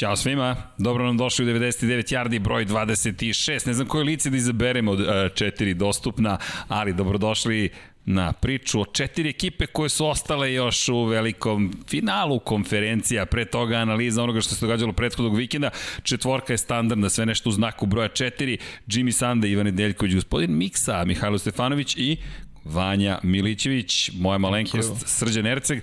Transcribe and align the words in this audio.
Ćao 0.00 0.16
svima, 0.16 0.56
dobro 0.78 1.06
nam 1.06 1.16
došli 1.16 1.44
u 1.44 1.48
99 1.48 2.14
yardi 2.14 2.38
broj 2.38 2.66
26. 2.66 3.66
Ne 3.66 3.74
znam 3.74 3.88
koje 3.88 4.04
lice 4.04 4.30
da 4.30 4.36
izaberemo 4.36 4.92
od 4.92 5.00
uh, 5.00 5.06
četiri 5.34 5.74
dostupna, 5.74 6.38
ali 6.68 6.92
dobrodošli 6.92 7.70
na 8.04 8.32
priču 8.32 8.80
o 8.80 8.84
četiri 8.84 9.28
ekipe 9.28 9.66
koje 9.66 9.88
su 9.88 10.06
ostale 10.06 10.52
još 10.52 10.88
u 10.88 11.04
velikom 11.04 11.72
finalu 11.88 12.38
konferencija, 12.38 13.26
pre 13.26 13.44
toga 13.44 13.76
analiza 13.76 14.22
onoga 14.22 14.40
što 14.40 14.54
se 14.54 14.66
događalo 14.66 14.92
prethodnog 14.92 15.36
vikenda, 15.36 15.70
četvorka 16.02 16.52
je 16.52 16.58
standardna, 16.58 17.08
sve 17.08 17.26
nešto 17.26 17.48
u 17.48 17.52
znaku 17.52 17.86
broja 17.86 18.08
četiri, 18.08 18.58
Jimmy 18.86 19.12
Sande, 19.12 19.50
Ivan 19.50 19.64
Nedeljković, 19.64 20.14
gospodin 20.14 20.56
Miksa, 20.56 21.04
Mihajlo 21.04 21.38
Stefanović 21.38 21.96
i 21.96 22.16
Vanja 22.64 23.18
Milićević, 23.22 24.10
moja 24.18 24.38
malenkost, 24.38 24.92
Srđan 25.06 25.46
Erceg. 25.46 25.82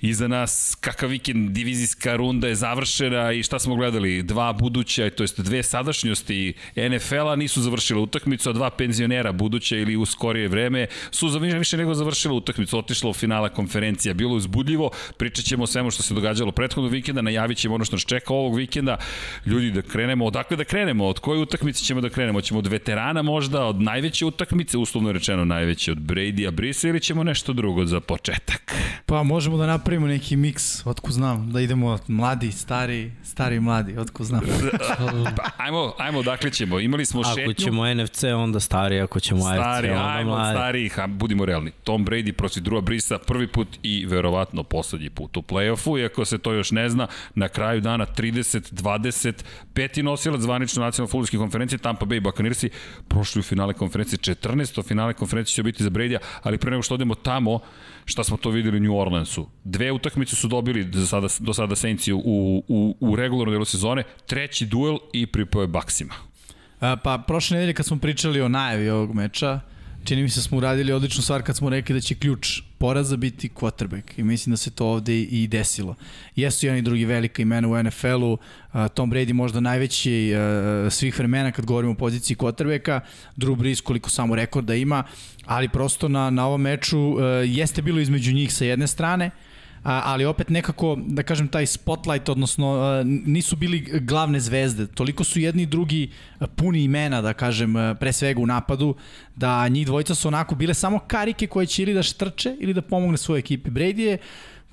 Iza 0.00 0.28
nas 0.28 0.76
kakav 0.80 1.08
vikend, 1.08 1.50
divizijska 1.50 2.16
runda 2.16 2.48
je 2.48 2.54
završena 2.54 3.32
i 3.32 3.42
šta 3.42 3.58
smo 3.58 3.76
gledali? 3.76 4.22
Dva 4.22 4.52
buduća, 4.52 5.10
to 5.10 5.22
jest 5.22 5.40
dve 5.40 5.62
sadašnjosti 5.62 6.52
NFL-a 6.76 7.36
nisu 7.36 7.62
završile 7.62 8.00
utakmicu, 8.00 8.50
a 8.50 8.52
dva 8.52 8.70
penzionera 8.70 9.32
buduća 9.32 9.76
ili 9.76 9.96
u 9.96 10.06
skorije 10.06 10.48
vreme 10.48 10.86
su 11.10 11.28
za 11.28 11.38
više 11.38 11.76
nego 11.76 11.94
završile 11.94 12.34
utakmicu, 12.34 12.78
otišlo 12.78 13.10
u 13.10 13.14
finala 13.14 13.48
konferencija. 13.48 14.14
Bilo 14.14 14.34
uzbudljivo, 14.34 14.90
pričat 15.16 15.44
ćemo 15.44 15.64
o 15.64 15.66
svemu 15.66 15.90
što 15.90 16.02
se 16.02 16.14
događalo 16.14 16.52
prethodnog 16.52 16.92
vikenda, 16.92 17.22
najavit 17.22 17.58
ćemo 17.58 17.74
ono 17.74 17.84
što 17.84 17.96
nas 17.96 18.04
čeka 18.04 18.34
ovog 18.34 18.56
vikenda. 18.56 18.96
Ljudi, 19.46 19.70
da 19.70 19.82
krenemo, 19.82 20.26
odakle 20.26 20.56
da 20.56 20.64
krenemo? 20.64 21.06
Od 21.06 21.18
koje 21.18 21.38
utakmice 21.40 21.84
ćemo 21.84 22.00
da 22.00 22.08
krenemo? 22.08 22.40
Ćemo 22.40 22.58
od 22.58 22.66
veterana 22.66 23.22
možda, 23.22 23.64
od 23.64 23.80
najveće 23.80 24.24
utakmice, 24.24 24.78
uslovno 24.78 25.12
rečeno 25.12 25.44
najveće, 25.44 25.92
od 25.92 25.98
Brady-a 26.14 26.50
Brisa 26.50 26.88
ili 26.88 27.00
ćemo 27.00 27.24
nešto 27.24 27.52
drugo 27.52 27.84
za 27.84 28.00
početak? 28.00 28.74
Pa 29.06 29.22
možemo 29.22 29.56
da 29.56 29.66
napravimo 29.66 30.06
neki 30.06 30.36
miks, 30.36 30.86
otko 30.86 31.12
znam, 31.12 31.52
da 31.52 31.60
idemo 31.60 31.98
mladi, 32.08 32.52
stari, 32.52 33.12
stari, 33.22 33.60
mladi, 33.60 33.98
otko 33.98 34.24
znam. 34.24 34.40
pa, 35.36 35.64
ajmo, 35.64 35.92
ajmo, 35.98 36.22
dakle 36.22 36.50
ćemo, 36.50 36.80
imali 36.80 37.06
smo 37.06 37.20
ako 37.20 37.30
šetnju. 37.30 37.50
Ako 37.50 37.60
ćemo 37.60 37.94
NFC, 37.94 38.24
onda 38.24 38.60
stari, 38.60 39.00
ako 39.00 39.20
ćemo 39.20 39.40
stari, 39.40 39.88
AFC, 39.88 39.98
onda 39.98 40.14
ajmo, 40.14 40.30
mladi. 40.30 40.56
Stari, 40.56 40.88
ha, 40.88 41.06
budimo 41.06 41.44
realni. 41.44 41.70
Tom 41.84 42.06
Brady 42.06 42.32
protiv 42.32 42.62
Drua 42.62 42.80
Brisa 42.80 43.18
prvi 43.18 43.46
put 43.46 43.68
i 43.82 44.06
verovatno 44.06 44.62
poslednji 44.62 45.10
put 45.10 45.36
u 45.36 45.42
play-offu, 45.42 46.00
iako 46.00 46.24
se 46.24 46.38
to 46.38 46.52
još 46.52 46.70
ne 46.70 46.88
zna, 46.88 47.06
na 47.34 47.48
kraju 47.48 47.80
dana 47.80 48.06
30-20, 48.06 49.32
peti 49.74 50.02
nosilac 50.02 50.40
zvanično 50.40 50.84
nacionalne 50.84 51.10
futbolske 51.10 51.36
konferencije, 51.36 51.78
Tampa 51.78 52.06
Bay 52.06 52.20
Buccaneersi 52.20 52.70
prošli 53.08 53.40
u 53.40 53.42
finale 53.42 53.74
konferencije, 53.74 54.18
14. 54.18 54.86
finale 54.88 55.12
konferencije 55.12 55.54
će 55.54 55.62
biti 55.62 55.82
za 55.82 55.90
Brady, 55.90 56.03
ali 56.42 56.58
pre 56.58 56.70
nego 56.70 56.82
što 56.82 56.94
odemo 56.94 57.14
tamo, 57.14 57.60
šta 58.04 58.24
smo 58.24 58.36
to 58.36 58.50
videli 58.50 58.76
u 58.76 58.80
New 58.80 58.98
Orleansu. 58.98 59.48
Dve 59.64 59.92
utakmice 59.92 60.36
su 60.36 60.48
dobili 60.48 60.84
do 60.84 61.06
sada, 61.06 61.26
do 61.38 61.54
sada 61.54 61.76
Saintsi 61.76 62.12
u, 62.12 62.18
u, 62.68 62.96
u 63.00 63.16
regularnom 63.16 63.54
delu 63.54 63.64
sezone, 63.64 64.02
treći 64.26 64.66
duel 64.66 64.98
i 65.12 65.26
pripao 65.26 65.62
je 65.62 65.68
Baksima. 65.68 66.14
A, 66.80 66.96
pa 66.96 67.18
prošle 67.26 67.54
nedelje 67.54 67.74
kad 67.74 67.86
smo 67.86 67.98
pričali 67.98 68.40
o 68.40 68.48
najavi 68.48 68.90
ovog 68.90 69.14
meča, 69.14 69.60
čini 70.04 70.22
mi 70.22 70.28
se 70.28 70.40
da 70.40 70.42
smo 70.42 70.58
uradili 70.58 70.92
odličnu 70.92 71.22
stvar 71.22 71.42
kad 71.42 71.56
smo 71.56 71.70
rekli 71.70 71.94
da 71.94 72.00
će 72.00 72.14
ključ 72.14 72.60
poraza 72.78 73.16
biti 73.16 73.48
quarterback 73.48 74.02
i 74.16 74.22
mislim 74.22 74.50
da 74.50 74.56
se 74.56 74.70
to 74.70 74.86
ovde 74.86 75.20
i 75.20 75.46
desilo. 75.46 75.94
Jesu 76.36 76.66
i 76.66 76.70
oni 76.70 76.82
drugi 76.82 77.04
velika 77.04 77.42
imena 77.42 77.68
u 77.68 77.82
NFL-u, 77.82 78.38
Tom 78.94 79.12
Brady 79.12 79.32
možda 79.32 79.60
najveći 79.60 80.32
svih 80.90 81.18
vremena 81.18 81.52
kad 81.52 81.64
govorimo 81.64 81.92
o 81.92 81.96
poziciji 81.96 82.36
quarterbacka, 82.36 83.00
Drew 83.36 83.56
Brees 83.56 83.80
koliko 83.80 84.10
samo 84.10 84.34
rekorda 84.34 84.74
ima, 84.74 85.04
ali 85.44 85.68
prosto 85.68 86.08
na, 86.08 86.30
na 86.30 86.46
ovom 86.46 86.60
meču 86.60 87.16
jeste 87.46 87.82
bilo 87.82 88.00
između 88.00 88.32
njih 88.32 88.54
sa 88.54 88.64
jedne 88.64 88.86
strane, 88.86 89.30
ali 89.84 90.24
opet 90.24 90.48
nekako, 90.50 90.96
da 91.06 91.22
kažem, 91.22 91.48
taj 91.48 91.66
spotlight, 91.66 92.28
odnosno 92.28 93.02
nisu 93.04 93.56
bili 93.56 94.00
glavne 94.00 94.40
zvezde. 94.40 94.86
Toliko 94.86 95.24
su 95.24 95.40
jedni 95.40 95.62
i 95.62 95.66
drugi 95.66 96.10
puni 96.56 96.84
imena, 96.84 97.20
da 97.20 97.32
kažem, 97.32 97.74
pre 98.00 98.12
svega 98.12 98.40
u 98.40 98.46
napadu, 98.46 98.94
da 99.36 99.68
njih 99.68 99.86
dvojica 99.86 100.14
su 100.14 100.28
onako 100.28 100.54
bile 100.54 100.74
samo 100.74 100.98
karike 100.98 101.46
koje 101.46 101.66
će 101.66 101.82
ili 101.82 101.94
da 101.94 102.02
štrče 102.02 102.56
ili 102.60 102.74
da 102.74 102.82
pomogne 102.82 103.16
svojoj 103.16 103.38
ekipi. 103.38 103.70
Brady 103.70 104.00
je 104.00 104.18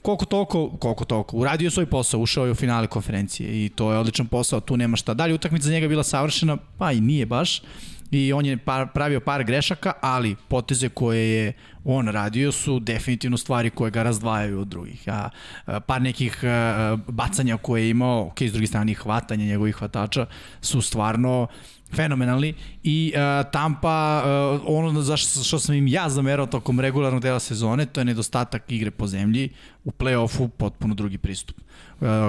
koliko 0.01 0.25
toliko, 0.25 0.69
koliko 0.69 1.05
toliko, 1.05 1.37
uradio 1.37 1.65
je 1.65 1.71
svoj 1.71 1.85
posao, 1.85 2.19
ušao 2.19 2.45
je 2.45 2.51
u 2.51 2.55
finale 2.55 2.87
konferencije 2.87 3.65
i 3.65 3.69
to 3.69 3.91
je 3.91 3.97
odličan 3.97 4.27
posao, 4.27 4.59
tu 4.59 4.77
nema 4.77 4.97
šta. 4.97 5.13
Da 5.13 5.25
li 5.25 5.33
utakmica 5.33 5.65
za 5.65 5.71
njega 5.71 5.87
bila 5.87 6.03
savršena? 6.03 6.57
Pa 6.77 6.91
i 6.91 7.01
nije 7.01 7.25
baš 7.25 7.61
i 8.11 8.33
on 8.33 8.45
je 8.45 8.57
par, 8.57 8.87
pravio 8.93 9.19
par 9.19 9.43
grešaka, 9.43 9.93
ali 10.01 10.35
poteze 10.47 10.89
koje 10.89 11.29
je 11.29 11.53
on 11.83 12.07
radio 12.07 12.51
su 12.51 12.79
definitivno 12.79 13.37
stvari 13.37 13.69
koje 13.69 13.91
ga 13.91 14.03
razdvajaju 14.03 14.59
od 14.59 14.67
drugih. 14.67 15.03
A, 15.07 15.29
par 15.79 16.01
nekih 16.01 16.43
a, 16.43 16.97
bacanja 17.07 17.57
koje 17.57 17.83
je 17.83 17.89
imao, 17.89 18.25
ok, 18.25 18.41
s 18.41 18.51
druge 18.51 18.67
strane 18.67 18.93
hvatanja 18.93 19.45
njegovih 19.45 19.75
hvatača 19.75 20.25
su 20.61 20.81
stvarno 20.81 21.47
fenomenalni. 21.95 22.53
I 22.83 23.13
uh, 23.15 23.51
Tampa 23.51 24.23
uh, 24.55 24.61
ono 24.65 25.01
za 25.01 25.17
što, 25.17 25.59
sam 25.59 25.75
im 25.75 25.87
ja 25.87 26.09
zamerao 26.09 26.45
tokom 26.45 26.79
regularnog 26.79 27.21
dela 27.21 27.39
sezone 27.39 27.85
to 27.85 28.01
je 28.01 28.05
nedostatak 28.05 28.71
igre 28.71 28.91
po 28.91 29.07
zemlji 29.07 29.49
u 29.83 29.91
play-offu 29.91 30.47
potpuno 30.47 30.93
drugi 30.95 31.17
pristup. 31.17 31.57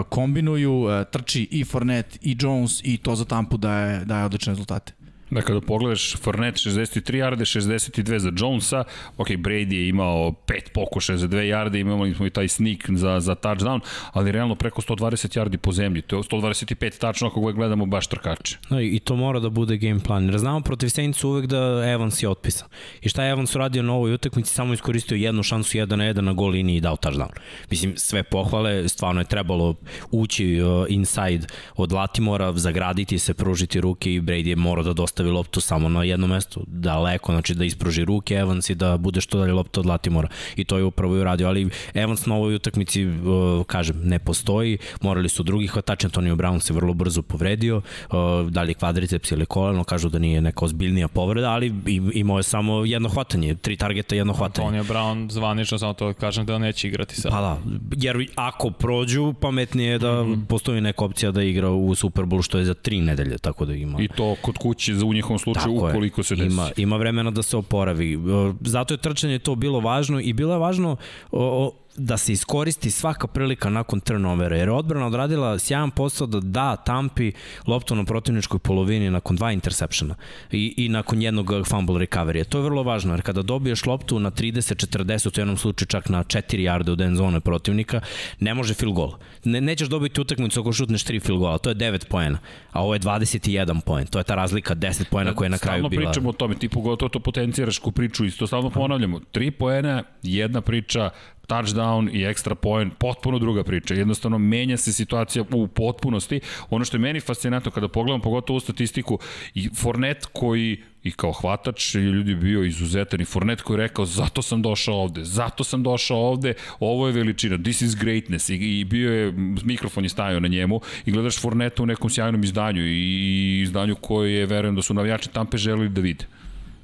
Kombinuju 0.08 0.86
trči 1.10 1.48
i 1.50 1.64
Fournette 1.64 2.18
i 2.22 2.36
Jones 2.40 2.80
i 2.84 2.96
to 2.96 3.16
za 3.16 3.24
Tampu 3.24 3.56
daje, 3.56 4.04
daje 4.04 4.24
odlične 4.24 4.50
rezultate 4.50 4.92
Da, 5.32 5.40
kada 5.42 5.60
pogledaš 5.60 6.16
Fournette 6.16 6.58
63 6.58 7.16
jarde, 7.16 7.44
62 7.44 8.18
za 8.18 8.32
Jonesa, 8.36 8.84
ok, 9.16 9.28
Brady 9.28 9.72
je 9.72 9.88
imao 9.88 10.32
pet 10.32 10.70
pokušaja 10.74 11.16
za 11.16 11.28
2 11.28 11.40
jarde, 11.40 11.80
imamo 11.80 12.14
smo 12.14 12.26
i 12.26 12.30
taj 12.30 12.48
sneak 12.48 12.90
za, 12.90 13.20
za 13.20 13.34
touchdown, 13.34 13.80
ali 14.12 14.32
realno 14.32 14.54
preko 14.54 14.82
120 14.82 15.36
jardi 15.36 15.58
po 15.58 15.72
zemlji, 15.72 16.02
to 16.02 16.16
je 16.16 16.22
125 16.22 16.98
tačno 16.98 17.28
ako 17.28 17.40
ga 17.40 17.52
gledamo 17.52 17.86
baš 17.86 18.06
trkače. 18.06 18.58
No, 18.68 18.80
I 18.80 18.98
to 18.98 19.16
mora 19.16 19.40
da 19.40 19.48
bude 19.48 19.76
game 19.76 20.00
plan. 20.00 20.38
Znamo 20.38 20.60
protiv 20.60 20.88
Saints 20.88 21.24
uvek 21.24 21.46
da 21.46 21.82
Evans 21.86 22.22
je 22.22 22.28
otpisan. 22.28 22.68
I 23.00 23.08
šta 23.08 23.24
je 23.24 23.32
Evans 23.32 23.54
uradio 23.54 23.82
na 23.82 23.92
ovoj 23.92 24.14
utakmici, 24.14 24.54
samo 24.54 24.74
iskoristio 24.74 25.16
jednu 25.16 25.42
šansu 25.42 25.78
1 25.78 25.96
na 25.96 26.04
1 26.04 26.20
na 26.20 26.32
gol 26.32 26.50
liniji 26.50 26.76
i 26.76 26.80
dao 26.80 26.96
touchdown. 26.96 27.32
Mislim, 27.70 27.96
sve 27.96 28.22
pohvale, 28.22 28.88
stvarno 28.88 29.20
je 29.20 29.24
trebalo 29.24 29.74
ući 30.10 30.60
uh, 30.60 30.86
inside 30.88 31.46
od 31.76 31.92
Latimora, 31.92 32.52
zagraditi 32.52 33.18
se, 33.18 33.34
pružiti 33.34 33.80
ruke 33.80 34.14
i 34.14 34.20
Brady 34.20 34.46
je 34.46 34.56
morao 34.56 34.84
da 34.84 34.92
dosta 34.92 35.21
ostavi 35.22 35.30
loptu 35.30 35.60
samo 35.60 35.88
na 35.88 36.04
jednom 36.04 36.30
mestu, 36.30 36.64
daleko, 36.66 37.32
znači 37.32 37.54
da 37.54 37.64
ispruži 37.64 38.04
ruke 38.04 38.34
Evans 38.34 38.70
i 38.70 38.74
da 38.74 38.96
bude 38.96 39.20
što 39.20 39.38
dalje 39.38 39.52
lopta 39.52 39.80
od 39.80 39.86
Latimora. 39.86 40.28
I 40.56 40.64
to 40.64 40.78
je 40.78 40.84
upravo 40.84 41.16
i 41.16 41.20
uradio, 41.20 41.48
ali 41.48 41.70
Evans 41.94 42.26
na 42.26 42.34
ovoj 42.34 42.54
utakmici, 42.54 43.06
uh, 43.06 43.66
kažem, 43.66 44.00
ne 44.04 44.18
postoji, 44.18 44.78
morali 45.00 45.28
su 45.28 45.42
drugi 45.42 45.66
hvatač, 45.66 46.04
Antonio 46.04 46.36
Brown 46.36 46.60
se 46.60 46.72
vrlo 46.72 46.94
brzo 46.94 47.22
povredio, 47.22 47.76
uh, 47.76 48.50
da 48.50 48.62
li 48.62 48.74
kvadriceps 48.74 49.30
ili 49.30 49.46
koleno, 49.46 49.84
kažu 49.84 50.08
da 50.08 50.18
nije 50.18 50.40
neka 50.40 50.64
ozbiljnija 50.64 51.08
povreda, 51.08 51.50
ali 51.50 51.72
imao 52.14 52.38
je 52.38 52.42
samo 52.42 52.84
jedno 52.84 53.08
hvatanje, 53.08 53.54
tri 53.54 53.76
targeta, 53.76 54.14
jedno 54.14 54.32
hvatanje. 54.32 54.66
Antonio 54.66 54.84
Brown 54.84 55.30
zvanično 55.30 55.78
samo 55.78 55.94
to 55.94 56.12
kažem 56.14 56.46
da 56.46 56.58
neće 56.58 56.88
igrati 56.88 57.20
sad. 57.20 57.32
Pa 57.32 57.40
da, 57.40 57.58
jer 57.96 58.26
ako 58.34 58.70
prođu, 58.70 59.34
pametnije 59.40 59.90
je 59.92 59.98
da 59.98 60.22
mm 60.22 60.26
-hmm. 60.26 60.46
postoji 60.46 60.80
neka 60.80 61.04
opcija 61.04 61.30
da 61.30 61.42
igra 61.42 61.70
u 61.70 61.94
Super 61.94 62.24
Bowl 62.24 62.42
što 62.42 62.58
je 62.58 62.64
za 62.64 62.74
tri 62.74 63.00
nedelje, 63.00 63.38
tako 63.38 63.64
da 63.64 63.74
ima. 63.74 64.02
I 64.02 64.08
to 64.08 64.36
kod 64.42 64.58
kuće 64.58 64.94
za 64.94 65.06
u 65.12 65.14
njihovom 65.14 65.38
slučaju 65.38 65.74
Tako 65.74 65.88
ukoliko 65.88 66.20
je. 66.20 66.24
se 66.24 66.36
desi. 66.36 66.52
Ima, 66.52 66.70
ima 66.76 66.96
vremena 66.96 67.30
da 67.30 67.42
se 67.42 67.56
oporavi. 67.56 68.18
Zato 68.60 68.94
je 68.94 68.98
trčanje 68.98 69.38
to 69.38 69.54
bilo 69.54 69.80
važno 69.80 70.20
i 70.20 70.32
bilo 70.32 70.52
je 70.52 70.58
važno 70.58 70.96
o, 71.30 71.66
o, 71.66 71.72
da 71.96 72.16
se 72.16 72.32
iskoristi 72.32 72.90
svaka 72.90 73.26
prilika 73.26 73.70
nakon 73.70 74.00
turnovera, 74.00 74.56
jer 74.56 74.68
je 74.68 74.72
odbrana 74.72 75.06
odradila 75.06 75.58
sjajan 75.58 75.90
posao 75.90 76.26
da 76.26 76.40
da 76.40 76.76
Tampi 76.76 77.32
loptu 77.66 77.96
na 77.96 78.04
protivničkoj 78.04 78.58
polovini 78.58 79.10
nakon 79.10 79.36
dva 79.36 79.52
interseptiona 79.52 80.14
i, 80.52 80.74
i 80.76 80.88
nakon 80.88 81.22
jednog 81.22 81.50
fumble 81.68 82.06
recovery. 82.06 82.44
To 82.44 82.58
je 82.58 82.64
vrlo 82.64 82.82
važno, 82.82 83.12
jer 83.12 83.22
kada 83.22 83.42
dobiješ 83.42 83.86
loptu 83.86 84.20
na 84.20 84.30
30-40, 84.30 85.38
u 85.38 85.40
jednom 85.40 85.56
slučaju 85.56 85.86
čak 85.86 86.08
na 86.08 86.24
4 86.24 86.58
jarde 86.58 86.92
u 86.92 86.96
den 86.96 87.16
zone 87.16 87.40
protivnika, 87.40 88.00
ne 88.40 88.54
može 88.54 88.74
field 88.74 88.94
goal. 88.94 89.12
Ne, 89.44 89.60
nećeš 89.60 89.88
dobiti 89.88 90.20
utakmicu 90.20 90.60
ako 90.60 90.72
šutneš 90.72 91.04
3 91.04 91.22
field 91.22 91.38
goala, 91.38 91.58
to 91.58 91.70
je 91.70 91.76
9 91.76 92.08
poena, 92.08 92.38
a 92.72 92.82
ovo 92.82 92.94
je 92.94 93.00
21 93.00 93.80
poen, 93.80 94.06
to 94.06 94.18
je 94.18 94.24
ta 94.24 94.34
razlika 94.34 94.74
10 94.74 95.04
poena 95.10 95.34
koja 95.34 95.46
je 95.46 95.50
na 95.50 95.58
kraju 95.58 95.88
bila. 95.88 95.90
Stalno 95.90 96.12
pričamo 96.12 96.28
o 96.28 96.32
tome, 96.32 96.54
ti 96.54 96.68
pogotovo 96.68 97.08
to 97.08 97.20
potencijaraš 97.20 97.78
ku 97.78 97.92
priču, 97.92 98.24
isto 98.24 98.46
stalno 98.46 98.70
ponavljamo, 98.70 99.20
3 99.32 99.50
poena, 99.50 100.02
jedna 100.22 100.60
priča, 100.60 101.10
touchdown 101.46 102.10
i 102.12 102.26
extra 102.26 102.54
point, 102.54 102.92
potpuno 102.98 103.38
druga 103.38 103.64
priča. 103.64 103.94
Jednostavno 103.94 104.38
menja 104.38 104.76
se 104.76 104.92
situacija 104.92 105.44
u 105.52 105.68
potpunosti. 105.68 106.40
Ono 106.70 106.84
što 106.84 106.96
je 106.96 107.00
meni 107.00 107.20
fascinantno 107.20 107.70
kada 107.70 107.88
pogledam 107.88 108.20
pogotovo 108.20 108.56
u 108.56 108.60
statistiku 108.60 109.18
i 109.54 109.68
Fornet 109.74 110.26
koji 110.32 110.82
i 111.02 111.10
kao 111.10 111.32
hvatač 111.32 111.94
ljudi 111.94 112.34
bio 112.34 112.64
izuzetan 112.64 113.20
i 113.20 113.24
Fornet 113.24 113.62
koji 113.62 113.74
je 113.74 113.82
rekao 113.82 114.06
zato 114.06 114.42
sam 114.42 114.62
došao 114.62 114.94
ovde, 114.94 115.24
zato 115.24 115.64
sam 115.64 115.82
došao 115.82 116.18
ovde, 116.18 116.54
ovo 116.80 117.06
je 117.06 117.12
veličina, 117.12 117.58
this 117.58 117.82
is 117.82 117.96
greatness 117.96 118.48
i, 118.48 118.54
i 118.54 118.84
bio 118.84 119.12
je, 119.12 119.32
mikrofon 119.64 120.04
je 120.04 120.08
stajao 120.08 120.40
na 120.40 120.48
njemu 120.48 120.80
i 121.06 121.12
gledaš 121.12 121.40
Forneta 121.40 121.82
u 121.82 121.86
nekom 121.86 122.10
sjajnom 122.10 122.44
izdanju 122.44 122.86
i 122.86 123.60
izdanju 123.62 123.94
koje 123.94 124.32
je, 124.32 124.46
verujem 124.46 124.74
da 124.74 124.82
su 124.82 124.94
navijači 124.94 125.28
Tampe 125.28 125.56
želeli 125.56 125.88
da 125.88 126.00
vide. 126.00 126.24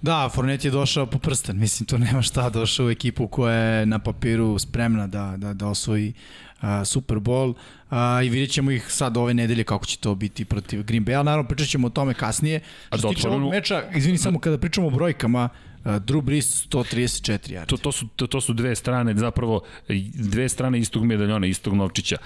Da, 0.02 0.28
Fournette 0.34 0.68
je 0.68 0.72
došao 0.72 1.06
po 1.06 1.18
prsten, 1.18 1.58
mislim, 1.58 1.86
to 1.86 1.98
nema 1.98 2.22
šta, 2.22 2.50
došao 2.50 2.86
u 2.86 2.90
ekipu 2.90 3.28
koja 3.28 3.54
je 3.54 3.86
na 3.86 3.98
papiru 3.98 4.58
spremna 4.58 5.06
da, 5.06 5.34
da, 5.36 5.52
da 5.54 5.66
osvoji 5.66 6.12
uh, 6.62 6.68
Super 6.84 7.16
Bowl 7.16 7.54
uh, 7.90 7.96
i 8.26 8.28
vidjet 8.28 8.50
ćemo 8.50 8.70
ih 8.70 8.92
sad 8.92 9.16
ove 9.16 9.34
nedelje 9.34 9.64
kako 9.64 9.86
će 9.86 9.98
to 9.98 10.14
biti 10.14 10.44
protiv 10.44 10.82
Green 10.82 11.04
Bay, 11.04 11.16
ali 11.16 11.24
naravno 11.24 11.48
pričat 11.48 11.68
ćemo 11.68 11.86
o 11.86 11.90
tome 11.90 12.14
kasnije. 12.14 12.60
A 12.90 12.98
Što 12.98 13.08
da 13.08 13.08
se 13.08 13.14
tiče 13.14 13.28
ovog 13.28 13.50
meča, 13.50 13.82
izvini 13.94 14.18
samo 14.18 14.38
kada 14.38 14.58
pričamo 14.58 14.86
o 14.86 14.90
brojkama, 14.90 15.48
uh, 15.84 15.90
Drew 15.92 16.20
Brees 16.20 16.66
134 16.68 17.52
yardi. 17.52 17.66
To, 17.66 17.76
to, 17.76 17.92
su, 17.92 18.06
to, 18.16 18.26
to 18.26 18.40
su 18.40 18.52
dve 18.52 18.74
strane, 18.74 19.14
zapravo 19.16 19.60
dve 20.14 20.48
strane 20.48 20.78
istog 20.78 21.04
medaljona, 21.04 21.46
istog 21.46 21.74
novčića. 21.74 22.16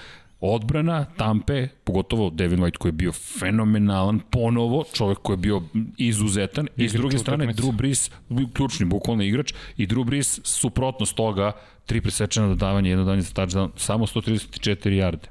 Odbrana 0.45 1.05
Tampe, 1.17 1.67
pogotovo 1.83 2.29
Devin 2.29 2.59
White 2.59 2.77
koji 2.77 2.89
je 2.89 2.93
bio 2.93 3.11
fenomenalan, 3.11 4.19
ponovo 4.19 4.83
čovek 4.93 5.17
koji 5.17 5.33
je 5.33 5.37
bio 5.37 5.61
izuzetan 5.97 6.67
i 6.77 6.89
s 6.89 6.93
druge 6.93 7.17
strane 7.17 7.43
utakmice. 7.43 7.61
Drew 7.61 7.71
Brees, 7.71 8.11
ključni 8.53 8.85
bukvalno 8.85 9.23
igrač 9.23 9.53
i 9.77 9.87
Drew 9.87 10.03
Brees 10.05 10.39
suprotnost 10.43 11.15
toga, 11.15 11.51
tri 11.85 12.01
presečena 12.01 12.47
dodavanja, 12.47 12.89
jedno 12.89 13.05
danje 13.05 13.21
za 13.21 13.33
touchdown, 13.33 13.69
samo 13.75 14.05
134 14.05 14.89
jarde. 14.89 15.27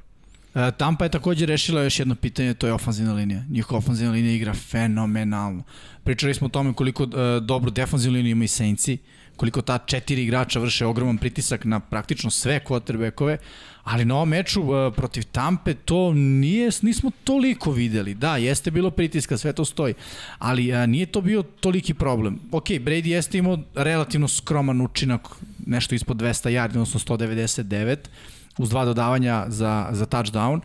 E, 0.55 0.71
Tampa 0.77 1.05
je 1.05 1.11
takođe 1.11 1.47
rešila 1.47 1.83
još 1.83 1.99
jedno 1.99 2.15
pitanje, 2.15 2.55
to 2.55 2.67
je 2.67 2.73
ofanzivna 2.73 3.13
linija. 3.13 3.45
Njihova 3.51 3.79
ofanzivna 3.79 4.13
linija 4.13 4.35
igra 4.35 4.55
fenomenalno. 4.55 5.63
Pričali 6.05 6.35
smo 6.35 6.47
o 6.47 6.51
tome 6.51 6.73
koliko 6.73 7.03
e, 7.03 7.41
dobru 7.41 7.71
defanzivnu 7.71 8.17
liniju 8.17 8.33
ima 8.33 8.45
i 8.45 8.49
Saintsi, 8.49 8.99
koliko 9.43 9.63
ta 9.63 9.79
četiri 9.79 10.23
igrača 10.23 10.61
vrše 10.61 10.87
ogroman 10.87 11.19
pritisak 11.19 11.65
na 11.65 11.81
praktično 11.81 12.31
sve 12.31 12.61
quarterbackove, 12.69 13.37
ali 13.85 14.05
na 14.05 14.15
ovom 14.15 14.29
meču 14.29 14.61
e, 14.61 14.91
protiv 14.95 15.25
Tampe 15.33 15.75
to 15.75 16.13
nije, 16.15 16.71
nismo 16.83 17.11
toliko 17.25 17.73
videli. 17.73 18.15
Da, 18.15 18.37
jeste 18.37 18.71
bilo 18.71 18.91
pritiska, 18.91 19.39
sve 19.39 19.53
to 19.53 19.65
stoji, 19.65 19.95
ali 20.39 20.71
e, 20.71 20.87
nije 20.87 21.07
to 21.07 21.21
bio 21.21 21.43
toliki 21.43 21.95
problem. 21.95 22.39
Ok, 22.53 22.65
Brady 22.65 23.07
jeste 23.07 23.39
imao 23.39 23.59
relativno 23.75 24.29
skroman 24.29 24.81
učinak, 24.81 25.29
nešto 25.67 25.95
ispod 25.95 26.17
200 26.17 26.51
yardi, 26.51 26.79
odnosno 26.79 27.01
199, 27.01 27.97
uz 28.59 28.71
dva 28.71 28.85
dodavanja 28.85 29.45
za, 29.49 29.89
za 29.93 30.07
touchdown. 30.07 30.57
Uh, 30.57 30.63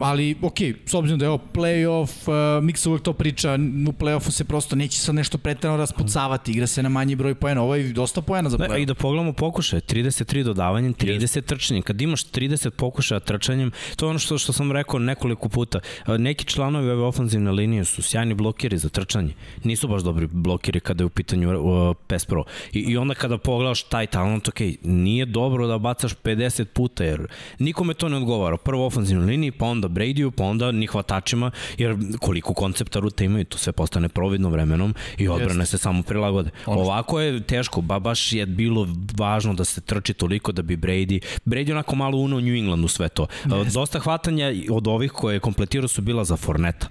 ali, 0.00 0.36
ok, 0.42 0.58
s 0.86 0.94
obzirom 0.94 1.18
da 1.18 1.24
je 1.24 1.28
ovo 1.28 1.40
playoff, 1.54 2.28
uh, 2.58 2.64
Miksa 2.64 2.90
uvek 2.90 3.02
to 3.02 3.12
priča, 3.12 3.54
u 3.88 3.92
playoffu 3.92 4.30
se 4.30 4.44
prosto 4.44 4.76
neće 4.76 4.98
sad 4.98 5.14
nešto 5.14 5.38
pretredno 5.38 5.76
raspucavati, 5.76 6.52
igra 6.52 6.66
se 6.66 6.82
na 6.82 6.88
manji 6.88 7.14
broj 7.14 7.34
poena, 7.34 7.62
ovo 7.62 7.74
je 7.74 7.92
dosta 7.92 8.20
poena 8.20 8.50
za 8.50 8.56
Da, 8.56 8.64
playoff. 8.64 8.82
I 8.82 8.86
da 8.86 8.94
pogledamo 8.94 9.32
pokušaje, 9.32 9.80
33 9.80 10.42
dodavanjem, 10.42 10.94
30 10.94 11.40
trčanjem. 11.40 11.82
Kad 11.82 12.00
imaš 12.00 12.24
30 12.30 12.70
pokušaja 12.70 13.20
trčanjem, 13.20 13.70
to 13.96 14.06
je 14.06 14.10
ono 14.10 14.18
što, 14.18 14.38
što 14.38 14.52
sam 14.52 14.72
rekao 14.72 14.98
nekoliko 14.98 15.48
puta. 15.48 15.80
Neki 16.18 16.44
članovi 16.44 16.90
ove 16.90 17.02
ofenzivne 17.02 17.50
linije 17.50 17.84
su 17.84 18.02
sjajni 18.02 18.34
blokeri 18.34 18.78
za 18.78 18.88
trčanje. 18.88 19.34
Nisu 19.64 19.88
baš 19.88 20.02
dobri 20.02 20.26
blokeri 20.26 20.80
kada 20.80 21.02
je 21.02 21.06
u 21.06 21.08
pitanju 21.08 21.60
uh, 21.60 21.96
PES 22.06 22.24
Pro. 22.24 22.44
I, 22.72 22.80
I 22.80 22.96
onda 22.96 23.14
kada 23.14 23.38
pogledaš 23.38 23.82
taj 23.82 24.06
talent, 24.06 24.48
ok, 24.48 24.60
nije 24.82 25.26
dobro 25.26 25.66
da 25.66 25.78
bacaš 25.78 26.14
50 26.24 26.64
puta, 26.64 27.04
jer 27.04 27.26
nikome 27.58 27.94
to 27.94 28.08
ne 28.08 28.16
odgovara. 28.16 28.56
Prvo 28.56 28.86
ofenzivnoj 29.26 29.30
liniji, 29.30 29.50
pa 29.50 29.66
onda 29.66 29.88
Bradyu, 29.88 30.30
pa 30.30 30.44
onda 30.44 30.72
ni 30.72 30.86
hvatačima, 30.86 31.50
jer 31.78 31.96
koliko 32.20 32.54
koncepta 32.54 32.98
ruta 33.00 33.24
imaju, 33.24 33.44
to 33.44 33.58
sve 33.58 33.72
postane 33.72 34.08
providno 34.08 34.48
vremenom 34.48 34.94
i 35.18 35.28
odbrane 35.28 35.66
se 35.66 35.78
samo 35.78 36.02
prilagode. 36.02 36.50
Ovako 36.66 37.20
je 37.20 37.40
teško, 37.40 37.80
ba 37.80 37.98
baš 37.98 38.32
je 38.32 38.46
bilo 38.46 38.88
važno 39.18 39.54
da 39.54 39.64
se 39.64 39.80
trči 39.80 40.14
toliko 40.14 40.52
da 40.52 40.62
bi 40.62 40.76
Brady, 40.76 41.20
Brady 41.44 41.72
onako 41.72 41.96
malo 41.96 42.18
unao 42.18 42.40
New 42.40 42.54
Englandu 42.54 42.88
sve 42.88 43.08
to. 43.08 43.26
Yes. 43.44 43.72
Dosta 43.74 43.98
hvatanja 43.98 44.52
od 44.70 44.88
ovih 44.88 45.12
koje 45.12 45.36
je 45.36 45.40
kompletirao 45.40 45.88
su 45.88 46.02
bila 46.02 46.24
za 46.24 46.36
Forneta. 46.36 46.88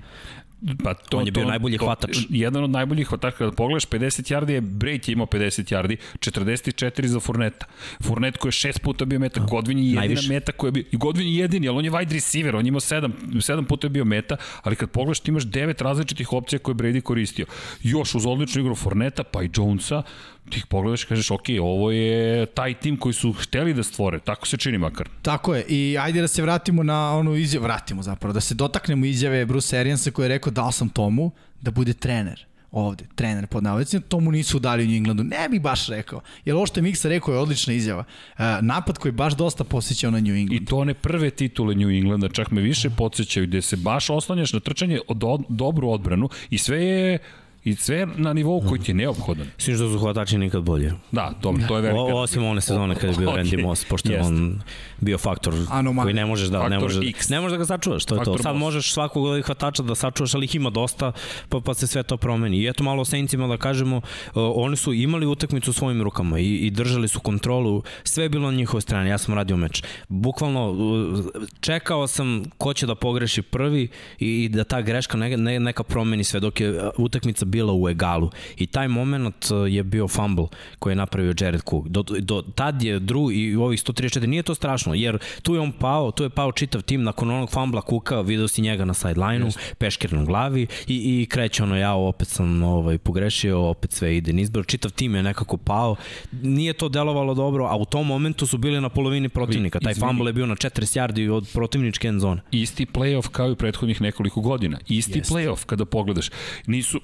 Pa 0.83 0.93
to, 0.93 1.17
On 1.17 1.25
je 1.25 1.31
bio 1.31 1.43
to, 1.43 1.49
najbolji 1.49 1.77
to, 1.77 1.85
hvatač. 1.85 2.17
Jedan 2.29 2.63
od 2.63 2.69
najboljih 2.69 3.07
hvatača, 3.07 3.37
kada 3.37 3.51
pogledaš 3.51 3.87
50 3.87 4.33
yardi 4.33 4.49
je 4.49 4.61
Brady 4.61 5.09
je 5.09 5.13
imao 5.13 5.25
50 5.25 5.73
yardi, 5.75 5.97
44 6.19 7.05
za 7.05 7.19
Fourneta. 7.19 7.65
Fournet 8.01 8.37
koji 8.37 8.49
je 8.49 8.51
šest 8.51 8.81
puta 8.81 9.05
bio 9.05 9.19
meta, 9.19 9.41
Godwin 9.41 9.77
je 9.77 9.83
jedina 9.83 9.99
najviše. 9.99 10.29
meta 10.29 10.51
koja 10.51 10.67
je 10.67 10.71
bio, 10.71 10.83
i 10.91 10.97
Godwin 10.97 11.21
je 11.21 11.35
jedini, 11.35 11.67
ali 11.67 11.77
on 11.77 11.85
je 11.85 11.91
wide 11.91 12.13
receiver, 12.13 12.55
on 12.55 12.65
je 12.65 12.67
imao 12.67 12.79
sedam, 12.79 13.13
sedam 13.41 13.65
puta 13.65 13.85
je 13.87 13.89
bio 13.89 14.05
meta, 14.05 14.37
ali 14.63 14.75
kad 14.75 14.89
pogledaš 14.89 15.19
ti 15.19 15.31
imaš 15.31 15.43
devet 15.43 15.81
različitih 15.81 16.33
opcija 16.33 16.59
koje 16.59 16.73
je 16.73 16.75
Brady 16.75 17.01
koristio. 17.01 17.45
Još 17.83 18.15
uz 18.15 18.25
odličnu 18.25 18.61
igru 18.61 18.75
Fourneta, 18.75 19.23
pa 19.23 19.43
i 19.43 19.49
Jonesa, 19.55 20.03
ti 20.49 20.57
ih 20.57 20.65
pogledaš 20.65 21.03
i 21.03 21.07
kažeš, 21.07 21.31
ok, 21.31 21.45
ovo 21.61 21.91
je 21.91 22.45
taj 22.45 22.73
tim 22.73 22.97
koji 22.97 23.13
su 23.13 23.33
hteli 23.33 23.73
da 23.73 23.83
stvore, 23.83 24.19
tako 24.19 24.47
se 24.47 24.57
čini 24.57 24.77
makar. 24.77 25.09
Tako 25.21 25.55
je, 25.55 25.65
i 25.67 25.97
ajde 25.99 26.21
da 26.21 26.27
se 26.27 26.41
vratimo 26.41 26.83
na 26.83 27.17
onu 27.17 27.35
izjavu, 27.35 27.63
vratimo 27.63 28.03
zapravo, 28.03 28.33
da 28.33 28.41
se 28.41 28.55
dotaknemo 28.55 29.05
izjave 29.05 29.45
Bruce 29.45 29.77
Ariansa 29.79 30.11
koji 30.11 30.23
je 30.23 30.29
rekao 30.29 30.44
dao 30.51 30.71
sam 30.71 30.89
Tomu 30.89 31.31
da 31.61 31.71
bude 31.71 31.93
trener 31.93 32.45
ovde, 32.75 33.05
trener 33.15 33.47
pod 33.47 33.63
navodicima, 33.63 34.01
to 34.07 34.19
mu 34.19 34.31
nisu 34.31 34.59
dali 34.59 34.83
u 34.83 34.87
New 34.87 34.95
Englandu. 34.95 35.23
Ne 35.23 35.49
bih 35.49 35.61
baš 35.61 35.87
rekao. 35.87 36.21
Jer 36.45 36.55
ovo 36.55 36.65
što 36.65 36.79
je 36.79 36.81
Miksa 36.81 37.09
rekao 37.09 37.33
je 37.33 37.39
odlična 37.39 37.73
izjava. 37.73 38.03
Uh, 38.37 38.43
napad 38.61 38.97
koji 38.97 39.11
baš 39.11 39.35
dosta 39.35 39.63
posjećao 39.63 40.11
na 40.11 40.19
New 40.19 40.35
England. 40.35 40.61
I 40.61 40.65
to 40.65 40.77
one 40.77 40.93
prve 40.93 41.29
titule 41.29 41.75
New 41.75 41.89
Englanda, 41.89 42.29
čak 42.29 42.51
me 42.51 42.61
više 42.61 42.89
podsjećaju, 42.89 43.47
gde 43.47 43.61
se 43.61 43.75
baš 43.75 44.09
oslanjaš 44.09 44.53
na 44.53 44.59
trčanje 44.59 44.99
od, 45.07 45.23
od 45.23 45.41
dobru 45.49 45.89
odbranu 45.89 46.29
i 46.49 46.57
sve 46.57 46.85
je 46.85 47.19
i 47.65 47.75
sve 47.75 48.07
na 48.15 48.33
nivou 48.33 48.61
koji 48.61 48.81
ti 48.81 48.91
je 48.91 48.95
neophodan. 48.95 49.47
Sviš 49.57 49.77
da 49.77 49.89
su 49.89 49.99
hvatači 49.99 50.37
nikad 50.37 50.63
bolje. 50.63 50.93
Da, 51.11 51.33
dobro, 51.41 51.63
to 51.67 51.75
je 51.75 51.81
velika... 51.81 52.01
O, 52.01 52.21
osim 52.21 52.45
one 52.45 52.61
sezone 52.61 52.95
kada 52.95 53.07
je 53.07 53.17
bio 53.17 53.29
Ok, 53.31 53.35
Randy 53.35 53.63
Moss, 53.63 53.85
pošto 53.85 54.11
jeste. 54.11 54.27
on 54.27 54.61
bio 55.01 55.17
faktor 55.17 55.53
Anomalija. 55.69 56.03
koji 56.03 56.13
ne 56.13 56.25
možeš 56.25 56.47
da 56.47 56.57
ne 56.57 56.63
Faktor 56.63 56.81
možeš, 56.81 57.09
X. 57.09 57.29
ne 57.29 57.41
možeš 57.41 57.51
da 57.51 57.57
ga 57.57 57.65
sačuvaš, 57.65 58.05
to 58.05 58.15
je 58.15 58.23
to. 58.23 58.37
Sad 58.37 58.55
možeš 58.55 58.93
svakog 58.93 59.23
od 59.23 59.29
ovih 59.29 59.45
hvatača 59.45 59.83
da 59.83 59.95
sačuvaš, 59.95 60.35
ali 60.35 60.45
ih 60.45 60.55
ima 60.55 60.69
dosta, 60.69 61.11
pa, 61.49 61.59
pa 61.59 61.73
se 61.73 61.87
sve 61.87 62.03
to 62.03 62.17
promeni. 62.17 62.57
I 62.57 62.67
eto 62.67 62.83
malo 62.83 63.01
o 63.01 63.05
Saintsima 63.05 63.47
da 63.47 63.57
kažemo, 63.57 63.97
uh, 63.97 64.01
oni 64.35 64.75
su 64.75 64.93
imali 64.93 65.25
utakmicu 65.25 65.71
u 65.71 65.73
svojim 65.73 66.01
rukama 66.01 66.39
i, 66.39 66.55
i 66.55 66.71
držali 66.71 67.07
su 67.07 67.19
kontrolu, 67.19 67.83
sve 68.03 68.25
je 68.25 68.29
bilo 68.29 68.51
na 68.51 68.57
njihovoj 68.57 68.81
strani, 68.81 69.09
ja 69.09 69.17
sam 69.17 69.33
radio 69.33 69.57
meč. 69.57 69.83
Bukvalno 70.09 70.71
uh, 70.71 71.25
čekao 71.59 72.07
sam 72.07 72.43
ko 72.57 72.73
će 72.73 72.85
da 72.85 72.95
pogreši 72.95 73.41
prvi 73.41 73.87
i, 74.19 74.43
i 74.43 74.49
da 74.49 74.63
ta 74.63 74.81
greška 74.81 75.17
ne, 75.17 75.37
ne, 75.37 75.59
neka 75.59 75.83
promeni 75.83 76.23
sve 76.23 76.39
dok 76.39 76.59
je 76.59 76.89
utakmica 76.97 77.45
bila 77.45 77.73
u 77.73 77.89
egalu. 77.89 78.29
I 78.57 78.67
taj 78.67 78.87
moment 78.87 79.51
uh, 79.51 79.73
je 79.73 79.83
bio 79.83 80.07
fumble 80.07 80.45
koji 80.79 80.91
je 80.91 80.95
napravio 80.95 81.33
Jared 81.39 81.61
Cook. 81.69 81.87
Do, 81.87 82.03
do, 82.03 82.41
tad 82.55 82.83
je 82.83 82.99
Drew 82.99 83.31
i 83.33 83.55
u 83.55 83.63
ovih 83.63 83.79
134, 83.83 84.25
nije 84.25 84.43
to 84.43 84.55
strašno, 84.55 84.84
jer 84.93 85.17
tu 85.41 85.55
je 85.55 85.59
on 85.59 85.71
pao, 85.71 86.11
tu 86.11 86.23
je 86.23 86.29
pao 86.29 86.51
čitav 86.51 86.81
tim 86.81 87.03
nakon 87.03 87.31
onog 87.31 87.49
fumbla 87.49 87.81
Kuka, 87.81 88.21
video 88.21 88.47
si 88.47 88.61
njega 88.61 88.85
na 88.85 88.93
sideline-u, 88.93 89.49
peškir 89.77 90.13
na 90.13 90.23
glavi 90.23 90.67
i, 90.87 91.21
i 91.21 91.25
kreće 91.25 91.63
ono, 91.63 91.77
ja 91.77 91.93
opet 91.93 92.27
sam 92.27 92.63
ovaj, 92.63 92.97
pogrešio, 92.97 93.61
opet 93.61 93.91
sve 93.91 94.17
ide 94.17 94.33
nizbor, 94.33 94.65
čitav 94.65 94.91
tim 94.91 95.15
je 95.15 95.23
nekako 95.23 95.57
pao, 95.57 95.95
nije 96.31 96.73
to 96.73 96.89
delovalo 96.89 97.33
dobro, 97.33 97.65
a 97.65 97.75
u 97.75 97.85
tom 97.85 98.07
momentu 98.07 98.47
su 98.47 98.57
bili 98.57 98.81
na 98.81 98.89
polovini 98.89 99.29
protivnika, 99.29 99.79
taj 99.79 99.93
fumble 99.93 100.29
je 100.29 100.33
bio 100.33 100.45
na 100.45 100.55
40 100.55 100.99
yardi 100.99 101.31
od 101.31 101.49
protivničke 101.53 102.07
end 102.07 102.21
zone. 102.21 102.41
isti 102.51 102.85
playoff 102.85 103.27
kao 103.27 103.47
i 103.49 103.51
u 103.51 103.55
prethodnih 103.55 104.01
nekoliko 104.01 104.41
godina. 104.41 104.77
Isti 104.87 105.19
Jeste. 105.19 105.33
playoff 105.33 105.65
kada 105.65 105.85
pogledaš. 105.85 106.29
Nisu, 106.67 107.01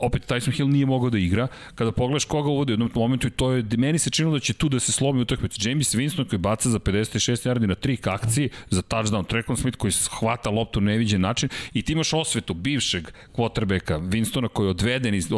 opet 0.00 0.26
Tyson 0.30 0.56
Hill 0.56 0.68
nije 0.68 0.86
mogao 0.86 1.10
da 1.10 1.18
igra. 1.18 1.48
Kada 1.74 1.92
pogledaš 1.92 2.24
koga 2.24 2.48
uvodi 2.48 2.72
u 2.72 2.74
jednom 2.74 2.90
momentu 2.94 3.26
i 3.26 3.30
to 3.30 3.52
je, 3.52 3.64
meni 3.76 3.98
se 3.98 4.10
činilo 4.10 4.34
da 4.34 4.40
će 4.40 4.52
tu 4.52 4.68
da 4.68 4.80
se 4.80 4.92
slomi 4.92 5.20
utakmica. 5.20 5.68
James 5.68 5.94
Winston 5.94 6.28
koji 6.28 6.38
baca 6.38 6.70
za 6.70 6.78
56 6.96 7.48
yardi 7.48 7.66
na 7.66 7.74
trik 7.74 8.06
akcije 8.06 8.48
za 8.70 8.82
touchdown. 8.82 9.26
Trekon 9.26 9.56
Smith 9.56 9.78
koji 9.78 9.92
hvata 10.18 10.50
loptu 10.50 10.80
na 10.80 10.90
neviđen 10.90 11.20
način 11.20 11.48
i 11.74 11.82
ti 11.82 11.92
imaš 11.92 12.12
osvetu 12.12 12.54
bivšeg 12.54 13.08
quarterbacka 13.36 14.00
Winstona 14.10 14.48
koji 14.48 14.66
je 14.66 14.70
odveden 14.70 15.14
iz, 15.14 15.28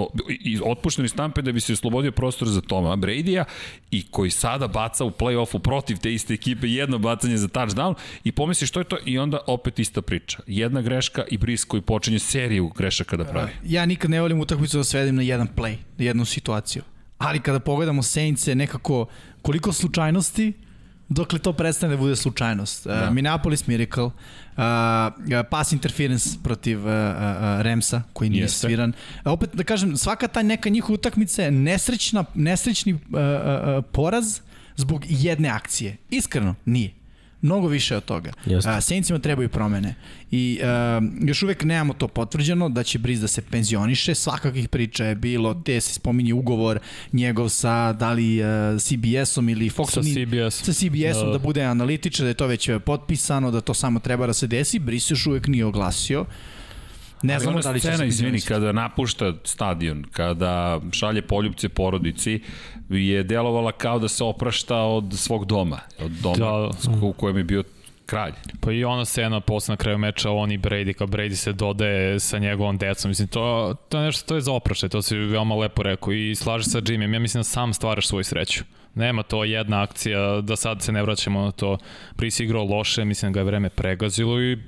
iz, 0.40 0.60
otpušten 0.64 1.04
iz 1.04 1.14
tampe 1.14 1.42
da 1.42 1.52
bi 1.52 1.60
se 1.60 1.72
oslobodio 1.72 2.12
prostor 2.12 2.48
za 2.48 2.60
Toma 2.60 2.96
Brady-a 2.96 3.44
i 3.90 4.06
koji 4.10 4.30
sada 4.30 4.68
baca 4.68 5.04
u 5.04 5.10
play-offu 5.10 5.58
protiv 5.58 5.96
te 5.96 6.12
iste 6.12 6.34
ekipe 6.34 6.68
jedno 6.68 6.98
bacanje 6.98 7.36
za 7.36 7.48
touchdown 7.48 7.94
i 8.24 8.32
pomisliš 8.32 8.70
što 8.70 8.80
je 8.80 8.84
to 8.84 8.96
i 9.04 9.18
onda 9.18 9.38
opet 9.46 9.78
ista 9.78 10.02
priča. 10.02 10.38
Jedna 10.46 10.82
greška 10.82 11.24
i 11.30 11.38
Brice 11.38 11.64
koji 11.68 11.82
počinje 11.82 12.18
seriju 12.18 12.68
grešaka 12.76 13.16
da 13.16 13.24
pravi. 13.24 13.50
Ja 13.64 13.86
nikad 13.86 14.10
ne 14.10 14.20
volim 14.20 14.40
utakmicu 14.40 14.76
da 14.76 14.84
svedem 14.84 15.16
na 15.16 15.22
jedan 15.22 15.48
play, 15.56 15.76
na 15.98 16.04
jednu 16.04 16.24
situaciju. 16.24 16.82
Ali 17.18 17.40
kada 17.40 17.60
pogledamo 17.60 18.02
Saintse, 18.02 18.54
nekako 18.54 19.06
koliko 19.42 19.72
slučajnosti, 19.72 20.52
dokle 21.08 21.38
to 21.38 21.52
prestane 21.52 21.90
da 21.90 21.96
bude 21.96 22.16
slučajnost. 22.16 22.86
Da. 22.86 23.06
Uh, 23.08 23.14
Minneapolis 23.14 23.66
Miracle, 23.66 24.04
uh, 24.04 24.12
pass 25.50 25.72
interference 25.72 26.38
protiv 26.42 26.78
uh, 26.78 26.84
uh, 26.84 26.90
Remsa, 27.60 28.02
koji 28.12 28.30
nije 28.30 28.42
Jeste. 28.42 28.58
sviran. 28.58 28.90
Uh, 28.90 29.32
opet 29.32 29.50
da 29.52 29.64
kažem, 29.64 29.96
svaka 29.96 30.28
ta 30.28 30.42
neka 30.42 30.68
njihova 30.68 30.94
utakmica 30.94 31.42
je 31.42 31.50
nesrećna, 31.50 32.24
nesrećni 32.34 32.92
uh, 32.92 33.00
uh, 33.00 33.08
uh, 33.10 33.84
poraz 33.92 34.40
zbog 34.76 35.04
jedne 35.08 35.48
akcije. 35.48 35.96
Iskreno, 36.10 36.54
nije. 36.64 36.97
Mnogo 37.42 37.68
više 37.68 37.96
od 37.96 38.04
toga. 38.04 38.32
Jeste. 38.46 38.70
A, 38.70 38.80
Saintsima 38.80 39.18
trebaju 39.18 39.48
promene. 39.48 39.94
I 40.30 40.60
uh, 40.62 41.28
još 41.28 41.42
uvek 41.42 41.64
nemamo 41.64 41.92
to 41.92 42.08
potvrđeno 42.08 42.68
da 42.68 42.82
će 42.82 42.98
Briz 42.98 43.20
da 43.20 43.28
se 43.28 43.42
penzioniše. 43.42 44.14
Svakakih 44.14 44.68
priča 44.68 45.04
je 45.04 45.14
bilo, 45.14 45.54
te 45.54 45.80
se 45.80 45.94
spominje 45.94 46.34
ugovor 46.34 46.78
njegov 47.12 47.48
sa 47.48 47.92
da 47.92 48.12
li 48.12 48.40
uh, 48.40 48.46
CBS-om 48.80 49.48
ili 49.48 49.70
Foxom. 49.70 49.86
Sa 49.86 50.00
CBS. 50.02 50.64
Sa 50.64 50.72
CBS-om 50.72 51.26
da. 51.26 51.26
Da. 51.26 51.32
da 51.32 51.38
bude 51.38 51.62
analitičar, 51.62 52.24
da 52.24 52.28
je 52.28 52.34
to 52.34 52.46
već 52.46 52.70
potpisano, 52.84 53.50
da 53.50 53.60
to 53.60 53.74
samo 53.74 54.00
treba 54.00 54.26
da 54.26 54.32
se 54.32 54.46
desi. 54.46 54.78
Briz 54.78 55.10
još 55.10 55.26
uvek 55.26 55.46
nije 55.46 55.64
oglasio. 55.64 56.24
Ne 57.22 57.38
znamo 57.38 57.56
ona 57.56 57.62
da 57.62 57.70
li 57.70 57.80
će 57.80 57.86
scena, 57.88 57.96
se 57.98 58.06
izvini, 58.06 58.40
kada 58.40 58.72
napušta 58.72 59.32
stadion, 59.44 60.04
kada 60.12 60.80
šalje 60.92 61.22
poljubce 61.22 61.68
porodici, 61.68 62.40
je 62.88 63.22
delovala 63.22 63.72
kao 63.72 63.98
da 63.98 64.08
se 64.08 64.24
oprašta 64.24 64.76
od 64.76 65.14
svog 65.16 65.44
doma, 65.46 65.80
od 66.00 66.10
doma 66.10 66.36
Da. 66.36 66.70
da. 67.00 67.06
u 67.06 67.12
kojem 67.12 67.36
je 67.36 67.44
bio 67.44 67.64
kralj. 68.06 68.32
Pa 68.60 68.72
i 68.72 68.84
ona 68.84 69.04
scena 69.04 69.40
posle 69.40 69.72
na 69.72 69.76
kraju 69.76 69.98
meča, 69.98 70.30
on 70.30 70.52
i 70.52 70.58
Brady, 70.58 70.92
kao 70.92 71.06
Brady 71.06 71.34
se 71.34 71.52
dodaje 71.52 72.20
sa 72.20 72.38
njegovom 72.38 72.78
decom. 72.78 73.08
Mislim, 73.08 73.28
to, 73.28 73.74
to 73.88 73.98
je 73.98 74.04
nešto, 74.04 74.26
to 74.28 74.34
je 74.34 74.40
za 74.40 74.52
opraštaj, 74.52 74.88
to 74.88 75.02
si 75.02 75.16
veoma 75.16 75.54
lepo 75.54 75.82
rekao 75.82 76.12
i 76.12 76.34
slaže 76.34 76.64
sa 76.64 76.80
Jimmyem. 76.80 77.12
Ja 77.14 77.20
mislim 77.20 77.40
da 77.40 77.44
sam 77.44 77.74
stvaraš 77.74 78.08
svoju 78.08 78.24
sreću. 78.24 78.64
Nema 78.94 79.22
to 79.22 79.44
jedna 79.44 79.82
akcija, 79.82 80.40
da 80.40 80.56
sad 80.56 80.82
se 80.82 80.92
ne 80.92 81.02
vraćamo 81.02 81.40
na 81.40 81.50
to. 81.50 81.78
Prisi 82.16 82.44
igrao 82.44 82.64
loše, 82.64 83.04
mislim 83.04 83.32
da 83.32 83.34
ga 83.34 83.40
je 83.40 83.44
vreme 83.44 83.68
pregazilo 83.70 84.42
i 84.42 84.58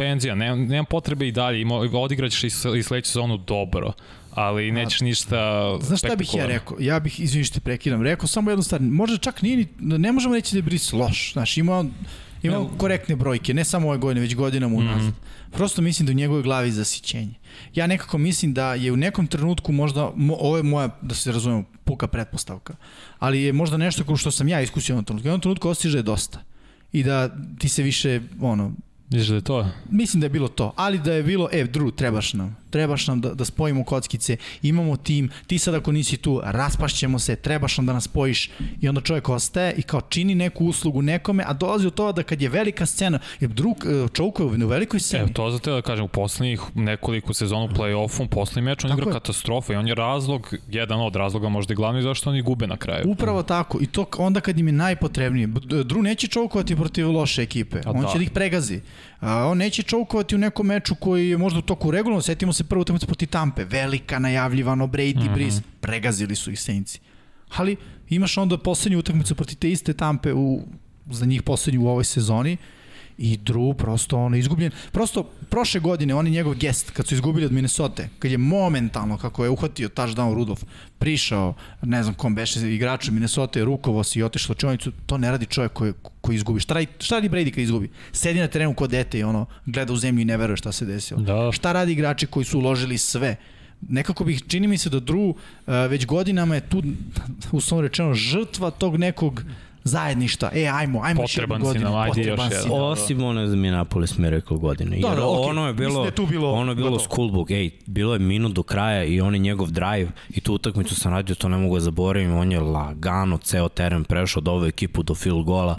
penzija, 0.00 0.34
nemam, 0.34 0.66
nemam 0.66 0.84
potrebe 0.84 1.28
i 1.28 1.32
dalje, 1.32 1.60
Ima, 1.60 1.74
odigraćeš 1.76 2.44
i, 2.44 2.46
i 2.78 2.82
sledeću 2.82 3.08
sezonu 3.10 3.36
dobro, 3.36 3.92
ali 4.30 4.72
nećeš 4.72 5.00
ništa 5.00 5.78
Znaš 5.82 5.98
šta 5.98 6.16
bih 6.16 6.34
ja 6.34 6.46
rekao? 6.46 6.76
Ja 6.80 7.00
bih, 7.00 7.20
izvini 7.20 7.44
što 7.44 7.54
te 7.54 7.60
prekidam, 7.60 8.02
rekao 8.02 8.26
samo 8.26 8.50
jednu 8.50 8.62
stvar. 8.62 8.80
Možda 8.80 9.18
čak 9.18 9.42
nije 9.42 9.56
ni, 9.56 9.66
ne 9.98 10.12
možemo 10.12 10.34
reći 10.34 10.54
da 10.54 10.58
je 10.58 10.62
Brice 10.62 10.96
loš. 10.96 11.32
Znaš, 11.32 11.56
ima 11.56 11.78
on, 11.78 11.92
ima 12.42 12.58
on 12.58 12.68
korektne 12.78 13.16
brojke, 13.16 13.54
ne 13.54 13.64
samo 13.64 13.88
ove 13.88 13.98
godine, 13.98 14.20
već 14.20 14.34
godinama 14.34 14.76
unazad. 14.76 15.02
Mm 15.02 15.08
-hmm. 15.08 15.56
Prosto 15.56 15.82
mislim 15.82 16.06
da 16.06 16.12
u 16.12 16.14
njegovoj 16.14 16.42
glavi 16.42 16.72
zasićenje. 16.72 17.34
Ja 17.74 17.86
nekako 17.86 18.18
mislim 18.18 18.54
da 18.54 18.74
je 18.74 18.92
u 18.92 18.96
nekom 18.96 19.26
trenutku 19.26 19.72
možda, 19.72 20.12
mo, 20.16 20.36
ovo 20.40 20.56
je 20.56 20.62
moja, 20.62 20.88
da 21.02 21.14
se 21.14 21.32
razumemo, 21.32 21.64
puka 21.84 22.06
pretpostavka, 22.06 22.76
ali 23.18 23.42
je 23.42 23.52
možda 23.52 23.76
nešto 23.76 24.04
kao 24.04 24.16
što 24.16 24.30
sam 24.30 24.48
ja 24.48 24.60
iskusio 24.60 24.92
jednom 24.92 25.04
trenutku. 25.04 25.26
U 25.26 25.28
jednom 25.28 25.40
trenutku 25.40 25.68
osjećaš 25.68 25.92
da 25.92 25.98
je 25.98 26.02
dosta. 26.02 26.38
I 26.92 27.02
da 27.02 27.28
ti 27.58 27.68
se 27.68 27.82
više, 27.82 28.20
ono, 28.40 28.72
Viš 29.10 29.26
da 29.26 29.34
je 29.34 29.40
to? 29.40 29.66
Mislim 29.90 30.20
da 30.20 30.24
je 30.24 30.30
bilo 30.30 30.48
to, 30.48 30.72
ali 30.76 30.98
da 30.98 31.12
je 31.12 31.22
bilo, 31.22 31.48
e, 31.52 31.64
Drew, 31.64 31.94
trebaš 31.94 32.34
nam, 32.34 32.56
trebaš 32.70 33.06
nam 33.06 33.20
da, 33.20 33.34
da 33.34 33.44
spojimo 33.44 33.84
kockice, 33.84 34.36
imamo 34.62 34.96
tim, 34.96 35.30
ti 35.46 35.58
sad 35.58 35.74
ako 35.74 35.92
nisi 35.92 36.16
tu, 36.16 36.40
raspašćemo 36.44 37.18
se, 37.18 37.36
trebaš 37.36 37.78
nam 37.78 37.86
da 37.86 37.92
nas 37.92 38.04
spojiš 38.04 38.50
i 38.80 38.88
onda 38.88 39.00
čovjek 39.00 39.28
ostaje 39.28 39.74
i 39.74 39.82
kao 39.82 40.00
čini 40.00 40.34
neku 40.34 40.64
uslugu 40.64 41.02
nekome, 41.02 41.44
a 41.46 41.52
dolazi 41.52 41.86
od 41.86 41.94
toga 41.94 42.12
da 42.12 42.22
kad 42.22 42.42
je 42.42 42.48
velika 42.48 42.86
scena, 42.86 43.18
jer 43.40 43.50
Drew 43.50 44.12
čovjek 44.12 44.38
je 44.58 44.64
u 44.64 44.68
velikoj 44.68 45.00
sceni. 45.00 45.22
Evo, 45.22 45.30
to 45.32 45.50
za 45.50 45.58
te 45.58 45.70
da 45.70 45.82
kažem, 45.82 46.04
u 46.04 46.08
poslednjih 46.08 46.60
nekoliko 46.74 47.34
sezona 47.34 47.64
u 47.64 47.68
play-offu, 47.68 48.28
poslednji 48.28 48.62
meč, 48.62 48.84
on 48.84 48.90
Tako 48.90 49.00
igra 49.00 49.10
je. 49.10 49.12
katastrofa 49.12 49.72
i 49.72 49.76
on 49.76 49.88
je 49.88 49.94
razlog, 49.94 50.54
jedan 50.68 51.00
od 51.00 51.16
razloga 51.16 51.48
možda 51.48 51.72
i 51.72 51.76
glavni, 51.76 52.02
zašto 52.02 52.30
oni 52.30 52.42
gube 52.42 52.66
na 52.66 52.76
kraju. 52.76 53.04
Upravo 53.06 53.42
tako. 53.42 53.78
I 53.80 53.86
to 53.86 54.06
onda 54.18 54.40
kad 54.40 54.58
im 54.58 54.66
je 54.66 54.72
najpotrebnije. 54.72 55.48
Drew 55.48 56.02
neće 56.02 56.26
čovkovati 56.26 56.76
protiv 56.76 57.10
loše 57.10 57.42
ekipe. 57.42 57.78
A 57.84 57.90
on 57.90 58.02
da. 58.02 58.08
će 58.08 58.18
da 58.18 58.24
ih 58.24 58.30
pregazi. 58.30 58.80
A 59.20 59.46
on 59.46 59.58
neće 59.58 59.82
čovkovati 59.82 60.34
u 60.34 60.38
nekom 60.38 60.66
meču 60.66 60.94
koji 60.94 61.28
je 61.28 61.38
možda 61.38 61.58
u 61.58 61.62
toku 61.62 61.90
regularno. 61.90 62.22
Setimo 62.22 62.52
se 62.52 62.64
prvo 62.64 62.82
utakmicu 62.82 63.06
protiv 63.06 63.28
Tampe. 63.28 63.64
Velika, 63.64 64.18
najavljivano, 64.18 64.86
Brady, 64.86 65.16
mm 65.16 65.28
-hmm. 65.28 65.34
Breeze. 65.34 65.62
Pregazili 65.80 66.36
su 66.36 66.50
ih 66.50 66.60
Saintsi. 66.60 67.00
Ali 67.56 67.76
imaš 68.08 68.38
onda 68.38 68.58
poslednju 68.58 68.98
utakmicu 68.98 69.34
protiv 69.34 69.56
te 69.56 69.70
iste 69.70 69.92
Tampe 69.92 70.32
u, 70.34 70.62
za 71.10 71.26
njih 71.26 71.42
poslednju 71.42 71.82
u 71.82 71.88
ovoj 71.88 72.04
sezoni 72.04 72.56
i 73.20 73.38
Drew 73.38 73.74
prosto 73.74 74.18
ono 74.18 74.36
izgubljen. 74.36 74.72
Prosto 74.92 75.22
prošle 75.50 75.80
godine 75.80 76.14
on 76.14 76.26
i 76.26 76.30
njegov 76.30 76.54
gest 76.54 76.90
kad 76.90 77.06
su 77.06 77.14
izgubili 77.14 77.46
od 77.46 77.52
Minnesota, 77.52 78.02
kad 78.18 78.30
je 78.30 78.38
momentalno 78.38 79.18
kako 79.18 79.44
je 79.44 79.50
uhvatio 79.50 79.88
touchdown 79.88 80.34
Rudolph, 80.34 80.62
prišao, 80.98 81.54
ne 81.82 82.02
znam 82.02 82.14
kom 82.14 82.34
beše 82.34 82.74
igraču 82.74 83.12
Minnesota 83.12 83.64
rukovo 83.64 84.04
se 84.04 84.18
i 84.18 84.22
otišlo 84.22 84.54
čovjecu, 84.54 84.92
to 85.06 85.18
ne 85.18 85.30
radi 85.30 85.46
čovjek 85.46 85.72
koji, 85.72 85.92
koji 86.20 86.36
izgubi. 86.36 86.60
Šta 86.60 86.74
radi, 86.74 86.86
šta 86.98 87.14
radi 87.14 87.28
Brady 87.28 87.50
kad 87.50 87.58
izgubi? 87.58 87.90
Sedi 88.12 88.40
na 88.40 88.48
terenu 88.48 88.74
kod 88.74 88.90
dete 88.90 89.18
i 89.18 89.22
ono, 89.24 89.46
gleda 89.66 89.92
u 89.92 89.96
zemlju 89.96 90.22
i 90.22 90.24
ne 90.24 90.36
veruje 90.36 90.56
šta 90.56 90.72
se 90.72 90.86
desilo. 90.86 91.20
Da. 91.20 91.52
Šta 91.52 91.72
radi 91.72 91.92
igrači 91.92 92.26
koji 92.26 92.44
su 92.44 92.58
uložili 92.58 92.98
sve? 92.98 93.36
nekako 93.88 94.24
bih, 94.24 94.42
čini 94.48 94.68
mi 94.68 94.78
se 94.78 94.90
da 94.90 95.00
Drew 95.00 95.30
uh, 95.30 95.34
već 95.90 96.06
godinama 96.06 96.54
je 96.54 96.60
tu, 96.60 96.82
uslovno 97.52 97.82
rečeno, 97.82 98.14
žrtva 98.14 98.70
tog 98.70 98.96
nekog 98.96 99.42
zajedništa. 99.84 100.50
E, 100.54 100.66
ajmo, 100.66 101.00
ajmo 101.02 101.22
još 101.22 101.36
jednu 101.36 101.48
Potreban 101.48 101.60
si 101.60 101.64
godinu. 101.64 101.84
nam, 101.84 101.94
ajde 101.98 102.20
još 102.20 102.36
potreban 102.36 102.50
jedan. 102.52 102.68
nam. 102.68 102.80
Osim 102.80 103.22
ono 103.22 103.46
za 103.46 103.56
Minneapolis 103.56 104.18
Miracle 104.18 104.56
godine. 104.56 104.96
Jer 104.96 105.02
Da, 105.02 105.14
da, 105.14 105.26
okej. 105.26 105.50
ono 105.50 105.66
je 105.66 105.74
bilo, 105.74 106.00
da 106.00 106.06
je 106.08 106.14
tu 106.14 106.26
bilo 106.26 106.52
ono 106.52 106.72
je 106.72 106.76
bilo 106.76 106.90
gotovo. 106.90 107.04
schoolbook. 107.04 107.50
Ej, 107.50 107.70
bilo 107.86 108.12
je 108.12 108.18
minut 108.18 108.52
do 108.52 108.62
kraja 108.62 109.04
i 109.04 109.20
on 109.20 109.34
je 109.34 109.38
njegov 109.38 109.70
drive 109.70 110.08
i 110.30 110.40
tu 110.40 110.54
utakmicu 110.54 110.94
sam 110.94 111.12
radio, 111.12 111.34
to 111.34 111.48
ne 111.48 111.56
mogu 111.56 111.74
da 111.74 111.80
zaboravim. 111.80 112.34
On 112.36 112.52
je 112.52 112.60
lagano 112.60 113.38
ceo 113.38 113.68
teren 113.68 114.04
prešao 114.04 114.40
od 114.40 114.48
ovu 114.48 114.64
ekipu 114.66 115.02
do 115.02 115.14
field 115.14 115.44
gola. 115.44 115.78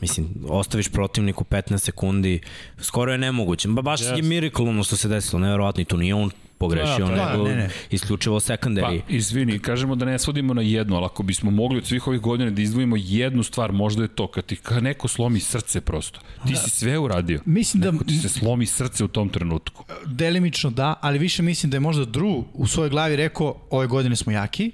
Mislim, 0.00 0.28
ostaviš 0.48 0.88
protivniku 0.88 1.44
15 1.44 1.78
sekundi, 1.78 2.40
skoro 2.78 3.12
je 3.12 3.18
nemoguće. 3.18 3.68
Ba, 3.68 3.82
baš 3.82 4.00
yes. 4.00 4.16
je 4.16 4.22
miracle 4.22 4.68
ono 4.68 4.84
što 4.84 4.96
se 4.96 5.08
desilo, 5.08 5.40
nevjerovatno 5.40 5.80
i 5.82 5.84
to 5.84 5.96
nije 5.96 6.14
on 6.14 6.30
pogrešio, 6.62 7.06
Da, 7.06 7.14
da, 7.14 7.16
da, 7.16 7.32
nego 7.32 7.44
ne, 7.44 7.54
ne. 7.56 7.68
isključivo 7.90 8.36
Pa, 8.36 8.40
secondary. 8.40 9.00
izvini, 9.08 9.58
kažemo 9.58 9.94
da 9.96 10.04
ne 10.04 10.18
svodimo 10.18 10.54
na 10.54 10.62
jedno, 10.62 10.96
ali 10.96 11.04
ako 11.04 11.22
bismo 11.22 11.50
mogli 11.50 11.78
od 11.78 11.86
svih 11.86 12.06
ovih 12.06 12.20
godina 12.20 12.50
da 12.50 12.62
izdvojimo 12.62 12.96
jednu 12.98 13.42
stvar, 13.42 13.72
možda 13.72 14.02
je 14.02 14.08
to, 14.08 14.26
kad 14.26 14.44
ti 14.44 14.56
kad 14.56 14.82
neko 14.82 15.08
slomi 15.08 15.40
srce 15.40 15.80
prosto. 15.80 16.20
Ti 16.46 16.56
si 16.56 16.70
sve 16.70 16.98
uradio. 16.98 17.40
Mislim 17.44 17.82
da 17.82 17.90
Neko 17.90 18.04
ti 18.04 18.18
se 18.18 18.28
slomi 18.28 18.66
srce 18.66 19.04
u 19.04 19.08
tom 19.08 19.28
trenutku. 19.28 19.84
delimično 20.06 20.70
da, 20.70 20.94
ali 21.00 21.18
više 21.18 21.42
mislim 21.42 21.70
da 21.70 21.76
je 21.76 21.80
možda 21.80 22.06
Drew 22.06 22.44
u 22.54 22.66
svojoj 22.66 22.90
glavi 22.90 23.16
rekao 23.16 23.56
ove 23.70 23.86
godine 23.86 24.16
smo 24.16 24.32
jaki, 24.32 24.70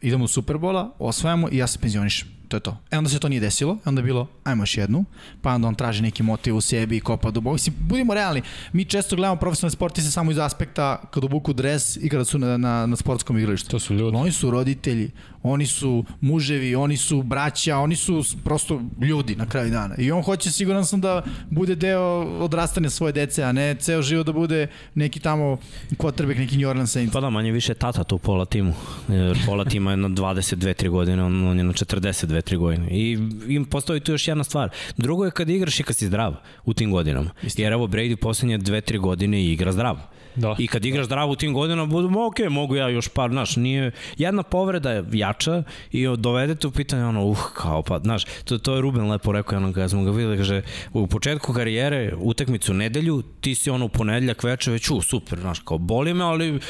idemo 0.00 0.24
u 0.24 0.28
Superbola, 0.28 0.94
osvajamo 0.98 1.48
i 1.52 1.56
ja 1.56 1.66
se 1.66 1.78
penzionišem. 1.78 2.28
To 2.52 2.56
je 2.56 2.60
to. 2.60 2.76
E 2.90 2.98
onda 2.98 3.10
se 3.10 3.18
to 3.18 3.28
nije 3.28 3.40
desilo, 3.40 3.78
onda 3.84 4.00
je 4.00 4.04
bilo 4.04 4.28
ajmo 4.44 4.62
još 4.62 4.76
jednu, 4.76 5.04
pa 5.42 5.54
onda 5.54 5.68
on 5.68 5.74
traži 5.74 6.02
neki 6.02 6.22
motiv 6.22 6.56
u 6.56 6.60
sebi 6.60 6.96
i 6.96 7.00
kopa 7.00 7.30
duboko. 7.30 7.52
Mislim, 7.52 7.76
budimo 7.80 8.14
realni, 8.14 8.42
mi 8.72 8.84
često 8.84 9.16
gledamo 9.16 9.40
profesionalne 9.40 9.72
sportiste 9.72 10.10
samo 10.10 10.30
iz 10.30 10.38
aspekta 10.38 11.02
kad 11.10 11.24
obuku 11.24 11.52
dres 11.52 11.96
i 11.96 12.08
kada 12.08 12.24
su 12.24 12.38
na, 12.38 12.56
na, 12.56 12.86
na 12.86 12.96
sportskom 12.96 13.38
igralištu. 13.38 13.70
To 13.70 13.78
su 13.78 13.94
ljudi. 13.94 14.16
Oni 14.16 14.32
su 14.32 14.50
roditelji, 14.50 15.10
oni 15.42 15.66
su 15.66 16.04
muževi, 16.20 16.74
oni 16.74 16.96
su 16.96 17.22
braća, 17.22 17.78
oni 17.78 17.96
su 17.96 18.24
prosto 18.44 18.82
ljudi 19.00 19.36
na 19.36 19.46
kraju 19.46 19.70
dana. 19.70 19.94
I 19.98 20.12
on 20.12 20.22
hoće 20.22 20.52
siguran 20.52 20.86
sam 20.86 21.00
da 21.00 21.22
bude 21.50 21.74
deo 21.74 22.02
odrastanja 22.40 22.90
svoje 22.90 23.12
dece, 23.12 23.42
a 23.42 23.52
ne 23.52 23.74
ceo 23.74 24.02
život 24.02 24.26
da 24.26 24.32
bude 24.32 24.66
neki 24.94 25.20
tamo 25.20 25.58
quarterback, 25.90 26.38
neki 26.38 26.56
New 26.56 26.70
Orleans 26.70 26.92
Saints. 26.92 27.12
Pa 27.12 27.20
da, 27.20 27.30
manje 27.30 27.52
više 27.52 27.74
tata 27.74 28.04
tu 28.04 28.18
pola 28.18 28.44
timu. 28.44 28.74
Jer 29.08 29.38
pola 29.46 29.64
tima 29.64 29.90
je 29.90 29.96
na 29.96 30.08
22-3 30.08 30.88
godine, 30.88 31.24
on, 31.24 31.48
on 31.48 31.58
je 31.58 31.64
na 31.64 31.72
42-3 31.72 32.56
godine. 32.56 32.88
I 32.90 33.18
im 33.48 33.64
postoji 33.64 34.00
tu 34.00 34.12
još 34.12 34.28
jedna 34.28 34.44
stvar. 34.44 34.70
Drugo 34.96 35.24
je 35.24 35.30
kad 35.30 35.50
igraš 35.50 35.80
i 35.80 35.82
kad 35.82 35.96
si 35.96 36.06
zdrav 36.06 36.34
u 36.64 36.74
tim 36.74 36.90
godinama. 36.90 37.30
Jer 37.56 37.72
evo 37.72 37.86
Brady 37.86 38.16
poslednje 38.16 38.58
2-3 38.58 38.98
godine 38.98 39.44
igra 39.44 39.72
zdrav. 39.72 39.98
Da. 40.36 40.56
I 40.58 40.66
kad 40.66 40.84
igraš 40.84 41.06
zdravo 41.06 41.32
u 41.32 41.36
tim 41.36 41.54
godinama, 41.54 41.86
budemo, 41.86 42.26
ok, 42.26 42.36
mogu 42.50 42.76
ja 42.76 42.88
još 42.88 43.08
par, 43.08 43.30
znaš, 43.30 43.56
nije, 43.56 43.90
jedna 44.16 44.42
povreda 44.42 44.90
je 44.90 45.04
jača 45.12 45.62
i 45.92 46.06
dovedete 46.18 46.66
u 46.66 46.70
pitanje, 46.70 47.04
ono, 47.04 47.24
uh, 47.26 47.38
kao, 47.54 47.82
pa, 47.82 47.98
znaš, 47.98 48.24
to, 48.44 48.58
to 48.58 48.74
je 48.74 48.80
Ruben 48.80 49.10
lepo 49.10 49.32
rekao, 49.32 49.56
ono, 49.56 49.72
kada 49.72 49.88
smo 49.88 50.04
ga 50.04 50.10
videli, 50.10 50.36
kaže, 50.36 50.62
u 50.92 51.06
početku 51.06 51.52
karijere, 51.52 52.12
utakmicu 52.18 52.74
nedelju, 52.74 53.22
ti 53.40 53.54
si 53.54 53.70
ono 53.70 53.84
u 53.84 53.88
ponedeljak 53.88 54.42
veče 54.42 54.70
već, 54.70 54.90
u, 54.90 55.00
super, 55.00 55.40
znaš, 55.40 55.60
kao, 55.60 55.78
boli 55.78 56.14
me, 56.14 56.24
ali 56.24 56.60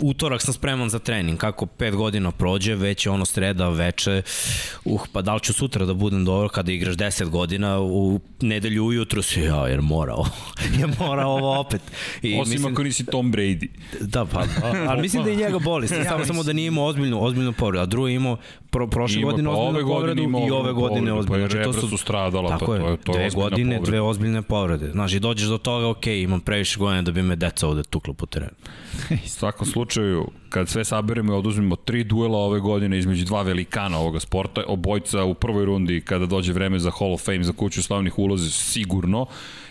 utorak 0.00 0.42
sam 0.42 0.54
spreman 0.54 0.88
za 0.88 0.98
trening, 0.98 1.38
kako 1.38 1.66
pet 1.66 1.94
godina 1.94 2.30
prođe, 2.30 2.74
već 2.74 3.06
je 3.06 3.12
ono 3.12 3.24
sreda, 3.24 3.68
veče, 3.68 4.22
uh, 4.84 5.00
pa 5.12 5.22
da 5.22 5.34
li 5.34 5.40
ću 5.40 5.52
sutra 5.52 5.86
da 5.86 5.94
budem 5.94 6.24
dobro 6.24 6.48
kada 6.48 6.72
igraš 6.72 6.94
10 6.94 7.28
godina, 7.28 7.80
u 7.80 8.20
nedelju 8.40 8.84
ujutru 8.84 9.22
si, 9.22 9.40
ja, 9.40 9.68
jer 9.68 9.80
mora 9.82 10.14
ovo, 10.14 10.28
jer 10.78 10.90
mora 10.98 11.26
ovo 11.26 11.60
opet. 11.60 11.80
I 12.22 12.40
Osim 12.40 12.52
mislim... 12.52 12.72
ako 12.72 12.82
nisi 12.82 13.06
Tom 13.06 13.32
Brady. 13.32 13.68
Da, 14.00 14.24
pa, 14.24 14.44
ali 14.88 15.00
mislim 15.02 15.24
da 15.24 15.30
i 15.30 15.36
njega 15.36 15.58
boli, 15.58 15.86
ja, 15.96 16.04
samo, 16.04 16.24
samo 16.24 16.42
da 16.42 16.52
nije 16.52 16.66
imao 16.66 16.84
ozbiljnu, 16.84 17.24
ozbiljnu 17.24 17.52
povredu, 17.52 17.82
a 17.82 17.86
drugo 17.86 18.08
je 18.08 18.14
imao 18.14 18.36
pro, 18.70 18.86
prošle 18.86 19.20
Ima, 19.20 19.30
godine 19.30 19.48
pa 19.48 19.52
ozbiljnu 19.52 19.68
ove 19.68 19.82
godine 19.82 20.00
povredu 20.00 20.22
ima 20.22 20.38
i 20.38 20.50
ove 20.50 20.72
godine 20.72 21.10
povredu, 21.10 21.18
ozbiljnu. 21.18 21.48
pa 21.48 21.56
i 21.56 21.58
rebra 21.58 21.80
su 21.80 21.96
stradala, 21.96 22.48
tako 22.50 22.66
to- 22.66 22.74
je, 22.74 22.80
to 22.80 22.88
je- 22.90 22.96
to 22.96 23.12
je 23.12 23.18
dve 23.20 23.42
godine, 23.42 23.76
povreda. 23.76 23.90
dve 23.90 24.00
ozbiljne 24.00 24.42
povrede. 24.42 24.90
Znaš, 24.90 25.12
i 25.12 25.20
dođeš 25.20 25.48
do 25.48 25.58
toga, 25.58 25.88
ok, 25.88 26.06
imam 26.06 26.40
previše 26.40 26.78
godina 26.78 27.02
da 27.02 27.12
bi 27.12 27.22
me 27.22 27.36
deca 27.36 27.68
ovde 27.68 27.82
tuklo 27.82 28.14
po 28.14 28.26
terenu. 28.26 28.52
U 29.24 29.28
svakom 29.28 29.66
slučaju, 29.66 29.89
kad 30.48 30.68
sve 30.68 30.84
saberemo 30.84 31.32
i 31.32 31.36
oduzmemo 31.36 31.76
tri 31.76 32.04
duela 32.04 32.38
ove 32.38 32.60
godine 32.60 32.98
između 32.98 33.24
dva 33.24 33.42
velikana 33.42 33.98
ovoga 33.98 34.20
sporta, 34.20 34.64
obojca 34.66 35.24
u 35.24 35.34
prvoj 35.34 35.64
rundi 35.64 36.00
kada 36.00 36.26
dođe 36.26 36.52
vreme 36.52 36.78
za 36.78 36.90
Hall 36.98 37.14
of 37.14 37.24
Fame, 37.24 37.42
za 37.42 37.52
kuću 37.52 37.82
slavnih 37.82 38.18
ulaze, 38.18 38.50
sigurno, 38.50 39.26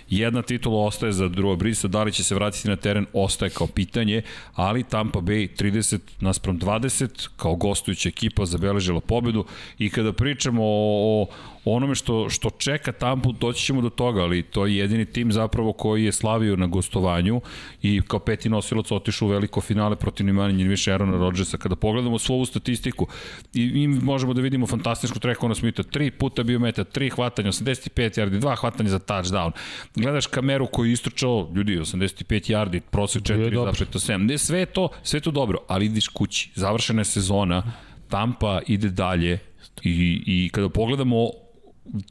Jedna 0.10 0.42
titula 0.42 0.86
ostaje 0.86 1.12
za 1.12 1.30
Drewa 1.30 1.56
Brisa, 1.56 1.88
da 1.88 2.04
li 2.04 2.12
će 2.12 2.24
se 2.24 2.36
vratiti 2.36 2.68
na 2.68 2.76
teren, 2.76 3.06
ostaje 3.14 3.50
kao 3.50 3.68
pitanje, 3.68 4.22
ali 4.54 4.84
Tampa 4.84 5.20
Bay 5.20 5.64
30 5.64 6.00
naspram 6.20 6.60
20, 6.60 7.30
kao 7.38 7.56
gostujuća 7.56 8.10
ekipa, 8.10 8.46
zabeležila 8.46 9.00
pobedu 9.00 9.46
i 9.80 9.90
kada 9.90 10.14
pričamo 10.14 10.64
o, 10.64 11.22
o, 11.22 11.28
onome 11.72 11.96
što, 11.96 12.30
što 12.30 12.50
čeka 12.50 12.92
Tampu, 12.92 13.32
doći 13.32 13.66
ćemo 13.66 13.82
do 13.82 13.90
toga, 13.90 14.22
ali 14.22 14.44
to 14.44 14.66
je 14.66 14.78
jedini 14.78 15.06
tim 15.06 15.32
zapravo 15.32 15.74
koji 15.74 16.04
je 16.04 16.12
slavio 16.12 16.56
na 16.56 16.68
gostovanju 16.68 17.42
i 17.82 18.02
kao 18.08 18.20
peti 18.20 18.50
nosilac 18.50 18.92
otišao 18.92 19.28
u 19.28 19.32
veliko 19.32 19.62
finale 19.62 19.96
protiv 19.96 20.26
ni 20.26 20.34
manje 20.34 20.64
više 20.64 20.92
Aarona 20.92 21.18
Rodgersa. 21.18 21.58
Kada 21.58 21.76
pogledamo 21.76 22.20
svu 22.20 22.34
ovu 22.34 22.46
statistiku, 22.46 23.08
i, 23.54 23.62
i 23.62 23.88
možemo 23.88 24.34
da 24.34 24.42
vidimo 24.42 24.68
fantastičnu 24.68 25.20
treku 25.20 25.46
ona 25.46 25.56
Smitha, 25.56 25.84
tri 25.84 26.12
puta 26.12 26.44
bio 26.44 26.60
meta, 26.60 26.84
tri 26.84 27.10
hvatanja, 27.10 27.52
85 27.52 28.20
yardi, 28.20 28.40
dva 28.40 28.56
hvatanja 28.56 28.90
za 28.90 29.00
touchdown. 29.00 29.52
Gledaš 29.96 30.28
kameru 30.28 30.68
koji 30.68 30.90
je 30.90 30.94
istručao, 30.94 31.52
ljudi, 31.56 31.80
85 31.80 32.52
yardi, 32.52 32.80
prosek 32.80 33.24
4,7. 33.24 34.18
Ne, 34.18 34.38
sve 34.38 34.66
to, 34.66 34.90
sve 35.04 35.20
to 35.20 35.32
dobro, 35.32 35.60
ali 35.68 35.86
ideš 35.86 36.08
kući. 36.08 36.52
Završena 36.56 37.02
je 37.02 37.06
sezona, 37.06 37.64
Tampa 38.10 38.62
ide 38.68 38.90
dalje 38.90 39.40
i, 39.84 40.24
i 40.26 40.50
kada 40.50 40.70
pogledamo 40.70 41.30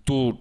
tu 0.04 0.36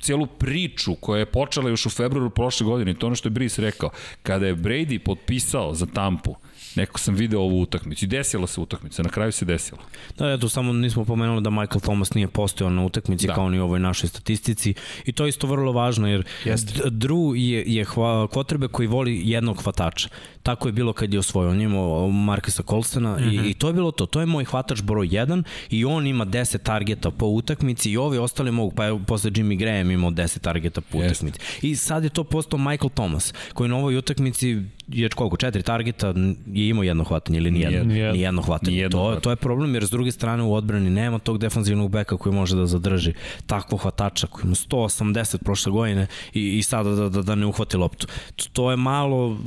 celu 0.00 0.26
priču 0.26 0.94
koja 0.94 1.18
je 1.18 1.26
počela 1.26 1.70
još 1.70 1.86
u 1.86 1.90
februaru 1.90 2.30
prošle 2.30 2.64
godine, 2.64 2.94
to 2.94 3.06
ono 3.06 3.16
što 3.16 3.26
je 3.26 3.30
Brice 3.30 3.62
rekao, 3.62 3.90
kada 4.22 4.46
je 4.46 4.56
Brady 4.56 4.98
potpisao 4.98 5.74
za 5.74 5.86
Tampu, 5.86 6.34
Neko 6.74 6.98
sam 6.98 7.14
video 7.14 7.40
ovu 7.40 7.60
utakmicu 7.60 8.04
i 8.04 8.08
desila 8.08 8.46
se 8.46 8.60
utakmica, 8.60 9.02
na 9.02 9.08
kraju 9.08 9.32
se 9.32 9.44
desilo. 9.44 9.78
Da, 10.18 10.32
eto, 10.32 10.48
samo 10.48 10.72
nismo 10.72 11.04
pomenuli 11.04 11.42
da 11.42 11.50
Michael 11.50 11.80
Thomas 11.80 12.14
nije 12.14 12.28
postojao 12.28 12.70
na 12.70 12.84
utakmici 12.84 13.26
da. 13.26 13.34
kao 13.34 13.50
ni 13.50 13.60
u 13.60 13.64
ovoj 13.64 13.80
našoj 13.80 14.08
statistici 14.08 14.74
i 15.04 15.12
to 15.12 15.24
je 15.24 15.28
isto 15.28 15.46
vrlo 15.46 15.72
važno 15.72 16.08
jer 16.08 16.24
Jeste. 16.44 16.72
Drew 16.84 17.34
je, 17.34 17.64
je 17.66 17.84
kvotrbe 18.32 18.68
koji 18.68 18.88
voli 18.88 19.22
jednog 19.24 19.62
hvatača. 19.62 20.08
Tako 20.42 20.68
je 20.68 20.72
bilo 20.72 20.92
kad 20.92 21.12
je 21.12 21.18
osvojio. 21.18 21.50
On 21.50 21.60
imao 21.60 22.10
Markesa 22.10 22.62
Colstena 22.62 23.16
mm 23.16 23.18
-hmm. 23.18 23.34
i, 23.34 23.38
mhm. 23.38 23.48
i 23.48 23.54
to 23.54 23.66
je 23.66 23.72
bilo 23.72 23.90
to. 23.90 24.06
To 24.06 24.20
je 24.20 24.26
moj 24.26 24.44
hvatač 24.44 24.82
broj 24.82 25.08
1 25.08 25.42
i 25.70 25.84
on 25.84 26.06
ima 26.06 26.26
10 26.26 26.62
targeta 26.62 27.10
po 27.10 27.26
utakmici 27.26 27.90
i 27.90 27.96
ovi 27.96 28.18
ostali 28.18 28.50
mogu, 28.50 28.70
pa 28.70 28.84
je 28.84 29.00
posle 29.06 29.30
Jimmy 29.30 29.58
Graham 29.58 29.90
imao 29.90 30.10
10 30.10 30.38
targeta 30.38 30.80
po 30.80 30.98
Jeste. 30.98 31.12
utakmici. 31.12 31.66
I 31.66 31.76
sad 31.76 32.04
je 32.04 32.10
to 32.10 32.24
postao 32.24 32.58
Michael 32.58 32.90
Thomas, 32.94 33.34
koji 33.54 33.70
na 33.70 33.76
ovoj 33.76 33.96
utakmici 33.96 34.62
je 34.92 35.08
koliko, 35.08 35.36
četiri 35.36 35.62
targeta 35.62 36.14
je 36.52 36.68
imao 36.68 36.82
jedno 36.82 37.04
hvatanje 37.04 37.38
ili 37.38 37.50
nijedno, 37.50 37.84
nijedno, 37.84 38.12
nijedno 38.12 38.42
hvatanje. 38.42 38.76
Nijedno 38.76 38.98
to, 38.98 39.02
hvatanje. 39.02 39.20
to 39.20 39.30
je 39.30 39.36
problem 39.36 39.74
jer 39.74 39.86
s 39.86 39.90
druge 39.90 40.12
strane 40.12 40.42
u 40.42 40.54
odbrani 40.54 40.90
nema 40.90 41.18
tog 41.18 41.38
defanzivnog 41.38 41.90
beka 41.90 42.16
koji 42.16 42.34
može 42.34 42.56
da 42.56 42.66
zadrži 42.66 43.12
takvo 43.46 43.78
hvatača 43.78 44.26
koji 44.26 44.44
ima 44.44 44.54
180 44.54 45.38
prošle 45.44 45.72
godine 45.72 46.06
i, 46.34 46.58
i 46.58 46.62
sada 46.62 46.90
da, 46.90 47.08
da, 47.08 47.22
da 47.22 47.34
ne 47.34 47.46
uhvati 47.46 47.76
loptu. 47.76 48.06
To 48.52 48.70
je 48.70 48.76
malo 48.76 49.38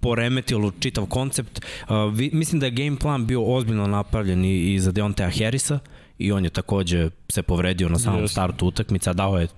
poremetilo 0.00 0.72
čitav 0.80 1.06
koncept. 1.06 1.60
Uh, 1.88 2.14
vi, 2.14 2.30
mislim 2.32 2.60
da 2.60 2.66
je 2.66 2.72
game 2.72 2.98
plan 2.98 3.26
bio 3.26 3.44
ozbiljno 3.44 3.86
napravljen 3.86 4.44
i, 4.44 4.74
i 4.74 4.78
za 4.78 4.92
Deontea 4.92 5.30
Harrisa 5.30 5.78
i 6.18 6.32
on 6.32 6.44
je 6.44 6.50
takođe 6.50 7.10
se 7.28 7.42
povredio 7.42 7.88
na 7.88 7.98
samom 7.98 8.22
yes. 8.22 8.30
startu 8.30 8.66
utakmice, 8.66 9.10
a 9.10 9.12
dao 9.12 9.38
je 9.38 9.48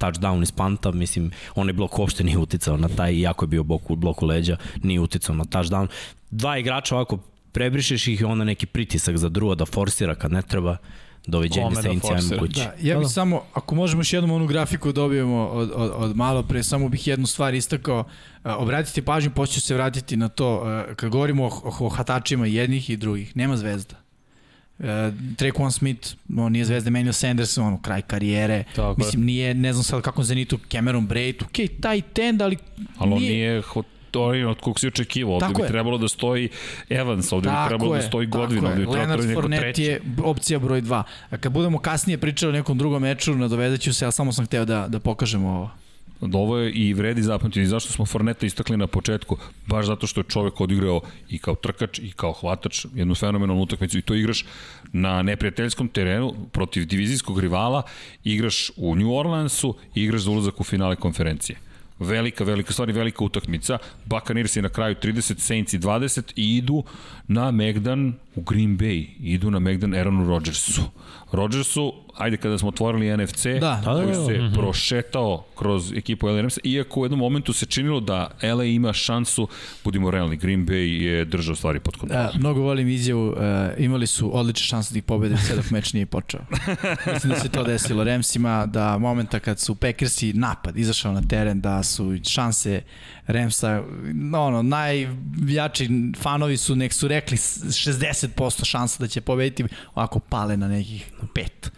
touchdown 0.00 0.42
iz 0.42 0.52
panta, 0.52 0.90
mislim, 0.90 1.30
onaj 1.54 1.72
blok 1.72 1.98
uopšte 1.98 2.24
nije 2.24 2.38
uticao 2.38 2.76
na 2.76 2.88
taj, 2.88 3.14
iako 3.14 3.44
je 3.44 3.48
bio 3.48 3.62
blok, 3.62 3.82
blok 3.96 4.22
u 4.22 4.26
leđa, 4.26 4.56
nije 4.82 5.00
uticao 5.00 5.34
na 5.34 5.44
touchdown. 5.44 5.86
Dva 6.30 6.58
igrača 6.58 6.94
ovako 6.94 7.18
prebrišeš 7.52 8.08
ih 8.08 8.20
i 8.20 8.24
onda 8.24 8.44
neki 8.44 8.66
pritisak 8.66 9.16
za 9.16 9.28
druga 9.28 9.54
da 9.54 9.66
forsira 9.66 10.14
kad 10.14 10.32
ne 10.32 10.42
treba, 10.42 10.76
doviđenja 11.26 11.70
sa 11.74 12.34
da 12.34 12.38
kući. 12.38 12.60
Da, 12.60 12.74
ja 12.80 12.98
bih 12.98 13.04
da. 13.04 13.08
samo, 13.08 13.42
ako 13.54 13.74
možemo 13.74 14.00
još 14.00 14.12
jednom 14.12 14.30
onu 14.30 14.46
grafiku 14.46 14.92
dobijemo 14.92 15.46
od, 15.46 15.70
od, 15.74 15.92
od 15.94 16.16
malo 16.16 16.42
pre, 16.42 16.62
samo 16.62 16.88
bih 16.88 17.06
jednu 17.06 17.26
stvar 17.26 17.54
istakao, 17.54 18.04
obratite 18.44 19.02
pažnju, 19.02 19.30
počeo 19.30 19.60
se 19.60 19.74
vratiti 19.74 20.16
na 20.16 20.28
to, 20.28 20.62
kad 20.96 21.10
govorimo 21.10 21.44
o, 21.44 21.72
o 21.80 21.88
hatačima 21.88 22.46
jednih 22.46 22.90
i 22.90 22.96
drugih, 22.96 23.36
nema 23.36 23.56
zvezda. 23.56 23.99
Uh, 24.80 24.86
Trequan 25.36 25.70
Smith, 25.70 26.08
on 26.36 26.52
nije 26.52 26.64
zvezda, 26.64 26.90
Manuel 26.90 27.12
Sanders, 27.12 27.58
ono, 27.58 27.82
kraj 27.82 28.02
karijere. 28.02 28.64
Tako 28.76 28.94
Mislim, 28.98 29.24
nije, 29.24 29.54
ne 29.54 29.72
znam 29.72 29.84
sad 29.84 30.02
kako 30.02 30.22
Zenitu, 30.22 30.58
Cameron 30.72 31.06
Braid, 31.06 31.42
ok, 31.42 31.80
taj 31.80 32.00
tend, 32.00 32.42
ali... 32.42 32.56
Ali 32.98 33.12
on 33.12 33.18
nije, 33.18 33.62
to 34.10 34.22
od 34.22 34.60
kog 34.60 34.80
si 34.80 34.86
očekivao. 34.86 35.34
Ovde 35.34 35.46
tako 35.46 35.58
bi 35.58 35.62
je. 35.62 35.68
trebalo 35.68 35.98
da 35.98 36.08
stoji 36.08 36.48
Evans, 36.88 37.32
ovde 37.32 37.48
tako 37.48 37.64
bi 37.64 37.68
trebalo 37.68 37.90
da 37.90 37.96
je, 37.96 38.02
da 38.02 38.08
stoji 38.08 38.26
Godwin, 38.26 38.66
ovde 38.66 38.86
bi 38.86 38.92
trebalo 38.92 39.22
da 39.22 39.26
neko 39.26 39.48
treći. 39.48 39.82
je 39.82 40.00
opcija 40.24 40.58
broj 40.58 40.82
2. 40.82 41.02
A 41.30 41.36
kad 41.36 41.52
budemo 41.52 41.78
kasnije 41.78 42.18
pričali 42.18 42.50
o 42.50 42.52
nekom 42.52 42.78
drugom 42.78 43.02
meču, 43.02 43.34
nadovedaću 43.34 43.94
se, 43.94 44.04
ja 44.04 44.10
samo 44.10 44.32
sam 44.32 44.46
hteo 44.46 44.64
da, 44.64 44.88
da 44.88 45.00
pokažemo 45.00 45.48
ovo. 45.48 45.70
Ovo 46.20 46.58
je 46.58 46.72
i 46.72 46.94
vredi 46.94 47.22
zapamtiti. 47.22 47.66
Zašto 47.66 47.92
smo 47.92 48.06
Forneta 48.06 48.46
istakli 48.46 48.76
na 48.76 48.86
početku? 48.86 49.36
Baš 49.66 49.86
zato 49.86 50.06
što 50.06 50.20
je 50.20 50.24
čovek 50.24 50.60
odigrao 50.60 51.00
i 51.28 51.38
kao 51.38 51.54
trkač 51.54 51.98
i 51.98 52.12
kao 52.16 52.32
hvatač 52.32 52.86
jednu 52.94 53.14
fenomenalnu 53.14 53.62
utakmicu 53.62 53.98
i 53.98 54.02
to 54.02 54.14
igraš 54.14 54.44
na 54.92 55.22
neprijateljskom 55.22 55.88
terenu 55.88 56.34
protiv 56.52 56.86
divizijskog 56.86 57.40
rivala, 57.40 57.82
igraš 58.24 58.70
u 58.76 58.96
New 58.96 59.14
Orleansu 59.14 59.74
i 59.94 60.02
igraš 60.02 60.20
za 60.20 60.30
ulazak 60.30 60.60
u 60.60 60.64
finale 60.64 60.96
konferencije 60.96 61.58
velika, 62.00 62.44
velika, 62.44 62.72
stvari 62.72 62.92
velika 62.92 63.24
utakmica. 63.24 63.78
Buccaneers 64.04 64.56
je 64.56 64.62
na 64.62 64.68
kraju 64.68 64.94
30, 65.02 65.38
Saints 65.38 65.72
i 65.72 65.78
20 65.78 66.32
i 66.36 66.56
idu 66.56 66.84
na 67.28 67.50
Megdan 67.50 68.14
u 68.34 68.40
Green 68.40 68.78
Bay. 68.78 69.08
Idu 69.20 69.50
na 69.50 69.58
Megdan 69.58 69.94
Aaronu 69.94 70.28
Rodgersu. 70.28 70.82
Rodgersu, 71.32 71.92
ajde 72.20 72.36
kada 72.36 72.58
smo 72.58 72.68
otvorili 72.68 73.16
NFC, 73.16 73.46
da, 73.60 73.82
koji 73.84 74.06
da, 74.06 74.12
da, 74.12 74.26
se 74.26 74.32
mm 74.32 74.40
-hmm. 74.40 74.54
prošetao 74.54 75.44
kroz 75.58 75.92
ekipu 75.92 76.26
LA 76.26 76.40
Ramsa, 76.40 76.60
iako 76.64 77.00
u 77.00 77.04
jednom 77.04 77.18
momentu 77.18 77.52
se 77.52 77.66
činilo 77.66 78.00
da 78.00 78.30
LA 78.42 78.64
ima 78.64 78.92
šansu, 78.92 79.48
budimo 79.84 80.10
realni, 80.10 80.36
Green 80.36 80.66
Bay 80.66 81.02
je 81.02 81.24
držao 81.24 81.56
stvari 81.56 81.80
pod 81.80 81.96
kontrolom. 81.96 82.26
Da, 82.32 82.38
mnogo 82.38 82.60
volim 82.60 82.88
izjavu, 82.88 83.28
uh, 83.28 83.36
imali 83.78 84.06
su 84.06 84.38
odlične 84.38 84.66
šanse 84.66 84.94
da 84.94 84.98
ih 84.98 85.04
pobede, 85.04 85.36
sve 85.36 85.56
dok 85.56 85.70
meč 85.70 85.92
nije 85.92 86.06
počeo. 86.06 86.40
Mislim 87.12 87.32
da 87.32 87.38
se 87.38 87.48
to 87.48 87.64
desilo 87.64 88.04
Ramsima, 88.04 88.66
da 88.66 88.98
momenta 88.98 89.38
kad 89.38 89.60
su 89.60 89.74
Packersi 89.74 90.32
napad 90.32 90.76
izašao 90.76 91.12
na 91.12 91.22
teren, 91.22 91.60
da 91.60 91.82
su 91.82 92.18
šanse 92.28 92.82
Ramsa, 93.26 93.82
ono, 94.34 94.62
najjači 94.62 95.88
fanovi 96.18 96.56
su, 96.56 96.76
nek 96.76 96.92
su 96.92 97.08
rekli 97.08 97.36
60% 97.36 98.64
šansa 98.64 99.02
da 99.02 99.08
će 99.08 99.20
pobediti, 99.20 99.64
ovako 99.94 100.18
pale 100.18 100.56
na 100.56 100.68
nekih 100.68 101.10
pet 101.34 101.70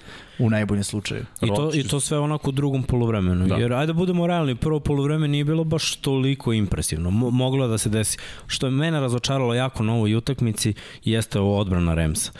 u 0.43 0.51
najboljem 0.51 0.85
slučaju. 0.85 1.25
I 1.43 1.47
to, 1.47 1.71
I 1.75 1.83
to 1.83 2.01
sve 2.01 2.19
onako 2.19 2.49
u 2.49 2.53
drugom 2.53 2.83
polovremenu. 2.83 3.47
Da. 3.47 3.57
Jer 3.57 3.73
ajde 3.73 3.87
da 3.87 3.93
budemo 3.93 4.27
realni, 4.27 4.55
prvo 4.55 4.81
polovreme 4.81 5.29
nije 5.29 5.45
bilo 5.45 5.65
baš 5.65 5.97
toliko 5.97 6.53
impresivno. 6.53 7.11
Mo 7.11 7.31
moglo 7.31 7.69
da 7.69 7.79
se 7.79 7.89
desi. 7.89 8.19
Što 8.47 8.67
je 8.67 8.71
mene 8.71 9.01
razočaralo 9.01 9.55
jako 9.55 9.83
na 9.83 9.95
ovoj 9.95 10.15
utakmici 10.15 10.75
jeste 11.05 11.41
ovo 11.41 11.59
odbrana 11.59 11.95
Remsa. 11.95 12.33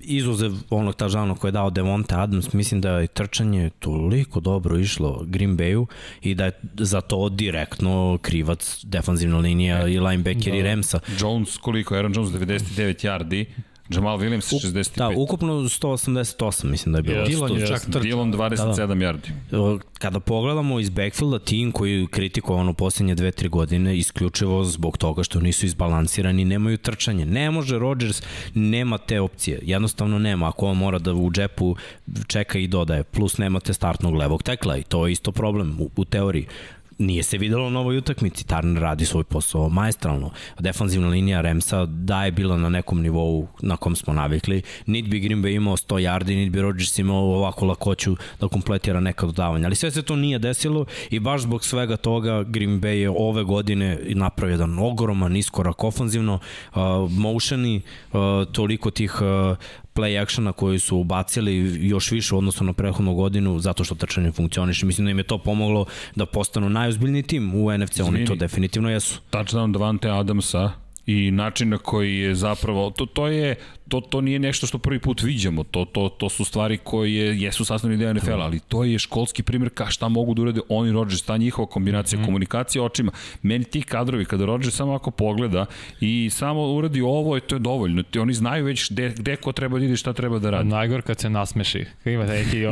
Izuzev 0.00 0.52
onog 0.70 0.94
tažavnog 0.94 1.38
koje 1.38 1.48
je 1.48 1.52
dao 1.52 1.70
Devonte 1.70 2.14
Adams, 2.14 2.52
mislim 2.52 2.80
da 2.80 2.90
je 2.90 3.06
trčanje 3.06 3.70
toliko 3.78 4.40
dobro 4.40 4.78
išlo 4.78 5.24
Green 5.26 5.56
Bayu 5.56 5.86
i 6.22 6.34
da 6.34 6.44
je 6.44 6.52
za 6.78 7.00
to 7.00 7.28
direktno 7.28 8.18
krivac 8.22 8.84
defanzivna 8.84 9.38
linija 9.38 9.86
e, 9.86 9.92
i 9.92 10.00
linebacker 10.00 10.52
da. 10.52 10.58
i 10.58 10.62
Remsa. 10.62 11.00
Jones 11.20 11.56
koliko? 11.56 11.94
Aaron 11.94 12.12
Jones 12.14 12.30
99 12.30 13.06
yardi 13.06 13.44
Jamal 13.94 14.18
Williams 14.18 14.52
65. 14.52 14.96
Da, 14.96 15.08
ukupno 15.08 15.54
188 15.54 16.64
mislim 16.64 16.92
da 16.92 16.98
je 16.98 17.02
bilo. 17.02 17.24
Dillon 17.24 17.58
je 17.58 17.66
čak 17.66 17.80
trčao. 17.80 18.02
Dillon 18.02 18.32
27 18.32 18.76
da, 18.76 18.86
da. 18.86 18.94
yardi. 18.94 19.80
Kada 19.98 20.20
pogledamo 20.20 20.80
iz 20.80 20.90
backfielda, 20.90 21.38
tim 21.38 21.72
koji 21.72 22.08
ono 22.48 22.72
posljednje 22.72 23.16
2-3 23.16 23.48
godine 23.48 23.98
isključivo 23.98 24.64
zbog 24.64 24.98
toga 24.98 25.22
što 25.22 25.40
nisu 25.40 25.66
izbalansirani, 25.66 26.44
nemaju 26.44 26.76
trčanje. 26.76 27.26
Ne 27.26 27.50
može 27.50 27.78
Rodgers, 27.78 28.22
nema 28.54 28.98
te 28.98 29.20
opcije. 29.20 29.58
Jednostavno 29.62 30.18
nema. 30.18 30.48
Ako 30.48 30.66
on 30.66 30.76
mora 30.76 30.98
da 30.98 31.14
u 31.14 31.30
džepu 31.30 31.76
čeka 32.26 32.58
i 32.58 32.66
dodaje, 32.66 33.04
plus 33.04 33.38
nemate 33.38 33.74
startnog 33.74 34.14
levog 34.14 34.42
tekla 34.42 34.76
i 34.76 34.82
to 34.82 35.06
je 35.06 35.12
isto 35.12 35.32
problem 35.32 35.76
u, 35.80 35.90
u 35.96 36.04
teoriji 36.04 36.46
nije 37.00 37.22
se 37.22 37.38
videlo 37.38 37.70
na 37.70 37.80
ovoj 37.80 37.96
utakmici. 37.98 38.46
Turner 38.46 38.82
radi 38.82 39.04
svoj 39.04 39.24
posao 39.24 39.68
maestralno. 39.68 40.30
Defanzivna 40.58 41.08
linija 41.08 41.40
Remsa 41.40 41.86
da 41.86 42.24
je 42.24 42.32
bila 42.32 42.56
na 42.56 42.68
nekom 42.68 43.02
nivou 43.02 43.48
na 43.62 43.76
kom 43.76 43.96
smo 43.96 44.12
navikli. 44.12 44.62
Nit 44.86 45.08
bi 45.08 45.20
Green 45.20 45.42
Bay 45.42 45.56
imao 45.56 45.76
100 45.76 45.94
yardi, 45.94 46.36
nit 46.36 46.52
bi 46.52 46.60
Rodgers 46.60 46.98
imao 46.98 47.18
ovako 47.18 47.66
lakoću 47.66 48.16
da 48.40 48.48
kompletira 48.48 49.00
neka 49.00 49.26
dodavanja. 49.26 49.66
Ali 49.66 49.76
sve 49.76 49.90
se 49.90 50.02
to 50.02 50.16
nije 50.16 50.38
desilo 50.38 50.84
i 51.10 51.20
baš 51.20 51.40
zbog 51.40 51.64
svega 51.64 51.96
toga 51.96 52.42
Green 52.42 52.80
Bay 52.80 52.86
je 52.86 53.10
ove 53.10 53.44
godine 53.44 53.98
napravio 54.08 54.54
jedan 54.54 54.78
ogroman 54.78 55.36
iskorak 55.36 55.84
ofanzivno, 55.84 56.38
uh, 56.74 56.80
motioni, 57.10 57.82
uh, 58.12 58.20
toliko 58.52 58.90
tih 58.90 59.14
uh, 59.20 59.56
play 60.00 60.22
actiona 60.22 60.52
koji 60.52 60.78
su 60.78 60.96
ubacili 60.96 61.78
još 61.88 62.10
više 62.10 62.34
u 62.34 62.38
odnosu 62.38 62.64
na 62.64 62.72
prethodnu 62.72 63.14
godinu 63.14 63.58
zato 63.58 63.84
što 63.84 63.94
trčanje 63.94 64.32
funkcioniše. 64.32 64.86
Mislim 64.86 65.04
da 65.04 65.10
im 65.10 65.18
je 65.18 65.24
to 65.24 65.38
pomoglo 65.38 65.84
da 66.16 66.26
postanu 66.26 66.68
najozbiljniji 66.68 67.22
tim 67.22 67.54
u 67.54 67.78
NFC, 67.78 68.00
oni 68.00 68.24
to 68.24 68.34
definitivno 68.34 68.90
jesu. 68.90 69.20
Touchdown 69.30 69.72
Davante 69.72 70.10
Adamsa 70.10 70.70
i 71.06 71.30
način 71.30 71.68
na 71.68 71.78
koji 71.78 72.18
je 72.18 72.34
zapravo, 72.34 72.90
to, 72.90 73.06
to 73.06 73.26
je 73.26 73.56
to, 73.90 74.00
to 74.00 74.20
nije 74.20 74.38
nešto 74.38 74.66
što 74.66 74.78
prvi 74.78 74.98
put 74.98 75.22
viđamo, 75.22 75.64
to, 75.64 75.84
to, 75.84 76.08
to 76.08 76.28
su 76.28 76.44
stvari 76.44 76.78
koje 76.78 77.40
jesu 77.40 77.64
sastavni 77.64 77.96
deo 77.96 78.14
NFL, 78.14 78.40
ali 78.42 78.60
to 78.60 78.84
je 78.84 78.98
školski 78.98 79.42
primjer 79.42 79.70
ka 79.74 79.86
šta 79.86 80.08
mogu 80.08 80.34
da 80.34 80.42
urade 80.42 80.60
oni 80.68 80.92
Rodgers, 80.92 81.22
ta 81.22 81.36
njihova 81.36 81.68
kombinacija, 81.68 82.20
mm. 82.20 82.24
komunikacija 82.24 82.82
očima. 82.82 83.12
Meni 83.42 83.64
ti 83.64 83.82
kadrovi, 83.82 84.24
kada 84.24 84.44
Rodgers 84.44 84.74
samo 84.74 84.94
ako 84.94 85.10
pogleda 85.10 85.66
i 86.00 86.30
samo 86.32 86.72
uradi 86.72 87.00
ovo, 87.00 87.36
i 87.36 87.40
to 87.40 87.54
je 87.54 87.58
dovoljno. 87.58 88.02
Oni 88.20 88.34
znaju 88.34 88.64
već 88.64 88.92
gde, 88.92 89.14
gde 89.18 89.36
ko 89.36 89.52
treba 89.52 89.78
da 89.78 89.84
ide 89.84 89.96
šta 89.96 90.12
treba 90.12 90.38
da 90.38 90.50
radi. 90.50 90.68
Najgor 90.68 91.02
kad 91.02 91.20
se 91.20 91.30
nasmeši. 91.30 91.84
Kad 92.04 92.12
ima 92.12 92.24
neki 92.24 92.66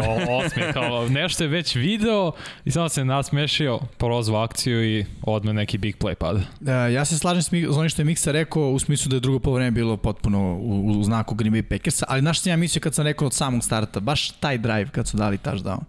osmeh, 0.44 0.72
kao 0.72 1.08
nešto 1.08 1.44
je 1.44 1.48
već 1.48 1.74
video 1.74 2.32
i 2.64 2.70
samo 2.70 2.88
se 2.88 3.04
nasmešio, 3.04 3.78
prozvao 3.96 4.42
akciju 4.42 4.98
i 4.98 5.04
odme 5.22 5.52
neki 5.52 5.78
big 5.78 5.96
play 5.96 6.14
pada. 6.14 6.38
Uh, 6.38 6.68
ja 6.94 7.04
se 7.04 7.18
slažem 7.18 7.42
s, 7.42 7.46
s 7.74 7.76
onim 7.76 7.88
što 7.88 8.02
je 8.02 8.06
Miksa 8.06 8.32
rekao 8.32 8.70
u 8.70 8.78
smislu 8.78 9.10
da 9.10 9.16
je 9.16 9.20
drugo 9.20 9.38
polovreme 9.38 9.70
bilo 9.70 9.96
potpuno 9.96 10.58
u, 10.62 11.00
u 11.00 11.04
znaku 11.08 11.34
Green 11.34 11.54
Bay 11.54 11.62
Packersa, 11.62 12.06
ali 12.08 12.22
naš 12.22 12.40
sam 12.40 12.50
ja 12.50 12.56
mislio 12.56 12.80
kad 12.80 12.94
sam 12.94 13.04
rekao 13.04 13.26
od 13.26 13.34
samog 13.34 13.64
starta, 13.64 14.00
baš 14.00 14.30
taj 14.30 14.58
drive 14.58 14.88
kad 14.92 15.08
su 15.08 15.16
dali 15.16 15.38
touchdown. 15.38 15.80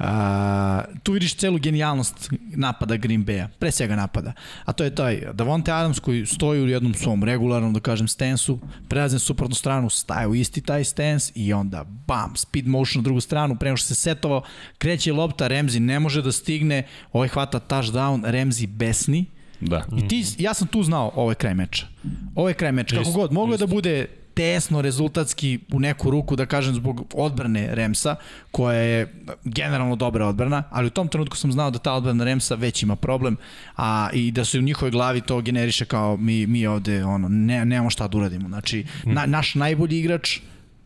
Uh, 0.00 0.06
tu 1.02 1.12
vidiš 1.12 1.34
celu 1.36 1.58
genijalnost 1.58 2.30
napada 2.56 2.96
Green 2.96 3.24
Bay-a, 3.24 3.48
pre 3.58 3.70
svega 3.70 3.96
napada. 3.96 4.32
A 4.64 4.72
to 4.72 4.84
je 4.84 4.94
taj 4.94 5.22
Davonte 5.32 5.72
Adams 5.72 5.98
koji 5.98 6.26
stoji 6.26 6.62
u 6.62 6.68
jednom 6.68 6.94
svom 6.94 7.24
regularnom, 7.24 7.72
da 7.72 7.80
kažem, 7.80 8.08
stensu, 8.08 8.58
prelazi 8.88 9.14
na 9.14 9.18
suprotnu 9.18 9.54
stranu, 9.54 9.90
staje 9.90 10.26
u 10.26 10.34
isti 10.34 10.60
taj 10.60 10.84
stens 10.84 11.32
i 11.34 11.52
onda 11.52 11.84
bam, 12.06 12.36
speed 12.36 12.66
motion 12.66 13.02
na 13.02 13.04
drugu 13.04 13.20
stranu, 13.20 13.56
prema 13.56 13.76
što 13.76 13.86
se 13.88 13.94
setovao, 13.94 14.42
kreće 14.78 15.12
lopta, 15.12 15.46
Remzi 15.46 15.80
ne 15.80 16.00
može 16.00 16.22
da 16.22 16.32
stigne, 16.32 16.86
ovaj 17.12 17.28
hvata 17.28 17.60
touchdown, 17.60 18.22
Remzi 18.24 18.66
besni, 18.66 19.26
Da. 19.60 19.84
I 19.96 20.08
ti, 20.08 20.24
ja 20.38 20.54
sam 20.54 20.68
tu 20.68 20.82
znao 20.82 21.12
ovo 21.14 21.30
je 21.30 21.34
kraj 21.34 21.54
meča. 21.54 21.86
Ovo 22.34 22.48
je 22.48 22.54
kraj 22.54 22.72
meča. 22.72 22.96
Kako 22.96 23.10
god, 23.10 23.32
moglo 23.32 23.54
je 23.54 23.58
da 23.58 23.66
bude 23.66 24.06
tesno 24.40 24.80
rezultatski 24.82 25.58
u 25.72 25.80
neku 25.80 26.10
ruku, 26.10 26.36
da 26.36 26.46
kažem, 26.46 26.74
zbog 26.74 27.14
odbrane 27.14 27.74
Remsa, 27.74 28.16
koja 28.50 28.78
je 28.80 29.14
generalno 29.44 29.96
dobra 29.96 30.26
odbrana, 30.26 30.62
ali 30.70 30.86
u 30.86 30.90
tom 30.90 31.08
trenutku 31.08 31.36
sam 31.36 31.52
znao 31.52 31.70
da 31.70 31.78
ta 31.78 31.92
odbrana 31.92 32.24
Remsa 32.24 32.54
već 32.54 32.82
ima 32.82 32.96
problem, 32.96 33.36
a 33.76 34.08
i 34.12 34.30
da 34.30 34.44
se 34.44 34.58
u 34.58 34.62
njihovoj 34.62 34.90
glavi 34.90 35.20
to 35.20 35.40
generiše 35.40 35.84
kao 35.84 36.16
mi, 36.16 36.46
mi 36.46 36.66
ovde 36.66 37.04
ono, 37.04 37.28
ne, 37.28 37.64
nemamo 37.64 37.90
šta 37.90 38.08
da 38.08 38.18
uradimo. 38.18 38.48
Znači, 38.48 38.84
na, 39.04 39.26
naš 39.26 39.54
najbolji 39.54 39.98
igrač 39.98 40.38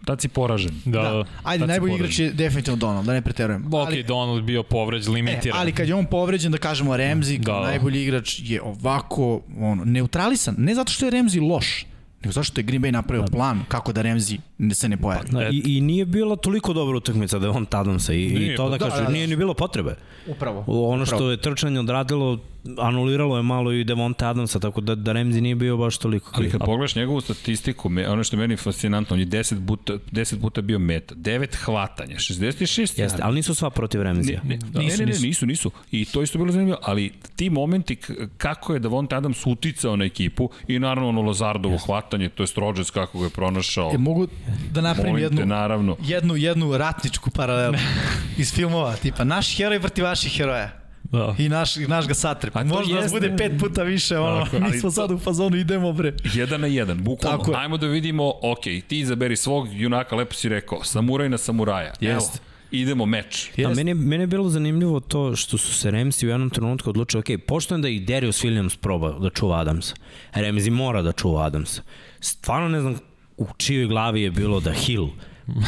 Tad 0.05 0.21
si 0.21 0.29
poražen. 0.29 0.75
Da, 0.85 1.03
Da. 1.03 1.25
Ajde, 1.43 1.67
najbolji 1.67 1.95
igrač 1.95 2.19
je 2.19 2.33
definitivno 2.33 2.77
Donald, 2.77 3.07
da 3.07 3.12
ne 3.12 3.23
preterujem. 3.23 3.67
Ok, 3.67 3.73
ali, 3.87 4.03
Donald 4.03 4.45
bio 4.45 4.62
povređen, 4.62 5.12
e, 5.12 5.14
limitiran. 5.14 5.61
ali 5.61 5.73
kad 5.73 5.88
je 5.88 5.95
on 5.95 6.07
povređen, 6.07 6.53
da 6.53 6.59
kažemo 6.59 6.97
Remzi, 6.97 7.38
kao 7.38 7.61
Da. 7.61 7.67
najbolji 7.67 8.03
igrač 8.03 8.40
je 8.43 8.62
ovako 8.62 9.40
ono, 9.61 9.85
neutralisan. 9.85 10.55
Ne 10.59 10.75
zato 10.75 10.93
što 10.93 11.07
je 11.07 11.11
Remzi 11.11 11.40
loš, 11.40 11.87
nego 12.25 12.33
zato 12.33 12.45
što 12.45 12.61
je 12.61 12.65
Green 12.65 12.83
Bay 12.83 12.91
napravio 12.91 13.27
plan 13.33 13.61
kako 13.69 13.93
da 13.93 14.03
Remzi 14.03 14.39
ne 14.59 14.75
se 14.75 14.89
ne 14.89 14.97
pojavi. 14.97 15.29
Da, 15.31 15.49
i, 15.49 15.63
I 15.67 15.81
nije 15.81 16.05
bila 16.05 16.37
toliko 16.37 16.73
dobra 16.73 16.97
utakmica 16.97 17.39
da 17.39 17.47
je 17.47 17.51
on 17.51 17.67
Adamsa 17.71 18.13
i, 18.13 18.17
Nije, 18.17 18.55
i 18.55 18.57
to 18.57 18.69
da 18.69 18.79
pa 18.79 18.85
da, 18.85 18.91
kažem, 18.91 19.05
da, 19.05 19.09
da. 19.09 19.13
nije 19.13 19.27
ni 19.27 19.37
bilo 19.37 19.55
potrebe. 19.55 19.97
Upravo. 20.27 20.65
Ono 20.67 21.07
što 21.07 21.31
je 21.31 21.37
trčanje 21.37 21.81
odradilo, 21.81 22.39
anuliralo 22.79 23.37
je 23.37 23.42
malo 23.42 23.72
i 23.72 23.85
Devonta 23.85 24.29
Adamsa, 24.29 24.61
tako 24.61 24.81
da, 24.81 24.94
da 24.94 25.12
Remzi 25.12 25.40
nije 25.40 25.55
bio 25.55 25.77
baš 25.77 25.98
toliko 25.98 26.31
Ali 26.35 26.42
kriv. 26.42 26.59
kad 26.59 26.66
pogledaš 26.66 26.94
njegovu 26.96 27.20
statistiku, 27.20 27.88
me, 27.88 28.09
ono 28.09 28.24
što 28.24 28.37
je 28.37 28.40
meni 28.40 28.57
fascinantno, 28.57 29.14
on 29.14 29.20
je 29.20 29.27
10 29.27 29.66
puta, 29.66 29.92
10 29.92 30.40
puta 30.40 30.61
bio 30.61 30.79
meta, 30.79 31.14
9 31.14 31.57
hvatanja, 31.57 32.16
66 32.16 33.00
Jeste, 33.00 33.18
ali 33.22 33.35
nisu 33.35 33.55
sva 33.55 33.70
protiv 33.70 34.03
Remzija. 34.03 34.40
Ne, 34.44 34.59
ne, 34.74 34.83
ne, 34.83 34.96
ne, 34.96 35.07
ne, 35.07 35.18
nisu, 35.20 35.46
nisu. 35.46 35.70
I 35.90 36.05
to 36.05 36.22
isto 36.22 36.38
bilo 36.38 36.53
zanimljivo, 36.53 36.79
ali 36.83 37.12
ti 37.37 37.50
momenti 37.50 37.96
kako 38.37 38.72
je 38.72 38.79
Davonte 38.79 39.16
Adams 39.16 39.46
uticao 39.46 39.96
na 39.96 40.05
ekipu 40.05 40.50
i 40.68 40.79
naravno 40.79 41.09
ono 41.09 41.22
Lazardovo 41.22 41.79
hvatanje, 41.79 42.29
to 42.29 42.42
je 42.42 42.46
Rodgers 42.57 42.90
kako 42.90 43.18
ga 43.18 43.24
je 43.24 43.31
pronašao. 43.31 43.90
E, 43.94 43.98
mogu 43.98 44.27
da 44.72 44.81
napravim 44.81 45.18
jednu, 45.18 45.46
naravno. 45.46 45.96
jednu, 46.03 46.37
jednu 46.37 46.79
ratničku 46.79 47.31
paralelu 47.31 47.77
iz 48.38 48.55
filmova, 48.55 48.96
tipa 48.96 49.24
naš 49.24 49.57
heroj 49.57 49.81
protiv 49.81 50.05
vaših 50.05 50.33
heroja. 50.33 50.84
Da. 51.14 51.35
I 51.38 51.48
naš, 51.48 51.77
naš 51.77 52.09
ga 52.09 52.14
satrep. 52.14 52.57
A 52.57 52.61
to 52.61 52.66
Možda 52.66 52.94
nas 52.94 53.12
bude 53.12 53.37
pet 53.38 53.53
puta 53.61 53.83
više, 53.83 54.18
ono, 54.18 54.44
Tako, 54.44 54.57
mi 54.61 54.64
ali 54.64 54.79
smo 54.79 54.90
sad 54.90 55.11
u 55.11 55.18
fazonu, 55.18 55.57
idemo 55.57 55.92
bre. 55.92 56.12
Jedan 56.35 56.61
na 56.61 56.66
jedan, 56.66 56.98
bukvalno. 56.98 57.38
Tako. 57.38 57.53
Ajmo 57.55 57.77
da 57.77 57.87
vidimo, 57.87 58.33
ok, 58.42 58.61
ti 58.88 58.98
izaberi 58.98 59.37
svog 59.37 59.68
junaka, 59.72 60.16
lepo 60.16 60.35
si 60.35 60.48
rekao, 60.48 60.85
samuraj 60.85 61.29
na 61.29 61.38
samuraja. 61.38 61.92
Jeste. 62.00 62.09
Evo, 62.11 62.44
idemo 62.72 63.07
meč. 63.07 63.50
Da, 63.57 63.68
meni, 63.68 63.90
je- 63.90 63.94
meni 63.94 64.22
je 64.22 64.27
bilo 64.27 64.48
zanimljivo 64.48 65.00
to 65.00 65.37
što 65.37 65.59
su 65.59 65.74
se 65.74 65.90
Remsi 65.90 66.27
u 66.27 66.31
jednom 66.31 66.50
trenutku 66.50 66.90
odlučili, 66.90 67.20
ok, 67.20 67.46
poštojem 67.46 67.83
da 67.83 67.88
i 67.88 68.00
Darius 68.00 68.44
Williams 68.44 68.77
proba 68.77 69.12
da 69.12 69.31
čuva 69.31 69.61
Adamsa. 69.61 69.94
Remzi 70.33 70.70
mora 70.70 71.03
da 71.03 71.12
čuva 71.12 71.44
Adamsa. 71.44 71.83
Stvarno 72.20 72.68
ne 72.68 72.81
znam 72.81 72.96
u 73.37 73.46
čijoj 73.57 73.87
glavi 73.87 74.22
je 74.22 74.31
bilo 74.31 74.61
da 74.61 74.72
Hill 74.72 75.09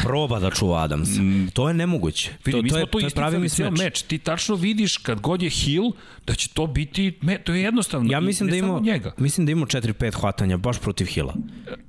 proba 0.03 0.39
da 0.39 0.51
čuva 0.51 0.83
Adamsa. 0.83 1.21
To 1.53 1.67
je 1.67 1.73
nemoguće. 1.73 2.31
Vidi, 2.45 2.51
to, 2.51 2.61
mi 2.63 2.69
to 2.69 2.73
smo 2.73 2.79
je, 2.79 2.85
to 2.85 2.99
isticali 2.99 3.49
cijel 3.49 3.71
mismeč. 3.71 3.85
meč. 3.85 4.01
Ti 4.01 4.17
tačno 4.17 4.55
vidiš 4.55 4.97
kad 4.97 5.19
god 5.21 5.41
je 5.41 5.49
Hill 5.49 5.91
da 6.27 6.35
će 6.35 6.49
to 6.49 6.67
biti, 6.67 7.17
me, 7.21 7.37
to 7.37 7.53
je 7.53 7.61
jednostavno. 7.61 8.11
Ja 8.11 8.19
mislim 8.19 8.49
da 8.49 8.59
samo 8.59 8.67
ima 8.67 8.79
njega. 8.81 9.11
mislim 9.17 9.45
da 9.45 9.51
ima 9.51 9.65
4-5 9.65 10.13
hvatanja 10.13 10.57
baš 10.57 10.79
protiv 10.79 11.05
Hila. 11.05 11.33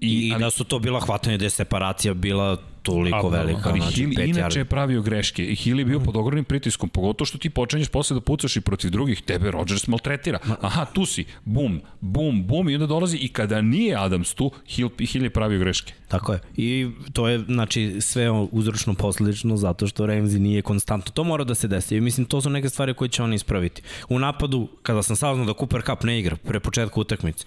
I, 0.00 0.28
I 0.28 0.32
ali- 0.32 0.40
da 0.40 0.50
su 0.50 0.64
to 0.64 0.78
bila 0.78 1.00
hvatanja 1.00 1.36
gde 1.36 1.46
je 1.46 1.50
separacija 1.50 2.14
bila 2.14 2.56
toliko 2.92 3.26
A, 3.26 3.30
velika, 3.30 3.68
Ali 3.68 3.80
znači 3.80 3.94
Hill 3.94 4.10
5 4.10 4.28
inače 4.28 4.58
je 4.58 4.64
pravio 4.64 5.02
greške 5.02 5.44
i 5.44 5.54
Hill 5.54 5.78
je 5.78 5.84
bio 5.84 6.00
pod 6.00 6.16
ogromnim 6.16 6.44
pritiskom, 6.44 6.88
pogotovo 6.88 7.26
što 7.26 7.38
ti 7.38 7.50
počinješ 7.50 7.88
posle 7.88 8.14
da 8.14 8.20
pucaš 8.20 8.56
i 8.56 8.60
protiv 8.60 8.90
drugih, 8.90 9.22
tebe 9.22 9.50
Rodgers 9.50 9.86
maltretira. 9.86 10.38
Aha, 10.60 10.84
tu 10.84 11.06
si, 11.06 11.24
bum, 11.44 11.80
bum, 12.00 12.46
bum 12.46 12.68
i 12.68 12.74
onda 12.74 12.86
dolazi 12.86 13.16
i 13.16 13.28
kada 13.28 13.60
nije 13.60 13.96
Adams 13.96 14.34
tu, 14.34 14.50
Hill, 14.68 14.90
Hill 14.98 15.24
je 15.24 15.30
pravio 15.30 15.58
greške. 15.58 15.92
Tako 16.08 16.32
je. 16.32 16.40
I 16.56 16.88
to 17.12 17.28
je 17.28 17.38
znači 17.38 18.00
sve 18.00 18.30
uzročno 18.30 18.94
posledično 18.94 19.56
zato 19.56 19.86
što 19.86 20.06
Ramsey 20.06 20.38
nije 20.38 20.62
konstantno. 20.62 21.12
To 21.12 21.24
mora 21.24 21.44
da 21.44 21.54
se 21.54 21.68
desi. 21.68 21.96
I 21.96 22.00
mislim 22.00 22.26
to 22.26 22.40
su 22.40 22.50
neke 22.50 22.68
stvari 22.68 22.94
koje 22.94 23.08
će 23.08 23.22
oni 23.22 23.36
ispraviti. 23.36 23.82
U 24.08 24.18
napadu 24.18 24.68
kada 24.82 25.02
sam 25.02 25.16
saznao 25.16 25.46
da 25.46 25.52
Cooper 25.52 25.82
Cup 25.82 26.02
ne 26.02 26.18
igra 26.20 26.36
pre 26.36 26.60
početka 26.60 27.00
utakmice, 27.00 27.46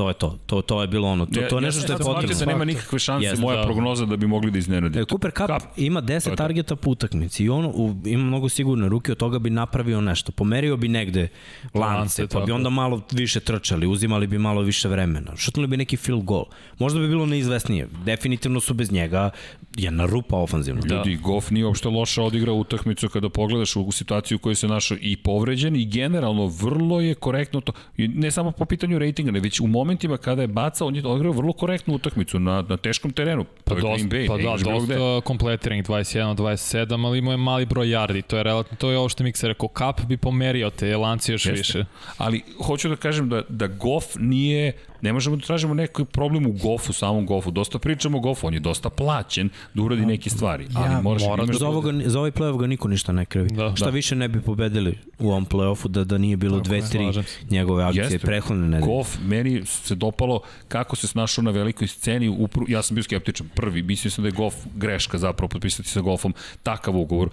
to 0.00 0.08
je 0.08 0.14
to. 0.14 0.38
To 0.46 0.62
to 0.62 0.80
je 0.82 0.88
bilo 0.88 1.08
ono. 1.08 1.26
To, 1.26 1.40
to 1.50 1.56
je 1.56 1.60
nešto 1.62 1.80
što 1.80 1.92
je 1.92 1.96
shvatio 1.96 2.14
potrebno. 2.14 2.38
da 2.38 2.44
nema 2.46 2.64
nikakve 2.64 2.98
šanse, 2.98 3.26
Jeste, 3.26 3.40
moja 3.40 3.56
da. 3.56 3.62
prognoza 3.64 4.06
da 4.06 4.16
bi 4.16 4.26
mogli 4.26 4.50
da 4.50 4.58
iznenadi. 4.58 4.98
E, 4.98 5.04
Cooper 5.04 5.30
Cup, 5.30 5.46
Cup. 5.46 5.62
ima 5.76 6.00
To 6.02 6.12
je 6.12 6.20
10 6.20 6.30
to. 6.30 6.36
targeta 6.36 6.76
po 6.76 6.90
utakmici 6.90 7.44
i 7.44 7.48
on 7.48 7.64
u, 7.64 7.96
ima 8.04 8.24
mnogo 8.24 8.48
sigurne 8.48 8.88
ruke, 8.88 9.12
od 9.12 9.18
toga 9.18 9.38
bi 9.38 9.50
napravio 9.50 10.00
nešto. 10.00 10.32
Pomerio 10.32 10.76
bi 10.76 10.88
negde 10.88 11.28
lance, 11.74 12.26
pa 12.26 12.40
bi 12.40 12.52
onda 12.52 12.70
malo 12.70 13.02
više 13.12 13.40
trčali, 13.40 13.86
uzimali 13.86 14.26
bi 14.26 14.38
malo 14.38 14.62
više 14.62 14.88
vremena. 14.88 15.36
Šutnuli 15.36 15.68
bi 15.68 15.76
neki 15.76 15.96
field 15.96 16.24
goal. 16.24 16.44
Možda 16.78 17.00
bi 17.00 17.08
bilo 17.08 17.26
neizvesnije. 17.26 17.88
Definitivno 18.04 18.60
su 18.60 18.74
bez 18.74 18.92
njega 18.92 19.30
jedna 19.76 20.06
rupa 20.06 20.36
ofanzivna. 20.36 20.80
Da. 20.80 20.94
Ljudi, 20.94 21.16
Goff 21.16 21.50
nije 21.50 21.66
uopšte 21.66 21.88
loše 21.88 22.22
odigrao 22.22 22.54
utakmicu 22.54 23.08
kada 23.08 23.28
pogledaš 23.28 23.76
u 23.76 23.92
situaciju 23.92 24.36
u 24.36 24.38
kojoj 24.38 24.54
se 24.54 24.68
našao 24.68 24.96
i 25.00 25.16
povređen 25.16 25.76
i 25.76 25.84
generalno 25.84 26.46
vrlo 26.46 27.00
je 27.00 27.14
korektno 27.14 27.60
to, 27.60 27.72
ne 27.98 28.30
samo 28.30 28.52
po 28.52 28.64
pitanju 28.64 28.98
rejtinga, 28.98 29.30
ne 29.30 29.40
već 29.40 29.60
u 29.60 29.66
momentima 29.90 30.16
kada 30.16 30.42
je 30.42 30.48
bacao, 30.48 30.88
on 30.88 30.96
je 30.96 31.06
odigrao 31.06 31.32
vrlo 31.32 31.52
korektnu 31.52 31.94
utakmicu 31.94 32.38
na, 32.38 32.62
na 32.68 32.76
teškom 32.76 33.12
terenu. 33.12 33.44
Pa, 33.64 33.74
dosta, 33.74 33.88
Green 33.88 34.10
Bay, 34.10 34.28
pa 34.28 34.36
da, 34.36 34.56
gde. 34.56 34.70
dosta 34.70 35.20
kompletiranih 35.24 35.84
21 35.84 36.36
27, 36.36 37.06
ali 37.06 37.18
imao 37.18 37.32
je 37.32 37.36
mali 37.36 37.66
broj 37.66 37.86
yardi, 37.86 38.22
to 38.22 38.36
je 38.36 38.42
relativno, 38.42 38.76
to 38.78 38.90
je 38.90 38.98
ovo 38.98 39.08
što 39.08 39.24
Miksa 39.24 39.48
rekao, 39.48 39.68
Kap 39.68 40.00
bi 40.00 40.16
pomerio 40.16 40.70
te 40.70 40.96
lance 40.96 41.32
još 41.32 41.46
Jeste. 41.46 41.58
više. 41.58 41.84
Ali 42.18 42.42
hoću 42.66 42.88
da 42.88 42.96
kažem 42.96 43.28
da, 43.28 43.42
da 43.48 43.66
Goff 43.66 44.06
nije, 44.18 44.72
ne 45.02 45.12
možemo 45.12 45.36
da 45.36 45.42
tražimo 45.42 45.74
neki 45.74 46.04
problem 46.04 46.46
u 46.46 46.52
Goffu, 46.52 46.92
samom 46.92 47.26
Goffu. 47.26 47.50
Dosta 47.50 47.78
pričamo 47.78 48.18
o 48.18 48.20
Goffu, 48.20 48.46
on 48.46 48.54
je 48.54 48.60
dosta 48.60 48.90
plaćen 48.90 49.48
da 49.74 49.82
uradi 49.82 50.06
neke 50.06 50.30
stvari. 50.30 50.66
Ali 50.74 50.86
Ja, 50.86 51.00
moraš, 51.00 51.22
mora 51.22 51.42
imaš 51.42 51.56
Za, 51.56 51.68
ovoga, 51.68 51.92
za 52.04 52.18
ovaj 52.18 52.30
play-off 52.30 52.58
ga 52.58 52.66
niko 52.66 52.88
ništa 52.88 53.12
ne 53.12 53.24
krivi. 53.24 53.48
Da. 53.50 53.64
Da, 53.64 53.76
Šta 53.76 53.84
Da. 53.84 53.90
više 53.90 54.16
ne 54.16 54.28
bi 54.28 54.40
pobedili 54.40 54.98
u 55.18 55.28
ovom 55.30 55.46
play-offu 55.46 55.88
da, 55.88 56.04
da 56.04 56.18
nije 56.18 56.36
bilo 56.36 56.60
dve, 56.60 56.80
tri 56.80 56.88
slažem 56.98 57.24
njegove 57.50 57.84
akcije 57.84 58.02
Jeste. 58.02 58.18
prethodne 58.18 58.68
nedelje. 58.68 58.86
Goff, 58.86 59.18
meni 59.20 59.62
se 59.66 59.94
dopalo 59.94 60.40
kako 60.68 60.96
se 60.96 61.06
snašao 61.06 61.42
na 61.42 61.50
velikoj 61.50 61.88
sceni. 61.88 62.28
Upru, 62.28 62.64
ja 62.68 62.82
sam 62.82 62.94
bio 62.94 63.02
skeptičan 63.02 63.48
prvi, 63.54 63.82
mislio 63.82 64.10
sam 64.10 64.22
da 64.24 64.28
je 64.28 64.32
Goff 64.32 64.56
greška 64.76 65.18
zapravo 65.18 65.48
potpisati 65.48 65.88
sa 65.88 66.00
Goffom 66.00 66.34
takav 66.62 66.96
ugovor. 66.96 67.28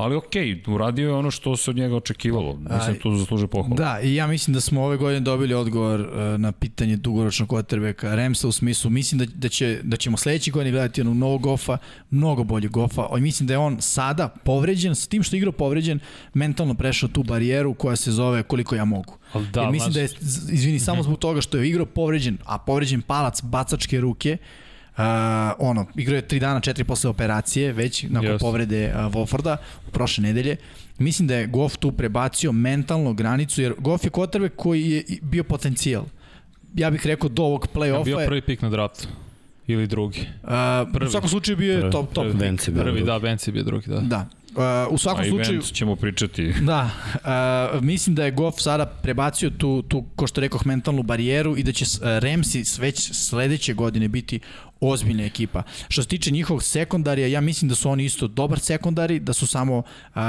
Ali 0.00 0.16
okej, 0.16 0.62
uradio 0.66 1.08
je 1.08 1.14
ono 1.14 1.30
što 1.30 1.56
se 1.56 1.70
od 1.70 1.76
njega 1.76 1.96
očekivalo. 1.96 2.58
Mislim 2.74 2.98
to 3.02 3.16
zaslužuje 3.16 3.48
pohvalu. 3.48 3.76
Da, 3.76 4.00
i 4.00 4.14
ja 4.14 4.26
mislim 4.26 4.54
da 4.54 4.60
smo 4.60 4.84
ove 4.84 4.96
godine 4.96 5.20
dobili 5.20 5.54
odgovor 5.54 6.00
uh, 6.00 6.40
na 6.40 6.52
pitanje 6.52 6.96
dugoročnog 6.96 7.48
quarterbacka 7.48 8.14
Remsa 8.14 8.48
u 8.48 8.52
smislu, 8.52 8.90
mislim 8.90 9.18
da, 9.18 9.24
da, 9.34 9.48
će, 9.48 9.80
da 9.82 9.96
ćemo 9.96 10.16
sledeći 10.16 10.50
godine 10.50 10.70
gledati 10.70 11.00
onog 11.00 11.16
novog 11.16 11.42
gofa, 11.42 11.78
mnogo 12.10 12.44
bolje 12.44 12.68
gofa. 12.68 13.08
I 13.18 13.20
mislim 13.20 13.46
da 13.46 13.54
je 13.54 13.58
on 13.58 13.76
sada 13.80 14.28
povređen, 14.28 14.94
s 14.94 15.06
tim 15.06 15.22
što 15.22 15.36
je 15.36 15.38
igrao 15.38 15.52
povređen, 15.52 16.00
mentalno 16.34 16.74
prešao 16.74 17.08
tu 17.08 17.22
barijeru 17.22 17.74
koja 17.74 17.96
se 17.96 18.12
zove 18.12 18.42
koliko 18.42 18.74
ja 18.74 18.84
mogu. 18.84 19.18
Da, 19.52 19.60
Jer 19.60 19.70
mislim 19.70 19.92
da 19.92 20.00
je, 20.00 20.08
izvini, 20.52 20.78
samo 20.78 21.02
zbog 21.02 21.18
toga 21.18 21.40
što 21.40 21.58
je 21.58 21.68
igrao 21.68 21.86
povređen, 21.86 22.38
a 22.44 22.58
povređen 22.58 23.02
palac 23.02 23.42
bacačke 23.42 24.00
ruke, 24.00 24.36
Uh, 24.98 25.04
ono, 25.58 25.86
igrao 25.96 26.16
je 26.16 26.22
3 26.22 26.38
dana, 26.38 26.60
4 26.60 26.84
posle 26.84 27.10
operacije, 27.10 27.72
već 27.72 28.02
nakon 28.02 28.28
Yes. 28.28 28.38
povrede 28.38 28.92
uh, 28.94 29.00
Wolforda 29.12 29.56
u 29.88 29.90
prošle 29.90 30.22
nedelje. 30.22 30.56
Mislim 30.98 31.28
da 31.28 31.34
je 31.34 31.46
Goff 31.46 31.76
tu 31.76 31.92
prebacio 31.92 32.52
mentalno 32.52 33.12
granicu, 33.12 33.62
jer 33.62 33.74
Goff 33.78 34.04
je 34.04 34.10
quarterback 34.10 34.50
koji 34.56 34.90
je 34.90 35.04
bio 35.22 35.44
potencijal. 35.44 36.04
Ja 36.74 36.90
bih 36.90 37.06
rekao 37.06 37.28
do 37.28 37.42
ovog 37.42 37.66
Ja 37.66 37.74
bio 37.74 37.82
play-offa 37.94 38.20
je, 38.20 38.26
prvi 38.26 38.40
pik 38.40 38.62
na 38.62 38.70
draftu. 38.70 39.08
ili 39.66 39.86
drugi? 39.86 40.20
Uh, 40.42 41.02
u 41.02 41.10
svakom 41.10 41.28
slučaju 41.28 41.56
bio 41.56 41.74
je 41.74 41.80
Prvi. 41.80 41.92
top, 41.92 42.12
top. 42.12 42.24
Prvi. 42.24 42.38
Bio 42.66 42.82
Prvi, 42.82 42.96
drugi. 42.96 43.06
da, 43.06 43.18
Benci 43.18 43.50
je 43.50 43.52
bio 43.52 43.62
drugi, 43.62 43.90
da. 43.90 44.00
Da. 44.00 44.26
Uh, 44.58 44.64
u 44.90 44.98
svakom 44.98 45.20
A 45.20 45.28
slučaju... 45.28 45.58
event 45.58 45.72
ćemo 45.72 45.96
pričati. 45.96 46.54
Da, 46.60 46.90
uh, 47.74 47.82
mislim 47.82 48.16
da 48.16 48.24
je 48.24 48.30
Goff 48.30 48.60
sada 48.60 48.86
prebacio 48.86 49.50
tu, 49.50 49.82
tu, 49.82 50.04
ko 50.16 50.26
što 50.26 50.40
rekoh, 50.40 50.66
mentalnu 50.66 51.02
barijeru 51.02 51.56
i 51.56 51.62
da 51.62 51.72
će 51.72 51.84
Ramsey 51.84 52.80
već 52.80 53.12
sledeće 53.12 53.74
godine 53.74 54.08
biti 54.08 54.40
ozbiljna 54.80 55.24
ekipa. 55.24 55.62
Što 55.88 56.02
se 56.02 56.08
tiče 56.08 56.30
njihovog 56.30 56.62
sekundarija, 56.62 57.28
ja 57.28 57.40
mislim 57.40 57.68
da 57.68 57.74
su 57.74 57.90
oni 57.90 58.04
isto 58.04 58.26
dobar 58.28 58.58
sekundari, 58.58 59.20
da 59.20 59.32
su 59.32 59.46
samo 59.46 59.78
uh, 59.78 60.22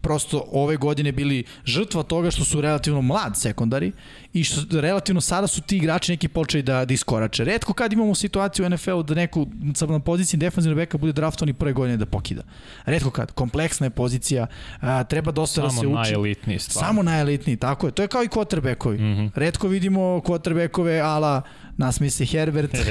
prosto 0.00 0.44
ove 0.52 0.76
godine 0.76 1.12
bili 1.12 1.44
žrtva 1.64 2.02
toga 2.02 2.30
što 2.30 2.44
su 2.44 2.60
relativno 2.60 3.02
mlad 3.02 3.40
sekundari 3.40 3.92
i 4.32 4.44
što 4.44 4.80
relativno 4.80 5.20
sada 5.20 5.46
su 5.46 5.60
ti 5.60 5.76
igrači 5.76 6.12
neki 6.12 6.28
počeli 6.28 6.62
da, 6.62 6.84
da 6.84 6.94
iskorače. 6.94 7.44
Redko 7.44 7.72
kad 7.72 7.92
imamo 7.92 8.14
situaciju 8.14 8.66
u 8.66 8.68
NFL-u 8.68 9.02
da 9.02 9.14
neko 9.14 9.46
sad 9.74 9.90
na 9.90 10.00
poziciji 10.00 10.38
defensivnog 10.38 10.76
beka 10.76 10.98
bude 10.98 11.12
draftovan 11.12 11.48
i 11.48 11.52
prve 11.52 11.72
godine 11.72 11.96
da 11.96 12.06
pokida. 12.06 12.42
Redko 12.84 13.10
kad. 13.10 13.32
Kompleksna 13.32 13.86
je 13.86 13.90
pozicija, 13.90 14.46
a, 14.80 15.04
treba 15.04 15.32
dosta 15.32 15.62
da 15.62 15.70
se 15.70 15.76
Samo 15.76 15.88
uči. 15.88 15.94
najelitniji 15.94 16.58
stvar. 16.58 16.86
Samo 16.86 17.02
najelitniji, 17.02 17.56
tako 17.56 17.86
je. 17.86 17.92
To 17.92 18.02
je 18.02 18.08
kao 18.08 18.24
i 18.24 18.28
quarterbackovi. 18.28 18.98
Mm. 18.98 19.02
-hmm. 19.02 19.30
Redko 19.34 19.68
vidimo 19.68 20.00
quarterbackove 20.00 21.00
ala 21.02 21.42
nasmi 21.78 22.10
se 22.10 22.24
Herbert. 22.24 22.70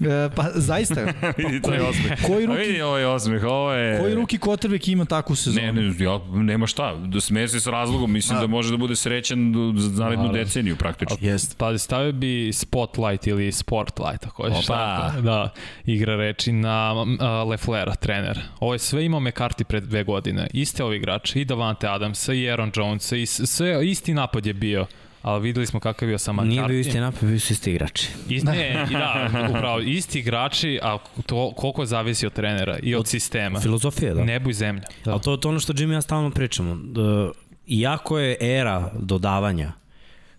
E, 0.00 0.30
pa 0.36 0.50
zaista. 0.54 1.00
vidi 1.38 1.62
taj 1.62 1.80
osmeh. 1.80 2.26
Koji 2.26 2.44
A 2.44 2.46
ruki, 2.46 2.60
vidi 2.60 2.82
ovaj 2.82 3.04
osmeh, 3.04 3.44
ovo 3.44 3.72
je... 3.72 3.98
koji 4.00 4.14
ruki 4.14 4.38
quarterback 4.38 4.92
ima 4.92 5.04
takvu 5.04 5.36
sezonu? 5.36 5.66
Ne, 5.66 5.72
ne, 5.72 6.04
ja, 6.04 6.20
nema 6.32 6.66
šta. 6.66 6.94
Da 6.94 7.20
smeje 7.20 7.48
se 7.48 7.60
s 7.60 7.66
razlogom. 7.66 8.12
Mislim 8.12 8.40
da 8.40 8.46
može 8.46 8.70
da 8.70 8.76
bude 8.76 8.96
srećan 8.96 9.54
za 9.76 10.02
narednu 10.02 10.24
Naravno. 10.24 10.32
Deceniju 10.64 10.76
praktično. 10.76 11.16
Jeste. 11.20 11.54
Pa 11.58 11.78
stavio 11.78 12.12
bi 12.12 12.52
Spotlight 12.52 13.26
ili 13.26 13.52
Sportlight, 13.52 14.26
ako 14.26 14.42
hoćeš. 14.42 14.70
Opa. 14.70 15.08
tako. 15.08 15.20
Da, 15.20 15.52
igra 15.84 16.16
reči 16.16 16.52
na 16.52 16.92
uh, 16.92 17.50
Leflera, 17.50 17.94
trener. 17.94 18.40
Ovo 18.60 18.72
je 18.72 18.78
sve 18.78 19.04
imao 19.04 19.20
McCarthy 19.20 19.64
pred 19.64 19.84
dve 19.84 20.04
godine. 20.04 20.46
Iste 20.52 20.84
ovi 20.84 20.96
igrači, 20.96 21.40
i 21.40 21.44
Davante 21.44 21.88
Adamsa, 21.88 22.32
i 22.32 22.50
Aaron 22.50 22.72
Jonesa, 22.76 23.16
i 23.16 23.26
sve, 23.26 23.88
isti 23.88 24.14
napad 24.14 24.46
je 24.46 24.54
bio. 24.54 24.86
Ali 25.22 25.42
videli 25.42 25.66
smo 25.66 25.80
kakav 25.80 26.08
je 26.08 26.10
bio 26.10 26.18
sa 26.18 26.32
McCarthy. 26.32 26.48
Nije 26.48 26.62
bio 26.62 26.78
isti 26.78 27.00
napad, 27.00 27.28
bio 27.28 27.40
su 27.40 27.52
isti 27.52 27.70
igrači. 27.70 28.08
Isti, 28.28 28.46
ne, 28.46 28.86
i 28.90 28.92
da, 28.92 29.30
upravo, 29.50 29.80
isti 29.80 30.18
igrači, 30.18 30.78
a 30.82 30.98
to 31.26 31.52
koliko 31.56 31.86
zavisi 31.86 32.26
od 32.26 32.32
trenera 32.32 32.78
i 32.82 32.94
od 32.94 33.06
sistema. 33.06 33.60
Filozofija, 33.60 34.14
da. 34.14 34.24
Nebo 34.24 34.50
i 34.50 34.52
zemlja. 34.52 34.84
Da. 35.04 35.12
Ali 35.12 35.20
to 35.20 35.32
je 35.32 35.40
to 35.40 35.48
ono 35.48 35.60
što 35.60 35.72
Jimmy 35.72 35.90
i 35.90 35.94
ja 35.94 36.02
stalno 36.02 36.30
pričamo. 36.30 36.74
Da, 36.74 37.30
iako 37.66 38.18
je 38.18 38.36
era 38.40 38.90
dodavanja, 38.98 39.72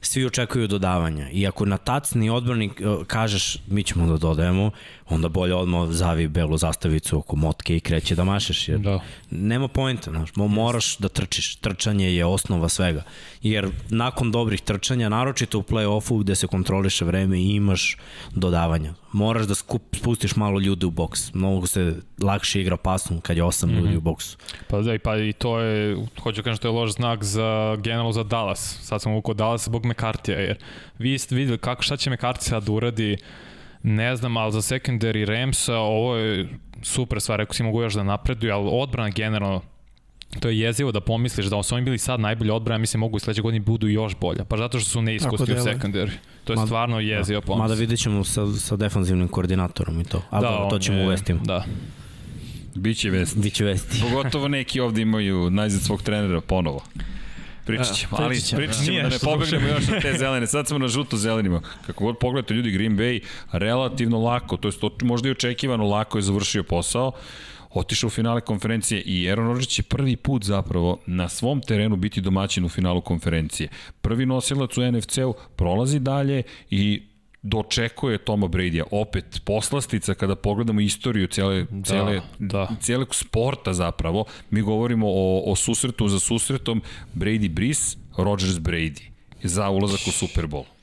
svi 0.05 0.25
očekuju 0.25 0.67
dodavanja. 0.67 1.29
I 1.29 1.47
ako 1.47 1.65
na 1.65 1.77
tacni 1.77 2.29
odbranik 2.29 2.81
e, 2.81 2.83
kažeš 3.07 3.57
mi 3.67 3.83
ćemo 3.83 4.07
da 4.07 4.17
dodajemo, 4.17 4.71
onda 5.09 5.29
bolje 5.29 5.55
odmah 5.55 5.89
zavi 5.89 6.27
belu 6.27 6.57
zastavicu 6.57 7.17
oko 7.17 7.35
motke 7.35 7.75
i 7.75 7.79
kreće 7.79 8.15
da 8.15 8.23
mašeš. 8.23 8.67
Jer 8.67 8.79
Da. 8.79 8.99
nema 9.31 9.67
poenta, 9.67 10.11
znaš, 10.11 10.31
mo- 10.31 10.47
moraš 10.47 10.97
da 10.97 11.09
trčiš. 11.09 11.55
Trčanje 11.55 12.15
je 12.15 12.25
osnova 12.25 12.69
svega. 12.69 13.03
Jer 13.41 13.69
nakon 13.89 14.31
dobrih 14.31 14.61
trčanja, 14.61 15.09
naročito 15.09 15.59
u 15.59 15.63
play-offu 15.63 16.19
gde 16.23 16.35
se 16.35 16.47
kontroliše 16.47 17.05
vreme 17.05 17.39
i 17.39 17.55
imaš 17.55 17.97
dodavanja. 18.31 18.93
Moraš 19.11 19.45
da 19.45 19.55
skup, 19.55 19.81
spustiš 19.95 20.35
malo 20.35 20.59
ljudi 20.59 20.85
u 20.85 20.91
boks. 20.91 21.33
Mnogo 21.33 21.67
se 21.67 21.95
lakše 22.21 22.61
igra 22.61 22.77
pasom 22.77 23.21
kad 23.21 23.37
je 23.37 23.43
osam 23.43 23.69
mm 23.69 23.73
-hmm. 23.73 23.79
ljudi 23.79 23.97
u 23.97 24.01
boksu. 24.01 24.37
Pa 24.67 24.81
da, 24.81 24.93
i 24.93 24.99
pa 24.99 25.17
i 25.17 25.33
to 25.33 25.59
je, 25.59 25.97
hoću 26.23 26.35
da 26.35 26.43
kažem, 26.43 26.57
to 26.57 26.67
je 26.67 26.71
loš 26.71 26.91
znak 26.91 27.23
za 27.23 27.77
generalno 27.79 28.11
za 28.11 28.23
Dallas. 28.23 28.79
Sad 28.81 29.01
sam 29.01 29.11
uvukao 29.11 29.33
Dallas 29.33 29.65
zbog 29.65 29.85
McCartija, 29.85 30.39
jer 30.39 30.57
vi 30.99 31.17
ste 31.17 31.35
videli 31.35 31.57
kako, 31.57 31.83
šta 31.83 31.97
će 31.97 32.09
McCarthy 32.09 32.41
sad 32.41 32.63
da 32.63 32.71
uradi, 32.71 33.17
ne 33.85 34.15
znam, 34.15 34.37
ali 34.37 34.51
za 34.51 34.59
secondary 34.59 35.25
Ramsa 35.25 35.75
ovo 35.75 36.15
je 36.15 36.49
super 36.81 37.21
stvar, 37.21 37.39
rekao 37.39 37.53
si 37.53 37.63
mogu 37.63 37.81
još 37.81 37.93
da 37.93 38.03
napreduju, 38.03 38.53
ali 38.53 38.69
odbrana 38.73 39.09
generalno, 39.09 39.61
to 40.39 40.49
je 40.49 40.59
jezivo 40.59 40.91
da 40.91 41.01
pomisliš 41.01 41.45
da 41.45 41.63
su 41.63 41.75
oni 41.75 41.83
bili 41.83 41.97
sad 41.97 42.19
najbolje 42.19 42.51
odbrana, 42.51 42.77
mislim 42.77 42.99
mogu 42.99 43.17
i 43.17 43.21
sledeće 43.21 43.41
godine 43.41 43.59
budu 43.61 43.87
još 43.87 44.15
bolja, 44.15 44.43
pa 44.43 44.57
zato 44.57 44.79
što 44.79 44.89
su 44.89 45.01
neiskusni 45.01 45.53
u 45.53 45.57
secondary. 45.57 46.09
To 46.43 46.53
je 46.53 46.57
Mada- 46.57 46.65
stvarno 46.65 46.99
jezivo 46.99 47.39
Da. 47.41 47.45
pomisliš. 47.45 47.63
Mada 47.63 47.73
vidjet 47.73 47.99
ćemo 47.99 48.23
sa, 48.23 48.47
sa 48.49 48.75
defanzivnim 48.75 49.27
koordinatorom 49.27 50.01
i 50.01 50.05
to. 50.05 50.21
Ali 50.29 50.43
da, 50.43 50.67
to 50.69 50.79
ćemo 50.79 50.97
je- 50.97 51.05
uvesti. 51.05 51.33
Da. 51.35 51.65
Biće 52.75 53.09
vest. 53.09 53.37
Biće 53.37 53.65
vesti. 53.65 54.01
Pogotovo 54.01 54.47
neki 54.47 54.79
ovde 54.79 55.01
imaju 55.01 55.49
najzad 55.49 55.81
svog 55.81 56.01
trenera 56.01 56.41
ponovo. 56.41 56.83
Pričat 57.65 57.95
ćemo, 57.95 58.17
ali 58.19 58.29
pričat 58.29 58.47
ćemo, 58.47 58.57
pričat 58.59 58.77
da. 58.77 58.85
ćemo 58.85 59.01
da 59.01 59.09
ne 59.09 59.19
pobegnemo 59.19 59.67
još 59.67 59.89
od 59.89 60.01
te 60.01 60.13
zelene. 60.17 60.47
Sad 60.47 60.67
smo 60.67 60.77
na 60.77 60.87
žuto-zelenima. 60.87 61.61
Kako 61.85 62.03
god 62.03 62.17
pogledate 62.17 62.53
ljudi, 62.53 62.71
Green 62.71 62.97
Bay 62.97 63.23
relativno 63.51 64.19
lako, 64.19 64.57
to 64.57 64.67
je 64.67 64.73
možda 65.01 65.27
i 65.27 65.31
očekivano 65.31 65.87
lako 65.87 66.17
je 66.17 66.21
završio 66.21 66.63
posao 66.63 67.11
otišao 67.75 68.07
u 68.07 68.11
finale 68.11 68.41
konferencije 68.41 69.01
i 69.01 69.29
Aaron 69.29 69.47
Rodgers 69.47 69.67
će 69.67 69.83
prvi 69.83 70.15
put 70.15 70.43
zapravo 70.43 70.99
na 71.05 71.29
svom 71.29 71.61
terenu 71.61 71.95
biti 71.95 72.21
domaćin 72.21 72.65
u 72.65 72.69
finalu 72.69 73.01
konferencije. 73.01 73.69
Prvi 74.01 74.25
nosilac 74.25 74.77
u 74.77 74.91
NFC-u 74.91 75.33
prolazi 75.55 75.99
dalje 75.99 76.43
i 76.69 77.01
dočekuje 77.45 78.17
Toma 78.17 78.47
Brady-a. 78.47 78.83
Opet, 78.91 79.41
poslastica 79.45 80.13
kada 80.13 80.35
pogledamo 80.35 80.81
istoriju 80.81 81.27
cele, 81.27 81.65
Da, 81.69 81.89
cele, 81.89 82.21
da. 82.39 82.67
cijelog 82.81 83.15
sporta 83.15 83.73
zapravo, 83.73 84.25
mi 84.49 84.61
govorimo 84.61 85.07
o, 85.07 85.43
o 85.51 85.55
susretu 85.55 86.07
za 86.07 86.19
susretom 86.19 86.81
Brady 87.13 87.49
Brees, 87.49 87.97
Rodgers 88.17 88.57
Brady 88.59 89.01
za 89.43 89.69
ulazak 89.69 89.99
u 90.07 90.11
Super 90.11 90.45
Bowl. 90.47 90.74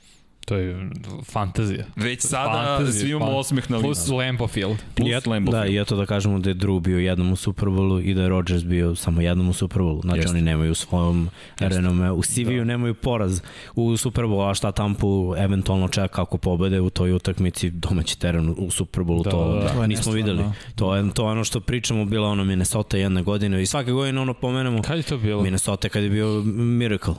To 0.45 0.55
je 0.55 0.89
fantazija. 1.23 1.85
Već 1.95 2.21
sada 2.21 2.63
Fantazija, 2.67 3.01
svi 3.01 3.09
imamo 3.09 3.25
fan- 3.25 3.35
osmeh 3.35 3.71
na 3.71 3.79
Plus 3.79 3.99
licu. 3.99 4.15
Lambeau 4.15 4.47
Field. 4.47 4.77
Plus 4.95 5.09
I 5.09 5.13
eto, 5.13 5.29
Lambeau 5.29 5.51
da, 5.51 5.61
Field. 5.61 5.73
i 5.73 5.79
eto 5.79 5.95
da 5.95 6.05
kažemo 6.05 6.39
da 6.39 6.49
je 6.49 6.55
Drew 6.55 6.79
bio 6.79 6.99
jednom 6.99 7.31
u 7.31 7.35
Super 7.35 7.65
Bowlu 7.65 8.01
i 8.01 8.13
da 8.13 8.21
je 8.21 8.29
Rodgers 8.29 8.63
bio 8.63 8.95
samo 8.95 9.21
jednom 9.21 9.49
u 9.49 9.53
Super 9.53 9.77
Bowlu. 9.79 10.01
Znači 10.01 10.17
Jeste. 10.17 10.31
oni 10.31 10.41
nemaju 10.41 10.71
u 10.71 10.75
svojom 10.75 11.29
renome, 11.59 12.11
u 12.11 12.21
CV-u 12.23 12.57
da. 12.57 12.63
nemaju 12.63 12.93
poraz 12.93 13.41
u 13.75 13.97
Super 13.97 14.23
Bowlu, 14.23 14.51
a 14.51 14.53
šta 14.53 14.71
Tampu 14.71 15.03
eventualno 15.37 15.87
čeka 15.87 16.21
ako 16.21 16.37
pobede 16.37 16.81
u 16.81 16.89
toj 16.89 17.11
utakmici 17.13 17.69
domaći 17.69 18.19
teren 18.19 18.55
u 18.57 18.71
Super 18.71 19.03
Bowlu, 19.03 19.23
Da, 19.23 19.29
to, 19.31 19.47
da, 19.47 19.59
da. 19.59 19.67
To 19.67 19.81
je 19.81 19.87
nismo 19.87 20.13
nestvarno. 20.13 20.13
videli. 20.13 20.43
To 20.75 20.95
je, 20.95 21.13
to 21.13 21.23
je 21.23 21.31
ono 21.31 21.43
što 21.43 21.59
pričamo, 21.59 22.05
bila 22.05 22.27
ono 22.27 22.43
Minnesota 22.43 22.97
jedne 22.97 23.23
godine 23.23 23.61
i 23.61 23.65
svake 23.65 23.91
godine 23.91 24.21
ono 24.21 24.33
pomenemo 24.33 24.81
Kad 24.81 24.97
je 24.97 25.03
to 25.03 25.17
bilo? 25.17 25.41
Minnesota 25.43 25.89
kad 25.89 26.03
je 26.03 26.09
bio 26.09 26.41
Miracle. 26.45 27.13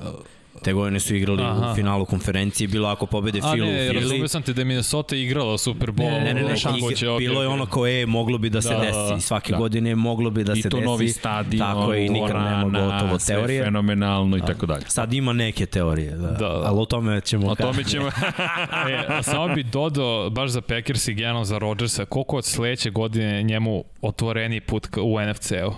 Te 0.62 0.72
godine 0.72 1.00
su 1.00 1.14
igrali 1.14 1.42
Aha. 1.42 1.70
u 1.72 1.74
finalu 1.74 2.04
konferencije, 2.04 2.68
bilo 2.68 2.88
ako 2.88 3.06
pobede 3.06 3.38
A 3.38 3.52
Phil 3.52 3.64
u 3.64 3.66
ne, 3.66 3.72
Philly. 3.80 3.94
razumio 3.94 4.28
sam 4.28 4.42
te 4.42 4.52
da 4.52 4.60
je 4.60 4.64
Minnesota 4.64 5.16
igrala 5.16 5.58
Super 5.58 5.90
Bowl. 5.90 6.10
Ne, 6.10 6.20
Ne, 6.24 6.34
ne, 6.34 6.42
ne, 6.42 6.54
ih, 6.54 6.96
će, 6.96 7.06
bilo 7.18 7.42
je 7.42 7.48
ono 7.48 7.66
kao, 7.66 7.86
e, 7.86 8.06
moglo 8.06 8.38
bi 8.38 8.50
da 8.50 8.62
se 8.62 8.68
Da, 8.68 8.74
da, 8.74 8.80
desi. 8.80 8.96
da. 9.10 9.20
Svake 9.20 9.52
Da. 9.52 9.58
godine 9.58 9.94
moglo 9.94 10.30
bi 10.30 10.44
da 10.44 10.52
I 10.52 10.62
se 10.62 10.68
to 10.68 10.76
desi. 10.76 10.86
novi 10.86 11.08
stadion, 11.08 11.66
Tako 11.66 11.92
je, 11.92 12.06
i 12.06 12.08
nikad 12.08 12.36
nema 12.36 12.64
gotovo 12.64 13.18
sve 13.18 13.34
teorije. 13.34 13.64
fenomenalno 13.64 14.36
i 14.36 14.42
tako 14.42 14.66
dalje. 14.66 14.84
Sad 14.86 15.12
ima 15.12 15.32
neke 15.32 15.66
teorije, 15.66 16.10
da. 16.10 16.16
Da, 16.18 16.32
da. 16.38 16.62
ali 16.64 16.78
o 16.78 16.84
tome 16.84 17.20
ćemo 17.20 17.46
O 17.46 17.54
tome 17.54 17.84
ćemo... 17.84 18.06
e, 18.88 19.04
a 19.08 19.22
samo 19.22 19.48
bi 19.48 19.62
dodao, 19.62 20.30
baš 20.30 20.50
za 20.50 20.60
Packers 20.60 21.08
i 21.08 21.14
generalno 21.14 21.44
za 21.44 21.58
Rodgersa, 21.58 22.04
koliko 22.04 22.36
od 22.36 22.44
sledeće 22.44 22.90
godine 22.90 23.42
njemu 23.42 23.84
otvoreni 24.02 24.60
put 24.60 24.86
u 24.96 25.18
NFC-u. 25.22 25.72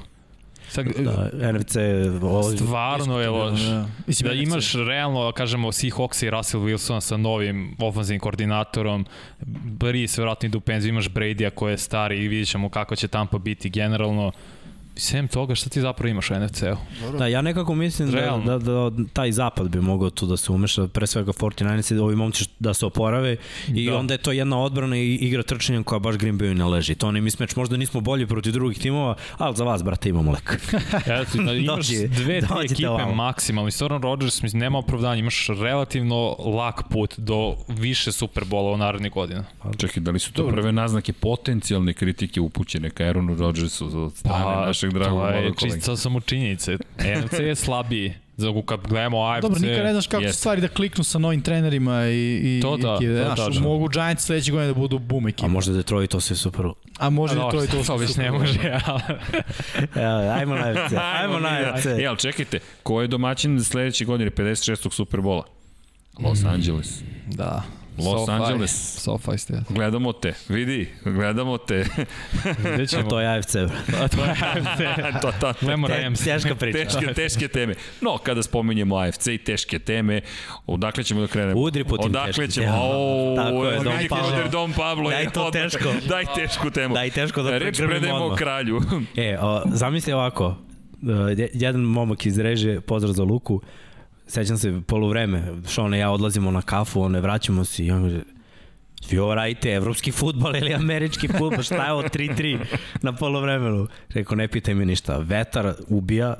Sad, 0.77 0.87
Da, 0.87 1.53
NFC, 1.53 1.77
ovo, 2.23 2.43
stvarno 2.43 3.21
je 3.21 3.29
loš. 3.29 3.61
Da. 3.61 3.87
Mislim, 4.07 4.29
Da 4.29 4.35
NFC. 4.35 4.43
imaš 4.43 4.73
realno, 4.75 5.33
kažemo, 5.33 5.69
Seahawks 5.73 6.27
i 6.27 6.31
Russell 6.31 6.63
Wilson 6.63 7.01
sa 7.01 7.17
novim 7.17 7.77
ofenzivnim 7.79 8.21
koordinatorom, 8.21 9.07
Breeze 9.65 10.15
vjerojatno 10.17 10.47
ide 10.47 10.59
u 10.59 10.61
penziju, 10.61 10.89
imaš 10.89 11.09
Brady-a 11.09 11.51
koji 11.51 11.73
je 11.73 11.79
stari 11.79 12.25
i 12.25 12.29
vidjet 12.29 12.49
ćemo 12.49 12.69
kako 12.69 12.97
će 12.97 13.09
Tampa 13.09 13.39
biti 13.39 13.71
generalno. 13.71 14.33
Sem 14.99 15.29
toga, 15.29 15.55
šta 15.55 15.71
ti 15.71 15.81
zapravo 15.81 16.11
imaš 16.11 16.31
u 16.31 16.35
NFC-u? 16.37 16.77
Da, 17.13 17.27
ja 17.27 17.43
nekako 17.43 17.75
mislim 17.75 18.11
da, 18.11 18.17
Realno. 18.17 18.45
da, 18.49 18.59
da, 18.91 19.09
taj 19.09 19.33
zapad 19.33 19.69
bi 19.69 19.81
mogao 19.81 20.11
tu 20.11 20.27
da 20.27 20.37
se 20.37 20.53
umeša, 20.53 20.89
pre 20.89 21.07
svega 21.07 21.33
49 21.33 21.67
ovi 21.99 22.17
momci 22.17 22.45
da 22.59 22.75
se 22.75 22.87
oporave 22.87 23.37
i 23.69 23.87
Da. 23.87 23.97
onda 23.97 24.15
je 24.15 24.19
to 24.19 24.33
jedna 24.33 24.59
odbrana 24.59 24.97
i 24.97 25.15
igra 25.15 25.43
trčanjem 25.43 25.85
koja 25.85 25.99
baš 25.99 26.17
Green 26.17 26.37
Bay 26.37 26.55
ne 26.55 26.65
leži. 26.67 26.95
To 26.95 27.13
ne 27.13 27.21
mismeč, 27.21 27.57
možda 27.57 27.77
nismo 27.77 28.01
bolji 28.01 28.27
protiv 28.27 28.53
drugih 28.53 28.79
timova, 28.79 29.15
ali 29.39 29.57
za 29.57 29.65
vas, 29.65 29.83
brate, 29.83 30.09
imamo 30.09 30.33
lek. 30.33 30.59
Eto, 31.23 31.43
da 31.43 31.53
imaš 31.65 31.77
Dođi- 31.79 32.09
dve, 32.09 32.41
tri 32.41 32.49
dođite 32.49 32.73
ekipe 32.75 32.89
ovamo. 32.89 33.15
maksimalno. 33.15 33.69
I 33.69 33.73
Soran 33.73 34.03
Rodgers, 34.03 34.43
mislim, 34.43 34.61
nema 34.61 34.79
opravdanja. 34.79 35.17
Imaš 35.17 35.47
relativno 35.51 36.17
lak 36.39 36.83
put 36.91 37.15
do 37.19 37.55
više 37.71 38.13
Superbola 38.13 38.73
u 38.73 38.77
narednih 38.77 39.13
godina. 39.13 39.45
Čekaj, 39.79 40.03
da 40.03 40.11
li 40.11 40.19
su 40.19 40.33
to 40.33 40.49
prve 40.49 40.73
naznake 40.73 41.13
potencijalne 41.13 41.93
kritike 41.93 42.41
upućene 42.41 42.91
ka 42.91 43.05
Aaronu 43.05 43.35
Rodgersu 43.35 43.87
od 43.97 44.13
strane 44.15 44.45
Pa, 44.45 44.73
našeg 44.93 45.31
dragog 45.31 45.57
to 45.57 45.67
je 45.67 45.73
čisto 45.73 45.97
samo 45.97 46.21
činjenice. 46.21 46.77
NFC 46.99 47.39
je 47.39 47.55
slabiji. 47.55 48.15
Za 48.37 48.53
kad 48.67 48.81
gledamo 48.89 49.23
AFC... 49.23 49.43
Dobro, 49.43 49.59
nikad 49.59 49.85
ne 49.85 49.93
znaš 49.93 50.07
kako 50.07 50.23
Jeste. 50.23 50.33
su 50.33 50.39
stvari 50.39 50.61
da 50.61 50.69
kliknu 50.69 51.05
sa 51.05 51.19
novim 51.19 51.43
trenerima 51.43 52.07
i, 52.07 52.41
i 52.59 52.61
To 52.63 52.77
da, 52.77 52.95
ekipe. 52.95 53.19
to 53.19 53.25
Znaš, 53.25 53.39
tačno. 53.39 53.61
mogu 53.61 53.89
Giants 53.89 54.25
sledeće 54.25 54.51
godine 54.53 54.69
da 54.69 54.75
budu 54.75 54.99
boom 54.99 55.29
ekipa. 55.29 55.47
A 55.47 55.49
možda 55.49 55.73
Detroit 55.73 56.11
to 56.11 56.21
sve 56.21 56.37
super. 56.37 56.67
A 56.99 57.11
može 57.11 57.33
A 57.33 57.37
da 57.37 57.51
to 57.51 57.65
i 57.65 57.67
to. 57.67 57.83
To 57.83 57.97
već 57.97 58.17
ne 58.17 58.31
može, 58.31 58.59
ali... 58.87 59.03
Evo, 60.05 60.33
ajmo 60.33 60.55
na 60.55 60.75
FC, 60.75 60.93
ajmo 61.21 61.39
na 61.39 61.77
FC. 61.77 61.87
E, 61.87 62.07
ali 62.07 62.19
čekajte, 62.19 62.59
ko 62.83 63.03
je 63.03 63.09
domaćin 63.09 63.65
sledeće 63.65 64.05
godine 64.05 64.31
56. 64.31 64.93
Superbola? 64.93 65.45
Los 66.19 66.45
Angeles. 66.45 67.01
Da. 67.27 67.63
Los 67.99 68.05
SoFi. 68.21 68.33
Angeles. 68.33 68.71
SoFi 68.97 69.39
Stadium. 69.39 69.65
Gledamo 69.71 70.13
te, 70.13 70.33
vidi, 70.49 70.89
gledamo 71.05 71.59
te. 71.59 71.85
Vidjet 72.65 72.89
ćemo. 72.91 73.03
To 73.05 73.21
je 73.21 73.39
AFC. 73.39 73.55
A 73.57 73.69
to 74.09 74.25
je 74.25 74.31
AFC. 74.31 74.81
to, 75.23 75.31
to, 75.31 75.39
to, 75.43 75.53
Gledamo 75.61 75.89
Rams. 75.89 76.21
Teška 76.21 76.55
priča. 76.55 76.79
Teške, 76.79 77.15
teške 77.15 77.49
teme. 77.49 77.75
No, 78.01 78.19
kada 78.19 78.43
spominjemo 78.43 78.97
AFC 78.97 79.27
i 79.29 79.39
teške 79.39 79.79
teme, 79.79 80.21
odakle 80.67 81.05
ćemo 81.05 81.21
da 81.21 81.27
krenemo? 81.27 81.61
Udri 81.61 81.85
po 81.85 81.97
tim 81.97 82.07
odakle 82.07 82.49
ćemo? 82.49 82.67
temama. 82.67 82.83
O, 82.83 83.35
Tako 83.37 83.65
je, 83.65 83.75
Dom 83.75 83.85
Dom 83.85 84.09
Pablo. 84.11 84.49
Dom 84.51 84.73
Pablo 84.73 85.11
Daj 85.11 85.27
to 85.27 85.41
odmah- 85.43 85.53
teško. 85.53 85.93
Daj 86.05 86.25
tešku 86.37 86.71
temu. 86.71 86.95
Daj 86.95 87.11
teško 87.11 87.43
da 87.43 87.59
Reč 87.59 87.77
predajemo 87.79 88.19
odmah. 88.19 88.39
kralju. 88.39 88.81
E, 89.17 89.39
o, 89.39 89.63
zamisli 89.67 90.13
ovako, 90.13 90.47
uh, 90.47 90.57
je- 91.31 91.51
jedan 91.55 91.81
momak 91.81 92.27
iz 92.27 92.39
režije, 92.39 92.81
pozdrav 92.81 93.13
za 93.13 93.23
Luku, 93.25 93.61
sećam 94.27 94.59
se 94.59 94.81
poluvreme, 94.87 95.43
Šone 95.69 95.97
i 95.97 96.01
ja 96.01 96.11
odlazimo 96.11 96.51
na 96.51 96.63
kafu, 96.63 97.01
one 97.01 97.21
vraćamo 97.21 97.65
se 97.65 97.85
i 97.85 97.91
on 97.91 98.03
kaže, 98.03 98.21
vi 99.11 99.19
ovo 99.19 99.35
radite 99.35 99.71
evropski 99.73 100.13
futbol 100.13 100.57
ili 100.57 100.75
američki 100.75 101.29
futbol, 101.29 101.63
šta 101.63 101.87
je 101.87 101.93
ovo 101.93 102.03
3-3 102.03 102.59
na 103.03 103.13
polovremenu? 103.13 103.87
Rekao, 104.09 104.37
ne 104.37 104.49
pitaj 104.49 104.75
me 104.75 104.85
ništa, 104.85 105.19
vetar 105.19 105.75
ubija, 105.89 106.37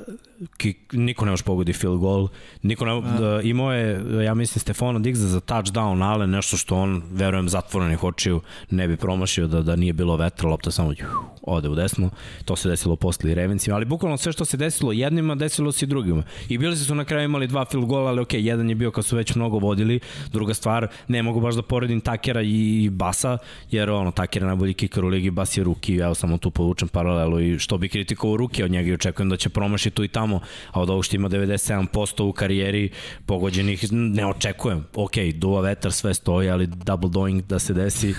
ki, 0.57 0.75
niko 0.93 1.25
ne 1.25 1.31
može 1.31 1.45
pogodi 1.45 1.73
field 1.73 1.99
goal, 2.01 2.29
niko 2.63 2.85
ne, 2.85 3.01
da, 3.19 3.41
imao 3.43 3.73
je, 3.73 4.25
ja 4.25 4.35
mislim, 4.35 4.61
Stefano 4.61 4.99
Digza 4.99 5.29
za 5.29 5.41
touchdown, 5.41 6.05
ale 6.05 6.27
nešto 6.27 6.57
što 6.57 6.77
on, 6.77 7.03
verujem, 7.11 7.49
zatvorenih 7.49 8.05
očiju 8.05 8.41
ne 8.71 8.89
bi 8.89 8.97
promašio 8.97 9.47
da, 9.47 9.63
da 9.63 9.77
nije 9.77 9.93
bilo 9.93 10.17
vetra, 10.17 10.49
lopta 10.49 10.71
samo 10.71 10.91
juh, 10.91 11.25
ode 11.43 11.69
u 11.69 11.75
desno, 11.75 12.11
to 12.45 12.57
se 12.57 12.69
desilo 12.69 12.97
posle 12.97 13.31
i 13.31 13.35
Revencima, 13.35 13.77
ali 13.77 13.85
bukvalno 13.85 14.17
sve 14.17 14.33
što 14.33 14.45
se 14.45 14.57
desilo 14.57 14.93
jednima, 14.93 15.35
desilo 15.35 15.73
se 15.73 15.85
i 15.85 15.89
drugima. 15.89 16.23
I 16.49 16.59
bili 16.59 16.77
su 16.77 16.95
na 16.95 17.05
kraju 17.05 17.25
imali 17.25 17.47
dva 17.47 17.65
field 17.65 17.87
goala, 17.87 18.11
ali 18.11 18.21
okej, 18.21 18.47
jedan 18.47 18.69
je 18.69 18.75
bio 18.75 18.91
kad 18.91 19.05
su 19.05 19.17
već 19.17 19.35
mnogo 19.35 19.59
vodili, 19.59 20.01
druga 20.33 20.55
stvar, 20.55 20.89
ne 21.09 21.23
mogu 21.23 21.41
baš 21.41 21.55
da 21.55 21.63
poredim 21.63 22.01
Takera 22.01 22.43
i 22.43 22.91
Basa, 22.93 23.39
jer 23.71 23.91
ono, 23.91 24.11
Taker 24.11 24.43
je 24.43 24.47
najbolji 24.47 24.75
kiker 24.75 25.05
u 25.05 25.09
ligi, 25.09 25.31
Bas 25.31 25.57
je 25.57 25.65
ruki, 25.65 25.97
evo 25.97 26.15
samo 26.15 26.39
tu 26.39 26.51
povučem 26.51 26.89
paralelu 26.89 27.41
i 27.41 27.59
što 27.59 27.79
bi 27.79 27.89
kritikovao 27.89 28.37
ruke 28.37 28.65
od 28.65 28.71
njega 28.71 28.91
i 28.91 28.95
očekujem 28.95 29.29
da 29.29 29.37
će 29.37 29.49
promašiti 29.49 29.97
tu 29.97 30.05
i 30.05 30.09
tamo, 30.09 30.26
a 30.71 30.81
od 30.81 30.91
ovog 30.91 31.05
što 31.05 31.17
ima 31.17 31.29
97% 31.29 32.23
u 32.23 32.33
karijeri 32.33 32.91
pogođenih 33.27 33.93
ne 33.93 34.27
očekujem. 34.27 34.85
Ok, 34.95 35.13
duva 35.35 35.61
vetar, 35.61 35.93
sve 35.93 36.15
stoji, 36.15 36.51
ali 36.51 36.67
double 36.67 37.11
doing 37.11 37.43
da 37.43 37.59
se 37.59 37.75
desi, 37.75 38.15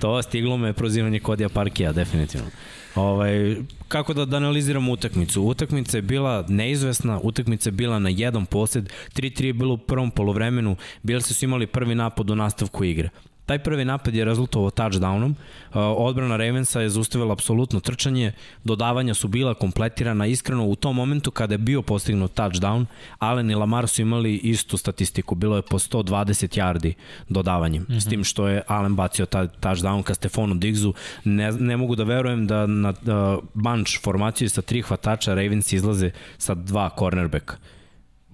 to 0.00 0.22
stiglo 0.22 0.56
me 0.56 0.72
prozivanje 0.72 1.20
Kodija 1.20 1.48
Parkija, 1.48 1.92
definitivno. 1.92 2.46
Ovaj, 2.94 3.56
kako 3.88 4.14
da, 4.14 4.24
da 4.24 4.36
analiziramo 4.36 4.92
utakmicu? 4.92 5.42
Utakmica 5.42 5.98
je 5.98 6.02
bila 6.02 6.44
neizvesna, 6.48 7.20
utakmica 7.22 7.68
je 7.68 7.72
bila 7.72 7.98
na 7.98 8.08
jedan 8.08 8.46
posed, 8.46 8.92
3-3 9.14 9.44
je 9.44 9.52
bilo 9.52 9.74
u 9.74 9.78
prvom 9.78 10.10
polovremenu, 10.10 10.76
bili 11.02 11.22
su 11.22 11.44
imali 11.44 11.66
prvi 11.66 11.94
napad 11.94 12.30
u 12.30 12.34
nastavku 12.34 12.84
igre. 12.84 13.08
Taj 13.50 13.58
prvi 13.58 13.84
napad 13.84 14.14
je 14.14 14.24
rezultovao 14.24 14.70
touchdownom, 14.70 15.30
uh, 15.30 15.34
odbrana 15.74 16.36
Ravensa 16.36 16.80
je 16.80 16.88
zaustavila 16.88 17.32
apsolutno 17.32 17.80
trčanje, 17.80 18.32
dodavanja 18.64 19.14
su 19.14 19.28
bila 19.28 19.54
kompletirana, 19.54 20.26
iskreno 20.26 20.66
u 20.66 20.76
tom 20.76 20.96
momentu 20.96 21.30
kada 21.30 21.54
je 21.54 21.58
bio 21.58 21.82
postignut 21.82 22.34
touchdown, 22.34 22.86
Allen 23.18 23.50
i 23.50 23.54
Lamar 23.54 23.88
su 23.88 24.02
imali 24.02 24.36
istu 24.36 24.76
statistiku, 24.76 25.34
bilo 25.34 25.56
je 25.56 25.62
po 25.62 25.78
120 25.78 26.58
yardi 26.58 26.92
dodavanjem, 27.28 27.82
mm 27.82 27.92
-hmm. 27.92 28.00
s 28.00 28.08
tim 28.08 28.24
što 28.24 28.48
je 28.48 28.62
Allen 28.66 28.96
bacio 28.96 29.26
taj 29.26 29.46
touchdown 29.60 30.02
ka 30.02 30.14
Stefanu 30.14 30.54
Diggsu, 30.54 30.94
ne, 31.24 31.52
ne 31.52 31.76
mogu 31.76 31.96
da 31.96 32.04
verujem 32.04 32.46
da 32.46 32.66
na 32.66 32.88
uh, 32.88 33.44
bunch 33.54 34.02
formaciju 34.02 34.50
sa 34.50 34.62
tri 34.62 34.82
hvatača 34.82 35.34
Ravens 35.34 35.72
izlaze 35.72 36.10
sa 36.38 36.54
dva 36.54 36.90
cornerbacka 36.98 37.56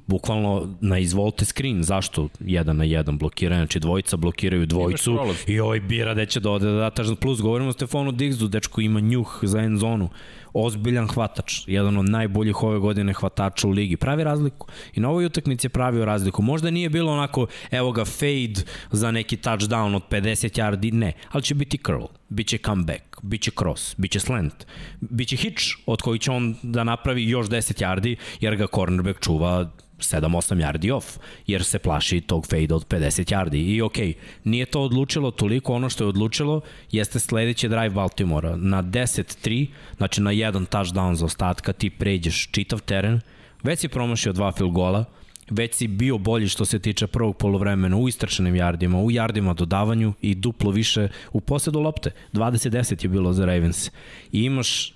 bukvalno 0.06 0.76
na 0.80 0.98
izvolte 0.98 1.44
screen, 1.44 1.82
zašto 1.82 2.28
jedan 2.40 2.76
na 2.76 2.84
jedan 2.84 3.18
blokiraju, 3.18 3.58
znači 3.58 3.80
dvojica 3.80 4.16
blokiraju 4.16 4.66
dvojicu. 4.66 5.18
i 5.46 5.60
ovaj 5.60 5.80
bira 5.80 6.14
da 6.14 6.26
će 6.26 6.40
da 6.40 6.50
ode. 6.50 6.66
Da 6.66 6.90
da 6.90 7.16
plus, 7.20 7.40
govorimo 7.40 7.70
o 7.70 7.72
Stefanu 7.72 8.12
Diggsu, 8.12 8.48
dečko 8.48 8.80
ima 8.80 9.00
njuh 9.00 9.38
za 9.42 9.58
end 9.58 9.78
zonu, 9.78 10.08
ozbiljan 10.52 11.08
hvatač, 11.08 11.62
jedan 11.66 11.96
od 11.96 12.08
najboljih 12.08 12.62
ove 12.62 12.78
godine 12.78 13.12
hvatača 13.12 13.68
u 13.68 13.70
ligi, 13.70 13.96
pravi 13.96 14.24
razliku. 14.24 14.68
I 14.94 15.00
na 15.00 15.10
ovoj 15.10 15.26
utakmici 15.26 15.66
je 15.66 15.70
pravio 15.70 16.04
razliku, 16.04 16.42
možda 16.42 16.70
nije 16.70 16.90
bilo 16.90 17.12
onako, 17.12 17.46
evo 17.70 17.92
ga 17.92 18.04
fade 18.04 18.64
za 18.90 19.10
neki 19.10 19.36
touchdown 19.36 19.96
od 19.96 20.02
50 20.10 20.60
yardi, 20.60 20.92
ne, 20.92 21.12
ali 21.30 21.42
će 21.42 21.54
biti 21.54 21.78
curl, 21.86 22.04
biće 22.28 22.58
comeback, 22.58 23.20
biće 23.22 23.50
cross, 23.58 23.94
biće 23.98 24.20
slant, 24.20 24.66
biće 25.00 25.36
hitch 25.36 25.64
od 25.86 26.02
koji 26.02 26.18
će 26.18 26.30
on 26.30 26.54
da 26.62 26.84
napravi 26.84 27.28
još 27.28 27.46
10 27.46 27.82
yardi, 27.82 28.16
jer 28.40 28.56
ga 28.56 28.66
cornerback 28.74 29.20
čuva 29.20 29.70
7-8 29.98 30.60
yardi 30.60 30.92
off, 30.92 31.18
jer 31.46 31.64
se 31.64 31.78
plaši 31.78 32.20
tog 32.20 32.46
fade 32.46 32.74
od 32.74 32.86
50 32.88 33.32
yardi. 33.32 33.56
I 33.56 33.82
okej, 33.82 34.08
okay, 34.08 34.14
nije 34.44 34.66
to 34.66 34.82
odlučilo 34.82 35.30
toliko, 35.30 35.72
ono 35.72 35.90
što 35.90 36.04
je 36.04 36.08
odlučilo 36.08 36.60
jeste 36.92 37.20
sledeći 37.20 37.68
drive 37.68 37.90
Baltimora. 37.90 38.56
Na 38.56 38.82
10-3, 38.82 39.66
znači 39.96 40.20
na 40.20 40.30
jedan 40.30 40.66
touchdown 40.66 41.14
za 41.14 41.24
ostatka, 41.24 41.72
ti 41.72 41.90
pređeš 41.90 42.48
čitav 42.50 42.80
teren, 42.80 43.20
već 43.62 43.78
si 43.78 43.88
promašio 43.88 44.32
dva 44.32 44.52
field 44.52 44.72
gola, 44.72 45.04
već 45.50 45.74
si 45.74 45.88
bio 45.88 46.18
bolji 46.18 46.48
što 46.48 46.64
se 46.64 46.78
tiče 46.78 47.06
prvog 47.06 47.36
polovremena 47.36 47.96
u 47.96 48.08
istračenim 48.08 48.56
jardima, 48.56 48.98
u 48.98 49.10
jardima 49.10 49.54
dodavanju 49.54 50.12
i 50.22 50.34
duplo 50.34 50.70
više 50.70 51.08
u 51.32 51.40
posedu 51.40 51.80
lopte. 51.80 52.10
20-10 52.32 53.04
je 53.04 53.08
bilo 53.08 53.32
za 53.32 53.44
Ravens. 53.44 53.90
I 54.32 54.42
imaš 54.42 54.94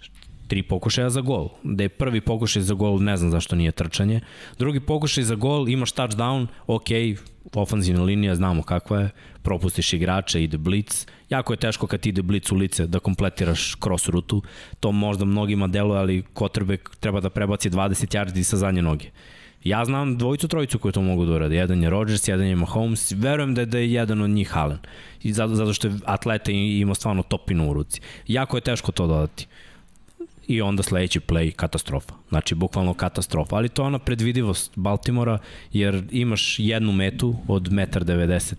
tri 0.51 0.63
pokušaja 0.63 1.11
za 1.11 1.21
gol. 1.21 1.49
Da 1.63 1.87
je 1.87 1.89
prvi 1.89 2.21
pokušaj 2.21 2.63
za 2.63 2.75
gol, 2.75 2.99
ne 2.99 3.17
znam 3.17 3.31
zašto 3.31 3.57
nije 3.57 3.73
trčanje. 3.73 4.21
Drugi 4.59 4.81
pokušaj 4.81 5.25
za 5.25 5.35
gol, 5.35 5.69
imaš 5.69 5.93
touchdown, 5.93 6.47
ok, 6.67 6.91
ofanzivna 7.55 8.03
linija, 8.03 8.35
znamo 8.35 8.63
kakva 8.63 9.01
je, 9.01 9.11
propustiš 9.43 9.93
igrače, 9.93 10.43
ide 10.43 10.59
blitz. 10.59 11.07
Jako 11.29 11.53
je 11.53 11.57
teško 11.57 11.87
kad 11.87 12.07
ide 12.07 12.23
blitz 12.23 12.53
u 12.53 12.57
lice 12.57 12.87
da 12.87 12.99
kompletiraš 12.99 13.77
cross 13.83 14.09
rutu. 14.09 14.43
To 14.81 14.93
možda 14.93 15.25
mnogima 15.25 15.67
deluje, 15.67 15.99
ali 15.99 16.23
quarterback 16.35 16.97
treba 17.01 17.21
da 17.21 17.31
prebaci 17.31 17.71
20 17.71 18.17
yardi 18.17 18.43
sa 18.43 18.57
zadnje 18.57 18.83
noge. 18.83 19.15
Ja 19.65 19.85
znam 19.85 20.19
dvojicu, 20.19 20.49
trojicu 20.49 20.79
koji 20.79 20.93
to 20.93 21.03
mogu 21.03 21.25
da 21.27 21.33
urade. 21.33 21.57
Jedan 21.57 21.83
je 21.83 21.91
Rodgers, 21.91 22.29
jedan 22.29 22.47
je 22.47 22.57
Mahomes. 22.57 23.13
Verujem 23.13 23.55
da 23.55 23.61
je, 23.61 23.67
da 23.67 23.79
je 23.79 23.93
jedan 23.93 24.23
od 24.23 24.31
njih 24.31 24.57
Allen. 24.57 24.79
I 25.23 25.33
zato, 25.33 25.55
zato 25.55 25.73
što 25.73 25.89
je 25.89 25.95
atleta 26.05 26.53
i 26.53 26.81
ima 26.81 26.95
stvarno 26.95 27.23
topinu 27.23 27.71
u 27.71 27.73
ruci. 27.73 28.01
Jako 28.27 28.57
je 28.57 28.61
teško 28.61 28.93
to 28.93 29.07
dodati 29.07 29.47
i 30.51 30.63
onda 30.63 30.83
sledeći 30.83 31.21
play 31.21 31.53
katastrofa. 31.53 32.15
Znači, 32.29 32.55
bukvalno 32.55 32.95
katastrofa. 32.95 33.57
Ali 33.57 33.69
to 33.69 33.83
je 33.83 33.87
ona 33.87 33.99
predvidivost 33.99 34.73
Baltimora, 34.77 35.39
jer 35.73 36.05
imaš 36.11 36.59
jednu 36.59 36.93
metu 36.93 37.37
od 37.49 37.69
1,90 37.69 38.55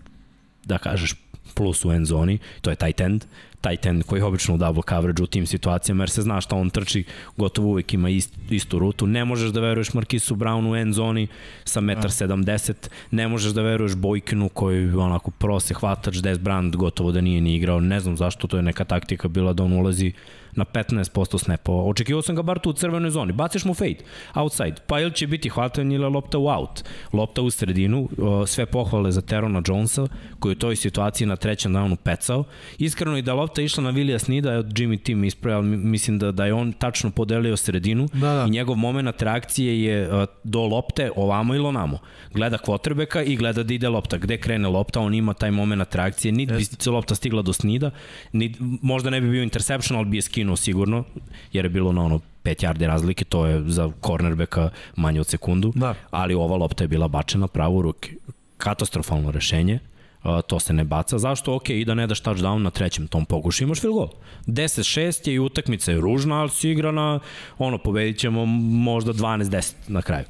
da 0.64 0.78
kažeš 0.78 1.14
plus 1.54 1.84
u 1.84 1.92
end 1.92 2.06
zoni, 2.06 2.38
to 2.60 2.70
je 2.70 2.76
tight 2.76 3.00
end, 3.00 3.24
tight 3.60 3.86
end 3.86 4.02
koji 4.02 4.20
je 4.20 4.24
obično 4.24 4.54
u 4.54 4.58
double 4.58 4.82
coverage 4.88 5.22
u 5.22 5.26
tim 5.26 5.46
situacijama, 5.46 6.02
jer 6.02 6.10
se 6.10 6.22
zna 6.22 6.40
šta 6.40 6.56
on 6.56 6.70
trči, 6.70 7.04
gotovo 7.36 7.68
uvek 7.68 7.94
ima 7.94 8.10
ist, 8.10 8.34
istu 8.50 8.78
rutu. 8.78 9.06
Ne 9.06 9.24
možeš 9.24 9.50
da 9.50 9.60
veruješ 9.60 9.94
Markisu 9.94 10.34
Brownu 10.34 10.72
u 10.72 10.76
end 10.76 10.94
zoni 10.94 11.26
sa 11.64 11.80
1,70 11.80 12.88
ne 13.10 13.28
možeš 13.28 13.52
da 13.52 13.62
veruješ 13.62 13.94
Bojkinu 13.94 14.48
koji 14.48 14.90
onako 14.90 15.30
prose 15.30 15.74
hvatač, 15.74 16.16
Des 16.16 16.38
Brand 16.38 16.76
gotovo 16.76 17.12
da 17.12 17.20
nije 17.20 17.40
ni 17.40 17.56
igrao, 17.56 17.80
ne 17.80 18.00
znam 18.00 18.16
zašto, 18.16 18.46
to 18.46 18.56
je 18.56 18.62
neka 18.62 18.84
taktika 18.84 19.28
bila 19.28 19.52
da 19.52 19.62
on 19.62 19.72
ulazi 19.72 20.12
na 20.56 20.64
15% 20.64 21.38
snapova. 21.38 21.84
Očekivao 21.84 22.22
sam 22.22 22.36
ga 22.36 22.42
bar 22.42 22.58
tu 22.58 22.70
u 22.70 22.72
crvenoj 22.72 23.10
zoni. 23.10 23.32
Baciš 23.32 23.64
mu 23.64 23.74
fade, 23.74 23.98
outside. 24.34 24.74
Pa 24.86 25.00
ili 25.00 25.12
će 25.12 25.26
biti 25.26 25.48
hvatanje 25.48 25.96
ili 25.96 26.08
lopta 26.08 26.38
u 26.38 26.46
out. 26.46 26.84
Lopta 27.12 27.42
u 27.42 27.50
sredinu, 27.50 28.08
sve 28.46 28.66
pohvale 28.66 29.12
za 29.12 29.20
Terona 29.20 29.62
Jonesa, 29.66 30.06
koji 30.38 30.52
je 30.52 30.56
u 30.56 30.58
toj 30.58 30.76
situaciji 30.76 31.26
na 31.26 31.36
trećem 31.36 31.72
downu 31.72 31.96
pecao. 31.96 32.44
Iskreno 32.78 33.16
i 33.18 33.22
da 33.22 33.34
lopta 33.34 33.62
išla 33.62 33.82
na 33.82 33.90
Vilija 33.90 34.18
Snida, 34.18 34.52
od 34.52 34.66
Jimmy 34.66 35.02
Tim 35.02 35.24
ispravio, 35.24 35.62
mislim 35.62 36.18
da, 36.18 36.32
da 36.32 36.46
je 36.46 36.54
on 36.54 36.72
tačno 36.72 37.10
podelio 37.10 37.56
sredinu 37.56 38.08
Da, 38.12 38.34
da. 38.34 38.44
i 38.48 38.50
njegov 38.50 38.76
moment 38.76 39.22
reakcije 39.22 39.82
je 39.82 40.26
do 40.44 40.60
lopte 40.66 41.10
ovamo 41.16 41.54
ili 41.54 41.66
onamo. 41.66 41.98
Gleda 42.34 42.58
kvotrbeka 42.58 43.22
i 43.22 43.36
gleda 43.36 43.62
da 43.62 43.74
ide 43.74 43.88
lopta. 43.88 44.18
Gde 44.18 44.36
krene 44.36 44.68
lopta, 44.68 45.00
on 45.00 45.14
ima 45.14 45.34
taj 45.34 45.50
moment 45.50 45.94
reakcije. 45.94 46.32
Niti 46.32 46.52
bi 46.52 46.64
se 46.64 46.90
lopta 46.90 47.14
stigla 47.14 47.42
do 47.42 47.52
Snida, 47.52 47.90
ni, 48.32 48.54
možda 48.82 49.10
ne 49.10 49.20
bi 49.20 49.30
bio 49.30 49.42
interception, 49.42 49.98
ali 49.98 50.06
bi 50.06 50.16
je 50.16 50.22
skinuo 50.22 50.41
sigurno, 50.56 51.04
jer 51.52 51.64
je 51.64 51.68
bilo 51.68 51.92
na 51.92 52.04
ono 52.04 52.20
5 52.44 52.64
yardi 52.64 52.86
razlike, 52.86 53.24
to 53.24 53.46
je 53.46 53.62
za 53.66 53.90
cornerbacka 54.06 54.70
manje 54.96 55.20
od 55.20 55.26
sekundu, 55.26 55.72
Da. 55.74 55.94
ali 56.10 56.34
ova 56.34 56.56
lopta 56.56 56.84
je 56.84 56.88
bila 56.88 57.08
bačena 57.08 57.46
pravo 57.48 57.76
u 57.76 57.82
ruke. 57.82 58.10
Katastrofalno 58.56 59.30
rešenje, 59.30 59.78
Uh, 60.24 60.40
to 60.46 60.60
se 60.60 60.72
ne 60.72 60.84
baca. 60.84 61.18
Zašto? 61.18 61.54
Ok, 61.54 61.70
i 61.70 61.84
da 61.84 61.94
ne 61.94 62.06
daš 62.06 62.20
touchdown 62.22 62.58
na 62.58 62.70
trećem 62.70 63.06
tom 63.06 63.24
pokušu, 63.24 63.64
imaš 63.64 63.80
field 63.80 63.94
goal. 63.94 64.08
10-6 64.46 65.28
je 65.28 65.34
i 65.34 65.38
utakmica 65.38 65.92
je 65.92 66.00
ružna, 66.00 66.40
ali 66.40 66.50
si 66.50 66.70
igra 66.70 66.90
na, 66.92 67.18
ono, 67.58 67.78
pobedit 67.78 68.18
ćemo 68.18 68.46
možda 68.46 69.12
12-10 69.12 69.72
na 69.88 70.02
kraju. 70.02 70.24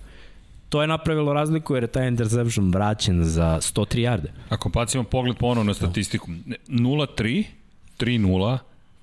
To 0.69 0.81
je 0.81 0.89
napravilo 0.89 1.33
razliku 1.33 1.75
jer 1.75 1.85
je 1.85 1.87
taj 1.87 2.09
interception 2.09 2.71
vraćen 2.71 3.25
za 3.25 3.59
103 3.61 3.87
yarde. 3.99 4.27
Ako 4.49 4.69
bacimo 4.69 5.05
pogled 5.05 5.37
ponovno 5.37 5.65
na 5.65 5.75
statistiku, 5.75 6.31
0-3, 6.69 7.45
3-0, 7.99 8.59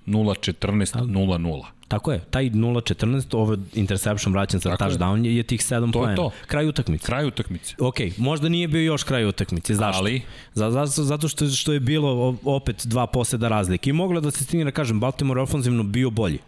0-14, 0.10 1.05
0-0. 1.05 1.64
Tako 1.88 2.12
je, 2.12 2.20
taj 2.20 2.49
0-14, 2.49 3.38
ovo 3.38 3.57
interception 3.74 4.34
vraćan 4.34 4.60
za 4.60 4.70
touchdown 4.70 5.26
je, 5.26 5.36
je 5.36 5.43
tih 5.43 5.62
7 5.62 5.80
To 5.80 5.86
je 5.86 5.91
poena. 5.91 6.16
to. 6.16 6.32
Kraj 6.47 6.68
utakmice. 6.68 7.05
Kraj 7.05 7.26
utakmice. 7.28 7.76
Ok, 7.80 7.95
možda 8.18 8.49
nije 8.49 8.68
bio 8.68 8.82
još 8.82 9.03
kraj 9.03 9.26
utakmice, 9.26 9.76
zašto? 9.76 9.99
Ali? 10.01 10.22
Za, 10.53 10.72
za, 10.72 10.86
zato 10.86 11.28
što, 11.28 11.49
što 11.49 11.74
je 11.74 11.80
bilo 11.80 12.38
opet 12.43 12.86
dva 12.86 13.07
poseda 13.07 13.47
razlike. 13.47 13.89
I 13.89 13.93
mogla 13.93 14.22
da 14.22 14.32
se 14.32 14.43
stigne 14.43 14.66
da 14.66 14.72
kažem, 14.72 14.99
Baltimore 14.99 15.41
ofenzivno 15.41 15.84
bio 15.84 16.10
bolji. 16.10 16.39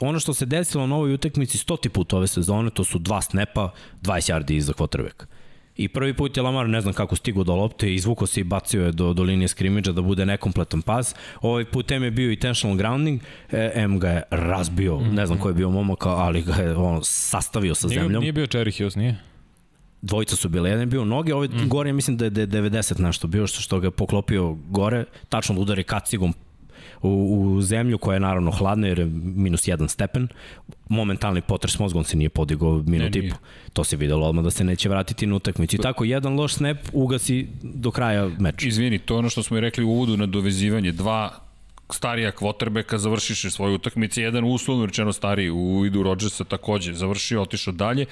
Ono 0.00 0.20
što 0.20 0.34
se 0.34 0.46
desilo 0.46 0.86
na 0.86 0.96
ovoj 0.96 1.14
utakmici 1.14 1.58
stoti 1.58 1.88
put 1.88 2.12
ove 2.12 2.26
sezone, 2.26 2.70
to 2.70 2.84
su 2.84 2.98
dva 2.98 3.22
snepa, 3.22 3.70
20 4.02 4.32
yardi 4.32 4.52
iza 4.56 4.72
quarterbacka. 4.72 5.24
I 5.78 5.88
prvi 5.88 6.14
put 6.14 6.36
je 6.36 6.42
Lamar 6.42 6.68
ne 6.68 6.80
znam 6.80 6.94
kako 6.94 7.16
stigao 7.16 7.44
do 7.44 7.54
lopte, 7.54 7.94
izvukao 7.94 8.26
se 8.26 8.40
i 8.40 8.44
bacio 8.44 8.84
je 8.84 8.92
do, 8.92 9.12
do 9.12 9.22
linije 9.22 9.48
skrimidža 9.48 9.92
da 9.92 10.02
bude 10.02 10.26
nekompletan 10.26 10.82
pas. 10.82 11.14
Ovaj 11.40 11.64
put 11.64 11.90
M 11.90 12.02
je 12.04 12.10
bio 12.10 12.30
intentional 12.30 12.76
grounding, 12.76 13.20
e, 13.52 13.72
M 13.74 13.98
ga 13.98 14.08
je 14.08 14.22
razbio, 14.30 15.00
ne 15.00 15.26
znam 15.26 15.38
ko 15.38 15.48
je 15.48 15.54
bio 15.54 15.70
momak, 15.70 16.06
ali 16.06 16.42
ga 16.42 16.52
je 16.54 16.76
on, 16.76 17.00
sastavio 17.02 17.74
sa 17.74 17.88
Nije, 17.88 18.00
zemljom. 18.00 18.20
nije 18.20 18.32
bio 18.32 18.46
Jerry 18.46 18.78
Hughes, 18.78 18.96
nije? 18.96 19.16
Dvojica 20.02 20.36
su 20.36 20.48
bile, 20.48 20.70
jedan 20.70 20.80
je 20.82 20.86
bio 20.86 21.04
noge, 21.04 21.34
ovaj 21.34 21.48
mm. 21.48 21.68
gore 21.68 21.92
mislim 21.92 22.16
da 22.16 22.24
je, 22.24 22.30
da 22.30 22.40
je 22.40 22.46
90 22.46 23.00
nešto 23.00 23.26
bio, 23.26 23.46
što, 23.46 23.60
što 23.60 23.80
ga 23.80 23.86
je 23.86 23.90
poklopio 23.90 24.56
gore, 24.70 25.04
tačno 25.28 25.54
da 25.54 25.60
udari 25.60 25.84
kacigom 25.84 26.34
u, 27.02 27.42
u 27.42 27.60
zemlju 27.60 27.98
koja 27.98 28.14
je 28.14 28.20
naravno 28.20 28.50
hladna 28.50 28.86
jer 28.86 28.98
je 28.98 29.06
minus 29.22 29.68
jedan 29.68 29.88
stepen. 29.88 30.28
Momentalni 30.88 31.40
potres 31.40 31.78
mozgom 31.78 32.04
se 32.04 32.16
nije 32.16 32.28
podigao 32.28 32.82
minut 32.86 33.16
i 33.16 33.30
po. 33.30 33.36
To 33.72 33.84
se 33.84 33.96
videlo 33.96 34.26
odmah 34.26 34.44
da 34.44 34.50
se 34.50 34.64
neće 34.64 34.88
vratiti 34.88 35.26
na 35.26 35.36
utakmicu. 35.36 35.76
I 35.76 35.78
tako, 35.78 36.04
jedan 36.04 36.34
loš 36.34 36.54
snap 36.54 36.78
ugasi 36.92 37.48
do 37.62 37.90
kraja 37.90 38.30
meča. 38.38 38.68
Izvini, 38.68 38.98
to 38.98 39.14
je 39.14 39.18
ono 39.18 39.28
što 39.28 39.42
smo 39.42 39.56
i 39.56 39.60
rekli 39.60 39.84
u 39.84 39.90
uvodu 39.90 40.16
na 40.16 40.26
dovezivanje. 40.26 40.92
Dva 40.92 41.47
starija 41.90 42.30
kvotrbeka 42.32 42.98
završiše 42.98 43.50
svoje 43.50 43.74
utakmice, 43.74 44.22
jedan 44.22 44.44
uslovno 44.44 44.86
rečeno 44.86 45.12
stariji 45.12 45.50
u 45.50 45.80
vidu 45.80 46.02
Rodgersa 46.02 46.44
takođe 46.44 46.92
završio, 46.92 47.42
otišao 47.42 47.72
dalje. 47.72 48.06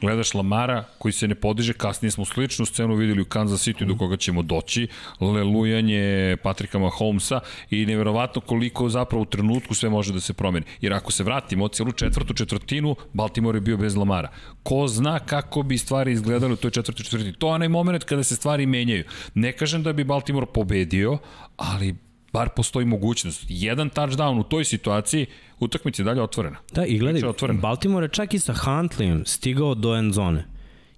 Gledaš 0.00 0.34
Lamara 0.34 0.84
koji 0.98 1.12
se 1.12 1.28
ne 1.28 1.34
podiže, 1.34 1.72
kasnije 1.72 2.10
smo 2.10 2.24
sličnu 2.24 2.66
scenu 2.66 2.94
videli 2.94 3.22
u 3.22 3.24
Kansas 3.24 3.68
City 3.68 3.86
do 3.86 3.96
koga 3.96 4.16
ćemo 4.16 4.42
doći, 4.42 4.88
lelujanje 5.20 6.36
Patrika 6.42 6.78
Mahomesa 6.78 7.40
i 7.70 7.86
neverovatno 7.86 8.40
koliko 8.40 8.88
zapravo 8.88 9.22
u 9.22 9.26
trenutku 9.26 9.74
sve 9.74 9.88
može 9.88 10.12
da 10.12 10.20
se 10.20 10.32
promeni. 10.32 10.66
Jer 10.80 10.92
ako 10.92 11.12
se 11.12 11.24
vratimo 11.24 11.68
cijelu 11.68 11.92
četvrtu 11.92 12.34
četvrtinu, 12.34 12.96
Baltimore 13.12 13.56
je 13.56 13.60
bio 13.60 13.76
bez 13.76 13.96
Lamara. 13.96 14.28
Ko 14.62 14.88
zna 14.88 15.18
kako 15.18 15.62
bi 15.62 15.78
stvari 15.78 16.12
izgledale 16.12 16.52
u 16.52 16.56
toj 16.56 16.70
četvrtoj 16.70 17.04
četvrtini. 17.04 17.32
To 17.32 17.46
je 17.48 17.54
onaj 17.54 17.68
moment 17.68 18.04
kada 18.04 18.22
se 18.22 18.36
stvari 18.36 18.66
menjaju. 18.66 19.04
Ne 19.34 19.52
kažem 19.52 19.82
da 19.82 19.92
bi 19.92 20.04
Baltimore 20.04 20.46
pobedio, 20.46 21.18
ali 21.56 21.94
bar 22.32 22.48
postoji 22.48 22.86
mogućnost. 22.86 23.44
Jedan 23.48 23.90
touchdown 23.90 24.40
u 24.40 24.42
toj 24.42 24.64
situaciji, 24.64 25.26
utakmica 25.60 26.02
je 26.02 26.04
dalje 26.04 26.22
otvorena. 26.22 26.56
Da, 26.72 26.86
i 26.86 26.98
gledaj, 26.98 27.22
je. 27.48 27.52
Baltimore 27.52 28.04
je 28.04 28.08
čak 28.08 28.34
i 28.34 28.38
sa 28.38 28.54
Huntleyem 28.54 29.24
stigao 29.26 29.74
do 29.74 29.96
end 29.96 30.14
zone. 30.14 30.46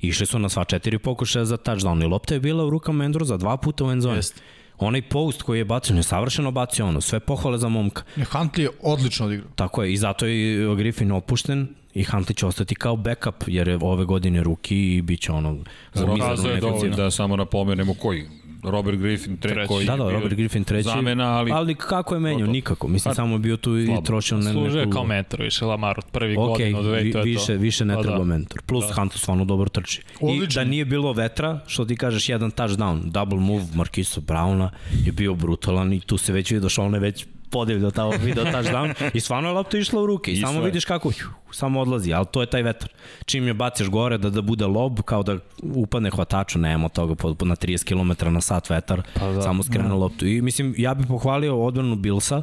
Išli 0.01 0.27
su 0.27 0.39
na 0.39 0.49
sva 0.49 0.65
četiri 0.65 0.99
pokušaja 0.99 1.45
za 1.45 1.57
touchdown 1.57 2.03
i 2.03 2.07
lopta 2.07 2.35
je 2.35 2.41
bila 2.41 2.65
u 2.65 2.71
rukama 2.71 3.05
Endruza 3.05 3.37
dva 3.37 3.57
puta 3.57 3.85
u 3.85 3.91
end 3.91 4.03
zone. 4.03 4.17
Jeste. 4.17 4.41
Onaj 4.79 5.03
post 5.03 5.43
koji 5.43 5.59
je 5.59 5.65
bacio, 5.65 5.97
nesavršeno 5.97 6.51
bacio 6.51 6.87
ono, 6.87 7.01
sve 7.01 7.21
pohvale 7.21 7.59
za 7.59 7.69
momka. 7.69 8.03
Ne, 8.17 8.25
Huntley 8.25 8.61
je 8.61 8.71
odlično 8.83 9.27
odigrao. 9.27 9.51
Tako 9.55 9.83
je, 9.83 9.93
i 9.93 9.97
zato 9.97 10.27
je 10.27 10.77
Griffin 10.77 11.13
opušten 11.13 11.69
i 11.95 12.05
Huntley 12.05 12.37
će 12.37 12.47
ostati 12.47 12.75
kao 12.75 12.97
backup, 12.97 13.35
jer 13.47 13.69
je 13.69 13.79
ove 13.83 14.05
godine 14.05 14.43
ruki 14.43 14.97
i 14.97 15.03
bit 15.03 15.21
će 15.21 15.33
ono 15.33 15.53
neku 15.95 16.61
dovoljno 16.61 16.97
da 16.97 17.11
samo 17.11 17.37
napomenemo 17.37 17.95
koji. 17.95 18.29
Robert 18.65 18.99
Griffin, 18.99 19.37
tre, 19.37 19.55
Treći. 19.55 19.69
koji 19.69 19.87
Da, 19.87 19.97
da, 19.97 20.11
Robert 20.11 20.35
Griffin 20.35 20.65
treći. 20.65 20.89
Zamena, 20.89 21.25
ali, 21.39 21.53
ali 21.53 21.75
kako 21.75 22.17
je 22.17 22.39
to. 22.39 22.47
Nikako. 22.47 22.89
Mislim, 22.89 23.11
Pa, 23.11 23.15
samo 23.15 23.35
je 23.35 23.39
bio 23.39 23.57
tu 23.57 23.79
i 23.79 23.87
slabo. 23.87 24.01
trošio 24.01 24.39
ne, 24.39 24.53
Služio 24.53 24.79
je 24.81 24.87
neku... 24.87 24.91
kao 24.91 25.05
mentor 25.05 25.43
više 25.43 25.65
Lamar 25.65 25.99
od 25.99 26.05
prvih 26.05 26.39
Ok, 26.39 26.49
godina, 26.49 26.79
od 26.79 26.85
dve, 26.85 27.03
vi, 27.03 27.13
to 27.13 27.19
je 27.19 27.25
više, 27.25 27.47
to. 27.47 27.53
više 27.53 27.85
ne 27.85 27.95
Pa 27.95 28.03
treba 28.03 28.19
da. 28.19 28.25
mentor. 28.25 28.63
Plus 28.63 28.85
da. 28.89 28.95
Hunter 28.95 29.19
stvarno 29.19 29.45
dobro 29.45 29.69
trči. 29.69 30.01
I 30.01 30.15
Odličan. 30.21 30.65
da 30.65 30.71
nije 30.71 30.85
bilo 30.85 31.13
vetra, 31.13 31.61
što 31.67 31.85
ti 31.85 31.97
kažeš 31.97 32.29
jedan 32.29 32.51
touchdown, 32.51 33.01
double 33.05 33.39
move 33.39 33.65
Markisu 33.75 34.21
Browna 34.21 34.69
je 35.05 35.13
bio 35.13 35.35
brutalan 35.35 35.93
i 35.93 36.01
tu 36.01 36.19
se 36.19 36.33
već 36.33 36.51
vidio 36.51 36.69
što 36.69 36.83
on 36.83 36.95
je 36.95 37.01
već 37.01 37.27
podivljao 37.51 37.91
tamo 37.91 38.11
video 38.11 38.45
touchdown 38.45 38.95
i 39.15 39.21
stvarno 39.21 39.49
je 39.49 39.53
lopta 39.53 39.79
išla 39.79 40.03
u 40.03 40.07
ruke 40.07 40.31
i, 40.31 40.35
I 40.35 40.41
samo 40.41 40.53
sve. 40.53 40.65
vidiš 40.65 40.85
kako 40.85 41.11
samo 41.53 41.81
odlazi, 41.81 42.13
ali 42.13 42.27
to 42.33 42.41
je 42.41 42.47
taj 42.47 42.63
vetar. 42.63 42.89
Čim 43.25 43.47
je 43.47 43.55
baciš 43.55 43.89
gore 43.89 44.19
da 44.19 44.31
da 44.31 44.43
bude 44.43 44.67
lob, 44.67 45.01
kao 45.03 45.23
da 45.23 45.37
upadne 45.63 46.11
hvataču, 46.11 46.59
nema 46.59 46.89
toga 46.89 47.15
po, 47.15 47.35
po 47.35 47.45
na 47.45 47.57
30 47.57 47.85
km 47.85 48.33
na 48.33 48.41
sat 48.41 48.71
vetar, 48.71 49.03
pa 49.15 49.27
da, 49.27 49.43
samo 49.43 49.63
skrenu 49.63 49.99
loptu. 49.99 50.27
I 50.27 50.43
mislim, 50.43 50.75
ja 50.79 50.95
bih 50.95 51.07
pohvalio 51.07 51.63
odbranu 51.65 51.97
Billsa, 51.97 52.43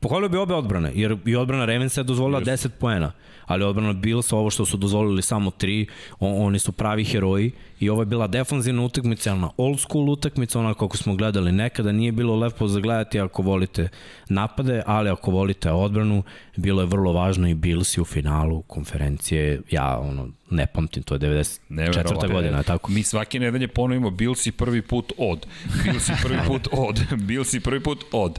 Pohvalio 0.00 0.28
bi 0.28 0.36
obe 0.36 0.54
odbrane, 0.54 0.92
jer 0.94 1.16
i 1.26 1.36
odbrana 1.36 1.64
Ravensa 1.64 2.00
je 2.00 2.04
dozvolila 2.04 2.40
10 2.40 2.68
poena, 2.68 3.12
ali 3.46 3.64
odbrana 3.64 3.92
Billsa, 3.92 4.36
ovo 4.36 4.50
što 4.50 4.66
su 4.66 4.76
dozvolili 4.76 5.22
samo 5.22 5.50
3, 5.50 5.88
on, 6.20 6.46
oni 6.46 6.58
su 6.58 6.72
pravi 6.72 7.04
heroji 7.04 7.52
i 7.80 7.90
ovo 7.90 8.02
je 8.02 8.06
bila 8.06 8.26
defanzivna 8.26 8.82
utakmica, 8.82 9.32
ona 9.32 9.50
old 9.56 9.80
school 9.80 10.10
utakmica, 10.10 10.60
ona 10.60 10.74
kako 10.74 10.96
smo 10.96 11.14
gledali 11.14 11.52
nekada, 11.52 11.92
nije 11.92 12.12
bilo 12.12 12.36
lepo 12.36 12.68
za 12.68 12.80
gledati 12.80 13.20
ako 13.20 13.42
volite 13.42 13.88
napade, 14.28 14.82
ali 14.86 15.10
ako 15.10 15.30
volite 15.30 15.70
odbranu, 15.70 16.22
bilo 16.56 16.82
je 16.82 16.86
vrlo 16.86 17.12
važno 17.12 17.48
i 17.48 17.54
Billsi 17.54 18.00
u 18.00 18.04
finalu 18.04 18.62
konferencije, 18.62 19.60
ja 19.70 19.98
ono, 19.98 20.28
ne 20.50 20.66
pamtim, 20.66 21.02
to 21.02 21.14
je 21.14 21.20
94. 21.20 21.58
Neverovatno. 21.68 22.28
godina, 22.28 22.62
tako? 22.62 22.90
Mi 22.92 23.02
svake 23.02 23.40
nedelje 23.40 23.68
ponovimo 23.68 24.10
Bilsi 24.10 24.52
prvi 24.52 24.82
put 24.82 25.12
od. 25.18 25.46
Bilsi 25.84 26.12
prvi 26.22 26.38
put 26.46 26.68
od. 26.72 27.00
Bilsi 27.16 27.60
prvi 27.60 27.82
put 27.82 28.04
od. 28.12 28.38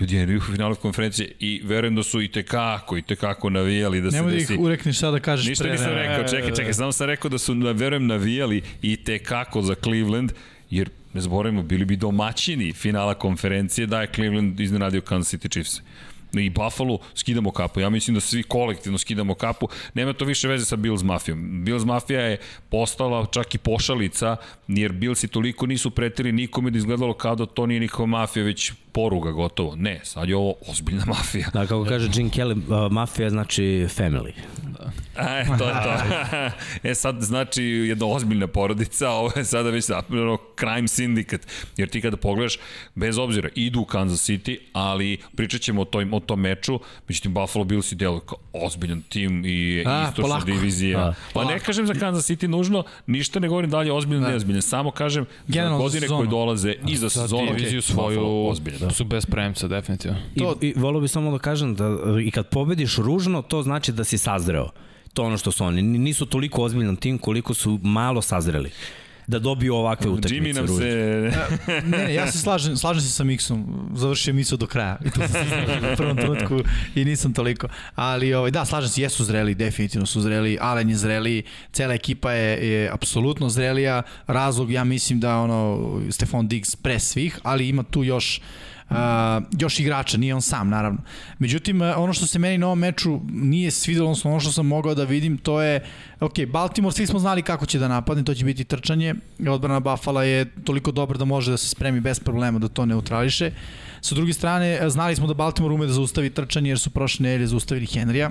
Ljudi 0.00 0.16
je 0.16 0.36
u 0.36 0.40
finalu 0.40 0.74
konferencije 0.74 1.32
i 1.40 1.60
verujem 1.64 1.94
da 1.94 2.02
su 2.02 2.22
i 2.22 2.28
tekako, 2.28 2.96
i 2.96 3.02
tekako 3.02 3.50
navijali 3.50 4.00
da 4.00 4.10
se 4.10 4.16
Nemoj 4.16 4.32
da 4.32 4.38
desi. 4.38 4.54
ih 4.54 4.60
urekneš 4.60 4.98
sada 4.98 5.12
da 5.12 5.20
kažeš 5.20 5.46
Ništa 5.46 5.64
pre. 5.64 5.72
nisam 5.72 5.90
ne. 5.90 5.94
rekao, 5.94 6.28
čekaj, 6.28 6.54
čekaj, 6.54 6.72
samo 6.72 6.92
sam 6.92 7.06
rekao 7.06 7.28
da 7.28 7.38
su, 7.38 7.54
da 7.54 7.72
verujem, 7.72 8.06
navijali 8.06 8.62
i 8.82 8.96
tekako 8.96 9.62
za 9.62 9.74
Cleveland, 9.74 10.32
jer 10.70 10.90
ne 11.14 11.20
zaboravimo, 11.20 11.62
bili 11.62 11.84
bi 11.84 11.96
domaćini 11.96 12.72
finala 12.72 13.14
konferencije 13.14 13.86
da 13.86 14.00
je 14.00 14.08
Cleveland 14.14 14.60
iznenadio 14.60 15.00
Kansas 15.00 15.34
City 15.34 15.50
Chiefs 15.50 15.80
i 16.32 16.50
Buffalo 16.50 16.98
skidamo 17.14 17.50
kapu. 17.50 17.80
Ja 17.80 17.90
mislim 17.90 18.14
da 18.14 18.20
svi 18.20 18.42
kolektivno 18.42 18.98
skidamo 18.98 19.34
kapu. 19.34 19.68
Nema 19.94 20.12
to 20.12 20.24
više 20.24 20.48
veze 20.48 20.64
sa 20.64 20.76
Bills 20.76 21.02
mafijom. 21.02 21.64
Bills 21.64 21.84
mafija 21.84 22.20
je 22.20 22.36
postala 22.68 23.26
čak 23.26 23.54
i 23.54 23.58
pošalica, 23.58 24.36
jer 24.68 24.92
Billsi 24.92 25.28
toliko 25.28 25.66
nisu 25.66 25.90
pretili 25.90 26.32
nikome 26.32 26.70
da 26.70 26.78
izgledalo 26.78 27.12
kao 27.14 27.34
da 27.34 27.46
to 27.46 27.66
nije 27.66 27.80
nikova 27.80 28.06
mafija, 28.06 28.44
već 28.44 28.72
poruga 28.92 29.30
gotovo. 29.30 29.76
Ne, 29.76 30.00
sad 30.04 30.28
je 30.28 30.36
ovo 30.36 30.54
ozbiljna 30.68 31.04
mafija. 31.16 31.48
Da, 31.52 31.60
kako 31.62 31.84
kaže 31.84 32.08
Jim 32.14 32.30
Kelly, 32.30 32.52
uh, 32.86 32.92
mafija 32.92 33.30
znači 33.30 33.62
family. 33.88 34.32
E, 35.16 35.44
to 35.48 35.64
je 35.64 35.74
to. 35.74 35.92
e 36.90 36.94
sad 36.94 37.16
znači 37.20 37.62
jedna 37.62 38.06
ozbiljna 38.06 38.46
porodica, 38.46 39.06
a 39.06 39.12
ovo 39.12 39.32
je 39.36 39.44
sada 39.44 39.70
već 39.70 39.84
zapravo 39.84 40.38
crime 40.58 40.82
syndicate. 40.82 41.46
Jer 41.76 41.88
ti 41.88 42.00
kada 42.00 42.16
pogledaš, 42.16 42.58
bez 42.94 43.18
obzira, 43.18 43.48
idu 43.54 43.80
u 43.80 43.84
Kansas 43.84 44.28
City, 44.28 44.58
ali 44.72 45.18
pričat 45.36 45.60
ćemo 45.60 45.82
o, 45.82 45.84
toj, 45.84 46.08
o 46.12 46.20
tom 46.20 46.40
meču, 46.40 46.80
međutim 47.08 47.34
Buffalo 47.34 47.64
Bills 47.64 47.92
i 47.92 47.96
delo 47.96 48.20
kao 48.20 48.38
ozbiljan 48.54 49.02
tim 49.02 49.42
i 49.46 49.84
A, 49.86 50.02
istočna 50.02 50.22
polako. 50.22 50.44
divizija. 50.46 51.00
A, 51.00 51.14
pa 51.32 51.44
ne 51.44 51.58
kažem 51.58 51.86
za 51.86 51.94
Kansas 51.94 52.30
City 52.30 52.46
nužno, 52.46 52.84
ništa 53.06 53.40
ne 53.40 53.48
govorim 53.48 53.70
dalje 53.70 53.92
ozbiljno, 53.92 54.28
neozbiljno. 54.28 54.62
Samo 54.62 54.90
kažem 54.90 55.24
za 55.24 55.30
Generalno 55.48 55.78
za 55.78 55.82
godine 55.82 56.00
sezonu. 56.00 56.20
koje 56.20 56.28
dolaze 56.28 56.74
i 56.88 56.96
za 56.96 57.08
Za 57.08 57.20
sezonu. 57.22 57.46
diviziju 57.48 57.80
Buffalo 57.80 58.10
svoju 58.10 58.46
ozbiljno. 58.46 58.78
Da. 58.80 58.90
su 58.90 59.04
bez 59.04 59.26
premca, 59.26 59.68
definitivno. 59.68 60.18
To- 60.38 60.58
I, 60.60 60.66
I 60.66 60.74
volio 60.76 61.00
bih 61.00 61.10
samo 61.10 61.30
da 61.32 61.38
kažem 61.38 61.74
da 61.74 61.96
i 62.24 62.30
kad 62.30 62.48
pobediš 62.48 62.96
ružno, 62.96 63.42
to 63.42 63.62
znači 63.62 63.92
da 63.92 64.04
si 64.04 64.18
sazreo. 64.18 64.68
To 65.14 65.22
je 65.22 65.26
ono 65.26 65.38
što 65.38 65.52
su 65.52 65.64
oni. 65.64 65.82
Nisu 65.82 66.26
toliko 66.26 66.62
ozbiljan 66.62 66.96
tim 66.96 67.18
koliko 67.18 67.54
su 67.54 67.80
malo 67.82 68.22
sazreli 68.22 68.70
da 69.30 69.38
dobiju 69.38 69.74
ovakve 69.74 70.10
utakmice. 70.10 70.34
Jimmy 70.34 70.54
nam 70.54 70.66
ružne. 70.66 70.90
se... 70.90 71.82
Ne, 71.86 72.14
ja 72.14 72.32
se 72.32 72.38
slažem, 72.38 72.76
slažem 72.76 73.02
se 73.02 73.10
sa 73.10 73.24
Miksom. 73.24 73.90
Završio 73.94 74.34
misao 74.34 74.58
do 74.58 74.66
kraja. 74.66 74.98
I 75.04 75.10
to 75.10 75.20
sam 75.20 75.28
se 75.28 75.48
slažem 75.48 75.92
u 75.92 75.96
prvom 75.96 76.16
trenutku 76.16 76.60
i 76.94 77.04
nisam 77.04 77.32
toliko. 77.34 77.68
Ali 77.94 78.34
ovaj, 78.34 78.50
da, 78.50 78.64
slažem 78.64 78.88
se, 78.88 79.02
jesu 79.02 79.24
zreli, 79.24 79.54
definitivno 79.54 80.06
su 80.06 80.20
zreli. 80.20 80.58
Alen 80.60 80.90
je 80.90 80.96
zreli, 80.96 81.42
cela 81.72 81.94
ekipa 81.94 82.32
je, 82.32 82.68
je 82.70 82.90
apsolutno 82.92 83.48
zrelija. 83.48 84.02
Razlog, 84.26 84.70
ja 84.70 84.84
mislim 84.84 85.20
da 85.20 85.38
ono, 85.38 86.00
Stefan 86.10 86.48
Diggs 86.48 86.76
pre 86.76 86.98
svih, 86.98 87.38
ali 87.42 87.68
ima 87.68 87.82
tu 87.82 88.04
još 88.04 88.40
Uh, 88.90 88.96
još 89.58 89.80
igrača, 89.80 90.18
nije 90.18 90.34
on 90.34 90.42
sam 90.42 90.68
naravno. 90.68 90.98
Međutim, 91.38 91.80
uh, 91.80 91.88
ono 91.96 92.12
što 92.12 92.26
se 92.26 92.38
meni 92.38 92.58
na 92.58 92.66
ovom 92.66 92.78
meču 92.78 93.20
nije 93.32 93.70
svidelo, 93.70 94.06
odnosno 94.06 94.30
ono 94.30 94.40
što 94.40 94.52
sam 94.52 94.66
mogao 94.66 94.94
da 94.94 95.04
vidim, 95.04 95.38
to 95.38 95.62
je, 95.62 95.84
ok, 96.20 96.32
Baltimore, 96.52 96.94
svi 96.94 97.06
smo 97.06 97.18
znali 97.18 97.42
kako 97.42 97.66
će 97.66 97.78
da 97.78 97.88
napadne, 97.88 98.24
to 98.24 98.34
će 98.34 98.44
biti 98.44 98.64
trčanje, 98.64 99.14
odbrana 99.48 99.80
Buffalo 99.80 100.22
je 100.22 100.64
toliko 100.64 100.92
dobra 100.92 101.18
da 101.18 101.24
može 101.24 101.50
da 101.50 101.56
se 101.56 101.68
spremi 101.68 102.00
bez 102.00 102.20
problema 102.20 102.58
da 102.58 102.68
to 102.68 102.86
neutrališe. 102.86 103.50
Sa 104.00 104.14
druge 104.14 104.32
strane, 104.32 104.90
znali 104.90 105.16
smo 105.16 105.26
da 105.26 105.34
Baltimore 105.34 105.74
ume 105.74 105.86
da 105.86 105.92
zaustavi 105.92 106.30
trčanje 106.30 106.70
jer 106.70 106.78
su 106.78 106.90
prošle 106.90 107.22
nedelje 107.22 107.46
zaustavili 107.46 107.86
Henrya. 107.86 108.30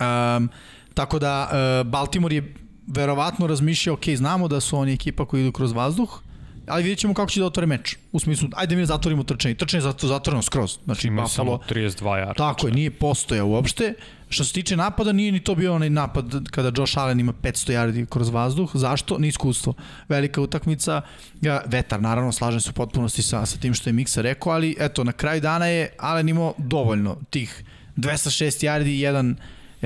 Um, 0.00 0.48
tako 0.94 1.18
da 1.18 1.48
uh, 1.50 1.90
Baltimore 1.90 2.34
je 2.34 2.54
verovatno 2.86 3.46
razmišljao, 3.46 3.94
ok, 3.94 4.08
znamo 4.16 4.48
da 4.48 4.60
su 4.60 4.76
oni 4.76 4.92
ekipa 4.92 5.26
koji 5.26 5.42
idu 5.42 5.52
kroz 5.52 5.72
vazduh, 5.72 6.23
ali 6.68 6.82
vidjet 6.82 6.98
ćemo 6.98 7.14
kako 7.14 7.30
će 7.30 7.40
da 7.40 7.46
otvore 7.46 7.66
meč. 7.66 7.96
U 8.12 8.20
smislu, 8.20 8.48
ajde 8.56 8.76
mi 8.76 8.82
da 8.82 8.86
zatvorimo 8.86 9.22
trčanje. 9.22 9.54
Trčanje 9.54 9.78
je 9.78 9.82
zato 9.82 10.06
zatvoreno 10.06 10.42
skroz. 10.42 10.78
Znači, 10.84 11.06
Ima 11.08 11.28
samo 11.28 11.50
Buffalo, 11.50 11.86
32 11.86 12.04
yarda. 12.04 12.36
tako 12.36 12.66
je, 12.66 12.72
nije 12.72 12.90
postoja 12.90 13.44
uopšte. 13.44 13.94
Što 14.28 14.44
se 14.44 14.52
tiče 14.52 14.76
napada, 14.76 15.12
nije 15.12 15.32
ni 15.32 15.40
to 15.40 15.54
bio 15.54 15.74
onaj 15.74 15.90
napad 15.90 16.24
kada 16.50 16.72
Josh 16.76 16.98
Allen 16.98 17.20
ima 17.20 17.32
500 17.32 17.72
yardi 17.72 18.06
kroz 18.06 18.28
vazduh. 18.28 18.70
Zašto? 18.74 19.18
Ni 19.18 19.28
iskustvo. 19.28 19.74
Velika 20.08 20.40
utakmica. 20.40 21.00
Ja, 21.40 21.62
vetar, 21.66 22.00
naravno, 22.00 22.32
slažem 22.32 22.60
se 22.60 22.70
u 22.70 22.72
potpunosti 22.72 23.22
sa, 23.22 23.46
sa 23.46 23.58
tim 23.58 23.74
što 23.74 23.88
je 23.88 23.92
Miksa 23.92 24.22
rekao, 24.22 24.52
ali 24.52 24.76
eto, 24.78 25.04
na 25.04 25.12
kraju 25.12 25.40
dana 25.40 25.66
je 25.66 25.92
Allen 25.98 26.28
imao 26.28 26.54
dovoljno 26.58 27.16
tih 27.30 27.64
206 27.96 28.66
yardi 28.66 28.88
i 28.88 29.00
jedan 29.00 29.36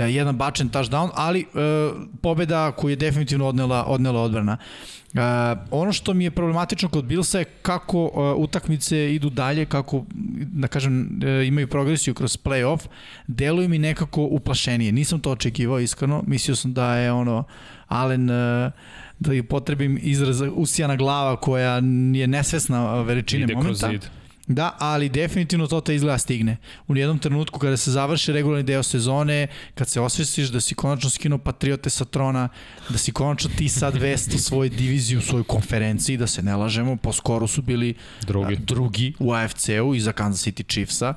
jedan 0.07 0.37
bačen 0.37 0.71
touchdown, 0.71 1.11
ali 1.15 1.41
e, 1.41 1.45
pobeda 2.23 2.73
koju 2.73 2.91
je 2.91 2.97
definitivno 2.97 3.47
odnela, 3.47 3.85
odnela 3.87 4.21
odbrana. 4.21 4.57
E, 5.15 5.21
ono 5.71 5.93
što 5.93 6.15
mi 6.15 6.25
je 6.25 6.31
problematično 6.31 6.89
kod 6.89 7.05
Billsa 7.05 7.39
je 7.39 7.45
kako 7.45 8.11
e, 8.15 8.21
utakmice 8.21 9.15
idu 9.15 9.31
dalje, 9.31 9.65
kako, 9.67 10.05
da 10.41 10.69
kažem, 10.69 11.21
e, 11.25 11.47
imaju 11.47 11.69
progresiju 11.69 12.15
kroz 12.15 12.37
play-off, 12.37 12.87
deluju 13.27 13.69
mi 13.69 13.79
nekako 13.79 14.23
uplašenije. 14.23 14.93
Nisam 14.93 15.21
to 15.21 15.31
očekivao, 15.31 15.81
iskreno. 15.81 16.23
Mislio 16.27 16.57
sam 16.57 16.73
da 16.73 16.95
je 16.97 17.13
ono, 17.13 17.45
Allen, 17.89 18.31
e, 18.31 18.71
da 19.19 19.33
je 19.33 19.43
potrebim 19.43 19.99
izraz 20.03 20.43
usijana 20.55 20.97
glava 20.97 21.37
koja 21.37 21.75
je 22.15 22.27
nesvesna 22.27 23.03
veličine 23.03 23.45
Ide 23.45 23.53
kroz 23.53 23.83
momenta. 23.83 23.89
zid. 23.91 24.18
Da, 24.49 24.77
ali 24.79 25.09
definitivno 25.09 25.67
to 25.67 25.81
te 25.81 25.95
izgleda 25.95 26.19
stigne. 26.19 26.57
U 26.89 26.97
jednom 26.97 27.19
trenutku 27.19 27.59
kada 27.59 27.77
se 27.77 27.91
završi 27.91 28.33
regularni 28.33 28.63
deo 28.63 28.83
sezone, 28.83 29.47
kad 29.75 29.89
se 29.89 30.01
osvestiš 30.01 30.49
da 30.49 30.61
si 30.61 30.75
konačno 30.75 31.11
skinuo 31.11 31.39
Patriote 31.39 31.91
sa 31.91 32.05
trona, 32.05 32.49
da 32.89 32.99
si 32.99 33.13
konačno 33.13 33.51
ti 33.59 33.69
sad 33.69 33.97
vest 33.97 34.35
u 34.35 34.39
svojoj 34.39 34.69
diviziji, 34.69 35.19
u 35.19 35.21
svojoj 35.21 35.45
konferenciji, 35.45 36.17
da 36.17 36.27
se 36.27 36.43
ne 36.43 36.57
lažemo, 36.57 36.97
po 36.97 37.13
skoru 37.13 37.47
su 37.47 37.63
bili 37.63 37.95
Drugi. 38.27 38.55
a, 38.55 38.59
drugi 38.61 39.13
u 39.19 39.33
AFC-u 39.33 39.95
iza 39.95 40.13
Kansas 40.13 40.47
City 40.47 40.73
Chiefsa. 40.73 41.15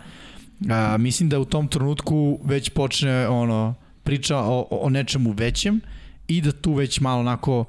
A, 0.69 0.97
mislim 0.97 1.29
da 1.29 1.39
u 1.39 1.45
tom 1.45 1.67
trenutku 1.67 2.39
već 2.43 2.69
počne 2.69 3.27
ono 3.27 3.75
priča 4.03 4.37
o, 4.37 4.67
o 4.71 4.89
nečemu 4.89 5.31
većem 5.31 5.81
i 6.27 6.41
da 6.41 6.51
tu 6.51 6.73
već 6.73 6.99
malo 6.99 7.19
onako 7.19 7.59
uh, 7.59 7.65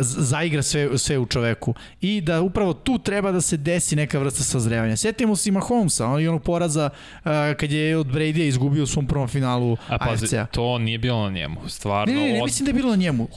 zaigra 0.00 0.62
sve, 0.62 0.98
sve 0.98 1.18
u 1.18 1.26
čoveku 1.26 1.74
i 2.00 2.20
da 2.20 2.40
upravo 2.40 2.72
tu 2.74 2.98
treba 2.98 3.32
da 3.32 3.40
se 3.40 3.56
desi 3.56 3.96
neka 3.96 4.18
vrsta 4.18 4.42
sazrevanja. 4.42 4.96
Sjetimo 4.96 5.36
se 5.36 5.48
i 5.48 5.52
Mahomesa, 5.52 6.06
on 6.06 6.20
i 6.20 6.28
onog 6.28 6.42
poraza 6.42 6.90
uh, 7.16 7.30
kad 7.56 7.72
je 7.72 7.96
od 7.96 8.06
Brady 8.06 8.40
izgubio 8.40 8.82
u 8.82 8.86
svom 8.86 9.06
prvom 9.06 9.28
finalu 9.28 9.76
A 9.88 9.98
pazi, 9.98 10.24
AFC-a. 10.24 10.46
to 10.46 10.78
nije 10.78 10.98
bilo 10.98 11.22
na 11.22 11.30
njemu. 11.30 11.56
Stvarno, 11.68 12.14
Ne, 12.14 12.20
ne, 12.20 12.28
ne, 12.28 12.38
od- 12.38 12.44
mislim 12.44 12.64
da 12.64 12.70
je 12.70 12.74
bilo 12.74 12.90
na 12.90 12.96
njemu. 12.96 13.22
Uh, 13.24 13.28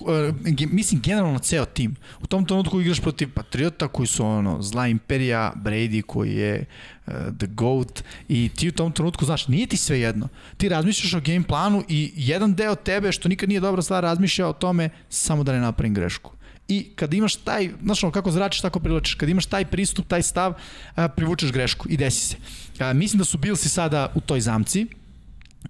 ge- 0.42 0.68
mislim 0.68 1.02
generalno 1.02 1.40
ceo 1.40 1.66
tim. 1.66 1.96
U 2.22 2.28
tom 2.28 2.46
trenutku 2.46 2.82
igraš 2.82 3.00
protiv 3.00 3.30
Patriota 3.34 3.88
koji 3.88 4.08
su 4.08 4.26
ono 4.26 4.62
zla 4.62 4.88
imperija, 4.88 5.54
Brady 5.58 6.02
koji 6.02 6.36
je 6.36 6.60
uh, 6.60 6.97
the 7.38 7.48
GOAT 7.48 8.04
i 8.30 8.50
ti 8.56 8.70
u 8.70 8.72
tom 8.72 8.92
trenutku, 8.92 9.26
znaš, 9.26 9.48
nije 9.48 9.68
ti 9.68 9.78
sve 9.78 10.00
jedno. 10.00 10.28
Ti 10.58 10.70
razmišljaš 10.70 11.14
o 11.14 11.22
game 11.26 11.44
planu 11.44 11.84
i 11.88 12.12
jedan 12.16 12.54
deo 12.54 12.76
tebe 12.76 13.12
što 13.12 13.30
nikad 13.30 13.50
nije 13.50 13.60
dobra 13.60 13.82
stvar 13.82 14.04
razmišlja 14.04 14.48
o 14.48 14.54
tome 14.54 14.90
samo 15.10 15.44
da 15.44 15.52
ne 15.52 15.60
napravim 15.60 15.94
grešku. 15.94 16.32
I 16.68 16.84
kada 16.96 17.18
imaš 17.18 17.36
taj, 17.36 17.70
znaš 17.84 18.04
ono, 18.04 18.12
kako 18.12 18.32
zračiš, 18.32 18.62
tako 18.62 18.80
privlačiš. 18.80 19.16
Kada 19.16 19.32
imaš 19.32 19.46
taj 19.46 19.66
pristup, 19.66 20.08
taj 20.08 20.24
stav, 20.24 20.54
a, 20.96 21.08
privučeš 21.08 21.52
grešku 21.52 21.90
i 21.90 21.98
desi 21.98 22.28
se. 22.28 22.36
A, 22.80 22.94
mislim 22.94 23.18
da 23.18 23.26
su 23.26 23.38
Billsi 23.38 23.70
sada 23.70 24.12
u 24.16 24.22
toj 24.22 24.42
zamci, 24.42 24.88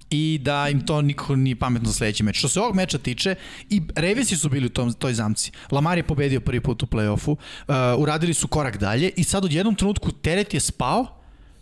i 0.09 0.39
da 0.43 0.69
im 0.69 0.85
to 0.85 1.01
nikako 1.01 1.35
nije 1.35 1.55
pametno 1.55 1.87
za 1.87 1.93
sledeći 1.93 2.23
meč. 2.23 2.37
Što 2.37 2.49
se 2.49 2.59
ovog 2.59 2.75
meča 2.75 2.97
tiče, 2.97 3.35
i 3.69 3.81
Ravensi 3.95 4.37
su 4.37 4.49
bili 4.49 4.65
u 4.65 4.69
tom, 4.69 4.93
toj 4.93 5.13
zamci. 5.13 5.51
Lamar 5.71 5.97
je 5.97 6.03
pobedio 6.03 6.39
prvi 6.39 6.61
put 6.61 6.83
u 6.83 6.85
play-offu, 6.85 7.29
uh, 7.31 7.75
uradili 7.97 8.33
su 8.33 8.47
korak 8.47 8.77
dalje 8.77 9.11
i 9.15 9.23
sad 9.23 9.45
od 9.45 9.53
jednom 9.53 9.75
trenutku 9.75 10.11
teret 10.11 10.53
je 10.53 10.59
spao 10.59 11.17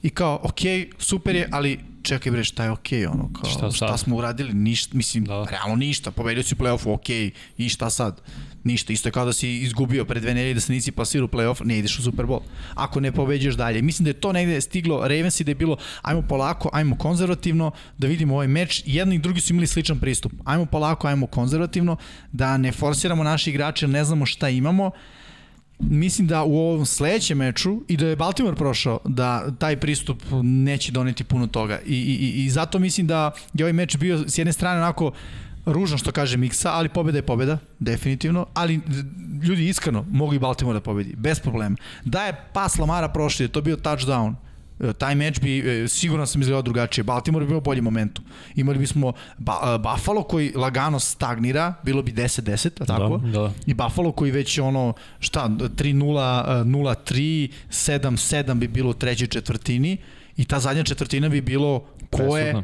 i 0.05 0.09
kao, 0.09 0.39
ok, 0.43 0.59
super 0.99 1.35
je, 1.35 1.47
ali 1.51 1.79
čekaj 2.03 2.31
bre, 2.31 2.43
šta 2.43 2.63
je 2.63 2.71
ok, 2.71 2.87
ono, 3.11 3.29
kao, 3.33 3.49
Šta 3.51 3.71
šta, 3.71 3.97
smo 3.97 4.15
uradili, 4.15 4.53
ništa, 4.53 4.97
mislim, 4.97 5.23
Da. 5.23 5.47
realno 5.49 5.75
ništa, 5.75 6.11
pobedio 6.11 6.43
si 6.43 6.55
u 6.55 6.57
play-offu, 6.57 6.93
ok, 6.93 7.09
i 7.57 7.69
šta 7.69 7.89
sad? 7.89 8.21
Ništa, 8.63 8.93
isto 8.93 9.07
je 9.07 9.13
kao 9.13 9.25
da 9.25 9.33
si 9.33 9.49
izgubio 9.49 10.05
pre 10.05 10.19
dve 10.19 10.33
nedelje 10.33 10.53
da 10.53 10.59
se 10.59 10.73
nisi 10.73 10.91
plasirao 10.91 11.25
u 11.25 11.29
play-off, 11.29 11.65
ne 11.65 11.77
ideš 11.77 11.99
u 11.99 12.03
Super 12.03 12.25
Bowl. 12.25 12.41
Ako 12.75 12.99
ne 12.99 13.11
pobeđuješ 13.11 13.55
dalje. 13.55 13.81
Mislim 13.81 14.03
da 14.03 14.09
je 14.09 14.13
to 14.21 14.31
negde 14.31 14.61
stiglo 14.61 15.01
Ravensi 15.07 15.43
da 15.43 15.51
je 15.51 15.55
bilo 15.55 15.77
ajmo 16.01 16.21
polako, 16.21 16.69
ajmo 16.73 16.97
konzervativno, 16.97 17.71
da 17.97 18.07
vidimo 18.07 18.33
ovaj 18.33 18.47
meč. 18.47 18.83
Jedni 18.85 19.15
i 19.15 19.19
drugi 19.19 19.41
su 19.41 19.53
imali 19.53 19.67
sličan 19.67 19.99
pristup. 19.99 20.33
Ajmo 20.43 20.65
polako, 20.65 21.07
ajmo 21.07 21.27
konzervativno, 21.27 21.97
da 22.31 22.57
ne 22.57 22.71
forsiramo 22.71 23.23
naše 23.23 23.49
igrače, 23.49 23.87
ne 23.87 24.03
znamo 24.03 24.25
šta 24.25 24.49
imamo. 24.49 24.91
Mislim 25.79 26.27
da 26.27 26.43
u 26.43 26.57
ovom 26.57 26.85
sledećem 26.85 27.37
meču 27.37 27.81
i 27.87 27.97
da 27.97 28.07
je 28.07 28.15
Baltimore 28.15 28.55
prošao, 28.55 28.99
da 29.05 29.51
taj 29.51 29.77
pristup 29.77 30.23
neće 30.43 30.91
doneti 30.91 31.23
puno 31.23 31.47
toga. 31.47 31.79
I, 31.85 31.95
i, 31.95 32.43
i- 32.45 32.49
zato 32.49 32.79
mislim 32.79 33.07
da 33.07 33.31
je 33.53 33.63
ovaj 33.65 33.73
meč 33.73 33.97
bio 33.97 34.23
s 34.27 34.37
jedne 34.37 34.53
strane 34.53 34.77
onako 34.77 35.11
ružan 35.65 35.97
što 35.97 36.11
kaže 36.11 36.37
Miksa, 36.37 36.71
ali 36.71 36.89
pobeda 36.89 37.17
je 37.17 37.21
pobeda, 37.21 37.57
definitivno, 37.79 38.45
ali 38.53 38.79
ljudi 39.43 39.67
iskreno 39.67 40.05
mogu 40.11 40.33
i 40.33 40.39
Baltimore 40.39 40.73
da 40.73 40.83
pobedi, 40.83 41.15
bez 41.17 41.39
problema. 41.39 41.75
Da 42.05 42.23
je 42.23 42.35
pas 42.53 42.77
Lamara 42.77 43.09
prošli, 43.09 43.45
je 43.45 43.49
to 43.49 43.61
bio 43.61 43.75
touchdown, 43.75 44.35
taj 44.97 45.15
meč 45.15 45.39
bi 45.39 45.59
e, 45.59 45.87
sigurno 45.87 46.25
sam 46.25 46.41
izgledao 46.41 46.61
drugačije. 46.61 47.03
Baltimore 47.03 47.45
bi 47.45 47.49
bio 47.49 47.61
bolji 47.61 47.81
momentu. 47.81 48.21
Imali 48.55 48.79
bismo 48.79 49.13
ba, 49.37 49.59
e, 49.63 49.77
Buffalo 49.77 50.23
koji 50.23 50.51
lagano 50.55 50.99
stagnira, 50.99 51.73
bilo 51.83 52.01
bi 52.01 52.11
10-10, 52.11 52.81
a 52.81 52.85
tako? 52.85 53.17
Da. 53.17 53.51
I 53.65 53.73
Buffalo 53.73 54.11
koji 54.11 54.31
već 54.31 54.59
ono, 54.59 54.93
šta, 55.19 55.49
3-0, 55.49 56.63
0-3, 56.65 57.49
7-7 57.69 58.53
bi 58.53 58.67
bilo 58.67 58.89
u 58.89 58.93
trećoj 58.93 59.27
četvrtini 59.27 59.97
i 60.37 60.45
ta 60.45 60.59
zadnja 60.59 60.83
četvrtina 60.83 61.29
bi 61.29 61.41
bilo 61.41 61.85
ko 62.11 62.37
je, 62.37 62.63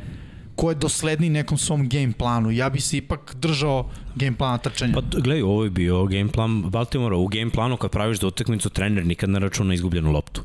ko 0.55 0.69
je 0.69 0.75
dosledni 0.75 1.29
nekom 1.29 1.57
svom 1.57 1.89
game 1.89 2.11
planu. 2.17 2.51
Ja 2.51 2.69
bi 2.69 2.81
se 2.81 2.97
ipak 2.97 3.35
držao 3.35 3.89
game 4.15 4.37
plana 4.37 4.57
trčanja. 4.57 4.93
Pa 4.93 5.01
gledaj, 5.01 5.41
ovo 5.41 5.63
je 5.63 5.69
bio 5.69 6.05
game 6.05 6.31
plan 6.31 6.61
Baltimora. 6.61 7.17
U 7.17 7.27
game 7.27 7.51
planu 7.51 7.77
kad 7.77 7.91
praviš 7.91 8.19
za 8.19 8.27
utakmicu, 8.27 8.69
trener 8.69 9.05
nikad 9.05 9.29
ne 9.29 9.39
računa 9.39 9.73
izgubljenu 9.73 10.11
loptu. 10.11 10.41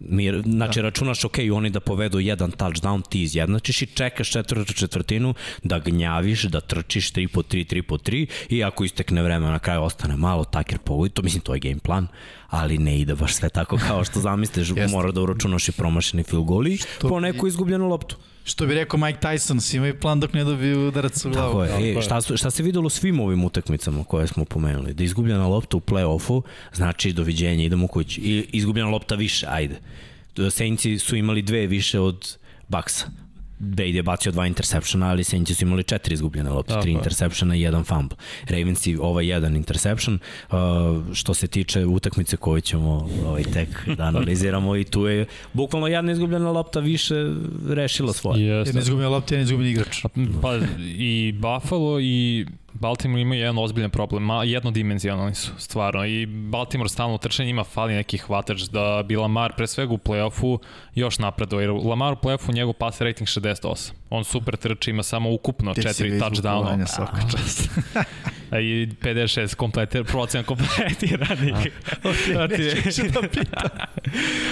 Mi, 0.00 0.42
znači, 0.44 0.78
da. 0.78 0.82
računaš, 0.82 1.24
ok, 1.24 1.38
oni 1.52 1.70
da 1.70 1.80
povedu 1.80 2.20
jedan 2.20 2.50
touchdown, 2.50 3.02
ti 3.08 3.22
izjednačiš 3.22 3.82
i 3.82 3.86
čekaš 3.86 4.30
četvrtu 4.30 4.72
četvrtinu 4.72 5.34
da 5.62 5.78
gnjaviš, 5.78 6.42
da 6.42 6.60
trčiš 6.60 7.12
3 7.12 7.28
po 7.28 7.42
3, 7.42 7.74
3 7.74 7.82
po 7.82 7.98
3 7.98 8.26
i 8.48 8.64
ako 8.64 8.84
istekne 8.84 9.22
vreme 9.22 9.46
na 9.46 9.58
kraju 9.58 9.82
ostane 9.82 10.16
malo, 10.16 10.44
taker 10.44 10.78
pogodi, 10.78 11.14
to 11.14 11.22
mislim 11.22 11.40
to 11.40 11.54
je 11.54 11.60
game 11.60 11.78
plan, 11.78 12.08
ali 12.48 12.78
ne 12.78 13.00
ide 13.00 13.14
baš 13.14 13.34
sve 13.34 13.48
tako 13.48 13.78
kao 13.88 14.04
što 14.04 14.20
zamisliš, 14.20 14.68
mora 14.92 15.12
da 15.12 15.20
uračunaš 15.20 15.68
i 15.68 15.72
promašeni 15.72 16.22
field 16.22 16.44
goal 16.44 16.66
i 16.66 16.78
po 17.00 17.20
neku 17.20 17.46
izgubljenu 17.46 17.88
loptu. 17.88 18.16
Što 18.44 18.66
bi 18.66 18.74
rekao 18.74 19.00
Mike 19.00 19.18
Tyson, 19.20 19.60
svi 19.60 19.76
imaju 19.76 20.00
plan 20.00 20.20
dok 20.20 20.32
ne 20.32 20.44
dobiju 20.44 20.88
udarac 20.88 21.24
u 21.24 21.30
glavu. 21.30 21.66
Tako 21.66 21.74
je. 21.74 21.98
E, 21.98 22.02
šta, 22.02 22.20
su- 22.20 22.36
šta 22.36 22.50
se 22.50 22.62
videlo 22.62 22.86
u 22.86 22.90
svim 22.90 23.20
ovim 23.20 23.44
utakmicama 23.44 24.04
koje 24.04 24.26
smo 24.26 24.44
pomenuli? 24.44 24.94
Da 24.94 25.02
je 25.02 25.06
izgubljena 25.06 25.46
lopta 25.46 25.76
u 25.76 25.80
play-offu, 25.80 26.42
znači 26.72 27.12
doviđenja, 27.12 27.64
idemo 27.64 27.86
kući. 27.86 28.20
I 28.20 28.46
izgubljena 28.52 28.88
lopta 28.90 29.14
više, 29.14 29.46
ajde. 29.48 29.78
Saintsi 30.50 30.98
su 30.98 31.16
imali 31.16 31.42
dve 31.42 31.66
više 31.66 32.00
od 32.00 32.36
Bucksa. 32.68 33.06
Brady 33.60 33.96
je 33.96 34.02
bacio 34.02 34.32
dva 34.32 34.46
interseptiona, 34.46 35.10
ali 35.10 35.24
Saintsi 35.24 35.54
su 35.54 35.64
imali 35.64 35.82
četiri 35.82 36.14
izgubljene 36.14 36.50
lopte, 36.50 36.68
Tako 36.72 36.82
tri 36.82 36.90
je. 36.90 36.94
interseptiona 36.94 37.56
i 37.56 37.60
jedan 37.60 37.84
fumble. 37.84 38.16
Ravensi 38.48 38.96
ovaj 39.00 39.26
jedan 39.26 39.56
interception. 39.56 40.18
Uh, 40.50 40.56
što 41.12 41.34
se 41.34 41.46
tiče 41.46 41.86
utakmice 41.86 42.36
koju 42.36 42.60
ćemo 42.60 43.08
ovaj, 43.26 43.42
tek 43.42 43.68
da 43.96 44.04
analiziramo 44.04 44.76
i 44.76 44.84
tu 44.84 45.06
je 45.06 45.26
bukvalno 45.52 45.86
jedna 45.86 46.12
izgubljena 46.12 46.50
lopta 46.50 46.80
više 46.80 47.14
rešila 47.68 48.12
svoje. 48.12 48.46
Jeste. 48.46 48.74
ne 48.74 48.80
izgubio 48.80 49.10
lopte, 49.10 49.36
ne 49.36 49.42
izgubio 49.42 49.68
igrač. 49.68 50.02
Pa 50.42 50.56
i 50.98 51.32
Buffalo 51.32 52.00
i 52.00 52.46
Baltimore 52.72 53.22
imaju 53.22 53.40
jedan 53.40 53.58
ozbiljan 53.58 53.90
problem, 53.90 54.28
jednodimenzionalni 54.44 55.34
su, 55.34 55.52
stvarno. 55.58 56.06
I 56.06 56.26
Baltimore 56.26 56.88
stalno 56.88 57.14
u 57.14 57.18
trčanju 57.18 57.48
ima 57.48 57.64
fali 57.64 57.94
neki 57.94 58.18
hvatač 58.18 58.60
da 58.62 59.02
bi 59.06 59.16
Lamar 59.16 59.52
pre 59.56 59.66
svega 59.66 59.94
u 59.94 59.98
play-offu 59.98 60.58
još 60.94 61.18
napredao, 61.18 61.60
jer 61.60 61.70
Lamar 61.70 62.12
u 62.12 62.16
play-offu 62.16 62.54
njegov 62.54 62.72
pas 62.72 63.00
rating 63.00 63.28
68. 63.28 63.99
On 64.10 64.24
super 64.24 64.56
trči, 64.56 64.90
ima 64.90 65.02
samo 65.02 65.32
ukupno 65.32 65.74
Ti 65.74 65.82
si 65.82 65.88
četiri 65.88 66.10
touchdowna. 66.20 66.86
svaka 66.86 67.20
čast. 67.30 67.70
A 68.50 68.60
I 68.60 68.86
56 69.00 69.54
kompletir, 69.54 70.04
procen 70.04 70.44
kompletiranih. 70.44 71.54
Znači, 72.26 73.02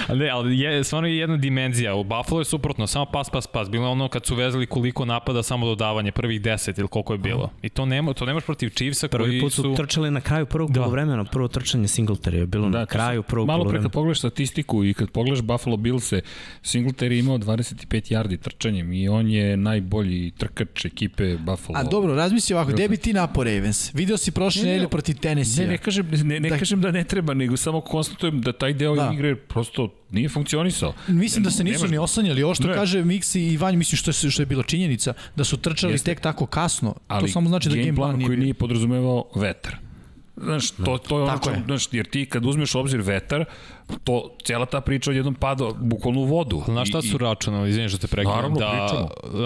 ne, 0.15 0.29
ali 0.29 0.59
je, 0.59 0.85
stvarno 0.85 1.09
je 1.09 1.19
jedna 1.19 1.37
dimenzija. 1.37 1.95
U 1.95 2.05
Buffalo 2.05 2.41
je 2.41 2.45
suprotno, 2.45 2.87
samo 2.87 3.07
pas, 3.07 3.31
pas, 3.31 3.47
pas. 3.47 3.71
Bilo 3.71 3.85
je 3.85 3.91
ono 3.91 4.09
kad 4.09 4.27
su 4.27 4.35
vezali 4.35 4.67
koliko 4.67 5.05
napada, 5.05 5.43
samo 5.43 5.67
dodavanje, 5.67 6.13
prvih 6.13 6.41
10 6.41 6.79
ili 6.79 6.89
koliko 6.89 7.13
je 7.15 7.19
bilo. 7.19 7.51
I 7.63 7.69
to, 7.69 7.87
nema, 7.87 8.13
to 8.13 8.27
nemaš 8.27 8.45
protiv 8.45 8.71
Chiefsa 8.71 9.09
Prvi 9.09 9.25
koji 9.25 9.41
put 9.41 9.53
su, 9.53 9.63
su... 9.63 9.75
trčali 9.77 10.11
na 10.11 10.21
kraju 10.21 10.47
prvog 10.47 10.71
Da. 10.71 10.75
da. 10.75 10.81
polovremena, 10.81 11.25
prvo 11.25 11.49
trčanje 11.49 11.85
Singletary 11.85 12.35
je 12.35 12.47
bilo 12.47 12.69
da, 12.69 12.79
na 12.79 12.87
kraju 12.87 13.23
prvog 13.23 13.47
Malo 13.47 13.59
pre 13.59 13.63
polovremena. 13.63 13.85
kad 13.89 13.93
pogledaš 13.93 14.19
statistiku 14.19 14.85
i 14.85 14.95
kad 14.95 15.11
pogledaš 15.11 15.43
Buffalo 15.43 15.77
Billse, 15.77 16.21
Singletary 16.63 17.13
je 17.13 17.19
imao 17.19 17.39
25 17.39 17.85
yardi 18.15 18.39
trčanjem 18.39 18.93
i 18.93 19.09
on 19.09 19.31
je 19.31 19.48
je 19.49 19.57
najbolji 19.59 20.31
trkač 20.31 20.85
ekipe 20.85 21.37
Buffalo. 21.37 21.79
A 21.79 21.83
dobro, 21.85 22.15
razmisli 22.15 22.55
ovako, 22.55 22.73
gde 22.73 22.89
bi 22.89 22.97
ti 22.97 23.13
napao 23.13 23.45
Ravens? 23.45 23.95
Video 23.95 24.17
si 24.17 24.31
prošle 24.31 24.63
Ne, 24.63 24.65
ne, 24.65 24.73
nedelje 24.73 24.89
protiv 24.89 25.17
Tennessee. 25.17 25.65
Ne, 25.65 25.71
ne 25.71 25.79
kažem, 25.79 26.07
ne, 26.25 26.41
ne 26.41 26.49
Da. 26.49 26.59
kažem 26.59 26.81
da 26.81 26.91
ne 26.91 27.05
treba, 27.05 27.35
nego 27.35 27.57
samo 27.57 27.81
konstatujem 27.81 28.41
da 28.41 28.53
taj 28.53 28.73
deo 28.75 28.95
Da. 28.95 29.11
igre 29.15 29.37
prosto 29.37 29.89
nije 30.11 30.29
funkcionisao. 30.29 30.95
Mislim 31.09 31.45
da 31.45 31.51
se 31.51 31.65
nisu 31.65 31.79
Nemaš- 31.79 31.91
ni 31.91 31.99
osanjali. 31.99 32.43
Ovo 32.43 32.55
što 32.55 32.67
Ne. 32.67 32.75
kaže 32.75 33.05
Miksi 33.05 33.43
i 33.43 33.57
Vanj, 33.57 33.77
mislim 33.77 33.97
što 33.97 34.27
je, 34.27 34.31
što 34.31 34.43
je 34.43 34.47
bila 34.47 34.63
činjenica, 34.63 35.13
da 35.37 35.45
su 35.45 35.57
trčali 35.57 35.93
Jeste. 35.93 36.05
tek 36.07 36.21
tako 36.21 36.47
kasno. 36.47 36.95
Ali 37.09 37.23
to 37.23 37.33
samo 37.33 37.49
znači 37.49 37.69
da 37.69 37.77
game 37.77 37.95
plan 37.95 38.17
nije 38.17 38.27
koji 38.27 38.39
nije 38.39 38.55
podrazumevao 38.55 39.25
vetar. 39.35 39.77
Znaš, 40.37 40.71
to, 40.71 40.99
to 40.99 41.19
je 41.19 41.23
ono 41.25 41.39
znaš, 41.67 41.89
jer 41.93 42.07
ti 42.07 42.27
kad 42.27 42.47
uzmeš 42.47 42.75
obzir 42.75 43.01
vetar, 43.01 43.45
to, 44.05 44.31
cijela 44.43 44.67
ta 44.67 44.81
priča 44.81 45.11
odjednom 45.11 45.35
pada 45.35 45.65
bukvalno 45.77 46.21
u 46.21 46.27
vodu. 46.27 46.63
Znaš 46.65 46.89
šta 46.89 46.99
I- 46.99 47.03
su 47.03 47.19
računali, 47.19 47.71
izvini 47.71 47.89
što 47.89 47.99
te 47.99 48.07
prekinem, 48.07 48.37
Naravno, 48.37 48.59
da 48.59 48.67
pričamo. 48.71 49.09
uh, 49.25 49.41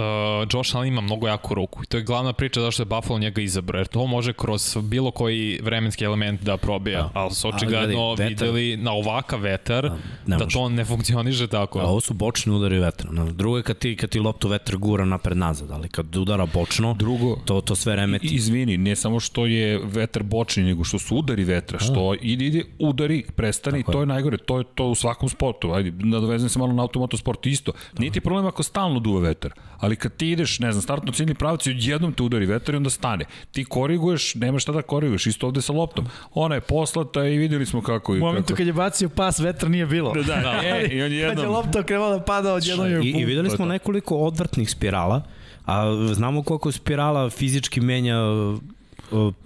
Josh 0.53 0.77
Allen 0.77 0.89
ima 0.89 1.01
mnogo 1.01 1.29
jaku 1.29 1.55
ruku. 1.55 1.83
I 1.83 1.87
to 1.87 1.97
je 1.97 2.03
glavna 2.03 2.33
priča 2.33 2.61
zašto 2.61 2.83
je 2.83 2.87
Buffalo 2.87 3.19
njega 3.19 3.41
izabrao, 3.41 3.79
jer 3.79 3.87
to 3.87 4.07
može 4.07 4.33
kroz 4.33 4.53
bilo 4.79 5.11
koji 5.11 5.61
vremenski 5.63 6.05
element 6.05 6.43
da 6.43 6.57
probija. 6.57 7.03
Da. 7.03 7.11
Ali 7.15 7.31
su 7.33 7.47
Ali 7.47 7.57
očigledno 7.57 7.99
vetar- 8.09 8.29
videli 8.29 8.77
na 8.77 8.93
ovakav 8.93 9.41
vetar 9.41 9.85
ne 9.85 9.91
da 10.29 10.39
može. 10.39 10.53
to 10.53 10.69
ne 10.69 10.85
funkcioniše 10.85 11.47
tako. 11.47 11.79
A 11.79 11.85
ovo 11.85 12.01
su 12.01 12.15
bočni 12.15 12.53
udari 12.53 12.79
vetra. 12.79 13.11
Na 13.13 13.25
drugo 13.25 13.57
je 13.57 13.63
kad 13.63 13.79
ti, 13.79 13.97
kad 13.97 14.11
ti 14.11 14.21
loptu 14.21 14.49
vetar 14.49 14.77
gura 14.77 15.05
napred 15.05 15.37
nazad, 15.37 15.71
ali 15.71 15.89
kad 15.89 16.17
udara 16.17 16.47
bočno, 16.47 16.95
Drugo, 16.95 17.37
to, 17.37 17.61
to 17.61 17.75
sve 17.75 17.97
remeti. 17.97 18.27
I- 18.27 18.35
Izvini, 18.35 18.77
ne 18.77 18.97
samo 18.97 19.21
što 19.21 19.47
je 19.47 19.81
vetar 19.85 20.23
bočni, 20.23 20.63
nego 20.63 20.85
što 20.85 20.99
su 20.99 21.17
udari 21.17 21.45
vetra, 21.45 21.79
što 21.79 22.15
ide, 22.15 22.45
ide 22.45 22.65
udari, 22.79 23.25
prestani, 23.37 23.81
i 23.81 23.85
to 23.85 24.01
je 24.01 24.07
najgore, 24.07 24.32
to 24.39 24.59
je 24.59 24.65
to 24.75 24.85
u 24.85 24.95
svakom 24.95 25.29
sportu. 25.29 25.73
Ajde, 25.73 25.93
nadovezem 26.07 26.49
se 26.49 26.59
malo 26.59 26.73
na 26.73 26.83
automotosport 26.83 27.47
isto. 27.47 27.73
Nije 27.99 28.13
ti 28.13 28.21
problem 28.21 28.47
ako 28.47 28.63
stalno 28.63 29.01
duva 29.01 29.21
vetar, 29.21 29.53
ali 29.79 29.97
kad 29.97 30.17
ti 30.17 30.31
ideš, 30.31 30.59
ne 30.59 30.73
znam, 30.73 30.83
startno 30.83 31.13
ciljni 31.13 31.35
pravac 31.35 31.67
i 31.67 31.71
odjednom 31.71 32.13
te 32.13 32.23
udari 32.23 32.47
vetar 32.47 32.75
i 32.75 32.77
onda 32.77 32.91
stane. 32.91 33.25
Ti 33.53 33.65
koriguješ, 33.65 34.35
nemaš 34.35 34.63
šta 34.63 34.73
da 34.73 34.83
koriguješ, 34.83 35.27
isto 35.27 35.47
ovde 35.47 35.63
sa 35.63 35.73
loptom. 35.73 36.07
Ona 36.35 36.55
je 36.55 36.61
poslata 36.61 37.25
i 37.25 37.39
videli 37.39 37.67
smo 37.67 37.83
kako... 37.83 38.13
U 38.13 38.17
momentu 38.17 38.47
kako... 38.47 38.57
kad 38.57 38.67
je 38.67 38.73
bacio 38.73 39.09
pas, 39.09 39.39
vetra 39.39 39.69
nije 39.69 39.87
bilo. 39.87 40.13
Da, 40.13 40.23
da, 40.23 40.61
e, 40.65 40.89
i 40.91 41.03
on 41.03 41.09
Kad 41.09 41.13
je 41.13 41.19
jednom... 41.19 41.53
lopta 41.53 41.83
krenula 41.83 42.19
da 42.19 42.25
pada, 42.25 42.55
odjednom 42.55 42.91
je 42.91 43.01
I, 43.05 43.11
I 43.11 43.25
videli 43.25 43.49
je 43.49 43.57
smo 43.57 43.67
nekoliko 43.67 44.17
odvrtnih 44.17 44.71
spirala, 44.71 45.23
a 45.67 46.07
znamo 46.13 46.43
koliko 46.43 46.73
spirala 46.73 47.31
fizički 47.31 47.81
menja 47.81 48.17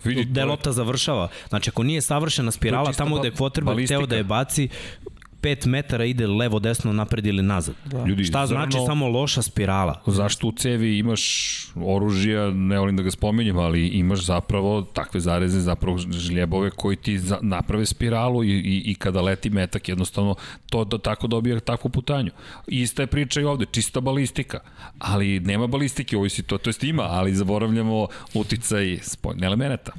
Vidi, 0.05 0.41
je- 0.41 0.45
lopta 0.45 0.73
završava. 0.73 1.29
Znači, 1.49 1.71
ako 1.71 1.83
nije 1.83 2.03
savršena 2.03 2.51
spirala, 2.51 2.93
tamo 2.95 3.17
gde 3.17 3.29
je 3.29 3.33
ba- 3.33 3.37
quarterback 3.37 3.65
balistika. 3.67 3.99
teo 3.99 4.07
da 4.07 4.17
je 4.17 4.25
baci, 4.25 4.69
5 5.43 5.67
metara 5.67 6.05
ide 6.05 6.27
levo, 6.27 6.59
desno, 6.59 6.93
napred 6.93 7.27
ili 7.27 7.43
nazad. 7.43 7.75
Da. 7.85 8.05
Ljudi, 8.05 8.25
Šta 8.25 8.47
znači 8.47 8.73
zrno- 8.73 8.87
samo 8.87 9.09
loša 9.09 9.43
spirala? 9.43 10.03
Zašto 10.07 10.47
u 10.49 10.53
cevi 10.53 10.99
imaš 10.99 11.23
oružja, 11.77 12.51
ne 12.51 12.79
volim 12.79 12.97
da 12.97 13.03
ga 13.03 13.11
spominjem, 13.11 13.59
ali 13.59 13.87
imaš 13.89 14.25
zapravo 14.25 14.83
takve 14.83 15.21
zareze, 15.21 15.61
zapravo 15.61 15.99
žljebove 15.99 16.71
koji 16.71 16.97
ti 16.97 17.19
za, 17.19 17.39
naprave 17.43 17.87
spiralu 17.87 18.45
i, 18.45 18.51
i, 18.51 18.83
i 18.87 18.95
kada 18.95 19.21
leti 19.21 19.51
metak 19.51 19.89
jednostavno 19.89 20.35
to 20.71 20.85
da 20.85 20.99
tako 20.99 21.27
dobija 21.27 21.61
takvu 21.61 21.89
putanju. 21.91 22.31
Ista 22.67 23.03
je 23.03 23.07
priča 23.07 23.41
i 23.41 23.45
ovde, 23.45 23.67
čista 23.71 24.01
balistika, 24.01 24.59
ali 24.99 25.41
nema 25.41 25.67
balistike 25.67 26.17
u 26.17 26.19
ovoj 26.19 26.31
situaciji, 26.31 26.65
to 26.65 26.69
jest 26.71 26.85
ima, 26.85 27.03
ali 27.03 27.35
zaboravljamo 27.35 28.07
uticaj 28.35 28.99
spoljne 29.03 29.47
elemenata. 29.47 29.93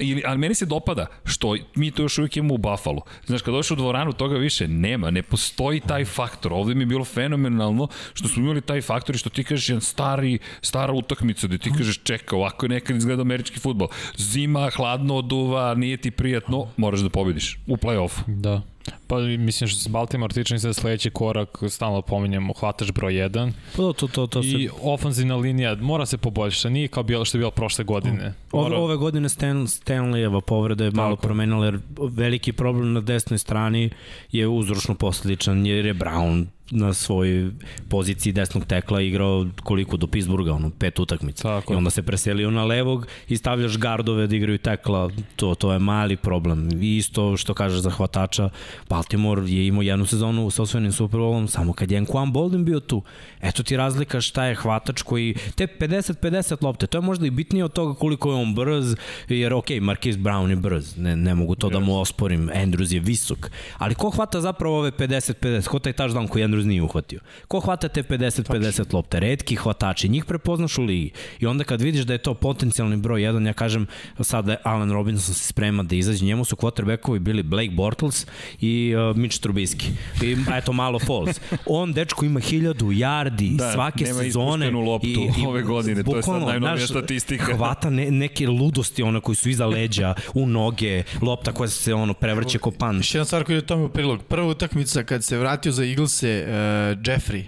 Ili, 0.00 0.22
ali 0.26 0.38
meni 0.38 0.54
se 0.54 0.66
dopada 0.66 1.06
što 1.24 1.56
mi 1.74 1.90
to 1.90 2.02
još 2.02 2.18
uvijek 2.18 2.36
imamo 2.36 2.54
u 2.54 2.58
Buffalo. 2.58 3.00
Znaš, 3.26 3.42
kad 3.42 3.54
došao 3.54 3.74
u 3.74 3.76
dvoranu, 3.76 4.12
toga 4.12 4.36
više 4.36 4.68
nema, 4.68 5.10
ne 5.10 5.22
postoji 5.22 5.80
taj 5.80 6.04
faktor. 6.04 6.52
Ovde 6.52 6.74
mi 6.74 6.82
je 6.82 6.86
bilo 6.86 7.04
fenomenalno 7.04 7.88
što 8.14 8.28
smo 8.28 8.42
imali 8.42 8.60
taj 8.60 8.82
faktor 8.82 9.14
i 9.14 9.18
što 9.18 9.30
ti 9.30 9.44
kažeš 9.44 9.68
jedan 9.68 9.80
stari, 9.80 10.38
stara 10.62 10.92
utakmica 10.92 11.46
gde 11.46 11.58
ti 11.58 11.72
kažeš 11.78 12.00
čeka, 12.02 12.36
ovako 12.36 12.66
je 12.66 12.70
nekad 12.70 12.96
izgleda 12.96 13.22
američki 13.22 13.60
futbol. 13.60 13.88
Zima, 14.16 14.70
hladno 14.70 15.16
oduva, 15.16 15.74
nije 15.74 15.96
ti 15.96 16.10
prijatno, 16.10 16.66
moraš 16.76 17.00
da 17.00 17.08
pobediš 17.08 17.58
u 17.66 17.76
play-offu. 17.76 18.20
Da. 18.26 18.62
Pa 19.06 19.18
mislim 19.18 19.68
što 19.68 19.80
se 19.80 19.88
Baltimore 19.88 20.34
tiče 20.34 20.54
mislim 20.54 20.70
da 20.70 20.74
sledeći 20.74 21.10
korak, 21.10 21.58
stalno 21.68 22.02
pominjamo, 22.02 22.52
hvataš 22.52 22.92
broj 22.92 23.12
1 23.12 23.52
Pa 23.72 23.76
to, 23.76 23.92
to, 23.92 24.08
to, 24.08 24.26
to 24.26 24.42
se... 24.42 24.48
i 24.48 24.68
ofanzivna 24.82 25.36
linija 25.36 25.76
mora 25.80 26.06
se 26.06 26.18
poboljšati, 26.18 26.72
nije 26.72 26.88
kao 26.88 27.02
bilo 27.02 27.24
što 27.24 27.38
je 27.38 27.40
bilo 27.40 27.50
prošle 27.50 27.84
godine. 27.84 28.34
Ove, 28.52 28.64
Mora- 28.68 28.78
ove 28.78 28.96
godine 28.96 29.28
Stan, 29.28 29.56
Stanleyeva 29.66 30.40
povreda 30.40 30.84
je 30.84 30.90
malo 30.90 31.16
Tako. 31.16 31.26
promenila, 31.26 31.64
jer 31.64 31.78
veliki 31.98 32.52
problem 32.52 32.92
na 32.92 33.00
desnoj 33.00 33.38
strani 33.38 33.90
je 34.32 34.48
uzročno 34.48 34.94
posledičan, 34.94 35.66
jer 35.66 35.86
je 35.86 35.94
Brown 35.94 36.46
na 36.70 36.94
svojoj 36.94 37.50
poziciji 37.88 38.32
desnog 38.32 38.64
tekla 38.64 39.00
igrao 39.00 39.46
koliko 39.62 39.96
do 39.96 40.06
Pittsburgha, 40.06 40.52
ono, 40.52 40.70
pet 40.70 40.98
utakmica. 40.98 41.42
Tako 41.42 41.72
I 41.72 41.76
onda 41.76 41.90
se 41.90 42.02
preselio 42.02 42.50
na 42.50 42.64
levog 42.64 43.06
i 43.28 43.36
stavljaš 43.36 43.78
gardove 43.78 44.26
da 44.26 44.36
igraju 44.36 44.58
tekla, 44.58 45.10
to, 45.36 45.54
to 45.54 45.72
je 45.72 45.78
mali 45.78 46.16
problem. 46.16 46.68
I 46.82 46.96
isto 46.96 47.36
što 47.36 47.54
kažeš 47.54 47.80
za 47.80 47.90
hvatača, 47.90 48.50
Baltimore 48.88 49.50
je 49.50 49.66
imao 49.66 49.82
jednu 49.82 50.06
sezonu 50.06 50.50
sa 50.50 50.62
osvojenim 50.62 50.92
Super 50.92 51.20
Bowlom, 51.20 51.46
samo 51.46 51.72
kad 51.72 51.90
je 51.90 52.00
Anquan 52.00 52.32
Bolden 52.32 52.64
bio 52.64 52.80
tu. 52.80 53.02
Eto 53.40 53.62
ti 53.62 53.76
razlika 53.76 54.20
šta 54.20 54.44
je 54.44 54.54
hvatač 54.54 55.02
koji, 55.02 55.34
te 55.54 55.66
50-50 55.66 56.64
lopte, 56.64 56.86
to 56.86 56.98
je 56.98 57.02
možda 57.02 57.26
i 57.26 57.30
bitnije 57.30 57.64
od 57.64 57.72
toga 57.72 57.94
koliko 57.98 58.30
je 58.30 58.36
on 58.36 58.54
brz, 58.54 58.94
jer 59.28 59.54
ok, 59.54 59.68
Marquise 59.68 60.18
Brown 60.18 60.50
je 60.50 60.56
brz, 60.56 60.96
ne, 60.96 61.16
ne 61.16 61.34
mogu 61.34 61.54
to 61.54 61.70
da 61.70 61.78
mu 61.78 62.00
osporim, 62.00 62.50
Andrews 62.54 62.94
je 62.94 63.00
visok, 63.00 63.50
ali 63.78 63.94
ko 63.94 64.10
hvata 64.10 64.40
zapravo 64.40 64.78
ove 64.78 64.90
50-50, 64.90 65.66
ko 65.66 65.78
taj 65.78 65.92
touchdown 65.92 66.28
koji 66.28 66.44
Andrews 66.44 66.57
nije 66.66 66.82
uhvatio? 66.82 67.20
Ko 67.48 67.60
hvata 67.60 67.88
te 67.88 68.02
50-50 68.02 68.94
lopte? 68.94 69.20
Redki 69.20 69.56
hvatači, 69.56 70.08
njih 70.08 70.24
prepoznaš 70.24 70.78
u 70.78 70.82
ligi. 70.82 71.10
I 71.40 71.46
onda 71.46 71.64
kad 71.64 71.80
vidiš 71.82 72.02
da 72.04 72.12
je 72.12 72.18
to 72.18 72.34
potencijalni 72.34 72.96
broj 72.96 73.20
1, 73.20 73.46
ja 73.46 73.52
kažem 73.52 73.86
sada 74.20 74.56
Allen 74.62 74.92
Robinson 74.92 75.34
se 75.34 75.46
sprema 75.46 75.82
da 75.82 75.96
izađe, 75.96 76.24
njemu 76.24 76.44
su 76.44 76.56
quarterbackovi 76.56 77.18
bili 77.18 77.42
Blake 77.42 77.70
Bortles 77.70 78.26
i 78.60 78.94
uh, 79.10 79.16
Mitch 79.16 79.40
Trubisky. 79.40 79.90
I 80.22 80.36
eto 80.58 80.72
malo 80.72 80.98
falls. 80.98 81.40
On, 81.66 81.92
dečko, 81.92 82.24
ima 82.24 82.40
hiljadu 82.40 82.86
yardi 82.86 83.56
Da, 83.56 83.72
svake 83.72 84.04
nema 84.04 84.22
sezone. 84.22 84.66
ispuštenu 84.66 84.80
loptu 84.80 85.48
ove 85.48 85.62
godine, 85.62 86.02
to 86.02 86.16
je 86.16 86.22
sad 86.22 86.42
najnovija 86.42 86.76
znaš, 86.76 86.90
statistika. 86.90 87.56
Hvata 87.56 87.90
ne, 87.90 88.10
neke 88.10 88.48
ludosti 88.48 89.02
one 89.02 89.20
koji 89.20 89.36
su 89.36 89.48
iza 89.48 89.66
leđa, 89.66 90.14
u 90.34 90.46
noge, 90.46 91.02
lopta 91.22 91.52
koja 91.52 91.68
se 91.68 91.94
ono 91.94 92.14
prevrće 92.14 92.58
ko 92.58 92.70
pan. 92.70 92.96
Još 92.96 93.14
jedna 93.14 93.24
stvar 93.24 93.44
koja 93.44 93.56
je 93.56 93.66
tome 93.66 93.84
u 93.84 93.88
prilog. 93.88 94.22
Prva 94.22 94.48
utakmica 94.48 95.02
kad 95.02 95.24
se 95.24 95.38
vratio 95.38 95.72
za 95.72 95.84
Eaglese 95.84 96.44
uh, 96.48 96.54
Jeffrey, 97.02 97.44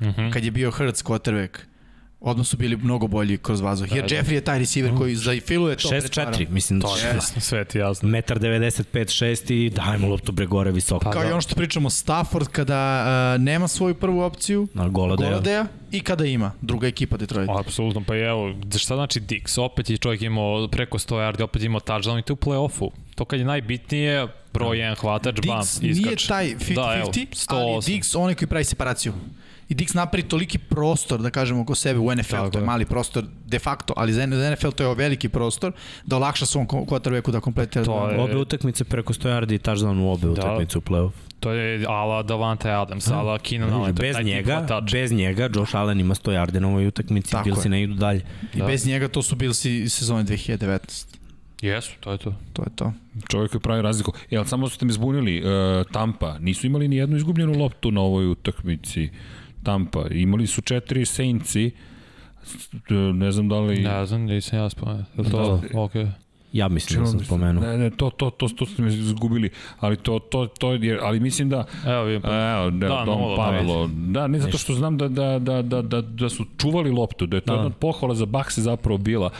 Uh 0.00 0.06
-huh. 0.06 0.32
kad 0.32 0.44
je 0.44 0.50
bio 0.50 0.70
Hurts 0.70 1.04
quarterback, 1.04 1.58
odmah 2.20 2.46
su 2.46 2.56
bili 2.56 2.76
mnogo 2.76 3.06
bolji 3.06 3.38
kroz 3.38 3.60
vazduh. 3.60 3.92
Jer 3.96 4.04
Jeffrey 4.04 4.32
je 4.32 4.40
taj 4.40 4.58
receiver 4.58 4.96
koji 4.98 5.14
za 5.14 5.32
Filu 5.46 5.68
je 5.68 5.76
to 5.76 5.88
prečara. 5.88 6.32
6-4, 6.32 6.48
mislim, 6.50 6.80
To 6.80 6.96
je 6.96 7.04
jasno, 7.14 7.40
sve 7.40 7.64
ti 7.64 7.78
jasno. 7.78 8.08
metar 8.08 8.38
95, 8.38 8.84
6 8.94 9.52
i 9.52 9.70
dajmo 9.70 10.08
loptu 10.08 10.32
bre 10.32 10.46
gore 10.46 10.70
visoko. 10.70 11.10
Kao 11.10 11.24
i 11.24 11.32
ono 11.32 11.40
što 11.40 11.54
pričamo, 11.54 11.90
Stafford 11.90 12.48
kada 12.48 13.04
uh, 13.36 13.42
nema 13.42 13.68
svoju 13.68 13.94
prvu 13.94 14.20
opciju, 14.20 14.68
Na 14.74 14.88
Goladeja. 14.88 15.30
Goladeja, 15.30 15.66
i 15.90 16.00
kada 16.00 16.24
ima, 16.24 16.52
druga 16.60 16.86
ekipa 16.86 17.16
Detroit. 17.16 17.50
Apsolutno, 17.60 18.04
pa 18.06 18.16
evo, 18.16 18.54
šta 18.78 18.94
znači 18.94 19.20
Dix? 19.20 19.60
Opet 19.60 19.90
je 19.90 19.96
čovjek 19.96 20.22
imao 20.22 20.68
preko 20.68 20.98
100 20.98 21.14
yardi, 21.14 21.42
opet 21.42 21.62
je 21.62 21.66
imao 21.66 21.80
touchdown 21.80 22.18
i 22.18 22.22
to 22.22 22.32
u 22.32 22.36
play-offu. 22.36 22.90
To 23.14 23.24
kad 23.24 23.38
je 23.38 23.44
najbitnije, 23.46 24.28
broj 24.54 24.76
1 24.78 24.96
hvatač, 24.96 25.36
bam, 25.42 25.58
Dix 25.58 25.78
iskač. 25.82 25.84
nije 25.84 26.16
taj 26.28 26.46
50-50, 26.46 26.74
da, 26.74 26.94
evo, 26.94 27.08
ali 27.08 27.26
108. 27.26 27.82
Dix 27.82 28.16
onaj 28.16 28.34
koji 28.34 28.48
pravi 28.48 28.64
separaciju. 28.64 29.12
I 29.68 29.74
Dix 29.74 29.94
napravi 29.94 30.22
toliki 30.24 30.58
prostor, 30.58 31.20
da 31.20 31.30
kažemo, 31.30 31.60
oko 31.62 31.74
sebe 31.74 31.98
u 31.98 32.08
NFL, 32.08 32.30
Tako 32.32 32.50
to 32.50 32.58
je 32.58 32.64
mali 32.64 32.84
prostor 32.86 33.24
de 33.46 33.58
facto, 33.58 33.94
ali 33.96 34.12
za 34.12 34.26
NFL 34.26 34.70
to 34.70 34.84
je 34.84 34.94
veliki 34.94 35.28
prostor, 35.28 35.72
da 36.04 36.16
olakša 36.16 36.46
svom 36.46 36.66
quarterbacku 36.66 37.30
da 37.30 37.40
kompletira. 37.40 37.84
To 37.84 38.08
je- 38.08 38.18
Obe 38.18 38.36
utakmice 38.36 38.84
preko 38.84 39.12
100 39.12 39.28
yardi 39.30 39.54
i 39.54 39.58
touchdown 39.58 39.98
u 39.98 40.10
obe 40.10 40.26
Da. 40.26 40.32
utakmice 40.32 40.78
u 40.78 40.80
play-off. 40.80 41.12
To 41.40 41.50
je 41.52 41.84
ala 41.88 42.22
Davante 42.22 42.70
Adams, 42.70 43.08
ala 43.08 43.38
Keenan 43.38 43.72
Allen. 43.72 43.94
Bez 43.94 44.16
njega, 44.18 44.66
bez 44.92 45.12
njega, 45.12 45.48
Josh 45.54 45.76
Allen 45.76 46.00
ima 46.00 46.14
100 46.14 46.32
yardi 46.32 46.60
na 46.60 46.68
ovoj 46.68 46.86
utakmici, 46.86 47.30
Tako 47.30 47.44
Bilsi 47.44 47.66
je. 47.66 47.70
ne 47.70 47.82
idu 47.82 47.94
dalje. 47.94 48.22
I 48.54 48.58
Da. 48.58 48.66
bez 48.66 48.86
njega 48.86 49.08
to 49.08 49.22
su 49.22 49.36
bili 49.36 49.54
si 49.54 49.88
sezone 49.88 50.24
2019. 50.24 51.17
Jesu, 51.62 51.92
to 52.00 52.12
je 52.12 52.18
to. 52.18 52.34
To 52.52 52.62
je 52.62 52.70
to. 52.76 52.92
Čovjek 53.28 53.50
koji 53.50 53.60
pravi 53.60 53.82
razliku. 53.82 54.12
E, 54.30 54.36
ali 54.36 54.46
samo 54.46 54.68
ste 54.68 54.86
me 54.86 54.92
zbunili, 54.92 55.42
uh, 55.42 55.86
Tampa, 55.92 56.38
nisu 56.38 56.66
imali 56.66 56.88
ni 56.88 56.96
jednu 56.96 57.16
izgubljenu 57.16 57.58
loptu 57.58 57.90
na 57.90 58.00
ovoj 58.00 58.26
utakmici. 58.26 59.08
Tampa, 59.62 60.04
imali 60.10 60.46
su 60.46 60.62
četiri 60.62 61.06
Saintsi, 61.06 61.70
ne 63.14 63.32
znam 63.32 63.48
da 63.48 63.60
li... 63.60 63.82
Ne 63.82 64.06
znam, 64.06 64.22
nisam 64.22 64.58
ja 64.58 64.70
spomenuo. 64.70 65.04
Je 65.16 65.22
li 65.22 65.30
to? 65.30 65.62
Da. 65.72 65.80
Ok. 65.80 65.92
Ja 66.52 66.68
mislim 66.68 67.00
da 67.00 67.06
sam 67.06 67.24
spomenuo. 67.24 67.64
Ne, 67.64 67.78
ne, 67.78 67.90
to, 67.90 68.10
to, 68.10 68.30
to, 68.30 68.48
to 68.48 68.66
ste 68.66 68.82
me 68.82 68.88
izgubili, 68.88 69.50
ali 69.80 69.96
to, 69.96 70.18
to, 70.18 70.46
to 70.46 70.72
je, 70.72 70.98
ali 71.02 71.20
mislim 71.20 71.48
da, 71.48 71.66
Evo, 71.86 72.04
vi, 72.04 72.20
pa, 72.20 72.28
evo, 72.28 72.70
da, 72.70 72.88
Da, 72.88 73.02
Dom 73.06 73.20
nula, 73.20 73.36
Pavelo, 73.36 73.90
da, 73.92 74.26
ne 74.26 74.40
zato 74.40 74.58
što 74.58 74.74
znam 74.74 74.98
da, 74.98 75.08
da, 75.08 75.38
da, 75.38 75.62
da, 75.62 75.82
da, 75.82 76.00
da 76.00 76.28
su 76.28 76.44
čuvali 76.58 76.90
loptu, 76.90 77.26
da 77.26 77.36
je 77.36 77.40
to 77.40 77.46
Da. 77.46 77.52
jedna 77.52 77.66
od 77.66 77.74
pohvala 77.74 78.14
za 78.14 78.26
Bakse 78.26 78.62
zapravo 78.62 78.98
bila, 78.98 79.30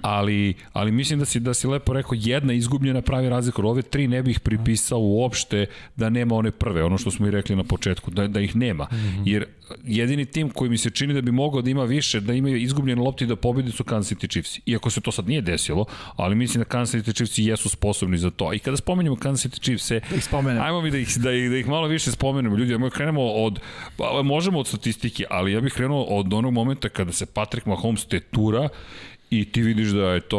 ali, 0.00 0.54
ali 0.72 0.92
mislim 0.92 1.18
da 1.18 1.24
si, 1.24 1.40
da 1.40 1.54
si 1.54 1.66
lepo 1.66 1.92
rekao, 1.92 2.12
jedna 2.14 2.52
izgubljena 2.52 3.02
pravi 3.02 3.28
razlika, 3.28 3.62
ove 3.62 3.82
tri 3.82 4.08
ne 4.08 4.22
bih 4.22 4.40
pripisao 4.40 4.98
uopšte 5.00 5.66
da 5.96 6.10
nema 6.10 6.34
one 6.34 6.50
prve, 6.50 6.84
ono 6.84 6.98
što 6.98 7.10
smo 7.10 7.26
i 7.26 7.30
rekli 7.30 7.56
na 7.56 7.64
početku, 7.64 8.10
da, 8.10 8.28
da 8.28 8.40
ih 8.40 8.56
nema, 8.56 8.86
jer 9.24 9.46
jedini 9.84 10.24
tim 10.24 10.50
koji 10.50 10.70
mi 10.70 10.78
se 10.78 10.90
čini 10.90 11.14
da 11.14 11.20
bi 11.20 11.32
mogao 11.32 11.62
da 11.62 11.70
ima 11.70 11.84
više, 11.84 12.20
da 12.20 12.32
imaju 12.32 12.56
izgubljene 12.56 13.02
lopte 13.02 13.24
i 13.24 13.28
da 13.28 13.36
pobedi 13.36 13.72
su 13.72 13.84
Kansas 13.84 14.18
City 14.18 14.30
Chiefs. 14.30 14.58
Iako 14.66 14.90
se 14.90 15.00
to 15.00 15.12
sad 15.12 15.28
nije 15.28 15.40
desilo, 15.40 15.84
ali 16.16 16.34
mislim 16.34 16.55
da 16.58 16.64
Kansas 16.64 16.94
City 16.94 17.16
Chiefs 17.16 17.38
jesu 17.38 17.68
sposobni 17.68 18.18
za 18.18 18.30
to. 18.30 18.52
I 18.54 18.58
kada 18.58 18.76
spomenemo 18.76 19.16
Kansas 19.16 19.52
City 19.52 19.60
Chiefs, 19.60 19.90
ih 19.90 20.24
spomenemo. 20.24 20.64
ajmo 20.64 20.80
mi 20.80 20.90
da 20.90 20.98
ih, 20.98 21.08
da, 21.18 21.32
ih, 21.32 21.50
da 21.50 21.56
ih 21.56 21.68
malo 21.68 21.86
više 21.86 22.10
spomenemo. 22.10 22.56
Ljudi, 22.56 22.72
ajmo 22.72 22.90
krenemo 22.90 23.22
od, 23.22 23.60
pa, 23.96 24.22
možemo 24.22 24.58
od 24.58 24.66
statistike, 24.66 25.24
ali 25.30 25.52
ja 25.52 25.60
bih 25.60 25.72
krenuo 25.72 26.02
od 26.02 26.32
onog 26.32 26.52
momenta 26.52 26.88
kada 26.88 27.12
se 27.12 27.26
Patrick 27.26 27.66
Mahomes 27.66 28.06
tetura 28.06 28.68
i 29.30 29.44
ti 29.52 29.62
vidiš 29.62 29.88
da 29.88 30.02
je 30.10 30.20
to 30.20 30.36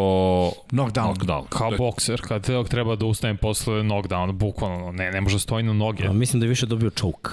Knockdown. 0.72 1.14
knockdown. 1.16 1.44
kao 1.50 1.72
bokser, 1.78 2.22
kad 2.28 2.50
treba 2.70 2.96
da 2.96 3.06
ustanem 3.06 3.38
posle 3.38 3.82
knockdown, 3.84 4.32
bukvalno, 4.32 4.92
ne, 4.92 5.12
ne 5.12 5.22
može 5.22 5.36
da 5.36 5.40
stoji 5.40 5.64
na 5.64 5.74
noge. 5.74 6.08
A, 6.08 6.14
mislim 6.14 6.40
da 6.40 6.46
je 6.46 6.50
više 6.50 6.66
dobio 6.66 6.90
choke. 6.90 7.30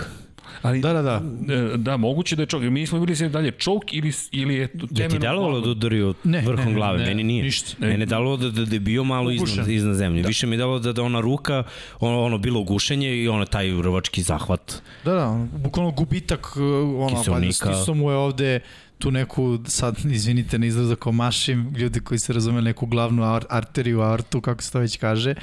Ali, 0.63 0.81
Da, 0.81 0.93
da, 0.93 1.03
da. 1.03 1.23
E, 1.49 1.77
Da, 1.77 1.97
moguće 1.97 2.37
da 2.37 2.43
je 2.43 2.47
čok. 2.47 2.63
Mi 2.63 2.87
smo 2.87 3.01
bili 3.01 3.17
sve 3.17 3.29
dalje 3.29 3.51
čok 3.53 3.93
ili, 3.93 4.13
ili 4.33 4.55
je 4.55 4.67
to 4.69 4.79
Ja 4.81 4.89
ti 4.89 4.95
temeljno- 4.95 5.19
delovalo 5.21 5.61
da 5.61 5.71
udario 5.71 6.15
Ne, 6.25 6.41
vrhom 6.41 6.57
ne, 6.59 6.71
ne, 6.71 6.75
glave? 6.75 6.99
ne, 6.99 7.05
Meni 7.07 7.23
nije. 7.25 7.45
ništa. 7.45 7.77
Mene 7.79 7.93
je 7.95 8.07
delovalo 8.07 8.37
da, 8.37 8.51
da, 8.51 8.65
da 8.65 8.77
je 8.77 8.81
bio 8.81 9.05
malo 9.05 9.31
iznad, 9.31 9.49
Ugušen. 9.51 9.71
iznad 9.71 9.97
zemlje. 9.97 10.23
Da. 10.23 10.29
Više 10.29 10.47
mi 10.47 10.55
je 10.55 10.59
delovalo 10.59 10.81
da, 10.81 10.93
da 10.93 11.03
ona 11.03 11.21
ruka, 11.21 11.63
ono, 12.01 12.23
ono 12.23 12.39
bilo 12.39 12.63
gušenje 12.63 13.15
i 13.15 13.29
ono 13.29 13.45
taj 13.47 13.71
rvački 13.73 14.23
zahvat. 14.23 14.75
Da, 15.05 15.13
da, 15.13 15.27
ono, 15.27 15.49
bukvalno 15.55 15.91
gubitak, 15.93 16.47
uh, 16.47 16.63
ono, 16.99 17.09
pa 17.09 17.17
Kiselnika. 17.17 17.75
stisao 17.75 17.95
mu 17.95 18.11
je 18.11 18.17
ovde 18.17 18.61
tu 18.99 19.11
neku, 19.11 19.59
sad 19.67 19.97
izvinite 20.19 20.59
na 20.59 20.67
izraz 20.67 20.91
ako 20.91 21.13
mašim, 21.13 21.73
ljudi 21.77 22.01
koji 22.01 22.19
se 22.19 22.33
razume 22.33 22.63
neku 22.63 22.87
glavnu 22.87 23.25
ar 23.25 23.45
arteriju, 23.51 24.01
aortu, 24.01 24.41
kako 24.41 24.63
se 24.63 24.73
to 24.73 24.79
već 24.79 24.97
kaže. 24.97 25.35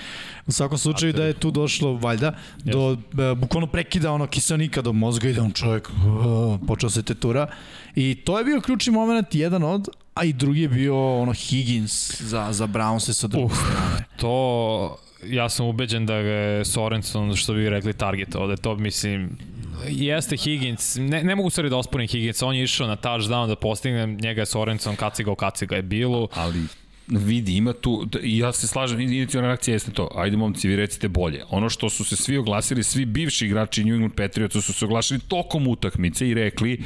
U 0.47 0.51
svakom 0.51 0.77
slučaju 0.77 1.13
da 1.13 1.23
je 1.23 1.33
tu 1.33 1.51
došlo, 1.51 1.93
valjda, 1.93 2.33
do, 2.63 2.97
e, 3.31 3.35
bukvalno 3.35 3.67
prekida 3.67 4.11
ono 4.11 4.27
kiselnika 4.27 4.81
do 4.81 4.93
mozga 4.93 5.29
i 5.29 5.33
da 5.33 5.43
on 5.43 5.51
čovjek 5.51 5.89
uh, 5.89 6.59
počeo 6.67 6.89
se 6.89 7.03
tetura. 7.03 7.47
I 7.95 8.15
to 8.25 8.37
je 8.37 8.45
bio 8.45 8.61
ključni 8.61 8.93
moment, 8.93 9.35
jedan 9.35 9.63
od, 9.63 9.87
a 10.13 10.23
i 10.23 10.33
drugi 10.33 10.61
je 10.61 10.69
bio 10.69 11.19
ono 11.21 11.33
Higgins 11.33 12.21
za, 12.21 12.47
za 12.51 12.67
Brownse 12.67 13.13
sa 13.13 13.27
druge 13.27 13.55
strane. 13.55 14.05
To, 14.17 14.97
ja 15.25 15.49
sam 15.49 15.65
ubeđen 15.65 16.05
da 16.05 16.21
ga 16.21 16.29
je 16.29 16.65
Sorenson, 16.65 17.35
što 17.35 17.53
bi 17.53 17.69
rekli, 17.69 17.93
targetovao, 17.93 18.47
da 18.47 18.53
je 18.53 18.57
to, 18.57 18.75
mislim, 18.75 19.29
jeste 19.89 20.37
Higgins, 20.37 20.95
ne, 20.95 21.23
ne 21.23 21.35
mogu 21.35 21.49
stvari 21.49 21.69
da 21.69 21.77
osporim 21.77 22.07
Higgins, 22.07 22.41
on 22.41 22.55
je 22.55 22.63
išao 22.63 22.87
na 22.87 22.95
touchdown 22.95 23.47
da 23.47 23.55
postigne, 23.55 24.07
njega 24.07 24.41
je 24.41 24.45
Sorenson, 24.45 24.95
kaciga 24.95 25.31
u 25.31 25.35
kaciga 25.35 25.75
je 25.75 25.81
bilo, 25.81 26.27
ali 26.33 26.59
vidi, 27.07 27.57
ima 27.57 27.73
tu, 27.73 28.07
ja 28.23 28.51
se 28.51 28.67
slažem, 28.67 28.99
inicijalna 28.99 29.47
reakcija 29.47 29.75
jeste 29.75 29.91
to, 29.91 30.09
ajde 30.15 30.37
momci, 30.37 30.67
vi 30.67 30.75
recite 30.75 31.07
bolje. 31.07 31.43
Ono 31.49 31.69
što 31.69 31.89
su 31.89 32.05
se 32.05 32.15
svi 32.15 32.37
oglasili, 32.37 32.83
svi 32.83 33.05
bivši 33.05 33.45
igrači 33.45 33.83
New 33.83 33.93
England 33.93 34.13
Patriotsa 34.15 34.61
su 34.61 34.73
se 34.73 34.85
oglasili 34.85 35.19
tokom 35.19 35.67
utakmice 35.67 36.29
i 36.29 36.33
rekli, 36.33 36.79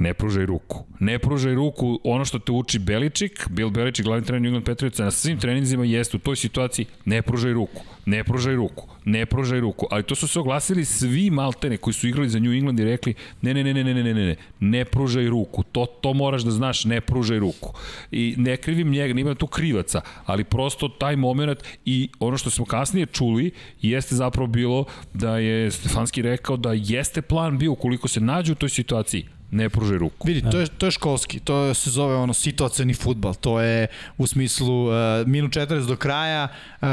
ne 0.00 0.14
pružaj 0.14 0.46
ruku. 0.46 0.84
Ne 1.00 1.18
pružaj 1.18 1.54
ruku, 1.54 2.00
ono 2.04 2.24
što 2.24 2.38
te 2.38 2.52
uči 2.52 2.78
Beličik, 2.78 3.48
Bill 3.50 3.70
Beličik, 3.70 4.04
glavni 4.04 4.24
trener 4.24 4.42
New 4.42 4.48
England 4.48 4.66
Patriotsa, 4.66 5.04
na 5.04 5.10
svim 5.10 5.38
treninzima 5.38 5.84
jeste 5.84 6.16
u 6.16 6.20
toj 6.20 6.36
situaciji, 6.36 6.86
ne 7.04 7.22
pružaj 7.22 7.52
ruku, 7.52 7.82
ne 8.06 8.24
pružaj 8.24 8.54
ruku, 8.54 8.88
ne 9.04 9.26
pružaj 9.26 9.60
ruku. 9.60 9.86
Ali 9.90 10.02
to 10.02 10.14
su 10.14 10.28
se 10.28 10.40
oglasili 10.40 10.84
svi 10.84 11.30
maltene 11.30 11.76
koji 11.76 11.94
su 11.94 12.08
igrali 12.08 12.28
za 12.28 12.38
New 12.38 12.52
England 12.52 12.80
i 12.80 12.84
rekli, 12.84 13.14
ne, 13.42 13.54
ne, 13.54 13.64
ne, 13.64 13.74
ne, 13.74 13.84
ne, 13.84 13.94
ne, 13.94 14.02
ne, 14.02 14.14
ne, 14.14 14.26
ne, 14.26 14.36
ne 14.60 14.84
pružaj 14.84 15.28
ruku, 15.28 15.62
to, 15.62 15.86
to 15.86 16.12
moraš 16.12 16.42
da 16.42 16.50
znaš, 16.50 16.84
ne 16.84 17.00
pružaj 17.00 17.38
ruku. 17.38 17.74
I 18.10 18.34
ne 18.38 18.56
krivim 18.56 18.90
njega, 18.90 19.14
nema 19.14 19.34
tu 19.34 19.46
krivaca, 19.46 20.00
ali 20.26 20.44
prosto 20.44 20.88
taj 20.88 21.16
moment 21.16 21.58
i 21.84 22.08
ono 22.20 22.36
što 22.36 22.50
smo 22.50 22.64
kasnije 22.64 23.06
čuli 23.06 23.50
jeste 23.82 24.14
zapravo 24.14 24.46
bilo 24.46 24.84
da 25.14 25.38
je 25.38 25.70
Stefanski 25.70 26.22
rekao 26.22 26.56
da 26.56 26.72
jeste 26.72 27.22
plan 27.22 27.58
bio 27.58 27.72
ukoliko 27.72 28.08
se 28.08 28.20
nađe 28.20 28.52
u 28.52 28.54
toj 28.54 28.68
situaciji, 28.68 29.26
ne 29.50 29.70
pružaj 29.70 29.98
ruku. 29.98 30.26
Vidi, 30.28 30.50
to 30.50 30.60
je, 30.60 30.66
to 30.66 30.86
je 30.86 30.90
školski, 30.90 31.40
to 31.40 31.74
se 31.74 31.90
zove 31.90 32.14
ono 32.14 32.34
situacioni 32.34 32.94
futbal, 32.94 33.34
to 33.34 33.60
je 33.60 33.86
u 34.18 34.26
smislu 34.26 34.86
uh, 34.86 34.92
minut 35.26 35.52
40 35.52 35.86
do 35.86 35.96
kraja, 35.96 36.48
uh, 36.48 36.88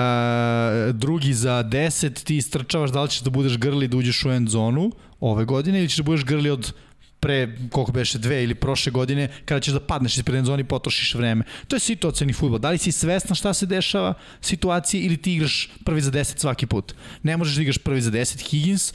drugi 0.93 1.33
za 1.33 1.63
10, 1.63 2.23
ti 2.23 2.37
istrčavaš 2.37 2.91
da 2.91 3.03
li 3.03 3.09
ćeš 3.09 3.21
da 3.21 3.29
budeš 3.29 3.57
grli 3.57 3.87
da 3.87 3.97
uđeš 3.97 4.25
u 4.25 4.31
end 4.31 4.49
zonu 4.49 4.91
ove 5.19 5.45
godine 5.45 5.79
ili 5.79 5.89
ćeš 5.89 5.97
da 5.97 6.03
budeš 6.03 6.25
grli 6.25 6.49
od 6.49 6.73
pre, 7.19 7.57
koliko 7.71 7.91
beše, 7.91 8.17
dve 8.17 8.43
ili 8.43 8.55
prošle 8.55 8.91
godine, 8.91 9.29
kada 9.45 9.59
ćeš 9.59 9.73
da 9.73 9.79
padneš 9.79 10.17
ispred 10.17 10.37
end 10.37 10.47
zone 10.47 10.61
i 10.61 10.69
potrošiš 10.69 11.15
vreme. 11.15 11.43
To 11.67 11.75
je 11.75 11.79
situacioni 11.79 12.33
futbol. 12.33 12.59
Da 12.59 12.69
li 12.69 12.77
si 12.77 12.91
svestan 12.91 13.35
šta 13.35 13.53
se 13.53 13.65
dešava 13.65 14.13
situacije 14.41 15.03
ili 15.03 15.17
ti 15.17 15.33
igraš 15.33 15.69
prvi 15.85 16.01
za 16.01 16.11
10 16.11 16.39
svaki 16.39 16.65
put? 16.65 16.93
Ne 17.23 17.37
možeš 17.37 17.55
da 17.55 17.61
igraš 17.61 17.77
prvi 17.77 18.01
za 18.01 18.11
10. 18.11 18.49
Higgins 18.49 18.93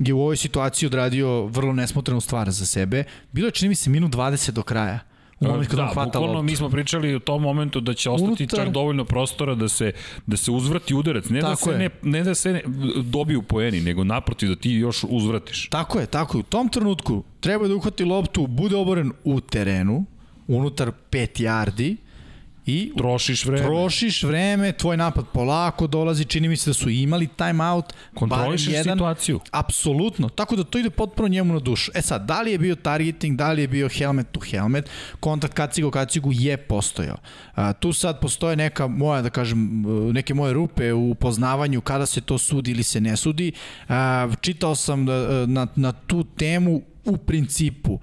je 0.00 0.14
u 0.14 0.20
ovoj 0.20 0.36
situaciji 0.36 0.86
odradio 0.86 1.46
vrlo 1.46 1.72
nesmotrenu 1.72 2.20
stvar 2.20 2.50
za 2.50 2.66
sebe. 2.66 3.04
Bilo 3.32 3.46
je, 3.46 3.52
čini 3.52 3.68
mi 3.68 3.74
se, 3.74 3.90
minut 3.90 4.12
20 4.12 4.50
do 4.50 4.62
kraja. 4.62 4.98
U 5.40 5.46
momentu 5.46 5.70
kada 5.70 5.82
da, 5.82 5.88
hvata 5.88 6.06
bukvalno 6.08 6.32
loptu. 6.32 6.42
mi 6.42 6.56
smo 6.56 6.68
pričali 6.68 7.14
o 7.14 7.18
tom 7.18 7.42
momentu 7.42 7.80
da 7.80 7.94
će 7.94 8.10
ostati 8.10 8.44
Unutar- 8.44 8.56
čak 8.56 8.68
dovoljno 8.68 9.04
prostora 9.04 9.54
da 9.54 9.68
se 9.68 9.92
da 10.26 10.36
se 10.36 10.50
uzvrati 10.50 10.94
udarac, 10.94 11.24
ne 11.24 11.40
da 11.40 11.46
Tako 11.46 11.62
se 11.62 11.70
je. 11.70 11.78
ne, 11.78 11.90
ne 12.02 12.22
da 12.24 12.34
se 12.34 12.52
ne, 12.52 12.62
dobiju 12.96 13.42
poeni, 13.42 13.80
nego 13.80 14.04
naprotiv 14.04 14.48
da 14.48 14.56
ti 14.56 14.70
još 14.70 15.04
uzvratiš. 15.08 15.68
Tako 15.68 16.00
je, 16.00 16.06
tako 16.06 16.38
je. 16.38 16.40
U 16.40 16.44
tom 16.44 16.68
trenutku 16.68 17.22
treba 17.40 17.68
da 17.68 17.74
uhvati 17.74 18.04
loptu, 18.04 18.46
bude 18.46 18.76
oboren 18.76 19.12
u 19.24 19.40
terenu, 19.40 20.04
unutar 20.48 20.92
5 21.10 21.42
yardi 21.42 21.96
i 22.70 22.92
Trošiš 22.96 23.44
vreme. 23.44 23.66
trošiš 23.66 24.22
vreme, 24.22 24.72
tvoj 24.72 24.96
napad 24.96 25.24
polako 25.32 25.86
dolazi, 25.86 26.24
čini 26.24 26.48
mi 26.48 26.56
se 26.56 26.70
da 26.70 26.74
su 26.74 26.90
imali 26.90 27.26
timeout, 27.26 27.92
Kontrolišeš 28.14 28.66
barem 28.66 28.78
jedan. 28.78 28.96
situaciju. 28.98 29.40
Apsolutno, 29.52 30.28
tako 30.28 30.56
da 30.56 30.64
to 30.64 30.78
ide 30.78 30.90
potpuno 30.90 31.28
njemu 31.28 31.54
na 31.54 31.60
dušu. 31.60 31.90
E 31.94 32.02
sad, 32.02 32.26
da 32.26 32.42
li 32.42 32.52
je 32.52 32.58
bio 32.58 32.74
targeting, 32.74 33.36
da 33.36 33.52
li 33.52 33.62
je 33.62 33.68
bio 33.68 33.88
helmet 33.88 34.26
to 34.32 34.40
helmet, 34.40 34.90
kontakt 35.20 35.54
kacigu 35.54 35.90
kacigu 35.90 36.30
je 36.32 36.56
postojao. 36.56 37.16
A, 37.54 37.72
tu 37.72 37.92
sad 37.92 38.20
postoje 38.20 38.56
neka 38.56 38.86
moja, 38.86 39.22
da 39.22 39.30
kažem, 39.30 39.82
neke 40.12 40.34
moje 40.34 40.52
rupe 40.52 40.92
u 40.92 41.14
poznavanju 41.14 41.80
kada 41.80 42.06
se 42.06 42.20
to 42.20 42.38
sudi 42.38 42.70
ili 42.70 42.82
se 42.82 43.00
ne 43.00 43.16
sudi. 43.16 43.52
A, 43.88 44.28
čitao 44.40 44.74
sam 44.74 45.06
da, 45.06 45.46
na, 45.46 45.66
na 45.76 45.92
tu 45.92 46.24
temu 46.24 46.82
u 47.04 47.16
principu 47.16 47.98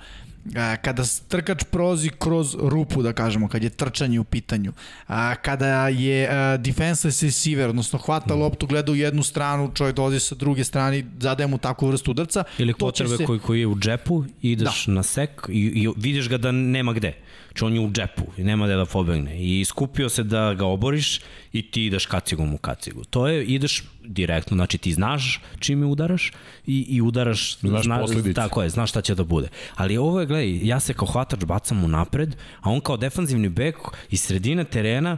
a, 0.55 0.75
kada 0.77 1.03
trkač 1.27 1.63
prozi 1.63 2.09
kroz 2.09 2.55
rupu, 2.55 3.01
da 3.01 3.13
kažemo, 3.13 3.47
kad 3.47 3.63
je 3.63 3.69
trčanje 3.69 4.19
u 4.19 4.23
pitanju, 4.23 4.73
a, 5.07 5.35
kada 5.35 5.87
je 5.87 6.29
a, 6.29 6.57
defenseless 6.57 7.23
receiver, 7.23 7.69
odnosno 7.69 7.99
hvata 7.99 8.35
loptu, 8.35 8.67
gleda 8.67 8.91
u 8.91 8.95
jednu 8.95 9.23
stranu, 9.23 9.71
čovjek 9.73 9.95
dolazi 9.95 10.19
sa 10.19 10.35
druge 10.35 10.63
strane 10.63 10.99
i 10.99 11.05
zadaje 11.19 11.47
mu 11.47 11.57
takvu 11.57 11.87
vrstu 11.87 12.11
udarca. 12.11 12.43
Ili 12.57 12.73
potrebe 12.73 13.17
se- 13.17 13.25
koji, 13.25 13.39
koji 13.39 13.59
je 13.59 13.67
u 13.67 13.75
džepu, 13.75 14.25
ideš 14.41 14.85
da. 14.85 14.93
na 14.93 15.03
sek 15.03 15.29
i, 15.49 15.59
i 15.59 15.87
vidiš 15.97 16.29
ga 16.29 16.37
da 16.37 16.51
nema 16.51 16.93
gde. 16.93 17.13
Znači 17.57 17.65
on 17.65 17.73
je 17.73 17.79
u 17.79 17.91
džepu 17.91 18.23
i 18.37 18.43
nema 18.43 18.65
gde 18.65 18.75
da 18.75 18.85
pobegne. 18.85 19.39
I 19.39 19.65
skupio 19.65 20.09
se 20.09 20.23
da 20.23 20.53
ga 20.53 20.65
oboriš 20.65 21.19
i 21.53 21.71
ti 21.71 21.85
ideš 21.85 22.05
kacigom 22.05 22.53
u 22.53 22.57
kacigu. 22.57 23.03
To 23.03 23.27
je, 23.27 23.45
ideš 23.45 23.83
direktno, 24.03 24.55
znači 24.57 24.77
ti 24.77 24.93
znaš 24.93 25.41
čime 25.59 25.85
udaraš 25.85 26.31
i, 26.67 26.85
i 26.89 27.01
udaraš, 27.01 27.57
Znaš 27.59 27.85
posledice. 28.01 28.33
tako 28.33 28.63
je, 28.63 28.69
znaš 28.69 28.89
šta 28.89 29.01
će 29.01 29.15
da 29.15 29.23
bude. 29.23 29.47
Ali 29.75 29.97
ovo 29.97 30.19
je, 30.19 30.25
gledaj, 30.25 30.67
ja 30.67 30.79
se 30.79 30.93
kao 30.93 31.07
hvatač 31.07 31.45
bacam 31.45 31.83
u 31.83 31.87
napred, 31.87 32.35
a 32.61 32.69
on 32.69 32.79
kao 32.79 32.97
defanzivni 32.97 33.49
bek 33.49 33.75
iz 34.09 34.21
sredine 34.21 34.63
terena 34.63 35.17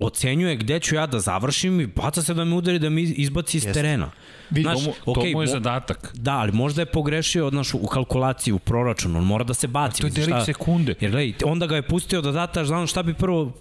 ocenjuje 0.00 0.56
gde 0.56 0.80
ću 0.80 0.94
ja 0.94 1.06
da 1.06 1.20
završim 1.20 1.80
i 1.80 1.86
baca 1.86 2.22
se 2.22 2.34
da 2.34 2.44
me 2.44 2.54
udari 2.56 2.78
da 2.78 2.90
me 2.90 3.02
izbaci 3.02 3.56
iz 3.56 3.64
terena. 3.74 4.10
Vidi, 4.50 4.62
Znaš, 4.62 4.78
To 4.78 4.84
mu, 4.84 4.92
to 5.04 5.10
okej, 5.12 5.34
mu 5.34 5.42
je 5.42 5.48
mo- 5.48 5.50
zadatak. 5.50 6.10
Da, 6.14 6.32
ali 6.32 6.52
možda 6.52 6.82
je 6.82 6.86
pogrešio 6.86 7.50
znaš, 7.50 7.74
u 7.74 7.86
kalkulaciji, 7.86 8.54
u 8.54 8.58
proračunu, 8.58 9.18
on 9.18 9.24
mora 9.24 9.44
da 9.44 9.54
se 9.54 9.66
baci. 9.66 10.00
to 10.00 10.06
je 10.06 10.12
šta- 10.22 10.44
sekunde. 10.44 10.94
Jer 11.00 11.10
gledaj, 11.10 11.34
onda 11.44 11.66
ga 11.66 11.76
je 11.76 11.82
pustio 11.82 12.20
da 12.20 12.32
dataš, 12.32 12.66
znam 12.66 12.86
šta 12.86 13.02
bi 13.02 13.14
prvo, 13.14 13.52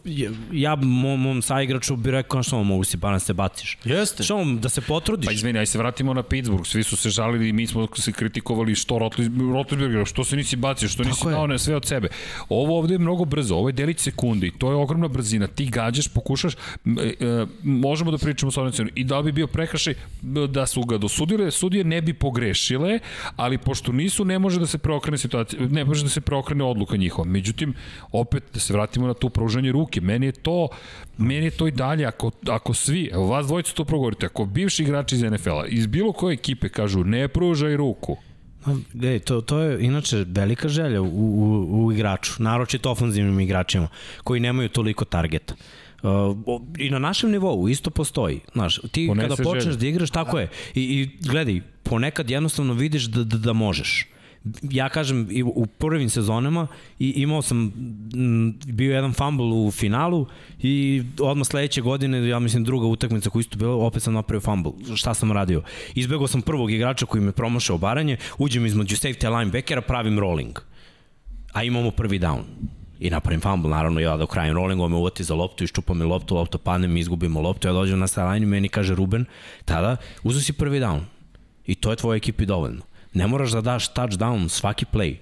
ja 0.51 0.75
mom, 0.75 1.21
mom 1.21 1.41
saigraču 1.41 1.95
bi 1.95 2.11
rekao, 2.11 2.43
što 2.43 2.63
mogu 2.63 2.83
si 2.83 2.97
pa 2.97 3.11
da 3.11 3.19
se 3.19 3.33
baciš. 3.33 3.77
Jeste. 3.83 4.23
Što 4.23 4.43
da 4.45 4.69
se 4.69 4.81
potrudiš? 4.81 5.25
Pa 5.25 5.31
izvini, 5.31 5.59
aj 5.59 5.65
se 5.65 5.77
vratimo 5.77 6.13
na 6.13 6.23
Pittsburgh. 6.23 6.65
Svi 6.65 6.83
su 6.83 6.97
se 6.97 7.09
žalili 7.09 7.49
i 7.49 7.53
mi 7.53 7.67
smo 7.67 7.87
se 7.95 8.11
kritikovali 8.11 8.75
što 8.75 8.95
Rotlis- 8.95 9.53
Rotlisberger, 9.53 10.05
što 10.05 10.23
se 10.23 10.35
nisi 10.35 10.55
bacio 10.55 10.89
što 10.89 11.03
nisi 11.03 11.25
dao 11.25 11.47
ne 11.47 11.59
sve 11.59 11.75
od 11.75 11.85
sebe. 11.85 12.07
Ovo 12.49 12.77
ovde 12.79 12.93
je 12.93 12.99
mnogo 12.99 13.25
brzo, 13.25 13.55
ovo 13.55 13.69
je 13.69 13.73
delić 13.73 13.99
sekundi 13.99 14.47
i 14.47 14.51
to 14.51 14.69
je 14.69 14.75
ogromna 14.75 15.07
brzina. 15.07 15.47
Ti 15.47 15.65
gađaš, 15.65 16.07
pokušaš, 16.07 16.53
e, 16.53 16.57
e, 17.19 17.45
možemo 17.63 18.11
da 18.11 18.17
pričamo 18.17 18.51
sa 18.51 18.61
onim 18.61 18.73
i 18.95 19.03
da 19.03 19.17
li 19.17 19.23
bi 19.23 19.31
bio 19.31 19.47
prekršaj 19.47 19.93
m, 20.23 20.47
da 20.47 20.65
su 20.65 20.78
ga 20.85 20.97
dosudile, 20.97 21.51
sudije 21.51 21.83
ne 21.83 22.01
bi 22.01 22.13
pogrešile, 22.13 22.99
ali 23.35 23.57
pošto 23.57 23.91
nisu, 23.91 24.25
ne 24.25 24.39
može 24.39 24.59
da 24.59 24.65
se 24.65 24.77
preokrene 24.77 25.17
situacija, 25.17 25.67
ne 25.69 25.85
može 25.85 26.03
da 26.03 26.09
se 26.09 26.21
preokrene 26.21 26.63
odluka 26.63 26.97
njihova. 26.97 27.27
Međutim, 27.27 27.73
opet 28.11 28.43
da 28.53 28.59
se 28.59 28.73
vratimo 28.73 29.07
na 29.07 29.13
tu 29.13 29.29
pružanje 29.29 29.71
ruke. 29.71 30.01
Meni 30.01 30.25
je 30.25 30.31
to, 30.31 30.67
meni 31.17 31.45
je 31.45 31.51
to 31.51 31.67
i 31.67 31.71
dalje, 31.71 32.05
ako, 32.05 32.31
ako 32.47 32.73
svi, 32.73 33.09
evo 33.13 33.27
vas 33.27 33.47
dvojica 33.47 33.73
to 33.73 33.85
progovorite, 33.85 34.25
ako 34.25 34.45
bivši 34.45 34.83
igrači 34.83 35.15
iz 35.15 35.23
NFL-a, 35.23 35.65
iz 35.67 35.87
bilo 35.87 36.11
koje 36.11 36.33
ekipe 36.33 36.69
kažu 36.69 37.03
ne 37.03 37.27
pružaj 37.27 37.77
ruku, 37.77 38.17
Ej, 39.03 39.19
to, 39.19 39.41
to 39.41 39.59
je 39.59 39.85
inače 39.85 40.25
velika 40.27 40.67
želja 40.67 41.01
u, 41.01 41.05
u, 41.05 41.85
u 41.85 41.91
igraču, 41.91 42.43
naročito 42.43 42.91
ofanzivnim 42.91 43.39
igračima, 43.39 43.87
koji 44.23 44.39
nemaju 44.39 44.69
toliko 44.69 45.05
targeta. 45.05 45.55
Uh, 46.03 46.61
I 46.77 46.89
na 46.89 46.99
našem 46.99 47.31
nivou 47.31 47.69
isto 47.69 47.89
postoji. 47.89 48.39
Znaš, 48.53 48.79
ti 48.91 49.07
Ponese 49.07 49.29
kada 49.29 49.43
počneš 49.43 49.63
želju. 49.63 49.77
da 49.77 49.87
igraš, 49.87 50.09
tako 50.09 50.39
je. 50.39 50.49
I, 50.75 50.81
I 50.81 51.09
gledaj, 51.27 51.61
ponekad 51.83 52.29
jednostavno 52.29 52.73
vidiš 52.73 53.03
da, 53.03 53.23
da, 53.23 53.37
da 53.37 53.53
možeš. 53.53 54.07
Ja 54.63 54.89
kažem, 54.89 55.27
i 55.31 55.43
u 55.43 55.65
prvim 55.65 56.09
sezonama 56.09 56.67
i 56.99 57.09
imao 57.09 57.41
sam, 57.41 57.73
bio 58.65 58.95
jedan 58.95 59.13
fumble 59.13 59.45
u 59.45 59.71
finalu 59.71 60.25
i 60.61 61.03
odmah 61.19 61.47
sledeće 61.47 61.81
godine, 61.81 62.27
ja 62.27 62.39
mislim 62.39 62.63
druga 62.63 62.87
utakmica 62.87 63.29
koja 63.29 63.39
isto 63.39 63.57
bila, 63.57 63.75
opet 63.75 64.03
sam 64.03 64.13
napravio 64.13 64.41
fumble. 64.41 64.71
Šta 64.95 65.13
sam 65.13 65.31
radio? 65.31 65.63
Izbegao 65.95 66.27
sam 66.27 66.41
prvog 66.41 66.71
igrača 66.71 67.05
koji 67.05 67.23
me 67.23 67.31
promašao 67.31 67.77
baranje, 67.77 68.17
uđem 68.37 68.65
između 68.65 68.95
safety 68.95 69.37
linebackera, 69.37 69.81
pravim 69.81 70.19
rolling. 70.19 70.59
A 71.53 71.63
imamo 71.63 71.91
prvi 71.91 72.19
down. 72.19 72.41
I 72.99 73.09
napravim 73.09 73.41
fumble, 73.41 73.69
naravno 73.69 73.99
ja 73.99 74.17
da 74.17 74.27
krajem 74.27 74.55
rollingu 74.55 74.83
on 74.83 74.91
me 74.91 74.97
uvati 74.97 75.23
za 75.23 75.35
loptu, 75.35 75.63
iščupa 75.63 75.93
mi 75.93 76.03
loptu, 76.03 76.35
lopta 76.35 76.57
padne, 76.57 76.87
mi 76.87 76.99
izgubimo 76.99 77.41
loptu, 77.41 77.67
ja 77.67 77.73
dođem 77.73 77.99
na 77.99 78.07
sideline 78.07 78.43
i 78.43 78.49
meni 78.49 78.69
kaže 78.69 78.95
Ruben, 78.95 79.25
tada 79.65 79.97
uzu 80.23 80.41
si 80.41 80.53
prvi 80.53 80.79
down. 80.79 80.99
I 81.65 81.75
to 81.75 81.91
je 81.91 81.95
tvojoj 81.95 82.17
ekipi 82.17 82.45
dovoljno. 82.45 82.81
Ne 83.13 83.27
moraš 83.27 83.51
da 83.51 83.61
daš 83.61 83.93
touchdown 83.93 84.49
svaki 84.49 84.85
play. 84.93 85.15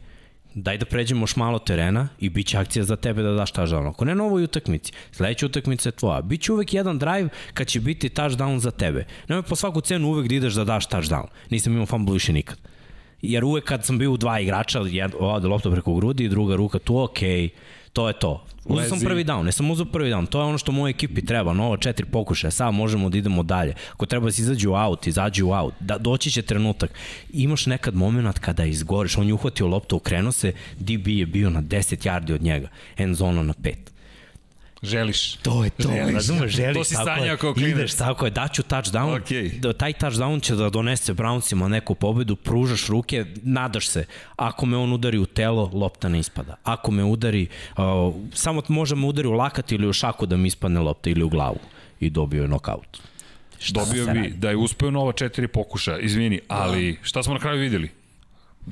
Daj 0.54 0.78
da 0.78 0.86
pređemo 0.86 1.24
još 1.24 1.36
malo 1.36 1.60
terena 1.60 2.08
i 2.20 2.30
bit 2.30 2.48
će 2.48 2.58
akcija 2.58 2.84
za 2.84 2.96
tebe 2.96 3.22
da 3.22 3.32
daš 3.32 3.54
touchdown. 3.54 3.90
Ako 3.90 4.06
ne 4.06 4.16
na 4.16 4.24
ovoj 4.24 4.44
utakmici, 4.44 4.92
sledeća 5.12 5.46
utakmica 5.46 5.90
je 5.90 5.94
tvoja. 5.94 6.22
Biće 6.22 6.54
uvek 6.54 6.74
jedan 6.74 7.00
drive 7.00 7.30
kad 7.54 7.68
će 7.68 7.80
biti 7.80 8.10
touchdown 8.10 8.58
za 8.58 8.72
tebe. 8.72 9.06
Nemoj 9.28 9.44
po 9.44 9.56
svaku 9.56 9.82
cenu 9.82 10.08
uvek 10.08 10.28
da 10.28 10.36
ideš 10.36 10.54
da 10.54 10.64
daš 10.64 10.88
touchdown. 10.88 11.28
Nisam 11.50 11.74
imao 11.74 11.86
fumble 11.86 12.14
više 12.14 12.34
nikad. 12.34 12.58
Jer 13.22 13.46
uvek 13.46 13.64
kad 13.64 13.86
sam 13.86 13.98
bio 13.98 14.12
u 14.12 14.18
dva 14.18 14.40
igrača, 14.40 14.80
jed, 14.80 15.12
ode 15.20 15.48
lopta 15.48 15.72
preko 15.72 15.94
grudi 15.94 16.30
druga 16.30 16.56
ruka 16.56 16.80
tu, 16.80 17.00
okej, 17.00 17.50
to 17.94 18.08
je 18.08 18.14
to. 18.20 18.44
Uzeo 18.66 18.90
sam 18.90 19.00
prvi 19.00 19.24
down, 19.24 19.44
ne 19.44 19.52
sam 19.52 19.72
uzeo 19.72 19.86
prvi 19.86 20.10
down, 20.10 20.28
to 20.28 20.40
je 20.40 20.46
ono 20.46 20.58
što 20.58 20.72
moje 20.72 20.92
ekipi 20.92 21.26
treba, 21.26 21.54
novo 21.54 21.78
četiri 21.78 22.06
pokušaja, 22.06 22.52
sad 22.52 22.74
možemo 22.74 23.10
da 23.10 23.18
idemo 23.18 23.44
dalje. 23.44 23.74
Ako 23.94 24.06
treba 24.06 24.26
da 24.26 24.32
se 24.32 24.42
izađu 24.42 24.72
u 24.72 24.74
out, 24.74 25.08
izađi 25.08 25.44
u 25.44 25.50
out, 25.50 25.74
da, 25.80 25.98
doći 25.98 26.32
će 26.32 26.42
trenutak. 26.42 26.92
Imaš 27.34 27.66
nekad 27.66 27.96
moment 27.96 28.40
kada 28.40 28.66
izgoriš, 28.66 29.18
on 29.18 29.28
je 29.28 29.34
uhvatio 29.34 29.68
loptu, 29.68 29.96
okrenuo 29.96 30.32
se, 30.32 30.54
DB 30.80 31.08
je 31.08 31.26
bio 31.26 31.50
na 31.50 31.62
10 31.62 32.08
yardi 32.08 32.34
od 32.34 32.42
njega, 32.42 32.68
end 32.98 33.16
zona 33.16 33.44
na 33.44 33.54
5. 33.54 33.74
želiš. 34.84 35.34
To 35.34 35.64
je 35.64 35.70
to, 35.70 35.90
Želiš. 35.90 36.14
razumeš, 36.14 36.52
želiš, 36.52 36.78
To 36.78 36.84
si 36.84 36.96
sanjao 36.96 37.26
je. 37.26 37.38
kao 37.38 37.54
klinac. 37.54 37.72
Ideš, 37.72 37.96
tako 37.96 38.26
je, 38.26 38.32
daću 38.32 38.64
touchdown, 38.64 39.22
Okej. 39.22 39.50
da, 39.50 39.74
taj 39.74 39.94
touchdown 39.94 40.42
će 40.42 40.56
da 40.56 40.70
donese 40.70 41.14
Brownsima 41.14 41.68
neku 41.68 41.96
pobedu, 41.96 42.36
pružaš 42.36 42.88
ruke, 42.88 43.26
nadaš 43.36 43.88
se. 43.88 44.06
Ako 44.36 44.66
me 44.66 44.78
on 44.78 44.94
udari 44.94 45.18
u 45.18 45.26
telo, 45.26 45.72
lopta 45.74 46.10
ne 46.10 46.20
ispada. 46.20 46.56
Ako 46.64 46.92
me 46.92 47.04
udari, 47.04 47.48
uh, 47.78 47.84
samo 48.34 48.62
može 48.68 48.96
me 48.96 49.06
udari 49.08 49.28
u 49.28 49.34
lakat 49.34 49.72
ili 49.72 49.88
u 49.88 49.94
šaku 49.94 50.26
da 50.26 50.38
mi 50.38 50.48
ispadne 50.48 50.80
lopta 50.80 51.10
ili 51.10 51.24
u 51.24 51.30
glavu 51.30 51.60
i 52.00 52.10
dobio 52.10 52.42
je 52.42 52.48
nokaut. 52.48 52.98
Šta 53.60 53.80
Dobio 53.80 54.06
bi 54.06 54.14
radi? 54.14 54.30
da 54.30 54.50
je 54.50 54.56
uspeo 54.56 54.92
nova 54.92 55.12
četiri 55.12 55.48
pokuša, 55.48 56.00
izvini, 56.00 56.40
ali 56.48 57.00
šta 57.02 57.24
smo 57.24 57.34
na 57.34 57.40
kraju 57.40 57.60
videli? 57.60 57.90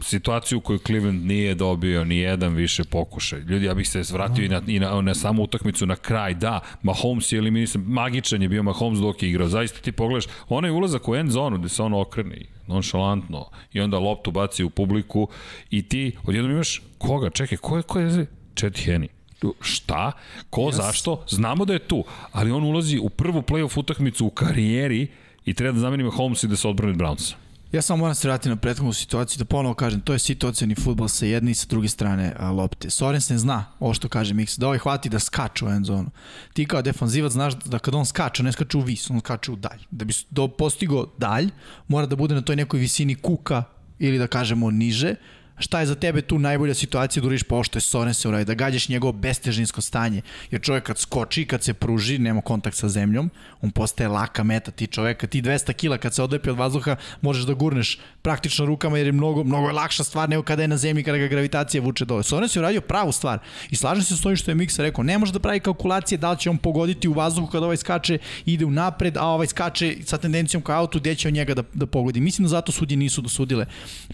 Situaciju 0.01 0.57
u 0.57 0.61
kojoj 0.61 0.79
Cleveland 0.79 1.25
nije 1.25 1.55
dobio 1.55 2.03
ni 2.03 2.17
jedan 2.17 2.53
više 2.53 2.83
pokušaj. 2.83 3.39
Ljudi, 3.39 3.65
ja 3.65 3.73
bih 3.73 3.89
se 3.89 4.03
vratio 4.11 4.45
i 4.45 4.49
na, 4.49 4.61
i 4.67 4.79
na, 4.79 5.01
na 5.01 5.15
samu 5.15 5.43
utakmicu 5.43 5.85
na 5.85 5.95
kraj. 5.95 6.33
Da, 6.33 6.59
Mahomes 6.83 7.31
je 7.31 7.37
eliminisan, 7.37 7.83
magičan 7.87 8.41
je 8.41 8.49
bio 8.49 8.63
Mahomes 8.63 8.99
dok 8.99 9.23
je 9.23 9.29
igrao. 9.29 9.47
Zaista 9.47 9.79
ti 9.79 9.91
pogledaš, 9.91 10.25
onaj 10.49 10.71
ulazak 10.71 11.07
u 11.07 11.15
end 11.15 11.31
zonu 11.31 11.57
gde 11.57 11.69
se 11.69 11.83
on 11.83 11.93
okrene 11.93 12.41
nonšalantno 12.67 13.45
i 13.73 13.81
onda 13.81 13.99
loptu 13.99 14.31
baci 14.31 14.63
u 14.63 14.69
publiku 14.69 15.27
i 15.69 15.81
ti 15.81 16.11
odjednom 16.23 16.51
imaš 16.51 16.81
koga? 16.97 17.29
Čekaj, 17.29 17.57
ko 17.57 17.77
je, 17.77 17.83
ko 17.83 17.99
je? 17.99 18.25
Chet 18.55 18.73
Henny. 18.73 19.07
Šta? 19.61 20.11
Ko, 20.49 20.61
yes. 20.61 20.73
zašto? 20.73 21.23
Znamo 21.29 21.65
da 21.65 21.73
je 21.73 21.79
tu, 21.79 22.03
ali 22.31 22.51
on 22.51 22.63
ulazi 22.63 22.99
u 22.99 23.09
prvu 23.09 23.41
playoff 23.41 23.79
utakmicu 23.79 24.25
u 24.25 24.29
karijeri 24.29 25.07
i 25.45 25.53
treba 25.53 25.73
da 25.73 25.79
zameni 25.79 26.03
Mahomes 26.03 26.43
i 26.43 26.47
da 26.47 26.55
se 26.55 26.67
odbrani 26.67 26.91
od 26.91 26.99
Brownsa. 26.99 27.44
Ja 27.75 27.81
samo 27.81 27.97
moram 27.97 28.15
se 28.15 28.27
vratiti 28.27 28.49
na 28.49 28.55
prethodnu 28.55 28.93
situaciju, 28.93 29.37
da 29.37 29.45
ponovo 29.45 29.75
kažem, 29.75 30.01
to 30.01 30.13
je 30.13 30.19
situacijani 30.19 30.75
futbol 30.75 31.07
sa 31.07 31.25
jedne 31.25 31.51
i 31.51 31.55
sa 31.55 31.67
druge 31.69 31.87
strane 31.87 32.33
a, 32.39 32.51
lopte. 32.51 32.89
Sorensen 32.89 33.37
zna, 33.37 33.65
ovo 33.79 33.93
što 33.93 34.09
kaže 34.09 34.33
Mix, 34.33 34.59
da 34.59 34.67
ovaj 34.67 34.79
hvati 34.79 35.09
da 35.09 35.19
skače 35.19 35.65
u 35.65 35.69
end 35.69 35.85
zonu. 35.85 36.09
Ti 36.53 36.65
kao 36.65 36.81
defanzivac 36.81 37.31
znaš 37.31 37.53
da 37.65 37.79
kad 37.79 37.95
on 37.95 38.05
skače, 38.05 38.43
ne 38.43 38.51
skače 38.51 38.77
u 38.77 38.81
vis, 38.81 39.09
on 39.09 39.19
skače 39.19 39.51
u 39.51 39.55
dalj. 39.55 39.83
Da 39.91 40.05
bi 40.05 40.13
do, 40.29 40.47
postigo 40.47 41.05
dalj, 41.17 41.49
mora 41.87 42.07
da 42.07 42.15
bude 42.15 42.35
na 42.35 42.41
toj 42.41 42.55
nekoj 42.55 42.79
visini 42.79 43.15
kuka 43.15 43.63
ili 43.99 44.17
da 44.17 44.27
kažemo 44.27 44.71
niže, 44.71 45.15
šta 45.57 45.79
je 45.79 45.85
za 45.85 45.95
tebe 45.95 46.21
tu 46.21 46.39
najbolja 46.39 46.73
situacija 46.73 47.21
da 47.21 47.27
uradiš 47.27 47.43
pa 47.43 47.55
ovo 47.55 47.63
što 47.63 47.77
je 47.77 47.81
Sorensen 47.81 48.29
uradio, 48.29 48.45
da 48.45 48.53
gađaš 48.53 48.89
njegovo 48.89 49.11
bestežinsko 49.13 49.81
stanje, 49.81 50.21
jer 50.51 50.61
čovjek 50.61 50.83
kad 50.83 50.97
skoči, 50.97 51.45
kad 51.45 51.63
se 51.63 51.73
pruži, 51.73 52.17
nema 52.17 52.41
kontakt 52.41 52.77
sa 52.77 52.89
zemljom, 52.89 53.29
on 53.61 53.71
postaje 53.71 54.07
laka 54.07 54.43
meta, 54.43 54.71
ti 54.71 54.87
čoveka, 54.87 55.27
ti 55.27 55.41
200 55.41 55.73
kila 55.73 55.97
kad 55.97 56.13
se 56.13 56.23
odlepi 56.23 56.49
od 56.49 56.57
vazduha, 56.57 56.95
možeš 57.21 57.43
da 57.43 57.53
gurneš 57.53 57.99
praktično 58.21 58.65
rukama 58.65 58.97
jer 58.97 59.07
je 59.07 59.11
mnogo, 59.11 59.43
mnogo 59.43 59.67
je 59.67 59.73
lakša 59.73 60.03
stvar 60.03 60.29
nego 60.29 60.43
kada 60.43 60.61
je 60.61 60.67
na 60.67 60.77
zemlji, 60.77 61.03
kada 61.03 61.17
ga 61.17 61.27
gravitacija 61.27 61.81
vuče 61.81 62.05
dole. 62.05 62.23
Sorensen 62.23 62.59
uradio 62.59 62.81
pravu 62.81 63.11
stvar 63.11 63.39
i 63.69 63.75
slažem 63.75 64.03
se 64.03 64.17
s 64.17 64.25
ovim 64.25 64.37
što 64.37 64.51
je 64.51 64.55
Miksa 64.55 64.83
rekao, 64.83 65.03
ne 65.03 65.17
može 65.17 65.33
da 65.33 65.39
pravi 65.39 65.59
kalkulacije 65.59 66.17
da 66.17 66.31
li 66.31 66.39
će 66.39 66.49
on 66.49 66.57
pogoditi 66.57 67.07
u 67.07 67.13
vazduhu 67.13 67.47
kada 67.47 67.65
ovaj 67.65 67.77
skače, 67.77 68.17
ide 68.45 68.65
u 68.65 68.71
napred, 68.71 69.17
a 69.17 69.25
ovaj 69.25 69.47
skače 69.47 69.97
sa 70.05 70.17
tendencijom 70.17 70.63
ka 70.63 70.77
autu, 70.77 70.99
gde 70.99 71.15
će 71.15 71.27
on 71.27 71.33
njega 71.33 71.53
da, 71.53 71.63
da 71.73 71.85
pogodi. 71.85 72.19
Mislim 72.19 72.45
da 72.45 72.49
zato 72.49 72.71
sudije 72.71 72.97
nisu 72.97 73.21
dosudile. 73.21 73.65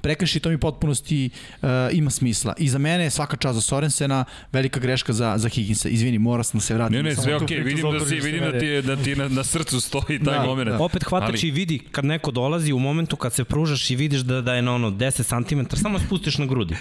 Prekrši 0.01 0.39
to 0.39 0.49
mi 0.49 0.57
potpunosti 0.57 1.30
uh, 1.53 1.69
ima 1.91 2.09
smisla. 2.11 2.53
I 2.57 2.69
za 2.69 2.77
mene 2.77 3.03
je 3.03 3.09
svaka 3.09 3.37
čast 3.37 3.55
za 3.55 3.61
Sorensena, 3.61 4.23
velika 4.51 4.79
greška 4.79 5.13
za, 5.13 5.33
za 5.37 5.49
Higginsa. 5.49 5.89
Izvini, 5.89 6.19
mora 6.19 6.43
sam 6.43 6.57
da 6.57 6.63
se 6.63 6.73
vratim. 6.73 6.97
Ne, 6.97 7.03
ne, 7.03 7.15
sve 7.15 7.35
okej, 7.35 7.47
priču 7.63 7.65
vidim 7.77 7.99
da 7.99 8.05
si, 8.05 8.15
vidim 8.15 8.39
se 8.41 8.51
da 8.51 8.59
ti, 8.59 8.65
je, 8.65 8.81
da 8.81 8.95
ti 8.95 9.15
na, 9.15 9.27
na 9.27 9.43
srcu 9.43 9.81
stoji 9.81 10.19
taj 10.19 10.37
Da, 10.37 10.45
moment. 10.45 10.69
da. 10.69 10.77
Opet 10.79 11.03
hvatač 11.03 11.29
Ali- 11.33 11.47
i 11.47 11.51
vidi 11.51 11.79
kad 11.81 12.05
neko 12.05 12.31
dolazi 12.31 12.73
u 12.73 12.79
momentu 12.79 13.15
kad 13.15 13.33
se 13.33 13.43
pružaš 13.43 13.89
i 13.89 13.95
vidiš 13.95 14.21
da, 14.21 14.41
da 14.41 14.53
je 14.53 14.61
na 14.61 14.75
ono 14.75 14.91
10 14.91 15.23
cm, 15.45 15.75
samo 15.75 15.99
spustiš 15.99 16.37
na 16.37 16.45
grudi. 16.45 16.75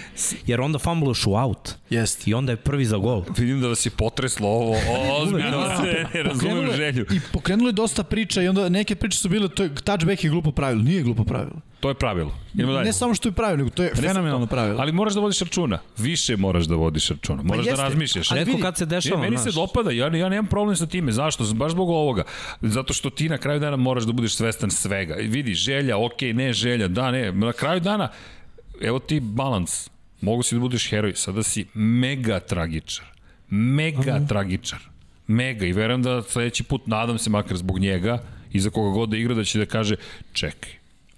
Jer 0.47 0.61
onda 0.61 0.79
fumbluješ 0.79 1.25
u 1.25 1.31
out. 1.31 1.75
Jest. 1.89 2.27
I 2.27 2.33
onda 2.33 2.51
je 2.51 2.57
prvi 2.57 2.85
za 2.85 2.97
gol. 2.97 3.23
Vidim 3.37 3.61
da 3.61 3.67
vas 3.67 3.85
je 3.85 3.89
potreslo 3.91 4.47
ovo, 4.49 4.71
o, 4.71 5.21
ozbiljno, 5.23 5.51
Da. 5.67 5.81
ne, 5.81 6.05
ne 6.13 6.23
razumem 6.23 6.71
želju. 6.73 7.05
I 7.11 7.19
pokrenulo 7.33 7.69
je 7.69 7.73
dosta 7.73 8.03
priča 8.03 8.41
i 8.41 8.47
onda 8.47 8.69
neke 8.69 8.95
priče 8.95 9.17
su 9.17 9.29
bile, 9.29 9.49
to 9.49 9.63
je, 9.63 9.69
touchback 9.75 10.23
je 10.23 10.29
glupo 10.29 10.51
pravilo. 10.51 10.83
Nije 10.83 11.01
glupo 11.03 11.23
pravilo. 11.23 11.61
To 11.81 11.89
je 11.89 11.95
pravilo. 11.95 12.33
Idemo 12.53 12.73
dalje. 12.73 12.85
Ne 12.85 12.93
samo 12.93 13.15
što 13.15 13.29
je 13.29 13.33
pravilo, 13.33 13.57
nego 13.57 13.69
to 13.69 13.83
je 13.83 13.89
Ne 13.89 13.95
samo 13.95 14.07
fenomenalno 14.07 14.45
pravilo. 14.47 14.81
Ali 14.81 14.91
moraš 14.91 15.13
da 15.13 15.19
vodiš 15.19 15.39
računa. 15.39 15.79
Više 15.97 16.37
moraš 16.37 16.65
da 16.65 16.75
vodiš 16.75 17.09
računa. 17.09 17.43
Moraš 17.43 17.65
da 17.65 17.71
jeste, 17.71 17.83
razmišljaš. 17.83 18.31
ali 18.31 18.39
Redko 18.39 18.51
vidi, 18.51 18.61
kad 18.61 18.77
se 18.77 18.83
Ne, 18.83 18.89
dešava, 18.89 19.21
meni 19.21 19.37
se 19.37 19.43
znaš. 19.43 19.55
dopada, 19.55 19.91
ja, 19.91 20.07
ja 20.07 20.29
nemam 20.29 20.45
problem 20.47 20.75
sa 20.75 20.85
time. 20.85 21.11
Zašto? 21.11 21.43
Baš 21.45 21.71
zbog 21.71 21.89
ovoga. 21.89 22.23
Zato 22.61 22.93
što 22.93 23.09
ti 23.09 23.29
na 23.29 23.37
kraju 23.37 23.59
dana 23.59 23.75
moraš 23.77 24.03
da 24.03 24.11
budeš 24.13 24.35
svestan 24.35 24.71
svega. 24.71 25.15
I 25.15 25.27
Vidi, 25.27 25.53
želja, 25.53 25.97
ok, 25.97 26.21
ne 26.33 26.53
želja, 26.53 26.87
da, 26.87 27.11
ne. 27.11 27.31
Na 27.31 27.53
kraju 27.53 27.79
dana, 27.79 28.09
evo 28.81 28.99
ti 28.99 29.19
balans. 29.21 29.89
Mogu 30.21 30.43
si 30.43 30.55
da 30.55 30.61
budeš 30.61 30.89
heroj, 30.89 31.13
sada 31.15 31.43
si 31.43 31.65
mega 31.73 32.39
tragičar. 32.39 33.05
Mega 33.49 34.15
Mhm. 34.15 34.25
tragičar. 34.27 34.79
Mega. 35.27 35.65
I 35.65 35.73
verujem 35.73 36.03
da 36.03 36.21
sledeći 36.21 36.63
put, 36.63 36.87
nadam 36.87 37.17
se 37.17 37.29
makar 37.29 37.57
zbog 37.57 37.79
njega, 37.79 38.23
i 38.51 38.59
za 38.59 38.69
koga 38.69 38.89
god 38.89 39.09
da 39.09 39.17
igra, 39.17 39.33
da 39.33 39.43
će 39.43 39.59
da 39.59 39.65
kaže, 39.65 39.95
čekaj, 40.33 40.71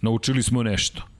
naučili 0.03 0.43
smo 0.43 0.63
nešto. 0.63 1.12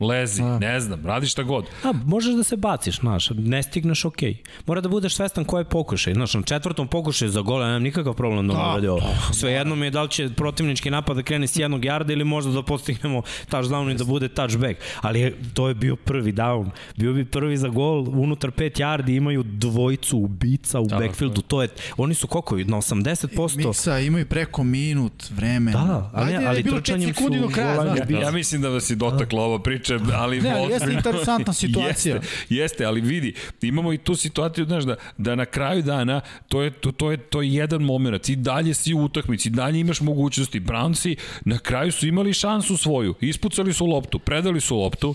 Lezi, 0.00 0.42
ne 0.42 0.80
znam, 0.80 1.06
radi 1.06 1.26
šta 1.26 1.42
god. 1.42 1.64
A, 1.84 1.92
možeš 1.94 2.34
da 2.34 2.42
se 2.42 2.56
baciš, 2.56 2.96
znaš, 2.96 3.30
ne 3.30 3.62
stigneš, 3.62 4.04
okej. 4.04 4.36
Mora 4.66 4.80
da 4.80 4.88
budeš 4.88 5.14
svestan 5.14 5.44
ko 5.44 5.58
je 5.58 5.64
pokušaj. 5.64 6.14
Znaš, 6.14 6.34
na 6.34 6.42
četvrtom 6.42 6.88
pokušaju 6.88 7.30
za 7.30 7.40
gol, 7.40 7.60
ja 7.60 7.66
nemam 7.66 7.82
nikakav 7.82 8.14
problem 8.14 8.48
da, 8.48 8.54
da 8.54 8.60
uradi 8.62 8.88
ovo. 8.88 9.00
Sve 9.32 9.52
jedno 9.52 9.74
mi 9.76 9.86
je 9.86 9.90
da 9.90 10.02
li 10.02 10.10
će 10.10 10.28
protivnički 10.30 10.90
napad 10.90 11.16
da 11.16 11.22
krene 11.22 11.46
s 11.46 11.56
jednog 11.56 11.84
jarda 11.84 12.12
ili 12.12 12.24
možda 12.24 12.52
da 12.52 12.62
postignemo 12.64 13.22
touchdown 13.48 13.90
i 13.90 13.94
da 13.94 14.04
bude 14.04 14.28
touchback. 14.28 14.74
Ali 15.00 15.20
je, 15.20 15.34
to 15.54 15.68
je 15.68 15.74
bio 15.74 15.96
prvi 15.96 16.32
down. 16.32 16.66
Bio 16.96 17.12
bi 17.12 17.24
prvi 17.24 17.56
za 17.56 17.68
gol, 17.68 18.08
unutar 18.10 18.50
5 18.50 18.80
yardi 18.80 19.10
imaju 19.10 19.42
dvojicu 19.44 20.18
ubica 20.18 20.80
u 20.80 20.86
backfieldu. 20.88 21.42
To 21.42 21.62
je, 21.62 21.68
oni 21.96 22.14
su 22.14 22.26
koliko? 22.26 22.56
Na 22.56 22.76
80%? 22.76 23.56
Miksa 23.58 23.98
imaju 23.98 24.26
preko 24.26 24.64
minut 24.64 25.30
vremena. 25.30 25.78
Da, 25.78 26.10
ali- 26.14 26.34
Ajde, 26.34 26.46
ali 26.46 26.62
pet 26.62 26.72
trčanjem 26.74 27.14
su 27.14 27.28
do 27.30 27.48
kraja, 27.48 27.72
gola 27.72 27.86
znaš. 27.86 27.98
izbijali. 27.98 28.24
Ja 28.24 28.30
mislim 28.30 28.62
da 28.62 28.68
vas 28.68 28.90
je 28.90 28.96
dotakla 28.96 29.42
ova 29.42 29.58
priča 29.58 29.83
priče, 29.84 30.14
ali... 30.14 30.40
Ne, 30.40 30.50
ali 30.50 30.72
jeste 30.72 30.92
interesantna 30.92 31.52
situacija. 31.62 32.14
Jeste, 32.14 32.28
jeste, 32.48 32.84
ali 32.84 33.00
vidi, 33.00 33.34
imamo 33.62 33.92
i 33.92 33.98
tu 33.98 34.14
situaciju, 34.14 34.64
znaš, 34.64 34.84
da, 34.84 34.96
da 35.18 35.34
na 35.34 35.44
kraju 35.44 35.82
dana, 35.82 36.20
to 36.48 36.62
je, 36.62 36.70
to, 36.70 36.92
to 36.92 37.10
je, 37.10 37.16
to 37.16 37.42
je 37.42 37.54
jedan 37.54 37.82
moment, 37.82 38.28
i 38.28 38.36
dalje 38.36 38.74
si 38.74 38.94
u 38.94 39.04
utakmici, 39.04 39.50
dalje 39.50 39.80
imaš 39.80 40.00
mogućnosti. 40.00 40.60
Brownsi 40.60 41.16
na 41.44 41.58
kraju 41.58 41.92
su 41.92 42.06
imali 42.06 42.32
šansu 42.32 42.76
svoju, 42.76 43.14
ispucali 43.20 43.72
su 43.72 43.86
loptu, 43.86 44.18
predali 44.18 44.60
su 44.60 44.76
loptu, 44.76 45.14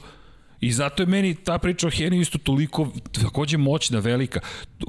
I 0.62 0.72
zato 0.72 1.04
je 1.04 1.08
meni 1.08 1.36
ta 1.36 1.58
priča 1.58 1.88
o 1.88 1.90
Heniju 1.90 2.22
isto 2.22 2.38
toliko, 2.38 2.88
takođe 3.12 3.58
moćna, 3.58 4.00
velika. 4.00 4.40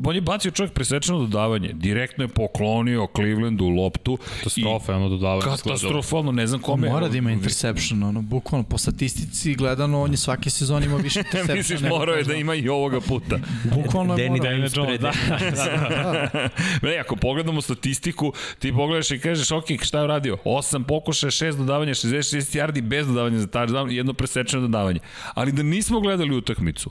On 0.04 0.14
je 0.14 0.20
bacio 0.20 0.50
čovjek 0.50 0.72
presečeno 0.72 1.18
dodavanje. 1.18 1.70
Direktno 1.72 2.24
je 2.24 2.28
poklonio 2.28 3.06
Clevelandu 3.16 3.68
loptu. 3.68 4.18
Katastrofa 4.38 4.92
je 4.92 4.96
ono 4.96 5.08
dodavanje. 5.08 5.42
Katastrofalno, 5.42 6.32
ne 6.32 6.46
znam 6.46 6.60
kome. 6.60 6.88
Mora 6.88 7.08
da 7.08 7.18
ima 7.18 7.30
interception, 7.30 8.02
ono, 8.02 8.22
bukvalno 8.22 8.66
po 8.68 8.78
statistici 8.78 9.54
gledano, 9.54 10.02
on 10.02 10.10
je 10.10 10.16
svake 10.16 10.50
sezone 10.50 10.86
ima 10.86 10.96
više 10.96 11.20
interception. 11.24 11.56
Misliš, 11.56 11.80
morao 11.80 12.14
je 12.14 12.24
da 12.24 12.34
ima 12.34 12.54
i 12.54 12.68
ovoga 12.68 13.00
puta. 13.00 13.38
Bukvalno 13.76 14.16
je 14.18 14.28
Danny 14.28 14.38
morao. 14.38 14.54
Dimes 14.54 14.72
pred... 14.72 15.00
Da, 15.00 15.12
da, 15.50 16.48
Ne, 16.88 16.98
ako 16.98 17.16
pogledamo 17.16 17.60
statistiku, 17.60 18.32
ti 18.58 18.72
pogledaš 18.72 19.10
i 19.10 19.18
kažeš, 19.18 19.50
ok, 19.50 19.64
šta 19.82 19.98
je 19.98 20.04
uradio? 20.04 20.36
8 20.44 20.84
pokušaja, 20.84 21.30
6 21.30 21.56
dodavanja, 21.56 21.94
66 21.94 22.58
yardi 22.58 22.80
bez 22.80 23.06
dodavanja 23.06 23.38
za 23.38 23.46
touchdown 23.46 23.90
jedno 23.90 24.12
presečeno 24.12 24.62
dodavanje. 24.62 25.00
Ali 25.34 25.52
da 25.62 25.68
nismo 25.68 26.00
gledali 26.00 26.36
utakmicu, 26.36 26.90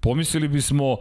pomislili 0.00 0.48
bismo, 0.48 0.96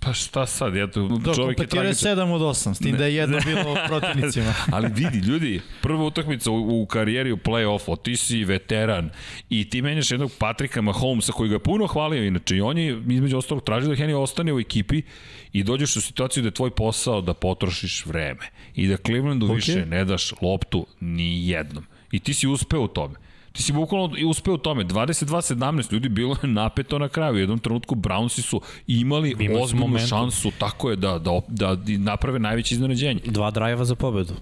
pa 0.00 0.12
šta 0.12 0.46
sad, 0.46 0.76
ja 0.76 0.86
to, 0.86 1.08
Da, 1.08 1.34
čovjek 1.34 1.60
je 1.60 1.66
tragičan. 1.66 2.16
7 2.18 2.32
od 2.32 2.40
8, 2.40 2.74
s 2.74 2.78
tim 2.78 2.96
da 2.96 3.04
je 3.04 3.14
jedno 3.14 3.38
bilo 3.44 3.76
protivnicima. 3.86 4.54
Ali 4.74 4.88
vidi, 4.94 5.18
ljudi, 5.18 5.60
prva 5.82 6.04
utakmica 6.04 6.50
u, 6.50 6.82
u 6.82 6.86
karijeri 6.86 7.32
u 7.32 7.36
play-offu, 7.36 8.02
ti 8.02 8.16
si 8.16 8.44
veteran 8.44 9.10
i 9.50 9.70
ti 9.70 9.82
menjaš 9.82 10.10
jednog 10.10 10.32
Patrika 10.38 10.82
Mahomesa 10.82 11.32
koji 11.32 11.50
ga 11.50 11.58
puno 11.58 11.86
hvalio 11.86 12.24
inače 12.24 12.56
i 12.56 12.60
on 12.60 12.78
je 12.78 13.02
između 13.08 13.38
ostalog 13.38 13.64
tražio 13.64 13.88
da 13.88 13.96
Henry 13.96 14.14
ostane 14.14 14.52
u 14.52 14.60
ekipi 14.60 15.02
i 15.52 15.62
dođeš 15.62 15.96
u 15.96 16.00
situaciju 16.00 16.42
da 16.42 16.46
je 16.46 16.54
tvoj 16.54 16.70
posao 16.70 17.20
da 17.20 17.34
potrošiš 17.34 18.06
vreme 18.06 18.46
i 18.74 18.86
da 18.86 18.96
Clevelandu 18.96 19.46
okay. 19.46 19.54
više 19.54 19.86
ne 19.86 20.04
daš 20.04 20.32
loptu 20.42 20.86
ni 21.00 21.48
jednom. 21.48 21.84
I 22.12 22.20
ti 22.20 22.34
si 22.34 22.46
uspeo 22.46 22.80
u 22.80 22.88
tome. 22.88 23.25
Ti 23.56 23.62
si 23.62 23.72
bukvalno 23.72 24.18
i 24.18 24.24
uspeo 24.24 24.54
u 24.54 24.58
tome. 24.58 24.84
22-17 24.84 25.92
ljudi 25.92 26.08
bilo 26.08 26.36
je 26.42 26.48
napeto 26.48 26.98
na 26.98 27.08
kraju. 27.08 27.34
U 27.34 27.38
jednom 27.38 27.58
trenutku 27.58 27.94
Brownsi 27.94 28.40
su 28.40 28.60
imali, 28.86 29.36
Imali 29.38 29.62
ozbiljnu 29.62 29.98
šansu, 29.98 30.50
tako 30.58 30.90
je, 30.90 30.96
da, 30.96 31.18
da, 31.18 31.40
da 31.48 31.76
naprave 31.98 32.38
najveće 32.38 32.74
iznenađenje. 32.74 33.20
Dva 33.24 33.50
drajeva 33.50 33.84
za 33.84 33.94
pobedu. 33.94 34.34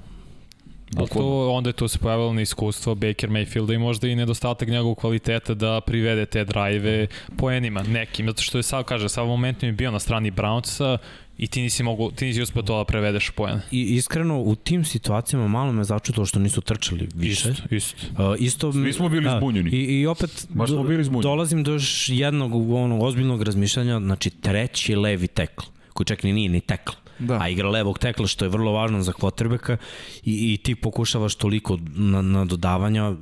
Ali 0.96 1.08
to, 1.08 1.50
onda 1.50 1.68
je 1.68 1.72
tu 1.72 1.88
se 1.88 1.98
pojavilo 1.98 2.32
na 2.32 2.42
iskustvo 2.42 2.94
Baker 2.94 3.30
Mayfielda 3.30 3.74
i 3.74 3.78
možda 3.78 4.08
i 4.08 4.16
nedostatak 4.16 4.68
njegovog 4.68 4.98
kvaliteta 4.98 5.54
da 5.54 5.80
privede 5.80 6.26
te 6.26 6.44
drajeve 6.44 7.06
poenima 7.36 7.82
nekim, 7.82 8.26
zato 8.26 8.42
što 8.42 8.58
je 8.58 8.62
sad, 8.62 8.84
kaže, 8.84 9.08
sad 9.08 9.26
momentum 9.26 9.68
je 9.68 9.72
bio 9.72 9.90
na 9.90 9.98
strani 9.98 10.30
Brownsa 10.30 10.98
i 11.38 11.46
ti 11.46 11.62
nisi, 11.62 11.82
mogu, 11.82 12.10
ti 12.10 12.24
nisi 12.26 12.42
uspio 12.42 12.62
to 12.62 12.78
da 12.78 12.84
prevedeš 12.84 13.30
poen. 13.30 13.60
I 13.70 13.80
iskreno, 13.80 14.40
u 14.40 14.54
tim 14.54 14.84
situacijama 14.84 15.48
malo 15.48 15.72
me 15.72 15.84
začutilo 15.84 16.26
što 16.26 16.38
nisu 16.38 16.60
trčali 16.60 17.08
više. 17.14 17.50
Isto, 17.50 17.74
isto. 17.74 18.30
Uh, 18.30 18.36
isto 18.38 18.72
Svi 18.72 18.92
smo 18.92 19.08
bili 19.08 19.30
zbunjeni. 19.36 19.70
I, 19.70 20.00
I 20.00 20.06
opet 20.06 20.46
Baš 20.48 20.70
smo 20.70 20.82
bili 20.82 21.04
zbunjeni. 21.04 21.22
dolazim 21.22 21.64
do 21.64 21.72
još 21.72 22.08
jednog 22.08 22.70
onog 22.70 23.02
ozbiljnog 23.02 23.42
razmišljanja, 23.42 24.00
znači 24.00 24.30
treći 24.30 24.94
levi 24.96 25.26
tekl, 25.26 25.64
koji 25.92 26.06
čak 26.06 26.22
ni 26.22 26.32
nije 26.32 26.48
ni 26.48 26.60
tekl, 26.60 26.92
Da. 27.18 27.38
a 27.40 27.48
igra 27.48 27.70
levog 27.70 27.98
tekla 27.98 28.26
što 28.26 28.44
je 28.44 28.48
vrlo 28.48 28.72
važno 28.72 29.02
za 29.02 29.12
kvotrbeka 29.12 29.76
i, 30.24 30.52
i 30.52 30.56
ti 30.56 30.74
pokušavaš 30.74 31.34
toliko 31.34 31.78
na, 31.94 32.22
na 32.22 32.44
dodavanja. 32.44 33.12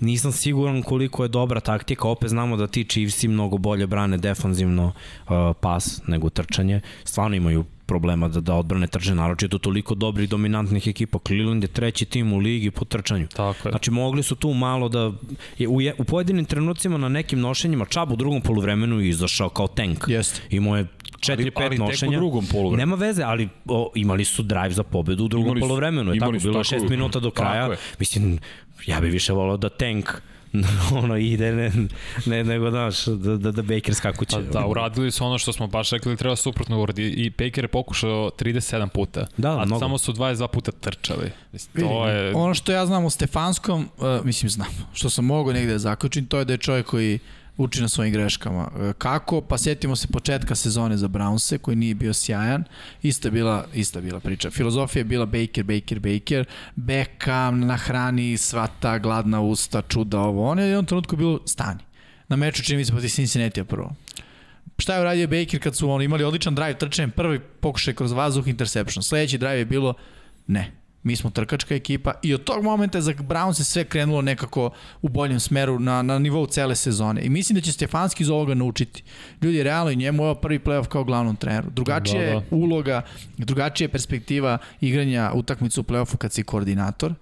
Nisam 0.00 0.32
siguran 0.32 0.82
koliko 0.82 1.22
je 1.22 1.28
dobra 1.28 1.60
taktika, 1.60 2.08
opet 2.08 2.30
znamo 2.30 2.56
da 2.56 2.66
ti 2.66 2.84
Chiefsi 2.84 3.28
mnogo 3.28 3.58
bolje 3.58 3.86
brane 3.86 4.18
defanzivno 4.18 4.86
uh, 4.86 5.32
pas 5.60 6.02
nego 6.06 6.30
trčanje. 6.30 6.80
Stvarno 7.04 7.36
imaju 7.36 7.64
problema 7.90 8.28
da, 8.28 8.40
da 8.40 8.54
odbrane 8.54 8.86
trčanje, 8.86 9.16
naročito 9.16 9.58
toliko 9.58 9.94
dobrih 9.94 10.28
dominantnih 10.28 10.86
ekipa. 10.86 11.18
Cleveland 11.26 11.64
je 11.64 11.68
treći 11.68 12.04
tim 12.04 12.32
u 12.32 12.38
ligi 12.38 12.70
po 12.70 12.84
trčanju. 12.84 13.26
Tako 13.26 13.68
je. 13.68 13.72
Znači 13.72 13.90
mogli 13.90 14.22
su 14.22 14.36
tu 14.36 14.52
malo 14.54 14.88
da 14.88 15.10
je 15.58 15.68
u, 15.68 15.80
je, 15.80 15.94
u 15.98 16.04
pojedinim 16.04 16.44
trenucima 16.44 16.98
na 16.98 17.08
nekim 17.08 17.40
nošenjima 17.40 17.84
Čab 17.84 18.12
u 18.12 18.16
drugom 18.16 18.40
poluvremenu 18.40 19.00
je 19.00 19.08
izašao 19.08 19.48
kao 19.48 19.66
tank. 19.66 20.04
Jeste. 20.08 20.40
Imao 20.50 20.76
je 20.76 20.86
Ali- 21.28 21.44
4-5 21.44 21.52
ali 21.56 21.70
tek 21.70 21.80
u 21.80 21.82
nošenja. 21.82 22.16
drugom 22.16 22.46
poluvremenu. 22.46 22.76
Nema 22.78 22.96
veze, 22.98 23.22
ali 23.22 23.48
o, 23.66 23.92
imali 23.94 24.24
su 24.24 24.42
drive 24.42 24.70
za 24.70 24.82
pobedu 24.82 25.24
u 25.24 25.28
drugom 25.28 25.46
Imali 25.46 25.60
su- 25.60 25.62
poluvremenu. 25.62 26.12
Je 26.14 26.20
tako, 26.20 26.32
bilo 26.32 26.52
tako 26.54 26.64
6 26.66 26.82
je. 26.82 26.88
minuta 26.88 27.20
do 27.20 27.30
kraja. 27.30 27.70
Mislim, 27.98 28.38
ja 28.86 29.00
bi 29.00 29.08
više 29.08 29.32
volao 29.32 29.56
da 29.56 29.68
tank 29.70 30.08
ono 30.94 31.16
ide 31.16 31.52
ne, 31.52 31.72
ne 32.26 32.44
nego 32.44 32.70
znaš 32.70 33.04
da, 33.04 33.36
da, 33.36 33.52
da 33.52 33.62
Baker 33.64 33.94
skakuće. 33.94 34.36
Pa 34.36 34.42
da, 34.52 34.66
uradili 34.66 35.10
su 35.10 35.24
ono 35.24 35.38
što 35.38 35.52
smo 35.52 35.66
baš 35.66 35.90
rekli 35.90 36.16
treba 36.16 36.36
suprotno 36.36 36.82
uradi 36.82 37.02
i 37.04 37.30
Baker 37.30 37.64
je 37.64 37.68
pokušao 37.68 38.30
37 38.32 38.88
puta, 38.88 39.26
Da, 39.36 39.50
a 39.52 39.64
mnogo. 39.64 39.78
samo 39.78 39.98
su 39.98 40.12
22 40.12 40.46
puta 40.46 40.72
trčali. 40.72 41.30
Mislim, 41.52 41.86
to 41.86 42.08
je... 42.08 42.34
Ono 42.34 42.54
što 42.54 42.72
ja 42.72 42.86
znam 42.86 43.04
o 43.04 43.10
Stefanskom, 43.10 43.88
uh, 43.98 44.24
mislim 44.24 44.50
znam, 44.50 44.68
što 44.92 45.10
sam 45.10 45.24
mogao 45.24 45.52
negde 45.52 45.72
da 45.72 45.78
zaključim, 45.78 46.26
to 46.26 46.38
je 46.38 46.44
da 46.44 46.52
je 46.52 46.58
čovjek 46.58 46.86
koji 46.86 47.18
uči 47.60 47.82
na 47.82 47.88
svojim 47.88 48.12
greškama. 48.12 48.70
E, 48.80 48.92
Kako? 48.98 49.40
Pa 49.40 49.58
setimo 49.58 49.96
se 49.96 50.08
početka 50.08 50.54
sezone 50.54 50.96
za 50.96 51.08
Brownse, 51.08 51.58
koji 51.58 51.76
nije 51.76 51.94
bio 51.94 52.14
sjajan. 52.14 52.64
Ista 53.02 53.30
bila, 53.30 53.66
ista 53.74 54.00
bila 54.00 54.20
priča. 54.20 54.50
Filozofija 54.50 55.00
je 55.00 55.04
bila 55.04 55.26
Baker, 55.26 55.64
Baker, 55.64 56.00
Baker. 56.00 56.44
Beckham 56.76 57.60
na 57.60 57.76
hrani 57.76 58.36
sva 58.36 58.68
ta 58.80 58.98
gladna 58.98 59.40
usta, 59.40 59.82
čuda 59.82 60.20
ovo. 60.20 60.48
On 60.50 60.58
je 60.58 60.64
u 60.64 60.68
jednom 60.68 60.86
trenutku 60.86 61.16
bilo 61.16 61.40
stani. 61.46 61.80
Na 62.28 62.36
meču 62.36 62.62
čini 62.62 62.78
mi 62.78 62.84
se 62.84 62.92
protiv 62.92 63.08
Cincinnati 63.08 63.64
prvo. 63.64 63.94
Šta 64.78 64.94
je 64.94 65.00
uradio 65.00 65.28
Baker 65.28 65.62
kad 65.62 65.76
su 65.76 65.90
oni 65.90 66.04
imali 66.04 66.24
odličan 66.24 66.54
drive 66.54 66.78
trčanjem, 66.78 67.10
prvi 67.10 67.40
pokušaj 67.40 67.94
kroz 67.94 68.12
vazduh, 68.12 68.48
interception. 68.48 69.02
Sledeći 69.02 69.38
drive 69.38 69.58
je 69.58 69.64
bilo 69.64 69.94
ne. 70.46 70.79
Mi 71.02 71.16
smo 71.16 71.30
trkačka 71.30 71.74
ekipa 71.74 72.12
i 72.22 72.34
od 72.34 72.44
tog 72.44 72.64
momenta 72.64 73.00
za 73.00 73.12
Brown 73.12 73.54
se 73.54 73.64
sve 73.64 73.84
krenulo 73.84 74.22
nekako 74.22 74.70
u 75.02 75.08
boljem 75.08 75.40
smeru 75.40 75.78
na, 75.78 76.02
na 76.02 76.18
nivou 76.18 76.46
cele 76.46 76.76
sezone. 76.76 77.22
I 77.22 77.28
mislim 77.28 77.54
da 77.54 77.60
će 77.60 77.72
Stefanski 77.72 78.22
iz 78.22 78.30
ovoga 78.30 78.54
naučiti. 78.54 79.02
Ljudi, 79.42 79.62
realno 79.62 79.90
i 79.90 79.96
njemu 79.96 80.22
je 80.22 80.30
ovo 80.30 80.40
prvi 80.40 80.58
playoff 80.58 80.86
kao 80.88 81.04
glavnom 81.04 81.36
treneru. 81.36 81.70
Drugačija 81.70 82.22
je 82.22 82.34
Da, 82.34 82.40
da. 82.40 82.56
uloga, 82.56 83.02
drugačija 83.38 83.84
je 83.84 83.92
perspektiva 83.92 84.58
igranja 84.80 85.30
utakmicu 85.34 85.80
u 85.80 85.84
playoffu 85.84 86.16
kad 86.16 86.32
si 86.32 86.42
koordinator 86.42 87.14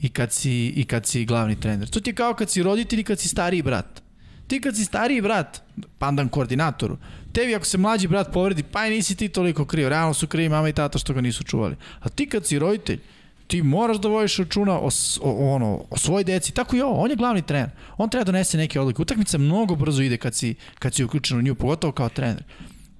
i 0.00 0.08
kad 0.08 0.32
si, 0.32 0.66
i 0.66 0.84
kad 0.84 1.06
si 1.06 1.24
glavni 1.24 1.60
trener. 1.60 1.88
To 1.88 2.00
ti 2.00 2.10
je 2.10 2.14
kao 2.14 2.34
kad 2.34 2.50
si 2.50 2.62
roditelj 2.62 3.00
i 3.00 3.04
kad 3.04 3.18
si 3.18 3.28
stariji 3.28 3.62
brat. 3.62 4.02
Ti 4.46 4.60
kad 4.60 4.76
si 4.76 4.84
stariji 4.84 5.20
brat, 5.20 5.62
pandan 5.98 6.28
koordinatoru, 6.28 6.96
tebi 7.32 7.54
ako 7.54 7.64
se 7.64 7.78
mlađi 7.78 8.08
brat 8.08 8.32
povredi, 8.32 8.62
pa 8.62 8.86
i 8.86 8.90
nisi 8.90 9.16
ti 9.16 9.28
toliko 9.28 9.64
kriv. 9.64 9.88
Realno 9.88 10.14
su 10.14 10.26
krivi 10.26 10.48
mama 10.48 10.68
i 10.68 10.72
tata 10.72 10.98
što 10.98 11.14
ga 11.14 11.20
nisu 11.20 11.44
čuvali. 11.44 11.76
A 12.00 12.08
ti 12.08 12.26
kad 12.26 12.46
si 12.46 12.58
roditelj, 12.58 13.00
ti 13.46 13.62
moraš 13.62 13.96
da 13.96 14.08
vodiš 14.08 14.36
računa 14.36 14.78
o, 14.78 14.88
o, 15.20 15.54
ono, 15.54 15.84
o 15.90 15.96
svoj 15.96 16.24
deci. 16.24 16.52
Tako 16.52 16.76
i 16.76 16.80
ovo, 16.80 17.00
on 17.00 17.10
je 17.10 17.16
glavni 17.16 17.42
trener. 17.42 17.70
On 17.96 18.08
treba 18.10 18.24
da 18.24 18.32
donese 18.32 18.58
neke 18.58 18.80
odluke. 18.80 19.02
Utakmica 19.02 19.38
mnogo 19.38 19.74
brzo 19.74 20.02
ide 20.02 20.16
kad 20.16 20.34
si, 20.34 20.54
kad 20.78 20.94
si 20.94 21.04
uključen 21.04 21.38
u 21.38 21.42
nju, 21.42 21.54
pogotovo 21.54 21.92
kao 21.92 22.08
trener. 22.08 22.42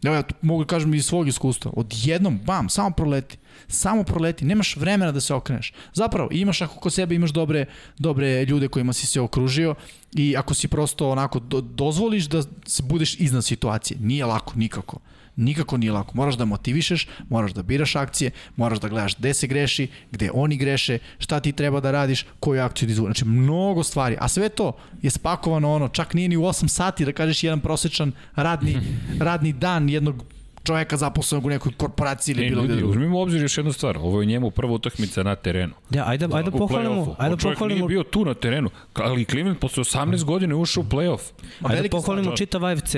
Evo 0.03 0.15
ja 0.15 0.23
to 0.23 0.35
mogu 0.43 0.65
da 0.65 0.69
kažem 0.69 0.95
iz 0.95 1.07
svog 1.07 1.29
iskustva. 1.29 1.73
Odjednom, 1.77 2.41
bam, 2.45 2.69
samo 2.69 2.91
proleti. 2.91 3.39
Samo 3.69 4.03
proleti, 4.05 4.45
nemaš 4.45 4.77
vremena 4.77 5.13
da 5.13 5.21
se 5.21 5.35
okreneš. 5.35 5.73
Zapravo, 5.95 6.29
imaš 6.33 6.63
ako 6.63 6.81
kod 6.81 6.93
sebe 6.93 7.15
imaš 7.15 7.31
dobre, 7.31 7.67
dobre 7.99 8.45
ljude 8.45 8.69
kojima 8.69 8.93
si 8.93 9.07
se 9.07 9.21
okružio 9.21 9.75
i 10.15 10.37
ako 10.37 10.55
si 10.55 10.69
prosto 10.69 11.11
onako 11.11 11.39
do, 11.39 11.61
dozvoliš 11.61 12.25
da 12.25 12.43
se 12.67 12.83
budeš 12.83 13.21
iznad 13.21 13.45
situacije. 13.45 13.99
Nije 14.01 14.25
lako, 14.25 14.53
nikako. 14.57 14.99
Nikako 15.39 15.77
nije 15.77 15.93
lako. 15.93 16.13
Moraš 16.15 16.35
da 16.35 16.45
motivišeš, 16.45 17.07
moraš 17.29 17.53
da 17.53 17.63
biraš 17.63 17.97
akcije, 17.97 18.31
moraš 18.57 18.81
da 18.81 18.89
gledaš 18.89 19.17
gde 19.17 19.35
se 19.35 19.47
greši, 19.47 19.87
gde 20.11 20.31
oni 20.35 20.57
greše, 20.57 20.99
šta 21.19 21.41
ti 21.41 21.53
treba 21.53 21.81
da 21.81 21.91
radiš, 21.91 22.27
koju 22.41 22.63
akciju 22.63 22.87
da 22.87 22.93
izvučeš. 22.93 23.19
Znači, 23.19 23.25
mnogo 23.25 23.83
stvari. 23.83 24.17
A 24.21 24.29
sve 24.29 24.49
to 24.49 24.73
je 25.03 25.11
spakovano 25.11 25.73
ono, 25.73 25.89
čak 25.89 26.15
nije 26.15 26.29
ni 26.29 26.37
u 26.37 26.43
8 26.43 26.69
sati 26.69 27.05
da 27.05 27.13
kažeš 27.13 27.45
jedan 27.45 27.61
prosečan 27.61 28.13
radni, 28.37 28.77
radni 29.29 29.53
dan 29.53 29.89
jednog 29.89 30.25
čoveka 30.65 30.97
zaposlenog 30.97 31.47
u 31.47 31.51
nekoj 31.51 31.73
korporaciji 31.73 32.33
ili 32.33 32.47
E, 32.47 32.49
bilo 32.49 32.63
gde 32.63 32.75
drugo. 32.77 32.91
uzmimo 32.91 33.19
u 33.19 33.23
obzir 33.23 33.43
još 33.43 33.59
jednu 33.59 33.73
stvar. 33.73 33.97
Ovo 33.99 34.21
je 34.21 34.27
njemu 34.27 34.51
prva 34.51 34.73
utakmica 34.73 35.23
na 35.23 35.35
terenu. 35.35 35.75
Ja, 35.91 36.05
ajde, 36.09 36.29
ajde 36.33 36.51
U 36.51 36.59
pohvalimo, 36.59 37.17
ajde 37.19 37.33
On 37.33 37.39
čovjek 37.39 37.59
pohvalimo, 37.59 37.79
nije 37.79 37.89
bio 37.89 38.03
tu 38.03 38.25
na 38.25 38.35
terenu, 38.35 38.71
ali 38.95 39.25
Cleveland 39.25 39.59
posle 39.59 39.85
18 39.85 40.25
godina 40.25 40.53
je 40.53 40.57
ušao 40.57 40.81
u 40.81 40.87
play-off. 40.87 41.21
Ajde 41.63 41.75
veliki 41.75 41.91
pohvalimo 41.91 42.37
čitav 42.37 42.65
AFC. 42.65 42.95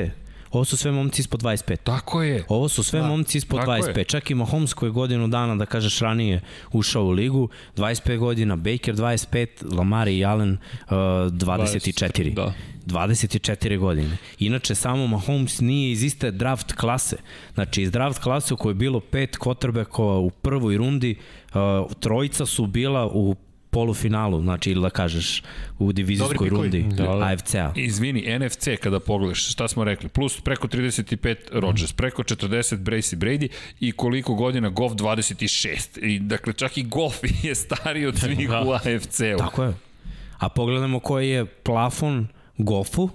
Ovo 0.50 0.64
su 0.64 0.76
sve 0.76 0.92
momci 0.92 1.20
ispod 1.20 1.42
25. 1.42 1.76
Tako 1.76 2.22
je. 2.22 2.44
Ovo 2.48 2.68
su 2.68 2.82
sve 2.82 3.00
Da, 3.00 3.06
momci 3.06 3.38
ispod 3.38 3.60
tako 3.60 3.72
25. 3.72 3.98
je. 3.98 4.04
Čak 4.04 4.30
i 4.30 4.34
Mahomes 4.34 4.74
koji 4.74 4.88
je 4.88 4.92
godinu 4.92 5.28
dana, 5.28 5.54
da 5.54 5.66
kažeš 5.66 5.98
ranije, 5.98 6.40
ušao 6.72 7.04
u 7.04 7.10
ligu. 7.10 7.48
25 7.76 8.18
godina, 8.18 8.56
Baker 8.56 8.94
25, 8.94 9.76
Lamar 9.76 10.08
i 10.08 10.24
Allen 10.24 10.52
uh, 10.52 10.90
24. 10.90 12.34
Da. 12.34 12.52
24 12.86 13.78
godine. 13.78 14.16
Inače, 14.38 14.74
samo 14.74 15.06
Mahomes 15.06 15.60
nije 15.60 15.92
iz 15.92 16.02
iste 16.02 16.30
draft 16.30 16.72
klase. 16.72 17.16
Znači, 17.54 17.82
iz 17.82 17.90
draft 17.90 18.22
klase 18.22 18.54
u 18.54 18.56
kojoj 18.56 18.70
je 18.70 18.74
bilo 18.74 19.00
pet 19.00 19.36
quarterbackova 19.36 20.18
u 20.18 20.30
prvoj 20.30 20.76
rundi, 20.76 21.16
uh, 21.54 21.60
trojica 22.00 22.46
su 22.46 22.66
bila 22.66 23.06
u 23.06 23.36
polufinalu, 23.70 24.40
znači 24.40 24.70
ili 24.70 24.82
da 24.82 24.90
kažeš 24.90 25.42
u 25.78 25.92
divizijskoj 25.92 26.48
rundi 26.48 26.82
Da, 26.82 27.02
da. 27.04 27.26
AFC-a. 27.32 27.72
Izvini, 27.76 28.38
NFC 28.38 28.68
kada 28.82 29.00
pogledaš, 29.00 29.52
šta 29.52 29.68
smo 29.68 29.84
rekli, 29.84 30.08
plus 30.08 30.40
preko 30.40 30.68
35 30.68 31.36
Rodgers, 31.52 31.92
preko 31.92 32.22
40 32.22 32.76
Brace 32.76 33.16
i 33.16 33.18
Brady 33.18 33.48
i 33.80 33.92
koliko 33.92 34.34
godina 34.34 34.68
Goff 34.68 34.94
26. 34.94 35.98
I, 36.02 36.18
dakle, 36.18 36.52
čak 36.52 36.78
i 36.78 36.82
Goff 36.82 37.16
je 37.42 37.54
stariji 37.54 38.06
od 38.06 38.18
svih 38.18 38.48
Da. 38.48 38.62
u 38.62 38.70
AFC-u. 38.72 39.38
Tako 39.38 39.64
je. 39.64 39.72
A 40.38 40.48
pogledamo 40.48 41.00
koji 41.00 41.30
je 41.30 41.44
plafon 41.46 42.26
Goffu, 42.58 43.10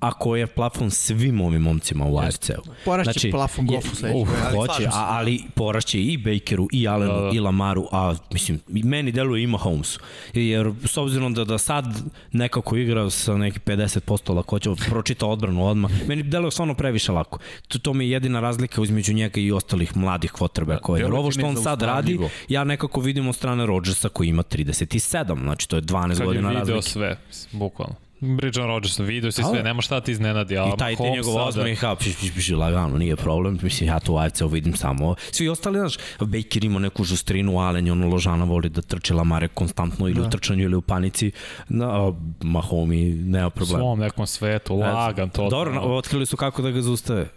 a 0.00 0.12
koji 0.12 0.40
je 0.40 0.46
plafon 0.46 0.90
svim 0.90 1.40
ovim 1.40 1.62
momcima 1.62 2.06
u 2.06 2.18
AFC-u. 2.18 2.62
Porašće 2.84 3.12
znači, 3.12 3.30
plafon 3.30 3.66
gofu 3.66 3.96
sledeće. 3.96 4.18
Uh, 4.18 4.28
ali 4.44 4.56
hoće, 4.56 4.86
a, 4.86 5.06
ali 5.08 5.42
porašće 5.54 6.02
i 6.02 6.16
Bakeru, 6.16 6.68
i 6.72 6.88
Allenu, 6.88 7.12
Da, 7.12 7.20
da. 7.20 7.30
i 7.34 7.40
Lamaru, 7.40 7.88
a 7.92 8.14
mislim, 8.32 8.60
meni 8.68 9.12
deluje 9.12 9.42
ima 9.42 9.58
Holmesu. 9.58 10.00
Jer 10.34 10.72
s 10.84 10.96
obzirom 10.96 11.34
da, 11.34 11.44
da 11.44 11.58
sad 11.58 11.84
nekako 12.32 12.76
igra 12.76 13.10
sa 13.10 13.36
neki 13.36 13.58
50% 13.58 14.34
lakoća, 14.34 14.70
pročita 14.90 15.26
odbranu 15.26 15.66
odmah, 15.66 15.90
meni 16.08 16.22
deluje 16.22 16.50
stvarno 16.50 16.74
previše 16.74 17.12
lako. 17.12 17.38
To, 17.68 17.78
to 17.78 17.92
mi 17.94 18.04
je 18.04 18.10
jedina 18.10 18.40
razlika 18.40 18.82
između 18.82 19.14
njega 19.14 19.40
i 19.40 19.52
ostalih 19.52 19.96
mladih 19.96 20.32
quarterbacka. 20.32 20.92
Jer 20.92 21.04
deluje 21.04 21.18
ovo 21.18 21.30
što 21.30 21.46
on 21.46 21.56
sad 21.56 21.82
radi, 21.82 22.18
ja 22.48 22.64
nekako 22.64 23.00
vidim 23.00 23.28
od 23.28 23.36
strane 23.36 23.66
Rodgersa 23.66 24.08
koji 24.08 24.28
ima 24.28 24.42
37, 24.42 25.42
znači 25.42 25.68
to 25.68 25.76
je 25.76 25.82
12 25.82 26.08
Kad 26.08 26.18
je 26.18 26.26
godina 26.26 26.48
video 26.48 26.60
razlike. 26.60 26.82
sve, 26.82 27.16
bukvalno. 27.52 28.07
Bridge 28.20 28.58
Rodgers, 28.58 28.98
video 28.98 29.32
si 29.32 29.42
sve, 29.44 29.62
nema 29.62 29.82
šta 29.82 30.00
ti 30.00 30.12
iznenadi. 30.12 30.58
A 30.58 30.64
I 30.66 30.78
taj 30.78 30.96
ti 30.96 31.02
njegov 31.02 31.32
sada- 31.32 31.44
osmeh, 31.44 31.80
ha, 31.80 31.96
piš, 31.96 32.16
piš, 32.16 32.34
piš, 32.34 32.48
lagano, 32.50 32.98
nije 32.98 33.16
problem. 33.16 33.58
Mislim, 33.62 33.88
ja 33.88 33.98
to 34.00 34.12
u 34.12 34.18
AFC-u 34.18 34.48
vidim 34.48 34.74
samo. 34.74 35.14
Svi 35.30 35.48
ostali, 35.48 35.78
znaš, 35.78 35.94
Baker 36.20 36.64
ima 36.64 36.78
neku 36.78 37.04
žustrinu, 37.04 37.58
Allen 37.58 37.86
je 37.86 37.92
ono 37.92 38.08
ložana, 38.08 38.44
voli 38.44 38.68
da 38.68 38.82
trče 38.82 39.14
Lamare 39.14 39.48
konstantno 39.48 40.08
ili 40.08 40.14
da. 40.14 40.22
u 40.22 40.30
trčanju 40.30 40.64
ili 40.64 40.76
u 40.76 40.80
panici. 40.80 41.32
Na, 41.68 42.12
Mahomi, 42.42 43.04
nema 43.04 43.46
U 43.46 43.50
problema. 43.50 43.78
svom 43.78 43.98
nekom 43.98 44.26
svetu, 44.26 44.76
lagan 44.76 45.30
to. 45.30 45.48
Dobro, 45.50 45.74
no, 45.74 45.80
otkrili 45.80 46.26
su 46.26 46.36
kako 46.36 46.62
da 46.62 46.70
ga 46.70 46.82
zaustave. 46.82 47.28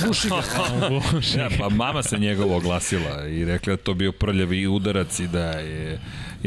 Guši 0.00 0.28
ga. 0.28 0.36
Guši. 1.12 1.38
Ja, 1.38 1.48
pa 1.58 1.68
mama 1.68 2.02
se 2.02 2.18
njegovo 2.18 2.56
oglasila 2.56 3.26
i 3.26 3.44
rekla 3.44 3.70
da 3.70 3.82
to 3.82 3.94
bio 3.94 4.12
prljavi 4.12 4.66
udarac 4.66 5.20
i 5.20 5.28
da 5.28 5.50
je 5.50 6.00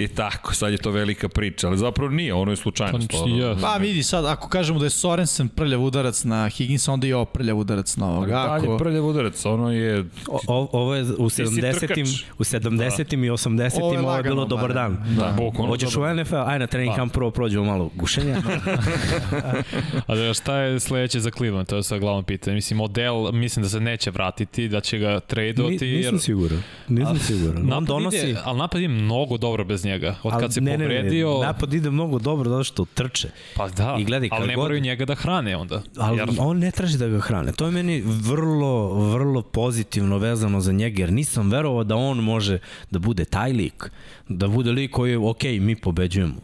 i 0.04 0.08
tako, 0.08 0.54
sad 0.54 0.72
je 0.72 0.78
to 0.78 0.92
velika 0.92 1.30
priča, 1.30 1.68
ali 1.68 1.78
zapravo 1.78 2.12
nije, 2.12 2.34
ono 2.34 2.52
je 2.52 2.56
slučajnost. 2.56 3.12
Pa, 3.12 3.18
ja. 3.30 3.56
Pa 3.62 3.78
vidi 3.78 4.04
sad, 4.04 4.26
ako 4.26 4.48
kažemo 4.50 4.80
da 4.80 4.86
je 4.86 4.90
Sorensen 4.90 5.48
prljav 5.48 5.84
udarac 5.84 6.24
na 6.24 6.50
Higginsa, 6.50 6.92
onda 6.92 7.08
i 7.08 7.14
ovo 7.14 7.26
prljav 7.26 7.58
udarac 7.58 7.96
na 7.96 8.06
ali 8.06 8.16
ovoga. 8.16 8.34
dalje 8.34 8.68
Ako... 8.68 8.78
prljav 8.78 9.06
udarac, 9.06 9.46
ono 9.46 9.72
je... 9.72 10.06
O, 10.28 10.70
ovo 10.72 10.96
je 10.96 11.06
u 11.18 11.30
si 11.30 11.44
70-im, 11.44 11.80
trkač. 11.80 12.24
u 12.40 12.44
70-im 12.44 13.24
i 13.24 13.30
80-im 13.30 13.84
Ovo 13.84 13.94
je 13.94 14.00
ovo 14.00 14.16
je 14.18 14.24
bilo 14.24 14.36
lagano, 14.36 14.46
dobar 14.46 14.70
Mare. 14.70 14.74
dan. 14.74 15.16
Da, 15.18 15.34
bukvalno. 15.38 15.72
Hoćeš 15.72 15.96
u 15.96 16.14
NFL, 16.16 16.36
aj 16.36 16.60
na 16.60 16.68
trening 16.68 16.96
kamp 16.96 17.14
prvo 17.14 17.32
prođemo 17.32 17.66
malo 17.66 17.90
gušenja. 17.96 18.38
A 20.08 20.16
da 20.16 20.34
šta 20.34 20.58
je 20.58 20.80
sledeće 20.80 21.20
za 21.20 21.32
Cleveland? 21.32 21.68
To 21.68 21.76
je 21.76 21.84
sad 21.84 22.00
glavno 22.00 22.24
pitanje. 22.24 22.56
Mislim, 22.56 22.82
Odell, 22.82 23.32
mislim 23.32 23.64
da 23.64 23.70
se 23.70 23.80
neće 23.80 24.12
vratiti, 24.12 24.68
da 24.68 24.82
će 24.82 24.98
ga 24.98 25.20
tradeovati. 25.20 25.86
Ni, 25.86 25.98
nisam 25.98 26.20
siguran. 26.20 26.64
Nisam 26.88 27.20
siguran. 27.20 27.66
Napad 27.66 27.88
donosi... 27.88 28.18
ide, 28.18 28.38
ali 28.44 28.58
napad 28.58 28.82
ide 28.82 28.94
mnogo 28.94 29.38
dobro 29.38 29.64
bez 29.64 29.86
njega. 29.86 29.89
Od 30.24 30.34
Ali 30.34 30.42
kad 30.42 30.54
se 30.54 30.62
ne, 30.62 30.72
ne, 30.72 30.78
povredio... 30.78 31.34
Ne, 31.34 31.46
napad 31.46 31.74
ide 31.74 31.90
mnogo 31.90 32.20
dobro 32.20 32.50
zato 32.50 32.64
što 32.64 32.86
trče. 32.86 33.30
Pa 33.56 33.68
da, 33.68 33.96
I 34.00 34.04
gledaj, 34.04 34.30
ali 34.32 34.48
ne 34.48 34.56
god- 34.56 34.64
moraju 34.64 34.82
njega 34.82 35.06
da 35.06 35.16
hrane 35.16 35.58
onda. 35.58 35.82
Ali 35.98 36.18
Jer- 36.18 36.30
on 36.40 36.58
ne 36.60 36.72
traži 36.72 36.98
da 36.98 37.08
ga 37.08 37.20
hrane. 37.20 37.52
To 37.52 37.66
je 37.66 37.72
meni 37.72 38.02
vrlo, 38.06 38.88
vrlo 38.94 39.42
pozitivno 39.42 40.18
vezano 40.18 40.62
za 40.62 40.72
njega, 40.72 41.02
jer 41.02 41.12
nisam 41.12 41.50
verovao 41.50 41.84
da 41.84 41.96
on 41.96 42.18
može 42.18 42.60
da 42.92 43.00
bude 43.00 43.26
taj 43.26 43.52
lik. 43.52 43.92
Da 44.28 44.48
bude 44.48 44.72
lik 44.72 44.92
koji 44.92 45.12
je, 45.12 45.18
ok, 45.20 45.44
mi 45.44 45.76
pobeđujemo. 45.76 46.36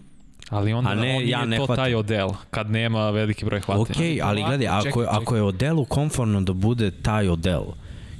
Ali 0.49 0.73
onda 0.73 0.89
A 0.89 0.95
ne, 0.95 1.15
on 1.15 1.27
ja 1.27 1.45
ne 1.45 1.57
to 1.57 1.65
hvatam. 1.65 1.75
taj 1.75 1.95
odel, 1.95 2.29
kad 2.51 2.71
nema 2.71 3.09
veliki 3.09 3.45
broj 3.45 3.59
hvatanja. 3.59 3.83
Ok, 3.83 3.97
ali 4.23 4.43
gledaj, 4.43 4.67
ako, 4.67 4.83
čekaj, 4.83 5.03
čekaj. 5.03 5.17
ako 5.17 5.35
je 5.35 5.41
Odelu 5.43 5.85
komfortno 5.85 6.41
da 6.41 6.53
bude 6.53 6.91
taj 6.91 7.29
Odel, 7.29 7.63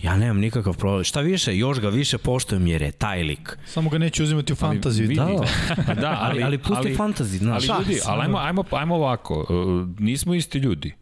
ja 0.06 0.18
nemam 0.18 0.38
nikakav 0.40 0.78
problem. 0.78 1.04
Šta 1.04 1.22
više, 1.22 1.58
još 1.58 1.80
ga 1.80 1.90
više 1.90 2.18
poštujem 2.18 2.68
jer 2.68 2.82
je 2.82 2.92
taj 2.92 3.24
lik. 3.24 3.58
Samo 3.66 3.90
ga 3.90 3.98
neće 3.98 4.24
uzimati 4.24 4.54
u 4.54 4.56
fantaziju. 4.56 5.08
vidi. 5.08 5.16
Da, 5.16 5.94
da, 5.94 6.18
Ali, 6.30 6.44
ali 6.44 6.58
pusti 6.58 6.96
fantasy, 6.98 7.38
znaš. 7.38 7.70
Ali 7.70 7.80
ljudi, 7.80 8.00
ali 8.06 8.22
ajmo, 8.22 8.38
ajmo, 8.38 8.64
ajmo 8.72 8.96
ovako, 8.96 9.46
uh, 9.50 10.00
nismo 10.00 10.34
isti 10.34 10.58
ljudi. 10.58 10.94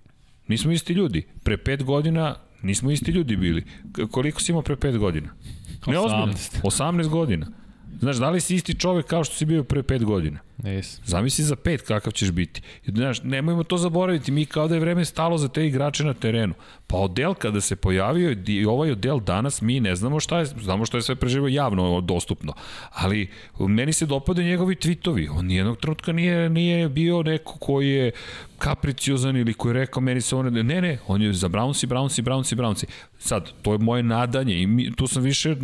Nismo 0.48 0.72
isti 0.72 0.94
ljudi. 0.94 1.24
Pre 1.44 1.58
pet 1.58 1.84
godina 1.84 2.36
nismo 2.62 2.92
isti 2.92 3.12
ljudi 3.12 3.36
bili. 3.36 3.64
Koliko 4.12 4.42
si 4.42 4.52
imao 4.52 4.62
pre 4.62 4.76
pet 4.76 4.98
godina? 4.98 5.30
Ne, 5.88 6.00
ozbiljno. 6.00 6.34
18. 6.34 6.62
18 6.64 7.08
godina. 7.08 7.48
Znaš, 8.00 8.16
da 8.16 8.30
li 8.30 8.42
si 8.42 8.56
isti 8.56 8.80
čovek 8.80 9.06
kao 9.06 9.24
što 9.24 9.36
si 9.36 9.46
bio 9.46 9.64
pre 9.64 9.84
pet 9.84 10.04
godina? 10.04 10.40
Nis. 10.64 11.02
Zamisli 11.06 11.44
za 11.44 11.56
pet 11.56 11.82
kakav 11.82 12.12
ćeš 12.12 12.32
biti. 12.32 12.62
Znaš, 12.88 13.24
nemojmo 13.24 13.64
to 13.64 13.78
zaboraviti, 13.78 14.32
mi 14.32 14.46
kao 14.46 14.68
da 14.68 14.76
je 14.76 14.82
vreme 14.82 15.06
stalo 15.06 15.38
za 15.38 15.48
te 15.48 15.68
igrače 15.68 16.04
na 16.04 16.14
terenu. 16.14 16.54
Pa 16.88 16.98
odel 16.98 17.34
kada 17.34 17.62
se 17.62 17.76
pojavio 17.76 18.36
i 18.48 18.66
ovaj 18.66 18.92
odel 18.92 19.20
danas, 19.20 19.62
mi 19.62 19.80
ne 19.80 19.96
znamo 19.96 20.20
šta 20.20 20.40
je, 20.40 20.46
znamo 20.46 20.86
što 20.86 20.98
je 20.98 21.02
sve 21.02 21.16
preživo 21.16 21.48
javno 21.48 22.02
dostupno. 22.02 22.54
Ali 22.90 23.30
meni 23.60 23.94
se 23.94 24.06
dopade 24.06 24.44
njegovi 24.44 24.76
tvitovi. 24.76 25.28
On 25.28 25.46
nijednog 25.46 25.78
trenutka 25.78 26.12
nije, 26.12 26.50
nije 26.50 26.90
bio 26.90 27.24
neko 27.24 27.58
koji 27.60 27.90
je 27.90 28.12
kapriciozan 28.58 29.38
ili 29.38 29.54
koji 29.54 29.70
je 29.70 29.80
rekao 29.80 30.02
meni 30.02 30.22
se 30.22 30.36
on 30.36 30.54
ne 30.54 30.82
ne, 30.82 30.98
on 31.08 31.22
je 31.22 31.34
za 31.34 31.50
Brownsi, 31.50 31.88
Brownsi, 31.88 32.22
Brownsi, 32.22 32.56
Brownsi. 32.56 32.86
Sad, 33.20 33.52
to 33.62 33.72
je 33.72 33.78
moje 33.78 34.04
nadanje 34.04 34.62
i 34.62 34.68
mi, 34.68 34.96
tu 34.96 35.08
sam 35.08 35.24
više 35.24 35.56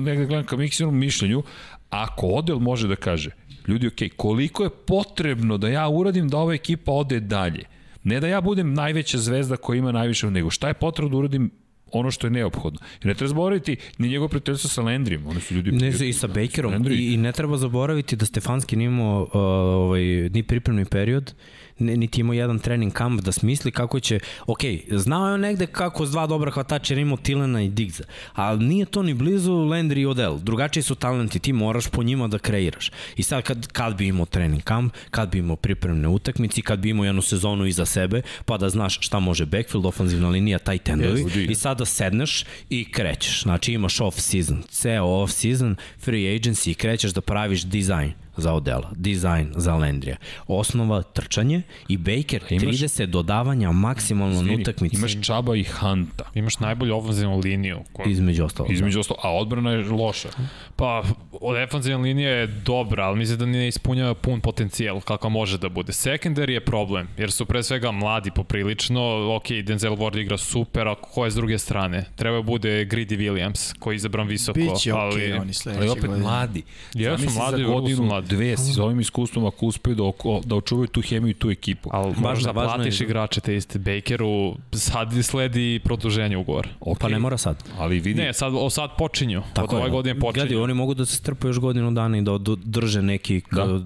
negde 0.00 0.26
gledam 0.26 0.44
ka 0.44 0.56
mišljenju, 0.90 1.42
ako 1.90 2.26
Odel 2.26 2.58
može 2.58 2.88
da 2.88 2.96
kaže, 2.96 3.30
ljudi, 3.68 3.86
ok, 3.86 4.16
koliko 4.16 4.64
je 4.64 4.70
potrebno 4.70 5.58
da 5.58 5.68
ja 5.68 5.88
uradim 5.88 6.28
da 6.28 6.38
ova 6.38 6.54
ekipa 6.54 6.92
ode 6.92 7.20
dalje? 7.20 7.64
Ne 8.04 8.20
da 8.20 8.26
ja 8.26 8.40
budem 8.40 8.74
najveća 8.74 9.18
zvezda 9.18 9.56
koja 9.56 9.78
ima 9.78 9.92
najviše, 9.92 10.30
nego 10.30 10.50
šta 10.50 10.68
je 10.68 10.74
potrebno 10.74 11.10
da 11.10 11.16
uradim 11.16 11.50
ono 11.92 12.10
što 12.10 12.26
je 12.26 12.30
neophodno. 12.30 12.80
I 13.04 13.06
ne 13.06 13.14
treba 13.14 13.28
zaboraviti 13.28 13.76
ni 13.98 14.08
njegov 14.08 14.28
prijateljstvo 14.28 14.70
sa 14.70 14.82
Landrijem. 14.82 15.26
Oni 15.26 15.40
su 15.40 15.54
ljudi... 15.54 15.72
Ne, 15.72 16.08
i 16.08 16.12
sa 16.12 16.26
Bakerom. 16.26 16.86
I, 16.90 17.12
I 17.12 17.16
ne 17.16 17.32
treba 17.32 17.56
zaboraviti 17.56 18.16
da 18.16 18.26
Stefanski 18.26 18.76
nije 18.76 18.86
imao 18.86 19.22
uh, 19.22 19.30
ovaj, 19.34 20.02
ni 20.04 20.42
pripremni 20.42 20.84
period, 20.84 21.34
niti 21.78 22.20
imao 22.20 22.34
jedan 22.34 22.58
trening 22.58 22.92
kamp 22.92 23.20
da 23.20 23.32
smisli 23.32 23.70
kako 23.70 24.00
će, 24.00 24.20
ok, 24.46 24.60
znao 24.90 25.28
je 25.28 25.34
on 25.34 25.40
negde 25.40 25.66
kako 25.66 26.06
s 26.06 26.10
dva 26.10 26.26
dobra 26.26 26.50
hvatača 26.50 26.94
jer 26.94 26.98
imao 26.98 27.16
Tilena 27.16 27.62
i 27.62 27.68
Digza, 27.68 28.04
ali 28.32 28.64
nije 28.64 28.86
to 28.86 29.02
ni 29.02 29.14
blizu 29.14 29.52
Landry 29.52 29.98
i 29.98 30.06
Odell. 30.06 30.38
Drugačiji 30.38 30.82
su 30.82 30.94
talenti, 30.94 31.38
ti 31.38 31.52
moraš 31.52 31.86
po 31.86 32.02
njima 32.02 32.28
da 32.28 32.38
kreiraš. 32.38 32.90
I 33.16 33.22
sad 33.22 33.42
kad, 33.42 33.66
kad 33.66 33.96
bi 33.96 34.06
imao 34.06 34.26
trening 34.26 34.62
kamp, 34.62 34.94
kad 35.10 35.30
bi 35.30 35.38
imao 35.38 35.56
pripremne 35.56 36.08
utakmice, 36.08 36.62
kad 36.62 36.78
bi 36.78 36.90
imao 36.90 37.04
jednu 37.04 37.22
sezonu 37.22 37.66
iza 37.66 37.86
sebe, 37.86 38.22
pa 38.44 38.56
da 38.56 38.68
znaš 38.68 38.98
šta 39.00 39.18
može 39.18 39.46
backfield, 39.46 39.86
ofanzivna 39.86 40.28
linija, 40.28 40.58
taj 40.58 40.78
tendovi, 40.78 41.24
Yes, 41.24 41.50
i 41.50 41.54
sada 41.54 41.84
sedneš 41.84 42.44
i 42.70 42.92
krećeš. 42.92 43.42
Znači 43.42 43.72
imaš 43.72 44.00
off 44.00 44.20
season, 44.20 44.62
ceo 44.70 45.04
off 45.04 45.32
season, 45.32 45.76
free 45.98 46.38
agency 46.38 46.70
i 46.70 46.74
krećeš 46.74 47.12
da 47.12 47.20
praviš 47.20 47.62
dizajn 47.62 48.12
za 48.38 48.52
Odela, 48.52 48.90
dizajn 48.96 49.52
za 49.56 49.74
Landrija. 49.74 50.16
Osnova 50.46 51.02
trčanje 51.02 51.62
i 51.88 51.96
Baker 51.96 52.42
imaš- 52.50 52.78
30 52.78 53.06
dodavanja 53.06 53.72
maksimalno 53.72 54.42
na 54.42 54.52
utakmici 54.60 54.96
Imaš 54.96 55.22
Čaba 55.22 55.56
i 55.56 55.64
Hanta. 55.64 56.24
Imaš 56.34 56.58
najbolju 56.58 56.96
ofenzivnu 56.96 57.38
liniju. 57.38 57.78
Koja, 57.92 58.08
između 58.08 58.44
ostalog. 58.44 58.72
Između 58.72 59.00
ostalo, 59.00 59.20
a 59.22 59.32
odbrana 59.34 59.70
je 59.72 59.84
loša. 59.84 60.28
pa, 60.76 61.02
od 61.32 61.56
defensivna 61.56 61.98
linija 61.98 62.30
je 62.30 62.46
dobra, 62.46 63.04
ali 63.04 63.18
mislim 63.18 63.38
da 63.38 63.46
ne 63.46 63.68
ispunjava 63.68 64.14
pun 64.14 64.40
potencijal 64.40 65.00
kako 65.00 65.28
može 65.28 65.58
da 65.58 65.68
bude. 65.68 65.92
Secondary 65.92 66.50
je 66.50 66.64
problem, 66.64 67.08
jer 67.18 67.30
su 67.30 67.46
pre 67.46 67.62
svega 67.62 67.90
mladi 67.90 68.30
poprilično. 68.30 69.34
Ok, 69.36 69.48
Denzel 69.64 69.96
Ward 69.96 70.20
igra 70.20 70.36
super, 70.38 70.88
a 70.88 70.94
ko 70.94 71.24
je 71.24 71.30
s 71.30 71.34
druge 71.34 71.58
strane? 71.58 72.04
Treba 72.16 72.42
bude 72.42 72.84
Greedy 72.84 73.18
Williams, 73.18 73.78
koji 73.78 73.94
je 73.94 73.96
izabran 73.96 74.26
visoko. 74.26 74.58
Biće 74.60 74.92
ali... 74.92 75.32
oni 75.32 75.40
Ali 75.40 75.54
sledeće 75.54 75.90
opet 75.90 76.06
godine. 76.06 76.22
mladi. 76.22 76.62
Jesu 76.94 77.30
mladi, 77.30 77.56
za 77.62 77.66
vrlo 77.66 77.78
su 77.78 77.82
godinu, 77.82 78.02
mladi. 78.02 78.27
Dve, 78.28 78.56
s 78.56 78.78
ovim 78.78 79.00
iskustvom, 79.00 79.46
ako 79.46 79.66
uspeju 79.66 79.94
da, 79.94 80.04
oko, 80.04 80.40
da 80.44 80.56
očuvaju 80.56 80.86
tu 80.86 81.00
hemiju 81.02 81.30
i 81.30 81.34
tu 81.34 81.50
ekipu. 81.50 81.90
Ali 81.92 82.14
moraš 82.16 82.42
da 82.42 82.50
je 82.50 82.54
platiš 82.54 82.98
da- 82.98 83.04
igrače 83.04 83.40
te 83.40 83.56
iste. 83.56 83.78
Bakeru 83.78 84.54
sad 84.72 85.08
sledi 85.22 85.80
produženje 85.84 86.36
ugovora. 86.36 86.68
Okay. 86.80 86.98
Pa 87.00 87.08
ne 87.08 87.18
mora 87.18 87.38
sad. 87.38 87.64
Ali 87.78 88.00
vidi, 88.00 88.20
Ne, 88.20 88.32
sad, 88.32 88.52
o, 88.56 88.70
sad 88.70 88.90
počinju. 88.98 89.42
Tako 89.52 89.76
od 89.76 89.82
ove 89.82 89.90
godine 89.90 90.20
počinju. 90.20 90.32
Gledaj, 90.46 90.62
oni 90.62 90.74
mogu 90.74 90.94
da 90.94 91.04
se 91.06 91.16
strpaju 91.16 91.48
još 91.48 91.58
godinu 91.58 91.90
dana 91.90 92.18
i 92.18 92.22
da 92.22 92.38
drže 92.64 93.02
neki 93.02 93.42
Da. 93.52 93.80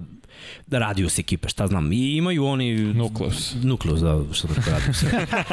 Da. 0.67 0.79
da 0.79 0.85
radius 0.85 1.19
ekipe, 1.19 1.49
šta 1.49 1.67
znam. 1.67 1.91
I 1.91 2.17
imaju 2.17 2.45
oni... 2.45 2.75
Nukleus. 2.75 3.55
Nukleus, 3.63 3.99
da, 3.99 4.21
što 4.31 4.47
da 4.47 4.71
radius. 4.71 5.03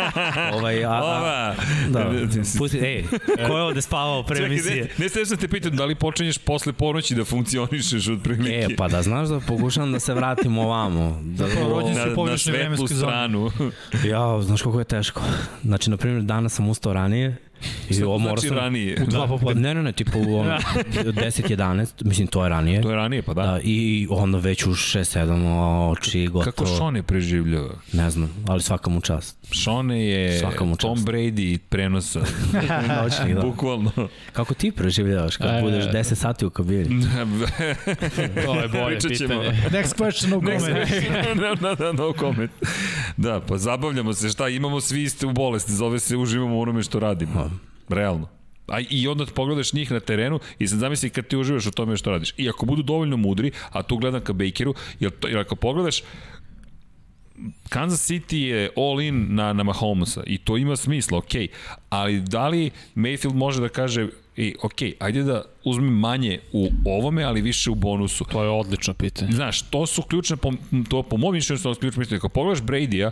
ovaj, 0.57 0.85
a, 0.85 0.91
a, 0.91 1.03
Ova! 1.03 1.55
da, 1.89 2.11
pusti, 2.59 2.79
ej, 2.79 3.05
ko 3.47 3.57
je 3.57 3.63
ovde 3.63 3.83
spavao 3.83 4.23
pre 4.23 4.37
Čekaj, 4.37 4.47
emisije? 4.47 4.95
ne, 4.99 5.05
ne 5.17 5.25
da 5.31 5.37
te 5.37 5.49
pitam 5.49 5.77
da 5.77 5.85
li 5.85 5.95
počinješ 5.95 6.39
posle 6.39 6.73
ponoći 6.73 7.15
da 7.15 7.25
funkcionišeš 7.25 8.09
od 8.09 8.23
prilike. 8.23 8.73
E, 8.73 8.77
pa 8.77 8.89
da 8.89 9.03
znaš 9.03 9.29
da 9.29 9.41
pokušam 9.41 9.93
da 9.93 10.01
se 10.01 10.15
vratim 10.15 10.59
ovamo. 10.59 11.21
Da, 11.25 11.45
rođen 11.45 11.95
si 11.95 12.01
na, 12.01 12.23
u 12.23 12.27
na 12.27 12.39
svetlu 12.39 12.89
stranu. 12.89 13.51
Ja, 14.11 14.43
znaš 14.43 14.63
kako 14.63 14.79
je 14.79 14.85
teško. 14.85 15.23
Znači, 15.63 15.91
na 15.91 15.97
primjer, 15.97 16.23
danas 16.23 16.55
sam 16.55 16.69
ustao 16.69 16.93
ranije 16.93 17.37
I 17.91 18.03
ovo 18.03 18.19
znači 18.19 18.29
morao 18.29 18.37
sam- 18.39 18.57
ranije? 18.57 19.03
U 19.03 19.07
dva 19.07 19.27
popodne. 19.27 19.63
Ne, 19.63 19.75
ne, 19.75 19.83
ne, 19.83 19.93
tipa 19.93 20.19
u 20.19 20.37
ono, 20.37 20.51
10, 20.95 21.57
11, 21.57 22.05
mislim 22.05 22.27
to 22.27 22.43
je 22.43 22.49
ranije. 22.49 22.83
To 22.83 22.91
je 22.91 22.97
ranije, 22.97 23.23
pa 23.23 23.35
da. 23.35 23.43
Da, 23.43 23.61
i 23.63 24.07
onda 24.11 24.39
već 24.39 24.67
u 24.67 24.71
6, 24.71 25.19
7, 25.19 25.47
oči, 25.91 26.27
gotovo. 26.27 26.45
Kako 26.45 26.67
Šone 26.69 27.03
preživljava? 27.03 27.75
Ne 27.93 28.11
znam, 28.11 28.31
ali 28.47 28.63
svaka 28.63 28.91
mu 28.91 29.01
čast. 29.01 29.37
Šone 29.53 30.07
je 30.07 30.41
Tom 30.59 30.77
čast. 30.77 31.07
Brady 31.07 31.59
prenosa. 31.59 32.21
Noćni, 33.03 33.35
da. 33.35 33.41
Bukvalno. 33.41 33.91
Kako 34.33 34.55
ti 34.55 34.71
preživljavaš 34.71 35.37
kad 35.37 35.47
E. 35.49 35.61
budeš 35.63 35.85
10 35.85 36.15
sati 36.15 36.47
u 36.47 36.51
kabini? 36.51 36.89
To 38.37 38.55
je 38.55 38.69
bolje 38.71 38.99
Pričat 38.99 39.13
ćemo. 39.13 39.41
pitanje. 39.41 39.59
Next 39.73 39.95
question, 39.97 40.29
no 40.29 40.41
comment. 40.41 40.89
no, 41.37 41.55
no, 41.61 41.77
no, 41.81 41.93
no 41.95 42.13
comment. 42.15 42.51
Da, 43.17 43.41
pa 43.41 43.59
zabavljamo 43.59 44.13
se, 44.13 44.29
šta, 44.29 44.49
imamo 44.49 44.81
svi 44.81 45.03
iste 45.03 45.27
u 45.27 45.33
bolesti, 45.33 45.73
zove 45.73 45.99
se 45.99 46.17
uživamo 46.17 46.57
u 46.57 46.61
onome 46.61 46.83
što 46.83 47.01
radimo. 47.01 47.50
Realno. 47.91 48.29
A 48.69 48.81
i 48.91 49.09
onda 49.09 49.27
pogledaš 49.27 49.73
njih 49.73 49.93
na 49.93 50.01
terenu 50.01 50.41
i 50.59 50.69
sad 50.69 50.79
zamisli 50.79 51.11
kad 51.11 51.27
ti 51.27 51.37
uživaš 51.37 51.67
u 51.67 51.71
tome 51.71 51.97
što 51.97 52.11
radiš. 52.11 52.35
I 52.37 52.49
ako 52.49 52.67
budu 52.67 52.83
dovoljno 52.83 53.17
mudri, 53.17 53.51
a 53.71 53.83
tu 53.83 53.97
gledam 53.97 54.21
ka 54.21 54.33
Bakeru, 54.33 54.75
jer, 55.01 55.11
to, 55.11 55.29
jer 55.29 55.39
ako 55.39 55.57
pogledaš, 55.57 56.03
Kansas 57.69 58.11
City 58.11 58.37
je 58.37 58.71
all 58.77 59.01
in 59.01 59.35
na, 59.35 59.53
na 59.53 59.63
Mahomesa 59.63 60.23
i 60.27 60.39
to 60.39 60.57
ima 60.57 60.77
smisla, 60.77 61.19
ok, 61.19 61.35
ali 61.89 62.21
da 62.21 62.49
li 62.49 62.71
Mayfield 62.95 63.35
može 63.35 63.61
da 63.61 63.69
kaže 63.69 64.09
i 64.37 64.55
ok, 64.63 64.73
ajde 64.99 65.23
da 65.23 65.43
uzmem 65.65 65.95
manje 65.95 66.39
u 66.53 66.69
ovome, 66.87 67.25
ali 67.25 67.43
više 67.43 67.71
u 67.71 67.75
bonusu. 67.75 68.25
To 68.25 68.43
je 68.43 68.51
odlično 68.51 68.95
pitanje. 68.95 69.33
Znaš, 69.33 69.63
to 69.63 69.87
su 69.87 70.03
ključne, 70.03 70.37
po, 70.37 70.53
to 70.89 71.03
po 71.03 71.17
mom 71.17 71.33
mišljenju 71.35 71.59
su 71.59 71.75
ključne 71.75 72.03
pitanje. 72.03 72.17
Ako 72.17 72.29
pogledaš 72.29 72.61
Brady-a, 72.61 73.11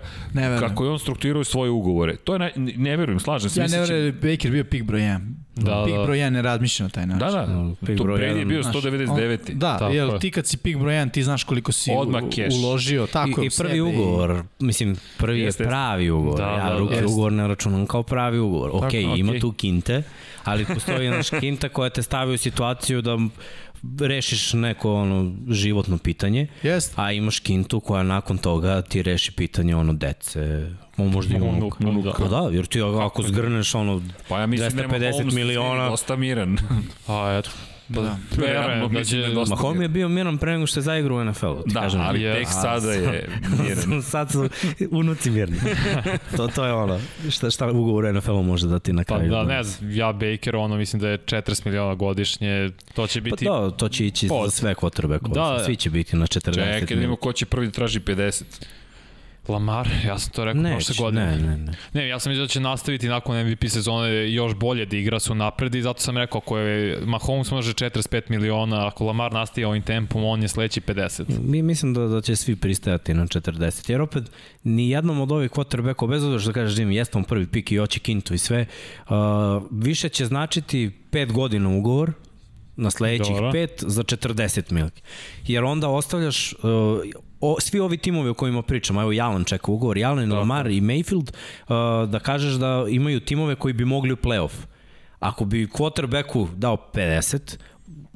kako 0.60 0.84
je 0.84 0.90
on 0.90 0.98
strukturirao 0.98 1.44
svoje 1.44 1.70
ugovore, 1.70 2.16
to 2.16 2.32
je, 2.32 2.38
naj, 2.38 2.50
ne 2.56 2.96
verujem, 2.96 3.20
slažem 3.20 3.50
se. 3.50 3.60
Ja 3.60 3.64
ne 3.64 3.68
će- 3.68 3.78
verujem 3.78 4.00
da 4.12 4.28
je 4.28 4.32
Baker 4.32 4.50
bio 4.50 4.64
pik 4.64 4.82
broj 4.82 5.00
1. 5.00 5.18
Da, 5.56 5.82
pik 5.86 5.94
da. 5.94 6.02
broj 6.02 6.18
1 6.18 6.30
ne 6.30 6.42
razmišlja 6.42 6.84
na 6.84 6.90
taj 6.90 7.06
način. 7.06 7.18
Da, 7.20 7.32
da, 7.32 7.46
to 7.46 7.86
pik 7.86 7.98
broj 7.98 8.20
Brady 8.20 8.36
je 8.36 8.44
bio 8.44 8.62
Znaš, 8.62 8.74
199. 8.74 9.38
on- 9.44 9.58
Da, 9.58 9.78
Tako 9.78 9.92
jer 9.92 10.08
je. 10.08 10.18
ti 10.18 10.30
kad 10.30 10.46
si 10.46 10.56
pik 10.56 10.76
broj 10.76 10.94
1, 10.94 11.10
ti 11.10 11.22
znaš 11.22 11.44
koliko 11.44 11.72
si 11.72 11.90
Odmah 11.92 12.22
cash. 12.26 12.56
uložio. 12.56 13.06
Tako 13.06 13.28
I, 13.30 13.46
I 13.46 13.50
prvi 13.50 13.50
sebe 13.50 13.82
ugovor, 13.82 14.42
mislim, 14.60 14.96
prvi 15.18 15.40
Jeste, 15.40 15.62
je 15.62 15.68
pravi 15.68 16.10
ugovor. 16.10 16.38
Da, 16.38 16.46
ja 16.48 16.56
da, 16.70 16.84
jeste. 16.84 17.06
ugovor 17.06 17.32
ne 17.32 17.48
računam 17.48 17.86
kao 17.86 18.02
pravi 18.02 18.38
ugovor. 18.38 18.70
Ok, 18.70 18.80
Tako, 18.82 18.96
ima 18.96 19.30
okej. 19.30 19.40
tu 19.40 19.52
kinte, 19.52 20.02
ali 20.50 20.64
postoji 20.64 21.10
naš 21.10 21.30
kinta 21.30 21.68
koja 21.68 21.90
te 21.90 22.02
stavi 22.02 22.34
u 22.34 22.38
situaciju 22.38 23.02
da 23.02 23.16
rešiš 24.00 24.52
neko 24.52 24.94
ono 24.94 25.32
životno 25.50 25.98
pitanje, 25.98 26.46
Jeste. 26.62 26.94
a 26.96 27.12
imaš 27.12 27.40
kintu 27.40 27.80
koja 27.80 28.02
nakon 28.02 28.38
toga 28.38 28.82
ti 28.82 29.02
reši 29.02 29.32
pitanje 29.32 29.76
ono 29.76 29.92
dece, 29.92 30.70
on 30.96 31.10
možda 31.10 31.36
i 31.36 31.40
unuk. 31.40 31.80
Unuk, 31.80 32.04
da. 32.04 32.12
Pa 32.12 32.28
da, 32.28 32.48
jer 32.52 32.66
ti 32.66 32.80
ako 32.82 33.22
zgrneš 33.22 33.74
ono 33.74 34.02
Pa 34.28 34.40
ja 34.40 34.46
mislim 34.46 34.76
da 34.76 34.82
nema 34.82 34.94
250 34.98 35.12
Holmes 35.12 35.34
miliona. 35.34 35.88
dosta 35.88 36.16
miran. 36.16 36.58
A, 37.08 37.38
eto. 37.38 37.50
Pa, 37.88 38.00
Da. 38.00 38.16
Verujem 38.36 38.92
da 38.92 39.04
će... 39.04 39.16
da 39.16 39.22
je 39.22 39.34
dosta 39.34 39.54
Mahom 39.54 39.82
je 39.82 39.88
bio 39.88 40.08
miran 40.08 40.38
pre 40.38 40.52
nego 40.52 40.66
što 40.66 40.80
je 40.80 40.84
zaigrao 40.84 41.18
u 41.18 41.24
NFL-u. 41.24 41.62
Da, 41.66 41.80
kažem. 41.80 42.00
ali 42.00 42.22
je- 42.22 42.34
tek 42.34 42.48
sada 42.50 42.92
je 42.92 43.28
miran. 43.60 44.02
Sad 44.02 44.30
su 44.30 44.48
unuci 44.90 45.30
mirni. 45.30 45.56
to, 46.36 46.46
to 46.48 46.64
je 46.64 46.72
ono, 46.72 47.00
šta, 47.30 47.50
šta 47.50 47.66
ugovor 47.68 48.14
NFL-u 48.14 48.42
može 48.42 48.66
da 48.66 48.78
ti 48.78 48.92
na 48.92 49.02
Pa 49.02 49.14
kraju. 49.14 49.30
da, 49.30 49.42
ne 49.44 49.62
znam, 49.62 49.90
ja 49.92 50.12
Baker, 50.12 50.56
ono, 50.56 50.76
mislim 50.76 51.00
da 51.00 51.08
je 51.08 51.18
40 51.18 51.66
miliona 51.66 51.94
godišnje, 51.94 52.70
to 52.94 53.06
će 53.06 53.20
Pa 53.20 53.24
biti... 53.24 53.44
da, 53.44 53.70
to 53.70 53.88
će 53.88 54.06
ići 54.06 54.28
Pod. 54.28 54.44
za 54.44 54.50
sve 54.50 54.74
quarterbackove. 54.74 55.34
Da, 55.34 55.42
Da, 55.42 55.52
da. 55.52 55.64
Svi 55.64 55.76
će 55.76 55.90
biti 55.90 56.16
na 56.16 56.26
40 56.26 56.54
Čekaj 56.54 56.80
da 56.80 56.86
vidimo 56.90 57.16
ko 57.16 57.32
će 57.32 57.46
prvi 57.46 57.66
da 57.66 57.72
traži 57.72 58.00
50. 58.00 58.42
Lamar, 59.48 59.88
ja 60.06 60.18
sam 60.18 60.32
to 60.32 60.44
rekao 60.44 60.62
prošle 60.62 60.94
godine. 60.98 61.26
ne, 61.26 61.38
ne, 61.38 61.56
ne. 61.56 61.72
Ne, 61.92 62.08
ja 62.08 62.18
sam 62.18 62.30
mislio 62.30 62.44
da 62.44 62.48
će 62.48 62.60
nastaviti 62.60 63.08
nakon 63.08 63.46
MVP 63.46 63.68
sezone 63.68 64.32
još 64.32 64.54
bolje 64.54 64.86
da 64.86 64.96
igra 64.96 65.20
su 65.20 65.34
napred 65.34 65.74
i 65.74 65.82
zato 65.82 66.00
sam 66.00 66.18
rekao 66.18 66.38
ako 66.38 66.58
je 66.58 67.00
Mahomes 67.06 67.50
može 67.50 67.72
45 67.72 68.22
miliona, 68.28 68.86
ako 68.86 69.04
Lamar 69.04 69.32
nastavi 69.32 69.64
ovim 69.64 69.82
tempom, 69.82 70.24
on 70.24 70.42
je 70.42 70.48
sledeći 70.48 70.80
50. 70.80 71.24
Mi 71.42 71.62
mislim 71.62 71.94
da, 71.94 72.00
da 72.00 72.20
će 72.20 72.36
svi 72.36 72.56
pristajati 72.56 73.14
na 73.14 73.26
40. 73.26 73.90
Jer 73.90 74.00
opet, 74.00 74.24
ni 74.64 74.90
jednom 74.90 75.20
od 75.20 75.32
ovih 75.32 75.50
quarterbackova, 75.50 76.10
bez 76.10 76.24
obzira 76.24 76.40
što 76.40 76.52
kažeš 76.52 76.78
Jimmy, 76.78 76.92
jeste 76.92 77.18
on 77.18 77.24
prvi 77.24 77.46
pik 77.46 77.72
i 77.72 77.78
oći 77.78 78.00
kintu 78.00 78.34
i 78.34 78.38
sve, 78.38 78.66
uh, 79.08 79.14
više 79.70 80.08
će 80.08 80.26
značiti 80.26 80.90
5 81.12 81.32
godina 81.32 81.68
ugovor, 81.68 82.12
na 82.78 82.90
sledećih 82.90 83.34
Dobro. 83.34 83.52
5 83.52 83.68
za 83.86 84.02
40 84.02 84.72
milki. 84.72 85.02
Jer 85.46 85.64
onda 85.64 85.88
ostavljaš 85.88 86.52
uh, 86.52 86.60
o, 87.40 87.60
svi 87.60 87.80
ovi 87.80 87.96
timovi 87.96 88.28
o 88.28 88.34
kojima 88.34 88.62
pričam, 88.62 88.98
evo 88.98 89.12
Jalen 89.12 89.44
čeka 89.44 89.72
ugovor, 89.72 89.98
Jalen, 89.98 90.32
Lamar 90.32 90.66
i 90.66 90.80
Mayfield, 90.80 91.32
uh, 91.32 92.10
da 92.10 92.18
kažeš 92.18 92.54
da 92.54 92.86
imaju 92.88 93.20
timove 93.20 93.54
koji 93.54 93.74
bi 93.74 93.84
mogli 93.84 94.12
u 94.12 94.16
playoff. 94.16 94.52
Ako 95.18 95.44
bi 95.44 95.66
quarterbacku 95.66 96.48
dao 96.54 96.76
50, 96.94 97.58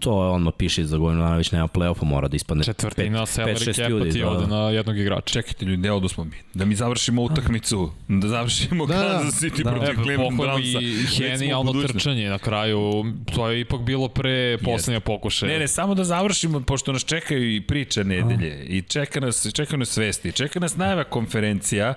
to 0.03 0.31
on 0.31 0.51
piše 0.53 0.85
za 0.85 0.97
godinu 0.97 1.23
dana 1.23 1.37
već 1.37 1.53
nema 1.53 1.69
play-offa, 1.69 2.05
mora 2.05 2.29
da 2.29 2.37
ispadne 2.37 2.65
Četvrtina 2.65 3.19
pet- 3.19 3.27
salary 3.29 3.45
pet, 3.47 3.59
šest 3.59 3.77
capa 3.77 3.89
ljudi, 3.89 4.11
ti 4.11 4.20
da, 4.20 4.29
ode 4.29 4.47
da. 4.47 4.57
na 4.57 4.70
jednog 4.70 4.99
igrača. 4.99 5.23
Čekajte 5.24 5.65
ljudi, 5.65 5.77
ne 5.79 5.93
odusmo 5.93 6.24
mi. 6.24 6.37
Da 6.55 6.65
mi 6.65 6.74
završimo 6.74 7.23
utakmicu, 7.23 7.91
da 8.09 8.29
završimo 8.29 8.87
Da, 8.87 8.95
da. 8.95 9.03
Kansas 9.12 9.43
City 9.43 9.62
Da. 9.65 9.70
protiv 9.70 9.91
E, 9.91 10.03
Cleveland 10.05 10.41
Brownsa. 10.41 10.83
i 10.83 11.07
smo 11.07 11.27
genijalno 11.27 11.73
trčanje 11.83 12.29
na 12.29 12.39
kraju. 12.39 13.05
To 13.35 13.49
je 13.49 13.61
ipak 13.61 13.81
bilo 13.81 14.09
pre 14.09 14.59
poslednje 14.59 15.01
pokušaja. 15.01 15.53
Ne, 15.53 15.59
ne, 15.59 15.69
samo 15.69 15.95
da 15.95 16.05
završimo, 16.05 16.61
pošto 16.62 16.93
nas 16.93 17.05
čekaju 17.05 17.55
i 17.55 17.61
priče 17.61 18.05
nedelje, 18.05 18.65
i 18.66 18.83
čeka 18.83 19.20
nas, 19.20 19.47
čeka 19.55 19.77
nas 19.77 19.97
vesti, 19.97 20.33
čeka 20.33 20.61
nas 20.61 20.77
najava 20.77 21.05
konferencija, 21.05 21.95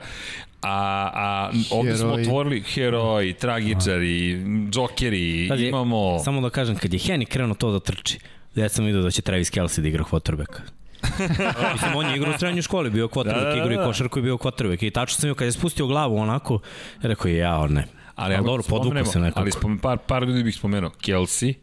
a, 0.65 1.09
a 1.13 1.51
ovde 1.71 1.97
smo 1.97 2.09
otvorili 2.11 2.61
heroji, 2.63 3.33
tragičari, 3.33 4.37
džokeri, 4.69 5.19
je- 5.47 5.69
imamo... 5.69 6.19
Samo 6.19 6.41
da 6.41 6.49
kažem, 6.49 6.75
kad 6.75 6.93
je 6.93 6.99
Henny 6.99 7.25
krenuo 7.25 7.55
to 7.55 7.71
da 7.71 7.79
trči, 7.81 8.19
ja 8.55 8.69
sam 8.69 8.85
vidio 8.85 9.01
da 9.01 9.11
će 9.11 9.21
Travis 9.21 9.51
Kelsey 9.51 9.81
da 9.81 9.87
igra 9.87 10.03
quarterbacka. 10.03 10.59
Mislim, 11.73 11.95
on 11.95 12.05
je 12.05 12.15
igrao 12.15 12.33
u 12.33 12.39
srednjoj 12.39 12.61
školi, 12.61 12.89
bio 12.89 13.07
quarterback, 13.07 13.25
Da, 13.35 13.39
da, 13.39 13.45
da, 13.45 13.55
igrao 13.55 13.71
i 13.71 13.77
da. 13.77 13.85
košarku 13.85 14.19
i 14.19 14.23
bio 14.23 14.35
quarterback. 14.35 14.83
I 14.83 14.91
tačno 14.91 15.15
sam 15.15 15.21
vidio, 15.23 15.35
kad 15.35 15.45
je 15.45 15.51
spustio 15.51 15.87
glavu 15.87 16.17
onako, 16.17 16.59
rekao 17.01 17.29
je, 17.29 17.37
jao, 17.37 17.67
ne. 17.67 17.85
Ali, 18.15 18.35
ako 18.35 18.43
dobro, 18.45 18.63
podvukao 18.63 18.91
spomenemo- 18.93 19.05
se 19.05 19.19
nekako. 19.19 19.39
Ali 19.39 19.51
spomen, 19.51 19.77
par, 19.79 19.97
par 19.97 20.23
ljudi 20.23 20.43
bih 20.43 20.55
spomenuo. 20.55 20.89
Kelsey 20.91 21.53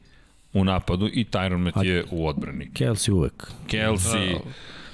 u 0.53 0.65
napadu 0.65 1.09
i 1.09 1.25
Tyron 1.25 1.57
Mathieu 1.59 2.05
u 2.11 2.29
odbrani. 2.29 2.71
Kelsey 2.71 3.11
uvek. 3.13 3.51
Kelsey, 3.69 4.37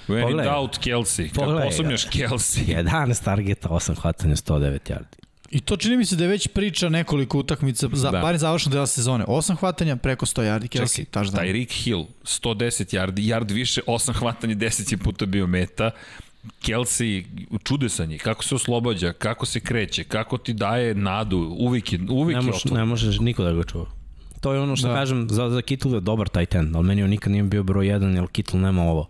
when 0.09 0.17
in 0.17 0.23
Pogledaj. 0.23 0.45
doubt 0.47 0.79
Kelsey. 0.79 1.25
Kad 1.25 1.35
Pogledaj. 1.35 1.65
posumnjaš 1.65 2.05
Kelsey. 2.05 2.65
11 2.75 3.25
targeta, 3.25 3.69
8 3.69 3.95
hvatanja, 3.95 4.37
109 4.37 4.79
yardi. 4.85 5.17
I 5.51 5.61
to 5.61 5.77
čini 5.77 5.97
mi 5.97 6.05
se 6.05 6.17
da 6.17 6.25
je 6.25 6.29
već 6.29 6.49
priča 6.49 6.89
nekoliko 6.89 7.39
utakmica, 7.39 7.89
za, 7.93 8.05
Da. 8.05 8.13
da. 8.13 8.23
bar 8.23 8.39
završno 8.39 8.73
dela 8.73 8.87
sezone. 8.87 9.25
Osam 9.29 9.57
hvatanja, 9.57 9.97
preko 9.97 10.27
100 10.27 10.43
yardi, 10.43 10.69
Kelsey, 10.71 10.97
Čekaj, 10.97 11.05
taš 11.05 11.29
da. 11.29 11.39
Tyreek 11.39 11.73
Hill, 11.75 12.05
110 12.25 12.61
yardi, 12.97 13.21
yard 13.25 13.53
više, 13.53 13.81
8 13.87 14.13
hvatanja, 14.13 14.55
10 14.55 14.93
je 14.93 14.99
puta 14.99 15.27
bio 15.27 15.47
meta. 15.47 15.91
Kelsey, 16.63 17.25
čudesan 17.65 18.11
je, 18.11 18.19
kako 18.19 18.45
se 18.45 18.55
oslobađa, 18.55 19.13
kako 19.13 19.47
se 19.47 19.61
kreće, 19.61 20.05
kako 20.05 20.39
ti 20.39 20.53
daje 20.53 20.95
nadu, 20.95 21.57
uvijek 21.59 21.93
je, 21.93 21.99
uvijek 22.11 22.37
Ne, 22.37 22.43
je 22.43 22.47
moš, 22.47 22.57
otvoren. 22.57 22.79
ne 22.79 22.85
možeš 22.85 23.19
niko 23.19 23.45
da 23.45 23.53
ga 23.53 23.63
čuva. 23.65 23.87
To 24.41 24.53
je 24.53 24.61
ono 24.61 24.77
što 24.77 24.87
Da. 24.87 24.93
da. 24.93 25.01
kažem, 25.01 25.29
za, 25.31 25.51
za 25.51 25.63
Kittle 25.63 25.93
je 25.93 26.01
dobar 26.01 26.29
tight 26.29 26.55
end, 26.55 26.77
ali 26.77 26.85
meni 26.85 27.03
on 27.03 27.11
nikad 27.11 27.33
nije 27.33 27.43
bio 27.43 27.63
broj 27.63 27.87
1, 27.87 28.15
jer 28.15 28.27
Kittle 28.29 28.61
nema 28.61 28.83
ovo 28.83 29.09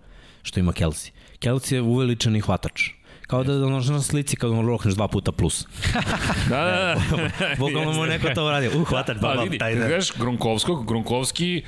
što 0.49 0.61
ima 0.61 0.73
Kelsey. 0.73 1.11
Kelsey 1.41 1.75
je 1.75 1.83
uveličani 1.83 2.41
hvatač. 2.41 2.91
Kao 3.27 3.45
da 3.45 3.67
ono 3.67 3.81
na 3.81 4.03
slici 4.03 4.37
kad 4.37 4.51
on 4.51 4.67
rokneš 4.67 4.95
dva 4.95 5.09
puta 5.09 5.33
plus. 5.33 5.67
Da, 6.51 6.65
da, 6.65 6.95
da. 6.95 7.27
Bukvalno 7.61 7.93
mu 7.93 8.07
neko 8.07 8.29
to 8.35 8.47
uradio. 8.47 8.71
Uh, 8.81 8.89
hvatač, 8.89 9.17
baba, 9.21 9.43
vidi, 9.43 9.59
taj 9.59 9.75
da. 9.75 9.87
gledaš 9.87 10.13
Gronkovskog, 10.19 10.87
Gronkovski 10.87 11.63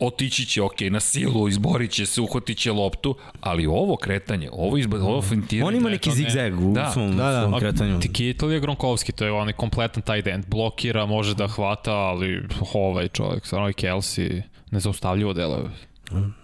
otići 0.00 0.46
će, 0.46 0.62
ok, 0.62 0.80
na 0.90 1.00
silu, 1.00 1.48
izborit 1.48 1.90
će 1.90 2.06
se, 2.06 2.20
uhvatit 2.20 2.58
će 2.58 2.72
loptu, 2.72 3.14
ali 3.40 3.66
ovo 3.66 3.96
kretanje, 3.96 4.48
ovo, 4.52 4.76
izba, 4.76 4.96
ovo 4.96 5.22
fintiranje... 5.22 5.68
On 5.68 5.74
ima 5.76 5.88
neki 5.88 6.10
to 6.10 6.10
ne. 6.10 6.16
zigzag 6.16 6.60
u 6.60 6.72
Da, 6.72 6.90
svom, 6.90 7.16
da, 7.16 7.30
da. 7.30 7.40
svom 7.48 7.60
kretanju. 7.60 8.00
Ti 8.00 8.12
Kittle 8.12 8.54
je 8.54 8.60
Gronkovski, 8.60 9.12
to 9.12 9.24
je 9.24 9.32
onaj 9.32 9.52
kompletan 9.52 10.02
tight 10.02 10.26
end. 10.26 10.44
Blokira, 10.46 11.06
može 11.06 11.34
da 11.34 11.48
hvata, 11.48 11.92
ali 11.92 12.42
ovaj 12.74 13.08
čovjek, 13.08 13.46
stvarno 13.46 13.68
i 13.68 13.72
Kelsey, 13.72 14.42
nezaustavljivo 14.70 15.32
deluje. 15.32 15.70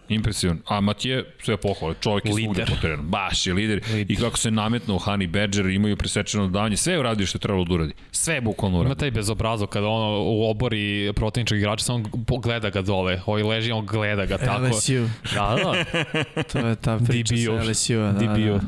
Impresivno. 0.09 0.57
A 0.67 0.81
Matije, 0.81 1.25
sve 1.39 1.57
pohvale, 1.57 1.95
čovjek 2.01 2.25
je 2.25 2.33
Lider. 2.33 2.45
svugde 2.47 2.65
po 2.67 2.81
terenu. 2.81 3.03
Baš 3.03 3.47
je 3.47 3.55
lider. 3.55 3.81
I 4.09 4.17
kako 4.17 4.39
se 4.39 4.51
nametnuo 4.51 4.99
Honey 4.99 5.27
Badger, 5.29 5.67
imaju 5.67 5.97
presečeno 5.97 6.45
dodavanje. 6.45 6.77
Sve 6.77 6.93
je 6.93 7.01
uradio 7.01 7.27
što 7.27 7.37
je 7.37 7.41
trebalo 7.41 7.65
da 7.65 7.75
uradi. 7.75 7.93
Sve 8.13 8.35
je 8.35 8.41
bukvalno 8.41 8.75
Ima 8.75 8.81
uradio. 8.81 8.95
taj 8.95 9.11
bezobrazo 9.11 9.67
kada 9.67 9.87
ono 9.87 10.23
u 10.23 10.45
obori 10.45 10.85
protivničkog 11.15 11.59
igrača 11.59 11.85
samo 11.85 12.05
gleda 12.39 12.71
ga 12.71 12.83
dole. 12.83 13.21
Ovaj 13.27 13.43
leži, 13.45 13.73
on 13.73 13.87
gleda 13.87 14.27
ga 14.27 14.39
tako. 14.39 14.67
LSU, 14.67 15.09
Da, 15.35 15.57
da. 15.57 15.85
to 16.53 16.59
je 16.59 16.77
ta 16.77 16.99
priča 16.99 17.35
DBU. 17.35 17.45
sa 17.57 17.71
LSU-a. 17.71 18.13
Da, 18.13 18.19
DBU. 18.27 18.53
da. 18.53 18.61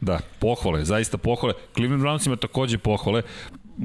Da, 0.00 0.18
pohvale, 0.38 0.84
zaista 0.84 1.18
pohvale. 1.18 1.54
Cleveland 1.74 2.02
Brownsima 2.02 2.36
takođe 2.36 2.78
pohvale. 2.78 3.22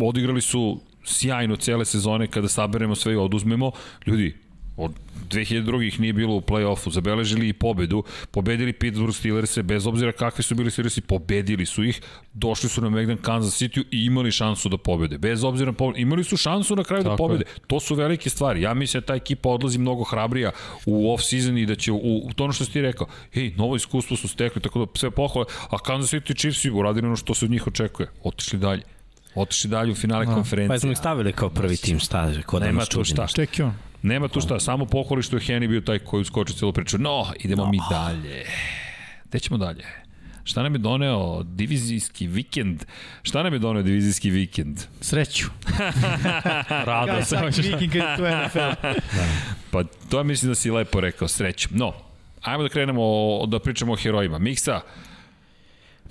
Odigrali 0.02 0.42
su 0.42 0.80
sjajno 1.04 1.56
cele 1.56 1.86
sezone 1.86 2.28
kada 2.28 2.48
saberemo 2.48 2.96
sve 2.96 3.14
i 3.14 3.18
oduzmemo. 3.18 3.72
Ljudi, 4.06 4.36
Od 4.78 4.92
2002. 5.30 5.88
ih 5.88 6.00
nije 6.00 6.14
bilo 6.14 6.36
u 6.36 6.42
play-offu, 6.42 6.92
zabeležili 6.92 7.50
i 7.50 7.54
pobedu, 7.54 8.04
pobedili 8.32 8.74
Pittsburgh 8.74 9.16
Steelers 9.16 9.58
bez 9.64 9.88
obzira 9.88 10.12
kakvi 10.12 10.44
su 10.44 10.56
bili 10.56 10.72
Steelers, 10.72 11.00
pobedili 11.00 11.66
su 11.66 11.84
ih, 11.84 12.02
došli 12.34 12.70
su 12.70 12.82
na 12.82 12.90
Megdan 12.90 13.18
Kansas 13.18 13.62
City 13.62 13.84
i 13.92 14.06
imali 14.06 14.32
šansu 14.32 14.70
da 14.70 14.78
pobede. 14.78 15.18
Bez 15.18 15.44
obzira 15.44 15.72
na 15.72 15.78
pobedu, 15.78 16.00
imali 16.00 16.24
su 16.24 16.38
šansu 16.38 16.76
na 16.76 16.84
kraju 16.84 17.04
da 17.04 17.10
Tako 17.10 17.24
da 17.24 17.28
pobede. 17.28 17.46
Je. 17.56 17.60
To 17.68 17.80
su 17.80 17.96
velike 17.96 18.30
stvari. 18.30 18.62
Ja 18.62 18.74
mislim 18.74 19.02
da 19.02 19.06
ta 19.06 19.16
ekipa 19.16 19.50
odlazi 19.50 19.78
mnogo 19.78 20.04
hrabrija 20.04 20.52
u 20.86 21.14
off-season 21.14 21.62
i 21.62 21.66
da 21.66 21.76
će 21.76 21.92
u, 21.92 22.22
u 22.26 22.34
to 22.36 22.44
ono 22.44 22.54
što 22.54 22.66
si 22.66 22.72
ti 22.72 22.82
rekao, 22.82 23.08
hej, 23.34 23.54
novo 23.58 23.76
iskustvo 23.76 24.18
su 24.18 24.28
stekli, 24.28 24.62
tako 24.62 24.80
da 24.80 24.86
sve 24.96 25.12
pohvale, 25.12 25.46
a 25.70 25.78
Kansas 25.78 26.14
City 26.14 26.38
Chiefs 26.38 26.66
uradili 26.66 27.08
ono 27.08 27.16
što 27.16 27.34
se 27.34 27.46
od 27.46 27.52
njih 27.52 27.68
očekuje, 27.68 28.08
otišli 28.24 28.60
dalje. 28.60 28.84
Otišli 29.36 29.70
dalje 29.70 29.92
u 29.92 29.96
finale 29.96 30.26
no, 30.26 30.34
konferencije. 30.34 30.76
Pa 30.76 30.80
smo 30.80 30.92
ih 30.92 30.98
stavili 30.98 31.34
kao 31.34 31.50
prvi 31.50 31.78
tim, 31.78 32.00
šta, 32.00 32.32
ko 32.46 32.60
da 32.60 32.66
Nema 32.66 32.86
tu 32.86 33.04
šta. 33.04 33.28
Čekaj 33.28 33.66
on. 33.66 33.74
Nema 34.04 34.28
tu 34.28 34.42
šta, 34.42 34.60
samo 34.60 34.86
pohvali 34.86 35.24
što 35.24 35.36
je 35.36 35.40
Henry 35.40 35.68
bio 35.68 35.82
taj 35.82 36.00
koji 36.00 36.22
uskoči 36.22 36.54
celu 36.54 36.74
priču. 36.74 36.98
No, 36.98 37.26
idemo 37.40 37.64
no. 37.66 37.72
mi 37.72 37.80
dalje. 37.90 38.46
Gde 39.26 39.40
ćemo 39.40 39.58
dalje? 39.58 39.86
Šta 40.44 40.64
nam 40.64 40.74
je 40.74 40.80
doneo 40.80 41.44
divizijski 41.44 42.28
vikend? 42.28 42.84
Šta 43.22 43.44
nam 43.44 43.54
je 43.54 43.60
doneo 43.60 43.84
divizijski 43.84 44.30
vikend? 44.30 44.80
Sreću. 45.02 45.48
Rado 46.88 47.22
se. 47.22 47.26
Svaki 47.26 47.62
vikend 47.62 47.92
kad 47.94 48.18
tu 48.18 48.24
NFL. 48.24 48.60
da. 48.60 48.94
Pa 49.72 49.84
to 50.10 50.24
mislim 50.24 50.52
da 50.52 50.56
si 50.56 50.72
lepo 50.72 51.00
rekao, 51.00 51.28
sreću. 51.28 51.70
No, 51.72 51.94
ajmo 52.42 52.64
da 52.64 52.70
krenemo 52.70 53.02
da 53.48 53.60
pričamo 53.60 53.94
o 53.94 53.96
herojima. 53.96 54.40
Miksa, 54.40 54.82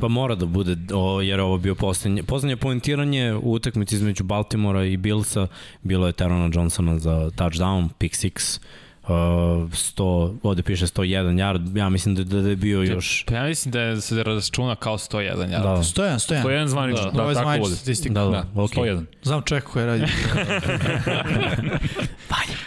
Pa 0.02 0.08
mora 0.08 0.34
da 0.34 0.46
bude, 0.46 0.76
o, 0.94 1.20
jer 1.20 1.40
ovo 1.40 1.58
bio 1.58 1.74
poslednje. 1.74 2.22
Poslednje 2.22 2.56
poentiranje 2.56 3.34
u 3.34 3.52
utakmici 3.52 3.94
između 3.94 4.24
Baltimora 4.24 4.84
i 4.84 4.96
Billsa 4.96 5.46
bilo 5.82 6.06
je 6.06 6.12
Terona 6.12 6.50
Johnsona 6.54 6.98
za 6.98 7.30
touchdown, 7.36 7.88
pick 7.98 8.14
six. 8.14 8.60
Uh, 9.02 9.08
100, 9.08 10.34
ovde 10.42 10.62
piše 10.62 10.86
101 10.86 11.36
yard, 11.36 11.78
ja 11.78 11.88
mislim 11.88 12.14
da, 12.14 12.24
da 12.24 12.48
je 12.48 12.56
bio 12.56 12.82
još... 12.82 13.24
Pa 13.28 13.34
ja 13.34 13.44
mislim 13.44 13.72
da 13.72 13.80
je, 13.80 14.00
se 14.00 14.22
računa 14.22 14.76
kao 14.76 14.98
101 14.98 15.36
yard. 15.36 15.62
Da. 15.62 15.76
101, 15.76 16.14
101. 16.14 16.42
101 16.42 16.66
zvanično, 16.66 17.10
da, 17.10 17.22
da, 17.22 17.34
da 17.34 17.34
tako. 17.34 17.64
Statistika. 17.64 18.14
Da, 18.14 18.24
da, 18.24 18.30
da 18.30 18.46
okay. 18.54 18.80
101. 18.80 19.04
Znam 19.22 19.42
čovjek 19.42 19.64
koji 19.64 19.86
radi. 19.86 20.04
Vanja. 22.32 22.58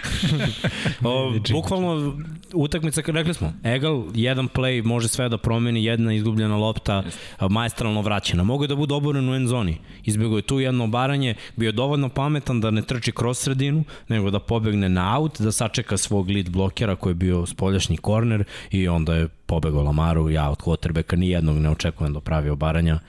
o, 1.14 1.34
bukvalno 1.52 2.14
utakmica, 2.54 3.02
rekli 3.08 3.34
smo, 3.34 3.54
Egal, 3.64 4.04
jedan 4.14 4.48
play 4.48 4.84
može 4.84 5.08
sve 5.08 5.30
da 5.30 5.38
promeni, 5.38 5.84
jedna 5.84 6.14
izgubljena 6.14 6.58
lopta, 6.58 7.04
majestralno 7.50 8.02
vraćena. 8.02 8.44
Mogu 8.44 8.64
je 8.64 8.68
da 8.68 8.76
bude 8.76 8.94
oboren 8.94 9.30
u 9.30 9.36
end 9.36 9.48
zoni. 9.48 9.78
Izbjegao 10.04 10.38
je 10.38 10.42
tu 10.42 10.60
jedno 10.60 10.84
obaranje, 10.84 11.36
bio 11.56 11.68
je 11.68 11.72
dovoljno 11.72 12.10
pametan 12.10 12.62
da 12.62 12.72
ne 12.72 12.82
trči 12.82 13.12
kroz 13.12 13.38
sredinu, 13.38 13.84
nego 14.08 14.32
da 14.32 14.40
pobegne 14.40 14.90
na 14.90 15.20
out, 15.20 15.42
da 15.42 15.52
sačeka 15.52 15.98
svog 15.98 16.30
lead 16.30 16.50
blokera 16.50 16.96
koji 16.96 17.12
je 17.12 17.16
bio 17.16 17.46
spoljašnji 17.46 17.98
korner 17.98 18.44
i 18.72 18.88
onda 18.88 19.16
je 19.16 19.28
pobegao 19.28 19.84
Lamaru, 19.84 20.30
ja 20.30 20.50
od 20.50 20.58
quarterbacka 20.58 21.16
nijednog 21.16 21.58
ne 21.58 21.70
očekujem 21.70 22.14
da 22.14 22.20
pravi 22.20 22.50
obaranja. 22.50 23.00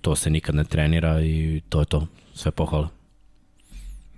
To 0.00 0.16
se 0.16 0.30
nikad 0.30 0.54
ne 0.54 0.64
trenira 0.64 1.20
i 1.20 1.60
to 1.68 1.80
je 1.80 1.86
to. 1.86 2.06
Sve 2.34 2.50
pohvala. 2.50 2.99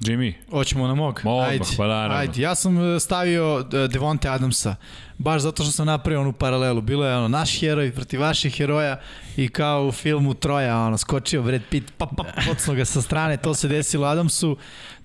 Jimmy. 0.03 0.33
Hoćemo 0.51 0.87
na 0.87 0.95
mog. 0.95 1.21
Mog, 1.25 1.45
ajde, 1.45 1.65
pa 1.77 1.87
naravno. 1.87 2.17
Ajde, 2.17 2.43
ja 2.43 2.55
sam 2.55 2.95
e, 2.95 3.01
stavio 3.01 3.67
e, 3.73 3.89
Devonte 3.89 4.29
Adamsa, 4.29 4.77
baš 5.19 5.43
zato 5.43 5.63
što 5.63 5.73
sam 5.73 5.87
napravio 5.87 6.21
onu 6.21 6.33
paralelu. 6.33 6.81
Bilo 6.81 7.07
je 7.07 7.17
ono, 7.17 7.29
naš 7.29 7.61
heroj 7.61 7.93
protiv 7.93 8.21
vaših 8.21 8.57
heroja 8.57 9.01
i 9.37 9.49
kao 9.49 9.87
u 9.87 9.93
filmu 9.93 10.35
Troja, 10.35 10.79
ono, 10.79 10.99
skočio 10.99 11.43
Brad 11.43 11.63
Pitt, 11.71 11.93
pa, 11.99 12.07
pa, 12.07 12.25
pocno 12.49 12.75
ga 12.75 12.85
sa 12.85 13.03
strane, 13.03 13.37
to 13.37 13.55
se 13.55 13.69
desilo 13.69 14.07
Adamsu, 14.07 14.57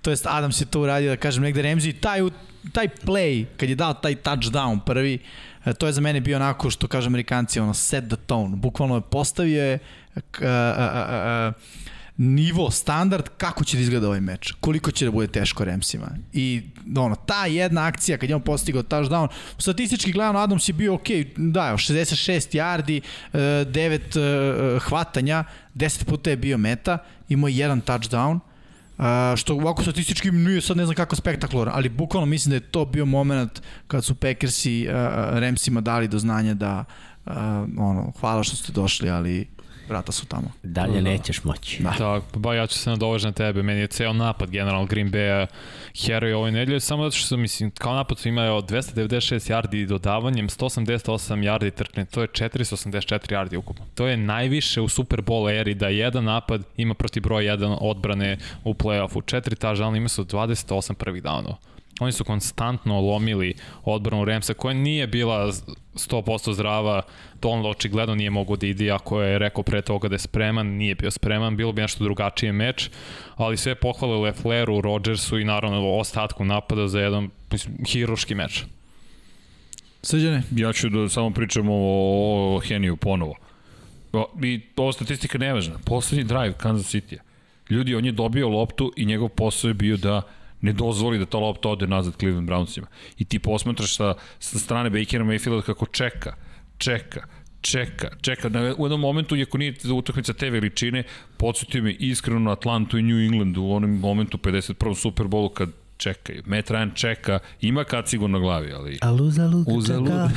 to 0.02 0.10
jest 0.10 0.26
Adams 0.26 0.60
je 0.60 0.66
to 0.66 0.80
uradio, 0.80 1.10
da 1.10 1.16
kažem, 1.16 1.42
negde 1.42 1.62
Remzi, 1.62 1.92
taj, 1.92 2.20
taj 2.72 2.88
play, 2.88 3.44
kad 3.56 3.68
je 3.68 3.74
dao 3.74 3.94
taj 3.94 4.14
touchdown 4.14 4.80
prvi, 4.86 5.18
e, 5.64 5.74
to 5.74 5.86
je 5.86 5.92
za 5.92 6.00
mene 6.00 6.20
bio 6.20 6.36
onako 6.36 6.70
što 6.70 6.88
kaže 6.88 7.06
amerikanci, 7.06 7.60
ono, 7.60 7.74
set 7.74 8.04
the 8.08 8.16
tone, 8.26 8.56
bukvalno 8.56 8.94
je 8.94 9.00
postavio 9.00 9.64
je 9.64 9.78
uh, 10.16 10.22
uh, 10.22 10.42
uh, 10.42 11.54
uh, 11.54 11.87
nivo, 12.18 12.70
standard, 12.70 13.24
kako 13.36 13.64
će 13.64 13.76
da 13.76 13.82
izgleda 13.82 14.06
ovaj 14.06 14.20
meč, 14.20 14.52
koliko 14.60 14.90
će 14.90 15.04
da 15.04 15.10
bude 15.10 15.26
teško 15.26 15.64
Remsima. 15.64 16.06
I 16.32 16.62
ono, 16.96 17.14
ta 17.14 17.46
jedna 17.46 17.86
akcija 17.86 18.18
kad 18.18 18.28
je 18.28 18.36
on 18.36 18.42
postigao 18.42 18.82
touchdown, 18.82 19.28
statistički 19.58 20.12
gledano 20.12 20.38
Adams 20.38 20.68
je 20.68 20.72
bio 20.72 20.94
ok, 20.94 21.06
da, 21.36 21.72
66 21.76 22.58
yardi, 22.58 23.00
9 23.32 24.18
e, 24.18 24.76
e, 24.76 24.78
hvatanja, 24.78 25.44
10 25.74 26.04
puta 26.04 26.30
je 26.30 26.36
bio 26.36 26.58
meta, 26.58 26.98
imao 27.28 27.48
jedan 27.48 27.80
touchdown, 27.80 28.40
Uh, 28.98 29.04
što 29.36 29.54
ovako 29.54 29.82
statistički 29.82 30.30
nije 30.30 30.60
sad 30.60 30.76
ne 30.76 30.84
znam 30.84 30.94
kako 30.94 31.16
spektakularan, 31.16 31.74
ali 31.76 31.88
bukvalno 31.88 32.26
mislim 32.26 32.50
da 32.50 32.56
je 32.56 32.70
to 32.70 32.84
bio 32.84 33.06
moment 33.06 33.62
kad 33.86 34.04
su 34.04 34.14
Packersi 34.14 34.86
uh, 34.88 34.94
Ramsima 35.38 35.80
dali 35.80 36.08
do 36.08 36.18
znanja 36.18 36.54
da 36.54 36.84
uh, 37.26 37.32
ono, 37.76 38.12
hvala 38.20 38.42
što 38.42 38.56
ste 38.56 38.72
došli, 38.72 39.10
ali 39.10 39.48
vrata 39.88 40.12
su 40.12 40.26
tamo. 40.26 40.52
Dalje 40.62 40.92
da, 40.92 41.00
da. 41.00 41.10
nećeš 41.10 41.44
moći. 41.44 41.82
Da. 41.82 41.90
Tako, 41.98 42.38
ba 42.38 42.54
ja 42.54 42.66
ću 42.66 42.78
se 42.78 42.90
nadovežiti 42.90 43.26
na 43.26 43.32
tebe. 43.32 43.62
Meni 43.62 43.80
je 43.80 43.86
ceo 43.86 44.12
napad 44.12 44.50
general 44.50 44.86
Green 44.86 45.10
Bay 45.10 45.46
heroj 46.06 46.32
ovoj 46.32 46.52
nedelje, 46.52 46.80
samo 46.80 47.04
zato 47.04 47.16
što 47.16 47.26
sam, 47.26 47.40
mislim, 47.40 47.70
kao 47.70 47.94
napad 47.94 48.18
su 48.18 48.28
imao 48.28 48.62
296 48.62 49.52
yardi 49.52 49.86
dodavanjem, 49.86 50.48
188 50.48 51.44
yardi 51.44 51.70
trkne, 51.70 52.04
to 52.04 52.20
je 52.20 52.28
484 52.28 53.32
yardi 53.32 53.56
ukupno. 53.56 53.84
To 53.94 54.06
je 54.06 54.16
najviše 54.16 54.80
u 54.80 54.88
Super 54.88 55.22
Bowl 55.22 55.60
eri 55.60 55.74
da 55.74 55.88
jedan 55.88 56.24
napad 56.24 56.62
ima 56.76 56.94
protiv 56.94 57.22
broja 57.22 57.56
1 57.56 57.76
odbrane 57.80 58.38
u 58.64 58.74
play-offu. 58.74 59.24
Četiri 59.26 59.56
tažalne 59.56 59.98
ima 59.98 60.08
su 60.08 60.24
28 60.24 60.94
prvih 60.94 61.22
downova. 61.22 61.54
Oni 61.98 62.12
su 62.12 62.24
konstantno 62.24 63.00
lomili 63.00 63.54
odbranu 63.84 64.24
Remsa 64.24 64.54
koja 64.54 64.74
nije 64.74 65.06
bila 65.06 65.52
100% 65.94 66.52
zdrava, 66.52 67.02
to 67.40 67.48
on 67.48 67.66
očigledno 67.66 68.14
nije 68.14 68.30
mogo 68.30 68.56
da 68.56 68.66
ide, 68.66 68.90
ako 68.90 69.22
je 69.22 69.38
rekao 69.38 69.62
pre 69.62 69.82
toga 69.82 70.08
da 70.08 70.14
je 70.14 70.18
spreman, 70.18 70.66
nije 70.66 70.94
bio 70.94 71.10
spreman, 71.10 71.56
bilo 71.56 71.72
bi 71.72 71.82
nešto 71.82 72.04
drugačije 72.04 72.52
meč, 72.52 72.90
ali 73.36 73.56
sve 73.56 73.74
pohvale 73.74 74.16
Lefleru, 74.16 74.80
Rodgersu 74.80 75.38
i 75.38 75.44
naravno 75.44 75.96
ostatku 75.96 76.44
napada 76.44 76.88
za 76.88 77.00
jedan 77.00 77.30
mislim, 77.50 77.76
hiroški 77.86 78.34
meč. 78.34 78.64
Srđane? 80.02 80.42
Ja 80.50 80.72
ću 80.72 80.88
da 80.88 81.08
samo 81.08 81.30
pričam 81.30 81.68
o, 81.68 81.74
o 82.56 82.60
Heniju 82.60 82.96
ponovo. 82.96 83.34
I 84.42 84.60
ova 84.76 84.92
statistika 84.92 85.38
nevažna. 85.38 85.78
Poslednji 85.84 86.24
drive 86.24 86.52
Kansas 86.52 86.94
City. 86.94 87.16
Ljudi, 87.70 87.94
on 87.94 88.04
je 88.04 88.12
dobio 88.12 88.48
loptu 88.48 88.92
i 88.96 89.04
njegov 89.04 89.28
posao 89.28 89.68
je 89.68 89.74
bio 89.74 89.96
da 89.96 90.22
ne 90.60 90.72
dozvoli 90.72 91.18
da 91.18 91.26
ta 91.26 91.38
lopta 91.38 91.68
ode 91.68 91.86
nazad 91.86 92.16
Cleveland 92.18 92.48
Brownsima. 92.48 92.86
I 93.18 93.24
ti 93.24 93.38
posmatraš 93.38 93.96
sa, 93.96 94.14
sa 94.38 94.58
strane 94.58 94.90
Bakera 94.90 95.24
Mayfielda 95.24 95.62
kako 95.62 95.86
čeka, 95.86 96.34
čeka, 96.78 97.26
čeka, 97.60 98.10
čeka. 98.20 98.48
Na, 98.48 98.74
u 98.78 98.84
jednom 98.84 99.00
momentu, 99.00 99.36
iako 99.36 99.58
nije 99.58 99.74
utakmica 99.94 100.32
te 100.32 100.50
veličine, 100.50 101.02
podsjetio 101.36 101.82
me 101.82 101.92
iskreno 101.92 102.40
na 102.40 102.52
Atlantu 102.52 102.98
i 102.98 103.02
New 103.02 103.18
Englandu 103.18 103.62
u 103.62 103.72
onom 103.72 103.98
momentu 104.00 104.38
51. 104.38 104.94
Super 104.94 105.26
Bowlu 105.26 105.52
kad 105.52 105.70
čekaju. 105.98 106.42
Matt 106.46 106.70
Ryan 106.70 106.94
čeka, 106.94 107.38
ima 107.60 107.84
kacigu 107.84 108.28
na 108.28 108.38
glavi, 108.38 108.72
ali... 108.72 108.98
A 109.00 109.10
luza 109.10 109.46
luka 109.46 109.72
Uza 109.72 109.94
čeka. 109.98 110.30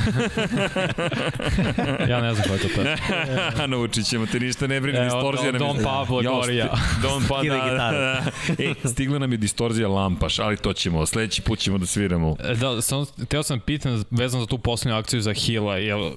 ja 2.12 2.20
ne 2.20 2.34
znam 2.34 2.48
ko 2.48 2.54
je 2.54 2.60
to 2.60 2.68
to. 2.68 2.82
Naučit 3.66 4.06
ćemo 4.06 4.26
te 4.26 4.40
ništa 4.40 4.66
ne 4.66 4.80
brini, 4.80 4.98
e, 4.98 5.04
distorzija 5.04 5.52
nam 5.52 5.54
je... 5.54 5.58
Don 5.58 5.84
Pablo 5.84 6.22
Gorija. 6.22 6.74
Don 7.02 7.24
pa, 7.28 7.42
da, 7.42 7.56
da, 7.56 7.90
da. 7.90 8.22
E, 8.64 8.74
stigla 8.88 9.18
nam 9.18 9.32
je 9.32 9.38
distorzija 9.38 9.88
lampaš, 9.88 10.38
ali 10.38 10.56
to 10.56 10.72
ćemo, 10.72 11.06
sledeći 11.06 11.42
put 11.42 11.58
ćemo 11.58 11.78
da 11.78 11.86
sviramo. 11.86 12.36
E, 12.44 12.54
da, 12.54 12.82
sam, 12.82 13.06
teo 13.28 13.42
sam 13.42 13.60
pitan 13.60 14.04
vezano 14.10 14.40
za 14.42 14.46
tu 14.46 14.58
poslednju 14.58 14.96
akciju 14.96 15.20
za 15.20 15.32
Hila, 15.32 15.76
jel, 15.76 16.12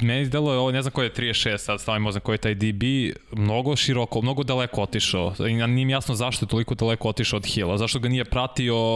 meni 0.00 0.22
izdelo 0.22 0.52
je 0.52 0.58
ovo, 0.58 0.72
ne 0.72 0.82
znam 0.82 0.92
koji 0.92 1.06
je 1.06 1.12
36, 1.12 1.58
sad 1.58 1.80
stavimo, 1.80 2.12
znam 2.12 2.20
koji 2.20 2.34
je 2.34 2.38
taj 2.38 2.54
DB, 2.54 2.82
mnogo 3.32 3.76
široko, 3.76 4.22
mnogo 4.22 4.42
daleko 4.42 4.82
otišao. 4.82 5.34
Nije 5.38 5.66
mi 5.66 5.92
jasno 5.92 6.14
zašto 6.14 6.44
je 6.44 6.48
toliko 6.48 6.74
daleko 6.74 7.08
otišao 7.08 7.36
od 7.36 7.46
Hila, 7.46 7.78
zašto 7.78 7.98
ga 7.98 8.08
nije 8.08 8.24
pratio 8.24 8.87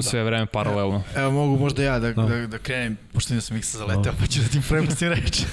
sve 0.00 0.18
da. 0.18 0.24
vreme 0.24 0.46
paralelno. 0.46 1.02
Evo, 1.14 1.22
evo 1.22 1.30
mogu 1.30 1.58
možda 1.58 1.82
ja 1.82 1.98
da, 1.98 2.12
da. 2.12 2.22
da, 2.22 2.46
da 2.46 2.58
krenem, 2.58 2.96
pošto 3.12 3.34
nisam 3.34 3.56
ih 3.56 3.66
se 3.66 3.78
zaletao, 3.78 4.12
pa 4.20 4.26
ću 4.26 4.40
da 4.40 4.48
ti 4.48 4.60
prepustim 4.68 5.08
reći. 5.08 5.44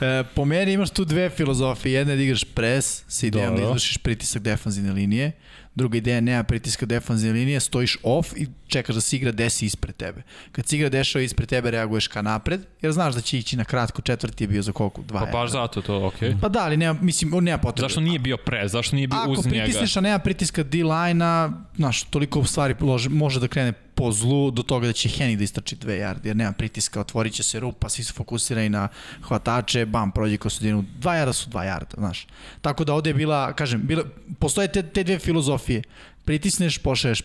E, 0.00 0.24
po 0.34 0.44
meni 0.44 0.72
imaš 0.72 0.90
tu 0.90 1.04
dve 1.04 1.30
filozofije. 1.30 1.92
Jedna 1.92 2.12
je 2.12 2.16
da 2.16 2.22
igraš 2.22 2.44
pres, 2.44 3.02
sa 3.08 3.26
idejom 3.26 3.56
da 3.56 3.62
izvršiš 3.62 3.96
pritisak 3.96 4.42
defanzivne 4.42 4.92
linije. 4.92 5.32
Druga 5.74 5.98
ideja, 5.98 6.20
nema 6.20 6.42
pritiska 6.42 6.86
defanzivne 6.86 7.40
linije, 7.40 7.60
stojiš 7.60 7.98
off 8.02 8.32
i 8.36 8.46
čekaš 8.68 8.94
da 8.94 9.00
se 9.00 9.16
igra 9.16 9.32
desi 9.32 9.66
ispred 9.66 9.96
tebe. 9.96 10.22
Kad 10.52 10.68
se 10.68 10.76
igra 10.76 10.88
dešava 10.88 11.22
ispred 11.22 11.48
tebe, 11.48 11.70
reaguješ 11.70 12.08
ka 12.08 12.22
napred, 12.22 12.60
jer 12.82 12.92
znaš 12.92 13.14
da 13.14 13.20
će 13.20 13.38
ići 13.38 13.56
na 13.56 13.64
kratko, 13.64 14.02
četvrti 14.02 14.44
je 14.44 14.48
bio 14.48 14.62
za 14.62 14.72
koliko? 14.72 15.02
Dva 15.02 15.20
pa 15.20 15.26
baš 15.26 15.50
zato 15.50 15.82
to, 15.82 16.06
okej. 16.06 16.30
Okay. 16.30 16.40
Pa 16.40 16.48
da, 16.48 16.60
ali 16.64 16.76
nema, 16.76 17.00
mislim, 17.02 17.44
nema 17.44 17.58
potrebe. 17.58 17.84
Zašto 17.84 18.00
nije 18.00 18.18
bio 18.18 18.36
pre, 18.36 18.68
zašto 18.68 18.96
nije 18.96 19.08
bio 19.08 19.18
Ako 19.18 19.30
uz 19.30 19.46
njega? 19.46 19.56
Ako 19.56 19.64
pritisneš, 19.64 19.96
a 19.96 20.00
nema 20.00 20.18
pritiska 20.18 20.62
D-line-a, 20.62 21.50
znaš, 21.76 22.02
toliko 22.02 22.44
stvari 22.44 22.74
može 23.10 23.40
da 23.40 23.48
krene 23.48 23.72
po 23.72 24.12
zlu 24.12 24.50
do 24.50 24.62
toga 24.62 24.86
da 24.86 24.92
će 24.92 25.08
Henny 25.08 25.36
da 25.36 25.44
istrači 25.44 25.76
dve 25.76 25.98
yarde, 25.98 26.26
jer 26.26 26.36
nema 26.36 26.52
pritiska, 26.52 27.00
otvorit 27.00 27.34
će 27.34 27.42
se 27.42 27.60
rupa, 27.60 27.88
svi 27.88 28.04
su 28.04 28.14
fokusirani 28.14 28.68
na 28.68 28.88
hvatače, 29.22 29.86
bam, 29.86 30.12
prođe 30.12 30.36
kroz 30.36 30.54
sredinu, 30.54 30.84
dva 30.98 31.12
yarda 31.14 31.32
su 31.32 31.50
dva 31.50 31.64
yarda, 31.64 31.98
znaš. 31.98 32.26
Tako 32.60 32.84
da 32.84 32.94
ovde 32.94 33.10
je 33.10 33.14
bila, 33.14 33.52
kažem, 33.52 33.82
bila, 33.84 34.04
postoje 34.38 34.68
te, 34.68 34.82
te 34.82 35.04
dve 35.04 35.18
filozofije. 35.18 35.82
Pritisneš, 36.24 36.78
pošaješ 36.78 37.22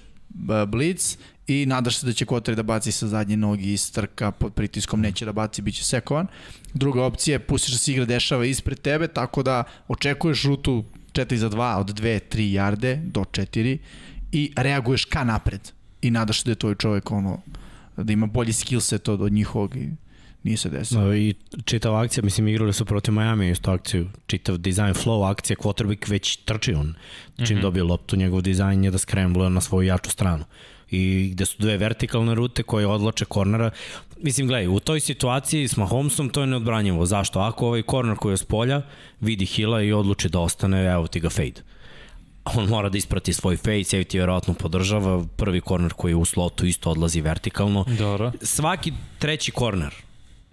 blitz 0.67 1.17
i 1.47 1.65
nadaš 1.65 1.97
se 1.97 2.05
da 2.05 2.13
će 2.13 2.25
Kotari 2.25 2.55
da 2.55 2.63
baci 2.63 2.91
sa 2.91 3.07
zadnje 3.07 3.37
nogi 3.37 3.73
iz 3.73 3.91
trka 3.91 4.31
pod 4.31 4.53
pritiskom, 4.53 5.01
neće 5.01 5.25
da 5.25 5.31
baci, 5.31 5.61
bit 5.61 5.75
će 5.75 5.83
sekovan. 5.83 6.27
Druga 6.73 7.03
opcija 7.03 7.35
je 7.35 7.39
pustiš 7.39 7.71
da 7.71 7.77
se 7.77 7.91
igra 7.91 8.05
dešava 8.05 8.45
ispred 8.45 8.79
tebe, 8.79 9.07
tako 9.07 9.43
da 9.43 9.63
očekuješ 9.87 10.43
rutu 10.43 10.83
4 11.13 11.35
za 11.35 11.49
2 11.49 11.79
od 11.79 11.99
2, 11.99 12.19
3 12.31 12.51
jarde 12.51 12.95
do 13.05 13.21
4 13.21 13.77
i 14.31 14.51
reaguješ 14.55 15.05
ka 15.05 15.23
napred 15.23 15.71
i 16.01 16.11
nadaš 16.11 16.41
se 16.41 16.45
da 16.45 16.51
je 16.51 16.55
tvoj 16.55 16.75
čovek 16.75 17.11
ono, 17.11 17.41
da 17.97 18.13
ima 18.13 18.25
bolji 18.25 18.53
skill 18.53 18.81
set 18.81 19.09
od, 19.09 19.21
od 19.21 19.31
njihovog 19.31 19.75
i 19.75 19.89
nije 20.43 20.57
se 20.57 20.69
desilo. 20.69 21.01
No, 21.01 21.15
I 21.15 21.33
čitava 21.65 22.01
akcija, 22.01 22.23
mislim, 22.23 22.47
igrali 22.47 22.73
su 22.73 22.85
protiv 22.85 23.13
Miami 23.13 23.49
isto 23.49 23.71
akciju, 23.71 24.09
čitav 24.27 24.57
design 24.57 24.93
flow 24.93 25.31
akcija, 25.31 25.57
quarterback 25.57 26.09
već 26.09 26.37
trči 26.37 26.73
on. 26.73 26.93
Čim 27.35 27.43
mm 27.43 27.59
-hmm. 27.59 27.61
dobije 27.61 27.83
loptu, 27.83 28.15
njegov 28.15 28.41
dizajn 28.41 28.83
je 28.83 28.91
da 28.91 28.97
skrembluje 28.97 29.49
na 29.49 29.61
svoju 29.61 29.87
jaču 29.87 30.09
stranu 30.09 30.45
i 30.93 31.29
gde 31.31 31.45
su 31.45 31.55
dve 31.59 31.77
vertikalne 31.77 32.35
rute 32.35 32.63
koje 32.63 32.87
odlače 32.87 33.25
kornera. 33.25 33.71
Mislim, 34.21 34.47
gledaj, 34.47 34.67
u 34.67 34.79
toj 34.79 34.99
situaciji 34.99 35.67
s 35.67 35.77
Mahomesom 35.77 36.29
to 36.29 36.41
je 36.41 36.47
neodbranjivo. 36.47 37.05
Zašto? 37.05 37.39
Ako 37.39 37.67
ovaj 37.67 37.81
korner 37.81 38.17
koji 38.17 38.33
je 38.33 38.37
s 38.37 38.43
polja 38.43 38.81
vidi 39.19 39.45
Hila 39.45 39.81
i 39.81 39.93
odluči 39.93 40.29
da 40.29 40.39
ostane, 40.39 40.85
evo 40.85 41.07
ti 41.07 41.19
ga 41.19 41.29
fade. 41.29 41.61
On 42.45 42.67
mora 42.69 42.89
da 42.89 42.97
isprati 42.97 43.33
svoj 43.33 43.57
fade, 43.57 43.83
safety 43.83 44.13
vjerojatno 44.13 44.53
podržava. 44.53 45.25
Prvi 45.37 45.61
korner 45.61 45.93
koji 45.93 46.11
je 46.11 46.15
u 46.15 46.25
slotu 46.25 46.65
isto 46.65 46.91
odlazi 46.91 47.21
vertikalno. 47.21 47.85
Dobro. 47.97 48.31
Svaki 48.41 48.93
treći 49.19 49.51
korner 49.51 49.93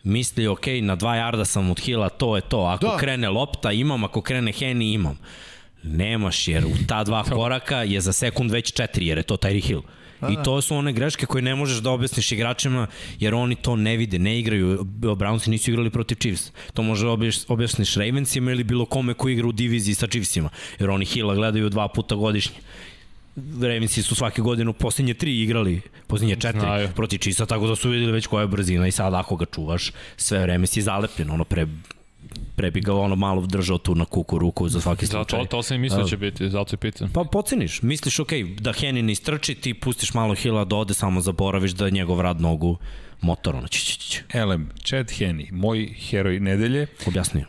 misli, 0.03 0.47
ok, 0.47 0.67
na 0.83 0.97
dva 0.97 1.17
jarda 1.17 1.45
sam 1.45 1.71
od 1.71 1.81
Hila, 1.81 2.09
to 2.09 2.37
je 2.37 2.43
to. 2.43 2.61
Ako 2.61 2.87
da. 2.87 2.97
krene 2.97 3.29
lopta, 3.29 3.73
imam, 3.73 4.05
ako 4.05 4.23
krene 4.23 4.53
Henny, 4.53 4.95
imam. 4.95 5.19
Nemaš, 5.83 6.49
jer 6.49 6.65
u 6.65 6.87
ta 6.87 7.05
dva 7.05 7.25
koraka 7.25 7.83
je 7.83 8.01
za 8.01 8.13
sekund 8.13 8.51
već 8.51 8.73
četiri, 8.73 9.07
jer 9.07 9.19
je 9.19 9.23
to 9.23 9.37
Tyreek 9.37 9.67
Hill. 9.67 9.83
I 10.29 10.37
da. 10.37 10.43
to 10.43 10.61
su 10.61 10.77
one 10.77 10.93
greške 10.93 11.27
koje 11.27 11.43
ne 11.43 11.55
možeš 11.55 11.79
da 11.79 11.91
objasniš 11.91 12.33
igračima, 12.33 12.87
jer 13.19 13.35
oni 13.35 13.55
to 13.55 13.77
ne 13.77 13.97
vide, 13.97 14.19
ne 14.19 14.39
igraju. 14.39 14.79
Brownsi 15.01 15.49
nisu 15.49 15.71
igrali 15.71 15.91
protiv 15.91 16.17
Chiefs. 16.17 16.53
To 16.75 16.83
može 16.83 17.07
da 17.07 17.17
objasniš 17.49 17.95
Ravensima 17.95 18.51
ili 18.51 18.65
bilo 18.65 18.85
kome 18.87 19.15
ko 19.15 19.29
igra 19.29 19.47
u 19.47 19.53
diviziji 19.53 19.95
sa 19.95 20.07
Chiefsima, 20.07 20.49
jer 20.79 20.91
oni 20.91 21.05
Hila 21.05 21.35
gledaju 21.35 21.69
dva 21.69 21.89
puta 21.89 22.15
godišnje. 22.15 22.57
Ravensi 23.61 24.03
su 24.03 24.15
svake 24.15 24.43
godine 24.43 24.71
u 24.71 24.73
posljednje 24.73 25.15
tri 25.15 25.43
igrali, 25.43 25.81
posljednje 26.07 26.37
četiri 26.37 26.61
Znaju. 26.61 26.89
protiv 26.97 27.19
Chiefsa, 27.19 27.47
tako 27.47 27.67
da 27.67 27.77
su 27.77 27.89
videli 27.89 28.13
već 28.13 28.27
koja 28.27 28.43
je 28.43 28.49
brzina 28.49 28.87
i 28.87 28.93
sad 28.93 29.15
ako 29.15 29.37
ga 29.37 29.45
čuvaš, 29.45 29.93
sve 30.17 30.39
vreme 30.39 30.67
si 30.67 30.83
zalepljen, 30.83 31.31
ono 31.31 31.45
pre 31.45 31.67
pre 32.57 32.71
bi 32.71 32.81
ga 32.81 32.95
ono 32.95 33.17
malo 33.17 33.47
držao 33.47 33.79
tu 33.79 33.95
na 33.95 34.05
kuku 34.05 34.39
ruku 34.39 34.69
za 34.69 34.81
svaki 34.81 35.07
slučaj. 35.07 35.41
Zato, 35.41 35.51
to 35.51 35.63
sam 35.63 35.77
i 35.77 35.79
mislio 35.79 36.03
da 36.03 36.09
će 36.09 36.17
biti, 36.17 36.51
zato 36.51 36.75
je 36.75 36.79
pitan. 36.79 37.11
Pa 37.13 37.25
poceniš, 37.25 37.83
misliš 37.83 38.21
ok, 38.21 38.33
da 38.61 38.73
Henry 38.73 39.03
ne 39.03 39.13
istrči, 39.13 39.55
ti 39.55 39.75
pustiš 39.75 40.15
malo 40.15 40.35
Hila 40.35 40.65
da 40.65 40.77
ode, 40.77 40.95
samo 40.95 41.21
zaboraviš 41.21 41.73
da 41.73 41.91
njegov 41.91 42.21
rad 42.21 42.41
nogu 42.41 42.77
motor, 43.21 43.57
ono, 43.57 43.69
ći, 43.69 43.85
ći, 43.85 43.99
ći. 43.99 44.23
Elem, 44.33 44.71
Chad 44.85 45.07
Henney, 45.07 45.53
moj 45.53 45.95
heroj 45.99 46.41
nedelje. 46.41 46.87
Objasnio. 47.07 47.47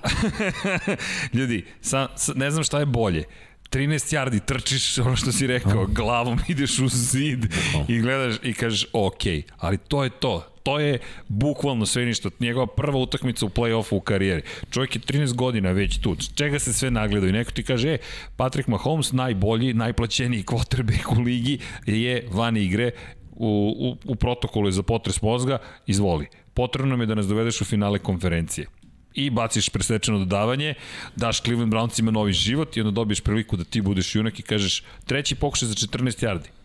Ljudi, 1.34 1.66
sa, 1.82 2.08
sa, 2.16 2.34
ne 2.36 2.52
znam 2.52 2.64
šta 2.64 2.80
je 2.80 2.86
bolje. 2.86 3.24
13 3.72 4.16
yardi 4.16 4.40
trčiš, 4.45 4.98
ono 4.98 5.16
što 5.16 5.32
si 5.32 5.48
rekao, 5.48 5.86
glavom 5.86 6.40
ideš 6.48 6.80
u 6.80 6.88
zid 6.88 7.45
i 7.88 7.99
gledaš 7.99 8.36
i 8.44 8.53
kažeš 8.53 8.86
ok, 8.94 9.24
ali 9.58 9.78
to 9.78 10.03
je 10.03 10.10
to, 10.10 10.51
to 10.64 10.80
je 10.80 11.00
bukvalno 11.28 11.86
sve 11.86 12.06
ništa. 12.06 12.30
Njegova 12.40 12.68
prva 12.68 13.00
utakmica 13.00 13.46
u 13.46 13.50
play-offu 13.50 13.96
u 13.96 14.00
karijeri. 14.00 14.42
Čovjek 14.70 14.96
je 14.96 15.02
13 15.02 15.34
godina 15.34 15.72
već 15.72 15.98
tu. 15.98 16.16
Čega 16.36 16.60
se 16.60 16.74
sve 16.74 16.92
nagleda 16.92 17.28
i 17.28 17.32
neko 17.32 17.52
ti 17.52 17.64
kaže, 17.64 17.90
e, 17.90 17.98
Patrick 18.38 18.68
Mahomes, 18.68 19.12
najbolji, 19.12 19.74
najplaćeniji 19.74 20.44
quarterback 20.44 21.20
u 21.20 21.22
ligi, 21.22 21.60
je 21.86 22.28
van 22.32 22.58
igre 22.58 22.92
u, 23.32 23.76
u, 23.80 24.12
u 24.12 24.16
protokolu 24.16 24.72
za 24.72 24.84
potres 24.84 25.22
mozga, 25.22 25.58
izvoli. 25.88 26.28
Potrebno 26.54 26.90
nam 26.90 27.02
je 27.02 27.06
da 27.06 27.16
nas 27.16 27.28
dovedeš 27.28 27.62
u 27.62 27.66
finale 27.66 28.00
konferencije 28.00 28.68
i 29.14 29.30
baciš 29.30 29.70
presečeno 29.70 30.20
dodavanje, 30.20 30.74
daš 31.16 31.42
Cleveland 31.42 31.74
Brownsima 31.74 32.12
novi 32.12 32.34
život 32.34 32.78
i 32.78 32.82
onda 32.82 32.92
dobiješ 32.92 33.22
priliku 33.22 33.58
da 33.58 33.64
ti 33.64 33.82
budeš 33.82 34.16
junak 34.16 34.40
i 34.40 34.44
kažeš 34.44 34.84
treći 35.06 35.36
pokušaj 35.36 35.68
za 35.68 35.74
14 35.74 36.26
yardi 36.26 36.61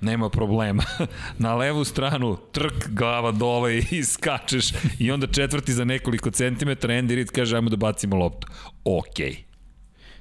nema 0.00 0.30
problema. 0.30 0.82
Na 1.38 1.54
levu 1.54 1.84
stranu 1.84 2.36
trk, 2.52 2.88
glava 2.88 3.32
dole 3.32 3.78
i 3.78 4.04
skačeš 4.12 4.72
i 4.98 5.10
onda 5.10 5.26
četvrti 5.26 5.72
za 5.72 5.84
nekoliko 5.84 6.30
centimetara, 6.30 6.94
Andy 6.94 7.14
Reid 7.14 7.30
kaže 7.30 7.56
ajmo 7.56 7.70
da 7.70 7.76
bacimo 7.76 8.16
loptu. 8.16 8.48
Okej. 8.84 9.30
Okay. 9.30 9.49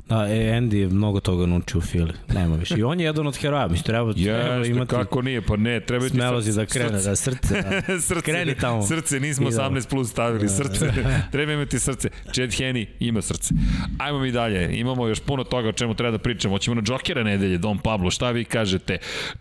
Da, 0.09 0.27
e, 0.29 0.59
Andy 0.59 0.75
je 0.75 0.87
mnogo 0.87 1.19
toga 1.19 1.45
naučio 1.45 1.77
u 1.77 1.81
Fili. 1.81 2.13
Nema 2.33 2.55
više. 2.55 2.75
I 2.77 2.83
on 2.83 2.99
je 2.99 3.05
jedan 3.05 3.27
od 3.27 3.37
heroja. 3.37 3.67
Mislim, 3.67 3.83
treba, 3.83 4.13
treba 4.13 4.65
imati... 4.65 4.89
kako 4.89 5.21
nije, 5.21 5.41
pa 5.41 5.55
ne, 5.55 5.79
treba 5.79 6.09
ti 6.09 6.17
srce. 6.43 6.51
da 6.51 6.65
krene, 6.65 6.99
srce. 6.99 7.09
da 7.09 7.15
srce. 7.15 7.61
Da. 7.61 7.99
srce. 8.07 8.21
Kreni 8.21 8.55
tamo. 8.55 8.81
Srce, 8.81 9.19
nismo 9.19 9.49
18 9.49 9.89
plus 9.89 10.09
stavili, 10.09 10.43
da. 10.43 10.49
srce. 10.49 10.91
treba 11.31 11.53
imati 11.53 11.79
srce. 11.79 12.09
Chad 12.33 12.49
Henney 12.49 12.85
ima 12.99 13.21
srce. 13.21 13.53
Ajmo 13.97 14.19
mi 14.19 14.31
dalje, 14.31 14.79
imamo 14.79 15.07
još 15.07 15.19
puno 15.19 15.43
toga 15.43 15.69
o 15.69 15.71
čemu 15.71 15.93
treba 15.93 16.11
da 16.11 16.17
pričamo. 16.17 16.55
Hoćemo 16.55 16.75
na 16.75 16.81
Jokera 16.87 17.23
nedelje, 17.23 17.57
Don 17.57 17.77
Pablo, 17.77 18.11
šta 18.11 18.31
vi 18.31 18.45
kažete? 18.45 18.97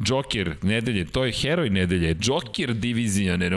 Joker 0.06 0.54
nedelje, 0.62 1.04
to 1.04 1.24
je 1.24 1.32
heroj 1.32 1.70
nedelje. 1.70 2.16
Joker 2.22 2.74
divizijane 2.74 3.48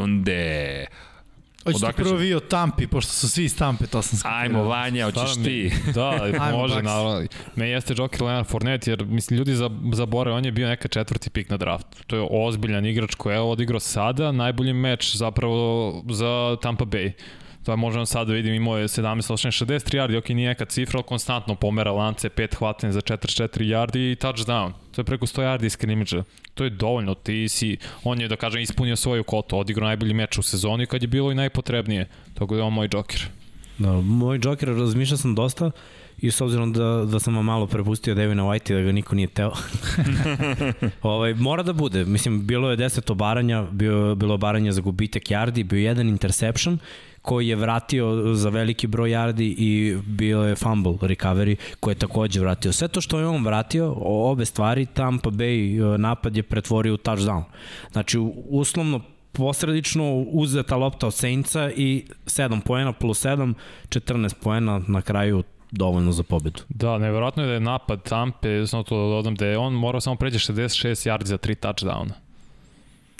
runde. 1.65 1.85
Hoćete 1.85 2.03
prvo 2.03 2.15
vi 2.15 2.33
o 2.33 2.39
Tampi, 2.39 2.87
pošto 2.87 3.11
su 3.13 3.29
svi 3.29 3.43
iz 3.43 3.57
Tampe, 3.57 3.87
to 3.87 4.01
sam 4.01 4.19
skapirao. 4.19 4.41
Ajmo, 4.41 4.63
Vanja, 4.63 5.05
hoćeš 5.05 5.43
ti. 5.43 5.71
Da, 5.95 6.51
može, 6.51 6.81
naravno. 6.81 7.27
Me 7.55 7.69
jeste 7.69 7.93
Joker 7.97 8.21
Leonard 8.21 8.47
Fournette, 8.47 8.91
jer 8.91 9.05
mislim, 9.05 9.37
ljudi 9.37 9.55
zabore, 9.93 10.31
on 10.31 10.45
je 10.45 10.51
bio 10.51 10.67
neka 10.67 10.87
četvrti 10.87 11.29
pik 11.29 11.49
na 11.49 11.57
draftu. 11.57 12.03
To 12.07 12.15
je 12.15 12.27
ozbiljan 12.31 12.85
igrač 12.85 13.15
koji 13.15 13.33
je 13.33 13.39
odigrao 13.39 13.79
sada, 13.79 14.31
najbolji 14.31 14.73
meč 14.73 15.15
zapravo 15.15 15.93
za 16.09 16.57
Tampa 16.61 16.85
Bay. 16.85 17.11
To 17.63 17.71
je 17.71 17.77
možemo 17.77 18.05
sad 18.05 18.27
da 18.27 18.33
vidim, 18.33 18.53
imao 18.53 18.77
je 18.77 18.87
17, 18.87 19.33
18, 19.33 19.63
63 19.63 19.97
yardi, 19.97 20.17
ok, 20.17 20.29
nije 20.29 20.47
neka 20.47 20.65
cifra, 20.65 20.97
ali 20.97 21.07
konstantno 21.07 21.55
pomera 21.55 21.91
lance, 21.91 22.29
5 22.29 22.55
hvatanja 22.55 22.93
za 22.93 23.01
44 23.01 23.47
yardi 23.47 24.11
i 24.11 24.15
touchdown. 24.15 24.71
To 24.91 25.01
je 25.01 25.05
preko 25.05 25.25
100 25.25 25.41
yardi 25.41 25.65
iz 25.65 25.73
skrimidža. 25.73 26.23
To 26.53 26.63
je 26.63 26.69
dovoljno, 26.69 27.15
ti 27.15 27.49
si, 27.49 27.77
on 28.03 28.21
je, 28.21 28.27
da 28.27 28.35
kažem, 28.35 28.61
ispunio 28.61 28.95
svoju 28.95 29.23
kotu, 29.23 29.57
odigrao 29.57 29.87
najbolji 29.87 30.13
meč 30.13 30.37
u 30.37 30.41
sezoni 30.41 30.85
kad 30.85 31.01
je 31.01 31.07
bilo 31.07 31.31
i 31.31 31.35
najpotrebnije. 31.35 32.07
Tako 32.33 32.55
da 32.55 32.61
je 32.61 32.63
on 32.63 32.73
moj 32.73 32.87
džoker. 32.87 33.27
Da, 33.77 33.91
moj 34.01 34.39
džoker, 34.39 34.69
razmišljao 34.69 35.17
sam 35.17 35.35
dosta, 35.35 35.71
i 36.21 36.31
s 36.31 36.41
obzirom 36.41 36.73
da, 36.73 37.05
da 37.11 37.19
sam 37.19 37.35
vam 37.35 37.45
malo 37.45 37.67
prepustio 37.67 38.15
Devina 38.15 38.43
White 38.43 38.71
i 38.71 38.75
da 38.75 38.81
ga 38.81 38.91
niko 38.91 39.15
nije 39.15 39.27
teo. 39.27 39.51
ovaj, 41.01 41.33
mora 41.33 41.63
da 41.63 41.73
bude. 41.73 42.05
Mislim, 42.05 42.47
bilo 42.47 42.71
je 42.71 42.77
10 42.77 43.11
obaranja, 43.11 43.63
bio, 43.71 44.15
bilo 44.15 44.33
obaranja 44.33 44.71
za 44.71 44.81
gubitak 44.81 45.23
yardi, 45.23 45.63
bio 45.63 45.79
jedan 45.79 46.09
interception 46.09 46.79
koji 47.21 47.47
je 47.47 47.55
vratio 47.55 48.33
za 48.33 48.49
veliki 48.49 48.87
broj 48.87 49.09
yardi 49.09 49.55
i 49.57 49.97
bio 50.05 50.41
je 50.41 50.55
fumble 50.55 50.93
recovery 50.93 51.55
koji 51.79 51.91
je 51.91 51.99
takođe 51.99 52.39
vratio. 52.39 52.71
Sve 52.71 52.87
to 52.87 53.01
što 53.01 53.19
je 53.19 53.27
on 53.27 53.45
vratio, 53.45 53.93
obe 54.01 54.45
stvari, 54.45 54.85
Tampa 54.85 55.29
Bay 55.29 55.95
e, 55.95 55.97
napad 55.97 56.37
je 56.37 56.43
pretvorio 56.43 56.93
u 56.93 56.97
touchdown. 56.97 57.43
Znači, 57.91 58.17
uslovno 58.49 59.01
posredično 59.31 60.13
uzeta 60.15 60.75
lopta 60.75 61.07
od 61.07 61.13
Saintsa 61.13 61.71
i 61.71 62.05
7 62.25 62.61
poena 62.61 62.93
plus 62.93 63.25
7, 63.25 63.53
14 63.89 64.33
poena 64.43 64.81
na 64.87 65.01
kraju 65.01 65.43
dovoljno 65.71 66.11
za 66.11 66.23
pobedu. 66.23 66.61
Da, 66.69 66.97
nevjerojatno 66.97 67.43
je 67.43 67.47
da 67.47 67.53
je 67.53 67.59
napad 67.59 68.03
Tampe, 68.03 68.67
samo 68.67 68.83
to 68.83 68.97
da 68.97 69.15
dodam, 69.15 69.35
da 69.35 69.45
je 69.45 69.57
on 69.57 69.73
morao 69.73 70.01
samo 70.01 70.15
pređe 70.15 70.39
66 70.39 71.09
yardi 71.09 71.25
za 71.25 71.37
3 71.37 71.67
touchdowna. 71.67 72.13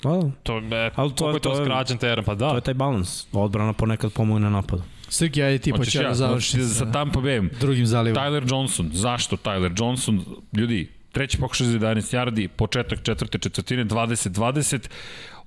Da. 0.04 0.32
To 0.44 0.58
je, 0.58 0.92
ali 0.96 1.16
to, 1.16 1.30
je, 1.30 1.34
to, 1.34 1.40
to 1.40 1.56
skraćen 1.56 1.98
teren, 1.98 2.26
pa 2.26 2.36
da. 2.36 2.50
To 2.50 2.56
je 2.56 2.62
taj 2.62 2.74
balans. 2.74 3.28
Odbrana 3.34 3.74
ponekad 3.74 4.14
pomogne 4.14 4.50
napadu. 4.50 4.84
Srki, 5.10 5.44
ajde 5.44 5.58
ti 5.58 5.74
počeo 5.74 6.04
da 6.04 6.14
završi 6.14 6.62
sa 6.62 6.92
Tampa 6.92 7.20
Bayem. 7.20 7.50
Drugim 7.60 7.86
zalivom. 7.86 8.24
Tyler 8.24 8.52
Johnson. 8.52 8.90
Zašto 8.94 9.36
Tyler 9.36 9.74
Johnson? 9.80 10.26
Ljudi, 10.54 10.90
treći 11.12 11.38
pokušaj 11.38 11.68
za 11.68 11.80
11 11.80 12.18
yardi, 12.18 12.48
početak 12.48 13.04
četvrte 13.04 13.38
četvrtine, 13.38 13.86
20-20. 13.86 14.90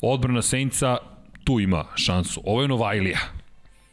Odbrana 0.00 0.42
Saintsa 0.42 0.96
tu 1.44 1.60
ima 1.60 1.84
šansu. 1.94 2.40
Ovo 2.44 2.62
je 2.62 2.68
Novajlija. 2.68 3.18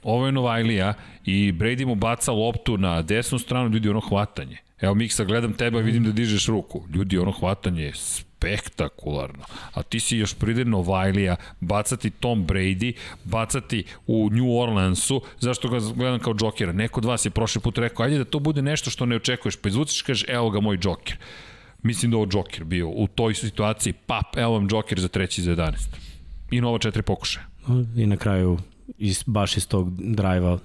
Ovo 0.04 0.26
je 0.26 0.32
Novajlija 0.32 0.94
i 1.26 1.52
Brady 1.52 1.86
mu 1.86 1.96
baca 1.96 2.32
loptu 2.32 2.78
na 2.78 3.02
desnu 3.02 3.40
stranu, 3.40 3.70
ljudi, 3.70 3.90
ono 3.90 4.00
hvatanje. 4.00 4.58
Evo, 4.82 4.96
Miksa, 4.96 5.24
gledam 5.24 5.54
tebe, 5.54 5.82
vidim 5.82 6.04
da 6.04 6.12
dižeš 6.12 6.48
ruku. 6.48 6.84
Ljudi, 6.94 7.18
ono 7.18 7.32
hvatanje 7.32 7.84
je 7.84 7.94
spektakularno. 7.96 9.44
A 9.74 9.84
ti 9.84 10.00
si 10.00 10.18
još 10.18 10.34
pride 10.34 10.66
Novajlija, 10.66 11.36
bacati 11.60 12.10
Tom 12.10 12.48
Brady, 12.48 12.94
bacati 13.24 13.84
u 14.08 14.30
New 14.32 14.58
Orleansu, 14.58 15.22
zašto 15.40 15.70
ga 15.70 15.80
gledam 15.96 16.20
kao 16.20 16.34
džokera? 16.34 16.72
Neko 16.72 17.00
od 17.00 17.06
vas 17.06 17.26
je 17.26 17.30
prošli 17.30 17.62
put 17.62 17.78
rekao, 17.78 18.06
ajde 18.06 18.18
da 18.18 18.26
to 18.26 18.40
bude 18.40 18.62
nešto 18.62 18.90
što 18.90 19.06
ne 19.06 19.16
očekuješ, 19.16 19.56
pa 19.56 19.70
izvuciš 19.70 20.02
kažeš, 20.02 20.26
evo 20.30 20.50
ga 20.50 20.60
moj 20.60 20.78
džoker. 20.78 21.18
Mislim 21.84 22.12
da 22.12 22.18
ovo 22.18 22.26
džoker 22.26 22.64
bio 22.64 22.90
u 22.90 23.08
toj 23.08 23.34
situaciji, 23.34 23.94
pap, 23.94 24.38
evo 24.38 24.54
vam 24.54 24.70
džoker 24.70 25.00
za 25.00 25.08
treći 25.08 25.42
za 25.42 25.56
11. 25.56 25.74
I 26.52 26.62
novo 26.62 26.80
četiri 26.80 27.02
pokušaja. 27.02 27.46
I 27.96 28.06
na 28.06 28.18
kraju, 28.18 28.58
iz, 28.98 29.24
baš 29.26 29.58
iz 29.58 29.68
tog 29.68 29.90
drajva 30.02 30.60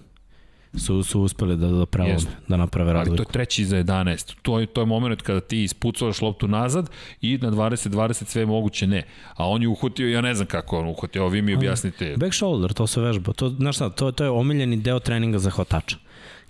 su, 0.75 1.03
su 1.03 1.21
uspeli 1.21 1.57
da, 1.57 1.69
da 1.69 1.87
prelome, 1.87 2.15
Jeste. 2.15 2.31
da 2.49 2.57
naprave 2.57 2.91
Ali 2.91 2.99
razliku. 2.99 3.17
to 3.17 3.23
je 3.23 3.33
treći 3.33 3.65
za 3.65 3.77
11. 3.77 4.35
To 4.43 4.61
je, 4.61 4.67
to 4.67 4.81
je 4.81 4.87
moment 4.87 5.23
kada 5.23 5.41
ti 5.41 5.63
ispucavaš 5.63 6.21
loptu 6.23 6.49
nazad 6.49 6.91
i 7.21 7.39
na 7.39 7.51
20-20 7.51 8.25
sve 8.25 8.47
moguće 8.47 8.87
ne. 8.87 9.03
A 9.35 9.49
on 9.49 9.63
je 9.63 9.69
uhvatio, 9.69 10.09
ja 10.09 10.21
ne 10.21 10.35
znam 10.35 10.47
kako 10.47 10.79
on 10.79 10.89
uhvatio, 10.89 11.21
evo 11.21 11.29
vi 11.29 11.43
mi 11.43 11.55
objasnite. 11.55 12.15
Back 12.17 12.35
shoulder, 12.35 12.73
to 12.73 12.87
se 12.87 13.01
vežba. 13.01 13.33
To, 13.33 13.49
znaš 13.49 13.77
šta, 13.77 13.91
to, 13.91 14.13
to 14.13 14.25
je 14.25 14.31
omiljeni 14.31 14.77
deo 14.77 14.99
treninga 14.99 15.39
za 15.39 15.51
hvatača. 15.51 15.97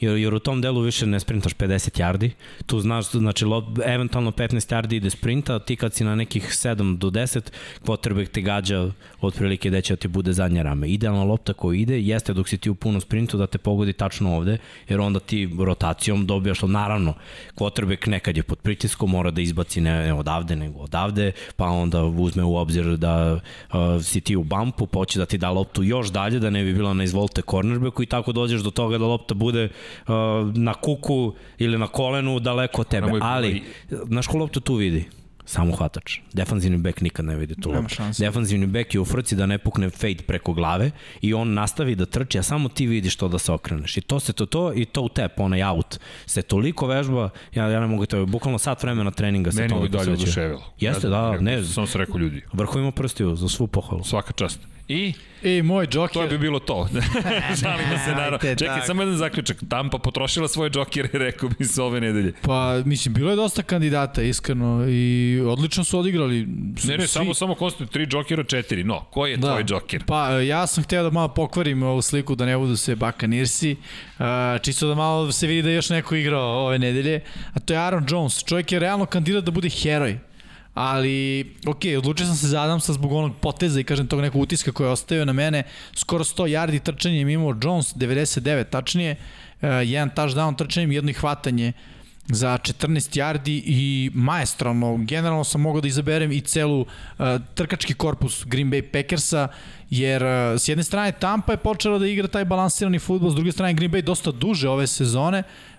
Jer, 0.01 0.17
jer 0.17 0.35
u 0.35 0.39
tom 0.39 0.61
delu 0.61 0.81
više 0.81 1.07
ne 1.07 1.21
sprintaš 1.21 1.55
50 1.55 2.01
yardi, 2.01 2.31
tu 2.67 2.81
znaš, 2.81 3.11
znači, 3.11 3.45
eventualno 3.85 4.31
15 4.31 4.75
yardi 4.75 4.97
ide 4.97 5.11
sprinta, 5.11 5.59
ti 5.59 5.77
kad 5.77 5.95
si 5.95 6.05
na 6.05 6.15
nekih 6.15 6.45
7 6.45 6.99
do 6.99 7.11
10, 7.11 7.41
quarterback 7.85 8.29
te 8.29 8.41
gađa 8.41 8.91
otprilike 9.21 9.69
gde 9.69 9.83
će 9.83 9.93
da 9.93 9.97
ti 9.97 10.09
bude 10.09 10.33
zadnja 10.33 10.63
rame. 10.63 10.89
Idealna 10.89 11.25
lopta 11.25 11.53
koja 11.53 11.79
ide 11.79 12.01
jeste 12.01 12.33
dok 12.33 12.49
si 12.49 12.59
ti 12.59 12.71
u 12.71 12.75
punom 12.75 13.01
sprintu 13.01 13.37
da 13.37 13.47
te 13.47 13.59
pogodi 13.59 13.93
tačno 13.93 14.37
ovde, 14.37 14.59
jer 14.89 15.01
onda 15.01 15.21
ti 15.21 15.49
rotacijom 15.59 16.27
dobijaš, 16.27 16.63
naravno, 16.63 17.15
quarterback 17.55 18.09
nekad 18.09 18.37
je 18.37 18.43
pod 18.43 18.59
pritiskom, 18.59 19.11
mora 19.11 19.31
da 19.31 19.41
izbaci 19.41 19.81
ne, 19.81 20.07
ne 20.07 20.15
odavde 20.15 20.57
nego 20.57 20.79
odavde, 20.79 21.33
pa 21.57 21.67
onda 21.67 22.05
uzme 22.05 22.45
u 22.45 22.57
obzir 22.57 22.97
da 22.97 23.35
uh, 23.35 24.03
si 24.03 24.21
ti 24.21 24.37
u 24.37 24.45
bumpu, 24.45 24.87
pa 24.87 25.01
da 25.15 25.27
ti 25.27 25.39
da 25.39 25.51
loptu 25.51 25.83
još 25.83 26.09
dalje, 26.09 26.39
da 26.39 26.51
ne 26.51 26.65
bi 26.65 26.75
bila 26.75 26.95
na 26.95 27.05
izvolte 27.05 27.43
cornerbacku 27.43 28.03
i 28.03 28.07
tako 28.07 28.33
dođeš 28.33 28.61
do 28.61 28.71
toga 28.71 28.99
da 28.99 29.07
lopta 29.07 29.35
bude 29.35 29.69
na 30.55 30.75
kuku 30.75 31.35
ili 31.59 31.79
na 31.79 31.87
kolenu 31.87 32.41
daleko 32.41 32.81
od 32.81 32.89
tebe. 32.89 33.07
Ali, 33.21 33.63
znaš 34.07 34.27
ko 34.27 34.39
loptu 34.39 34.61
tu 34.61 34.75
vidi? 34.75 35.05
Samo 35.49 35.77
hvatač. 35.77 36.19
Defanzivni 36.35 36.79
bek 36.79 37.01
nikad 37.01 37.25
ne 37.25 37.37
vidi 37.37 37.55
tu 37.55 37.71
loptu. 37.71 38.03
Defanzivni 38.19 38.67
bek 38.67 38.95
je 38.95 39.01
u 39.01 39.05
frci 39.05 39.37
da 39.37 39.47
ne 39.47 39.59
pukne 39.59 39.91
fade 39.91 40.25
preko 40.27 40.53
glave 40.53 40.91
i 41.23 41.35
on 41.35 41.55
nastavi 41.55 41.95
da 41.95 42.07
trči, 42.07 42.39
a 42.39 42.43
samo 42.43 42.69
ti 42.69 42.87
vidiš 42.87 43.17
to 43.17 43.29
da 43.29 43.39
se 43.39 43.53
okreneš. 43.53 43.97
I 43.97 44.01
to 44.01 44.21
se 44.21 44.33
to 44.33 44.47
to 44.47 44.73
i 44.75 44.85
to 44.85 45.03
u 45.03 45.09
tep, 45.09 45.41
onaj 45.41 45.63
out. 45.63 45.99
Se 46.27 46.43
toliko 46.43 46.87
vežba, 46.87 47.31
ja, 47.55 47.69
ja 47.69 47.81
ne 47.81 47.87
mogu 47.87 48.07
to, 48.07 48.27
bukvalno 48.27 48.59
sat 48.59 48.83
vremena 48.83 49.11
treninga 49.11 49.53
se 49.53 49.61
Meni 49.69 49.87
i 49.87 49.89
dalje 49.89 50.13
oduševilo. 50.13 50.63
Jeste, 50.81 51.07
Ja 51.07 51.11
da, 51.11 51.41
ne, 51.41 51.65
Samo 51.65 51.87
se 51.87 51.99
rekao 51.99 52.19
ljudi, 52.19 52.43
vrhovima 52.53 52.91
prstiju 52.91 53.37
za 53.37 53.49
svu 53.49 53.67
pohvalu. 53.67 54.05
svaka 54.05 54.33
čast. 54.33 54.61
I 54.89 55.13
I 55.43 55.63
moj 55.63 55.87
to 55.87 55.99
Joker, 56.01 56.29
bi 56.29 56.39
bilo 56.39 56.59
to. 56.59 56.89
Šalimo 57.61 57.99
se 58.05 58.11
naravno. 58.11 58.39
Ajde, 58.43 58.57
Čekaj, 58.57 58.77
tak. 58.77 58.87
samo 58.87 59.03
jedan 59.03 59.17
zaključak. 59.17 59.57
Tampa 59.69 59.99
potrošila 59.99 60.49
svoje 60.49 60.71
džokere, 60.71 61.09
rekao 61.19 61.49
bi 61.49 61.65
se 61.65 61.83
ove 61.83 62.01
nedelje. 62.01 62.33
pa 62.43 62.83
mislim, 62.85 63.15
bilo 63.15 63.31
je 63.31 63.37
dosta 63.37 63.63
kandidata, 63.63 64.23
iskreno, 64.23 64.85
i 64.89 65.41
odlično 65.47 65.85
su 65.85 65.99
odigrali. 65.99 66.47
Ne, 66.85 66.97
ne, 66.97 66.99
Svi- 66.99 67.07
samo, 67.07 67.35
samo 67.35 67.55
konstantno, 67.55 67.93
tri 67.93 68.07
džokera, 68.07 68.45
četiri. 68.45 68.85
No, 68.85 69.01
ko 69.01 69.27
je 69.27 69.37
da. 69.37 69.49
tvoj 69.49 69.65
džoker? 69.65 70.05
Pa 70.07 70.31
ja 70.31 70.67
sam 70.67 70.85
hteo 70.85 71.03
da 71.03 71.11
malo 71.11 71.29
pokvarim 71.29 71.83
ovu 71.83 72.03
sliku 72.03 72.35
da 72.35 72.47
ne 72.47 72.57
budu 72.59 72.77
sve 72.77 72.97
Bakanirsi. 72.97 73.77
Uh, 74.19 74.25
čisto 74.63 74.89
da 74.89 74.95
malo 74.95 75.33
se 75.33 75.47
vidi 75.47 75.63
da 75.63 75.69
je 75.69 75.75
još 75.75 75.91
neko 75.91 76.15
igrao 76.15 76.67
ove 76.67 76.79
nedelje. 76.79 77.21
A 77.55 77.61
to 77.61 77.73
je 77.75 77.79
Aaron 77.79 78.07
Jones. 78.09 78.45
Čovjek 78.45 78.73
je 78.73 78.79
realno 78.79 79.07
kandidat 79.07 79.45
da 79.45 79.51
bude 79.51 79.69
heroj. 79.69 80.19
Ali, 80.77 81.55
ok, 81.67 81.81
odlučio 81.99 82.27
sam 82.27 82.37
se 82.37 82.49
za 82.49 82.63
Adamsa 82.63 82.93
zbog 82.93 83.13
onog 83.13 83.37
poteza 83.41 83.81
i 83.81 83.85
kažem 83.85 84.07
tog 84.07 84.21
nekog 84.21 84.41
utiska 84.41 84.73
koji 84.73 84.87
je 84.87 84.91
ostavio 84.91 85.25
na 85.25 85.33
mene. 85.33 85.63
Skoro 85.95 86.25
100 86.25 86.49
yardi 86.49 86.83
trčanjem 86.83 87.29
imao 87.29 87.55
Jones, 87.63 87.95
99 87.95 88.65
tačnije, 88.71 89.17
uh, 89.17 89.69
jedan 89.85 90.11
touchdown 90.11 90.57
trčanjem, 90.57 90.93
jedno 90.93 91.11
i 91.11 91.15
hvatanje 91.15 91.73
za 92.29 92.59
14 92.59 93.17
yardi 93.17 93.63
i 93.65 94.11
maestralno, 94.15 94.97
generalno 94.97 95.45
sam 95.45 95.61
mogao 95.61 95.81
da 95.81 95.89
izaberem 95.89 96.33
i 96.33 96.41
celu 96.41 96.81
uh, 96.81 96.87
trkački 97.55 97.95
korpus 97.95 98.45
Green 98.47 98.71
Bay 98.71 98.83
Packersa, 98.83 99.49
jer 99.91 100.23
uh, 100.23 100.61
s 100.61 100.69
jedne 100.69 100.85
strane 100.85 101.13
Tampa 101.13 101.53
je 101.53 101.57
počela 101.57 101.99
da 101.99 102.07
igra 102.07 102.29
taj 102.29 102.45
balansirani 102.45 102.99
futbol, 102.99 103.31
s 103.31 103.35
druge 103.35 103.53
strane 103.53 103.75
Green 103.75 103.93
Bay 103.93 104.03
dosta 104.03 104.31
duže 104.31 104.69
ove 104.69 104.87
sezone, 104.87 105.39
uh, 105.39 105.76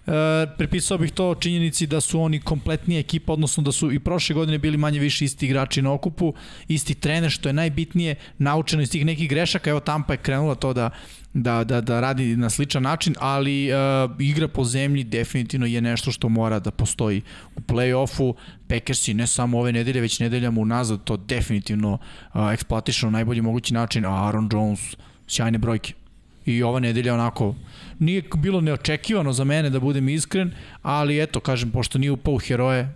prepisao 0.57 0.97
bih 0.97 1.11
to 1.11 1.35
činjenici 1.35 1.87
da 1.87 2.01
su 2.01 2.21
oni 2.21 2.39
kompletnija 2.39 2.99
ekipa, 2.99 3.33
odnosno 3.33 3.63
da 3.63 3.71
su 3.71 3.91
i 3.91 3.99
prošle 3.99 4.35
godine 4.35 4.57
bili 4.57 4.77
manje 4.77 4.99
više 4.99 5.25
isti 5.25 5.45
igrači 5.45 5.81
na 5.81 5.93
okupu, 5.93 6.33
isti 6.67 6.95
trener, 6.95 7.31
što 7.31 7.49
je 7.49 7.53
najbitnije, 7.53 8.15
naučeno 8.37 8.81
iz 8.81 8.91
tih 8.91 9.05
nekih 9.05 9.29
grešaka, 9.29 9.69
evo 9.69 9.79
Tampa 9.79 10.13
je 10.13 10.17
krenula 10.17 10.55
to 10.55 10.73
da 10.73 10.89
da, 11.33 11.63
da, 11.63 11.81
da 11.81 11.99
radi 11.99 12.35
na 12.37 12.49
sličan 12.49 12.83
način, 12.83 13.15
ali 13.19 13.69
uh, 13.71 14.11
igra 14.19 14.47
po 14.47 14.63
zemlji 14.63 15.03
definitivno 15.03 15.65
je 15.65 15.81
nešto 15.81 16.11
što 16.11 16.29
mora 16.29 16.59
da 16.59 16.71
postoji 16.71 17.21
u 17.55 17.59
play-offu. 17.59 18.33
Packersi 18.67 19.13
ne 19.13 19.27
samo 19.27 19.59
ove 19.59 19.71
nedelje, 19.71 20.01
već 20.01 20.19
nedeljama 20.19 20.61
unazad 20.61 21.03
to 21.03 21.17
definitivno 21.17 21.93
uh, 21.93 22.41
eksploatišu 22.53 23.05
na 23.05 23.11
najbolji 23.11 23.41
mogući 23.41 23.73
način, 23.73 24.05
a 24.05 24.25
Aaron 24.25 24.49
Jones 24.53 24.95
sjajne 25.27 25.57
brojke. 25.57 25.93
I 26.45 26.63
ova 26.63 26.79
nedelja 26.79 27.13
onako 27.13 27.55
nije 27.99 28.23
bilo 28.37 28.61
neočekivano 28.61 29.33
za 29.33 29.43
mene 29.43 29.69
da 29.69 29.79
budem 29.79 30.09
iskren, 30.09 30.51
ali 30.81 31.21
eto, 31.23 31.39
kažem, 31.39 31.71
pošto 31.71 31.99
nije 31.99 32.11
upao 32.11 32.33
u 32.33 32.39
heroje, 32.39 32.89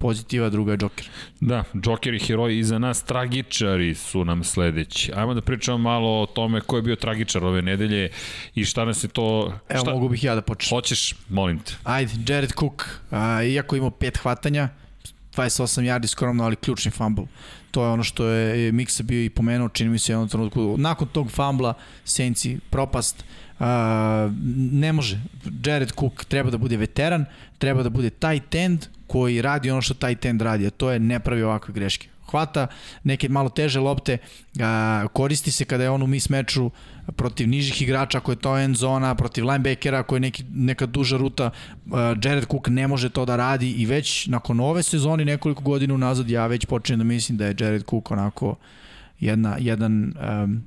pozitiva, 0.00 0.48
druga 0.48 0.72
je 0.72 0.78
Joker. 0.80 1.08
Da, 1.40 1.64
Joker 1.84 2.14
i 2.14 2.18
heroji 2.18 2.58
iza 2.58 2.78
nas, 2.78 3.02
tragičari 3.02 3.94
su 3.94 4.24
nam 4.24 4.44
sledeći. 4.44 5.12
Ajmo 5.14 5.34
da 5.34 5.40
pričamo 5.40 5.78
malo 5.78 6.22
o 6.22 6.26
tome 6.26 6.60
ko 6.60 6.76
je 6.76 6.82
bio 6.82 6.96
tragičar 6.96 7.44
ove 7.44 7.62
nedelje 7.62 8.08
i 8.54 8.64
šta 8.64 8.84
nas 8.84 9.04
je 9.04 9.08
to... 9.08 9.52
Evo, 9.68 9.80
šta... 9.80 9.90
mogu 9.90 10.08
bih 10.08 10.24
ja 10.24 10.34
da 10.34 10.42
počnem. 10.42 10.76
Hoćeš, 10.76 11.14
molim 11.28 11.58
te. 11.58 11.72
Ajde, 11.84 12.12
Jared 12.26 12.52
Cook, 12.58 12.84
a, 13.10 13.42
iako 13.42 13.76
imao 13.76 13.90
pet 13.90 14.18
hvatanja, 14.18 14.68
28 15.36 15.82
yardi 15.82 16.06
skromno, 16.06 16.44
ali 16.44 16.56
ključni 16.56 16.90
fumble. 16.90 17.24
To 17.70 17.84
je 17.84 17.90
ono 17.90 18.02
što 18.02 18.26
je 18.26 18.72
Miksa 18.72 19.02
bio 19.02 19.24
i 19.24 19.30
pomenuo, 19.30 19.68
čini 19.68 19.90
mi 19.90 19.98
se 19.98 20.12
jednom 20.12 20.28
trenutku. 20.28 20.76
Nakon 20.78 21.08
tog 21.08 21.30
fumbla, 21.30 21.74
Senci, 22.04 22.58
propast, 22.70 23.24
ne 24.70 24.92
može. 24.92 25.20
Jared 25.64 25.92
Cook 26.00 26.24
treba 26.24 26.50
da 26.50 26.58
bude 26.58 26.76
veteran, 26.76 27.24
treba 27.58 27.82
da 27.82 27.90
bude 27.90 28.10
tight 28.10 28.54
end 28.54 28.86
koji 29.06 29.42
radi 29.42 29.70
ono 29.70 29.82
što 29.82 29.94
tight 29.94 30.24
end 30.24 30.42
radi, 30.42 30.66
a 30.66 30.70
to 30.70 30.90
je 30.90 30.98
ne 30.98 31.20
pravi 31.20 31.42
ovakve 31.42 31.74
greške 31.74 32.08
hvata 32.30 32.66
neke 33.04 33.28
malo 33.28 33.48
teže 33.48 33.80
lopte, 33.80 34.18
a, 34.60 35.06
koristi 35.12 35.50
se 35.50 35.64
kada 35.64 35.84
je 35.84 35.90
on 35.90 36.02
u 36.02 36.06
mismeču 36.06 36.70
protiv 37.16 37.48
nižih 37.48 37.82
igrača, 37.82 38.18
ako 38.18 38.32
je 38.32 38.36
to 38.36 38.58
end 38.58 38.76
zona, 38.76 39.14
protiv 39.14 39.46
linebackera, 39.46 39.98
ako 39.98 40.16
je 40.16 40.20
neki, 40.20 40.44
neka 40.54 40.86
duža 40.86 41.16
ruta, 41.16 41.50
a, 41.92 42.14
Jared 42.24 42.46
Cook 42.50 42.68
ne 42.68 42.88
može 42.88 43.10
to 43.10 43.24
da 43.24 43.36
radi 43.36 43.70
i 43.70 43.86
već 43.86 44.26
nakon 44.26 44.60
ove 44.60 44.82
sezoni 44.82 45.24
nekoliko 45.24 45.62
godina 45.62 45.94
unazad 45.94 46.30
ja 46.30 46.46
već 46.46 46.66
počinjem 46.66 46.98
da 46.98 47.04
mislim 47.04 47.38
da 47.38 47.46
je 47.46 47.56
Jared 47.58 47.84
Cook 47.90 48.10
onako 48.10 48.56
jedna, 49.20 49.56
jedan 49.58 50.14
um, 50.42 50.62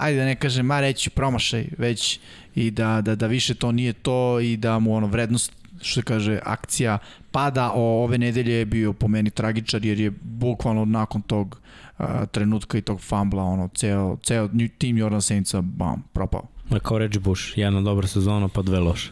ajde 0.00 0.18
da 0.18 0.24
ne 0.24 0.36
kažem, 0.36 0.66
ma 0.66 0.80
reći 0.80 1.10
promašaj 1.10 1.66
već 1.78 2.20
i 2.54 2.70
da, 2.70 3.00
da, 3.00 3.14
da 3.14 3.26
više 3.26 3.54
to 3.54 3.72
nije 3.72 3.92
to 3.92 4.40
i 4.40 4.56
da 4.56 4.78
mu 4.78 4.94
ono 4.94 5.06
vrednost 5.06 5.52
što 5.82 6.00
se 6.00 6.02
kaže, 6.02 6.38
akcija 6.44 6.98
pada 7.30 7.70
o 7.74 8.04
ove 8.04 8.18
nedelje 8.18 8.54
je 8.54 8.64
bio 8.64 8.92
po 8.92 9.08
meni 9.08 9.30
tragičar 9.30 9.84
jer 9.84 10.00
je 10.00 10.10
bukvalno 10.22 10.84
nakon 10.84 11.22
tog 11.22 11.60
uh, 11.98 12.06
trenutka 12.32 12.78
i 12.78 12.82
tog 12.82 13.00
fumbla 13.00 13.42
ono, 13.42 13.68
ceo, 13.74 14.16
ceo 14.22 14.48
tim 14.78 14.98
Jordan 14.98 15.22
Saintsa 15.22 15.60
bam, 15.60 16.02
propao. 16.12 16.42
Kao 16.82 16.98
Reggie 16.98 17.20
Bush, 17.20 17.58
jedna 17.58 17.80
dobra 17.80 18.06
sezona 18.06 18.48
pa 18.48 18.62
dve 18.62 18.78
loše. 18.78 19.10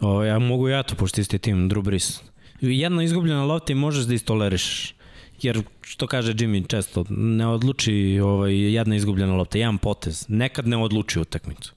O, 0.00 0.22
ja 0.24 0.38
mogu 0.38 0.68
ja 0.68 0.82
to, 0.82 0.94
pošto 0.94 1.20
isti 1.20 1.38
tim, 1.38 1.70
Drew 1.70 1.82
Brees. 1.82 2.20
Jedna 2.60 3.02
izgubljena 3.02 3.44
lopta 3.44 3.72
i 3.72 3.76
možeš 3.76 4.04
da 4.04 4.14
istoleriš. 4.14 4.94
Jer, 5.42 5.62
što 5.82 6.06
kaže 6.06 6.34
Jimmy 6.34 6.66
često, 6.66 7.04
ne 7.10 7.46
odluči 7.46 8.20
ovaj, 8.24 8.72
jedna 8.74 8.96
izgubljena 8.96 9.34
lopta, 9.34 9.58
jedan 9.58 9.78
potez. 9.78 10.24
Nekad 10.28 10.68
ne 10.68 10.76
odluči 10.76 11.20
utakmicu. 11.20 11.72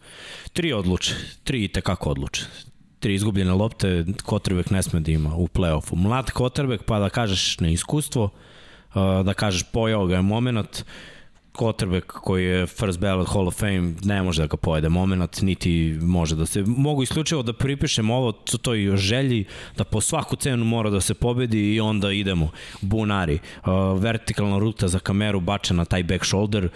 Tri 0.53 0.73
odluče, 0.73 1.15
tri 1.43 1.63
i 1.63 1.67
tekako 1.67 2.09
odluče 2.09 2.45
tri 3.01 3.13
izgubljene 3.13 3.53
lopte, 3.53 4.05
Kotrbek 4.23 4.69
ne 4.69 4.83
sme 4.83 4.99
da 4.99 5.11
ima 5.11 5.35
u 5.35 5.47
play-offu. 5.47 5.95
Mlad 5.95 6.31
Kotrbek, 6.31 6.83
pa 6.83 6.99
da 6.99 7.09
kažeš 7.09 7.59
na 7.59 7.69
iskustvo, 7.69 8.29
da 9.25 9.33
kažeš 9.33 9.63
pojao 9.71 10.05
ga 10.05 10.15
je 10.15 10.21
moment, 10.21 10.83
quarterback 11.61 12.05
koji 12.05 12.45
je 12.45 12.67
first 12.67 12.99
ballot 12.99 13.27
Hall 13.27 13.47
of 13.47 13.59
Fame 13.59 13.93
ne 14.03 14.23
može 14.23 14.41
da 14.41 14.47
ga 14.47 14.57
pojede. 14.57 14.89
Moment, 14.89 15.41
niti 15.41 15.97
može 16.01 16.35
da 16.35 16.45
se... 16.45 16.63
Mogu 16.67 17.03
isključivo 17.03 17.43
da 17.43 17.53
pripišem 17.53 18.09
ovo, 18.09 18.31
to, 18.31 18.57
to 18.57 18.75
i 18.75 18.89
o 18.89 18.97
želji, 18.97 19.45
da 19.77 19.83
po 19.83 20.01
svaku 20.01 20.35
cenu 20.35 20.65
mora 20.65 20.89
da 20.89 21.01
se 21.01 21.13
pobedi 21.13 21.75
i 21.75 21.79
onda 21.79 22.11
idemo. 22.11 22.49
Bunari, 22.81 23.39
uh, 23.65 24.01
vertikalna 24.01 24.59
ruta 24.59 24.87
za 24.87 24.99
kameru 24.99 25.39
bačena 25.39 25.77
na 25.77 25.85
taj 25.85 26.03
back 26.03 26.25
shoulder, 26.25 26.69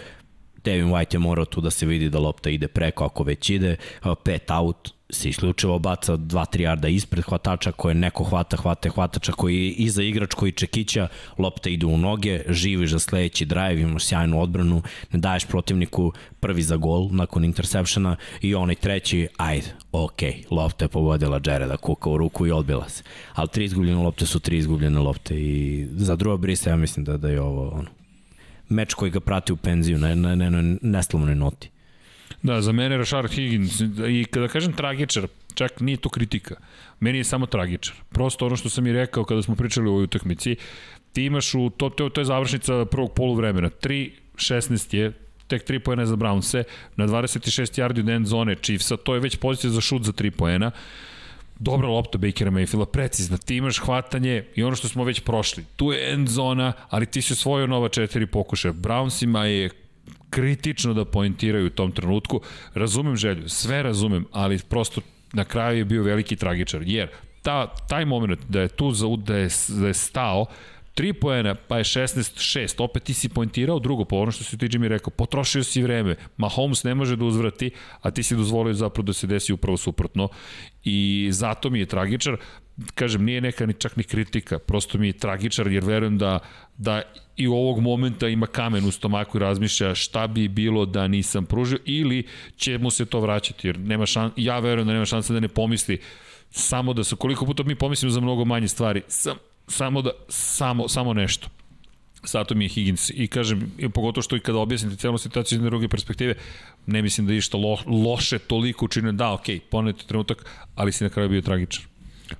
Devin 0.64 0.90
White 0.90 1.14
je 1.14 1.18
morao 1.18 1.44
tu 1.44 1.60
da 1.60 1.70
se 1.70 1.86
vidi 1.86 2.08
da 2.08 2.18
lopta 2.18 2.50
ide 2.50 2.68
preko 2.68 3.04
ako 3.04 3.24
već 3.24 3.50
ide, 3.50 3.76
uh, 4.04 4.14
pet 4.24 4.50
out, 4.50 4.95
se 5.10 5.28
isključivo 5.28 5.78
baca 5.78 6.16
2-3 6.16 6.60
jarda 6.60 6.88
ispred 6.88 7.24
hvatača 7.24 7.72
koje 7.72 7.94
neko 7.94 8.24
hvata, 8.24 8.56
hvata 8.56 8.88
hvatača 8.88 9.32
koji 9.32 9.56
je 9.56 9.70
iza 9.70 10.02
igrač 10.02 10.34
koji 10.34 10.52
čekića, 10.52 11.08
lopta 11.38 11.70
ide 11.70 11.86
u 11.86 11.98
noge, 11.98 12.40
živiš 12.48 12.90
za 12.90 12.98
sledeći 12.98 13.44
drive, 13.44 13.80
imaš 13.80 14.04
sjajnu 14.04 14.40
odbranu, 14.40 14.82
ne 15.12 15.18
daješ 15.18 15.44
protivniku 15.44 16.12
prvi 16.40 16.62
za 16.62 16.76
gol 16.76 17.08
nakon 17.10 17.44
intersepšena 17.44 18.16
i 18.40 18.54
onaj 18.54 18.74
treći, 18.74 19.28
ajde, 19.36 19.74
ok, 19.92 20.20
lopta 20.50 20.84
je 20.84 20.88
pogodila 20.88 21.40
Jareda 21.46 21.76
Kuka 21.76 22.10
u 22.10 22.18
ruku 22.18 22.46
i 22.46 22.52
odbila 22.52 22.88
se. 22.88 23.02
Ali 23.34 23.48
tri 23.48 23.64
izgubljene 23.64 24.02
lopte 24.02 24.26
su 24.26 24.40
tri 24.40 24.58
izgubljene 24.58 24.98
lopte 24.98 25.40
i 25.40 25.86
za 25.90 26.16
druga 26.16 26.36
brisa 26.36 26.70
ja 26.70 26.76
mislim 26.76 27.04
da, 27.04 27.16
da 27.16 27.28
je 27.28 27.40
ovo 27.40 27.68
ono, 27.68 27.90
meč 28.68 28.94
koji 28.94 29.10
ga 29.10 29.20
prati 29.20 29.52
u 29.52 29.56
penziju 29.56 29.98
na, 29.98 30.14
na, 30.14 30.34
na, 30.34 30.50
na 30.50 30.76
neslovnoj 30.82 31.34
noti. 31.34 31.70
Da, 32.46 32.60
za 32.62 32.72
mene 32.72 32.96
Rashard 32.96 33.30
Higgins 33.32 33.80
i 34.08 34.24
kada 34.30 34.48
kažem 34.48 34.72
tragičar, 34.72 35.26
čak 35.54 35.80
nije 35.80 35.96
to 35.96 36.08
kritika. 36.08 36.54
Meni 37.00 37.18
je 37.18 37.24
samo 37.24 37.46
tragičar. 37.46 37.94
Prosto 38.08 38.46
ono 38.46 38.56
što 38.56 38.68
sam 38.68 38.86
i 38.86 38.92
rekao 38.92 39.24
kada 39.24 39.42
smo 39.42 39.54
pričali 39.54 39.88
o 39.88 39.90
ovoj 39.90 40.04
utakmici, 40.04 40.56
ti 41.12 41.24
imaš 41.24 41.54
u, 41.54 41.70
to, 41.70 41.90
to, 41.90 42.08
to 42.08 42.20
je 42.20 42.24
završnica 42.24 42.84
prvog 42.84 43.14
poluvremena. 43.14 43.70
3, 43.70 44.10
16 44.36 44.94
je, 44.96 45.12
tek 45.46 45.68
3 45.68 45.78
poena 45.78 46.06
za 46.06 46.16
Brownse, 46.16 46.62
na 46.96 47.06
26 47.06 47.82
yardi 47.82 48.00
od 48.00 48.08
end 48.08 48.26
zone 48.26 48.54
Chiefsa, 48.62 48.96
to 48.96 49.14
je 49.14 49.20
već 49.20 49.36
pozicija 49.36 49.70
za 49.70 49.80
šut 49.80 50.02
za 50.02 50.12
3 50.12 50.30
poena. 50.30 50.70
Dobra 51.58 51.88
lopta 51.88 52.18
Bakera 52.18 52.50
Mayfielda, 52.50 52.86
precizna, 52.86 53.38
ti 53.38 53.56
imaš 53.56 53.78
hvatanje 53.78 54.44
i 54.54 54.62
ono 54.62 54.76
što 54.76 54.88
smo 54.88 55.04
već 55.04 55.20
prošli. 55.20 55.64
Tu 55.76 55.92
je 55.92 56.12
end 56.12 56.28
zona, 56.28 56.72
ali 56.90 57.06
ti 57.06 57.22
si 57.22 57.32
osvojio 57.32 57.66
nova 57.66 57.88
četiri 57.88 58.26
pokušaja. 58.26 58.72
Brownsima 58.72 59.42
je 59.42 59.70
kritično 60.30 60.94
da 60.94 61.04
poentiraju 61.04 61.66
u 61.66 61.70
tom 61.70 61.92
trenutku. 61.92 62.40
Razumem 62.74 63.16
želju, 63.16 63.48
sve 63.48 63.82
razumem, 63.82 64.26
ali 64.32 64.60
prosto 64.68 65.00
na 65.32 65.44
kraju 65.44 65.78
je 65.78 65.84
bio 65.84 66.02
veliki 66.02 66.36
tragičar, 66.36 66.82
jer 66.84 67.08
ta, 67.42 67.74
taj 67.88 68.04
moment 68.04 68.40
da 68.48 68.60
je 68.60 68.68
tu 68.68 68.92
za, 68.92 69.06
da 69.16 69.36
je, 69.36 69.48
da 69.68 69.86
je 69.86 69.94
stao, 69.94 70.46
3 70.96 71.12
poena, 71.12 71.54
pa 71.54 71.78
je 71.78 71.84
16-6, 71.84 72.82
opet 72.82 73.02
ti 73.02 73.14
si 73.14 73.28
poentirao 73.28 73.78
drugo, 73.78 74.04
po 74.04 74.16
ono 74.16 74.32
što 74.32 74.44
si 74.44 74.58
ti 74.58 74.66
Jimmy 74.66 74.88
rekao, 74.88 75.10
potrošio 75.10 75.64
si 75.64 75.82
vreme, 75.82 76.16
Mahomes 76.36 76.84
ne 76.84 76.94
može 76.94 77.16
da 77.16 77.24
uzvrati, 77.24 77.70
a 78.00 78.10
ti 78.10 78.22
si 78.22 78.36
dozvolio 78.36 78.74
zapravo 78.74 79.06
da 79.06 79.12
se 79.12 79.26
desi 79.26 79.52
upravo 79.52 79.76
suprotno 79.76 80.28
i 80.84 81.28
zato 81.32 81.70
mi 81.70 81.78
je 81.78 81.86
tragičar, 81.86 82.36
kažem, 82.94 83.24
nije 83.24 83.40
neka 83.40 83.66
ni 83.66 83.74
čak 83.74 83.96
ni 83.96 84.04
kritika, 84.04 84.58
prosto 84.58 84.98
mi 84.98 85.06
je 85.06 85.12
tragičar 85.12 85.66
jer 85.66 85.84
verujem 85.84 86.18
da, 86.18 86.38
da 86.78 87.02
i 87.36 87.48
u 87.48 87.54
ovog 87.54 87.80
momenta 87.80 88.28
ima 88.28 88.46
kamen 88.46 88.84
u 88.84 88.90
stomaku 88.90 89.38
i 89.38 89.40
razmišlja 89.40 89.94
šta 89.94 90.26
bi 90.26 90.48
bilo 90.48 90.86
da 90.86 91.08
nisam 91.08 91.46
pružio 91.46 91.78
ili 91.84 92.26
će 92.56 92.78
mu 92.78 92.90
se 92.90 93.06
to 93.06 93.20
vraćati 93.20 93.68
jer 93.68 93.78
nema 93.78 94.06
šan, 94.06 94.30
ja 94.36 94.58
verujem 94.58 94.86
da 94.86 94.92
nema 94.92 95.04
šanse 95.04 95.32
da 95.32 95.40
ne 95.40 95.48
pomisli 95.48 96.00
samo 96.50 96.92
da 96.92 97.04
se 97.04 97.16
koliko 97.16 97.46
puta 97.46 97.62
mi 97.62 97.74
pomislimo 97.74 98.10
za 98.10 98.20
mnogo 98.20 98.44
manje 98.44 98.68
stvari 98.68 99.02
sam, 99.08 99.36
samo 99.68 100.02
da 100.02 100.10
samo 100.28 100.88
samo 100.88 101.14
nešto 101.14 101.48
Zato 102.26 102.54
mi 102.54 102.64
je 102.64 102.68
Higgins 102.68 103.10
i 103.14 103.26
kažem, 103.28 103.72
pogotovo 103.94 104.22
što 104.22 104.36
i 104.36 104.40
kada 104.40 104.58
objasnite 104.58 104.96
celu 104.96 105.18
situaciju 105.18 105.56
iz 105.56 105.62
druge 105.62 105.88
perspektive, 105.88 106.34
ne 106.86 107.02
mislim 107.02 107.26
da 107.26 107.32
je 107.32 107.38
išta 107.38 107.56
lo, 107.56 107.78
loše 107.86 108.38
toliko 108.38 108.84
učinio, 108.84 109.12
da, 109.12 109.32
ok, 109.32 109.46
poneti 109.70 110.06
trenutak, 110.06 110.44
ali 110.74 110.92
si 110.92 111.04
na 111.04 111.10
kraju 111.10 111.28
bio 111.28 111.42
tragičan. 111.42 111.84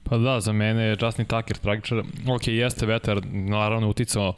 Pa 0.03 0.19
da, 0.19 0.41
za 0.41 0.53
mene 0.53 0.83
je 0.83 0.97
Justin 1.01 1.25
Tucker 1.25 1.57
tragičar. 1.57 1.99
Ok, 2.29 2.49
jeste 2.49 2.87
vetar, 2.87 3.21
naravno 3.33 3.89
uticao 3.89 4.35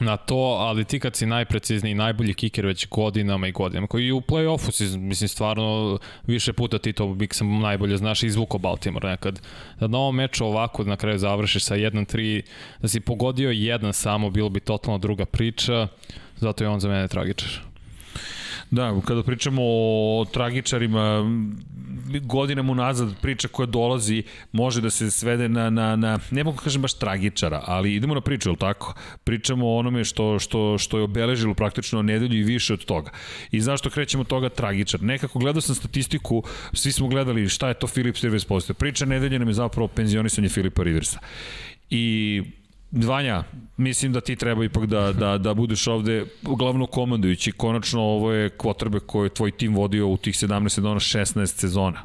na 0.00 0.16
to, 0.16 0.36
ali 0.36 0.84
ti 0.84 1.00
kad 1.00 1.16
si 1.16 1.26
najprecizniji, 1.26 1.94
najbolji 1.94 2.34
kiker 2.34 2.66
već 2.66 2.88
godinama 2.88 3.48
i 3.48 3.52
godinama, 3.52 3.86
koji 3.86 4.06
i 4.06 4.12
u 4.12 4.20
play-offu 4.20 4.70
si, 4.70 4.98
mislim, 4.98 5.28
stvarno 5.28 5.98
više 6.26 6.52
puta 6.52 6.78
ti 6.78 6.92
to 6.92 7.06
bih 7.06 7.28
sam 7.32 7.60
najbolje 7.60 7.96
znaš 7.96 8.22
izvuko 8.22 8.58
Baltimore 8.58 9.08
nekad. 9.08 9.40
Da 9.80 9.86
na 9.86 9.98
ovom 9.98 10.16
meču 10.16 10.44
ovako 10.44 10.84
na 10.84 10.96
kraju 10.96 11.18
završiš 11.18 11.64
sa 11.64 11.76
1-3, 11.76 12.42
da 12.82 12.88
si 12.88 13.00
pogodio 13.00 13.50
jedan 13.50 13.92
samo, 13.92 14.30
bilo 14.30 14.48
bi 14.48 14.60
totalno 14.60 14.98
druga 14.98 15.24
priča, 15.24 15.88
zato 16.36 16.64
je 16.64 16.68
on 16.68 16.80
za 16.80 16.88
mene 16.88 17.08
tragičar. 17.08 17.69
Da, 18.70 19.00
kada 19.06 19.22
pričamo 19.22 19.62
o 19.64 20.26
tragičarima, 20.32 21.24
godinama 22.22 22.72
unazad 22.72 23.14
priča 23.22 23.48
koja 23.48 23.66
dolazi 23.66 24.22
može 24.52 24.80
da 24.80 24.90
se 24.90 25.10
svede 25.10 25.48
na, 25.48 25.70
na, 25.70 25.96
na 25.96 26.18
ne 26.30 26.44
mogu 26.44 26.56
da 26.56 26.62
kažem 26.62 26.82
baš 26.82 26.94
tragičara, 26.94 27.62
ali 27.66 27.94
idemo 27.94 28.14
na 28.14 28.20
priču, 28.20 28.50
je 28.50 28.56
tako? 28.56 28.94
Pričamo 29.24 29.68
o 29.68 29.76
onome 29.78 30.04
što, 30.04 30.38
što, 30.38 30.78
što 30.78 30.98
je 30.98 31.04
obeležilo 31.04 31.54
praktično 31.54 32.02
nedelju 32.02 32.38
i 32.40 32.42
više 32.42 32.72
od 32.74 32.84
toga. 32.84 33.10
I 33.50 33.60
zašto 33.60 33.90
krećemo 33.90 34.24
toga 34.24 34.48
tragičar? 34.48 35.02
Nekako 35.02 35.38
gledao 35.38 35.60
sam 35.60 35.74
statistiku, 35.74 36.42
svi 36.72 36.92
smo 36.92 37.08
gledali 37.08 37.48
šta 37.48 37.68
je 37.68 37.74
to 37.74 37.86
Filip 37.86 38.16
Rivers 38.22 38.44
postoje. 38.44 38.74
Priča 38.74 39.04
nedelje 39.04 39.38
nam 39.38 39.48
je 39.48 39.54
zapravo 39.54 39.88
penzionisanje 39.88 40.48
Filipa 40.48 40.82
Riversa. 40.82 41.18
I 41.90 42.42
Vanja, 42.92 43.44
mislim 43.76 44.12
da 44.12 44.20
ti 44.20 44.36
treba 44.36 44.64
ipak 44.64 44.86
da, 44.86 45.12
da, 45.12 45.38
da 45.38 45.54
budeš 45.54 45.86
ovde 45.86 46.24
glavno 46.42 46.86
komandujući. 46.86 47.52
Konačno 47.52 48.00
ovo 48.00 48.32
je 48.32 48.48
kvotrbe 48.48 49.00
koje 49.00 49.26
je 49.26 49.34
tvoj 49.34 49.50
tim 49.50 49.74
vodio 49.74 50.08
u 50.08 50.16
tih 50.16 50.34
17 50.34 50.68
sezona, 50.68 51.00
16 51.00 51.46
sezona. 51.46 52.02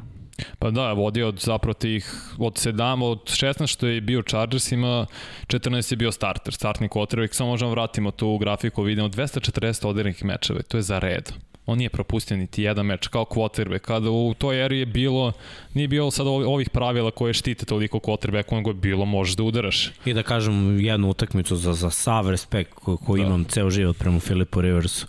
Pa 0.58 0.70
da, 0.70 0.92
vodio 0.92 1.28
od 1.28 1.38
zapravo 1.40 1.74
tih, 1.74 2.12
od 2.38 2.52
7, 2.52 3.04
od 3.04 3.24
16 3.24 3.66
što 3.66 3.86
je 3.86 4.00
bio 4.00 4.22
Chargersima, 4.22 5.06
14 5.46 5.92
je 5.92 5.96
bio 5.96 6.12
starter, 6.12 6.54
startni 6.54 6.88
quarterback, 6.88 7.32
samo 7.32 7.50
možemo 7.50 7.70
vratimo 7.70 8.10
tu 8.10 8.38
grafiku, 8.38 8.82
vidimo 8.82 9.08
240 9.08 9.86
odirnih 9.86 10.24
mečeva, 10.24 10.62
to 10.62 10.76
je 10.76 10.82
za 10.82 10.98
red 10.98 11.32
on 11.66 11.78
nije 11.78 11.90
propustio 11.90 12.36
niti 12.36 12.62
jedan 12.62 12.86
meč 12.86 13.08
kao 13.08 13.24
quarterback. 13.24 13.78
Kada 13.78 14.10
u 14.10 14.34
toj 14.38 14.64
eri 14.64 14.78
je 14.78 14.86
bilo, 14.86 15.32
nije 15.74 15.88
bilo 15.88 16.10
sad 16.10 16.26
ovih 16.26 16.70
pravila 16.70 17.10
koje 17.10 17.34
štite 17.34 17.66
toliko 17.66 17.98
quarterback, 17.98 18.54
nego 18.54 18.70
je 18.70 18.74
bilo 18.74 19.04
možeš 19.04 19.36
da 19.36 19.42
udaraš. 19.42 19.92
I 20.04 20.14
da 20.14 20.22
kažem 20.22 20.80
jednu 20.80 21.10
utakmicu 21.10 21.56
za, 21.56 21.72
za 21.72 21.90
sav 21.90 22.30
respekt 22.30 22.72
koji 22.74 22.98
ko 23.06 23.16
da. 23.16 23.22
imam 23.22 23.44
ceo 23.44 23.70
život 23.70 23.98
prema 23.98 24.20
Filipu 24.20 24.60
Riversu 24.60 25.06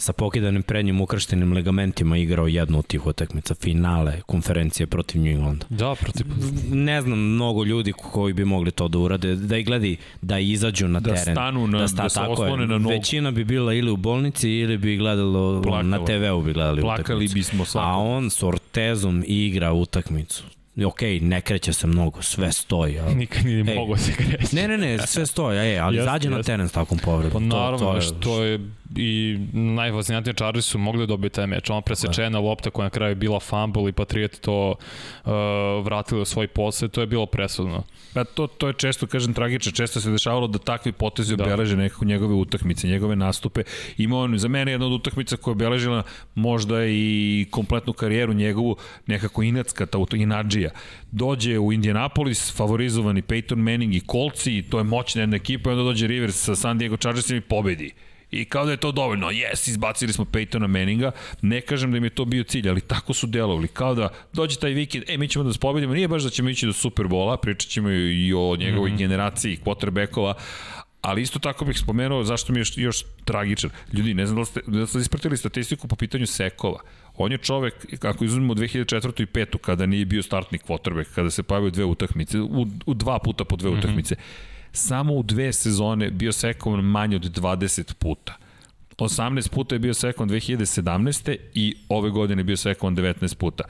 sa 0.00 0.12
pokidanim 0.12 0.62
prednjim 0.62 1.00
ukrštenim 1.00 1.52
ligamentima 1.52 2.16
igrao 2.16 2.46
jednu 2.46 2.78
od 2.78 2.86
tih 2.86 3.06
utakmica, 3.06 3.54
finale 3.54 4.20
konferencije 4.26 4.86
protiv 4.86 5.20
New 5.20 5.30
Englanda. 5.30 5.66
Da, 5.68 5.94
protiv... 6.00 6.26
Ne 6.72 7.02
znam 7.02 7.18
mnogo 7.18 7.64
ljudi 7.64 7.92
koji 7.92 8.34
bi 8.34 8.44
mogli 8.44 8.70
to 8.70 8.88
da 8.88 8.98
urade, 8.98 9.34
da 9.34 9.56
ih 9.56 9.66
gledi, 9.66 9.96
da 10.22 10.38
izađu 10.38 10.88
na 10.88 11.00
da 11.00 11.14
teren. 11.14 11.34
Stanu 11.34 11.66
na, 11.66 11.78
da, 11.78 11.88
sta, 11.88 12.02
da 12.02 12.08
se 12.08 12.20
oslone 12.20 12.66
na 12.66 12.78
nogu. 12.78 12.90
Većina 12.90 13.30
bi 13.30 13.44
bila 13.44 13.74
ili 13.74 13.90
u 13.90 13.96
bolnici 13.96 14.50
ili 14.50 14.78
bi 14.78 14.96
gledalo 14.96 15.62
Plakalo. 15.62 15.82
na 15.82 16.04
TV-u 16.04 16.42
bi 16.42 16.52
gledali 16.52 16.80
Plakali 16.80 17.16
utakmicu. 17.16 17.34
bismo 17.34 17.64
svako. 17.64 17.88
A 17.88 17.96
on 17.96 18.30
s 18.30 18.42
Ortezom 18.42 19.24
igra 19.26 19.72
utakmicu 19.72 20.44
ok, 20.84 21.00
ne 21.20 21.40
kreće 21.40 21.72
se 21.72 21.86
mnogo, 21.86 22.22
sve 22.22 22.52
stoji. 22.52 22.98
Ali... 22.98 23.14
Nikad 23.14 23.44
nije 23.44 23.64
mogo 23.64 23.96
se 23.96 24.12
kreće. 24.12 24.56
Ne, 24.56 24.68
ne, 24.68 24.78
ne, 24.78 25.06
sve 25.06 25.26
stoji, 25.26 25.58
ej, 25.58 25.78
ali 25.78 26.02
zađe 26.02 26.30
na 26.30 26.42
teren 26.42 26.68
s 26.68 26.72
takvom 26.72 26.98
povredom. 26.98 27.32
Pa 27.32 27.56
naravno, 27.56 27.78
to, 27.78 27.84
to 27.84 27.96
je... 27.96 28.02
što 28.02 28.42
je 28.44 28.60
i 28.96 29.38
najfascinantnije 29.52 30.34
Chargers 30.34 30.66
su 30.66 30.78
mogli 30.78 31.06
dobiti 31.06 31.34
taj 31.34 31.46
meč. 31.46 31.70
Ona 31.70 31.80
presečena 31.80 32.38
lopta 32.38 32.70
koja 32.70 32.84
na 32.84 32.90
kraju 32.90 33.10
je 33.10 33.14
bila 33.14 33.40
fumble 33.40 33.88
i 33.88 33.92
Patriot 33.92 34.40
to 34.40 34.74
uh, 35.24 35.32
vratili 35.84 36.20
u 36.20 36.24
svoj 36.24 36.46
posle, 36.46 36.88
to 36.88 37.00
je 37.00 37.06
bilo 37.06 37.26
presudno. 37.26 37.82
Pa 38.14 38.24
to, 38.24 38.46
to 38.46 38.66
je 38.66 38.74
često, 38.74 39.06
kažem, 39.06 39.34
tragično. 39.34 39.72
Često 39.72 40.00
se 40.00 40.10
dešavalo 40.10 40.46
da 40.46 40.58
takvi 40.58 40.92
potezi 40.92 41.36
da. 41.36 41.44
obeleže 41.44 41.76
nekako 41.76 42.04
njegove 42.04 42.34
utakmice, 42.34 42.88
njegove 42.88 43.16
nastupe. 43.16 43.62
Ima 43.98 44.18
on, 44.18 44.38
za 44.38 44.48
mene 44.48 44.72
jedna 44.72 44.86
od 44.86 44.92
utakmica 44.92 45.36
koja 45.36 45.52
je 45.52 45.54
obeležila 45.54 46.02
možda 46.34 46.84
i 46.86 47.46
kompletnu 47.50 47.92
karijeru 47.92 48.32
njegovu, 48.32 48.76
nekako 49.06 49.42
inacka, 49.42 49.86
ta 49.86 49.98
inadžija. 50.14 50.70
Dođe 51.12 51.58
u 51.58 51.72
Indianapolis, 51.72 52.56
favorizovani 52.56 53.22
Peyton 53.22 53.56
Manning 53.56 53.94
i 53.94 54.00
Coltsi, 54.00 54.62
to 54.70 54.78
je 54.78 54.84
moćna 54.84 55.22
jedna 55.22 55.36
ekipa, 55.36 55.70
i 55.70 55.72
onda 55.72 55.84
dođe 55.84 56.06
Rivers 56.06 56.36
sa 56.36 56.56
San 56.56 56.78
Diego 56.78 56.96
Chargersima 56.96 57.38
i 57.38 57.40
pobedi. 57.40 57.92
I 58.30 58.44
kao 58.44 58.64
da 58.64 58.70
je 58.70 58.76
to 58.76 58.92
dovoljno, 58.92 59.30
jes, 59.30 59.68
izbacili 59.68 60.12
smo 60.12 60.24
Peytona 60.24 60.66
Manninga, 60.66 61.10
ne 61.42 61.60
kažem 61.60 61.90
da 61.90 61.96
im 61.96 62.04
je 62.04 62.10
to 62.10 62.24
bio 62.24 62.44
cilj, 62.44 62.68
ali 62.68 62.80
tako 62.80 63.12
su 63.12 63.26
delovali, 63.26 63.68
kao 63.68 63.94
da 63.94 64.08
dođe 64.32 64.56
taj 64.56 64.70
vikend, 64.70 65.04
e, 65.08 65.18
mi 65.18 65.28
ćemo 65.28 65.44
da 65.44 65.52
se 65.52 65.58
pobedimo, 65.58 65.94
nije 65.94 66.08
baš 66.08 66.22
da 66.22 66.30
ćemo 66.30 66.48
ići 66.48 66.66
do 66.66 66.72
Superbola, 66.72 67.36
pričat 67.36 67.70
ćemo 67.70 67.90
i 67.90 68.32
o 68.36 68.56
njegovoj 68.56 68.90
mm 68.90 68.94
-hmm. 68.94 68.98
generaciji 68.98 69.58
quarterbackova, 69.64 70.34
ali 71.00 71.22
isto 71.22 71.38
tako 71.38 71.64
bih 71.64 71.78
spomenuo 71.78 72.24
zašto 72.24 72.52
mi 72.52 72.58
je 72.58 72.60
još, 72.60 72.78
još 72.78 73.04
tragičan. 73.24 73.70
Ljudi, 73.92 74.14
ne 74.14 74.26
znam 74.26 74.36
da 74.36 74.40
li 74.40 74.46
ste, 74.46 74.60
da 74.66 74.86
ste 74.86 74.98
ispratili 74.98 75.36
statistiku 75.36 75.88
po 75.88 75.96
pitanju 75.96 76.26
sekova. 76.26 76.80
On 77.16 77.32
je 77.32 77.38
čovek, 77.38 77.98
kako 77.98 78.24
izuzmemo 78.24 78.54
2004. 78.54 79.22
i 79.22 79.26
5. 79.26 79.58
kada 79.58 79.86
nije 79.86 80.04
bio 80.04 80.22
startnik 80.22 80.62
quarterback, 80.64 81.14
kada 81.14 81.30
se 81.30 81.42
pavio 81.42 81.70
dve 81.70 81.84
utakmice, 81.84 82.40
u, 82.40 82.66
u 82.86 82.94
dva 82.94 83.18
puta 83.18 83.44
po 83.44 83.56
dve 83.56 83.70
mm 83.70 83.74
-hmm. 83.74 83.78
utakmice 83.78 84.16
samo 84.78 85.14
u 85.14 85.22
dve 85.22 85.52
sezone 85.52 86.10
bio 86.10 86.32
sekovan 86.32 86.80
manje 86.80 87.16
od 87.16 87.40
20 87.40 87.94
puta. 87.94 88.36
18 88.98 89.50
puta 89.50 89.74
je 89.74 89.78
bio 89.78 89.94
sekovan 89.94 90.28
2017. 90.30 91.36
i 91.54 91.74
ove 91.88 92.10
godine 92.10 92.40
je 92.40 92.44
bio 92.44 92.56
sekovan 92.56 92.96
19 92.96 93.36
puta. 93.36 93.64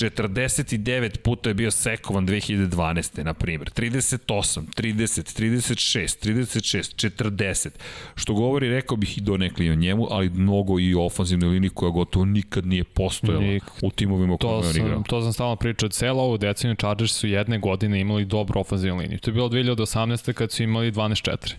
49 0.00 1.18
puta 1.18 1.50
je 1.50 1.54
bio 1.54 1.70
sekovan 1.70 2.26
2012. 2.26 3.24
na 3.24 3.34
primjer. 3.34 3.70
38, 3.70 4.66
30, 4.76 5.40
36, 5.40 6.28
36, 6.28 7.10
40. 7.10 7.68
Što 8.14 8.34
govori, 8.34 8.68
rekao 8.68 8.96
bih 8.96 9.18
i 9.18 9.20
donekli 9.20 9.70
o 9.70 9.74
njemu, 9.74 10.06
ali 10.10 10.30
mnogo 10.30 10.78
i 10.80 10.94
o 10.94 11.04
ofenzivnoj 11.04 11.50
liniji 11.50 11.70
koja 11.70 11.90
gotovo 11.90 12.24
nikad 12.24 12.66
nije 12.66 12.84
postojala 12.84 13.44
Nik, 13.44 13.64
u 13.82 13.90
timovima 13.90 14.34
u 14.34 14.38
kojima 14.38 14.66
je 14.66 14.76
igrao. 14.76 15.02
To 15.08 15.22
sam 15.22 15.32
stalno 15.32 15.56
pričao. 15.56 15.88
Cela 15.88 16.22
ovu 16.22 16.38
deceniju 16.38 16.76
Chargers 16.76 17.12
su 17.12 17.28
jedne 17.28 17.58
godine 17.58 18.00
imali 18.00 18.24
dobru 18.24 18.60
ofenzivnu 18.60 19.00
liniju. 19.00 19.18
To 19.18 19.30
je 19.30 19.34
bilo 19.34 19.48
2018. 19.48 20.32
kad 20.32 20.52
su 20.52 20.62
imali 20.62 20.92
12-4 20.92 21.54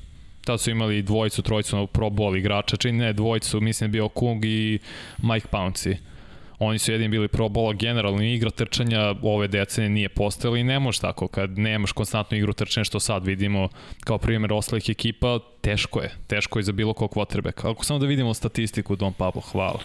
tad 0.46 0.62
su 0.62 0.72
imali 0.72 1.02
dvojicu, 1.02 1.42
trojicu 1.42 1.88
pro 1.88 2.10
bowl 2.10 2.38
igrača, 2.38 2.78
čini 2.78 2.98
ne 2.98 3.14
dvojicu, 3.14 3.62
mislim 3.62 3.90
da 3.90 3.92
bio 3.92 4.10
Kung 4.10 4.46
i 4.46 4.80
Mike 5.18 5.48
Pouncey 5.52 5.98
Oni 6.64 6.80
su 6.80 6.92
jedini 6.92 7.10
bili 7.10 7.28
pro 7.28 7.50
bola, 7.50 7.74
generalno 7.74 8.24
igra 8.24 8.50
trčanja 8.50 9.16
ove 9.22 9.48
decenije 9.48 9.90
nije 9.90 10.10
postojala 10.10 10.58
i 10.58 10.64
ne 10.64 10.80
može 10.80 11.00
tako 11.00 11.28
kad 11.28 11.58
nemaš 11.58 11.92
konstantnu 11.92 12.38
igru 12.38 12.54
trčanja 12.54 12.84
što 12.84 13.00
sad 13.00 13.26
vidimo 13.26 13.70
kao 14.04 14.18
primjer 14.18 14.54
ostalih 14.54 14.90
ekipa, 14.90 15.40
teško 15.62 16.02
je. 16.02 16.12
Teško 16.28 16.60
je 16.60 16.64
za 16.64 16.72
bilo 16.72 16.94
kog 16.94 17.12
quarterback. 17.12 17.72
Ako 17.72 17.86
samo 17.86 18.00
da 18.00 18.06
vidimo 18.06 18.34
statistiku 18.34 18.96
Don 18.96 19.14
Pablo, 19.14 19.42
hvala. 19.42 19.80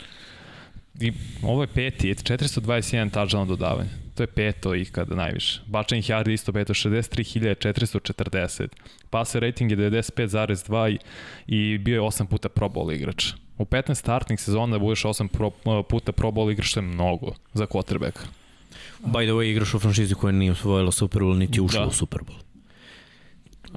I 1.00 1.12
ovo 1.42 1.62
je 1.62 1.66
peti, 1.66 2.14
421 2.14 3.10
touchdown 3.10 3.46
dodavanja. 3.46 3.90
To 4.14 4.22
je 4.22 4.26
peto 4.26 4.74
ikada 4.74 5.14
najviše. 5.14 5.60
Bačanih 5.66 6.10
yardi 6.10 6.32
isto 6.32 6.52
peto, 6.52 6.74
63.440. 6.74 8.68
Passer 9.10 9.42
rating 9.42 9.70
je 9.70 9.76
95.2 9.76 10.90
i, 10.90 10.98
i 11.46 11.78
bio 11.78 11.94
je 11.94 12.00
8 12.00 12.26
puta 12.26 12.48
Pro 12.48 12.68
Bowl 12.68 12.94
igrač. 12.94 13.45
U 13.58 13.64
15 13.64 13.94
startnih 13.94 14.40
sezona 14.40 14.72
da 14.72 14.78
budeš 14.78 15.04
8 15.04 15.28
pro, 15.28 15.50
puta 15.82 16.12
Pro 16.12 16.30
Bowl 16.30 16.52
igrač, 16.52 16.72
to 16.72 16.80
je 16.80 16.86
mnogo 16.86 17.32
za 17.54 17.66
quarterbacka. 17.66 18.26
By 19.00 19.24
the 19.26 19.32
way, 19.32 19.50
igraš 19.50 19.74
u 19.74 19.78
franšizi 19.78 20.14
koja 20.14 20.32
nije 20.32 20.52
osvojila 20.52 20.92
Super 20.92 21.22
Bowl, 21.22 21.38
niti 21.38 21.60
ušla 21.60 21.80
da. 21.80 21.86
u 21.86 21.92
Super 21.92 22.20
Bowl. 22.20 22.45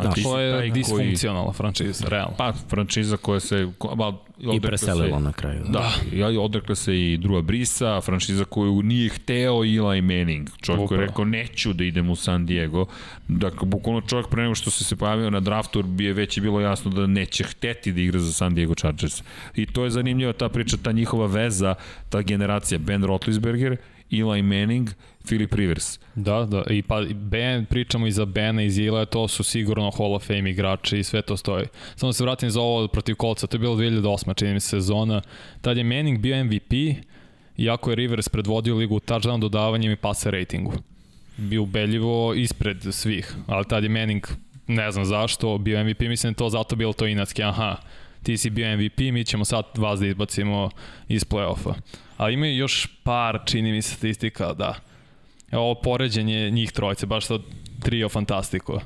Da, 0.03 0.11
to 0.23 0.39
je 0.39 0.71
disfunkcionalna 0.71 1.53
franšiza, 1.53 2.05
realno. 2.07 2.35
Pa, 2.37 2.53
franšiza 2.69 3.17
koja 3.17 3.39
se... 3.39 3.67
Ba, 3.95 4.13
I 4.53 4.59
preselila 4.61 5.17
se, 5.17 5.23
na 5.23 5.31
kraju. 5.31 5.63
Da, 5.69 5.91
da 6.11 6.41
odrekla 6.41 6.75
se 6.75 6.99
i 6.99 7.17
Drua 7.17 7.41
Brisa, 7.41 8.01
franšiza 8.01 8.45
koju 8.45 8.81
nije 8.81 9.09
hteo 9.09 9.63
Eli 9.63 10.01
Manning. 10.01 10.49
Čovjek 10.61 10.87
koji 10.87 10.99
je 10.99 11.05
rekao, 11.05 11.25
neću 11.25 11.73
da 11.73 11.83
idem 11.83 12.09
u 12.09 12.15
San 12.15 12.45
Diego. 12.45 12.85
Dakle, 13.27 13.67
bukvalno 13.67 14.01
čovjek 14.01 14.27
pre 14.27 14.41
nego 14.43 14.55
što 14.55 14.71
se 14.71 14.83
se 14.83 14.95
pojavio 14.95 15.29
na 15.29 15.39
draftu, 15.39 15.83
bi 15.83 16.05
je 16.05 16.13
već 16.13 16.37
je 16.37 16.41
bilo 16.41 16.61
jasno 16.61 16.91
da 16.91 17.07
neće 17.07 17.43
hteti 17.43 17.91
da 17.91 18.01
igra 18.01 18.19
za 18.19 18.33
San 18.33 18.55
Diego 18.55 18.75
Chargers. 18.75 19.23
I 19.55 19.65
to 19.65 19.83
je 19.83 19.89
zanimljiva 19.89 20.33
ta 20.33 20.49
priča, 20.49 20.77
ta 20.83 20.91
njihova 20.91 21.25
veza, 21.25 21.75
ta 22.09 22.21
generacija 22.21 22.77
Ben 22.79 23.03
Roethlisberger 23.03 23.77
Eli 24.11 24.41
Manning, 24.41 24.89
Philip 25.29 25.53
Rivers. 25.53 25.99
Da, 26.15 26.45
da, 26.45 26.63
i 26.69 26.81
pa 26.81 27.01
Ben, 27.01 27.65
pričamo 27.65 28.07
i 28.07 28.11
za 28.11 28.25
Bena 28.25 28.63
i 28.63 28.69
Zila, 28.69 29.05
to 29.05 29.27
su 29.27 29.43
sigurno 29.43 29.91
Hall 29.91 30.15
of 30.15 30.27
Fame 30.27 30.49
igrači 30.49 30.99
i 30.99 31.03
sve 31.03 31.21
to 31.21 31.37
stoji. 31.37 31.65
Samo 31.95 32.13
se 32.13 32.23
vratim 32.23 32.49
za 32.49 32.61
ovo 32.61 32.87
protiv 32.87 33.15
kolca, 33.15 33.47
to 33.47 33.55
je 33.55 33.59
bilo 33.59 33.75
2008. 33.75 34.35
čini 34.35 34.53
mi 34.53 34.59
se 34.59 34.69
sezona. 34.69 35.21
Tad 35.61 35.77
je 35.77 35.83
Manning 35.83 36.19
bio 36.19 36.43
MVP, 36.43 36.73
iako 37.57 37.89
je 37.89 37.95
Rivers 37.95 38.29
predvodio 38.29 38.75
ligu 38.75 38.95
u 38.95 38.99
touchdown 38.99 39.39
dodavanjem 39.39 39.91
i 39.91 39.95
pase 39.95 40.31
ratingu. 40.31 40.73
Bio 41.37 41.63
ubeljivo 41.63 42.33
ispred 42.33 42.77
svih, 42.91 43.35
ali 43.47 43.65
tad 43.65 43.83
je 43.83 43.89
Manning, 43.89 44.27
ne 44.67 44.91
znam 44.91 45.05
zašto, 45.05 45.57
bio 45.57 45.83
MVP, 45.83 45.99
mislim 46.01 46.33
to 46.33 46.49
zato 46.49 46.75
bilo 46.75 46.93
to 46.93 47.07
inatski, 47.07 47.43
aha, 47.43 47.75
ti 48.23 48.37
si 48.37 48.49
bio 48.49 48.77
MVP, 48.77 48.97
mi 48.99 49.25
ćemo 49.25 49.45
sad 49.45 49.65
vas 49.77 49.99
da 49.99 50.07
izbacimo 50.07 50.69
iz 51.07 51.23
play-offa. 51.23 51.73
A 52.17 52.29
ima 52.29 52.47
još 52.47 52.87
par, 53.03 53.39
čini 53.45 53.71
mi 53.71 53.81
statistika, 53.81 54.53
da. 54.53 54.88
Ovo 55.51 55.75
poređenje 55.75 56.49
njih 56.51 56.71
trojice, 56.71 57.05
baš 57.05 57.27
to 57.27 57.39
trio 57.79 58.09
fantastiko. 58.09 58.81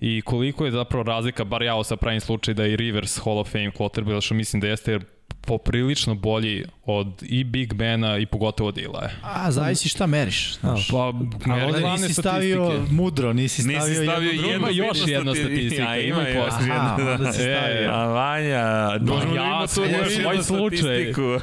I 0.00 0.22
koliko 0.22 0.64
je 0.64 0.70
zapravo 0.70 1.02
razlika, 1.02 1.44
bar 1.44 1.62
ja 1.62 1.74
ovo 1.74 1.84
sa 1.84 1.96
pravim 1.96 2.20
slučaj 2.20 2.54
da 2.54 2.66
i 2.66 2.76
Rivers 2.76 3.18
Hall 3.24 3.38
of 3.38 3.50
Fame 3.52 3.70
quarterback, 3.70 4.20
što 4.20 4.34
mislim 4.34 4.60
da 4.60 4.68
jeste 4.68 4.92
jer 4.92 5.04
poprilično 5.40 6.14
bolji 6.14 6.64
od 6.84 7.22
i 7.22 7.44
Big 7.44 7.74
Bena 7.74 8.18
i 8.18 8.26
pogotovo 8.26 8.68
od 8.68 8.78
Ilaja. 8.78 9.10
A, 9.22 9.50
zavisi 9.50 9.88
šta 9.88 10.06
meriš. 10.06 10.58
Znaš. 10.60 10.88
Pa, 10.90 11.12
meri 11.46 11.82
nisi 11.82 12.14
stavio 12.14 12.86
mudro, 12.90 13.32
nisi 13.32 13.62
stavio, 13.62 13.88
nisi 13.88 14.04
stavio 14.04 14.30
jednu, 14.30 14.48
jednu, 14.48 14.68
još 14.70 14.98
jedna 15.06 15.34
statistika. 15.34 15.82
Ja, 15.92 15.96
ima 15.96 16.28
još 16.28 16.54
jedna. 16.60 16.74
Aha, 16.74 17.14
onda 17.18 17.32
si 17.32 17.38
stavio. 17.52 17.90
A 17.90 18.06
Vanja, 18.06 18.98
možemo 19.00 19.34
ja, 19.34 19.44
ima 19.44 19.66
tu 19.66 19.80
još 19.80 20.12
jednu 20.18 20.42
statistiku. 20.42 21.38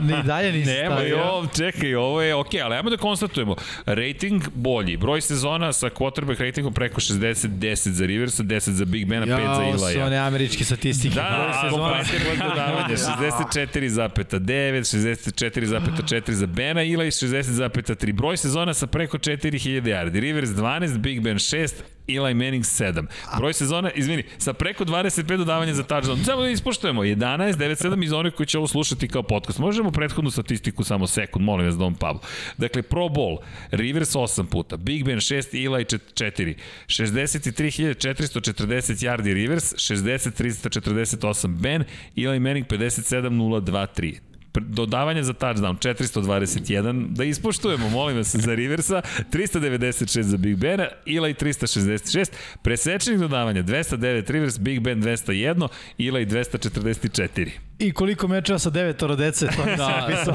Ni 0.00 0.22
dalje 0.24 0.52
nisi 0.52 0.70
Nema, 0.70 0.94
stavio. 0.94 1.16
Jo, 1.16 1.46
čekaj, 1.56 1.94
ovo 1.94 2.22
je 2.22 2.34
okej, 2.34 2.60
okay, 2.60 2.64
ali 2.64 2.76
ajmo 2.76 2.90
da 2.90 2.96
konstatujemo. 2.96 3.56
Rating 3.86 4.42
bolji. 4.54 4.96
Broj 4.96 5.20
sezona 5.20 5.72
sa 5.72 5.90
quarterback 5.90 6.40
ratingom 6.40 6.74
preko 6.74 7.00
60, 7.00 7.48
10 7.48 7.90
za 7.90 8.06
Riversa, 8.06 8.42
10 8.42 8.70
za 8.70 8.84
Big 8.84 9.06
Bena, 9.06 9.26
5 9.26 9.56
za 9.56 9.62
Ilaja. 9.62 9.70
Ja, 9.70 9.78
su 9.78 10.06
one 10.06 10.16
američke 10.16 10.64
statistike. 10.64 11.14
Da, 11.14 11.68
kompletne 11.70 12.18
dodavanje. 12.48 12.96
64,9, 12.96 14.45
64,4 14.54 16.32
za 16.32 16.46
Bena, 16.46 16.82
Ilaj 16.82 17.10
60,3. 17.10 18.12
Broj 18.12 18.36
sezona 18.36 18.74
sa 18.74 18.86
preko 18.86 19.18
4000 19.18 19.88
yardi. 19.88 20.20
Rivers 20.20 20.50
12, 20.50 20.98
Big 20.98 21.20
Ben 21.20 21.38
6, 21.38 21.74
Eli 22.08 22.34
Manning 22.34 22.64
7. 22.64 23.06
Broj 23.38 23.52
sezona, 23.52 23.90
izvini, 23.90 24.24
sa 24.38 24.52
preko 24.52 24.84
25 24.84 25.36
dodavanja 25.36 25.74
za 25.74 25.82
touchdown. 25.82 26.24
Samo 26.24 26.42
da 26.42 26.48
ispoštujemo, 26.48 27.04
11, 27.04 27.56
9, 27.56 27.88
7 27.88 28.04
iz 28.04 28.12
onih 28.12 28.34
koji 28.34 28.46
će 28.46 28.58
ovo 28.58 28.66
slušati 28.66 29.08
kao 29.08 29.22
podcast. 29.22 29.58
Možemo 29.58 29.90
prethodnu 29.90 30.30
statistiku 30.30 30.84
samo 30.84 31.06
sekund, 31.06 31.44
molim 31.44 31.66
vas, 31.66 31.76
Dom 31.76 31.94
Pablo. 31.94 32.20
Dakle, 32.56 32.82
Pro 32.82 33.08
Bowl, 33.08 33.36
Rivers 33.70 34.14
8 34.14 34.46
puta, 34.46 34.76
Big 34.76 35.04
Ben 35.04 35.18
6, 35.18 35.66
Eli 35.66 35.84
4. 35.84 36.54
63.440 36.86 39.04
yardi 39.04 39.34
Rivers, 39.34 39.74
60.348 39.74 41.56
Ben, 41.56 41.84
Eli 42.16 42.40
Manning 42.40 42.66
57.023 42.66 44.35
dodavanje 44.60 45.22
za 45.22 45.32
touchdown 45.32 45.78
421, 45.78 47.06
da 47.08 47.24
ispoštujemo, 47.24 47.88
molim 47.88 48.16
vas, 48.16 48.36
za 48.36 48.54
Riversa, 48.54 49.02
396 49.32 50.22
za 50.22 50.36
Big 50.36 50.56
Bena, 50.56 50.88
Ilaj 51.04 51.34
366, 51.34 52.32
presečenih 52.62 53.20
dodavanja 53.20 53.62
209 53.62 54.30
Rivers, 54.30 54.58
Big 54.58 54.80
Ben 54.80 55.02
201, 55.02 55.68
Ilaj 55.98 56.26
244. 56.26 57.50
I 57.78 57.92
koliko 57.92 58.28
mečeva 58.28 58.58
sa 58.58 58.70
devetoro 58.70 59.16
dece, 59.16 59.46
to 59.46 59.64
nisam 59.70 59.76
da. 59.76 60.06
pisao. 60.08 60.34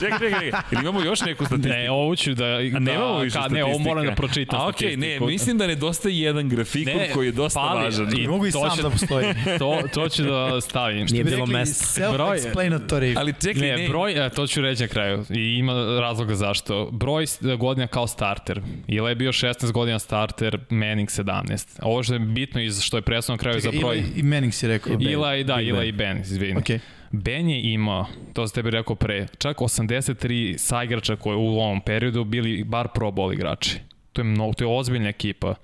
čekaj, 0.00 0.18
čekaj, 0.18 0.30
čekaj, 0.30 0.60
ili 0.72 0.80
imamo 0.82 1.00
još 1.00 1.20
neku 1.20 1.44
statistiku? 1.46 1.76
Ne, 1.76 1.90
ovo 1.90 2.16
ću 2.16 2.34
da... 2.34 2.44
A 2.44 2.70
da, 2.72 2.78
nemamo 2.78 3.18
više 3.18 3.38
ka, 3.38 3.48
Ne, 3.48 3.64
ovo 3.64 3.78
moram 3.78 4.06
da 4.06 4.14
pročitam 4.14 4.60
A 4.60 4.68
okej, 4.68 4.96
okay, 4.96 5.20
ne, 5.20 5.26
mislim 5.26 5.58
da 5.58 5.66
nedostaje 5.66 6.20
jedan 6.20 6.48
grafikon 6.48 6.96
ne, 6.96 7.10
koji 7.12 7.26
je 7.26 7.32
dosta 7.32 7.60
pali, 7.60 7.84
važan. 7.84 8.18
I 8.18 8.28
mogu 8.28 8.46
i 8.46 8.52
sam 8.52 8.76
će, 8.76 8.82
da 8.82 8.90
postoji. 8.90 9.26
To, 9.58 9.82
to 9.94 10.08
ću 10.08 10.22
da 10.22 10.60
stavim. 10.60 11.06
Nije 11.10 11.24
bilo 11.24 11.46
mesta. 11.46 12.02
Self-explanatory. 12.02 13.14
Ali 13.16 13.32
čekaj, 13.54 13.70
ne, 13.70 13.82
ne. 13.82 13.88
broj, 13.88 14.26
e, 14.26 14.30
to 14.30 14.46
ću 14.46 14.60
reći 14.60 14.82
na 14.82 14.88
kraju. 14.88 15.24
I 15.30 15.58
ima 15.58 15.72
razloga 16.00 16.34
zašto. 16.34 16.90
Broj 16.92 17.24
godina 17.58 17.86
kao 17.86 18.06
starter. 18.06 18.60
Ila 18.86 19.08
je 19.08 19.14
bio 19.14 19.32
16 19.32 19.72
godina 19.72 19.98
starter, 19.98 20.58
Manning 20.70 21.08
17. 21.08 21.78
Ovo 21.82 22.02
što 22.02 22.12
je 22.12 22.18
bitno 22.18 22.60
iz 22.60 22.80
što 22.80 22.96
je 22.96 23.02
presno 23.02 23.34
na 23.34 23.38
kraju 23.38 23.60
čekaj, 23.60 23.72
za 23.72 23.78
broj... 23.80 24.02
I 24.16 24.22
Manning 24.22 24.54
si 24.54 24.68
rekao. 24.68 24.96
Ila 25.00 25.36
i 25.36 25.44
da, 25.44 25.60
Ila 25.60 25.84
i 25.84 25.92
Ben, 25.92 26.20
izvini. 26.20 26.60
Okay. 26.60 26.78
Ben 27.10 27.48
je 27.48 27.72
imao, 27.72 28.06
to 28.32 28.46
sam 28.48 28.54
tebi 28.54 28.70
rekao 28.70 28.96
pre, 28.96 29.26
čak 29.38 29.56
83 29.56 30.58
saigrača 30.58 31.16
koji 31.16 31.36
u 31.36 31.40
ovom 31.40 31.80
periodu 31.80 32.24
bili 32.24 32.64
bar 32.64 32.88
pro 32.94 33.10
bowl 33.10 33.32
igrači. 33.32 33.78
To 34.12 34.20
je, 34.20 34.24
mnogo, 34.24 34.52
to 34.52 34.64
je 34.64 34.78
ozbiljna 34.78 35.08
ekipa. 35.08 35.54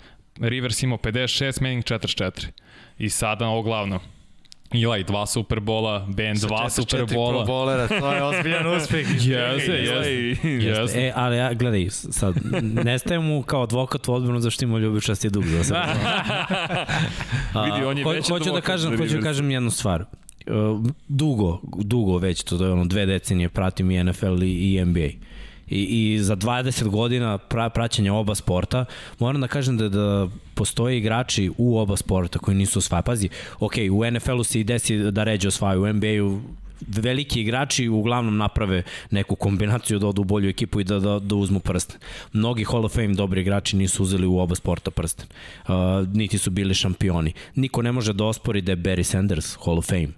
Rivers 0.40 0.82
imao 0.82 0.98
56, 0.98 1.62
Manning 1.62 1.84
44. 1.84 2.46
I 2.98 3.10
sada 3.10 3.46
ovo 3.46 3.62
glavno. 3.62 4.00
Eli 4.74 5.04
dva 5.04 5.26
Superbola, 5.26 6.06
Ben 6.08 6.36
dva 6.36 6.70
Superbola. 6.70 7.44
Bolera, 7.44 7.88
to 7.88 8.12
je 8.12 8.22
ozbiljan 8.22 8.66
uspeh. 8.76 9.06
jeste, 9.28 9.72
jeste. 9.72 10.48
Jeste. 10.48 11.00
E, 11.00 11.12
ali 11.16 11.36
ja, 11.36 11.52
gledaj, 11.54 11.90
sad, 11.90 12.34
nestaje 12.84 13.20
mu 13.20 13.42
kao 13.42 13.62
advokat 13.62 14.08
u 14.08 14.14
odbranu 14.14 14.40
zašto 14.40 14.64
ima 14.64 14.78
ljubičasti 14.78 15.30
dug 15.30 15.44
za 15.44 15.64
sve. 15.64 15.76
Vidi, 17.64 17.84
on 17.86 17.98
je 17.98 18.04
već 18.04 18.28
hoću 18.28 18.52
da 18.52 18.60
kažem, 18.60 18.96
hoću 18.98 19.16
da 19.16 19.22
kažem 19.22 19.50
jednu 19.50 19.70
stvar. 19.70 20.04
Uh, 20.46 20.86
dugo, 21.08 21.60
dugo 21.62 22.18
već, 22.18 22.42
to 22.42 22.64
je 22.64 22.72
ono 22.72 22.84
dve 22.84 23.06
decenije 23.06 23.48
pratim 23.48 23.90
i 23.90 24.04
NFL 24.04 24.42
i, 24.42 24.74
i 24.74 24.84
NBA. 24.84 25.08
I, 25.68 26.14
I 26.14 26.18
za 26.22 26.36
20 26.36 26.88
godina 26.88 27.38
pra, 27.38 27.68
praćenja 27.68 28.14
oba 28.14 28.34
sporta, 28.34 28.84
moram 29.18 29.40
da 29.40 29.48
kažem 29.48 29.76
da, 29.76 29.88
da 29.88 30.28
postoje 30.54 30.98
igrači 30.98 31.50
u 31.58 31.78
oba 31.78 31.96
sporta 31.96 32.38
koji 32.38 32.56
nisu 32.56 32.78
osvaja. 32.78 33.02
Pazi, 33.02 33.28
ok, 33.60 33.72
u 33.92 34.10
NFL-u 34.10 34.44
se 34.44 34.60
i 34.60 34.64
desi 34.64 34.98
da 35.10 35.24
ređe 35.24 35.48
osvaju, 35.48 35.82
u 35.82 35.92
NBA-u 35.92 36.40
veliki 36.86 37.40
igrači 37.40 37.88
uglavnom 37.88 38.36
naprave 38.36 38.82
neku 39.10 39.36
kombinaciju 39.36 39.98
da 39.98 40.06
odu 40.06 40.22
u 40.22 40.24
bolju 40.24 40.48
ekipu 40.48 40.80
i 40.80 40.84
da, 40.84 40.98
da, 40.98 41.18
da 41.18 41.34
uzmu 41.34 41.60
prsten. 41.60 41.96
Mnogi 42.32 42.64
Hall 42.64 42.84
of 42.84 42.94
Fame 42.94 43.14
dobri 43.14 43.40
igrači 43.40 43.76
nisu 43.76 44.02
uzeli 44.02 44.26
u 44.26 44.38
oba 44.38 44.54
sporta 44.54 44.90
prsten. 44.90 45.26
Uh, 45.68 45.74
niti 46.12 46.38
su 46.38 46.50
bili 46.50 46.74
šampioni. 46.74 47.32
Niko 47.54 47.82
ne 47.82 47.92
može 47.92 48.12
da 48.12 48.24
ospori 48.24 48.60
da 48.60 48.72
je 48.72 48.76
Barry 48.76 49.02
Sanders 49.02 49.56
Hall 49.64 49.78
of 49.78 49.86
Fame 49.86 50.08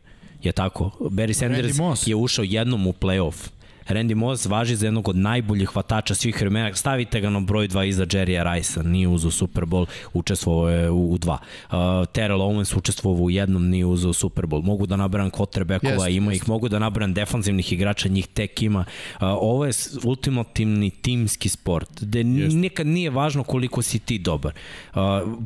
Je 0.42 0.52
tako? 0.52 0.90
Barry 1.00 1.32
Sanders 1.32 2.06
je 2.06 2.14
ušao 2.14 2.44
jednom 2.44 2.86
u 2.86 2.92
playoff 2.92 3.48
Randy 3.88 4.14
Moss 4.14 4.46
važi 4.46 4.76
za 4.76 4.86
jednog 4.86 5.08
od 5.08 5.16
najboljih 5.16 5.68
hvatača 5.68 6.14
svih 6.14 6.40
vremena. 6.40 6.74
Stavite 6.74 7.20
ga 7.20 7.30
na 7.30 7.40
broj 7.40 7.68
2 7.68 7.86
iza 7.86 8.06
Jerrya 8.06 8.54
Rice-a, 8.54 8.82
nije 8.82 9.08
uzao 9.08 9.30
Super 9.30 9.64
Bowl, 9.64 9.86
učestvovao 10.12 10.68
je 10.68 10.90
u, 10.90 11.12
u 11.12 11.18
dva. 11.18 11.38
Uh, 11.70 11.76
Terrell 12.12 12.40
Owens 12.40 12.76
učestvovao 12.76 13.22
u 13.22 13.30
jednom, 13.30 13.68
nije 13.68 13.86
uzao 13.86 14.12
Super 14.12 14.44
Bowl. 14.44 14.62
Mogu 14.62 14.86
da 14.86 14.96
nabram 14.96 15.30
quarterbackova, 15.30 16.06
yes, 16.06 16.16
ima 16.16 16.30
yes. 16.30 16.36
ih, 16.36 16.48
mogu 16.48 16.68
da 16.68 16.78
nabram 16.78 17.14
defanzivnih 17.14 17.72
igrača, 17.72 18.08
njih 18.08 18.26
tek 18.26 18.62
ima. 18.62 18.84
Uh, 19.14 19.20
ovo 19.20 19.64
je 19.64 19.72
ultimativni 20.04 20.90
timski 20.90 21.48
sport, 21.48 22.00
gde 22.00 22.24
yes. 22.24 22.54
nikad 22.54 22.86
nije 22.86 23.10
važno 23.10 23.44
koliko 23.44 23.82
si 23.82 23.98
ti 23.98 24.18
dobar. 24.18 24.52
Uh, 24.94 25.00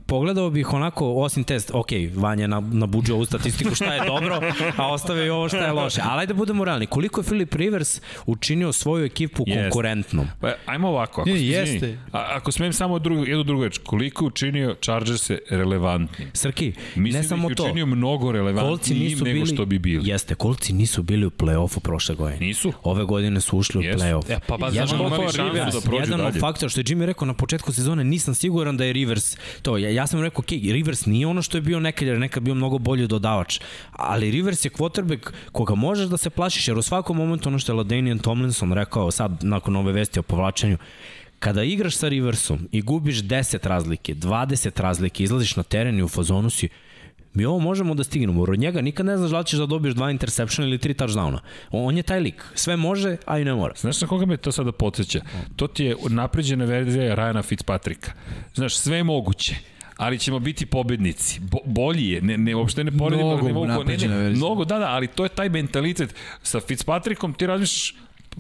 pogledao 0.07 0.51
bih 0.51 0.73
onako, 0.73 1.15
osim 1.15 1.45
test, 1.45 1.71
ok, 1.75 1.89
Vanja 2.15 2.47
na, 2.47 2.61
nabuđao 2.61 3.17
ovu 3.17 3.25
statistiku 3.25 3.75
šta 3.75 3.95
je 3.95 4.07
dobro, 4.07 4.41
a 4.77 4.93
ostavio 4.93 5.35
ovo 5.37 5.49
šta 5.49 5.67
je 5.67 5.73
loše. 5.73 6.01
Ali 6.05 6.27
da 6.27 6.35
budemo 6.35 6.65
realni, 6.65 6.87
koliko 6.87 7.21
je 7.21 7.25
Philip 7.25 7.55
Rivers 7.55 8.01
učinio 8.31 8.73
svoju 8.73 9.05
ekipu 9.05 9.45
Jeste. 9.47 9.63
konkurentnom. 9.63 10.27
Pa, 10.41 10.53
ajmo 10.67 10.89
ovako, 10.89 11.21
ako, 11.21 11.31
Ne, 11.31 11.37
izvini, 11.37 11.53
jeste. 11.53 11.99
A, 12.13 12.27
ako 12.31 12.53
smijem 12.53 12.73
samo 12.73 12.99
drugu, 12.99 13.25
jednu 13.25 13.45
drugu 13.45 13.65
reč, 13.65 13.79
koliko 13.79 14.25
učinio 14.27 14.75
Chargers 14.75 15.31
relevantni? 15.51 16.27
Srki, 16.33 16.73
Mislim 16.97 17.23
ne 17.23 17.29
samo 17.29 17.43
da 17.43 17.47
ih 17.47 17.51
je 17.51 17.57
to. 17.57 17.65
učinio 17.65 17.87
mnogo 17.87 18.33
relevantnijim 18.33 19.05
nisu 19.05 19.25
nego 19.25 19.35
bili, 19.35 19.47
što 19.47 19.65
bi 19.67 19.79
bili. 19.79 20.09
Jeste, 20.09 20.35
kolci 20.35 20.73
nisu 20.73 21.03
bili 21.03 21.27
u 21.27 21.31
play-offu 21.31 21.81
prošle 21.81 22.15
godine. 22.15 22.39
Nisu? 22.41 22.73
Ove 22.83 23.05
godine 23.05 23.41
su 23.41 23.59
ušli 23.59 23.79
u 23.79 23.83
Jesu. 23.83 23.99
play-off. 23.99 24.31
E, 24.31 24.39
pa, 24.47 24.57
pa, 24.59 24.67
Jedan 24.67 24.83
od- 24.85 24.99
koliko 24.99 25.17
imali 25.17 25.33
šansu 25.33 25.79
da 25.79 25.83
prođu 25.83 26.03
jedan 26.03 26.21
od 26.21 26.27
dalje. 26.27 26.41
faktora 26.41 26.69
što 26.69 26.81
je 26.81 26.85
Jimmy 26.85 27.05
rekao 27.05 27.27
na 27.27 27.35
početku 27.35 27.73
sezone, 27.73 28.05
nisam 28.05 28.35
siguran 28.35 28.77
da 28.77 28.85
je 28.85 28.93
Rivers 28.93 29.37
to. 29.63 29.79
Ja, 29.79 29.91
ja 29.91 30.07
sam 30.07 30.21
rekao, 30.21 30.43
okay, 30.43 30.73
Rivers 30.73 31.07
nije 31.07 31.27
ono 31.27 31.43
što 31.43 31.59
je 31.59 31.63
bio 31.63 31.81
nekad, 31.81 32.03
jer 32.03 32.15
je 32.15 32.21
nekad 32.21 32.43
bio 32.43 32.55
mnogo 32.55 32.79
bolji 32.79 33.07
dodavač. 33.07 33.61
Ali 33.93 34.31
Rivers 34.31 34.65
je 34.65 34.71
quarterback 34.71 35.21
koga 35.53 35.75
možeš 35.75 36.07
da 36.07 36.17
se 36.17 36.31
plašiš, 36.31 36.69
jer 36.69 36.79
u 36.79 36.83
svakom 36.83 37.17
momentu 37.17 37.49
ono 37.49 37.59
što 37.59 37.73
je 37.73 37.77
Ladanian 37.77 38.19
Tomlinson 38.23 38.73
rekao 38.73 39.11
sad 39.11 39.45
nakon 39.45 39.77
ove 39.77 39.93
vesti 39.93 40.19
o 40.19 40.23
povlačenju, 40.23 40.79
kada 41.39 41.63
igraš 41.63 41.97
sa 41.97 42.09
Riversom 42.09 42.69
i 42.73 42.83
gubiš 42.83 43.23
10 43.23 43.69
razlike, 43.69 44.15
20 44.15 44.81
razlike, 44.81 45.25
izlaziš 45.25 45.57
na 45.57 45.63
teren 45.63 45.99
i 45.99 46.03
u 46.03 46.09
fazonu 46.09 46.51
si, 46.51 46.69
mi 47.35 47.45
ovo 47.45 47.59
možemo 47.59 47.95
da 47.95 48.05
stignemo. 48.05 48.43
Od 48.43 48.59
njega 48.59 48.81
nikad 48.81 49.07
ne 49.07 49.17
znaš 49.17 49.31
da 49.31 49.39
li 49.39 49.45
ćeš 49.45 49.59
da 49.59 49.67
dobiješ 49.67 49.95
dva 49.95 50.11
interceptiona 50.11 50.69
ili 50.69 50.79
tri 50.79 50.95
touchdowna. 50.95 51.39
On 51.71 51.97
je 51.97 52.03
taj 52.03 52.21
lik. 52.21 52.45
Sve 52.55 52.77
može, 52.77 53.17
a 53.27 53.39
i 53.39 53.45
ne 53.45 53.55
mora. 53.55 53.75
Znaš 53.77 54.01
na 54.01 54.09
koga 54.09 54.27
me 54.27 54.37
to 54.37 54.53
sada 54.53 54.73
podsjeća? 54.73 55.21
To 55.57 55.67
ti 55.67 55.85
je 55.85 55.97
napređena 56.09 56.65
verzija 56.65 57.17
Ryana 57.17 57.43
Fitzpatricka. 57.43 58.13
Znaš, 58.55 58.77
sve 58.77 58.97
je 58.97 59.05
moguće 59.05 59.57
ali 60.01 60.19
ćemo 60.19 60.39
biti 60.39 60.67
pobednici. 60.67 61.41
Bo, 61.41 61.59
bolji 61.65 62.09
je, 62.09 62.23
ne, 62.23 62.39
ne, 62.39 62.55
uopšte 62.55 62.85
ne 62.85 62.99
poredimo. 62.99 63.29
Mnogo 63.29 63.47
ne 63.47 63.53
mogu, 63.53 63.85
ne, 63.85 63.97
ne, 63.97 64.31
mnogo, 64.31 64.65
da, 64.65 64.79
da, 64.79 64.89
ali 64.89 65.07
to 65.07 65.25
je 65.25 65.29
taj 65.29 65.49
mentalitet. 65.49 66.15
Sa 66.43 66.61
Fitzpatrickom 66.61 67.35
ti 67.35 67.47
razmišljaš, 67.47 67.95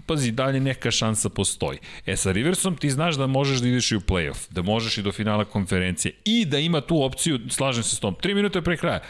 pazi, 0.07 0.33
dalje 0.33 0.61
neka 0.61 0.91
šansa 0.91 1.29
postoji. 1.29 1.79
E, 2.07 2.17
sa 2.17 2.33
Riversom 2.33 2.77
ti 2.77 2.91
znaš 2.91 3.17
da 3.17 3.27
možeš 3.27 3.59
da 3.59 3.69
ideš 3.69 3.93
i 3.93 3.97
u 3.97 4.01
playoff, 4.01 4.51
da 4.51 4.63
možeš 4.63 4.99
i 4.99 5.03
do 5.03 5.13
finala 5.13 5.45
konferencije 5.45 6.15
i 6.25 6.45
da 6.45 6.59
ima 6.59 6.81
tu 6.81 7.03
opciju, 7.03 7.41
slažem 7.51 7.83
se 7.83 7.97
s 7.97 8.01
tom, 8.01 8.17
3 8.23 8.35
minuta 8.35 8.63
pre 8.63 8.77
kraja, 8.77 9.01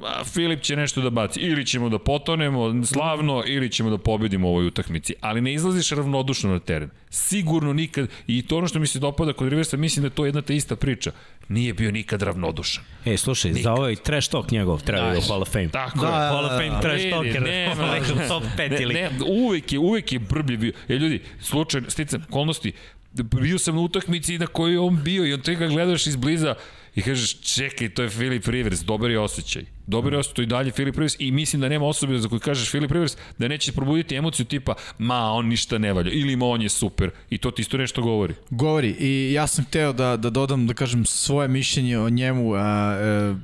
a 0.00 0.24
Filip 0.24 0.60
će 0.62 0.76
nešto 0.76 1.00
da 1.00 1.10
baci. 1.10 1.40
Ili 1.40 1.66
ćemo 1.66 1.88
da 1.88 1.98
potonemo 1.98 2.84
slavno, 2.84 3.42
ili 3.46 3.70
ćemo 3.70 3.90
da 3.90 3.98
pobedimo 3.98 4.48
u 4.48 4.50
ovoj 4.50 4.66
utakmici. 4.66 5.14
Ali 5.20 5.40
ne 5.40 5.52
izlaziš 5.54 5.90
ravnodušno 5.90 6.50
na 6.52 6.58
teren. 6.58 6.90
Sigurno 7.10 7.72
nikad, 7.72 8.08
i 8.26 8.46
to 8.46 8.56
ono 8.58 8.68
što 8.68 8.78
mi 8.78 8.86
se 8.86 8.98
dopada 8.98 9.32
kod 9.32 9.48
Riversa, 9.48 9.76
mislim 9.76 10.02
da 10.02 10.06
je 10.06 10.10
to 10.10 10.24
jedna 10.24 10.42
te 10.42 10.56
ista 10.56 10.76
priča. 10.76 11.12
Nije 11.48 11.74
bio 11.74 11.90
nikad 11.90 12.22
ravnodušan. 12.22 12.84
E, 13.04 13.16
slušaj, 13.16 13.50
Nikad. 13.50 13.62
za 13.62 13.72
ovaj 13.72 13.96
trash 13.96 14.30
talk 14.30 14.50
njegov 14.50 14.82
treba 14.82 15.12
da, 15.12 15.18
u 15.18 15.20
Hall 15.20 15.42
of 15.42 15.48
Fame. 15.52 15.68
Tako 15.68 15.98
Da, 15.98 16.06
je. 16.06 16.12
da, 16.12 16.18
Hall 16.28 16.44
of 16.44 16.50
Fame 16.52 16.80
trash 16.82 16.98
Vidi, 17.04 17.10
talker. 17.10 17.42
nema. 17.42 17.92
Neko 17.92 18.28
top 18.28 18.42
5 18.58 18.70
Ne, 18.70 18.82
ili... 18.82 18.94
ne, 18.94 19.10
uvek 19.26 19.72
je, 19.72 19.78
uvek 19.78 20.12
je 20.12 20.18
brblje 20.18 20.56
bio. 20.56 20.72
E, 20.88 20.94
ljudi, 20.94 21.20
slučajno, 21.40 21.90
sticam, 21.90 22.22
okolnosti, 22.28 22.72
bio 23.12 23.58
sam 23.58 23.74
na 23.74 23.80
utakmici 23.80 24.38
na 24.38 24.46
kojoj 24.46 24.72
je 24.72 24.80
on 24.80 25.02
bio 25.04 25.26
i 25.26 25.32
on 25.34 25.40
te 25.40 25.54
ga 25.54 25.66
gledaš 25.66 26.06
izbliza 26.06 26.54
i 26.94 27.02
kažeš, 27.02 27.54
čekaj, 27.54 27.88
to 27.88 28.02
je 28.02 28.10
Filip 28.10 28.46
Rivers, 28.46 28.80
dobar 28.80 29.10
je 29.10 29.20
osjećaj. 29.20 29.64
Dobar 29.86 30.12
je 30.12 30.18
osjećaj, 30.18 30.34
to 30.34 30.42
i 30.42 30.46
dalje 30.46 30.72
Filip 30.72 30.94
Rivers 30.94 31.16
i 31.18 31.30
mislim 31.30 31.60
da 31.62 31.68
nema 31.68 31.86
osobe 31.86 32.18
za 32.18 32.28
koju 32.28 32.40
kažeš 32.40 32.70
Filip 32.70 32.92
Rivers 32.92 33.16
da 33.38 33.48
neće 33.48 33.72
probuditi 33.72 34.14
emociju 34.14 34.46
tipa, 34.46 34.74
ma, 34.98 35.32
on 35.32 35.46
ništa 35.46 35.78
ne 35.78 35.92
valja, 35.92 36.10
ili 36.10 36.36
ma, 36.36 36.46
on 36.46 36.62
je 36.62 36.68
super. 36.68 37.10
I 37.30 37.38
to 37.38 37.50
ti 37.50 37.62
isto 37.62 37.76
nešto 37.76 38.02
govori. 38.02 38.34
Govori 38.50 38.96
i 38.98 39.32
ja 39.32 39.46
sam 39.46 39.64
hteo 39.64 39.92
da, 39.92 40.16
da 40.16 40.30
dodam, 40.30 40.66
da 40.66 40.74
kažem, 40.74 41.04
svoje 41.04 41.48
mišljenje 41.48 41.98
o 41.98 42.10
njemu. 42.10 42.54
A, 42.54 42.58
a, 42.58 43.36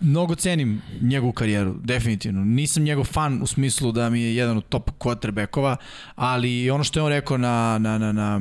mnogo 0.00 0.34
cenim 0.34 0.82
njegovu 1.00 1.32
karijeru, 1.32 1.74
definitivno. 1.84 2.44
Nisam 2.44 2.82
njegov 2.82 3.04
fan 3.04 3.42
u 3.42 3.46
smislu 3.46 3.92
da 3.92 4.10
mi 4.10 4.22
je 4.22 4.36
jedan 4.36 4.56
od 4.56 4.68
top 4.68 4.90
quarterbackova, 4.98 5.76
ali 6.14 6.70
ono 6.70 6.84
što 6.84 6.98
je 6.98 7.04
on 7.04 7.12
rekao 7.12 7.38
na, 7.38 7.78
na, 7.78 7.98
na, 7.98 8.12
na 8.12 8.40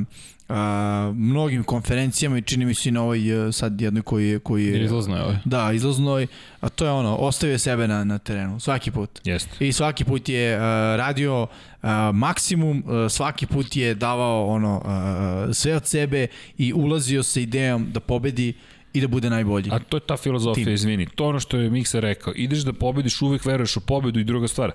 a, 0.50 1.12
mnogim 1.16 1.64
konferencijama 1.64 2.38
i 2.38 2.42
čini 2.42 2.66
mi 2.66 2.74
se 2.74 2.90
i 2.90 2.92
na 2.92 3.02
ovoj 3.02 3.48
a, 3.48 3.52
sad 3.52 3.82
jednoj 3.82 4.02
koji 4.02 4.30
je... 4.30 4.40
Koji 4.40 4.66
je 4.66 4.84
Izlazno 4.84 5.16
je 5.16 5.24
ovaj. 5.24 5.38
Da, 5.46 5.72
izlaznoj, 5.72 6.28
a 6.62 6.70
to 6.70 6.86
je 6.86 6.92
ono, 6.92 7.16
ostavio 7.16 7.60
sebe 7.60 7.88
na, 7.88 8.04
na 8.04 8.18
terenu, 8.18 8.60
svaki 8.60 8.92
put. 8.92 9.20
Jeste. 9.24 9.66
I 9.66 9.74
svaki 9.74 10.04
put 10.04 10.30
je 10.30 10.56
uh, 10.56 10.62
radio 10.98 11.42
uh, 11.44 11.90
maksimum, 12.14 12.84
uh, 12.86 13.12
svaki 13.12 13.46
put 13.46 13.76
je 13.76 13.96
davao 13.96 14.48
ono 14.48 14.78
uh, 14.78 15.56
sve 15.56 15.76
od 15.76 15.88
sebe 15.88 16.28
i 16.58 16.74
ulazio 16.74 17.24
sa 17.24 17.40
idejom 17.40 17.88
da 17.92 18.00
pobedi 18.00 18.54
i 18.94 19.02
da 19.02 19.08
bude 19.08 19.30
najbolji. 19.30 19.70
A 19.72 19.80
to 19.80 19.98
je 19.98 20.02
ta 20.02 20.18
filozofija, 20.18 20.66
Tim. 20.66 20.74
izvini. 20.74 21.06
To 21.16 21.24
je 21.24 21.30
ono 21.30 21.40
što 21.40 21.58
je 21.58 21.70
Miksa 21.70 22.00
rekao. 22.00 22.34
Ideš 22.36 22.60
da 22.60 22.74
pobediš, 22.74 23.22
uvek 23.22 23.46
veruješ 23.46 23.78
u 23.78 23.82
pobedu 23.82 24.20
i 24.20 24.24
druga 24.24 24.48
stvar. 24.48 24.72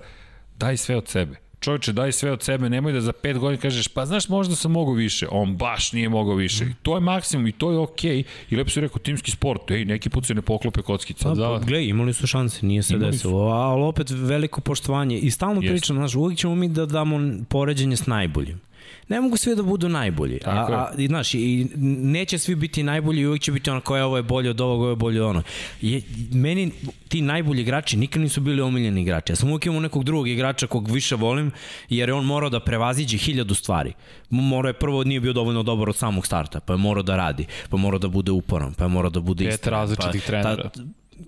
Daj 0.57 0.77
sve 0.77 0.95
od 0.97 1.07
sebe. 1.07 1.42
Čovječe, 1.63 1.93
daj 1.93 2.11
sve 2.11 2.31
od 2.31 2.43
sebe, 2.43 2.69
nemoj 2.69 2.93
da 2.93 3.01
za 3.01 3.13
pet 3.13 3.37
godina 3.37 3.61
kažeš, 3.61 3.87
pa 3.87 4.05
znaš, 4.05 4.29
možda 4.29 4.55
sam 4.55 4.71
mogao 4.71 4.93
više. 4.93 5.27
On 5.31 5.57
baš 5.57 5.93
nije 5.93 6.09
mogao 6.09 6.35
više. 6.35 6.63
I 6.63 6.73
to 6.81 6.95
je 6.95 7.01
maksimum 7.01 7.47
i 7.47 7.51
to 7.51 7.71
je 7.71 7.77
okej. 7.77 8.17
Okay. 8.17 8.23
I 8.49 8.55
lepo 8.55 8.69
si 8.69 8.81
rekao, 8.81 8.99
timski 8.99 9.31
sport, 9.31 9.71
ej, 9.71 9.85
neki 9.85 10.09
put 10.09 10.25
se 10.25 10.33
ne 10.33 10.41
poklope 10.41 10.81
kockice. 10.81 11.23
Pa, 11.23 11.29
Da, 11.29 11.47
da. 11.47 11.61
Gle, 11.65 11.87
imali 11.87 12.13
su 12.13 12.27
šanse, 12.27 12.65
nije 12.65 12.83
se 12.83 12.93
Imali 12.93 13.11
desilo, 13.11 13.39
ali 13.39 13.81
opet 13.81 14.07
veliko 14.09 14.61
poštovanje. 14.61 15.17
I 15.17 15.31
stalno 15.31 15.61
Jeste. 15.61 15.73
pričam, 15.73 15.95
znaš, 15.95 16.15
uvijek 16.15 16.39
ćemo 16.39 16.55
mi 16.55 16.67
da 16.67 16.85
damo 16.85 17.19
poređenje 17.49 17.97
s 17.97 18.07
najboljim. 18.07 18.59
Ne 19.09 19.21
mogu 19.21 19.37
svi 19.37 19.55
da 19.55 19.63
budu 19.63 19.89
najbolji. 19.89 20.39
A, 20.45 20.51
a, 20.51 20.91
i, 20.97 21.07
znaš, 21.07 21.33
i 21.33 21.67
neće 21.75 22.37
svi 22.37 22.55
biti 22.55 22.83
najbolji 22.83 23.21
i 23.21 23.25
uvijek 23.27 23.41
će 23.41 23.51
biti 23.51 23.69
ono 23.69 23.81
kao 23.81 23.97
je 23.97 24.03
ovo 24.03 24.17
je 24.17 24.23
bolje 24.23 24.49
od 24.49 24.61
ovog, 24.61 24.81
ovo 24.81 24.89
je 24.89 24.95
bolje 24.95 25.23
od 25.23 25.29
ono. 25.29 25.43
Je, 25.81 26.01
meni 26.31 26.71
ti 27.07 27.21
najbolji 27.21 27.61
igrači 27.61 27.97
nikad 27.97 28.21
nisu 28.21 28.41
bili 28.41 28.61
omiljeni 28.61 29.01
igrači. 29.01 29.31
Ja 29.31 29.35
sam 29.35 29.49
uvijek 29.49 29.65
imao 29.65 29.79
nekog 29.79 30.03
drugog 30.03 30.27
igrača 30.27 30.67
kog 30.67 30.91
više 30.91 31.15
volim, 31.15 31.51
jer 31.89 32.09
je 32.09 32.13
on 32.13 32.25
morao 32.25 32.49
da 32.49 32.59
prevaziđe 32.59 33.17
hiljadu 33.17 33.53
stvari. 33.53 33.93
Morao 34.29 34.69
je 34.69 34.73
prvo, 34.73 35.03
nije 35.03 35.19
bio 35.19 35.33
dovoljno 35.33 35.63
dobar 35.63 35.89
od 35.89 35.95
samog 35.95 36.25
starta, 36.25 36.59
pa 36.59 36.73
je 36.73 36.77
morao 36.77 37.03
da 37.03 37.15
radi, 37.15 37.45
pa 37.69 37.77
je 37.77 37.81
morao 37.81 37.99
da 37.99 38.07
bude 38.07 38.31
uporan, 38.31 38.73
pa 38.73 38.83
je 38.83 38.89
morao 38.89 39.09
da 39.09 39.19
bude 39.19 39.45
Pet 39.45 39.53
istrajan, 39.53 39.81
različitih 39.81 40.21
pa, 40.21 40.27
trenera. 40.27 40.69
Ta, 40.69 40.81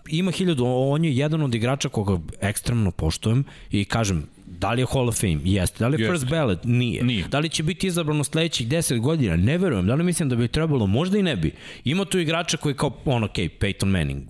ima 0.09 0.31
hiljadu, 0.31 0.65
on 0.65 1.05
je 1.05 1.17
jedan 1.17 1.41
od 1.41 1.55
igrača 1.55 1.89
koga 1.89 2.19
ekstremno 2.41 2.91
poštujem 2.91 3.43
i 3.71 3.85
kažem, 3.85 4.27
da 4.59 4.71
li 4.71 4.81
je 4.81 4.85
Hall 4.93 5.09
of 5.09 5.19
Fame? 5.19 5.39
Jeste. 5.43 5.79
Da 5.79 5.87
li 5.87 5.95
je 5.95 6.01
Jeste. 6.01 6.11
first 6.11 6.29
ballot? 6.29 6.59
Nije. 6.63 7.03
Nije. 7.03 7.27
Da 7.27 7.39
li 7.39 7.49
će 7.49 7.63
biti 7.63 7.87
izabrano 7.87 8.23
sledećih 8.23 8.67
10 8.67 8.99
godina? 8.99 9.35
Ne 9.35 9.57
verujem. 9.57 9.87
Da 9.87 9.95
li 9.95 10.03
mislim 10.03 10.29
da 10.29 10.35
bi 10.35 10.47
trebalo? 10.47 10.87
Možda 10.87 11.17
i 11.17 11.23
ne 11.23 11.35
bi. 11.35 11.51
Ima 11.83 12.05
tu 12.05 12.19
igrača 12.19 12.57
koji 12.57 12.75
kao, 12.75 12.91
on, 13.05 13.23
ok, 13.23 13.35
Peyton 13.35 13.85
Manning, 13.85 14.23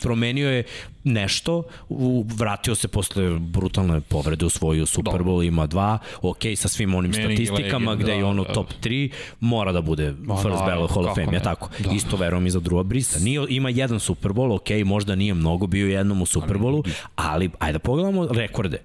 promenio 0.00 0.50
je 0.50 0.62
nešto, 1.04 1.62
u, 1.88 2.24
vratio 2.36 2.74
se 2.74 2.88
posle 2.88 3.38
brutalne 3.38 4.00
povrede, 4.00 4.46
osvojio 4.46 4.86
Super 4.86 5.20
Bowl, 5.20 5.46
ima 5.46 5.66
dva, 5.66 5.98
ok, 6.22 6.38
sa 6.56 6.68
svim 6.68 6.94
onim 6.94 7.10
Manning 7.10 7.32
statistikama 7.32 7.90
legenda, 7.90 8.04
gde 8.04 8.18
je 8.18 8.24
ono 8.24 8.44
da. 8.44 8.52
top 8.52 8.72
3, 8.82 9.10
mora 9.40 9.72
da 9.72 9.80
bude 9.80 10.04
first 10.06 10.44
naravno, 10.44 10.66
ballot 10.66 10.90
Hall 10.90 11.06
of 11.06 11.14
Fame, 11.14 11.36
je 11.36 11.42
tako? 11.42 11.68
Da. 11.78 11.90
Isto 11.90 12.16
verujem 12.16 12.46
i 12.46 12.50
za 12.50 12.60
Drewa 12.60 12.82
Brisa. 12.82 13.18
Nije, 13.18 13.46
ima 13.48 13.70
jedan 13.70 14.00
Super 14.00 14.30
Bowl, 14.30 14.54
ok, 14.54 14.86
možda 14.86 15.14
nije 15.14 15.34
mnogo, 15.34 15.66
bio 15.66 15.86
je 15.86 15.92
jednom 15.92 16.22
u 16.22 16.26
Super 16.26 16.56
Bowlu, 16.56 16.88
ali 17.16 17.50
ajde 17.58 17.72
da 17.72 17.78
pogledamo 17.78 18.26
rekorde. 18.26 18.78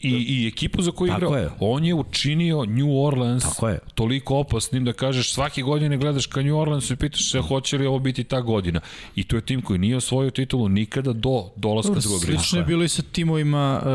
I, 0.00 0.08
I 0.10 0.46
ekipu 0.48 0.82
za 0.82 0.90
koju 0.90 1.12
igrao, 1.12 1.36
je. 1.36 1.50
on 1.60 1.84
je 1.84 1.94
učinio 1.94 2.64
New 2.64 3.04
Orleans 3.04 3.44
Tako 3.44 3.68
je. 3.68 3.78
toliko 3.94 4.36
opasnim 4.36 4.84
da 4.84 4.92
kažeš 4.92 5.32
svake 5.32 5.62
godine 5.62 5.96
gledaš 5.96 6.26
ka 6.26 6.42
New 6.42 6.58
Orleansu 6.58 6.92
i 6.92 6.96
pitaš 6.96 7.30
se 7.30 7.40
hoće 7.40 7.78
li 7.78 7.86
ovo 7.86 7.98
biti 7.98 8.24
ta 8.24 8.40
godina. 8.40 8.80
I 9.16 9.24
to 9.24 9.36
je 9.36 9.42
tim 9.42 9.62
koji 9.62 9.78
nije 9.78 9.96
osvojio 9.96 10.30
titulu 10.30 10.68
nikada 10.68 11.12
do 11.12 11.44
dolaska 11.56 11.94
drugog 11.94 12.20
Slično 12.20 12.36
rizika. 12.36 12.56
je 12.58 12.64
bilo 12.64 12.84
i 12.84 12.88
sa 12.88 13.02
timovima 13.12 13.80
uh, 13.82 13.88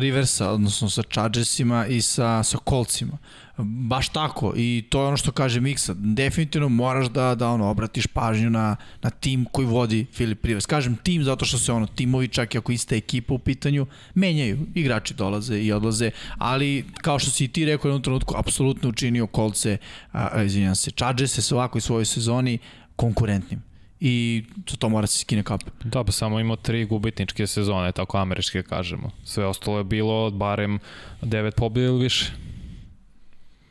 Riversa, 0.00 0.50
odnosno 0.50 0.90
sa 0.90 1.02
Chargersima 1.02 1.86
i 1.86 2.00
sa, 2.00 2.42
sa 2.42 2.58
Coltsima. 2.68 3.18
Baš 3.62 4.08
tako 4.08 4.52
i 4.56 4.84
to 4.88 5.00
je 5.00 5.06
ono 5.06 5.16
što 5.16 5.32
kaže 5.32 5.60
Miksa. 5.60 5.94
Definitivno 5.96 6.68
moraš 6.68 7.08
da, 7.08 7.34
da 7.34 7.48
ono, 7.48 7.70
obratiš 7.70 8.06
pažnju 8.06 8.50
na, 8.50 8.76
na 9.02 9.10
tim 9.10 9.44
koji 9.52 9.66
vodi 9.66 10.06
Filip 10.12 10.44
Rivers. 10.44 10.66
Kažem 10.66 10.96
tim 10.96 11.24
zato 11.24 11.44
što 11.44 11.58
se 11.58 11.72
ono, 11.72 11.86
timovi 11.86 12.28
čak 12.28 12.54
i 12.54 12.58
ako 12.58 12.72
ista 12.72 12.96
ekipa 12.96 13.34
u 13.34 13.38
pitanju, 13.38 13.86
menjaju. 14.14 14.58
Igrači 14.74 15.14
dolaze 15.14 15.58
i 15.58 15.72
odlaze, 15.72 16.10
ali 16.38 16.84
kao 17.02 17.18
što 17.18 17.30
si 17.30 17.44
i 17.44 17.48
ti 17.48 17.64
rekao 17.64 17.88
u 17.88 17.90
jednom 17.90 18.02
trenutku, 18.02 18.34
apsolutno 18.36 18.88
učinio 18.88 19.28
Coltse, 19.34 19.76
a, 20.12 20.42
izvinjam 20.42 20.76
se, 20.76 20.90
Chargerse 20.90 21.42
sa 21.42 21.54
ovakoj 21.54 21.80
svojoj 21.80 22.04
sezoni 22.04 22.58
konkurentnim 22.96 23.62
i 24.00 24.44
to, 24.64 24.76
to 24.76 24.88
mora 24.88 25.06
se 25.06 25.18
skine 25.18 25.42
kap. 25.42 25.60
Da, 25.84 26.04
pa 26.04 26.12
samo 26.12 26.40
imao 26.40 26.56
tri 26.56 26.84
gubitničke 26.84 27.46
sezone, 27.46 27.92
tako 27.92 28.18
američke 28.18 28.62
kažemo. 28.62 29.10
Sve 29.24 29.46
ostalo 29.46 29.78
je 29.78 29.84
bilo 29.84 30.30
barem 30.30 30.78
devet 31.22 31.54
pobjede 31.56 31.88
ili 31.88 32.02
više. 32.02 32.32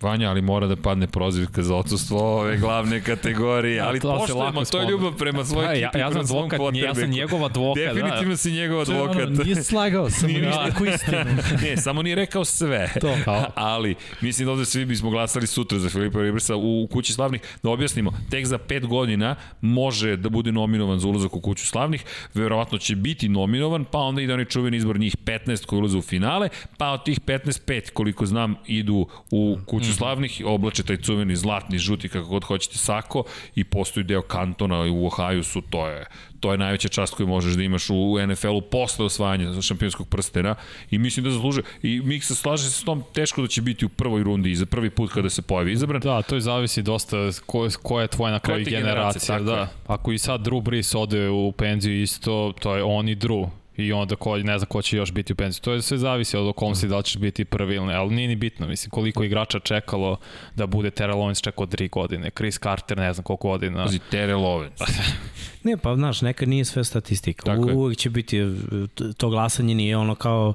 Vanja, 0.02 0.30
ali 0.30 0.42
mora 0.42 0.68
da 0.68 0.76
padne 0.76 1.08
prozivka 1.08 1.64
za 1.64 1.76
odsustvo 1.76 2.40
ove 2.40 2.58
glavne 2.58 3.02
kategorije, 3.02 3.82
ali 3.82 4.00
To 4.00 4.10
lako 4.36 4.66
to 4.66 4.80
je 4.82 4.90
ljubav 4.90 5.18
prema 5.18 5.46
svojoj 5.46 5.68
Da, 5.68 5.74
ja- 5.74 5.88
ekipi, 5.88 6.00
ja 6.00 6.06
sam 6.06 6.12
prema 6.14 6.28
svom 6.28 6.44
advokat, 6.46 6.76
ja 6.76 6.96
sam 6.96 7.10
njegov 7.10 7.46
advokat, 7.46 7.84
da. 7.86 7.94
Definitivno 7.94 8.38
si 8.38 8.52
njegov 8.52 8.78
je 8.80 8.96
ono, 8.96 9.12
advokat. 9.12 9.46
nije 9.46 9.64
slagao, 9.64 10.10
samo 10.10 10.28
Nije 10.28 10.42
neku 10.66 10.86
istinu. 10.86 11.18
ne, 11.64 11.78
samo 11.78 12.02
nije 12.02 12.16
rekao 12.16 12.46
sve. 12.46 12.92
To. 13.02 13.16
Ali, 13.56 13.96
mislim 14.22 14.46
da 14.46 14.52
ovde 14.52 14.66
svi 14.66 14.86
bismo 14.86 15.10
glasali 15.10 15.48
sutra 15.48 15.80
za 15.80 15.90
Filipa 15.90 16.20
Riversa 16.20 16.56
u, 16.56 16.84
u 16.84 16.88
Kući 16.88 17.14
slavnih. 17.14 17.42
Da 17.64 17.70
objasnimo, 17.70 18.12
tek 18.30 18.46
za 18.46 18.58
pet 18.58 18.86
godina 18.88 19.36
može 19.62 20.16
da 20.16 20.30
bude 20.30 20.52
nominovan 20.52 21.00
za 21.00 21.08
ulazak 21.08 21.36
u 21.36 21.42
Kuću 21.42 21.68
slavnih, 21.68 22.04
verovatno 22.34 22.78
će 22.78 22.96
biti 22.96 23.30
nominovan, 23.30 23.86
pa 23.86 23.98
onda 24.00 24.22
ide 24.22 24.34
onaj 24.34 24.46
čuveni 24.46 24.78
izbor 24.78 25.00
njih 25.00 25.18
15 25.18 25.66
koji 25.66 25.80
ulaze 25.80 25.98
u 25.98 26.02
finale, 26.02 26.50
pa 26.78 26.92
od 26.92 27.04
tih 27.06 27.20
15, 27.22 27.62
5 27.68 27.92
koliko 27.92 28.26
znam 28.26 28.56
idu 28.68 29.08
u 29.32 29.58
Kuću 29.66 29.87
slavnih, 29.94 30.42
oblače 30.46 30.84
taj 30.84 30.98
čuveni 30.98 31.36
zlatni, 31.36 31.78
žuti, 31.78 32.10
kako 32.10 32.28
god 32.28 32.44
hoćete, 32.44 32.78
sako 32.78 33.24
i 33.56 33.64
postoji 33.64 34.04
deo 34.04 34.22
kantona 34.22 34.82
u 34.82 35.06
Ohaju 35.06 35.44
su, 35.44 35.62
to 35.62 35.88
je 35.88 36.06
to 36.40 36.52
je 36.52 36.58
najveća 36.58 36.88
čast 36.88 37.16
koju 37.16 37.28
možeš 37.28 37.54
da 37.54 37.64
imaš 37.64 37.90
u 37.90 38.18
NFL-u 38.28 38.62
posle 38.62 39.06
osvajanja 39.06 39.62
šampionskog 39.62 40.08
prstena 40.08 40.56
i 40.92 40.98
mislim 40.98 41.24
da 41.24 41.32
zaslužuje. 41.32 41.64
I 41.84 42.02
Mik 42.02 42.24
se 42.24 42.36
slaže 42.36 42.64
se 42.64 42.72
s 42.72 42.84
tom, 42.84 43.04
teško 43.14 43.42
da 43.42 43.48
će 43.48 43.62
biti 43.62 43.86
u 43.86 43.90
prvoj 43.90 44.24
rundi 44.24 44.52
i 44.52 44.56
za 44.56 44.66
prvi 44.66 44.90
put 44.90 45.12
kada 45.14 45.30
se 45.30 45.42
pojavi 45.42 45.72
izabran. 45.72 46.02
Da, 46.02 46.22
to 46.22 46.36
je 46.36 46.42
zavisi 46.42 46.82
dosta 46.82 47.18
ko, 47.46 47.68
ko 47.84 48.02
je 48.02 48.08
tvoja 48.08 48.32
na 48.32 48.40
kraju 48.40 48.66
generacija. 48.66 49.38
generacija, 49.38 49.56
Da. 49.56 49.62
je. 49.62 49.68
Ako 49.88 50.12
i 50.12 50.18
sad 50.18 50.42
Drew 50.42 50.62
Brees 50.62 50.96
ode 50.96 51.30
u 51.30 51.52
penziju 51.52 52.02
isto, 52.02 52.54
to 52.60 52.76
je 52.76 52.84
on 52.84 53.10
i 53.10 53.16
Drew 53.16 53.50
i 53.78 53.94
onda 53.94 54.16
ko, 54.16 54.38
ne 54.38 54.58
zna 54.58 54.66
ko 54.66 54.82
će 54.82 54.98
još 54.98 55.12
biti 55.12 55.34
u 55.34 55.36
penziji. 55.36 55.62
To 55.62 55.74
je 55.74 55.82
sve 55.82 55.98
zavisi 55.98 56.38
od 56.38 56.48
okolnosti 56.48 56.88
da 56.88 56.98
li 56.98 57.04
ćeš 57.04 57.18
biti 57.18 57.46
prvi 57.46 57.76
ili 57.76 57.86
ne, 57.86 57.96
ali 57.96 58.16
nije 58.16 58.28
ni 58.28 58.36
bitno, 58.36 58.68
mislim, 58.68 58.90
koliko 58.90 59.24
igrača 59.24 59.60
čekalo 59.60 60.18
da 60.56 60.66
bude 60.66 60.92
Terrell 60.92 61.20
Owens 61.20 61.44
čekao 61.44 61.66
tri 61.66 61.88
godine, 61.88 62.30
Chris 62.30 62.60
Carter 62.60 62.98
ne 62.98 63.14
znam 63.14 63.24
koliko 63.24 63.48
godina. 63.48 63.86
Pazi, 63.86 64.00
Terrell 64.12 64.42
Owens. 64.42 64.82
Ne, 65.64 65.78
pa 65.78 65.96
znaš, 65.96 66.22
nekad 66.22 66.50
nije 66.50 66.66
sve 66.66 66.84
statistika. 66.84 67.46
Tako 67.46 67.70
je. 67.70 67.76
Uvijek 67.76 68.00
će 68.00 68.10
biti, 68.10 68.42
to 69.18 69.30
glasanje 69.30 69.76
nije 69.76 69.98
ono 69.98 70.16
kao 70.16 70.54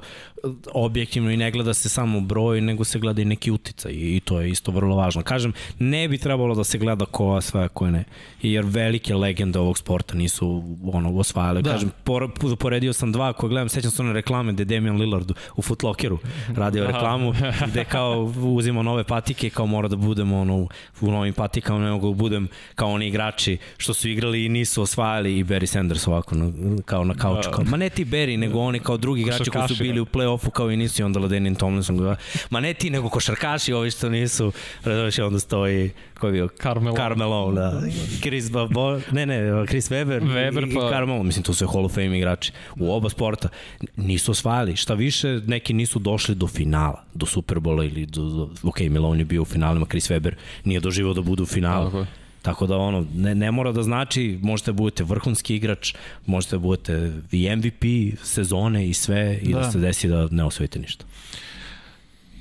objektivno 0.74 1.30
i 1.30 1.36
ne 1.36 1.50
gleda 1.50 1.74
se 1.74 1.88
samo 1.88 2.20
broj, 2.20 2.60
nego 2.60 2.84
se 2.84 2.98
gleda 2.98 3.22
i 3.22 3.24
neki 3.24 3.50
uticaj 3.50 3.92
i 3.92 4.20
to 4.24 4.40
je 4.40 4.50
isto 4.50 4.72
vrlo 4.72 4.96
važno. 4.96 5.22
Kažem, 5.22 5.52
ne 5.78 6.08
bi 6.08 6.18
trebalo 6.18 6.54
da 6.54 6.64
se 6.64 6.78
gleda 6.78 7.04
ko 7.04 7.26
osvaja, 7.26 7.68
ko 7.68 7.90
ne. 7.90 8.04
Jer 8.42 8.64
velike 8.64 9.14
legende 9.14 9.58
ovog 9.58 9.78
sporta 9.78 10.14
nisu 10.14 10.62
ono, 10.92 11.18
osvajale. 11.18 11.62
Da. 11.62 11.70
Da. 11.70 11.74
Kažem, 11.74 11.90
por, 12.04 12.30
poredio 12.58 12.92
sam 12.92 13.12
dva 13.12 13.32
koje 13.32 13.48
gledam, 13.48 13.68
sećam 13.68 13.90
se 13.90 14.02
one 14.02 14.12
reklame 14.12 14.52
gde 14.52 14.64
Damian 14.64 14.96
Lillard 14.96 15.32
u 15.56 15.62
Footlockeru 15.62 16.18
radio 16.56 16.86
reklamu, 16.86 17.34
gde 17.68 17.84
kao 17.84 18.32
uzimo 18.36 18.82
nove 18.82 19.04
patike, 19.04 19.50
kao 19.50 19.66
mora 19.66 19.88
da 19.88 19.96
budemo 19.96 20.40
ono, 20.40 20.68
u 21.00 21.10
novim 21.10 21.34
patikama, 21.34 21.78
ne 21.84 21.90
mogu 21.90 22.08
da 22.08 22.14
budem 22.14 22.48
kao 22.74 22.90
oni 22.90 23.08
igrači 23.08 23.58
što 23.76 23.94
su 23.94 24.08
igrali 24.08 24.44
i 24.44 24.48
nisu 24.48 24.82
osvajali 24.82 25.38
i 25.38 25.44
Barry 25.44 25.66
Sanders 25.66 26.08
ovako 26.08 26.34
na, 26.34 26.52
kao 26.84 27.04
na 27.04 27.14
kauču. 27.14 27.50
Kao, 27.50 27.64
ma 27.64 27.76
ne 27.76 27.88
ti 27.88 28.04
Barry, 28.04 28.36
nego 28.36 28.58
oni 28.58 28.78
kao 28.78 28.96
drugi 28.96 29.20
igrači 29.20 29.50
koji 29.50 29.68
su 29.68 29.74
bili 29.78 30.00
u 30.00 30.06
play-offu 30.32 30.50
kao 30.50 30.70
i 30.70 30.76
nisu 30.76 31.02
i 31.02 31.04
onda 31.04 31.20
Ladenin 31.20 31.54
Tomlinson 31.54 31.96
gleda, 31.96 32.16
ma 32.50 32.60
ne 32.60 32.74
ti, 32.74 32.90
nego 32.90 33.08
košarkaši 33.08 33.72
ovi 33.72 33.90
što 33.90 34.08
nisu, 34.08 34.52
razumiješ, 34.84 35.18
onda 35.18 35.38
stoji 35.38 35.90
ko 36.18 36.26
je 36.26 36.32
bio? 36.32 36.48
Carmelo. 36.62 36.96
Carmelo, 36.96 37.52
da. 37.52 37.82
Chris 38.20 38.50
Babo, 38.50 38.98
ne, 39.12 39.26
ne, 39.26 39.66
Chris 39.66 39.90
Weber, 39.90 40.20
Weber, 40.22 40.70
i, 40.70 40.74
pa- 40.74 40.86
i 40.86 40.90
Carmelo, 40.90 41.22
mislim, 41.22 41.42
tu 41.42 41.54
su 41.54 41.66
Hall 41.66 41.84
of 41.84 41.94
Fame 41.94 42.18
igrači 42.18 42.52
u 42.76 42.92
oba 42.92 43.08
sporta. 43.08 43.48
Nisu 43.96 44.30
osvajali, 44.30 44.76
šta 44.76 44.94
više, 44.94 45.40
neki 45.46 45.72
nisu 45.72 45.98
došli 45.98 46.34
do 46.34 46.46
finala, 46.46 47.04
do 47.14 47.26
Superbola 47.26 47.84
ili 47.84 48.06
do, 48.06 48.22
do 48.22 48.48
ok, 48.62 48.80
Milon 48.80 49.18
je 49.18 49.24
bio 49.24 49.42
u 49.42 49.44
finalima, 49.44 49.86
Chris 49.86 50.10
Weber 50.10 50.32
nije 50.64 50.80
doživao 50.80 51.14
da 51.14 51.20
bude 51.22 51.42
u 51.42 51.46
finalu. 51.46 51.86
Tako 51.86 51.98
je. 51.98 52.06
Tako 52.42 52.66
da 52.66 52.76
ono, 52.76 53.06
ne, 53.14 53.34
ne 53.34 53.50
mora 53.50 53.72
da 53.72 53.82
znači, 53.82 54.38
možete 54.42 54.72
da 54.72 54.76
budete 54.76 55.04
vrhunski 55.04 55.56
igrač, 55.56 55.94
možete 56.26 56.56
da 56.56 56.60
budete 56.60 57.12
i 57.32 57.48
MVP 57.56 57.84
sezone 58.22 58.88
i 58.88 58.94
sve 58.94 59.38
i 59.42 59.52
da, 59.52 59.58
Da. 59.58 59.70
se 59.70 59.78
desi 59.78 60.08
da 60.08 60.28
ne 60.30 60.44
osvojite 60.44 60.78
ništa. 60.78 61.04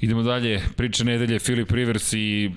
Idemo 0.02 0.24
dalje, 0.24 0.62
priča 0.76 1.04
nedelje, 1.04 1.40
Filip 1.40 1.72
Rivers 1.72 2.14
i 2.14 2.52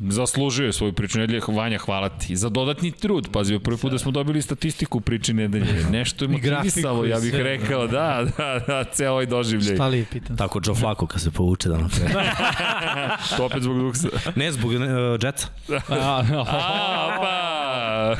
zaslužio 0.00 0.66
je 0.66 0.72
svoju 0.72 0.92
priču 0.92 1.18
nedelje, 1.18 1.40
Vanja, 1.48 1.78
hvala 1.78 2.08
ti. 2.08 2.36
Za 2.36 2.48
dodatni 2.48 2.90
trud, 2.92 3.28
pazi, 3.32 3.58
prvi 3.58 3.78
put 3.78 3.92
da 3.92 3.98
smo 3.98 4.10
dobili 4.10 4.42
statistiku 4.42 5.00
priče 5.00 5.34
nedelje. 5.34 5.84
Nešto 5.90 6.24
je 6.24 6.28
motivisalo, 6.34 7.04
ja 7.04 7.20
bih 7.20 7.34
rekao, 7.34 7.86
da, 7.86 8.26
da, 8.36 8.60
da, 8.66 8.84
ceo 8.84 9.12
ovaj 9.12 9.26
doživljaj. 9.26 9.74
Šta 9.74 9.86
li 9.86 9.98
je 9.98 10.04
pitan? 10.12 10.36
Tako 10.36 10.60
Joe 10.64 10.74
Flacco 10.74 11.06
kad 11.06 11.20
se 11.20 11.30
povuče 11.30 11.68
da 11.68 11.78
napred. 11.78 12.10
To 13.36 13.44
opet 13.44 13.62
zbog 13.62 13.78
duksa. 13.78 14.08
ne 14.34 14.52
zbog 14.52 14.70
uh, 14.70 14.80
Jetsa. 15.22 15.48
A, 15.88 16.22
A, 16.46 17.16
pa, 17.20 17.65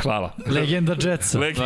hvala. 0.02 0.32
Legenda 0.46 0.96
Jetsa. 1.00 1.38
Lek... 1.38 1.56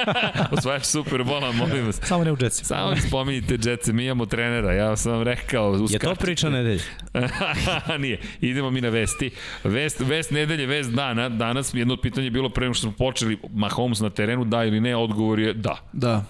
Osvajač 0.58 0.84
Superbola, 0.84 1.52
molim 1.52 1.86
vas. 1.86 2.00
Samo 2.02 2.24
ne 2.24 2.32
u 2.32 2.36
Jetsima. 2.40 2.66
Samo 2.66 2.90
mi 2.90 3.00
spominjite 3.00 3.70
Jetsa, 3.70 3.92
mi 3.92 4.04
imamo 4.04 4.26
trenera, 4.26 4.72
ja 4.72 4.96
sam 4.96 5.12
vam 5.12 5.22
rekao. 5.22 5.86
Je 5.90 5.98
to 5.98 6.14
priča 6.14 6.50
nedelje? 6.50 6.82
Nije. 7.98 8.20
Idemo 8.40 8.70
mi 8.70 8.80
na 8.80 8.88
vesti. 8.88 9.30
Vest, 9.64 10.00
vest 10.00 10.30
nedelje, 10.30 10.66
vest 10.66 10.90
dana. 10.90 11.28
Danas 11.28 11.74
jedno 11.74 11.94
od 11.94 12.00
pitanja 12.00 12.24
je 12.24 12.30
bilo 12.30 12.48
pre 12.48 12.64
nego 12.64 12.74
što 12.74 12.82
smo 12.82 12.92
počeli 12.92 13.38
Mahomes 13.54 14.00
na 14.00 14.10
terenu, 14.10 14.44
da 14.44 14.64
ili 14.64 14.80
ne, 14.80 14.96
odgovor 14.96 15.38
je 15.38 15.54
da. 15.54 15.76
Da. 15.92 16.24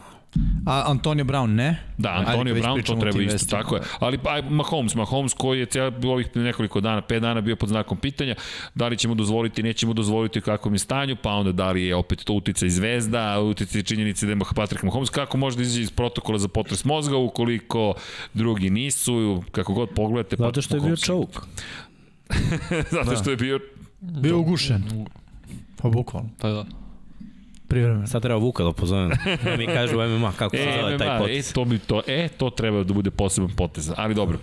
A 0.67 0.91
Antonio 0.91 1.25
Brown 1.25 1.55
ne? 1.55 1.77
Da, 1.99 2.25
Antonio 2.27 2.55
Brown 2.55 2.87
to 2.87 2.95
treba 2.95 3.21
isto, 3.21 3.33
vestima. 3.33 3.63
tako 3.63 3.77
je. 3.77 3.83
Ali 3.99 4.19
aj, 4.25 4.43
Mahomes, 4.43 4.95
Mahomes 4.95 5.35
koji 5.35 5.59
je 5.59 5.67
cijel, 5.67 5.93
ovih 6.05 6.37
nekoliko 6.37 6.81
dana, 6.81 7.01
pet 7.01 7.23
dana 7.23 7.41
bio 7.41 7.57
pod 7.57 7.69
znakom 7.69 7.99
pitanja, 7.99 8.35
da 8.75 8.89
li 8.89 8.97
ćemo 8.97 9.15
dozvoliti, 9.15 9.63
nećemo 9.63 9.93
dozvoliti 9.93 10.39
u 10.39 10.43
kakvom 10.43 10.75
je 10.75 10.79
stanju, 10.79 11.17
pa 11.23 11.31
onda 11.31 11.53
da 11.53 11.71
li 11.71 11.83
je 11.83 11.95
opet 11.95 12.25
to 12.25 12.33
utica 12.33 12.67
i 12.67 12.71
zvezda, 12.71 13.41
utica 13.41 13.79
i 13.79 13.83
činjenice 13.83 14.27
da 14.27 14.33
je 14.33 14.39
Patrick 14.57 14.83
Mahomes, 14.83 15.11
kako 15.11 15.37
može 15.37 15.57
da 15.57 15.63
izađe 15.63 15.83
iz 15.83 15.91
protokola 15.91 16.39
za 16.39 16.49
potres 16.49 16.85
mozga 16.85 17.17
ukoliko 17.17 17.95
drugi 18.35 18.71
nisu, 18.71 19.43
kako 19.51 19.73
god 19.73 19.89
pogledate. 19.89 20.37
Zato 20.37 20.49
Patrick 20.49 20.65
što 20.67 20.77
je 20.77 20.81
bio 20.81 20.97
čovuk. 20.97 21.47
Zato 22.97 23.17
što 23.17 23.31
je 23.31 23.37
bio 23.37 23.61
Bio 24.03 24.39
ugušen. 24.39 25.07
Pa 25.77 25.89
bukvalno. 25.89 26.31
pa 26.39 26.49
da. 26.49 26.82
Privremeno. 27.73 28.07
Sad 28.07 28.23
treba 28.23 28.39
Vuka 28.39 28.65
da 28.65 28.73
pozovem. 28.73 29.11
Da 29.45 29.57
mi 29.57 29.67
kažu 29.67 29.99
u 29.99 30.19
MMA 30.19 30.33
kako 30.33 30.57
se 30.57 30.69
zove 30.81 30.99
taj 30.99 31.19
MMA, 31.19 31.29
e, 31.31 31.43
to, 31.55 31.65
bi 31.65 31.79
to, 31.79 32.03
e, 32.07 32.29
to 32.29 32.51
treba 32.51 32.85
da 32.85 32.95
bude 32.95 33.11
poseban 33.11 33.51
potez. 33.57 33.93
Ali 33.97 34.15
dobro, 34.15 34.39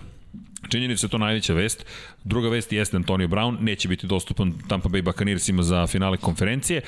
Činjenica 0.68 1.06
je 1.06 1.10
to 1.10 1.18
najveća 1.18 1.54
vest. 1.54 1.86
Druga 2.24 2.48
vest 2.48 2.72
jeste 2.72 2.96
Antonio 2.96 3.28
Brown, 3.28 3.60
neće 3.60 3.88
biti 3.88 4.06
dostupan 4.06 4.52
Tampa 4.68 4.88
Bay 4.88 5.02
Buccaneersima 5.02 5.62
za 5.62 5.86
finale 5.86 6.16
konferencije. 6.16 6.80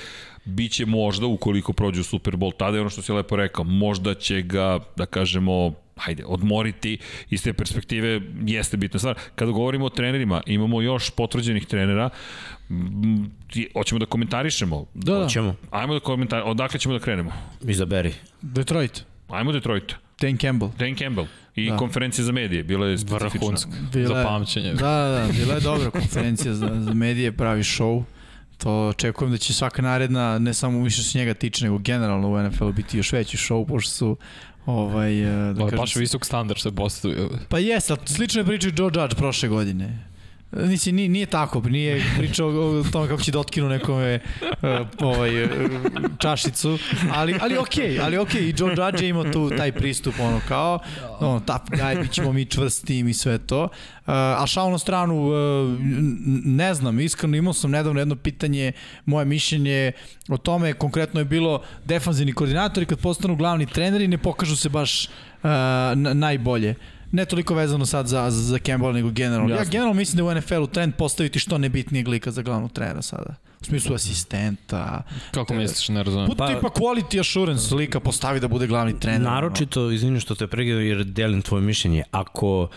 Biće 0.44 0.86
možda, 0.86 1.26
ukoliko 1.26 1.72
prođe 1.72 2.00
u 2.00 2.04
Super 2.04 2.34
Bowl, 2.36 2.52
tada 2.56 2.76
je 2.76 2.80
ono 2.80 2.90
što 2.90 3.02
si 3.02 3.12
lepo 3.12 3.36
rekao, 3.36 3.64
možda 3.64 4.14
će 4.14 4.42
ga, 4.42 4.78
da 4.96 5.06
kažemo, 5.06 5.74
hajde, 5.96 6.24
odmoriti 6.26 6.98
iz 7.30 7.42
te 7.42 7.52
perspektive 7.52 8.20
jeste 8.46 8.76
bitna 8.76 8.98
stvar. 8.98 9.18
Kada 9.34 9.52
govorimo 9.52 9.84
o 9.84 9.90
trenerima, 9.90 10.42
imamo 10.46 10.82
još 10.82 11.10
potvrđenih 11.10 11.66
trenera, 11.66 12.10
ti- 13.48 13.68
hoćemo 13.74 13.98
da 13.98 14.06
komentarišemo. 14.06 14.86
Da, 14.94 15.14
da. 15.14 15.28
Ćemo. 15.28 15.54
Ajmo 15.70 15.94
da 15.94 16.00
komentarišemo, 16.00 16.50
odakle 16.50 16.80
ćemo 16.80 16.94
da 16.94 17.00
krenemo? 17.00 17.32
Izaberi. 17.62 18.12
Detroit. 18.42 19.04
Ajmo 19.28 19.52
Detroit. 19.52 19.92
Dan 20.20 20.36
Campbell. 20.36 20.70
Dan 20.78 20.96
Campbell 20.96 21.26
i 21.56 21.70
Da. 21.70 21.76
konferencija 21.76 22.24
za 22.24 22.32
medije, 22.32 22.62
bila 22.64 22.86
je 22.86 22.98
specifična. 22.98 23.56
Bila 23.92 24.08
Za 24.08 24.18
je- 24.18 24.24
pamćenje. 24.24 24.72
Da, 24.72 24.78
da, 24.78 25.26
da, 25.26 25.32
bila 25.34 25.54
je 25.54 25.60
dobra 25.60 25.90
konferencija 25.90 26.54
za, 26.54 26.70
za 26.78 26.94
medije, 26.94 27.32
pravi 27.32 27.62
show. 27.62 28.02
To 28.58 28.88
očekujem 28.88 29.32
da 29.32 29.38
će 29.38 29.54
svaka 29.54 29.82
naredna, 29.82 30.38
ne 30.38 30.54
samo 30.54 30.82
više 30.82 31.02
se 31.02 31.18
njega 31.18 31.34
tiče, 31.34 31.64
nego 31.64 31.78
generalno 31.78 32.28
u 32.30 32.38
NFL-u 32.40 32.72
biti 32.72 32.96
još 32.96 33.12
veći 33.12 33.36
show, 33.36 33.66
pošto 33.66 33.90
su 33.90 34.16
ovaj, 34.66 35.20
eh, 35.20 35.26
da 35.46 35.52
Da, 35.52 35.60
kažem, 35.60 35.78
baš 35.78 35.96
visok 35.96 36.24
standard 36.24 36.60
se 36.60 36.72
postavio. 36.72 37.30
Pa 37.48 37.58
jes, 37.58 37.90
ali 37.90 38.00
slično 38.06 38.40
je 38.40 38.46
pričao 38.46 38.68
i 38.68 38.74
Joe 38.76 38.90
Judge 38.94 39.16
prošle 39.16 39.48
godine. 39.48 39.98
Nisi, 40.52 40.92
nije, 40.92 41.08
nije 41.08 41.26
tako, 41.26 41.60
nije 41.60 42.04
pričao 42.18 42.48
o 42.48 42.84
tome 42.92 43.08
kako 43.08 43.22
će 43.22 43.32
da 43.32 43.38
otkinu 43.38 43.68
nekome 43.68 44.18
uh, 44.40 44.86
ovaj, 45.00 45.44
uh, 45.44 45.50
čašicu, 46.18 46.78
ali, 47.12 47.34
ali 47.40 47.58
okej, 47.58 47.90
okay, 47.90 48.04
ali 48.04 48.18
okej, 48.18 48.42
okay. 48.42 48.44
i 48.44 48.54
Joe 48.58 48.70
Judge 48.70 49.04
je 49.04 49.08
imao 49.08 49.24
tu 49.24 49.50
taj 49.56 49.72
pristup, 49.72 50.14
ono 50.20 50.40
kao, 50.48 50.78
ono, 51.20 51.40
tough 51.40 51.64
guy, 51.70 52.02
bit 52.02 52.12
ćemo 52.12 52.32
mi 52.32 52.44
čvrstim 52.44 53.08
i 53.08 53.14
sve 53.14 53.38
to. 53.38 53.62
Uh, 53.62 53.68
a 54.14 54.44
šal 54.46 54.70
na 54.70 54.78
stranu, 54.78 55.30
ne 56.44 56.74
znam, 56.74 57.00
iskreno 57.00 57.36
imao 57.36 57.52
sam 57.52 57.70
nedavno 57.70 58.00
jedno 58.00 58.16
pitanje, 58.16 58.72
moje 59.04 59.24
mišljenje 59.24 59.92
o 60.28 60.36
tome, 60.36 60.72
konkretno 60.72 61.20
je 61.20 61.24
bilo 61.24 61.62
defanzivni 61.84 62.32
koordinatori 62.32 62.86
kad 62.86 62.98
postanu 62.98 63.36
glavni 63.36 63.66
treneri 63.66 64.08
ne 64.08 64.18
pokažu 64.18 64.56
se 64.56 64.68
baš 64.68 65.04
uh, 65.06 65.10
na- 65.94 66.14
najbolje 66.14 66.74
ne 67.12 67.24
toliko 67.24 67.54
vezano 67.54 67.86
sad 67.86 68.06
za, 68.06 68.30
za, 68.30 68.42
za 68.42 68.58
Campbell, 68.58 68.92
nego 68.92 69.10
generalno. 69.10 69.54
Ja 69.54 69.64
generalno 69.64 69.94
mislim 69.94 70.16
da 70.16 70.24
u 70.24 70.34
NFL-u 70.34 70.66
trend 70.66 70.94
postaviti 70.94 71.38
što 71.38 71.58
nebitnijeg 71.58 72.08
lika 72.08 72.30
za 72.30 72.42
glavnog 72.42 72.72
trenera 72.72 73.02
sada. 73.02 73.34
U 73.60 73.64
smislu 73.64 73.94
asistenta. 73.94 75.02
Kako 75.30 75.54
misliš, 75.54 75.88
ne 75.88 76.02
razumem. 76.02 76.26
Put 76.26 76.38
Pa- 76.38 76.46
tipa 76.54 76.68
quality 76.68 77.20
assurance 77.20 77.74
lika 77.74 78.00
postavi 78.00 78.40
da 78.40 78.48
bude 78.48 78.66
glavni 78.66 79.00
trener. 79.00 79.20
Naročito, 79.20 79.90
izvini 79.90 80.20
što 80.20 80.34
te 80.34 80.46
pregledam 80.46 80.86
jer 80.86 81.04
delim 81.04 81.42
tvoje 81.42 81.62
mišljenje, 81.62 82.02
ako 82.10 82.60
uh, 82.62 82.68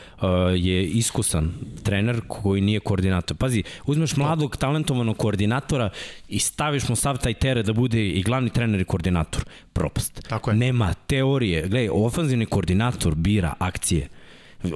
je 0.56 0.86
iskusan 0.86 1.52
trener 1.84 2.22
koji 2.28 2.62
nije 2.62 2.80
koordinator, 2.80 3.38
pazi, 3.38 3.64
uzmeš 3.86 4.16
mladog 4.16 4.58
talentovanog 4.58 5.18
koordinatora 5.18 5.90
i 6.30 6.40
staviš 6.40 6.90
mu 6.90 6.96
sav 6.96 7.18
taj 7.18 7.34
teret 7.34 7.66
da 7.66 7.74
bude 7.74 8.08
i 8.08 8.24
glavni 8.24 8.50
trener 8.50 8.82
i 8.82 8.86
koordinator, 8.86 9.44
propast. 9.74 10.22
Tako 10.30 10.52
je. 10.52 10.58
Nema 10.58 10.94
teorije, 10.94 11.62
gledaj, 11.68 11.90
ofanzivni 11.92 12.46
koordinator 12.46 13.16
bira 13.16 13.54
akcije. 13.60 14.08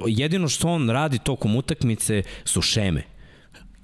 Jedino 0.06 0.48
što 0.48 0.68
on 0.68 0.90
radi 0.90 1.18
tokom 1.18 1.56
utakmice 1.56 2.22
su 2.44 2.62
šeme 2.62 3.02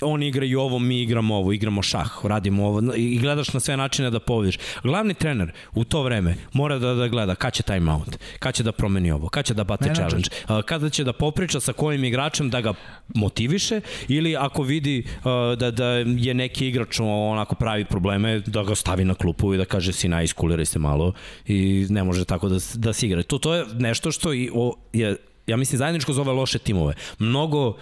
on 0.01 0.23
igra 0.23 0.45
i 0.45 0.55
ovo, 0.55 0.79
mi 0.79 1.03
igramo 1.03 1.37
ovo, 1.37 1.53
igramo 1.53 1.83
šah, 1.83 2.13
radimo 2.23 2.67
ovo 2.67 2.95
i 2.97 3.19
gledaš 3.19 3.53
na 3.53 3.61
sve 3.61 3.77
načine 3.77 4.11
da 4.11 4.21
pobediš. 4.21 4.59
Glavni 4.83 5.15
trener 5.15 5.53
u 5.75 5.85
to 5.85 6.03
vreme 6.03 6.35
mora 6.53 6.79
da, 6.79 6.95
da 6.95 7.09
gleda 7.09 7.35
kad 7.35 7.53
će 7.53 7.63
time 7.63 7.93
out, 7.93 8.17
kad 8.39 8.55
će 8.55 8.63
da 8.63 8.73
promeni 8.73 9.11
ovo, 9.11 9.29
kad 9.29 9.45
će 9.45 9.55
da 9.55 9.65
bate 9.65 9.85
Menadžer. 9.85 10.09
challenge, 10.09 10.63
kada 10.67 10.91
će 10.91 11.05
da 11.05 11.13
popriča 11.13 11.61
sa 11.61 11.73
kojim 11.73 12.05
igračem 12.05 12.51
da 12.51 12.61
ga 12.61 12.75
motiviše 13.15 13.81
ili 14.09 14.37
ako 14.37 14.63
vidi 14.63 15.07
da, 15.59 15.71
da 15.71 15.87
je 16.19 16.35
neki 16.35 16.69
igrač 16.69 17.01
onako 17.01 17.55
pravi 17.55 17.85
probleme, 17.85 18.41
da 18.47 18.63
ga 18.63 18.75
stavi 18.75 19.05
na 19.05 19.15
klupu 19.15 19.55
i 19.55 19.59
da 19.59 19.65
kaže 19.65 19.93
sina 19.93 20.23
iskuliraj 20.23 20.67
se 20.67 20.79
malo 20.79 21.13
i 21.47 21.87
ne 21.91 22.05
može 22.05 22.25
tako 22.25 22.49
da, 22.49 22.59
da 22.75 22.93
se 22.93 23.07
igra. 23.07 23.23
To, 23.23 23.39
to 23.39 23.55
je 23.55 23.65
nešto 23.79 24.13
što 24.13 24.33
i, 24.33 24.51
o, 24.55 24.75
je 24.93 25.17
ja 25.47 25.57
mislim 25.57 25.79
zajedničko 25.79 26.13
za 26.13 26.21
ove 26.21 26.33
loše 26.33 26.59
timove. 26.59 26.95
Mnogo 27.19 27.69
uh, 27.69 27.77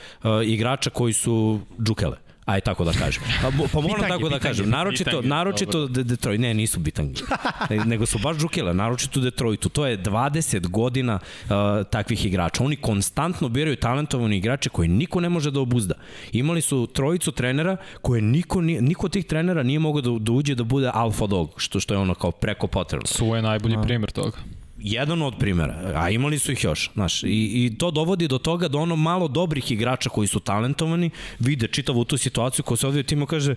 igrača 0.44 0.90
koji 0.90 1.12
su 1.12 1.60
džukele. 1.82 2.16
Aj 2.44 2.60
tako 2.60 2.84
da 2.84 2.92
kažem. 2.92 3.22
Pa, 3.42 3.50
pa 3.72 3.80
moram 3.80 3.96
Bitange, 3.96 4.08
tako 4.08 4.22
da 4.28 4.36
bitange. 4.36 4.40
kažem. 4.40 4.70
Naročito, 4.70 5.10
Bitange, 5.10 5.28
naročito 5.28 5.86
De 5.86 6.02
Detroit, 6.04 6.40
ne, 6.40 6.54
nisu 6.54 6.80
bitangi. 6.80 7.22
Ne, 7.70 7.84
nego 7.84 8.06
su 8.06 8.18
baš 8.18 8.36
džukele, 8.36 8.74
naročito 8.74 9.20
Detroitu. 9.20 9.68
To 9.68 9.86
je 9.86 9.98
20 9.98 10.68
godina 10.68 11.14
uh, 11.14 11.50
takvih 11.90 12.26
igrača. 12.26 12.64
Oni 12.64 12.76
konstantno 12.76 13.48
biraju 13.48 13.76
talentovani 13.76 14.36
igrače 14.36 14.68
koje 14.68 14.88
niko 14.88 15.20
ne 15.20 15.28
može 15.28 15.50
da 15.50 15.60
obuzda. 15.60 15.94
Imali 16.32 16.60
su 16.60 16.86
trojicu 16.92 17.32
trenera 17.32 17.76
koje 18.02 18.22
niko, 18.22 18.60
niko 18.60 19.06
od 19.06 19.12
tih 19.12 19.24
trenera 19.24 19.62
nije 19.62 19.78
mogao 19.78 20.00
da, 20.00 20.18
da 20.18 20.32
uđe 20.32 20.54
da 20.54 20.64
bude 20.64 20.90
alfa 20.94 21.26
dog, 21.26 21.54
što, 21.56 21.80
što 21.80 21.94
je 21.94 21.98
ono 21.98 22.14
kao 22.14 22.30
preko 22.30 22.66
potrebno 22.66 23.06
Su 23.06 23.26
je 23.26 23.42
najbolji 23.42 23.76
primjer 23.82 24.10
toga. 24.10 24.38
Jedan 24.84 25.22
od 25.22 25.34
primera, 25.38 25.92
a 25.94 26.10
imali 26.10 26.38
su 26.38 26.52
ih 26.52 26.64
još, 26.64 26.90
znaš, 26.94 27.22
i, 27.22 27.26
i 27.26 27.74
to 27.78 27.90
dovodi 27.90 28.28
do 28.28 28.38
toga 28.38 28.68
da 28.68 28.78
ono 28.78 28.96
malo 28.96 29.28
dobrih 29.28 29.70
igrača 29.70 30.10
koji 30.10 30.28
su 30.28 30.40
talentovani 30.40 31.10
vide 31.38 31.68
čitavu 31.68 32.04
tu 32.04 32.18
situaciju 32.18 32.64
ko 32.64 32.76
se 32.76 32.86
ovdje 32.86 33.02
timo 33.02 33.26
kaže 33.26 33.54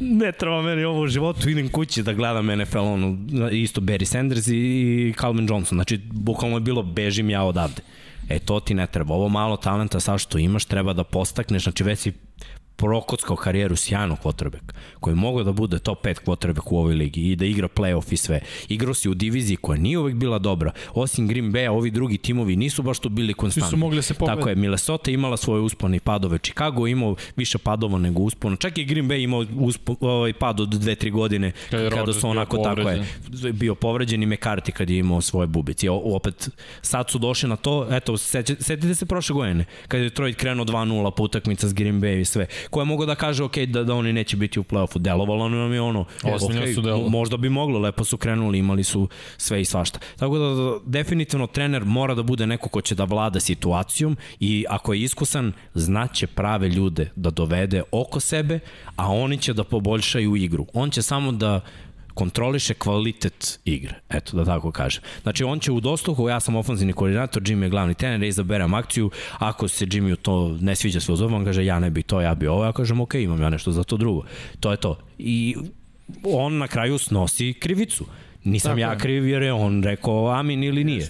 ne 0.00 0.32
treba 0.32 0.62
meni 0.62 0.84
ovo 0.84 1.00
u 1.00 1.06
životu, 1.06 1.50
idem 1.50 1.68
kući 1.68 2.02
da 2.02 2.12
gledam 2.12 2.46
NFL, 2.46 2.78
ono, 2.78 3.18
isto 3.50 3.80
Barry 3.80 4.04
Sanders 4.04 4.46
i, 4.46 4.56
i 4.56 5.14
Calvin 5.20 5.46
Johnson, 5.48 5.76
znači 5.76 6.00
bukvalno 6.12 6.56
je 6.56 6.60
bilo 6.60 6.82
bežim 6.82 7.30
ja 7.30 7.42
odavde. 7.42 7.82
E 8.28 8.38
to 8.38 8.60
ti 8.60 8.74
ne 8.74 8.86
treba, 8.86 9.14
ovo 9.14 9.28
malo 9.28 9.56
talenta 9.56 10.00
sa 10.00 10.18
što 10.18 10.38
imaš 10.38 10.64
treba 10.64 10.92
da 10.92 11.04
postakneš, 11.04 11.62
znači 11.62 11.84
već 11.84 11.98
si 11.98 12.12
prokockao 12.76 13.36
karijeru 13.36 13.76
sjajnog 13.76 14.18
quarterback, 14.24 14.72
koji 15.00 15.16
mogu 15.16 15.42
da 15.42 15.52
bude 15.52 15.78
top 15.78 16.04
5 16.04 16.14
quarterback 16.26 16.62
u 16.72 16.78
ovoj 16.78 16.94
ligi 16.94 17.20
i 17.30 17.36
da 17.36 17.44
igra 17.44 17.68
playoff 17.68 18.12
i 18.12 18.16
sve. 18.16 18.40
Igrao 18.68 18.94
si 18.94 19.08
u 19.08 19.14
diviziji 19.14 19.56
koja 19.56 19.78
nije 19.78 19.98
uvek 19.98 20.14
bila 20.14 20.38
dobra. 20.38 20.72
Osim 20.94 21.28
Green 21.28 21.52
Bay, 21.52 21.70
ovi 21.70 21.90
drugi 21.90 22.18
timovi 22.18 22.56
nisu 22.56 22.82
baš 22.82 22.98
tu 22.98 23.08
bili 23.08 23.34
konstantni. 23.34 23.70
su 23.70 23.76
mogli 23.76 23.96
da 23.96 24.02
se 24.02 24.14
pobede. 24.14 24.36
Tako 24.36 24.48
je, 24.48 24.54
Minnesota 24.54 25.10
imala 25.10 25.36
svoje 25.36 25.60
uspone 25.62 25.96
i 25.96 26.00
padove. 26.00 26.38
Chicago 26.38 26.86
je 26.86 26.92
imao 26.92 27.16
više 27.36 27.58
padova 27.58 27.98
nego 27.98 28.22
uspona. 28.22 28.56
Čak 28.56 28.78
i 28.78 28.84
Green 28.84 29.08
Bay 29.08 29.24
imao 29.24 29.44
uspo, 29.56 29.96
ovaj 30.00 30.32
pad 30.32 30.60
od 30.60 30.68
2-3 30.68 31.10
godine 31.10 31.52
kada 31.70 31.88
Rodgers 31.88 32.20
su 32.20 32.28
onako 32.28 32.56
tako 32.58 32.80
je 33.42 33.52
bio 33.52 33.74
povređen 33.74 34.22
i 34.22 34.26
McCarthy 34.26 34.70
kad 34.70 34.90
je 34.90 34.98
imao 34.98 35.20
svoje 35.20 35.46
bubice. 35.46 35.90
O- 35.90 36.02
opet 36.16 36.48
sad 36.82 37.10
su 37.10 37.18
došli 37.18 37.48
na 37.48 37.56
to, 37.56 37.86
eto, 37.90 38.16
setite 38.16 38.94
se 38.94 39.06
prošle 39.06 39.34
godine, 39.34 39.64
kad 39.88 40.00
je 40.00 40.04
Detroit 40.08 40.36
krenuo 40.36 40.64
2-0 40.64 41.10
po 41.10 41.22
utakmica 41.22 41.68
s 41.68 41.72
Green 41.72 42.00
Bay 42.00 42.20
i 42.20 42.24
sve. 42.24 42.46
Ko 42.70 42.80
je 42.80 42.84
mogao 42.84 43.06
da 43.06 43.14
kaže, 43.14 43.44
ok, 43.44 43.56
da, 43.58 43.84
da 43.84 43.94
oni 43.94 44.12
neće 44.12 44.36
biti 44.36 44.60
u 44.60 44.64
play-offu. 44.64 44.98
Delovalo 44.98 45.48
nam 45.48 45.72
je 45.72 45.80
ono, 45.80 46.04
Ozbiljno 46.24 46.62
ok, 46.62 46.68
su 46.74 46.80
delovali. 46.80 47.10
možda 47.10 47.36
bi 47.36 47.48
moglo, 47.48 47.78
lepo 47.78 48.04
su 48.04 48.16
krenuli, 48.16 48.58
imali 48.58 48.84
su 48.84 49.08
sve 49.36 49.60
i 49.60 49.64
svašta. 49.64 49.98
Tako 50.16 50.38
da, 50.38 50.54
da 50.54 50.78
definitivno 50.84 51.46
trener 51.46 51.84
mora 51.84 52.14
da 52.14 52.22
bude 52.22 52.46
neko 52.46 52.68
ko 52.68 52.80
će 52.80 52.94
da 52.94 53.04
vlada 53.04 53.40
situacijom 53.40 54.16
i 54.40 54.64
ako 54.68 54.92
je 54.92 55.02
iskusan, 55.02 55.52
znaće 55.74 56.26
prave 56.26 56.68
ljude 56.68 57.10
da 57.16 57.30
dovede 57.30 57.82
oko 57.92 58.20
sebe, 58.20 58.58
a 58.96 59.12
oni 59.12 59.38
će 59.38 59.52
da 59.52 59.64
poboljšaju 59.64 60.36
igru. 60.36 60.66
On 60.72 60.90
će 60.90 61.02
samo 61.02 61.32
da 61.32 61.60
kontroliše 62.14 62.74
kvalitet 62.74 63.60
igre, 63.64 63.94
eto 64.10 64.36
da 64.36 64.44
tako 64.44 64.72
kažem. 64.72 65.02
Znači 65.22 65.44
on 65.44 65.58
će 65.58 65.72
u 65.72 65.80
dosluhu, 65.80 66.28
ja 66.28 66.40
sam 66.40 66.56
ofenzivni 66.56 66.92
koordinator, 66.92 67.42
Jimmy 67.42 67.62
je 67.62 67.68
glavni 67.68 67.94
trener, 67.94 68.22
ja 68.22 68.28
izaberem 68.28 68.74
akciju, 68.74 69.10
ako 69.38 69.68
se 69.68 69.86
Jimmy 69.86 70.16
to 70.16 70.56
ne 70.60 70.76
sviđa 70.76 71.00
sve 71.00 71.12
uz 71.12 71.22
ovo, 71.22 71.36
on 71.36 71.44
kaže 71.44 71.64
ja 71.64 71.80
ne 71.80 71.90
bi 71.90 72.02
to, 72.02 72.20
ja 72.20 72.34
bi 72.34 72.46
ovo, 72.46 72.64
ja 72.64 72.72
kažem 72.72 73.00
ok, 73.00 73.14
imam 73.14 73.42
ja 73.42 73.50
nešto 73.50 73.72
za 73.72 73.84
to 73.84 73.96
drugo. 73.96 74.22
To 74.60 74.70
je 74.70 74.76
to. 74.76 74.98
I 75.18 75.56
on 76.22 76.58
na 76.58 76.68
kraju 76.68 76.98
snosi 76.98 77.52
krivicu. 77.52 78.04
Nisam 78.44 78.70
Tako 78.70 78.80
ja 78.80 78.98
kriv 78.98 79.28
jer 79.28 79.42
je 79.42 79.52
on 79.52 79.82
rekao 79.82 80.28
amin 80.28 80.64
ili 80.64 80.84
nije. 80.84 81.08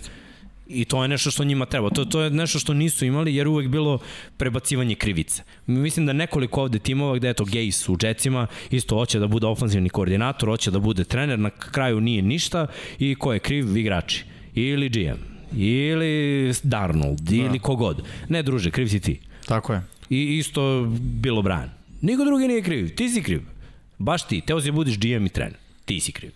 I 0.68 0.84
to 0.84 1.02
je 1.02 1.08
nešto 1.08 1.30
što 1.30 1.44
njima 1.44 1.66
treba. 1.66 1.90
To, 1.90 2.04
to 2.04 2.20
je 2.20 2.30
nešto 2.30 2.58
što 2.58 2.74
nisu 2.74 3.04
imali 3.04 3.34
jer 3.34 3.48
uvek 3.48 3.68
bilo 3.68 3.98
prebacivanje 4.36 4.94
krivice. 4.94 5.42
Mislim 5.66 6.06
da 6.06 6.12
nekoliko 6.12 6.62
ovde 6.62 6.78
timova 6.78 7.16
gde 7.16 7.30
eto 7.30 7.44
Gejs 7.44 7.88
u 7.88 7.96
Jetsima 8.02 8.46
isto 8.70 8.96
hoće 8.96 9.18
da 9.18 9.26
bude 9.26 9.46
ofanzivni 9.46 9.88
koordinator, 9.88 10.48
hoće 10.48 10.70
da 10.70 10.78
bude 10.78 11.04
trener, 11.04 11.38
na 11.38 11.50
kraju 11.50 12.00
nije 12.00 12.22
ništa 12.22 12.66
i 12.98 13.14
ko 13.14 13.32
je 13.32 13.38
kriv? 13.38 13.76
Igrači. 13.76 14.24
Ili 14.54 14.88
GM. 14.88 15.20
Ili 15.60 16.52
Darnold. 16.62 17.20
Da. 17.20 17.36
Ili 17.36 17.58
kogod. 17.58 18.02
Ne 18.28 18.42
druže, 18.42 18.70
kriv 18.70 18.86
si 18.86 19.00
ti. 19.00 19.20
Tako 19.46 19.72
je. 19.72 19.82
I 20.10 20.38
isto 20.38 20.84
bilo 20.98 21.42
Brian. 21.42 21.70
Niko 22.00 22.24
drugi 22.24 22.48
nije 22.48 22.62
kriv, 22.62 22.94
ti 22.94 23.08
si 23.08 23.22
kriv. 23.22 23.42
Baš 23.98 24.26
ti, 24.26 24.40
teo 24.40 24.60
si 24.60 24.66
da 24.66 24.72
budiš 24.72 24.98
GM 24.98 25.26
i 25.26 25.28
trener. 25.28 25.56
Ti 25.84 26.00
si 26.00 26.12
kriv. 26.12 26.30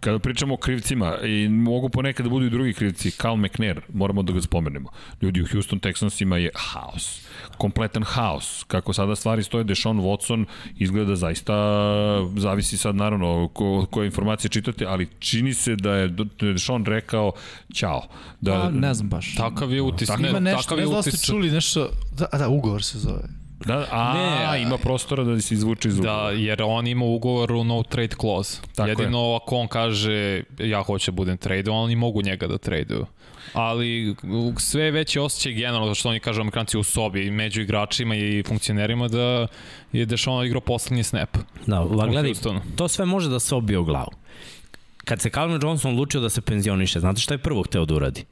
Kada 0.00 0.18
pričamo 0.18 0.54
o 0.54 0.56
krivcima, 0.56 1.16
i 1.18 1.48
mogu 1.48 1.88
ponekad 1.88 2.26
da 2.26 2.30
budu 2.30 2.46
i 2.46 2.50
drugi 2.50 2.72
krivci, 2.72 3.10
Cal 3.10 3.36
McNair, 3.36 3.80
moramo 3.92 4.22
da 4.22 4.32
ga 4.32 4.40
spomenemo. 4.40 4.90
Ljudi 5.22 5.42
u 5.42 5.46
Houston 5.52 5.80
Texansima 5.80 6.36
je 6.36 6.50
haos. 6.54 7.20
Kompletan 7.58 8.02
haos. 8.02 8.64
Kako 8.64 8.92
sada 8.92 9.16
stvari 9.16 9.42
stoje, 9.42 9.64
Deshaun 9.64 10.00
Watson 10.00 10.44
izgleda 10.76 11.16
zaista, 11.16 11.54
zavisi 12.36 12.76
sad 12.76 12.96
naravno 12.96 13.48
ko, 13.48 13.86
koje 13.90 14.06
informacije 14.06 14.50
čitate, 14.50 14.86
ali 14.86 15.08
čini 15.18 15.54
se 15.54 15.76
da 15.76 15.94
je 15.94 16.08
Deshaun 16.40 16.84
rekao 16.84 17.32
ćao. 17.74 18.02
Da, 18.40 18.52
Da, 18.52 18.70
ne 18.70 18.94
znam 18.94 19.08
baš. 19.08 19.34
Takav 19.34 19.72
je 19.72 19.82
utis. 19.82 20.08
Ima 20.08 20.40
ne, 20.40 20.40
nešto, 20.40 20.62
takav 20.62 20.76
ne 20.76 20.82
je 20.82 20.86
znam 20.86 21.02
da 21.02 21.02
ste 21.02 21.26
čuli 21.26 21.50
nešto, 21.50 21.90
da, 22.18 22.26
a 22.32 22.38
da, 22.38 22.48
ugovor 22.48 22.82
se 22.82 22.98
zove. 22.98 23.40
Da, 23.66 23.86
a, 23.90 24.14
Ne. 24.52 24.62
ima 24.62 24.78
prostora 24.78 25.24
da 25.24 25.40
se 25.40 25.54
izvuče 25.54 25.88
iz 25.88 25.96
Da, 25.96 26.00
ugovora. 26.00 26.30
jer 26.30 26.62
on 26.62 26.86
ima 26.86 27.04
ugovor 27.04 27.52
u 27.52 27.64
no 27.64 27.82
trade 27.82 28.16
clause. 28.20 28.60
Tako 28.74 28.88
je. 28.88 28.92
Jedino 28.92 29.34
ako 29.34 29.56
on 29.56 29.68
kaže 29.68 30.42
ja 30.58 30.82
hoću 30.82 31.10
da 31.10 31.14
budem 31.14 31.36
trade, 31.36 31.70
oni 31.70 31.96
mogu 31.96 32.22
njega 32.22 32.46
da 32.46 32.58
traduju. 32.58 33.06
Ali 33.52 34.16
sve 34.58 34.82
je 34.84 34.90
veći 34.90 35.18
osjećaj 35.18 35.52
generalno, 35.52 35.94
što 35.94 36.08
oni 36.08 36.20
kažu 36.20 36.40
amerikanci 36.40 36.78
u 36.78 36.82
sobi, 36.82 37.30
među 37.30 37.60
igračima 37.62 38.16
i 38.16 38.42
funkcionerima, 38.46 39.08
da 39.08 39.46
je 39.92 40.06
Deshaun 40.06 40.46
igrao 40.46 40.60
poslednji 40.60 41.02
snap. 41.02 41.36
Da, 41.66 41.80
va, 41.80 42.06
gledaj, 42.06 42.32
to 42.76 42.88
sve 42.88 43.04
može 43.04 43.28
da 43.28 43.40
se 43.40 43.54
obije 43.54 43.78
u 43.78 43.84
glavu. 43.84 44.10
Kad 45.04 45.20
se 45.20 45.30
Calvin 45.30 45.60
Johnson 45.62 45.90
odlučio 45.90 46.20
da 46.20 46.28
se 46.30 46.40
penzioniše, 46.40 47.00
znate 47.00 47.20
šta 47.20 47.34
je 47.34 47.38
prvo 47.38 47.62
hteo 47.62 47.84
da 47.84 47.94
uradi? 47.94 48.24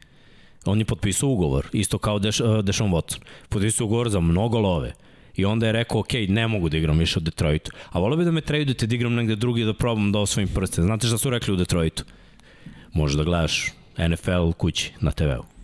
On 0.65 0.79
je 0.79 0.85
potpisao 0.85 1.29
ugovor, 1.29 1.67
isto 1.73 1.99
kao 1.99 2.19
Deš, 2.19 2.41
uh, 2.41 2.59
Deshaun 2.65 2.91
Watson. 2.93 3.19
Potpisao 3.49 3.85
ugovor 3.85 4.09
za 4.09 4.21
mnogo 4.21 4.59
love. 4.59 4.93
I 5.39 5.45
onda 5.45 5.67
je 5.67 5.73
rekao, 5.73 6.01
ok, 6.01 6.13
ne 6.29 6.49
mogu 6.49 6.69
da 6.69 6.77
igram 6.77 6.99
više 6.99 7.19
u 7.19 7.23
Detroitu. 7.23 7.71
A 7.91 7.99
volio 7.99 8.17
bi 8.17 8.25
da 8.25 8.31
me 8.31 8.41
tradujete 8.41 8.87
da 8.87 8.95
igram 8.95 9.15
negde 9.15 9.37
drugi 9.37 9.65
da 9.65 9.75
probam 9.75 10.13
da 10.13 10.19
osvojim 10.19 10.49
prste. 10.49 10.83
Znate 10.83 11.07
šta 11.07 11.19
su 11.19 11.31
rekli 11.31 11.55
u 11.55 11.57
Detroitu? 11.57 12.05
Možeš 12.93 13.17
da 13.17 13.25
gledaš 13.25 13.73
NFL 13.99 14.51
kući 14.53 14.93
na 15.01 15.11
TV-u 15.11 15.59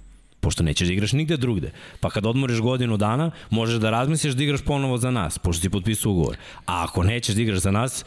pošto 0.44 0.62
nećeš 0.62 0.88
da 0.88 0.92
igraš 0.92 1.12
nigde 1.12 1.36
drugde. 1.36 1.70
Pa 2.00 2.10
kad 2.10 2.26
odmoriš 2.26 2.60
godinu 2.60 2.96
dana, 2.96 3.30
možeš 3.50 3.80
da 3.80 3.90
razmisliš 3.90 4.34
da 4.34 4.44
igraš 4.44 4.62
ponovo 4.64 4.98
za 4.98 5.10
nas, 5.10 5.38
pošto 5.38 5.62
si 5.62 5.70
potpisao 5.70 6.12
ugovor. 6.12 6.36
A 6.66 6.84
ako 6.84 7.02
nećeš 7.02 7.34
da 7.34 7.42
igraš 7.42 7.58
za 7.58 7.70
nas, 7.70 8.04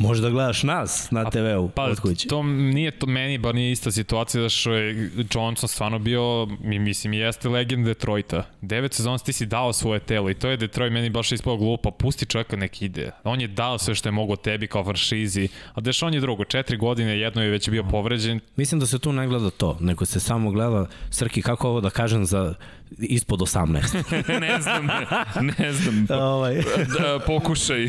Može 0.00 0.22
da 0.22 0.30
gledaš 0.30 0.62
nas 0.62 1.10
na 1.10 1.30
TV-u 1.30 1.68
Pa, 1.68 1.84
od 1.84 2.00
kuće. 2.00 2.28
to 2.28 2.42
nije 2.42 2.90
to 2.90 3.06
meni, 3.06 3.38
bar 3.38 3.54
nije 3.54 3.72
ista 3.72 3.90
situacija 3.90 4.42
da 4.42 4.48
što 4.48 4.72
je 4.72 5.10
Johnson 5.34 5.68
stvarno 5.68 5.98
bio, 5.98 6.46
mi 6.60 6.78
mislim, 6.78 7.12
jeste 7.12 7.48
legend 7.48 7.86
Detroita. 7.86 8.44
Devet 8.60 8.94
sezona 8.94 9.18
ti 9.18 9.32
si 9.32 9.46
dao 9.46 9.72
svoje 9.72 10.00
telo 10.00 10.30
i 10.30 10.34
to 10.34 10.48
je 10.48 10.56
Detroit 10.56 10.92
meni 10.92 11.10
baš 11.10 11.32
ispao 11.32 11.56
glupo, 11.56 11.90
pusti 11.90 12.26
čovjeka 12.26 12.56
nek 12.56 12.82
ide. 12.82 13.10
On 13.24 13.40
je 13.40 13.48
dao 13.48 13.78
sve 13.78 13.94
što 13.94 14.08
je 14.08 14.12
mogo 14.12 14.36
tebi 14.36 14.66
kao 14.66 14.84
franšizi, 14.84 15.48
a 15.74 15.80
deš 15.80 16.02
on 16.02 16.14
je 16.14 16.20
drugo, 16.20 16.44
četiri 16.44 16.76
godine, 16.76 17.18
jedno 17.18 17.42
je 17.42 17.50
već 17.50 17.70
bio 17.70 17.84
povređen, 17.90 18.40
Mislim 18.56 18.80
da 18.80 18.86
se 18.86 18.98
tu 18.98 19.12
ne 19.12 19.26
gleda 19.26 19.50
to, 19.50 19.76
nego 19.80 20.04
se 20.04 20.20
samo 20.20 20.50
gleda, 20.50 20.86
Srki, 21.10 21.42
kako 21.42 21.68
ovo 21.68 21.80
da 21.80 21.90
kažem 21.90 22.26
za 22.26 22.54
ispod 22.98 23.40
18. 23.40 24.38
ne 24.40 24.60
znam, 24.60 24.86
ne 25.58 25.72
znam. 25.72 26.06
ovaj, 26.10 26.54
Da, 26.98 27.18
pokušaj. 27.26 27.88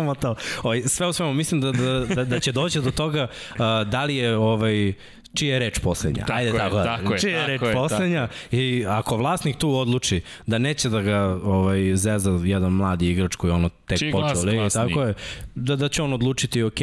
imamo 0.00 0.14
to. 0.14 0.34
Ovaj, 0.62 0.82
sve 0.82 1.06
u 1.06 1.12
svemu, 1.12 1.34
mislim 1.34 1.60
da, 1.60 1.72
da, 1.72 2.04
da, 2.14 2.24
da 2.24 2.40
će 2.40 2.52
doći 2.52 2.80
do 2.80 2.90
toga 2.90 3.26
uh, 3.50 3.58
da 3.88 4.04
li 4.04 4.16
je 4.16 4.36
ovaj, 4.36 4.92
čija 5.34 5.52
je 5.52 5.58
reč 5.58 5.78
poslednja. 5.78 6.24
Tako 6.24 6.38
Ajde 6.38 6.50
je, 6.50 6.56
tako, 6.56 6.76
da. 6.76 6.84
tako 6.84 7.12
je, 7.12 7.18
čija 7.18 7.38
je 7.38 7.40
tako 7.40 7.50
reč 7.50 7.70
je, 7.70 7.74
poslednja 7.74 8.28
i 8.50 8.84
ako 8.88 9.16
vlasnik 9.16 9.56
tu 9.56 9.74
odluči 9.74 10.20
da 10.46 10.58
neće 10.58 10.88
da 10.88 11.00
ga 11.00 11.38
ovaj, 11.44 11.96
zeza 11.96 12.40
jedan 12.44 12.72
mladi 12.72 13.10
igrač 13.10 13.36
koji 13.36 13.52
ono 13.52 13.68
tek 13.68 13.98
Čiji 13.98 14.12
počeo 14.12 14.42
ligi, 14.42 14.56
glasniji? 14.56 14.88
tako 14.88 15.02
je, 15.02 15.14
da, 15.54 15.76
da 15.76 15.88
će 15.88 16.02
on 16.02 16.12
odlučiti 16.12 16.62
ok, 16.62 16.80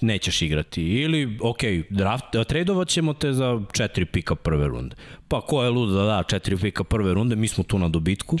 nećeš 0.00 0.42
igrati 0.42 0.82
ili 0.82 1.38
ok, 1.40 1.60
draft, 1.90 2.24
tradovat 2.48 2.88
ćemo 2.88 3.14
te 3.14 3.32
za 3.32 3.60
četiri 3.72 4.04
pika 4.04 4.34
prve 4.34 4.68
runde. 4.68 4.96
Pa 5.28 5.40
ko 5.40 5.64
je 5.64 5.70
lud 5.70 5.94
da 5.94 6.02
da 6.02 6.22
četiri 6.22 6.56
pika 6.56 6.84
prve 6.84 7.14
runde, 7.14 7.36
mi 7.36 7.48
smo 7.48 7.64
tu 7.64 7.78
na 7.78 7.88
dobitku. 7.88 8.36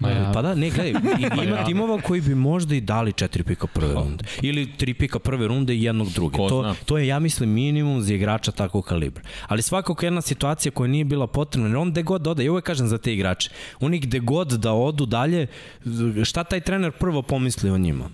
Ma 0.00 0.10
ja. 0.10 0.30
Pa 0.34 0.42
da, 0.42 0.54
ne, 0.54 0.70
gledaj, 0.70 0.90
ima 1.44 1.64
timova 1.64 2.00
koji 2.00 2.20
bi 2.20 2.34
možda 2.34 2.74
i 2.74 2.80
dali 2.80 3.12
četiri 3.12 3.44
pika 3.44 3.66
prve 3.66 3.94
runde. 3.94 4.24
Ili 4.42 4.72
tri 4.76 4.94
pika 4.94 5.18
prve 5.18 5.48
runde 5.48 5.74
i 5.74 5.82
jednog 5.82 6.08
druge. 6.12 6.36
Ko 6.36 6.48
To, 6.48 6.62
zna. 6.62 6.74
to 6.86 6.98
je, 6.98 7.06
ja 7.06 7.18
mislim, 7.18 7.50
minimum 7.50 8.02
za 8.02 8.14
igrača 8.14 8.52
takvog 8.52 8.84
kalibra. 8.84 9.22
Ali 9.46 9.62
svakako 9.62 10.06
jedna 10.06 10.20
situacija 10.20 10.72
koja 10.72 10.88
nije 10.88 11.04
bila 11.04 11.26
potrebna, 11.26 11.68
jer 11.68 11.76
on 11.76 11.90
gde 11.90 12.02
god 12.02 12.26
ode, 12.26 12.44
ja 12.44 12.52
uvek 12.52 12.64
kažem 12.64 12.86
za 12.86 12.98
te 12.98 13.14
igrače, 13.14 13.50
oni 13.80 13.98
gde 13.98 14.18
god 14.18 14.48
da 14.48 14.72
odu 14.72 15.06
dalje, 15.06 15.46
šta 16.24 16.44
taj 16.44 16.60
trener 16.60 16.92
prvo 16.92 17.22
pomisli 17.22 17.70
o 17.70 17.78
njima? 17.78 18.10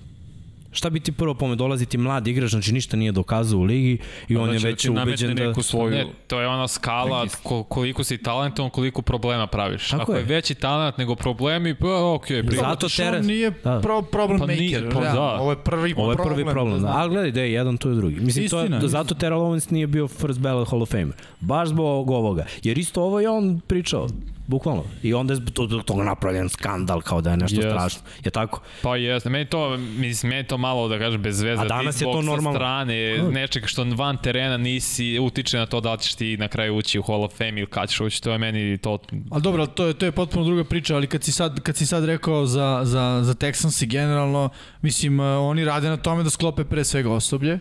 Šta 0.74 0.90
bi 0.90 1.00
ti 1.00 1.12
prvo 1.12 1.34
pomenuo? 1.34 1.56
Dolazi 1.56 1.86
ti 1.86 1.98
mladi 1.98 2.30
igrač, 2.30 2.50
znači 2.50 2.72
ništa 2.72 2.96
nije 2.96 3.12
dokazao 3.12 3.58
u 3.58 3.62
ligi 3.62 3.98
i 4.28 4.36
on 4.36 4.52
je 4.52 4.58
Znači, 4.58 4.64
da 4.64 4.68
već 4.68 4.84
nametne 4.84 5.02
ubeđen 5.02 5.34
da... 5.34 5.46
neku 5.46 5.62
svoju... 5.62 5.90
Ne, 5.90 6.06
to 6.26 6.40
je 6.40 6.48
ona 6.48 6.68
skala 6.68 7.26
ko, 7.42 7.62
koliko 7.62 8.04
si 8.04 8.18
talentovan, 8.18 8.70
koliko 8.70 9.02
problema 9.02 9.46
praviš. 9.46 9.88
Tako 9.88 10.02
Ako 10.02 10.12
je. 10.12 10.18
je. 10.18 10.24
veći 10.24 10.54
talent 10.54 10.98
nego 10.98 11.14
problemi, 11.14 11.74
pa 11.74 12.12
okej, 12.14 12.42
okay, 12.42 12.60
Zato 12.60 12.86
on 13.18 13.26
nije 13.26 13.50
da. 13.64 13.80
pro, 13.80 14.02
problem 14.02 14.38
Pa 14.38 14.46
maker. 14.46 14.60
nije, 14.60 14.90
pa 14.90 15.00
da. 15.00 15.38
Ovo 15.40 15.50
je 15.50 15.56
prvi 15.56 15.94
Ovo 15.96 16.10
je 16.12 16.16
problem. 16.16 16.34
prvi 16.36 16.52
problem, 16.52 16.82
da. 16.82 16.88
Ali 16.88 17.10
gledaj, 17.10 17.30
da 17.30 17.40
je 17.40 17.52
jedan, 17.52 17.76
to 17.76 17.88
je 17.88 17.94
drugi. 17.94 18.20
Mislim, 18.20 18.48
to 18.48 18.58
je, 18.58 18.64
Istina, 18.64 18.78
da, 18.78 18.86
istina. 18.86 19.02
zato 19.02 19.14
Terrell 19.14 19.40
Owens 19.42 19.72
nije 19.72 19.86
bio 19.86 20.08
first 20.08 20.40
ballot 20.40 20.68
Hall 20.70 20.82
of 20.82 20.90
Famer. 20.90 21.14
Baš 21.40 21.68
zbog 21.68 22.10
ovoga. 22.10 22.46
Jer 22.62 22.78
isto 22.78 23.02
ovo 23.02 23.20
je 23.20 23.28
on 23.28 23.60
pričao. 23.66 24.08
Bukvalno. 24.46 24.84
I 25.02 25.14
onda 25.14 25.32
je 25.32 25.36
zbog 25.36 25.50
tog- 25.50 25.84
toga 25.84 26.04
napravljen 26.04 26.48
skandal 26.48 27.00
kao 27.00 27.20
da 27.20 27.30
je 27.30 27.36
nešto 27.36 27.60
Jest. 27.60 27.68
strašno. 27.68 28.00
Je 28.24 28.30
tako? 28.30 28.60
Pa 28.82 28.96
jeste, 28.96 29.30
meni 29.30 29.44
to, 29.44 29.76
mislim, 29.76 30.30
meni 30.30 30.44
to 30.46 30.58
malo 30.58 30.88
da 30.88 30.98
kažem 30.98 31.22
bez 31.22 31.42
veze. 31.42 31.62
A 31.62 31.64
danas 31.64 32.00
je 32.00 32.04
to 32.04 32.22
normalno. 32.22 32.58
strane, 32.58 33.18
nečega 33.30 33.66
što 33.66 33.84
van 33.84 34.16
terena 34.16 34.56
nisi 34.56 35.18
utiče 35.18 35.58
na 35.58 35.66
to 35.66 35.80
da 35.80 35.96
ćeš 35.96 36.14
ti 36.14 36.36
na 36.36 36.48
kraju 36.48 36.76
ući 36.76 36.98
u 36.98 37.02
Hall 37.02 37.24
of 37.24 37.36
Fame 37.36 37.50
ili 37.60 37.66
kad 37.66 37.88
ćeš 37.88 38.00
ući, 38.00 38.22
to 38.22 38.32
je 38.32 38.38
meni 38.38 38.78
to... 38.78 38.98
Ali 39.30 39.42
dobro, 39.42 39.66
to 39.66 39.86
je, 39.86 39.94
to 39.94 40.06
je 40.06 40.12
potpuno 40.12 40.44
druga 40.44 40.64
priča, 40.64 40.96
ali 40.96 41.06
kad 41.06 41.24
si 41.24 41.32
sad, 41.32 41.60
kad 41.60 41.76
si 41.76 41.86
sad 41.86 42.04
rekao 42.04 42.46
za, 42.46 42.80
za, 42.84 43.20
za 43.22 43.34
Texans 43.34 43.82
i 43.84 43.86
generalno, 43.86 44.48
mislim, 44.82 45.20
uh, 45.20 45.26
oni 45.26 45.64
rade 45.64 45.88
na 45.88 45.96
tome 45.96 46.22
da 46.22 46.30
sklope 46.30 46.64
pre 46.64 46.84
svega 46.84 47.12
osoblje 47.12 47.58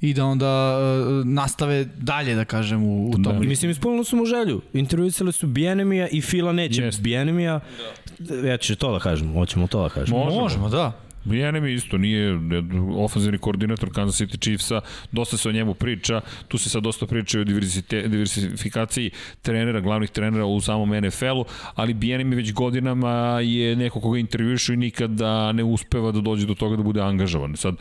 i 0.00 0.14
da 0.14 0.24
onda 0.24 0.78
uh, 0.78 1.26
nastave 1.26 1.84
dalje, 1.84 2.34
da 2.34 2.44
kažem, 2.44 2.82
u, 2.82 3.10
u 3.10 3.12
tom. 3.12 3.22
Da. 3.22 3.32
Mislim, 3.32 3.70
ispunili 3.70 4.04
su 4.04 4.16
mu 4.16 4.26
želju. 4.26 4.60
Intervjuisali 4.72 5.32
su 5.32 5.46
Bijenemija 5.46 6.08
i 6.08 6.20
Fila 6.20 6.52
neće 6.52 6.82
Jest. 6.82 7.00
Bijenemija. 7.00 7.60
Da. 8.18 8.34
Ja 8.48 8.56
ću 8.56 8.76
to 8.76 8.92
da 8.92 8.98
kažem, 8.98 9.32
hoćemo 9.32 9.66
to 9.66 9.82
da 9.82 9.88
kažem. 9.88 10.16
Možemo. 10.16 10.40
Možemo, 10.40 10.68
da. 10.68 10.92
Bijenem 11.24 11.64
je 11.64 11.74
isto, 11.74 11.98
nije 11.98 12.38
ofenzivni 12.96 13.38
koordinator 13.38 13.92
Kansas 13.92 14.20
City 14.20 14.40
Chiefsa, 14.40 14.80
dosta 15.12 15.36
se 15.36 15.48
o 15.48 15.52
njemu 15.52 15.74
priča, 15.74 16.20
tu 16.48 16.58
se 16.58 16.70
sad 16.70 16.82
dosta 16.82 17.06
priča 17.06 17.40
o 17.40 17.44
diversifikaciji 17.44 19.10
trenera, 19.42 19.80
glavnih 19.80 20.10
trenera 20.10 20.44
u 20.44 20.60
samom 20.60 20.90
NFL-u, 20.90 21.44
ali 21.74 21.94
Bijenem 21.94 22.32
je 22.32 22.36
već 22.36 22.52
godinama 22.52 23.40
je 23.42 23.76
neko 23.76 24.00
koga 24.00 24.18
intervjušu 24.18 24.72
i 24.72 24.76
nikada 24.76 25.52
ne 25.52 25.64
uspeva 25.64 26.12
da 26.12 26.20
dođe 26.20 26.46
do 26.46 26.54
toga 26.54 26.76
da 26.76 26.82
bude 26.82 27.00
angažovan. 27.00 27.56
Sad, 27.56 27.74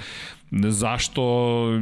zašto 0.52 1.22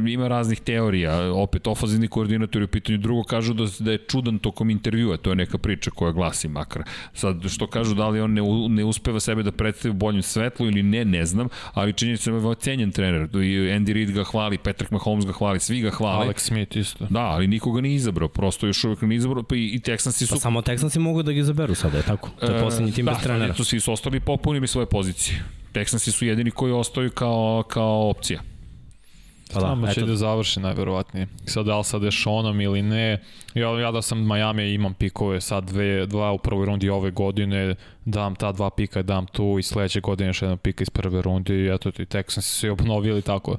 ima 0.08 0.28
raznih 0.28 0.60
teorija, 0.60 1.32
opet 1.32 1.66
ofenzivni 1.66 2.08
koordinator 2.08 2.62
je 2.62 2.64
u 2.64 2.68
pitanju, 2.68 2.98
drugo 2.98 3.22
kažu 3.22 3.54
da, 3.54 3.64
da 3.78 3.92
je 3.92 3.98
čudan 3.98 4.38
tokom 4.38 4.70
intervjua, 4.70 5.16
to 5.16 5.30
je 5.30 5.36
neka 5.36 5.58
priča 5.58 5.90
koja 5.90 6.12
glasi 6.12 6.48
makar. 6.48 6.82
Sad, 7.12 7.48
što 7.48 7.66
kažu, 7.66 7.94
da 7.94 8.08
li 8.08 8.20
on 8.20 8.32
ne, 8.32 8.42
ne 8.68 8.84
uspeva 8.84 9.20
sebe 9.20 9.42
da 9.42 9.52
predstavi 9.52 9.90
u 9.90 9.94
boljem 9.94 10.22
svetlu 10.22 10.66
ili 10.66 10.82
ne, 10.82 11.04
ne 11.04 11.26
znam, 11.26 11.48
ali 11.72 11.92
činjenica 11.92 12.30
je 12.30 12.40
da 12.40 12.48
je 12.48 12.54
cenjen 12.54 12.92
trener, 12.92 13.22
i 13.22 13.52
Andy 13.78 13.92
Reid 13.92 14.10
ga 14.10 14.24
hvali, 14.24 14.58
Patrick 14.58 14.92
Mahomes 14.92 15.26
ga 15.26 15.32
hvali, 15.32 15.60
svi 15.60 15.80
ga 15.80 15.90
hvale. 15.90 16.26
Alex 16.26 16.38
Smith 16.38 16.76
isto. 16.76 17.06
Da, 17.10 17.20
ali 17.20 17.46
nikoga 17.46 17.80
nije 17.80 17.94
izabrao, 17.94 18.28
prosto 18.28 18.66
još 18.66 18.84
uvek 18.84 19.02
nije 19.02 19.16
izabrao, 19.16 19.42
pa 19.42 19.56
i, 19.56 19.66
i 19.66 19.80
Texansi 19.80 20.26
su... 20.26 20.34
Pa 20.34 20.40
samo 20.40 20.60
Texansi 20.60 20.98
mogu 20.98 21.22
da 21.22 21.32
ga 21.32 21.38
izaberu 21.38 21.74
sada, 21.74 21.96
je 21.96 22.02
tako? 22.02 22.30
To 22.40 22.46
je 22.46 22.60
poslednji 22.60 22.92
tim 22.92 23.06
da, 23.06 23.12
bez 23.12 23.22
trenera. 23.22 23.54
Da, 23.58 23.64
svi 23.64 23.80
su 23.80 23.92
ostali 23.92 24.20
popunili 24.20 24.66
svoje 24.66 24.86
pozicije. 24.86 25.42
Texansi 25.72 26.12
su 26.12 26.26
jedini 26.26 26.50
koji 26.50 26.72
ostaju 26.72 27.10
kao, 27.10 27.62
kao 27.68 28.10
opcija. 28.10 28.40
Pa 29.54 29.60
da, 29.60 29.92
će 29.92 30.00
eto, 30.00 30.06
da 30.06 30.16
završi 30.16 30.60
najverovatnije. 30.60 31.26
Sad 31.44 31.66
da 31.66 31.78
li 31.78 31.84
sa 31.84 31.98
Deshonom 31.98 32.60
ili 32.60 32.82
ne. 32.82 33.22
Ja, 33.54 33.80
ja 33.80 33.90
da 33.90 34.02
sam 34.02 34.28
Miami 34.28 34.74
imam 34.74 34.94
pikove 34.94 35.40
sad 35.40 35.64
dve, 35.64 36.06
dva 36.06 36.32
u 36.32 36.38
prvoj 36.38 36.66
rundi 36.66 36.88
ove 36.88 37.10
godine, 37.10 37.74
dam 38.04 38.34
ta 38.34 38.52
dva 38.52 38.70
pika, 38.70 39.02
dam 39.02 39.26
tu 39.26 39.56
i 39.58 39.62
sledeće 39.62 40.00
godine 40.00 40.28
još 40.28 40.42
jedan 40.42 40.58
pika 40.58 40.82
iz 40.82 40.90
prve 40.90 41.22
runde 41.22 41.54
i 41.54 41.74
eto 41.74 41.90
ti 41.90 42.04
Texans 42.04 42.40
su 42.40 42.58
se 42.58 42.70
obnovili 42.70 43.22
tako. 43.22 43.56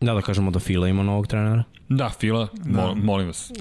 da, 0.00 0.14
da 0.14 0.22
kažemo 0.22 0.50
da 0.50 0.58
Fila 0.58 0.88
ima 0.88 1.02
novog 1.02 1.26
trenera. 1.26 1.64
Da, 1.88 2.08
Fila, 2.08 2.48
mo, 2.64 2.94
molim 2.94 3.26
vas. 3.26 3.52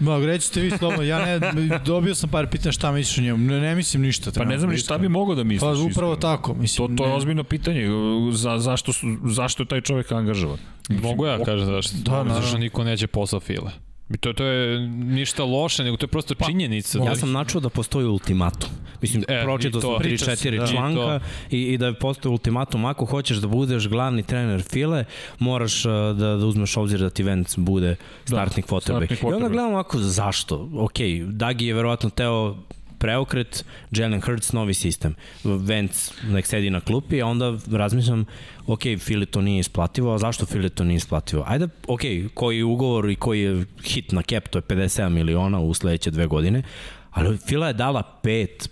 Ma, 0.00 0.18
recite 0.18 0.60
vi 0.60 0.70
slobodno, 0.70 1.02
ja 1.04 1.18
ne, 1.18 1.40
dobio 1.80 2.14
sam 2.14 2.30
par 2.30 2.46
pitanja 2.46 2.72
šta 2.72 2.92
misliš 2.92 3.18
o 3.18 3.22
njemu, 3.22 3.38
ne, 3.40 3.60
ne 3.60 3.74
mislim 3.74 4.02
ništa. 4.02 4.30
Pa 4.32 4.44
ne 4.44 4.58
znam 4.58 4.70
ni 4.70 4.78
šta 4.78 4.98
bi 4.98 5.08
mogao 5.08 5.34
da 5.34 5.44
misliš. 5.44 5.60
Pa 5.60 5.66
upravo 5.70 5.88
iskreno. 6.12 6.16
tako, 6.16 6.54
mislim. 6.54 6.88
To, 6.88 6.94
to 6.94 7.04
je 7.04 7.10
ne- 7.10 7.16
ozbiljno 7.16 7.44
pitanje. 7.44 7.86
Za, 8.32 8.58
zašto, 8.58 8.92
su, 8.92 9.06
zašto 9.24 9.62
je 9.62 9.66
taj 9.66 9.80
čovek 9.80 10.12
angažovan? 10.12 10.58
Mogu 10.90 11.26
ja 11.26 11.38
kažem 11.40 11.66
zašto. 11.66 11.96
Da, 11.96 12.02
Da, 12.02 12.10
naravno. 12.10 12.34
zašto 12.34 12.58
niko 12.58 12.84
neće 12.84 13.06
posao 13.06 13.40
file. 13.40 13.70
To, 14.20 14.32
to 14.32 14.44
je 14.44 14.78
ništa 14.88 15.44
loše, 15.44 15.84
nego 15.84 15.96
to 15.96 16.04
je 16.04 16.08
prosto 16.08 16.34
pa, 16.34 16.46
činjenica. 16.46 16.98
Ja 16.98 17.16
sam 17.16 17.32
načuo 17.32 17.60
da 17.60 17.68
postoji 17.68 18.06
ultimatum. 18.06 18.70
Mislim, 19.02 19.24
E, 19.28 19.34
e, 19.34 19.42
pročito 19.42 19.80
to. 19.80 19.92
sam 19.92 19.98
Priča 19.98 20.36
se, 20.36 20.48
3-4 20.50 20.58
da. 20.58 20.66
članka 20.66 21.20
i, 21.50 21.62
i 21.62 21.78
da 21.78 21.94
postoji 21.94 22.30
ultimatum. 22.30 22.84
Ako 22.84 23.04
hoćeš 23.04 23.36
da 23.36 23.46
budeš 23.46 23.88
glavni 23.88 24.22
trener 24.22 24.62
file, 24.62 25.04
moraš 25.38 25.84
uh, 25.84 25.92
da, 25.92 26.36
da 26.36 26.46
uzmeš 26.46 26.76
obzir 26.76 27.00
da 27.00 27.10
ti 27.10 27.22
Vance 27.22 27.60
bude 27.60 27.96
startnik 28.24 28.66
da, 28.70 28.80
startnik 28.80 29.10
I 29.22 29.26
onda 29.26 29.36
quarterback. 29.36 29.52
gledam 29.52 29.72
ovako, 29.72 29.98
zašto? 29.98 30.68
Ok, 30.74 30.98
Dagi 31.26 31.66
je 31.66 31.74
verovatno 31.74 32.10
teo 32.10 32.56
preokret, 33.00 33.64
Jalen 33.90 34.20
Hurts 34.20 34.52
novi 34.52 34.74
sistem. 34.74 35.14
Vance 35.44 36.12
nek 36.28 36.46
sedi 36.46 36.70
na 36.70 36.80
klupi, 36.80 37.22
a 37.22 37.26
onda 37.26 37.56
razmišljam, 37.72 38.24
ok, 38.66 38.82
Fili 38.98 39.26
to 39.26 39.40
nije 39.40 39.60
isplativo, 39.60 40.14
a 40.14 40.18
zašto 40.18 40.46
Fili 40.46 40.70
to 40.70 40.84
nije 40.84 40.96
isplativo? 40.96 41.44
Ajde, 41.46 41.68
ok, 41.88 42.00
koji 42.34 42.62
ugovor 42.62 43.10
i 43.10 43.16
koji 43.16 43.42
je 43.42 43.64
hit 43.84 44.12
na 44.12 44.22
cap, 44.22 44.48
to 44.48 44.58
je 44.58 44.62
57 44.62 45.08
miliona 45.08 45.60
u 45.60 45.74
sledeće 45.74 46.10
dve 46.10 46.26
godine, 46.26 46.62
ali 47.10 47.38
Fila 47.38 47.66
je 47.66 47.72
dala 47.72 48.02
pet 48.22 48.70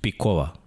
pikova 0.00 0.58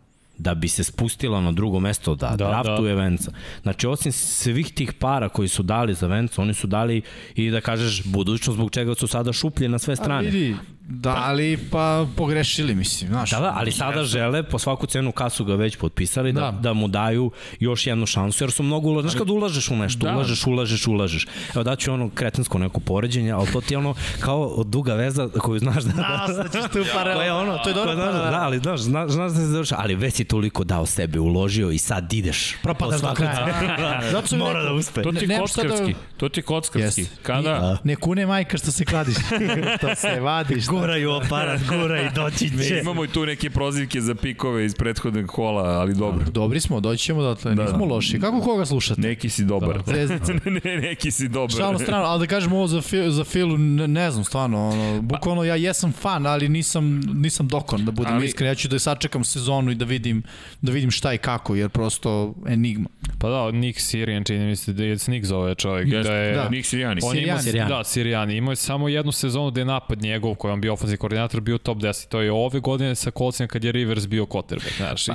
da 0.41 0.53
bi 0.53 0.67
se 0.67 0.83
spustila 0.83 1.41
na 1.41 1.51
drugo 1.51 1.79
mesto 1.79 2.15
da, 2.15 2.29
da 2.29 2.35
Da, 2.35 2.47
draftuje 2.47 2.95
da. 2.95 3.01
Venca. 3.01 3.31
Znači, 3.61 3.87
osim 3.87 4.11
svih 4.11 4.73
tih 4.73 4.93
para 4.93 5.29
koji 5.29 5.47
su 5.47 5.63
dali 5.63 5.93
za 5.93 6.07
Venca, 6.07 6.41
oni 6.41 6.53
su 6.53 6.67
dali 6.67 7.01
i 7.35 7.49
da 7.49 7.61
kažeš 7.61 8.03
budućnost 8.05 8.57
zbog 8.57 8.71
čega 8.71 8.95
su 8.95 9.07
sada 9.07 9.33
šuplje 9.33 9.69
na 9.69 9.79
sve 9.79 9.91
A 9.91 9.95
strane. 9.95 10.55
Vidi, 10.91 11.01
dali 11.01 11.59
pa 11.71 12.05
pogrešili, 12.15 12.75
mislim, 12.75 13.09
znaš. 13.09 13.31
Da, 13.31 13.39
da, 13.39 13.53
ali 13.55 13.71
sada 13.71 14.03
žele, 14.03 14.43
po 14.43 14.59
svaku 14.59 14.87
cenu 14.87 15.11
kasu 15.11 15.45
ga 15.45 15.55
već 15.55 15.75
potpisali, 15.77 16.33
da, 16.33 16.41
Da. 16.41 16.51
da 16.51 16.73
mu 16.73 16.87
daju 16.87 17.31
još 17.59 17.87
jednu 17.87 18.05
šansu, 18.05 18.43
jer 18.43 18.51
su 18.51 18.63
mnogo 18.63 18.89
ulažeš. 18.89 19.11
Znaš 19.11 19.19
kad 19.19 19.29
ulažeš 19.29 19.69
u 19.69 19.75
nešto, 19.75 19.99
Da. 19.99 20.13
ulažeš, 20.13 20.47
ulažeš, 20.47 20.87
ulažeš. 20.87 21.27
Evo 21.55 21.63
daću 21.63 21.93
ono 21.93 22.09
kretensko 22.09 22.57
neko 22.57 22.79
poređenje, 22.79 23.31
ali 23.31 23.47
to 23.47 23.61
ti 23.61 23.73
je 23.73 23.77
ono 23.77 23.93
kao 24.19 24.63
duga 24.63 24.93
veza 24.93 25.29
koju 25.29 25.59
znaš 25.59 25.83
da... 25.83 25.93
A, 26.19 26.27
sad 26.27 26.51
ćeš 26.51 26.61
tu 26.63 26.83
paralel. 26.93 27.15
Koja 27.15 27.25
je 27.25 27.33
ono, 27.33 27.57
to 27.57 27.69
je 27.69 27.73
dobro. 27.75 27.93
koja, 27.95 28.11
znaš, 28.11 28.31
da, 28.31 28.39
ali 28.41 28.59
znaš, 28.59 28.79
znaš, 28.79 29.11
znaš 29.11 29.31
da 29.31 29.37
se 29.37 29.45
završa, 29.45 29.75
ali 29.79 29.95
već 29.95 30.13
si 30.13 30.23
toliko 30.23 30.63
dao 30.63 30.85
sebe, 30.85 31.19
uložio 31.19 31.71
i 31.71 31.77
sad 31.77 32.13
ideš. 32.13 32.55
Propadaš 32.63 33.01
do 33.01 33.13
kraja. 33.13 34.01
Zato 34.11 34.27
sam 34.27 34.39
Mora 34.39 34.63
da 34.63 34.71
uspe. 34.71 35.01
To 35.01 35.11
ti 35.11 35.17
je 35.17 35.27
Ne- 35.27 35.35
da- 35.35 35.41
kockarski. 35.41 35.95
To 36.17 36.29
ti 36.29 36.39
je 36.39 36.43
kockarski. 36.43 37.01
Jeste. 37.01 37.15
Kada? 37.23 37.77
Ne 37.83 37.95
kune 37.95 38.25
majka 38.25 38.57
što 38.57 38.71
se 38.71 38.85
kladiš. 38.85 39.15
to 39.81 39.95
se 39.95 40.19
vadiš. 40.19 40.65
U 41.07 41.11
aparat, 41.15 41.61
guraj, 41.69 42.09
doći 42.15 42.49
će. 42.67 42.79
Imamo 42.81 43.05
i 43.05 43.07
tu 43.07 43.25
neke 43.25 43.49
prozivke 43.49 44.01
za 44.01 44.15
pikove 44.15 44.65
iz 44.65 44.75
prethodnog 44.75 45.25
kola, 45.27 45.63
ali 45.63 45.93
dobro. 45.95 46.25
Dobri 46.25 46.59
smo, 46.59 46.79
doći 46.79 47.03
ćemo 47.03 47.21
dotle, 47.21 47.55
Da, 47.55 47.63
nismo 47.63 47.77
da. 47.77 47.93
loši. 47.93 48.19
Kako 48.19 48.41
koga 48.41 48.65
slušate? 48.65 49.01
Neki 49.01 49.29
si 49.29 49.45
dobar. 49.45 49.81
Zvezdica. 49.85 50.33
ne, 50.45 50.61
ne, 50.65 50.77
neki 50.77 51.11
si 51.11 51.27
dobar. 51.27 51.57
Šalno 51.57 51.79
strano, 51.79 52.03
ali 52.03 52.19
da 52.19 52.27
kažem 52.27 52.53
ovo 52.53 52.67
za, 52.67 52.81
Fil, 52.81 53.09
za 53.09 53.23
Filu, 53.23 53.57
ne, 53.57 53.87
ne 53.87 54.11
znam, 54.11 54.23
stvarno, 54.23 54.69
ono, 54.69 55.01
bukvalno 55.01 55.43
ja 55.43 55.55
jesam 55.55 55.91
fan, 55.91 56.25
ali 56.25 56.49
nisam, 56.49 56.99
nisam 57.13 57.47
dokon, 57.47 57.85
da 57.85 57.91
budem 57.91 58.13
Ali- 58.13 58.25
iskren, 58.25 58.47
ja 58.47 58.55
ću 58.55 58.67
da 58.67 58.79
sačekam 58.79 59.23
sezonu 59.23 59.71
i 59.71 59.75
da 59.75 59.85
vidim, 59.85 60.23
da 60.61 60.71
vidim 60.71 60.91
šta 60.91 61.13
i 61.13 61.17
kako, 61.17 61.55
jer 61.55 61.69
prosto 61.69 62.33
enigma. 62.47 62.89
Pa 63.19 63.29
da, 63.29 63.51
Nick 63.51 63.79
Sirian 63.79 64.23
čini 64.23 64.45
mi 64.45 64.55
se 64.55 64.73
da 64.73 64.83
je 64.83 64.97
Nick 65.07 65.25
zove 65.25 65.55
čovjek. 65.55 65.87
Jeste, 65.87 66.09
da 66.09 66.17
je, 66.17 66.35
da. 66.35 66.49
Nik 66.49 66.65
Sirijani. 66.65 67.01
On 67.03 67.17
ima. 67.17 67.37
Da, 67.67 67.83
Sirijani. 67.83 68.35
Imao 68.35 68.51
je 68.51 68.55
samo 68.55 68.89
jednu 68.89 69.11
sezonu 69.11 69.51
gde 69.51 69.61
je 69.61 69.65
napad 69.65 70.01
njegov, 70.01 70.35
koji 70.35 70.49
je 70.49 70.53
on 70.53 70.61
bio 70.61 70.70
ofenzivni 70.71 70.97
koordinator, 70.97 71.41
bio 71.41 71.57
top 71.57 71.77
10. 71.77 72.07
To 72.07 72.21
je 72.21 72.31
ove 72.31 72.59
godine 72.59 72.95
sa 72.95 73.11
Coltsima 73.11 73.47
kad 73.47 73.63
je 73.63 73.71
Rivers 73.71 74.07
bio 74.07 74.25
quarterback. 74.25 74.77
Znaš, 74.77 75.07
i 75.07 75.11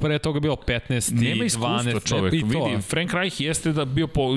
pre 0.00 0.18
toga 0.18 0.40
bilo 0.40 0.56
15 0.66 1.12
Nema 1.12 1.44
iskustva 1.44 1.82
12, 1.82 2.08
čovek. 2.08 2.34
i 2.34 2.40
to. 2.40 2.46
Vidi, 2.46 2.82
Frank 2.82 3.12
Reich 3.12 3.40
jeste 3.40 3.72
da 3.72 3.84
bio 3.84 4.06
po, 4.06 4.28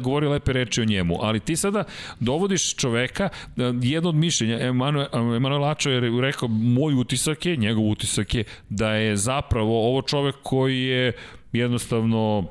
govori 0.00 0.26
lepe 0.26 0.52
reči 0.52 0.80
o 0.82 0.84
njemu, 0.84 1.18
ali 1.20 1.40
ti 1.40 1.56
sada 1.56 1.84
dovodiš 2.20 2.74
čoveka, 2.74 3.28
eh, 3.56 3.62
jedno 3.82 4.08
od 4.08 4.14
mišljenja, 4.14 4.60
Emanuel, 4.60 5.06
Emanuel 5.36 5.64
Ačo 5.64 5.90
je 5.90 6.20
rekao, 6.20 6.48
moj 6.48 6.94
utisak 6.94 7.46
je, 7.46 7.56
njegov 7.56 7.84
utisak 7.84 8.34
je, 8.34 8.44
da 8.68 8.90
je 8.90 9.16
zapravo 9.16 9.88
ovo 9.88 10.02
čovek 10.02 10.34
koji 10.42 10.82
je 10.82 11.12
jednostavno 11.52 12.48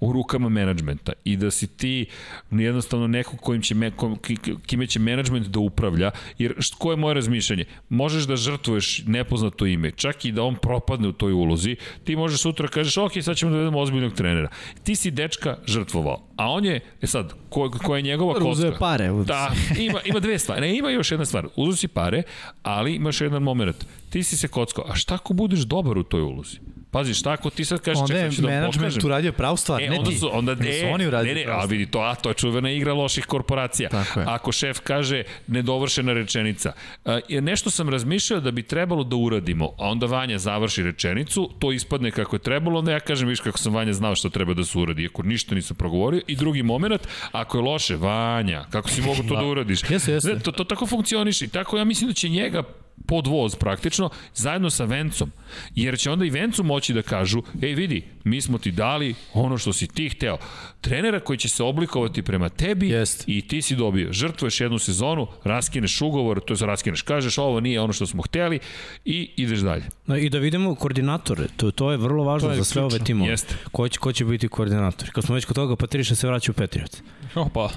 u 0.00 0.12
rukama 0.12 0.48
menadžmenta 0.48 1.12
i 1.24 1.36
da 1.36 1.50
si 1.50 1.66
ti 1.66 2.06
jednostavno 2.50 3.06
neko 3.06 3.36
kojim 3.36 3.62
će, 3.62 3.74
ko, 3.96 4.16
ki- 4.16 4.56
kime 4.66 4.86
će 4.86 4.98
menadžment 4.98 5.46
da 5.46 5.58
upravlja, 5.58 6.10
jer 6.38 6.54
koje 6.78 6.92
je 6.92 6.96
moje 6.96 7.14
razmišljanje? 7.14 7.64
Možeš 7.88 8.24
da 8.24 8.36
žrtvuješ 8.36 9.02
nepoznato 9.06 9.66
ime, 9.66 9.90
čak 9.90 10.24
i 10.24 10.32
da 10.32 10.42
on 10.42 10.54
propadne 10.56 11.08
u 11.08 11.12
toj 11.12 11.32
ulozi, 11.32 11.76
ti 12.04 12.16
možeš 12.16 12.40
sutra 12.40 12.68
kažeš, 12.68 12.96
ok, 12.96 13.12
sad 13.22 13.36
ćemo 13.36 13.50
da 13.52 13.58
vedemo 13.58 13.78
ozbiljnog 13.78 14.12
trenera. 14.12 14.48
Ti 14.84 14.96
si 14.96 15.10
dečka 15.10 15.56
žrtvovao, 15.66 16.22
a 16.36 16.50
on 16.50 16.64
je, 16.64 16.80
e 17.02 17.06
sad, 17.06 17.34
ko, 17.48 17.70
ko 17.70 17.96
je 17.96 18.02
njegova 18.02 18.32
kostra? 18.34 18.50
Uzeo 18.50 18.78
pare. 18.78 19.08
Da, 19.26 19.52
ima, 19.78 20.00
ima 20.04 20.20
dve 20.20 20.38
stvari. 20.38 20.60
Ne, 20.60 20.76
ima 20.78 20.90
još 20.90 21.10
jedna 21.10 21.24
stvar. 21.24 21.48
Uzu 21.56 21.76
si 21.76 21.88
pare, 21.88 22.22
ali 22.62 22.94
imaš 22.94 23.20
jedan 23.20 23.42
moment. 23.42 23.86
Ti 24.10 24.22
si 24.22 24.36
se 24.36 24.48
kockao. 24.48 24.84
A 24.88 24.94
šta 24.94 25.14
ako 25.14 25.34
budeš 25.34 25.60
dobar 25.60 25.98
u 25.98 26.02
toj 26.02 26.20
ulozi? 26.20 26.58
Pazi, 26.90 27.14
šta 27.14 27.32
ako 27.32 27.50
ti 27.50 27.64
sad 27.64 27.80
kažeš, 27.80 27.98
Onda 27.98 28.06
čekaj, 28.08 28.24
je 28.24 28.32
ću 28.32 28.42
da 28.42 28.48
vam 28.48 28.54
management 28.54 28.94
pokažem. 28.94 29.06
uradio 29.06 29.32
pravu 29.32 29.56
stvar, 29.56 29.82
E, 29.82 29.88
ne 29.88 29.98
onda 29.98 30.10
ti. 30.10 30.16
su, 30.16 30.30
onda, 30.32 30.52
Onda 30.52 30.64
su 30.64 30.86
oni 30.86 31.06
uradili 31.06 31.34
ne, 31.34 31.40
ne, 31.40 31.46
pravu 31.46 31.60
a 31.60 31.64
vidi 31.64 31.86
to, 31.86 31.98
a 32.00 32.14
to 32.14 32.28
je 32.28 32.34
čuvena 32.34 32.70
igra 32.70 32.92
loših 32.92 33.26
korporacija. 33.26 33.88
Tako 33.88 34.20
je. 34.20 34.26
Ako 34.28 34.52
šef 34.52 34.80
kaže 34.80 35.22
nedovršena 35.46 36.12
rečenica, 36.12 36.72
a, 37.04 37.20
nešto 37.30 37.70
sam 37.70 37.88
razmišljao 37.88 38.40
da 38.40 38.50
bi 38.50 38.62
trebalo 38.62 39.04
da 39.04 39.16
uradimo, 39.16 39.66
a 39.68 39.88
onda 39.88 40.06
Vanja 40.06 40.38
završi 40.38 40.82
rečenicu, 40.82 41.50
to 41.58 41.72
ispadne 41.72 42.10
kako 42.10 42.36
je 42.36 42.40
trebalo, 42.40 42.78
onda 42.78 42.92
ja 42.92 43.00
kažem, 43.00 43.28
viš 43.28 43.40
kako 43.40 43.58
sam 43.58 43.74
Vanja 43.74 43.92
znao 43.92 44.14
šta 44.14 44.28
treba 44.28 44.54
da 44.54 44.64
se 44.64 44.78
uradi, 44.78 45.02
iako 45.02 45.22
ništa 45.22 45.54
nisam 45.54 45.76
progovorio. 45.76 46.20
I 46.26 46.36
drugi 46.36 46.62
moment, 46.62 47.00
ako 47.32 47.58
je 47.58 47.62
loše, 47.62 47.96
Vanja, 47.96 48.64
kako 48.70 48.88
si 48.88 49.02
mogu 49.02 49.22
to 49.22 49.36
da 49.36 49.44
uradiš? 49.44 49.90
Jeste, 49.90 50.12
jeste. 50.12 50.28
Ne, 50.28 50.38
to, 50.38 50.52
to 50.52 50.64
tako 50.64 50.86
funkcioniše 50.86 51.44
i 51.44 51.48
tako 51.48 51.78
ja 51.78 51.84
mislim 51.84 52.08
da 52.08 52.14
će 52.14 52.28
njega 52.28 52.62
podvoz 53.06 53.56
praktično, 53.56 54.10
zajedno 54.34 54.70
sa 54.70 54.84
Vencom. 54.84 55.32
Jer 55.74 55.98
će 55.98 56.10
onda 56.10 56.24
i 56.24 56.30
Vencu 56.30 56.62
moći 56.62 56.92
da 56.92 57.02
kažu, 57.02 57.42
ej 57.62 57.74
vidi, 57.74 58.04
mi 58.24 58.40
smo 58.40 58.58
ti 58.58 58.70
dali 58.70 59.14
ono 59.34 59.58
što 59.58 59.72
si 59.72 59.86
ti 59.86 60.08
hteo. 60.08 60.38
Trenera 60.80 61.20
koji 61.20 61.38
će 61.38 61.48
se 61.48 61.62
oblikovati 61.62 62.22
prema 62.22 62.48
tebi 62.48 62.88
Jest. 62.88 63.24
i 63.26 63.48
ti 63.48 63.62
si 63.62 63.76
dobio. 63.76 64.12
Žrtvuješ 64.12 64.60
jednu 64.60 64.78
sezonu, 64.78 65.26
raskineš 65.44 66.00
ugovor, 66.00 66.40
to 66.40 66.54
je 66.54 66.66
raskineš, 66.66 67.02
kažeš 67.02 67.38
ovo 67.38 67.60
nije 67.60 67.80
ono 67.80 67.92
što 67.92 68.06
smo 68.06 68.22
hteli 68.22 68.58
i 69.04 69.30
ideš 69.36 69.58
dalje. 69.58 69.84
No, 70.06 70.16
I 70.16 70.30
da 70.30 70.38
vidimo 70.38 70.74
koordinatore, 70.74 71.46
to, 71.56 71.70
to 71.70 71.90
je 71.90 71.96
vrlo 71.96 72.24
važno 72.24 72.48
To 72.48 72.52
je 72.52 72.58
za 72.58 72.64
sve 72.64 72.82
ove 72.82 72.98
timove. 72.98 73.36
Ko 73.72 73.88
će, 73.88 73.98
ko 73.98 74.12
će 74.12 74.24
biti 74.24 74.48
koordinator? 74.48 75.10
Kad 75.12 75.24
smo 75.24 75.34
već 75.34 75.44
kod 75.44 75.56
toga, 75.56 75.76
Patriša 75.76 76.14
se 76.14 76.26
vraća 76.26 76.52
u 76.52 76.54
Patriots. 76.54 77.02
Opa, 77.34 77.70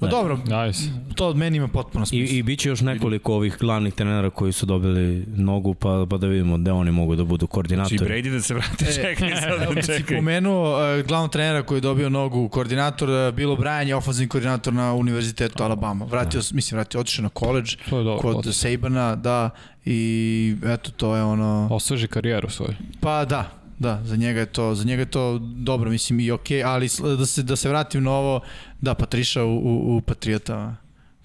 Pa 0.00 0.06
dobro, 0.06 0.36
nice. 0.36 0.80
to 1.14 1.28
od 1.28 1.36
meni 1.36 1.56
ima 1.56 1.68
potpuno 1.68 2.02
I, 2.02 2.06
smisla. 2.06 2.36
I 2.36 2.42
bit 2.42 2.58
će 2.58 2.68
još 2.68 2.80
nekoliko 2.80 3.34
ovih 3.34 3.56
glavnih 3.60 3.94
trenera 3.94 4.30
koji 4.30 4.52
su 4.52 4.66
dobili 4.66 5.24
nogu, 5.26 5.74
pa, 5.74 6.06
pa 6.10 6.16
da 6.16 6.26
vidimo 6.26 6.58
gde 6.58 6.72
oni 6.72 6.90
mogu 6.90 7.16
da 7.16 7.24
budu 7.24 7.46
koordinatori. 7.46 7.98
Znači 7.98 8.12
Brady 8.12 8.32
da 8.32 8.42
se 8.42 8.54
vrati, 8.54 8.84
čekaj 8.94 9.28
Evo, 9.28 9.64
sad, 9.74 9.84
si 9.84 9.86
čekaj. 9.86 10.16
pomenuo 10.16 10.96
uh, 10.98 11.06
glavnog 11.06 11.30
trenera 11.30 11.62
koji 11.62 11.76
je 11.76 11.80
dobio 11.80 12.08
nogu 12.08 12.48
koordinator, 12.48 13.10
uh, 13.10 13.34
bilo 13.34 13.56
Brian 13.56 13.88
je 13.88 13.94
ofenzivni 13.96 14.28
koordinator 14.28 14.72
na 14.72 14.94
Univerzitetu 14.94 15.62
Alabama. 15.62 16.04
Vratio, 16.04 16.40
da. 16.40 16.46
mislim, 16.52 16.76
vratio, 16.76 17.00
otišao 17.00 17.22
na 17.22 17.28
koleđ 17.28 17.76
kod 17.90 18.20
potez. 18.22 18.56
Sabana, 18.56 19.16
da, 19.16 19.50
i 19.84 20.56
eto, 20.64 20.90
to 20.90 21.16
je 21.16 21.22
ono... 21.22 21.68
Osveži 21.70 22.08
karijeru 22.08 22.50
svoju. 22.50 22.74
Pa 23.00 23.24
da, 23.24 23.50
da, 23.78 24.00
za 24.04 24.16
njega 24.16 24.40
je 24.40 24.46
to, 24.46 24.74
za 24.74 24.84
njega 24.84 25.02
je 25.02 25.10
to 25.10 25.38
dobro, 25.38 25.90
mislim 25.90 26.20
i 26.20 26.30
okej, 26.30 26.58
okay, 26.58 26.66
ali 26.66 26.88
da 27.16 27.26
se 27.26 27.42
da 27.42 27.56
se 27.56 27.68
vratim 27.68 28.02
na 28.02 28.10
ovo, 28.10 28.40
da 28.80 28.94
Patriša 28.94 29.44
u 29.44 29.56
u, 29.56 29.96
u 29.96 30.00
Patriota 30.00 30.76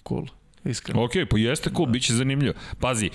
cool. 0.07 0.25
Iskreno. 0.65 1.03
Ok, 1.03 1.11
pa 1.29 1.37
jeste 1.37 1.69
cool, 1.75 1.87
bit 1.87 2.03
će 2.03 2.13
zanimljivo. 2.13 2.53
Pazi, 2.79 3.09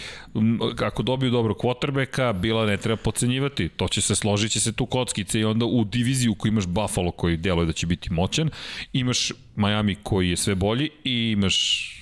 ako 0.82 1.02
dobiju 1.02 1.30
dobro 1.30 1.54
quarterbacka, 1.54 2.32
bila 2.32 2.66
ne 2.66 2.76
treba 2.76 2.96
pocenjivati, 2.96 3.68
to 3.68 3.88
će 3.88 4.00
se, 4.00 4.14
složit 4.14 4.52
će 4.52 4.60
se 4.60 4.72
tu 4.72 4.86
kockice 4.86 5.40
i 5.40 5.44
onda 5.44 5.64
u 5.64 5.84
diviziju 5.84 6.34
koju 6.34 6.52
imaš 6.52 6.66
Buffalo 6.66 7.10
koji 7.10 7.36
deluje 7.36 7.66
da 7.66 7.72
će 7.72 7.86
biti 7.86 8.12
moćan, 8.12 8.50
imaš 8.92 9.32
Miami 9.56 9.94
koji 10.02 10.30
je 10.30 10.36
sve 10.36 10.54
bolji 10.54 10.90
i 11.04 11.30
imaš 11.30 11.95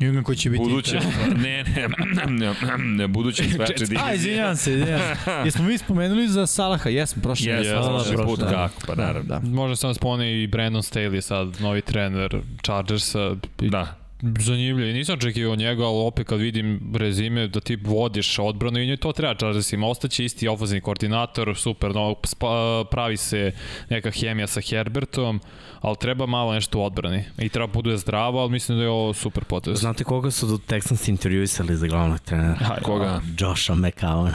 England 0.00 0.26
koji 0.26 0.36
će 0.36 0.50
biti... 0.50 0.62
buduće, 0.62 0.98
ne, 1.36 1.64
ne, 1.64 1.88
ne, 2.28 2.54
ne 2.78 3.08
buduće 3.08 3.44
svače 3.50 3.74
divizije. 3.74 4.00
A, 4.04 4.14
izvinjavam 4.14 4.56
se, 4.56 4.72
izvinjavam 4.72 5.16
se. 5.24 5.30
Jesmo 5.44 5.64
mi 5.64 5.78
spomenuli 5.78 6.28
za 6.28 6.46
Salaha? 6.46 6.88
Jesmo, 6.88 7.22
Ja, 7.24 7.32
yes, 7.32 7.86
prošli 7.86 8.16
da, 8.16 8.24
put 8.24 8.40
da. 8.40 8.48
kako, 8.50 8.74
pa 8.86 8.94
naravno. 8.94 9.28
Da. 9.28 9.40
Možda 9.40 9.76
sam 9.76 9.94
spomeni 9.94 10.42
i 10.42 10.46
Brandon 10.46 10.82
Staley 10.82 11.20
sad, 11.20 11.60
novi 11.60 11.80
trener 11.80 12.40
Chargersa. 12.62 13.36
Da, 13.58 14.01
Zanimljivo. 14.22 14.90
I 14.90 14.92
nisam 14.92 15.14
očekivao 15.14 15.56
njega, 15.56 15.84
ali 15.84 16.06
opet 16.06 16.26
kad 16.26 16.40
vidim 16.40 16.92
rezime 16.94 17.48
da 17.48 17.60
ti 17.60 17.76
vodiš 17.76 18.38
odbranu 18.38 18.78
i 18.78 18.86
nje 18.86 18.96
to 18.96 19.12
treba 19.12 19.34
Chargersima. 19.34 19.86
Ostaće 19.86 20.24
isti 20.24 20.48
ofenzivni 20.48 20.80
koordinator, 20.80 21.56
super, 21.56 21.94
no, 21.94 22.14
spa, 22.24 22.84
pravi 22.90 23.16
se 23.16 23.52
neka 23.90 24.10
hemija 24.10 24.46
sa 24.46 24.60
Herbertom, 24.60 25.40
ali 25.80 25.96
treba 26.00 26.26
malo 26.26 26.54
nešto 26.54 26.78
u 26.78 26.84
odbrani. 26.84 27.24
I 27.38 27.48
treba 27.48 27.66
bude 27.66 27.96
zdravo, 27.96 28.40
ali 28.40 28.50
mislim 28.50 28.78
da 28.78 28.84
je 28.84 28.90
ovo 28.90 29.14
super 29.14 29.44
potez. 29.44 29.78
Znate 29.78 30.04
koga 30.04 30.30
su 30.30 30.46
do 30.46 30.56
Texans 30.56 31.08
intervjuisali 31.08 31.76
za 31.76 31.86
glavnog 31.86 32.20
trenera? 32.20 32.54
Hajde. 32.54 32.82
koga? 32.82 33.20
Josha 33.38 33.74
McCowna. 33.74 34.32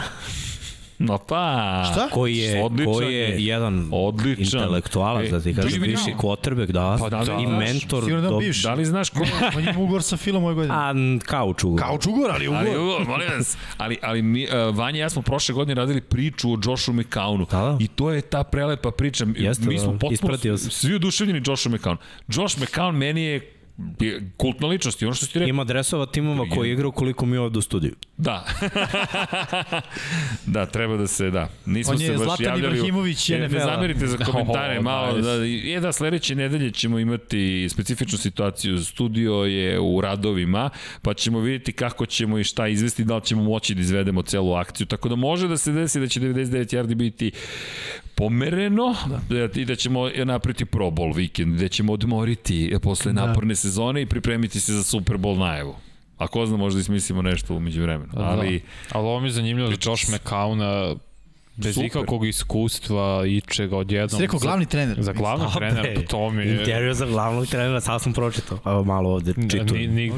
No 1.00 1.18
pa... 1.18 1.84
Šta? 1.92 2.10
Koji 2.10 2.38
je, 2.38 2.64
Odličan 2.64 2.94
koji 2.94 3.14
je 3.14 3.20
je. 3.22 3.46
jedan 3.46 3.90
Odličan. 3.92 4.44
intelektualac, 4.44 5.26
E, 5.26 5.30
da 5.30 5.42
ti 5.42 5.56
kažem, 5.56 5.72
Jimmy 5.74 5.86
viši 5.86 6.04
Graham. 6.04 6.20
quarterback, 6.20 6.72
da, 6.72 6.98
Pa 7.00 7.10
da, 7.10 7.18
da, 7.18 7.34
i 7.34 7.46
da. 7.46 7.52
mentor. 7.52 8.04
Sigurno 8.04 8.32
da 8.32 8.38
bivši. 8.38 8.64
Da 8.64 8.74
li 8.74 8.86
znaš 8.86 9.10
ko? 9.10 9.20
On 9.56 9.64
ima 9.64 9.74
ugovor 9.78 10.04
sa 10.04 10.18
Filom 10.18 10.44
ove 10.44 10.54
godine. 10.56 10.74
A, 10.76 10.94
kauč 11.26 11.64
ugovor. 11.64 11.82
Kauč 11.82 12.06
ugovor, 12.06 12.32
ali 12.32 12.48
ugovor. 12.48 12.68
Ali, 12.68 12.78
ugo, 12.78 13.00
molim 13.08 13.28
vas, 13.38 13.58
ali, 13.78 13.98
ali 14.02 14.22
mi, 14.22 14.46
uh, 14.46 14.76
Vanja 14.76 14.98
i 14.98 15.02
ja 15.02 15.10
smo 15.10 15.22
prošle 15.22 15.54
godine 15.54 15.76
radili 15.76 16.02
priču 16.02 16.52
o 16.52 16.58
Joshu 16.66 16.94
McCownu. 16.94 17.50
Da, 17.52 17.58
da. 17.62 17.78
I 17.80 17.88
to 17.88 18.12
je 18.12 18.22
ta 18.22 18.44
prelepa 18.44 18.92
priča. 18.92 19.26
Jeste, 19.36 19.66
mi 19.68 19.78
smo 19.78 19.88
da, 19.88 19.92
potpuno 19.92 20.12
ispratio 20.14 20.58
sam. 20.58 20.72
svi 20.72 20.96
oduševljeni 20.96 21.42
Joshu 21.46 21.70
McCownu. 21.70 21.98
Josh 22.28 22.58
McCown 22.60 22.92
meni 22.92 23.24
je 23.24 23.28
je 23.34 23.57
kultna 24.38 24.68
ličnost 24.68 25.02
i 25.02 25.06
ono 25.06 25.14
što 25.14 25.26
si 25.26 25.34
ti 25.34 25.40
rekao. 25.40 25.50
Ima 25.50 25.64
dresova 25.64 26.06
timova 26.06 26.46
koji 26.50 26.72
igraju 26.72 26.92
koliko 26.92 27.26
mi 27.26 27.38
ovde 27.38 27.60
u 27.60 27.62
studiju. 27.62 27.96
Da. 28.18 28.46
da, 30.48 30.66
treba 30.66 30.98
da 30.98 31.08
se, 31.08 31.30
da. 31.30 31.50
Nismo 31.66 31.92
On 31.94 32.00
se 32.00 32.06
je 32.06 32.12
baš 32.12 32.20
Zlatan 32.20 32.46
javljali. 32.46 32.68
u- 32.68 32.76
Ibrahimović 32.76 33.30
E, 33.30 33.38
Ne 33.40 33.50
zamerite 33.50 34.08
za 34.08 34.18
komentare, 34.18 34.78
Oh, 34.80 34.84
malo. 34.84 35.18
Da, 35.18 35.32
je 35.34 35.80
da, 35.80 35.92
sledeće 35.92 36.36
nedelje 36.36 36.72
ćemo 36.72 37.00
imati 37.00 37.38
specifičnu 37.70 38.18
situaciju. 38.18 38.78
Studio 38.80 39.34
je 39.34 39.80
u 39.80 40.02
radovima, 40.02 40.70
pa 41.02 41.14
ćemo 41.14 41.40
vidjeti 41.40 41.72
kako 41.74 42.06
ćemo 42.06 42.38
i 42.40 42.44
šta 42.44 42.68
izvesti, 42.68 43.04
da 43.04 43.16
li 43.16 43.22
ćemo 43.24 43.44
moći 43.44 43.76
da 43.76 43.82
izvedemo 43.82 44.22
celu 44.22 44.54
akciju. 44.54 44.88
Tako 44.88 45.10
da 45.10 45.16
može 45.16 45.48
da 45.48 45.58
se 45.58 45.72
desi 45.72 46.00
da 46.00 46.08
će 46.08 46.20
99 46.20 46.38
yardi 46.74 46.96
biti 46.96 47.32
pomereno 48.16 48.96
da. 49.30 49.50
i 49.56 49.66
da 49.66 49.76
ćemo 49.76 50.10
napriti 50.10 50.66
Pro 50.66 50.86
Bowl 50.86 51.16
vikend, 51.16 51.56
gde 51.56 51.70
ćemo 51.70 51.94
odmoriti 51.94 52.74
posle 52.82 53.14
Da. 53.14 53.26
naporne 53.26 53.56
sezone 53.68 54.02
i 54.02 54.06
pripremiti 54.06 54.60
se 54.60 54.74
za 54.74 54.84
Super 54.84 55.18
Bowl 55.18 55.38
najavu. 55.40 55.76
A 56.18 56.28
ko 56.28 56.46
zna, 56.46 56.58
možda 56.58 56.80
ismislimo 56.80 57.22
nešto 57.22 57.56
umeđu 57.56 57.82
vremenu. 57.82 58.12
Ali, 58.16 58.60
Da. 58.60 58.66
Ali 58.92 59.08
ovo 59.08 59.20
mi 59.20 59.28
je 59.28 59.32
zanimljivo 59.32 59.70
za 59.70 59.78
Josh 59.90 60.10
McCowna, 60.10 60.98
bez 61.58 61.74
Super. 61.74 61.88
ikakvog 61.88 62.28
iskustva 62.28 63.24
i 63.28 63.42
čega 63.42 63.78
odjednom. 63.78 64.10
Si 64.10 64.22
rekao 64.22 64.40
glavni 64.40 64.66
trener. 64.66 64.98
Za 65.00 65.14
glavnog 65.14 65.50
Šta, 65.50 65.60
trenera, 65.60 65.82
bre? 65.82 65.96
pa 65.96 66.02
to 66.02 66.32
mi 66.32 66.44
je... 66.44 66.60
Intervju 66.60 66.94
za 66.94 67.06
glavnog 67.06 67.48
trenera, 67.48 67.82
sad 67.82 68.02
sam 68.02 68.14
pročitao. 68.14 68.60
Evo 68.66 68.84
malo 68.84 69.10
ovde 69.10 69.34
Da, 69.34 69.42
ni, 69.42 69.50
čitujem. 69.50 69.96
ni, 69.96 70.12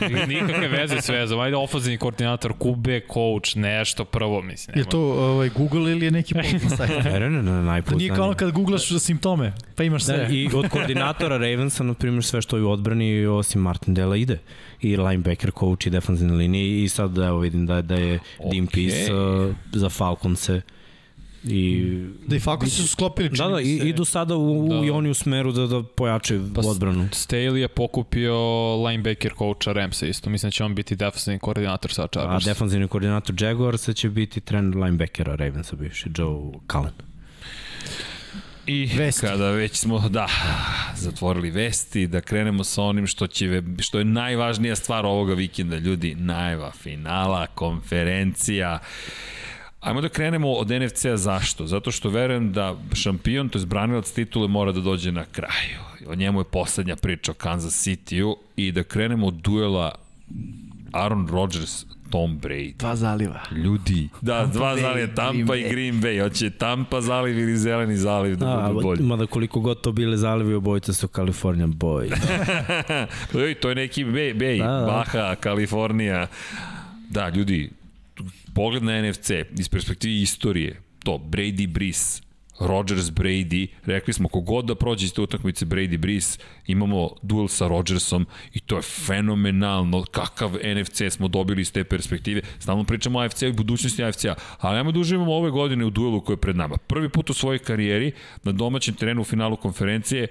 ni, 0.00 0.26
nikakve 0.26 0.68
veze 0.68 1.00
s 1.00 1.08
vezom. 1.08 1.40
Ajde, 1.40 1.56
ofenzivni 1.56 1.98
koordinator, 1.98 2.52
kube, 2.58 3.00
coach, 3.12 3.56
nešto 3.56 4.04
prvo, 4.04 4.42
mislim. 4.42 4.78
Je 4.78 4.84
to 4.84 5.00
ovaj, 5.00 5.48
Google 5.48 5.92
ili 5.92 6.04
je 6.04 6.10
neki 6.10 6.34
pouzdan 6.42 6.76
sajt? 6.76 7.04
Ne, 7.04 7.30
ne, 7.30 7.42
ne, 7.42 7.82
To 7.82 7.94
nije 7.94 8.14
kao 8.14 8.24
ono 8.24 8.34
kad 8.34 8.52
googlaš 8.52 8.88
simptome. 8.98 9.52
Pa 9.74 9.82
imaš 9.82 10.04
sve. 10.04 10.16
Da, 10.16 10.28
I 10.28 10.48
od 10.54 10.68
koordinatora 10.68 11.36
Ravensa, 11.38 11.84
na 11.84 11.94
primjer, 11.94 12.24
sve 12.24 12.42
što 12.42 12.56
je 12.56 12.62
u 12.62 12.70
odbrani, 12.70 13.26
osim 13.26 13.60
Martindela, 13.60 14.16
ide. 14.16 14.38
I 14.80 14.96
linebacker 14.96 15.50
coach 15.58 15.86
i 15.86 15.90
defensivne 15.90 16.34
linije 16.34 16.84
i 16.84 16.88
sad 16.88 17.18
evo 17.18 17.38
vidim 17.38 17.66
da, 17.66 17.82
da 17.82 17.94
je 17.94 18.18
okay. 18.38 18.50
Dean 18.52 18.66
Peace 18.66 19.14
uh, 19.14 19.54
za 19.72 19.88
Falconse 19.88 20.60
I, 21.44 21.92
da 22.26 22.36
i 22.36 22.40
Falcons 22.40 22.72
su 22.72 22.88
sklopili 22.88 23.28
Da, 23.28 23.48
da, 23.48 23.60
i, 23.60 23.80
idu 23.84 24.04
sada 24.04 24.36
u, 24.36 24.68
da. 24.68 24.86
i 24.86 24.90
oni 24.90 25.10
u 25.10 25.14
smeru 25.14 25.52
da, 25.52 25.66
da 25.66 25.82
pojačaju 25.82 26.50
pa, 26.54 26.60
odbranu. 26.60 27.08
Staley 27.12 27.54
je 27.54 27.68
pokupio 27.68 28.36
linebacker 28.76 29.32
coacha 29.38 29.72
Ramsa 29.72 30.06
isto. 30.06 30.30
Mislim 30.30 30.48
da 30.48 30.52
će 30.52 30.64
on 30.64 30.74
biti 30.74 30.96
defensivni 30.96 31.38
koordinator 31.38 31.92
sa 31.92 32.06
Chargers. 32.06 32.46
A 32.46 32.48
defensivni 32.48 32.88
koordinator 32.88 33.42
Jaguarsa 33.42 33.92
će 33.92 34.10
biti 34.10 34.40
trend 34.40 34.74
linebackera 34.74 35.34
Ravensa 35.34 35.76
bivši, 35.76 36.08
Joe 36.18 36.52
Cullen. 36.72 36.92
I 38.66 38.90
vesti. 38.96 39.26
kada 39.26 39.50
već 39.50 39.76
smo, 39.76 40.08
da, 40.08 40.28
zatvorili 40.96 41.50
vesti, 41.50 42.06
da 42.06 42.20
krenemo 42.20 42.64
sa 42.64 42.82
onim 42.82 43.06
što, 43.06 43.26
će, 43.26 43.62
što 43.78 43.98
je 43.98 44.04
najvažnija 44.04 44.76
stvar 44.76 45.06
ovoga 45.06 45.34
vikenda, 45.34 45.76
ljudi, 45.76 46.14
najva 46.14 46.70
finala, 46.70 47.46
konferencija, 47.46 48.78
Ajmo 49.86 50.00
da 50.00 50.08
krenemo 50.08 50.52
od 50.52 50.68
NFC-a 50.70 51.16
zašto? 51.16 51.66
Zato 51.66 51.90
što 51.90 52.10
verujem 52.10 52.52
da 52.52 52.74
šampion, 52.94 53.48
to 53.48 53.58
je 53.58 53.66
branilac 53.66 54.10
titule, 54.10 54.48
mora 54.48 54.72
da 54.72 54.80
dođe 54.80 55.12
na 55.12 55.24
kraju. 55.24 55.78
O 56.08 56.14
njemu 56.14 56.40
je 56.40 56.44
poslednja 56.44 56.96
priča 56.96 57.30
o 57.30 57.34
Kansas 57.34 57.86
City-u 57.86 58.36
i 58.56 58.72
da 58.72 58.82
krenemo 58.82 59.26
od 59.26 59.34
duela 59.34 59.94
Aaron 60.92 61.28
Rodgers 61.28 61.84
Tom 62.10 62.40
Brady. 62.40 62.76
Dva 62.76 62.96
zaliva. 62.96 63.40
Ljudi. 63.52 64.08
Da, 64.20 64.40
Tampa 64.40 64.58
dva 64.58 64.76
Bay, 64.76 64.80
zaliva, 64.80 65.14
Tampa 65.14 65.54
Green 65.54 65.66
i 65.66 65.70
Green 65.70 65.94
Bay. 66.02 66.22
Hoće 66.22 66.50
Tampa 66.50 67.00
zaliv 67.00 67.38
ili 67.38 67.56
zeleni 67.56 67.96
zaliv 67.96 68.36
da 68.36 68.58
A, 68.58 68.68
budu 68.68 68.80
bolji. 68.82 69.02
Mada 69.02 69.26
koliko 69.26 69.60
god 69.60 69.80
to 69.80 69.92
bile 69.92 70.16
zalivi, 70.16 70.54
obojice 70.54 70.94
su 70.94 71.08
California 71.08 71.66
Boy. 71.66 72.12
Ej, 73.46 73.54
to 73.54 73.68
je 73.68 73.74
neki 73.74 74.04
Bay, 74.04 74.34
Bay 74.34 74.58
da, 74.58 74.80
da. 74.80 74.86
Baha, 74.86 75.34
Kalifornija. 75.34 76.26
Da, 77.10 77.28
ljudi, 77.28 77.70
pogled 78.56 78.82
na 78.82 79.02
NFC 79.02 79.30
iz 79.58 79.68
perspektive 79.68 80.14
istorije, 80.14 80.80
to 81.04 81.18
Brady 81.30 81.66
Brees, 81.66 82.22
Rodgers 82.60 83.10
Brady, 83.10 83.66
rekli 83.84 84.12
smo 84.12 84.28
kogod 84.28 84.64
da 84.64 84.74
prođe 84.74 85.04
iz 85.04 85.12
te 85.12 85.20
utakmice 85.20 85.66
Brady 85.66 85.98
Brees, 85.98 86.38
imamo 86.66 87.10
duel 87.22 87.48
sa 87.48 87.68
Rodgersom 87.68 88.26
i 88.52 88.60
to 88.60 88.76
je 88.76 88.82
fenomenalno 88.82 90.04
kakav 90.10 90.50
NFC 90.50 91.02
smo 91.10 91.28
dobili 91.28 91.62
iz 91.62 91.72
te 91.72 91.84
perspektive. 91.84 92.40
Stalno 92.58 92.84
pričamo 92.84 93.18
o 93.18 93.22
AFC 93.22 93.42
i 93.42 93.52
budućnosti 93.52 94.04
AFC-a, 94.04 94.34
ali 94.58 94.78
ajmo 94.78 94.92
da 94.92 95.00
uživamo 95.00 95.34
ove 95.34 95.50
godine 95.50 95.84
u 95.84 95.90
duelu 95.90 96.20
koji 96.20 96.34
je 96.34 96.40
pred 96.40 96.56
nama. 96.56 96.76
Prvi 96.76 97.08
put 97.08 97.30
u 97.30 97.34
svojoj 97.34 97.58
karijeri 97.58 98.12
na 98.42 98.52
domaćem 98.52 98.94
terenu 98.94 99.20
u 99.20 99.24
finalu 99.24 99.56
konferencije 99.56 100.26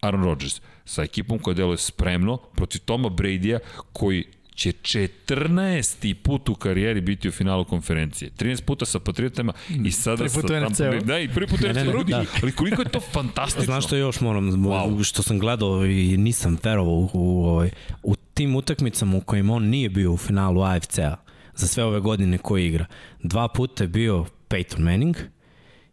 Aaron 0.00 0.24
Rodgers 0.24 0.60
sa 0.84 1.02
ekipom 1.02 1.38
koja 1.38 1.54
deluje 1.54 1.78
spremno 1.78 2.36
protiv 2.36 2.80
Toma 2.80 3.08
Brady-a 3.08 3.58
koji 3.92 4.24
će 4.58 4.72
14. 4.72 6.14
put 6.14 6.48
u 6.48 6.54
karijeri 6.54 7.00
biti 7.00 7.28
u 7.28 7.32
finalu 7.32 7.64
konferencije. 7.64 8.30
13 8.38 8.62
puta 8.62 8.86
sa 8.86 8.98
Patriotama 8.98 9.52
i 9.84 9.92
sada 9.92 10.28
sa 10.28 10.42
Tampa 10.42 11.04
Da, 11.04 11.18
i 11.18 11.28
prvi 11.28 11.46
put 11.46 11.60
u 11.60 11.68
NFC-u. 11.68 12.04
Da. 12.04 12.24
Ali 12.42 12.52
koliko 12.52 12.82
je 12.82 12.88
to 12.88 13.00
fantastično. 13.00 13.64
Znaš 13.64 13.86
što 13.86 13.96
još 13.96 14.20
moram, 14.20 14.50
wow. 14.50 15.04
što 15.04 15.22
sam 15.22 15.38
gledao 15.38 15.86
i 15.86 16.16
nisam 16.16 16.58
verovao 16.62 16.94
u, 16.94 17.08
u, 17.12 17.64
u 18.02 18.16
tim 18.16 18.56
utakmicama 18.56 19.16
u 19.16 19.20
kojima 19.20 19.54
on 19.54 19.64
nije 19.64 19.88
bio 19.88 20.12
u 20.12 20.16
finalu 20.16 20.62
AFC-a 20.62 21.16
za 21.54 21.66
sve 21.66 21.84
ove 21.84 22.00
godine 22.00 22.38
koje 22.38 22.66
igra. 22.66 22.86
Dva 23.22 23.48
puta 23.48 23.84
je 23.84 23.88
bio 23.88 24.26
Peyton 24.48 24.78
Manning, 24.78 25.16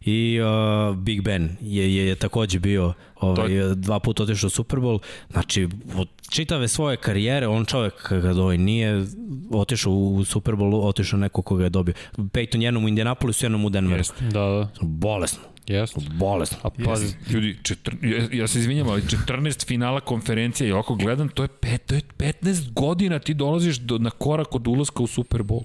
i 0.06 0.40
uh, 0.41 0.98
Big 0.98 1.22
Ben 1.22 1.57
je, 1.61 1.95
je, 1.95 2.07
je 2.07 2.15
takođe 2.15 2.60
bio 2.60 2.94
ovaj, 3.15 3.60
to... 3.60 3.76
dva 3.76 3.99
puta 3.99 4.23
otišao 4.23 4.48
u 4.48 4.49
Super 4.49 4.80
Bowl. 4.80 4.99
Znači, 5.32 5.69
od 5.95 6.07
čitave 6.30 6.68
svoje 6.68 6.98
karijere, 6.98 7.48
on 7.48 7.65
čovek 7.65 7.94
kada 7.94 8.41
ovaj 8.41 8.57
nije 8.57 9.06
otišao 9.52 9.94
u 9.94 10.26
Super 10.26 10.53
Bowl, 10.53 10.84
otišao 10.84 11.19
neko 11.19 11.41
koga 11.41 11.64
je 11.64 11.69
dobio. 11.69 11.94
Peyton 12.18 12.61
jednom 12.61 12.86
u 12.86 12.88
Indianapolisu, 12.88 13.45
jednom 13.45 13.65
u 13.65 13.69
Denveru. 13.69 13.99
Jest. 13.99 14.22
Da, 14.22 14.30
da. 14.30 14.69
Bolesno. 14.82 15.44
Jeste. 15.68 16.02
Bolesno. 16.14 16.57
A 16.64 16.69
pa, 16.69 16.95
ljudi, 17.34 17.57
četr, 17.64 17.95
ja, 18.02 18.27
ja 18.32 18.48
se 18.48 18.60
izvinjam, 18.60 18.90
ali 18.90 19.02
14 19.02 19.68
finala 19.68 19.99
konferencije 19.99 20.69
i 20.69 20.72
oko 20.72 20.95
gledam, 20.95 21.30
to 21.30 21.44
je, 21.44 21.48
pet, 21.48 21.86
to 21.86 21.95
je 21.95 22.02
15 22.18 22.73
godina 22.73 23.19
ti 23.19 23.34
dolaziš 23.34 23.77
do, 23.77 23.98
na 23.98 24.10
korak 24.10 24.56
od 24.56 24.68
ulaska 24.68 25.03
u 25.03 25.07
Super 25.07 25.41
Bowl. 25.41 25.64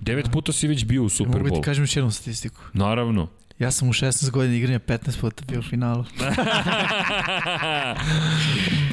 Devet 0.00 0.26
puta 0.32 0.52
si 0.52 0.68
već 0.68 0.84
bio 0.84 1.02
u 1.02 1.08
Super 1.08 1.40
Bowl. 1.40 1.48
Mogu 1.48 1.56
ti 1.56 1.62
kažem 1.62 1.82
još 1.82 1.96
jednu 1.96 2.10
statistiku. 2.10 2.60
Naravno. 2.72 3.28
Ja 3.62 3.70
sam 3.70 3.88
u 3.88 3.92
16 3.92 4.30
godina 4.30 4.54
igranja 4.54 4.78
15 4.78 5.20
puta 5.20 5.44
bio 5.48 5.58
u 5.58 5.62
finalu. 5.62 6.04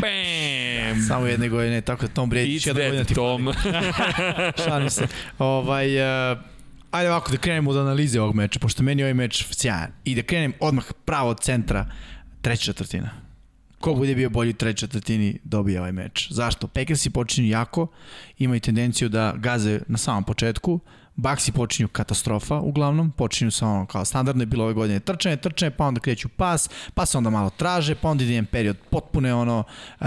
Bam! 0.02 1.02
Samo 1.08 1.26
jedne 1.26 1.50
godine, 1.50 1.82
tako 1.82 2.08
da 2.08 2.14
Tom 2.14 2.32
Brady 2.32 2.68
jedna 2.68 2.84
godina 2.84 3.04
ti 3.04 3.14
Tom. 3.14 3.54
Šalim 4.66 4.90
se. 4.90 5.08
Ovaj, 5.40 5.98
uh, 6.32 6.38
ajde 6.92 7.10
ovako 7.10 7.32
da 7.32 7.38
krenemo 7.38 7.72
od 7.72 7.78
analize 7.78 8.22
ovog 8.22 8.36
meča, 8.36 8.60
pošto 8.60 8.84
meni 8.84 9.04
ovaj 9.04 9.14
meč 9.14 9.46
sjajan. 9.52 9.92
I 10.04 10.16
da 10.16 10.22
krenem 10.22 10.54
odmah 10.60 10.86
pravo 11.06 11.30
od 11.30 11.42
centra, 11.42 11.86
treća 12.42 12.64
četvrtina. 12.64 13.10
Ko 13.80 13.94
bude 13.94 14.16
bio 14.16 14.30
bolji 14.30 14.50
u 14.50 14.54
trećoj 14.54 14.88
četvrtini 14.88 15.40
dobije 15.44 15.80
ovaj 15.80 15.92
meč. 15.92 16.32
Zašto? 16.32 16.68
Packersi 16.68 17.10
počinju 17.10 17.48
jako, 17.48 17.88
imaju 18.38 18.60
tendenciju 18.60 19.10
da 19.10 19.34
gaze 19.38 19.80
na 19.88 19.98
samom 19.98 20.24
početku, 20.24 20.80
Baksi 21.20 21.52
počinju 21.52 21.88
katastrofa 21.88 22.60
uglavnom, 22.60 23.12
počinju 23.12 23.52
sa 23.52 23.68
ono 23.68 23.86
kao 23.86 24.06
standardno 24.06 24.42
je 24.42 24.46
bilo 24.46 24.64
ove 24.64 24.74
godine 24.74 25.00
trčanje, 25.00 25.38
trčanje, 25.38 25.72
pa 25.72 25.86
onda 25.86 26.00
kreću 26.00 26.30
pas, 26.30 26.70
pa 26.94 27.06
se 27.06 27.18
onda 27.18 27.30
malo 27.30 27.50
traže, 27.50 27.96
pa 27.96 28.10
onda 28.10 28.24
ide 28.24 28.34
jedan 28.34 28.46
period 28.46 28.78
potpune 28.90 29.34
ono 29.34 29.64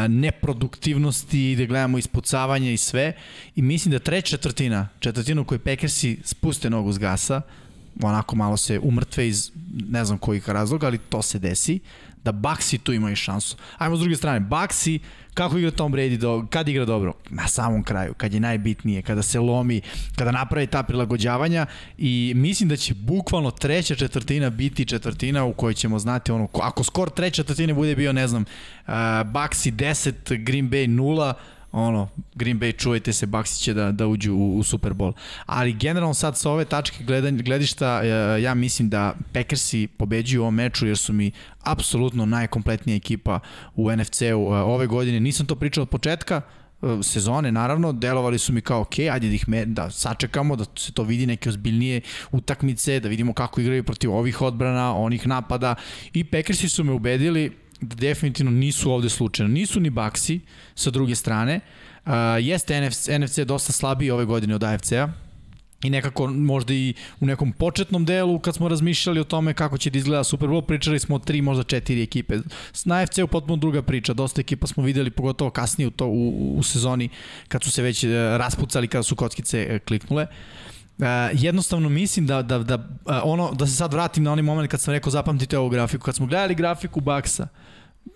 neproduktivnosti, 0.08 1.54
gde 1.54 1.66
gledamo 1.66 1.98
ispucavanje 1.98 2.74
i 2.74 2.76
sve. 2.76 3.12
I 3.56 3.62
mislim 3.62 3.92
da 3.92 3.98
treća 3.98 4.36
četvrtina, 4.36 4.88
četvrtina 5.00 5.40
u 5.40 5.44
kojoj 5.44 5.58
Packersi 5.58 6.18
spuste 6.24 6.70
nogu 6.70 6.92
s 6.92 6.98
gasa, 6.98 7.40
onako 8.02 8.36
malo 8.36 8.56
se 8.56 8.78
umrtve 8.78 9.28
iz 9.28 9.50
ne 9.88 10.04
znam 10.04 10.18
kojih 10.18 10.48
razloga, 10.48 10.86
ali 10.86 10.98
to 10.98 11.22
se 11.22 11.38
desi, 11.38 11.80
da 12.24 12.32
Baxi 12.32 12.78
tu 12.78 12.92
imaju 12.92 13.16
šansu. 13.16 13.56
Ajmo 13.78 13.96
s 13.96 14.00
druge 14.00 14.16
strane, 14.16 14.40
Baxi, 14.40 14.98
kako 15.34 15.58
igra 15.58 15.70
Tom 15.70 15.92
Brady, 15.92 16.16
do, 16.16 16.46
kad 16.50 16.68
igra 16.68 16.84
dobro? 16.84 17.12
Na 17.30 17.48
samom 17.48 17.82
kraju, 17.82 18.14
kad 18.14 18.34
je 18.34 18.40
najbitnije, 18.40 19.02
kada 19.02 19.22
se 19.22 19.40
lomi, 19.40 19.80
kada 20.16 20.30
napravi 20.30 20.66
ta 20.66 20.82
prilagođavanja 20.82 21.66
i 21.98 22.32
mislim 22.36 22.68
da 22.68 22.76
će 22.76 22.94
bukvalno 22.94 23.50
treća 23.50 23.94
četvrtina 23.94 24.50
biti 24.50 24.84
četvrtina 24.84 25.44
u 25.44 25.52
kojoj 25.52 25.74
ćemo 25.74 25.98
znati 25.98 26.32
ono, 26.32 26.48
ako 26.62 26.84
skor 26.84 27.10
treća 27.10 27.42
četvrtine 27.42 27.74
bude 27.74 27.96
bio, 27.96 28.12
ne 28.12 28.28
znam, 28.28 28.42
uh, 28.42 28.92
Baxi 29.24 29.72
10, 29.72 30.44
Green 30.44 30.70
Bay 30.70 30.86
0, 30.86 31.32
ono, 31.72 32.08
Green 32.34 32.60
Bay 32.60 32.76
čuvajte 32.76 33.12
se, 33.12 33.26
Baxi 33.26 33.62
će 33.62 33.74
da, 33.74 33.92
da 33.92 34.06
uđu 34.06 34.34
u, 34.34 34.58
u 34.58 34.62
Super 34.62 34.92
Bowl. 34.92 35.12
Ali 35.46 35.72
generalno 35.72 36.14
sad 36.14 36.38
sa 36.38 36.50
ove 36.50 36.64
tačke 36.64 37.04
gledanja, 37.04 37.42
gledišta, 37.42 38.00
e, 38.04 38.42
ja 38.42 38.54
mislim 38.54 38.88
da 38.88 39.14
Packersi 39.32 39.86
pobeđuju 39.86 40.40
u 40.40 40.42
ovom 40.42 40.54
meču 40.54 40.86
jer 40.86 40.96
su 40.96 41.12
mi 41.12 41.30
apsolutno 41.62 42.26
najkompletnija 42.26 42.96
ekipa 42.96 43.40
u 43.76 43.90
NFC-u 43.92 44.54
e, 44.54 44.60
ove 44.60 44.86
godine. 44.86 45.20
Nisam 45.20 45.46
to 45.46 45.54
pričao 45.54 45.82
od 45.82 45.88
početka, 45.88 46.40
e, 46.82 47.02
sezone, 47.02 47.52
naravno, 47.52 47.92
delovali 47.92 48.38
su 48.38 48.52
mi 48.52 48.60
kao, 48.60 48.80
ok, 48.80 48.98
ajde 48.98 49.28
da 49.28 49.34
ih 49.34 49.48
me, 49.48 49.64
da 49.64 49.90
sačekamo, 49.90 50.56
da 50.56 50.64
se 50.76 50.92
to 50.92 51.02
vidi 51.02 51.26
neke 51.26 51.48
ozbiljnije 51.48 52.00
utakmice, 52.32 53.00
da 53.00 53.08
vidimo 53.08 53.32
kako 53.32 53.60
igraju 53.60 53.84
protiv 53.84 54.12
ovih 54.12 54.42
odbrana, 54.42 54.96
onih 54.96 55.26
napada 55.26 55.74
i 56.12 56.24
Packersi 56.24 56.68
su 56.68 56.84
me 56.84 56.92
ubedili 56.92 57.61
definitivno 57.82 58.50
nisu 58.50 58.92
ovde 58.92 59.08
slučajno. 59.08 59.52
Nisu 59.52 59.80
ni 59.80 59.90
Baxi 59.90 60.40
sa 60.74 60.90
druge 60.90 61.14
strane. 61.14 61.60
Uh, 62.06 62.12
jeste 62.40 62.80
NFC, 62.80 63.08
NFC 63.18 63.38
dosta 63.38 63.72
slabiji 63.72 64.10
ove 64.10 64.24
godine 64.24 64.54
od 64.54 64.64
AFC-a, 64.64 65.08
i 65.82 65.90
nekako 65.90 66.26
možda 66.26 66.74
i 66.74 66.94
u 67.20 67.26
nekom 67.26 67.52
početnom 67.52 68.04
delu 68.04 68.38
kad 68.38 68.54
smo 68.54 68.68
razmišljali 68.68 69.20
o 69.20 69.24
tome 69.24 69.54
kako 69.54 69.78
će 69.78 69.90
da 69.90 69.98
izgleda 69.98 70.24
Super 70.24 70.48
Bowl, 70.48 70.66
pričali 70.66 70.98
smo 70.98 71.16
o 71.16 71.18
tri, 71.18 71.42
možda 71.42 71.62
četiri 71.62 72.02
ekipe. 72.02 72.38
Na 72.84 72.94
AFC-u 72.94 73.26
potpuno 73.26 73.56
druga 73.56 73.82
priča, 73.82 74.12
dosta 74.12 74.40
ekipa 74.40 74.66
smo 74.66 74.82
videli 74.82 75.10
pogotovo 75.10 75.50
kasnije 75.50 75.88
u, 75.88 75.90
to, 75.90 76.06
u, 76.06 76.54
u 76.58 76.62
sezoni 76.62 77.08
kad 77.48 77.62
su 77.62 77.70
se 77.70 77.82
već 77.82 78.04
uh, 78.04 78.10
raspucali, 78.12 78.88
kada 78.88 79.02
su 79.02 79.16
kockice 79.16 79.68
uh, 79.70 79.86
kliknule. 79.86 80.26
Uh, 80.98 81.06
jednostavno 81.32 81.88
mislim 81.88 82.26
da, 82.26 82.42
da, 82.42 82.58
da, 82.58 82.74
uh, 82.74 83.14
ono, 83.24 83.52
da 83.52 83.66
se 83.66 83.76
sad 83.76 83.92
vratim 83.92 84.24
na 84.24 84.32
onaj 84.32 84.42
moment 84.42 84.70
kad 84.70 84.80
sam 84.80 84.94
rekao 84.94 85.10
zapamtite 85.10 85.58
ovu 85.58 85.68
grafiku. 85.68 86.04
Kad 86.04 86.14
smo 86.14 86.26
gledali 86.26 86.54
grafiku 86.54 87.00
Baksa, 87.00 87.48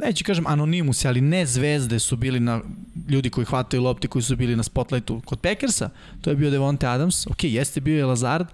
neću 0.01 0.25
kažem 0.25 0.47
anonimusi, 0.47 1.09
ali 1.09 1.21
ne 1.21 1.47
zvezde 1.47 1.99
su 1.99 2.17
bili 2.17 2.41
na 2.41 2.61
ljudi 3.09 3.31
koji 3.31 3.45
hvataju 3.45 3.83
lopti, 3.83 4.09
koji 4.09 4.23
su 4.23 4.37
bili 4.37 4.57
na 4.57 4.63
spotlightu 4.63 5.23
kod 5.25 5.41
Packersa, 5.41 5.91
to 6.21 6.31
je 6.31 6.37
bio 6.37 6.51
Devonte 6.51 6.87
Adams, 6.87 7.27
ok, 7.27 7.45
jeste 7.45 7.81
bio 7.81 7.99
je 7.99 8.05
Lazard, 8.05 8.47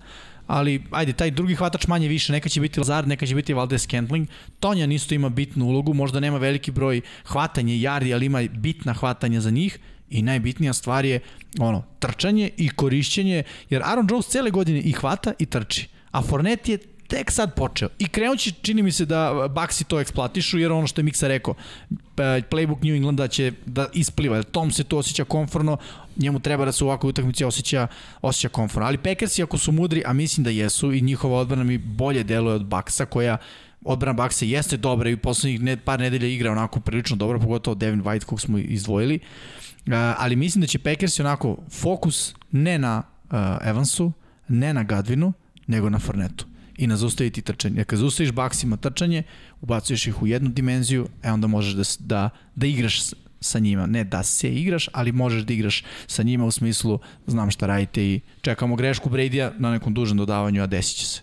ali 0.47 0.83
ajde, 0.91 1.13
taj 1.13 1.31
drugi 1.31 1.55
hvatač 1.55 1.87
manje 1.87 2.09
više, 2.09 2.33
neka 2.33 2.49
će 2.49 2.61
biti 2.61 2.81
Lazard, 2.81 3.09
neka 3.09 3.27
će 3.27 3.35
biti 3.35 3.55
Valdez 3.55 3.83
Scantling. 3.83 4.29
Tonja 4.61 4.87
isto 4.87 5.15
ima 5.15 5.29
bitnu 5.29 5.67
ulogu, 5.67 5.95
možda 5.95 6.21
nema 6.21 6.39
veliki 6.39 6.71
broj 6.71 7.01
hvatanja 7.25 7.75
jardi, 7.75 8.15
ali 8.15 8.27
ima 8.27 8.43
bitna 8.43 8.93
hvatanja 8.93 9.41
za 9.41 9.51
njih. 9.51 9.79
I 10.11 10.23
najbitnija 10.23 10.73
stvar 10.73 11.05
je 11.05 11.21
ono, 11.59 11.85
trčanje 11.99 12.51
i 12.57 12.69
korišćenje, 12.69 13.43
jer 13.71 13.83
Aaron 13.83 14.07
Jones 14.11 14.27
cele 14.27 14.51
godine 14.51 14.81
i 14.81 14.93
hvata 14.93 15.33
i 15.39 15.47
trči, 15.47 15.89
a 16.11 16.23
Fournette 16.23 16.73
je 16.73 16.79
tek 17.13 17.31
sad 17.31 17.55
počeo. 17.55 17.89
I 17.99 18.09
krenući, 18.09 18.53
čini 18.53 18.83
mi 18.83 18.93
se 18.93 19.05
da 19.05 19.49
Baxi 19.49 19.85
to 19.85 20.01
eksploatišu, 20.01 20.59
jer 20.59 20.73
ono 20.73 20.87
što 20.87 21.01
je 21.01 21.05
Miksa 21.05 21.29
rekao, 21.29 21.55
e, 21.91 21.97
playbook 22.51 22.85
New 22.85 22.97
Englanda 22.97 23.29
će 23.29 23.53
da 23.67 23.89
ispliva. 23.93 24.43
Tom 24.43 24.71
se 24.71 24.85
to 24.85 24.99
osjeća 24.99 25.25
konforno, 25.25 25.77
njemu 26.17 26.41
treba 26.41 26.65
da 26.65 26.73
se 26.73 26.85
u 26.85 26.87
ovakvoj 26.87 27.11
utakmici 27.11 27.45
osjeća, 27.45 27.87
osjeća 28.23 28.49
konforno. 28.49 28.87
Ali 28.87 28.99
Packersi 28.99 29.43
ako 29.43 29.59
su 29.59 29.73
mudri, 29.73 30.03
a 30.07 30.13
mislim 30.13 30.45
da 30.45 30.51
jesu, 30.51 30.93
i 30.93 31.01
njihova 31.01 31.39
odbrana 31.39 31.65
mi 31.65 31.79
bolje 31.79 32.25
deluje 32.25 32.55
od 32.55 32.63
Baxa, 32.63 33.05
koja 33.05 33.37
odbrana 33.85 34.17
Baksa 34.17 34.45
jeste 34.45 34.77
dobra 34.77 35.11
i 35.11 35.17
poslednjih 35.17 35.61
ne, 35.61 35.77
par 35.77 36.01
nedelja 36.01 36.29
igra 36.29 36.53
onako 36.53 36.81
prilično 36.81 37.17
dobro, 37.17 37.41
pogotovo 37.41 37.75
Devin 37.75 38.03
White 38.03 38.25
kog 38.25 38.41
smo 38.41 38.59
izdvojili. 38.59 39.19
Uh, 39.87 39.93
ali 39.95 40.37
mislim 40.37 40.61
da 40.61 40.67
će 40.67 40.79
Packers 40.79 41.21
onako 41.21 41.57
fokus 41.71 42.35
ne 42.53 42.79
na 42.79 43.03
uh, 43.25 43.39
Evansu, 43.65 44.13
ne 44.49 44.75
na 44.75 44.83
Gadvinu, 44.83 45.33
nego 45.67 45.91
na 45.91 45.99
Fornetu 45.99 46.52
i 46.77 46.87
na 46.87 46.97
zaustaviti 46.97 47.43
trčanje. 47.43 47.77
Jer 47.77 47.87
kad 47.87 47.99
zaustaviš 47.99 48.33
baksima 48.33 48.77
trčanje, 48.77 49.23
ubacuješ 49.61 50.07
ih 50.07 50.23
u 50.23 50.27
jednu 50.27 50.51
dimenziju, 50.51 51.09
e 51.23 51.33
onda 51.33 51.47
možeš 51.47 51.75
da, 51.75 51.83
da, 51.99 52.31
da 52.55 52.67
igraš 52.67 53.01
sa 53.41 53.59
njima. 53.59 53.87
Ne 53.87 54.05
da 54.05 54.23
se 54.23 54.55
igraš, 54.55 54.89
ali 54.93 55.13
možeš 55.13 55.43
da 55.43 55.53
igraš 55.53 55.85
sa 56.07 56.23
njima 56.23 56.45
u 56.45 56.51
smislu 56.51 56.99
znam 57.27 57.51
šta 57.51 57.67
radite 57.67 58.05
i 58.05 58.21
čekamo 58.41 58.77
grešku 58.77 59.11
Brady-a 59.11 59.53
na 59.59 59.71
nekom 59.71 59.95
dužem 59.95 60.17
dodavanju, 60.17 60.63
a 60.63 60.67
desit 60.67 60.97
će 60.97 61.07
se. 61.07 61.21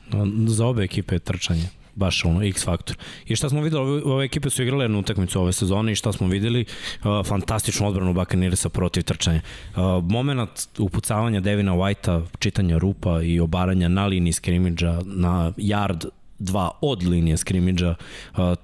Za 0.47 0.65
obe 0.65 0.83
ekipe 0.83 1.15
je 1.15 1.19
trčanje 1.19 1.69
baš 1.95 2.25
ono 2.25 2.43
X 2.43 2.65
faktor. 2.65 2.97
I 3.25 3.35
šta 3.35 3.49
smo 3.49 3.61
videli, 3.61 3.81
ove, 3.81 4.01
ove 4.03 4.25
ekipe 4.25 4.49
su 4.49 4.63
igrale 4.63 4.83
jednu 4.83 4.99
utakmicu 4.99 5.41
ove 5.41 5.53
sezone 5.53 5.91
i 5.91 5.95
šta 5.95 6.11
smo 6.11 6.27
videli, 6.27 6.65
uh, 7.03 7.25
fantastičnu 7.25 7.87
odbranu 7.87 8.13
Buccaneersa 8.13 8.69
protiv 8.69 9.03
trčanja. 9.03 9.41
Uh, 9.75 9.81
moment 10.03 10.49
upucavanja 10.77 11.39
Devina 11.39 11.73
Whitea, 11.73 12.25
čitanja 12.39 12.77
rupa 12.77 13.21
i 13.21 13.39
obaranja 13.39 13.87
na 13.87 14.05
liniji 14.05 14.33
skrimidža 14.33 15.01
na 15.05 15.51
yard 15.57 16.05
dva 16.39 16.69
od 16.81 17.03
linije 17.03 17.37
skrimidža, 17.37 17.95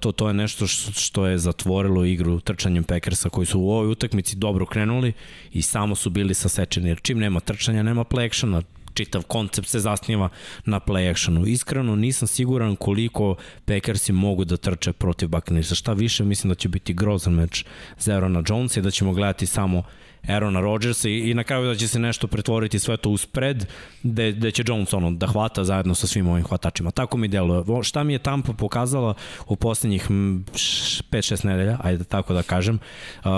to, 0.00 0.12
to 0.12 0.28
je 0.28 0.34
nešto 0.34 0.66
što 0.66 1.26
je 1.26 1.38
zatvorilo 1.38 2.04
igru 2.04 2.40
trčanjem 2.40 2.84
Packersa 2.84 3.28
koji 3.28 3.46
su 3.46 3.60
u 3.60 3.70
ovoj 3.70 3.88
utakmici 3.88 4.36
dobro 4.36 4.66
krenuli 4.66 5.12
i 5.52 5.62
samo 5.62 5.94
su 5.94 6.10
bili 6.10 6.34
sasečeni, 6.34 6.88
jer 6.88 7.00
čim 7.02 7.18
nema 7.18 7.40
trčanja, 7.40 7.82
nema 7.82 8.04
play 8.04 8.26
actiona, 8.26 8.62
čitav 8.96 9.22
koncept 9.22 9.68
se 9.68 9.80
zasniva 9.80 10.28
na 10.64 10.80
play 10.80 11.10
actionu. 11.10 11.46
Iskreno 11.46 11.96
nisam 11.96 12.28
siguran 12.28 12.76
koliko 12.76 13.36
Packersi 13.64 14.12
mogu 14.12 14.44
da 14.44 14.56
trče 14.56 14.92
protiv 14.92 15.28
Buccaneersa. 15.28 15.74
Šta 15.74 15.92
više, 15.92 16.24
mislim 16.24 16.48
da 16.48 16.54
će 16.54 16.68
biti 16.68 16.94
grozan 16.94 17.34
meč 17.34 17.64
za 17.98 18.14
Aaron 18.14 18.44
Jones 18.48 18.76
i 18.76 18.82
da 18.82 18.90
ćemo 18.90 19.12
gledati 19.12 19.46
samo 19.46 19.82
Aarona 20.28 20.60
Rodgersa 20.60 21.08
i, 21.08 21.30
i 21.30 21.34
na 21.34 21.44
kraju 21.44 21.66
da 21.66 21.74
će 21.74 21.88
se 21.88 21.98
nešto 21.98 22.26
pretvoriti 22.26 22.78
sve 22.78 22.96
to 22.96 23.10
u 23.10 23.16
spread, 23.16 23.66
da, 24.02 24.32
da 24.32 24.50
će 24.50 24.64
Jones 24.66 24.92
ono, 24.92 25.10
da 25.10 25.26
hvata 25.26 25.64
zajedno 25.64 25.94
sa 25.94 26.06
svim 26.06 26.28
ovim 26.28 26.44
hvatačima. 26.44 26.90
Tako 26.90 27.16
mi 27.16 27.28
deluje. 27.28 27.64
Šta 27.82 28.04
mi 28.04 28.12
je 28.12 28.18
Tampa 28.18 28.52
pokazala 28.52 29.14
u 29.46 29.56
poslednjih 29.56 30.10
5-6 30.10 31.46
nedelja, 31.46 31.78
ajde 31.82 32.04
tako 32.04 32.34
da 32.34 32.42
kažem, 32.42 32.78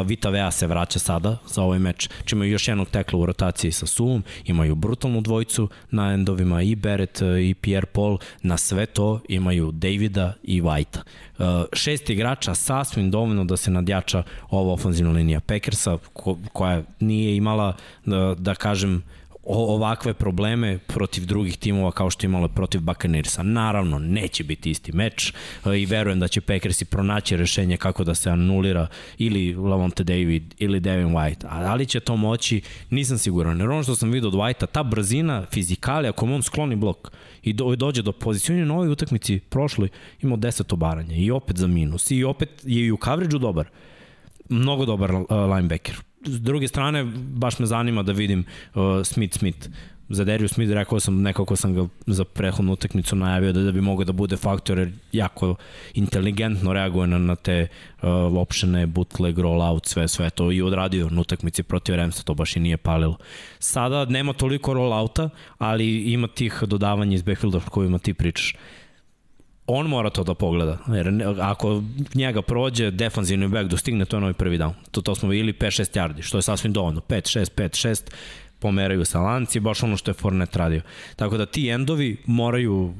Vita 0.07 0.31
Vea 0.31 0.51
se 0.51 0.67
vraća 0.67 0.99
sada 0.99 1.37
za 1.47 1.63
ovaj 1.63 1.79
meč. 1.79 2.09
Čima 2.25 2.45
još 2.45 2.69
jednog 2.69 2.89
tekla 2.89 3.19
u 3.19 3.27
rotaciji 3.27 3.73
sa 3.73 3.87
Suvom, 3.87 4.25
imaju 4.45 4.75
brutalnu 4.75 5.21
dvojicu 5.21 5.69
na 5.91 6.13
endovima 6.13 6.63
i 6.63 6.75
Beret 6.75 7.23
i 7.41 7.55
Pierre 7.55 7.87
Paul, 7.87 8.19
na 8.43 8.57
sve 8.57 8.87
to 8.87 9.21
imaju 9.29 9.73
Davida 9.73 10.33
i 10.43 10.63
Whitea. 10.63 11.01
Uh, 11.39 11.45
šest 11.73 12.11
igrača 12.11 12.55
sasvim 12.55 13.11
dovoljno 13.11 13.45
da 13.45 13.57
se 13.57 13.71
nadjača 13.71 14.23
ova 14.51 14.73
ofenzivna 14.73 15.13
linija. 15.13 15.41
Packersa 15.41 15.99
ko, 16.13 16.39
koja 16.53 16.83
nije 17.01 17.37
imala 17.37 17.77
da, 18.05 18.35
da 18.39 18.55
kažem 18.55 19.03
ovakve 19.49 20.15
probleme 20.15 20.79
protiv 20.79 21.27
drugih 21.27 21.57
timova 21.57 21.93
kao 21.93 22.11
što 22.11 22.27
je 22.27 22.29
imala 22.29 22.49
protiv 22.49 22.81
Buccaneersa. 22.81 23.43
Naravno, 23.43 23.99
neće 23.99 24.45
biti 24.45 24.71
isti 24.71 24.93
meč 24.93 25.33
uh, 25.65 25.79
i 25.79 25.87
verujem 25.87 26.21
da 26.21 26.29
će 26.29 26.41
Packersi 26.41 26.85
pronaći 26.85 27.37
rešenje 27.37 27.77
kako 27.77 28.05
da 28.05 28.15
se 28.15 28.31
anulira 28.31 28.87
ili 29.19 29.55
Lavonte 29.55 30.05
David 30.05 30.55
ili 30.59 30.81
Devin 30.81 31.09
White. 31.09 31.47
Ali 31.49 31.87
će 31.87 32.01
to 32.01 32.17
moći, 32.17 32.61
nisam 32.91 33.19
siguran. 33.19 33.61
Jer 33.61 33.71
ono 33.71 33.83
što 33.83 33.97
sam 33.97 34.11
vidio 34.11 34.29
od 34.29 34.35
Whitea, 34.35 34.67
ta 34.73 34.83
brzina, 34.83 35.47
fizikalija, 35.53 36.11
ako 36.11 36.27
on 36.27 36.43
skloni 36.43 36.77
blok, 36.77 37.13
i 37.43 37.53
do, 37.53 37.77
dođe 37.77 38.03
do 38.03 38.13
pozicionja 38.13 38.65
na 38.65 38.75
ovoj 38.75 38.89
utakmici 38.89 39.41
prošloj 39.41 39.89
imao 40.23 40.37
10 40.37 40.75
obaranja 40.75 41.17
i 41.17 41.31
opet 41.31 41.57
za 41.57 41.67
minus 41.67 42.11
i 42.11 42.25
opet 42.25 42.49
je 42.65 42.87
i 42.87 42.93
u 42.93 42.99
coverage 43.05 43.39
dobar 43.39 43.69
mnogo 44.49 44.85
dobar 44.87 45.15
uh, 45.15 45.27
linebacker 45.31 46.08
s 46.25 46.41
druge 46.41 46.69
strane 46.69 47.05
baš 47.15 47.59
me 47.59 47.67
zanima 47.67 48.03
da 48.03 48.13
vidim 48.13 48.45
uh, 48.75 48.83
Smith 49.05 49.39
Smith 49.39 49.69
za 50.09 50.25
Darius 50.25 50.53
Smith 50.53 50.73
rekao 50.73 51.01
sam 51.01 51.23
nekako 51.23 51.57
sam 51.57 51.75
ga 51.75 51.87
za 52.07 52.25
prethodnu 52.25 52.73
utakmicu 52.73 53.17
najavio 53.17 53.53
da, 53.53 53.61
da 53.61 53.73
bi 53.73 53.81
mogao 53.81 54.05
da 54.05 54.13
bude 54.13 54.37
faktor 54.37 54.79
jer 54.79 54.93
jako 55.13 55.55
inteligentno 55.95 56.73
reaguje 56.73 57.07
na, 57.07 57.19
na 57.19 57.37
te 57.37 57.67
uh, 58.03 58.09
opšene 58.39 58.87
bootleg, 58.87 59.39
rollout, 59.39 59.87
sve, 59.87 60.09
sve 60.09 60.31
to 60.31 60.53
i 60.53 60.63
odradio 60.63 61.11
na 61.11 61.21
utakmici 61.21 61.63
protiv 61.63 61.95
Ramsa, 61.95 62.23
to 62.23 62.35
baš 62.35 62.57
i 62.57 62.61
nije 62.61 62.77
palilo. 62.77 63.17
Sada 63.59 64.05
nema 64.05 64.33
toliko 64.33 64.75
rollouta, 64.75 65.31
ali 65.59 66.13
ima 66.13 66.29
tih 66.29 66.63
dodavanja 66.67 67.15
iz 67.15 67.23
backfielda 67.23 67.61
kojima 67.61 67.99
ti 67.99 68.15
pričaš 68.15 68.55
on 69.69 69.87
mora 69.87 70.11
to 70.11 70.25
da 70.25 70.35
pogleda. 70.35 70.79
Jer 70.87 71.23
ako 71.41 71.83
njega 72.15 72.43
prođe, 72.43 72.91
defanzivni 72.91 73.49
back 73.49 73.69
dostigne, 73.71 74.05
to 74.05 74.17
je 74.17 74.21
novi 74.21 74.35
prvi 74.35 74.59
down. 74.59 74.73
To, 74.91 75.01
to 75.01 75.15
smo 75.15 75.33
ili 75.33 75.53
5-6 75.53 75.99
yardi, 75.99 76.23
što 76.23 76.39
je 76.39 76.43
sasvim 76.43 76.73
dovoljno. 76.73 77.01
5-6, 77.01 77.51
5-6, 77.57 78.03
pomeraju 78.59 79.05
sa 79.05 79.21
lanci, 79.21 79.61
baš 79.61 79.83
ono 79.83 79.97
što 79.97 80.11
je 80.11 80.15
Fornet 80.15 80.57
radio. 80.57 80.81
Tako 81.17 81.37
da 81.37 81.47
ti 81.47 81.69
endovi 81.69 82.17
moraju 82.27 82.95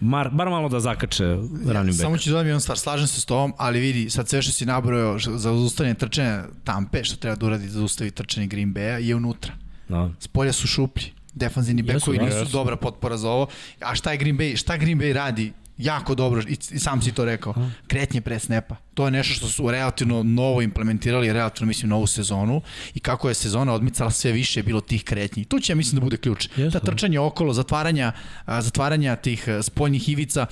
Mar, 0.00 0.30
bar 0.32 0.48
malo 0.48 0.68
da 0.68 0.80
zakače 0.80 1.24
running 1.24 1.86
back. 1.86 2.00
Samo 2.00 2.18
ću 2.18 2.30
dodati 2.30 2.48
jednu 2.48 2.60
stvar, 2.60 2.78
slažem 2.78 3.06
se 3.06 3.20
s 3.20 3.24
tobom, 3.24 3.54
ali 3.56 3.80
vidi, 3.80 4.10
sad 4.10 4.28
sve 4.28 4.42
što 4.42 4.52
si 4.52 4.66
nabrojao 4.66 5.18
za 5.18 5.38
zaustavljanje 5.38 5.94
trčanja 5.94 6.44
Tampe, 6.64 7.04
što 7.04 7.16
treba 7.16 7.36
da 7.36 7.46
uradi 7.46 7.64
da 7.64 7.70
zaustavi 7.70 8.10
trčanje 8.10 8.46
Green 8.46 8.74
Bay-a, 8.74 8.98
je 8.98 9.16
unutra. 9.16 9.52
Da. 9.88 10.10
Spolja 10.20 10.52
su 10.52 10.66
šuplji 10.66 11.12
defanzivni 11.34 11.82
bekovi 11.82 12.18
nisu 12.18 12.36
jesu. 12.36 12.52
dobra 12.52 12.76
potpora 12.76 13.16
za 13.16 13.30
ovo. 13.30 13.46
A 13.80 13.94
šta 13.94 14.12
je 14.12 14.18
Green 14.18 14.38
Bay, 14.38 14.56
šta 14.56 14.76
Green 14.76 14.98
Bay 14.98 15.12
radi? 15.12 15.52
Jako 15.78 16.14
dobro, 16.14 16.42
i, 16.48 16.56
i 16.70 16.78
sam 16.78 17.02
si 17.02 17.12
to 17.12 17.24
rekao. 17.24 17.54
Kretnje 17.86 18.20
pre 18.20 18.38
snepa 18.38 18.76
to 18.98 19.04
je 19.04 19.10
nešto 19.10 19.34
što 19.34 19.48
su 19.48 19.70
relativno 19.70 20.22
novo 20.22 20.62
implementirali, 20.62 21.32
relativno 21.32 21.66
mislim 21.66 21.90
novu 21.90 22.06
sezonu 22.06 22.62
i 22.94 23.00
kako 23.00 23.28
je 23.28 23.34
sezona 23.34 23.72
odmicala 23.72 24.10
sve 24.10 24.32
više 24.32 24.60
je 24.60 24.64
bilo 24.64 24.80
tih 24.80 25.04
kretnji. 25.04 25.44
Tu 25.44 25.60
će 25.60 25.74
mislim 25.74 25.94
da 25.94 26.04
bude 26.04 26.16
ključ. 26.16 26.48
Yes, 26.56 26.72
Ta 26.72 26.80
trčanje 26.80 27.20
okolo, 27.20 27.52
zatvaranja, 27.52 28.12
zatvaranja 28.46 29.16
tih 29.16 29.48
spoljnih 29.62 30.08
ivica, 30.08 30.46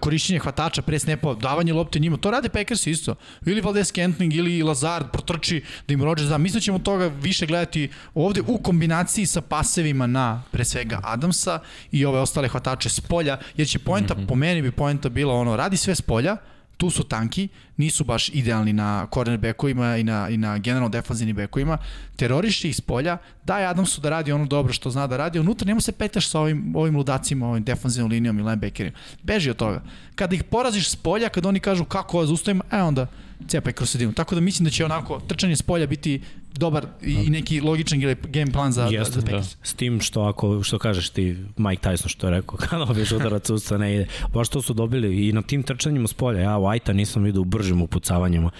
korišćenje 0.00 0.38
hvatača 0.38 0.82
pre 0.82 0.98
snepa, 0.98 1.34
davanje 1.34 1.72
lopte 1.72 1.98
njima, 1.98 2.16
to 2.16 2.30
rade 2.30 2.48
Packers 2.48 2.86
isto. 2.86 3.14
Ili 3.46 3.60
Valdez 3.60 3.92
Kentling 3.92 4.34
ili 4.34 4.62
Lazard 4.62 5.06
protrči 5.12 5.62
da 5.88 5.94
im 5.94 6.04
Rodgers 6.04 6.28
da. 6.28 6.38
Mislim 6.38 6.60
da 6.60 6.64
ćemo 6.64 6.78
toga 6.78 7.06
više 7.06 7.46
gledati 7.46 7.88
ovde 8.14 8.42
u 8.46 8.58
kombinaciji 8.58 9.26
sa 9.26 9.40
pasevima 9.40 10.06
na 10.06 10.42
pre 10.50 10.64
svega 10.64 11.00
Adamsa 11.02 11.58
i 11.92 12.04
ove 12.04 12.20
ostale 12.20 12.48
hvatače 12.48 12.88
s 12.88 13.00
polja, 13.00 13.38
jer 13.56 13.68
će 13.68 13.78
poenta, 13.78 14.14
mm 14.14 14.18
-hmm. 14.18 14.26
Meni 14.36 14.62
bi 14.62 14.70
poenta 14.70 15.08
bila 15.08 15.34
ono, 15.34 15.56
radi 15.56 15.76
sve 15.76 15.94
s 15.94 16.00
polja, 16.00 16.36
tu 16.76 16.90
su 16.90 17.04
tanki, 17.04 17.48
nisu 17.76 18.04
baš 18.04 18.28
idealni 18.28 18.72
na 18.72 19.06
cornerbackovima 19.14 19.96
i 19.96 20.04
na, 20.04 20.28
i 20.28 20.36
na 20.36 20.58
generalno 20.58 20.88
defanzivnim 20.88 21.36
bekovima, 21.36 21.78
teroriši 22.16 22.68
ih 22.68 22.76
s 22.76 22.80
polja, 22.80 23.18
daj 23.44 23.66
Adamsu 23.66 24.00
da 24.00 24.10
radi 24.10 24.32
ono 24.32 24.46
dobro 24.46 24.72
što 24.72 24.90
zna 24.90 25.06
da 25.06 25.16
radi, 25.16 25.38
unutra 25.38 25.66
njemu 25.66 25.80
se 25.80 25.92
petaš 25.92 26.28
sa 26.28 26.40
ovim, 26.40 26.76
ovim 26.76 26.96
ludacima, 26.96 27.48
ovim 27.48 27.64
defanzivnom 27.64 28.10
linijom 28.10 28.38
i 28.38 28.42
linebackerima. 28.42 28.96
Beži 29.22 29.50
od 29.50 29.56
toga. 29.56 29.82
Kada 30.14 30.34
ih 30.34 30.44
poraziš 30.44 30.90
s 30.90 30.96
polja, 30.96 31.28
kada 31.28 31.48
oni 31.48 31.60
kažu 31.60 31.84
kako 31.84 32.18
ovo 32.20 32.36
e 32.72 32.82
onda 32.82 33.06
cepaj 33.48 33.72
kroz 33.72 33.90
sredinu. 33.90 34.12
Tako 34.12 34.34
da 34.34 34.40
mislim 34.40 34.64
da 34.64 34.70
će 34.70 34.84
onako 34.84 35.20
trčanje 35.20 35.56
s 35.56 35.62
polja 35.62 35.86
biti 35.86 36.20
dobar 36.54 36.86
i 37.02 37.30
neki 37.30 37.60
logičan 37.60 38.00
game 38.28 38.52
plan 38.52 38.72
za, 38.72 38.88
Jeste, 38.90 39.20
za 39.20 39.26
da. 39.26 39.42
S 39.62 39.74
tim 39.74 40.00
što 40.00 40.22
ako, 40.22 40.62
što 40.62 40.78
kažeš 40.78 41.10
ti, 41.10 41.36
Mike 41.56 41.88
Tyson 41.88 42.08
što 42.08 42.26
je 42.26 42.30
rekao, 42.30 42.56
kada 42.70 42.84
dobiješ 42.84 43.12
udarac 43.12 43.50
usta 43.50 43.78
ne 43.78 43.94
ide. 43.94 44.06
Baš 44.34 44.48
to 44.48 44.62
su 44.62 44.74
dobili 44.74 45.28
i 45.28 45.32
na 45.32 45.42
tim 45.42 45.62
trčanjima 45.62 46.08
s 46.08 46.14
polja. 46.14 46.40
Ja 46.40 46.56
White-a 46.56 46.92
nisam 46.92 47.22
vidio 47.22 47.40
u 47.40 47.44
bržim 47.44 47.82
upucavanjima. 47.82 48.50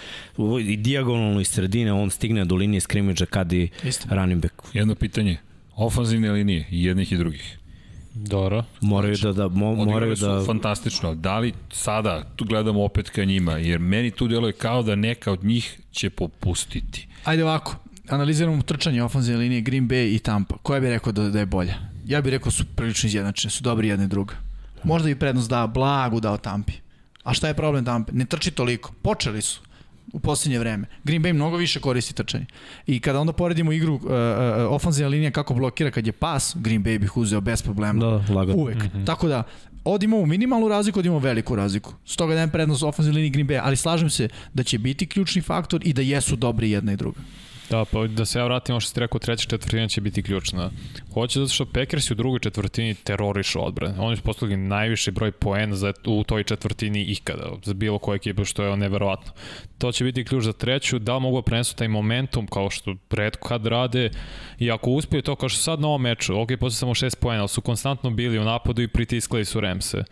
I 0.60 0.76
dijagonalno 0.76 1.40
iz 1.40 1.48
sredine 1.48 1.92
on 1.92 2.10
stigne 2.10 2.44
do 2.44 2.54
linije 2.54 2.80
skrimidža 2.80 3.26
kad 3.26 3.52
i 3.52 3.68
Isto. 3.84 4.08
running 4.10 4.42
back. 4.42 4.54
Jedno 4.72 4.94
pitanje. 4.94 5.38
Ofanzivne 5.76 6.32
linije 6.32 6.66
i 6.70 6.84
jednih 6.84 7.12
i 7.12 7.16
drugih. 7.16 7.58
Dobro. 8.16 8.64
Moraju 8.80 9.16
da 9.16 9.32
da 9.32 9.48
mo, 9.48 9.74
moraju 9.74 10.14
da 10.14 10.42
fantastično. 10.46 11.14
Da 11.14 11.38
li 11.38 11.52
sada 11.72 12.24
tu 12.36 12.44
gledamo 12.44 12.84
opet 12.84 13.10
ka 13.10 13.24
njima 13.24 13.52
jer 13.52 13.78
meni 13.78 14.10
tu 14.10 14.28
deluje 14.28 14.52
kao 14.52 14.82
da 14.82 14.94
neka 14.94 15.32
od 15.32 15.44
njih 15.44 15.80
će 15.92 16.10
popustiti. 16.10 17.08
Ajde 17.24 17.44
ovako 17.44 17.76
analiziramo 18.08 18.62
trčanje 18.62 19.02
ofenzivne 19.02 19.40
linije 19.40 19.60
Green 19.60 19.88
Bay 19.88 20.14
i 20.14 20.18
Tampa. 20.18 20.56
Koja 20.62 20.80
bi 20.80 20.90
rekao 20.90 21.12
da, 21.12 21.28
da 21.30 21.38
je 21.38 21.46
bolja? 21.46 21.74
Ja 22.06 22.20
bih 22.20 22.30
rekao 22.30 22.52
su 22.52 22.64
prilično 22.76 23.06
izjednačene, 23.06 23.50
su 23.50 23.62
dobri 23.62 23.88
jedna 23.88 24.04
i 24.04 24.08
druga. 24.08 24.34
Možda 24.84 25.10
i 25.10 25.14
prednost 25.14 25.50
da 25.50 25.66
blagu 25.66 26.20
dao 26.20 26.36
Tampi. 26.36 26.72
A 27.22 27.34
šta 27.34 27.48
je 27.48 27.54
problem 27.54 27.84
Tampe? 27.84 28.12
Ne 28.12 28.24
trči 28.24 28.50
toliko. 28.50 28.92
Počeli 29.02 29.42
su 29.42 29.60
u 30.12 30.20
poslednje 30.20 30.58
vreme. 30.58 30.86
Green 31.04 31.22
Bay 31.22 31.32
mnogo 31.32 31.56
više 31.56 31.80
koristi 31.80 32.14
trčanje. 32.14 32.46
I 32.86 33.00
kada 33.00 33.20
onda 33.20 33.32
poredimo 33.32 33.72
igru 33.72 33.94
uh, 33.94 34.02
uh, 34.02 34.10
ofenzivna 34.70 35.08
linija 35.08 35.30
kako 35.30 35.54
blokira 35.54 35.90
kad 35.90 36.06
je 36.06 36.12
pas, 36.12 36.56
Green 36.56 36.84
Bay 36.84 36.98
bih 36.98 37.16
uzeo 37.16 37.40
bez 37.40 37.62
problema. 37.62 38.00
Da, 38.00 38.34
lagano. 38.34 38.58
Uvek. 38.58 38.76
Mm 38.76 38.90
-hmm. 38.94 39.06
Tako 39.06 39.28
da, 39.28 39.42
Ovdje 39.86 40.04
imamo 40.04 40.26
minimalnu 40.26 40.68
razliku, 40.68 40.98
ovdje 40.98 41.08
imamo 41.08 41.20
veliku 41.20 41.56
razliku. 41.56 41.94
Stoga 42.04 42.34
dajem 42.34 42.50
prednost 42.50 42.82
ofenzivnoj 42.82 43.18
liniji 43.18 43.30
Green 43.30 43.48
Bay, 43.48 43.60
ali 43.62 43.76
slažem 43.76 44.10
se 44.10 44.28
da 44.54 44.62
će 44.62 44.78
biti 44.78 45.06
ključni 45.06 45.42
faktor 45.42 45.80
i 45.84 45.92
da 45.92 46.02
jesu 46.02 46.36
dobri 46.36 46.70
jedna 46.70 46.92
i 46.92 46.96
druga. 46.96 47.20
Da, 47.70 47.84
pa 47.84 48.06
da 48.06 48.24
se 48.24 48.38
ja 48.38 48.44
vratim 48.44 48.72
ovo 48.72 48.80
što 48.80 48.90
ste 48.90 49.00
rekao, 49.00 49.18
treća 49.18 49.48
četvrtina 49.48 49.88
će 49.88 50.00
biti 50.00 50.22
ključna. 50.22 50.70
Hoće 51.14 51.40
zato 51.40 51.52
što 51.52 51.66
Packers 51.66 52.10
u 52.10 52.14
drugoj 52.14 52.40
četvrtini 52.40 52.94
terorišu 52.94 53.66
odbrane. 53.66 53.94
Oni 53.98 54.16
su 54.16 54.22
postavili 54.22 54.56
najviši 54.56 55.10
broj 55.10 55.32
poena 55.32 55.76
za, 55.76 55.92
u 56.06 56.24
toj 56.24 56.44
četvrtini 56.44 57.02
ikada, 57.02 57.50
za 57.64 57.74
bilo 57.74 57.98
koje 57.98 58.16
ekipe, 58.16 58.44
što 58.44 58.64
je 58.64 58.76
neverovatno. 58.76 59.32
To 59.78 59.92
će 59.92 60.04
biti 60.04 60.24
ključ 60.24 60.44
za 60.44 60.52
treću, 60.52 60.98
da 60.98 61.14
li 61.14 61.20
mogu 61.20 61.38
da 61.38 61.42
prenesu 61.42 61.76
taj 61.76 61.88
momentum, 61.88 62.46
kao 62.46 62.70
što 62.70 62.94
redko 63.10 63.48
kad 63.48 63.66
rade, 63.66 64.10
i 64.58 64.70
ako 64.70 64.90
uspiju 64.90 65.22
to, 65.22 65.36
kao 65.36 65.48
što 65.48 65.62
sad 65.62 65.80
na 65.80 65.88
ovom 65.88 66.02
meču, 66.02 66.40
ok, 66.40 66.48
posle 66.60 66.76
samo 66.76 66.94
šest 66.94 67.20
poena, 67.20 67.40
ali 67.40 67.48
su 67.48 67.60
konstantno 67.60 68.10
bili 68.10 68.38
u 68.38 68.44
napadu 68.44 68.82
i 68.82 68.88
pritiskali 68.88 69.44
su 69.44 69.60
Remse. 69.60 70.04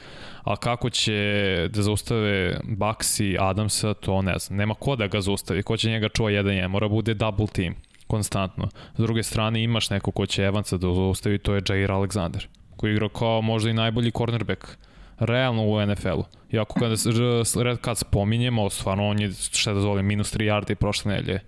A 0.45 0.57
kako 0.57 0.91
će 0.91 1.69
da 1.73 1.83
zaustave 1.83 2.59
Baxi 2.65 3.37
Adamsa, 3.41 3.95
to 3.95 4.23
ne 4.23 4.39
znam. 4.39 4.57
Nema 4.59 4.75
ko 4.75 4.97
da 4.97 5.07
ga 5.07 5.21
zaustavi, 5.21 5.63
ko 5.63 5.77
će 5.77 5.91
njega 5.91 6.09
čuva 6.09 6.31
jedan 6.31 6.55
je, 6.55 6.69
mora 6.69 6.89
bude 6.89 7.15
double 7.15 7.47
team 7.47 7.75
konstantno. 8.07 8.69
S 8.97 9.01
druge 9.01 9.23
strane 9.23 9.63
imaš 9.63 9.91
neko 9.91 10.11
ko 10.11 10.27
će 10.27 10.43
Evansa 10.43 10.77
da 10.77 10.95
zaustavi, 10.95 11.39
to 11.39 11.55
je 11.55 11.63
Jair 11.69 11.91
Alexander, 11.91 12.47
koji 12.77 12.93
igra 12.93 13.09
kao 13.09 13.43
možda 13.43 13.71
i 13.71 13.75
najbolji 13.75 14.11
cornerback 14.11 14.67
realno 15.19 15.63
u 15.63 15.87
NFL-u. 15.87 16.25
Iako 16.53 16.81
kada 16.81 16.95
red 17.63 17.79
kad 17.79 17.99
spominjemo, 17.99 18.71
stvarno 18.71 19.09
on 19.09 19.21
je, 19.21 19.33
šta 19.33 19.73
da 19.73 19.81
zove, 19.81 20.03
minus 20.03 20.35
3 20.35 20.45
yardi 20.45 20.75
prošle 20.75 21.13
nelje. 21.13 21.41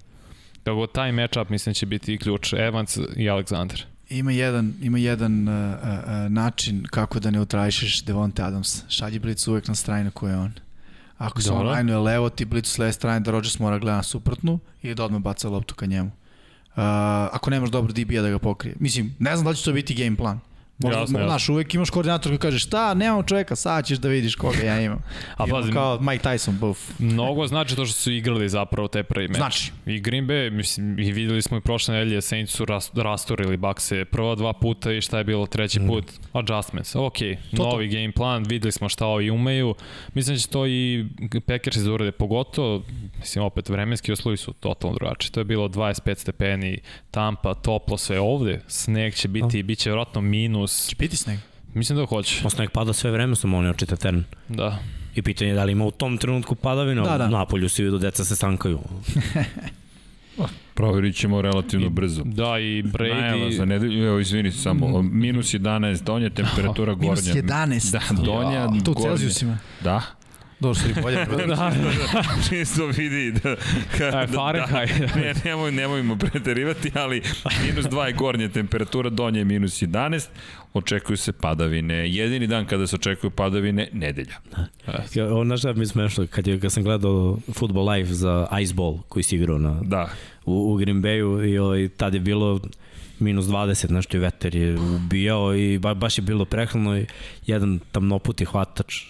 Tako 0.62 0.86
taj 0.86 1.12
matchup 1.12 1.48
mislim 1.48 1.74
će 1.74 1.86
biti 1.86 2.18
ključ 2.18 2.52
Evans 2.52 2.96
i 2.96 3.28
Alexander. 3.30 3.84
Ima 4.10 4.32
jedan, 4.32 4.74
ima 4.82 4.98
jedan 4.98 5.48
uh, 5.48 5.54
uh, 5.54 6.32
način 6.32 6.84
kako 6.90 7.20
da 7.20 7.30
neutrališeš 7.30 8.02
Devonte 8.02 8.42
Adams. 8.42 8.82
Šalji 8.88 9.18
blic 9.18 9.48
uvek 9.48 9.68
na 9.68 9.74
strani 9.74 10.04
na 10.04 10.10
koje 10.10 10.32
je 10.32 10.36
on. 10.36 10.52
Ako 11.18 11.42
se 11.42 11.52
on 11.52 11.68
linuje 11.68 11.98
levo, 11.98 12.30
ti 12.30 12.44
blicu 12.44 12.70
s 12.70 12.78
leve 12.78 12.92
strane 12.92 13.20
da 13.20 13.30
Rodgers 13.30 13.58
mora 13.58 13.78
gleda 13.78 13.96
na 13.96 14.02
suprotnu 14.02 14.58
ili 14.82 14.94
da 14.94 15.04
odmah 15.04 15.20
baca 15.20 15.48
loptu 15.48 15.74
ka 15.74 15.86
njemu. 15.86 16.08
Uh, 16.08 16.82
ako 17.32 17.50
nemaš 17.50 17.70
dobro 17.70 17.92
DB-a 17.92 18.22
da 18.22 18.30
ga 18.30 18.38
pokrije. 18.38 18.76
Mislim, 18.80 19.14
ne 19.18 19.36
znam 19.36 19.44
da 19.44 19.50
li 19.50 19.56
će 19.56 19.64
to 19.64 19.72
biti 19.72 19.94
game 19.94 20.16
plan. 20.16 20.40
Možda, 20.78 21.00
jasno, 21.00 21.18
jasno. 21.18 21.28
Znaš, 21.28 21.48
uvek 21.48 21.74
imaš 21.74 21.90
koordinator 21.90 22.30
koji 22.30 22.38
kaže 22.38 22.58
šta, 22.58 22.94
nemam 22.94 23.22
čoveka, 23.26 23.56
sad 23.56 23.86
ćeš 23.86 23.98
da 23.98 24.08
vidiš 24.08 24.34
koga 24.34 24.58
ja 24.58 24.80
imam. 24.80 25.02
A 25.36 25.46
pa, 25.46 25.62
kao 25.72 25.98
Mike 26.00 26.28
Tyson, 26.28 26.58
buf. 26.58 26.78
Mnogo 26.98 27.46
znači 27.46 27.76
to 27.76 27.86
što 27.86 27.94
su 27.94 28.12
igrali 28.12 28.48
zapravo 28.48 28.88
te 28.88 29.02
prvi 29.02 29.28
meč. 29.28 29.36
Znači. 29.36 29.72
I 29.86 30.00
Green 30.00 30.26
Bay, 30.26 30.50
mislim, 30.50 30.98
i 30.98 31.12
videli 31.12 31.42
smo 31.42 31.56
i 31.56 31.60
prošle 31.60 31.94
nedelje, 31.94 32.22
Saints 32.22 32.52
su 32.52 32.64
rast, 32.64 32.98
rastorili 32.98 33.56
bakse 33.56 34.04
prva 34.04 34.34
dva 34.34 34.52
puta 34.52 34.92
i 34.92 35.00
šta 35.00 35.18
je 35.18 35.24
bilo 35.24 35.46
treći 35.46 35.80
mm. 35.80 35.86
put? 35.86 36.04
Adjustments. 36.32 36.96
Ok, 36.96 37.18
to 37.56 37.62
novi 37.70 37.90
to. 37.90 37.94
game 37.94 38.12
plan, 38.12 38.44
videli 38.48 38.72
smo 38.72 38.88
šta 38.88 39.06
ovi 39.06 39.30
umeju. 39.30 39.74
Mislim 40.14 40.36
da 40.36 40.40
će 40.40 40.48
to 40.48 40.66
i 40.66 41.06
Packers 41.46 41.76
izurade, 41.76 42.12
pogotovo, 42.12 42.82
mislim, 43.18 43.44
opet 43.44 43.68
vremenski 43.68 44.12
uslovi 44.12 44.36
su 44.36 44.52
totalno 44.52 44.96
drugačiji. 44.96 45.32
To 45.32 45.40
je 45.40 45.44
bilo 45.44 45.68
25 45.68 46.18
stepeni, 46.18 46.78
Tampa, 47.10 47.54
toplo 47.54 47.96
sve 47.96 48.20
ovde, 48.20 48.60
sneg 48.66 49.14
će 49.14 49.28
biti, 49.28 49.60
oh. 49.60 49.64
bit 49.64 49.78
će 49.78 49.90
vjerojatno 49.90 50.20
minus 50.20 50.65
minus... 50.66 50.88
Će 50.88 50.96
piti 50.96 51.16
sneg? 51.16 51.38
Mislim 51.74 51.98
da 51.98 52.06
hoće. 52.06 52.40
Ma 52.44 52.50
sneg 52.50 52.70
pada 52.70 52.92
sve 52.92 53.10
vreme, 53.10 53.36
samo 53.36 53.58
oni 53.58 53.68
očita 53.68 53.96
teren. 53.96 54.24
Da. 54.48 54.78
I 55.14 55.22
pitanje 55.22 55.50
je 55.50 55.54
da 55.54 55.64
li 55.64 55.72
ima 55.72 55.84
u 55.84 55.90
tom 55.90 56.18
trenutku 56.18 56.54
padavina, 56.54 57.02
da, 57.02 57.18
da. 57.18 57.28
napolju 57.28 57.68
se 57.68 57.82
vidu, 57.82 57.98
deca 57.98 58.24
se 58.24 58.36
sankaju. 58.36 58.78
Proverit 60.74 61.16
ćemo 61.16 61.42
relativno 61.42 61.90
brzo. 61.90 62.22
Da, 62.24 62.58
i 62.58 62.82
Brady... 62.82 63.20
Najava 63.20 63.50
za 63.50 63.64
nedelju, 63.64 64.06
evo 64.06 64.18
izvini 64.18 64.52
samo, 64.52 65.02
minus 65.02 65.54
11, 65.54 66.02
donja 66.02 66.30
temperatura 66.30 66.94
gornja. 66.94 67.22
Minus 67.34 67.50
11? 67.50 67.92
Da, 67.92 68.22
donja, 68.22 68.52
ja. 68.52 68.68
To 68.84 68.90
u 68.90 68.94
Celzijusima? 68.94 69.58
Da. 69.84 70.02
Dobro, 70.60 70.80
i 70.90 71.02
bolje. 71.02 71.16
da, 71.46 71.46
da. 71.46 71.72
Čisto 72.48 72.86
vidi 72.86 73.32
da... 73.32 73.56
Kad, 73.98 74.14
Aj, 74.14 74.26
Fahrenheit. 74.26 75.14
Da, 75.14 75.20
ne, 75.20 75.34
nemoj, 75.44 75.72
nemojmo 75.72 76.16
preterivati, 76.16 76.90
ali 76.94 77.22
minus 77.66 77.84
2 77.84 78.04
je 78.04 78.12
gornja 78.12 78.48
temperatura, 78.48 79.10
donja 79.10 79.38
je 79.38 79.44
minus 79.44 79.82
11, 79.82 80.28
očekuju 80.74 81.16
se 81.16 81.32
padavine. 81.32 81.94
Jedini 82.10 82.46
dan 82.46 82.66
kada 82.66 82.86
se 82.86 82.96
očekuju 82.96 83.30
padavine, 83.30 83.88
nedelja. 83.92 84.34
Ja, 85.14 85.34
ono 85.34 85.56
šta 85.56 85.72
mi 85.72 85.86
smešno, 85.86 86.26
kad, 86.30 86.46
je, 86.46 86.60
kad 86.60 86.72
sam 86.72 86.82
gledao 86.82 87.38
Football 87.52 87.90
Live 87.90 88.14
za 88.14 88.46
Iceball, 88.62 88.98
koji 89.08 89.22
si 89.22 89.36
igrao 89.36 89.58
na, 89.58 89.80
da. 89.82 90.08
u, 90.44 90.72
u 90.72 90.76
Green 90.76 91.02
Bayu, 91.02 91.50
i 91.52 91.58
ovaj, 91.58 91.88
tad 91.88 92.14
je 92.14 92.20
bilo 92.20 92.60
minus 93.18 93.44
20, 93.46 93.90
nešto 93.90 94.16
je 94.16 94.20
veter 94.20 94.56
je 94.56 94.78
ubijao 94.78 95.54
i 95.54 95.78
ba, 95.78 95.94
baš 95.94 96.18
je 96.18 96.22
bilo 96.22 96.44
prehlano 96.44 96.98
i 96.98 97.06
jedan 97.46 97.78
tamnoputi 97.92 98.44
hvatač 98.44 99.02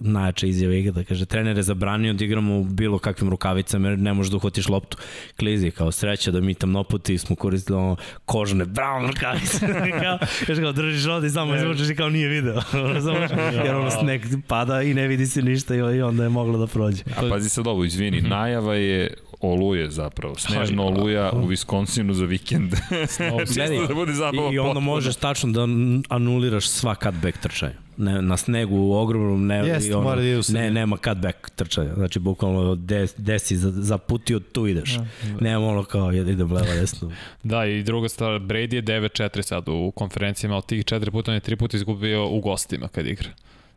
najjača 0.00 0.46
izjava 0.46 0.74
igra, 0.74 0.92
da 0.92 1.04
kaže, 1.04 1.26
trener 1.26 1.56
je 1.56 1.62
zabranio 1.62 2.12
da 2.12 2.24
igramo 2.24 2.58
u 2.58 2.64
bilo 2.64 2.98
kakvim 2.98 3.30
rukavicama 3.30 3.88
jer 3.88 3.98
ne 3.98 4.14
možeš 4.14 4.30
da 4.30 4.36
uhvatiš 4.36 4.68
loptu. 4.68 4.96
Klizi, 5.38 5.70
kao 5.70 5.92
sreća 5.92 6.30
da 6.30 6.40
mi 6.40 6.54
tamnoputi 6.54 7.18
smo 7.18 7.36
koristili 7.36 7.78
ono, 7.78 7.96
kožne 8.24 8.64
brown 8.64 9.06
rukavice. 9.06 9.66
kao, 10.02 10.18
kaže 10.46 10.62
kao, 10.62 10.72
držiš 10.72 11.06
ovde 11.06 11.26
i 11.26 11.30
samo 11.30 11.56
izvučeš 11.56 11.90
i 11.90 11.94
kao 11.96 12.08
nije 12.10 12.28
video. 12.28 12.60
jer 13.64 13.74
ono 13.74 13.90
sneg 13.90 14.22
pada 14.46 14.82
i 14.82 14.94
ne 14.94 15.08
vidi 15.08 15.26
se 15.26 15.42
ništa 15.42 15.74
i 15.74 16.02
onda 16.02 16.22
je 16.22 16.28
moglo 16.28 16.58
da 16.58 16.66
prođe. 16.66 17.02
A 17.16 17.28
pazi 17.30 17.48
sad 17.48 17.66
ovo, 17.66 17.84
izvini, 17.84 18.20
mhm. 18.20 18.28
najava 18.28 18.74
je 18.74 19.14
oluje 19.40 19.90
zapravo, 19.90 20.34
snežna 20.34 20.82
oluja 20.82 21.30
u 21.32 21.46
Viskonsinu 21.46 22.14
za 22.14 22.24
vikend. 22.24 22.74
Čisto 23.46 23.86
da 23.88 23.94
bude 23.94 24.12
zabava 24.12 24.50
I, 24.50 24.54
I 24.54 24.58
onda 24.58 24.80
možeš 24.80 25.16
tačno 25.16 25.52
da 25.52 25.66
anuliraš 26.08 26.68
sva 26.68 26.94
cutback 26.94 27.38
trčanja. 27.38 27.85
Ne, 27.96 28.22
na 28.22 28.36
snegu 28.36 28.76
u 28.76 28.92
ogromnom 28.92 29.46
ne, 29.46 29.56
Jest, 29.56 29.92
ono, 29.92 30.02
mora 30.02 30.22
da 30.22 30.58
ne, 30.60 30.70
nema 30.70 30.96
cutback 30.96 31.50
trčanja. 31.50 31.94
Znači, 31.94 32.18
bukvalno 32.18 32.74
des, 32.74 33.14
desi 33.16 33.56
za, 33.56 33.70
za 33.70 33.98
putio, 33.98 34.40
tu 34.40 34.66
ideš. 34.66 34.94
Ja, 34.94 34.98
da. 34.98 35.40
Nema 35.40 35.66
ono 35.66 35.84
kao 35.84 36.12
idem 36.12 36.52
leva 36.52 36.74
desno. 36.74 37.12
da, 37.42 37.66
i 37.66 37.82
druga 37.82 38.08
stvar, 38.08 38.32
Brady 38.40 38.74
je 38.74 38.82
9-4 38.82 39.42
sad 39.42 39.68
u 39.68 39.92
konferencijama, 39.94 40.56
od 40.56 40.66
tih 40.66 40.84
4 40.84 41.10
puta 41.10 41.30
on 41.30 41.34
je 41.34 41.40
3 41.40 41.56
puta 41.56 41.76
izgubio 41.76 42.28
u 42.28 42.40
gostima 42.40 42.88
kad 42.88 43.06
igra. 43.06 43.28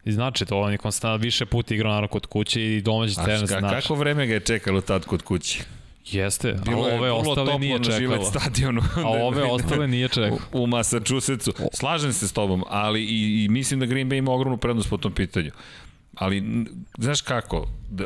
I 0.06 0.12
znači 0.12 0.46
to, 0.46 0.60
on 0.60 0.72
je 0.72 0.78
konstantno 0.78 1.18
više 1.18 1.46
puta 1.46 1.74
igrao 1.74 1.90
naravno 1.90 2.08
kod 2.08 2.26
kuće 2.26 2.76
i 2.76 2.82
domaći 2.82 3.16
teren 3.16 3.48
znači. 3.48 3.82
Kako 3.82 3.96
vreme 3.96 4.28
ga 4.28 4.34
je 4.34 4.40
čekalo 4.40 4.82
tad 4.82 5.06
kod 5.06 5.22
kuće? 5.22 5.64
Jeste, 6.06 6.56
Bilo 6.66 6.84
a 6.84 6.96
ove 6.96 7.12
ostale 7.12 7.60
nije 7.60 7.84
čekalo. 7.84 8.26
stadionu. 8.26 8.82
A 8.96 9.08
ove 9.28 9.44
ostale 9.44 9.88
nije 9.88 10.08
čekalo. 10.08 10.40
U, 10.54 10.64
u 10.64 10.68
Massachusettsu. 10.68 11.54
Slažem 11.74 12.14
se 12.14 12.28
s 12.28 12.34
tobom, 12.34 12.64
ali 12.68 13.04
i, 13.04 13.44
i 13.44 13.50
mislim 13.50 13.80
da 13.80 13.86
Green 13.86 14.10
Bay 14.10 14.18
ima 14.18 14.32
ogromnu 14.32 14.58
prednost 14.58 14.90
po 14.90 14.98
tom 14.98 15.14
pitanju. 15.14 15.52
Ali, 16.16 16.66
znaš 16.98 17.22
kako, 17.22 17.68
da, 17.90 18.06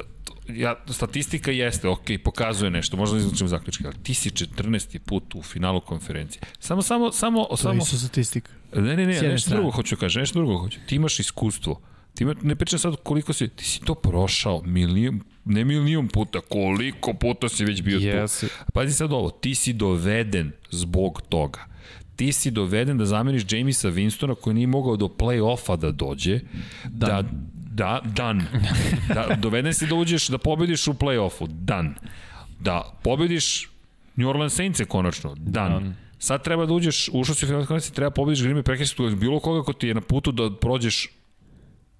ja, 0.49 0.75
statistika 0.89 1.51
jeste, 1.51 1.87
ok, 1.87 2.05
pokazuje 2.23 2.71
nešto, 2.71 2.97
možda 2.97 3.17
izlučimo 3.17 3.47
zaključke, 3.47 3.83
ali 3.85 3.95
ti 4.03 4.13
si 4.13 4.29
14. 4.29 4.99
put 4.99 5.35
u 5.35 5.41
finalu 5.41 5.81
konferencije. 5.81 6.41
Samo, 6.59 6.81
samo, 6.81 7.11
samo... 7.11 7.45
To 7.49 7.57
samo, 7.57 7.73
je 7.73 7.99
statistika. 7.99 8.51
Ne, 8.75 8.95
ne, 8.95 9.05
ne, 9.05 9.21
nešto 9.21 9.49
drugo 9.49 9.71
hoću 9.71 9.97
kažem, 9.97 10.19
nešto 10.19 10.39
drugo 10.39 10.57
hoću. 10.57 10.79
Ti 10.87 10.95
imaš 10.95 11.19
iskustvo. 11.19 11.81
Ti 12.13 12.25
ne 12.41 12.55
pričam 12.55 12.79
sad 12.79 12.95
koliko 13.03 13.33
si, 13.33 13.47
ti 13.47 13.65
si 13.65 13.79
to 13.79 13.95
prošao 13.95 14.61
milion, 14.65 15.21
ne 15.45 15.65
milion 15.65 16.07
puta, 16.07 16.41
koliko 16.41 17.13
puta 17.13 17.49
si 17.49 17.65
već 17.65 17.81
bio 17.81 17.99
yes. 17.99 18.39
tu. 18.39 18.47
Pazi 18.73 18.93
sad 18.93 19.13
ovo, 19.13 19.29
ti 19.29 19.55
si 19.55 19.73
doveden 19.73 20.51
zbog 20.71 21.21
toga. 21.29 21.65
Ti 22.15 22.31
si 22.31 22.51
doveden 22.51 22.97
da 22.97 23.05
zameniš 23.05 23.43
Jamisa 23.49 23.91
Winstona 23.91 24.35
koji 24.35 24.53
nije 24.53 24.67
mogao 24.67 24.95
do 24.95 25.05
play-offa 25.05 25.77
da 25.77 25.91
dođe, 25.91 26.39
da, 26.83 27.07
da 27.07 27.23
Da, 27.73 28.01
dan. 28.05 28.41
Da, 29.07 29.35
doveden 29.41 29.73
si 29.73 29.87
da 29.87 29.95
uđeš, 29.95 30.27
da 30.27 30.37
pobediš 30.37 30.87
u 30.87 30.93
play-offu. 30.93 31.47
Dan. 31.47 31.95
Da 32.59 32.99
pobediš 33.03 33.69
New 34.15 34.29
Orleans 34.29 34.53
Saints 34.53 34.81
konačno. 34.87 35.35
Dan. 35.35 35.71
dan. 35.71 35.95
Sad 36.19 36.43
treba 36.43 36.65
da 36.65 36.73
uđeš, 36.73 37.09
ušao 37.13 37.35
si 37.35 37.45
u 37.45 37.47
finalne 37.47 37.65
konferencije, 37.65 37.93
treba 37.93 38.11
pobediš 38.11 38.43
Green 38.43 38.57
Bay 38.57 38.63
Packers, 38.63 38.95
bilo 39.17 39.39
koga 39.39 39.63
ko 39.63 39.73
ti 39.73 39.87
je 39.87 39.93
na 39.93 40.01
putu 40.01 40.31
da 40.31 40.55
prođeš 40.55 41.09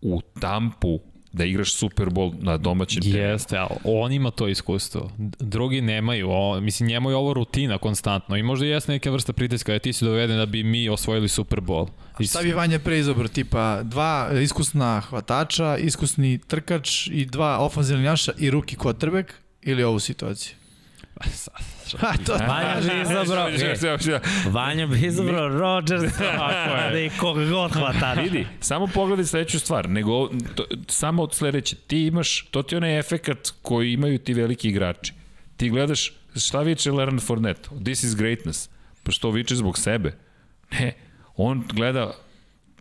u 0.04 0.22
Tampu 0.40 1.00
da 1.34 1.46
igraš 1.46 1.74
Super 1.74 2.10
Bowl 2.10 2.34
na 2.42 2.58
domaćem 2.58 3.02
terenu. 3.02 3.32
Jeste, 3.32 3.58
ali 3.58 3.70
on 3.84 4.12
ima 4.12 4.32
to 4.32 4.48
iskustvo. 4.48 5.12
Drugi 5.40 5.82
nemaju. 5.82 6.30
O, 6.32 6.62
mislim, 6.62 6.90
njemu 6.90 7.10
je 7.10 7.16
ovo 7.16 7.34
rutina 7.34 7.78
konstantno 7.78 8.38
i 8.38 8.44
možda 8.44 8.66
jeste 8.66 8.92
neka 8.92 9.12
vrsta 9.12 9.34
pritiska 9.34 9.72
da 9.72 9.80
ti 9.80 9.94
si 9.94 10.06
doveden 10.06 10.38
da 10.38 10.46
bi 10.46 10.64
mi 10.64 10.90
osvojili 10.90 11.28
Super 11.28 11.60
Bowl. 11.62 11.88
A 12.20 12.24
šta 12.24 12.42
bi 12.42 12.52
Vanja 12.52 12.80
pre 12.80 13.00
izobro? 13.00 13.28
Tipa 13.28 13.84
dva 13.84 14.30
iskusna 14.42 15.02
hvatača, 15.02 15.78
iskusni 15.78 16.38
trkač 16.38 17.08
i 17.08 17.26
dva 17.26 17.58
ofanzivni 17.60 18.04
njaša 18.04 18.32
i 18.38 18.50
ruki 18.50 18.76
quarterback 18.76 19.26
ili 19.62 19.84
ovu 19.84 20.00
situaciju? 20.00 20.56
Ha, 22.02 22.14
to 22.26 22.34
Vanja 22.34 22.82
bi 22.82 23.02
izabrao, 23.02 23.50
Vanja 24.52 24.88
bi 24.88 25.08
izabrao 25.08 25.48
Rodgers, 25.48 26.18
tako 26.18 26.96
je. 26.96 27.10
Da 27.10 27.18
koga 27.18 27.46
god 27.46 27.72
hvata. 27.72 28.14
Vidi, 28.14 28.48
samo 28.60 28.88
pogledaj 28.88 29.26
sledeću 29.26 29.60
stvar, 29.60 29.90
nego 29.90 30.28
to, 30.56 30.66
samo 30.88 31.24
od 31.24 31.34
sledeće. 31.34 31.76
Ti 31.76 32.06
imaš, 32.06 32.46
to 32.52 32.64
ti 32.64 32.76
je 32.76 32.78
onaj 32.78 33.00
efekat 33.00 33.54
koji 33.62 33.94
imaju 33.94 34.18
ti 34.18 34.34
veliki 34.34 34.70
igrači. 34.70 35.14
Ti 35.58 35.70
gledaš, 35.70 36.14
šta 36.36 36.62
viče 36.62 36.92
Leonard 36.92 37.22
Fournette? 37.22 37.70
This 37.84 38.04
is 38.04 38.16
greatness. 38.16 38.70
Pa 39.04 39.12
što 39.12 39.32
viče 39.32 39.56
zbog 39.56 39.78
sebe? 39.78 40.18
Ne, 40.72 40.94
on 41.36 41.64
gleda 41.74 42.12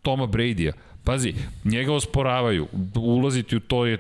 Toma 0.03 0.27
Brady-a. 0.27 0.73
Pazi, 1.05 1.35
njega 1.65 1.93
osporavaju, 1.93 2.69
ulaziti 2.95 3.57
u 3.57 3.61
to 3.61 3.87
je, 3.87 3.99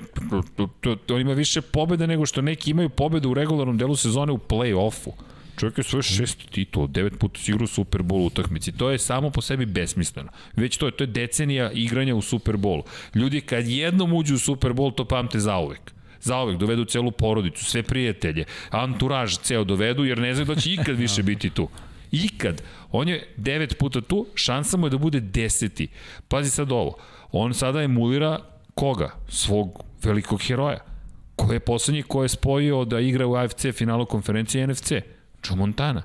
to, 0.57 0.69
to, 0.81 0.97
to, 0.97 1.15
on 1.15 1.21
ima 1.21 1.33
više 1.33 1.61
pobjede 1.61 2.07
nego 2.07 2.27
što 2.27 2.43
neki 2.43 2.71
imaju 2.71 2.89
pobjede 2.89 3.29
u 3.29 3.35
regularnom 3.35 3.79
delu 3.79 3.97
sezone 3.97 4.33
u 4.33 4.39
play-offu. 4.39 5.11
Čovjek 5.59 5.79
je 5.79 5.85
svoje 5.85 6.03
šest 6.03 6.51
titula, 6.51 6.87
devet 6.87 7.19
puta 7.19 7.41
si 7.41 7.51
igrao 7.51 7.67
Super 7.67 8.03
Bowl 8.03 8.27
utakmici. 8.27 8.73
To 8.73 8.91
je 8.91 8.99
samo 8.99 9.31
po 9.31 9.41
sebi 9.41 9.67
besmisleno. 9.67 10.31
Već 10.57 10.77
to 10.77 10.87
je, 10.87 10.93
to 10.93 11.05
je 11.05 11.09
decenija 11.09 11.71
igranja 11.73 12.15
u 12.15 12.23
Super 12.23 12.57
Bowlu. 12.57 12.83
Ljudi 13.15 13.41
kad 13.41 13.69
jednom 13.69 14.13
uđu 14.13 14.35
u 14.35 14.39
Super 14.39 14.73
Bowl, 14.73 14.95
to 14.95 15.05
pamte 15.05 15.39
zauvek 15.39 15.93
zaovek 16.23 16.59
dovedu 16.59 16.85
celu 16.85 17.11
porodicu, 17.11 17.65
sve 17.65 17.83
prijatelje, 17.83 18.45
anturaž 18.71 19.37
ceo 19.43 19.65
dovedu, 19.65 20.05
jer 20.05 20.19
ne 20.19 20.35
znaju 20.35 20.47
da 20.55 20.61
će 20.61 20.73
ikad 20.73 20.97
više 21.07 21.23
biti 21.23 21.51
tu. 21.51 21.69
Ikad. 22.13 22.63
On 22.93 23.09
je 23.09 23.27
devet 23.37 23.79
puta 23.79 24.01
tu, 24.01 24.27
šansa 24.35 24.77
mu 24.77 24.87
je 24.87 24.91
da 24.91 24.99
bude 24.99 25.21
deseti. 25.21 25.89
Pazi 26.29 26.51
sad 26.51 26.73
ovo, 26.73 26.97
on 27.33 27.55
sada 27.55 27.83
emulira 27.83 28.39
koga? 28.75 29.11
Svog 29.29 29.83
velikog 30.03 30.41
heroja. 30.49 30.79
Ko 31.37 31.53
je 31.53 31.61
poslednji 31.61 32.03
ko 32.03 32.23
je 32.23 32.29
spojio 32.29 32.85
da 32.85 33.01
igra 33.01 33.27
u 33.27 33.35
AFC 33.35 33.67
finalu 33.73 34.07
konferencije 34.07 34.67
NFC? 34.67 34.93
Joe 35.45 35.57
Montana. 35.57 36.03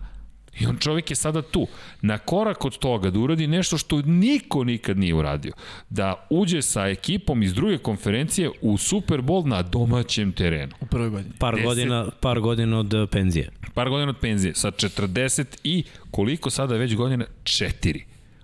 I 0.60 0.66
on 0.66 0.78
čovjek 0.78 1.10
je 1.10 1.16
sada 1.16 1.42
tu. 1.42 1.68
Na 2.02 2.18
korak 2.18 2.66
od 2.66 2.78
toga 2.78 3.10
da 3.10 3.20
uradi 3.20 3.48
nešto 3.48 3.78
što 3.78 4.02
niko 4.02 4.64
nikad 4.64 4.98
nije 4.98 5.14
uradio. 5.14 5.54
Da 5.90 6.28
uđe 6.30 6.62
sa 6.62 6.88
ekipom 6.88 7.44
iz 7.44 7.54
druge 7.54 7.78
konferencije 7.78 8.52
u 8.62 8.78
Super 8.78 9.22
Bowl 9.22 9.46
na 9.46 9.62
domaćem 9.62 10.32
terenu. 10.32 10.74
U 10.82 10.86
prvoj 10.86 11.10
godini. 11.10 11.34
Par, 11.40 11.54
Deset. 11.54 11.66
godina, 11.66 12.08
par 12.20 12.40
godina 12.40 12.80
od 12.80 12.94
uh, 12.94 13.10
penzije. 13.10 13.50
Par 13.74 13.90
godina 13.90 14.10
od 14.10 14.18
penzije. 14.22 14.56
Sa 14.56 14.72
40 14.72 15.46
i 15.64 15.84
koliko 16.12 16.50
sada 16.50 16.76
već 16.76 16.96
godina? 16.96 17.26
4. 17.44 18.02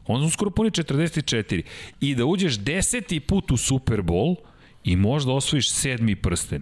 On 0.07 0.23
su 0.23 0.33
skoro 0.33 0.51
puni 0.51 0.71
44. 0.71 1.61
I 2.01 2.15
da 2.15 2.25
uđeš 2.25 2.59
deseti 2.59 3.19
put 3.19 3.51
u 3.51 3.57
Super 3.57 4.01
Bowl 4.01 4.35
i 4.83 4.95
možda 4.95 5.31
osvojiš 5.31 5.71
sedmi 5.71 6.15
prsten. 6.15 6.61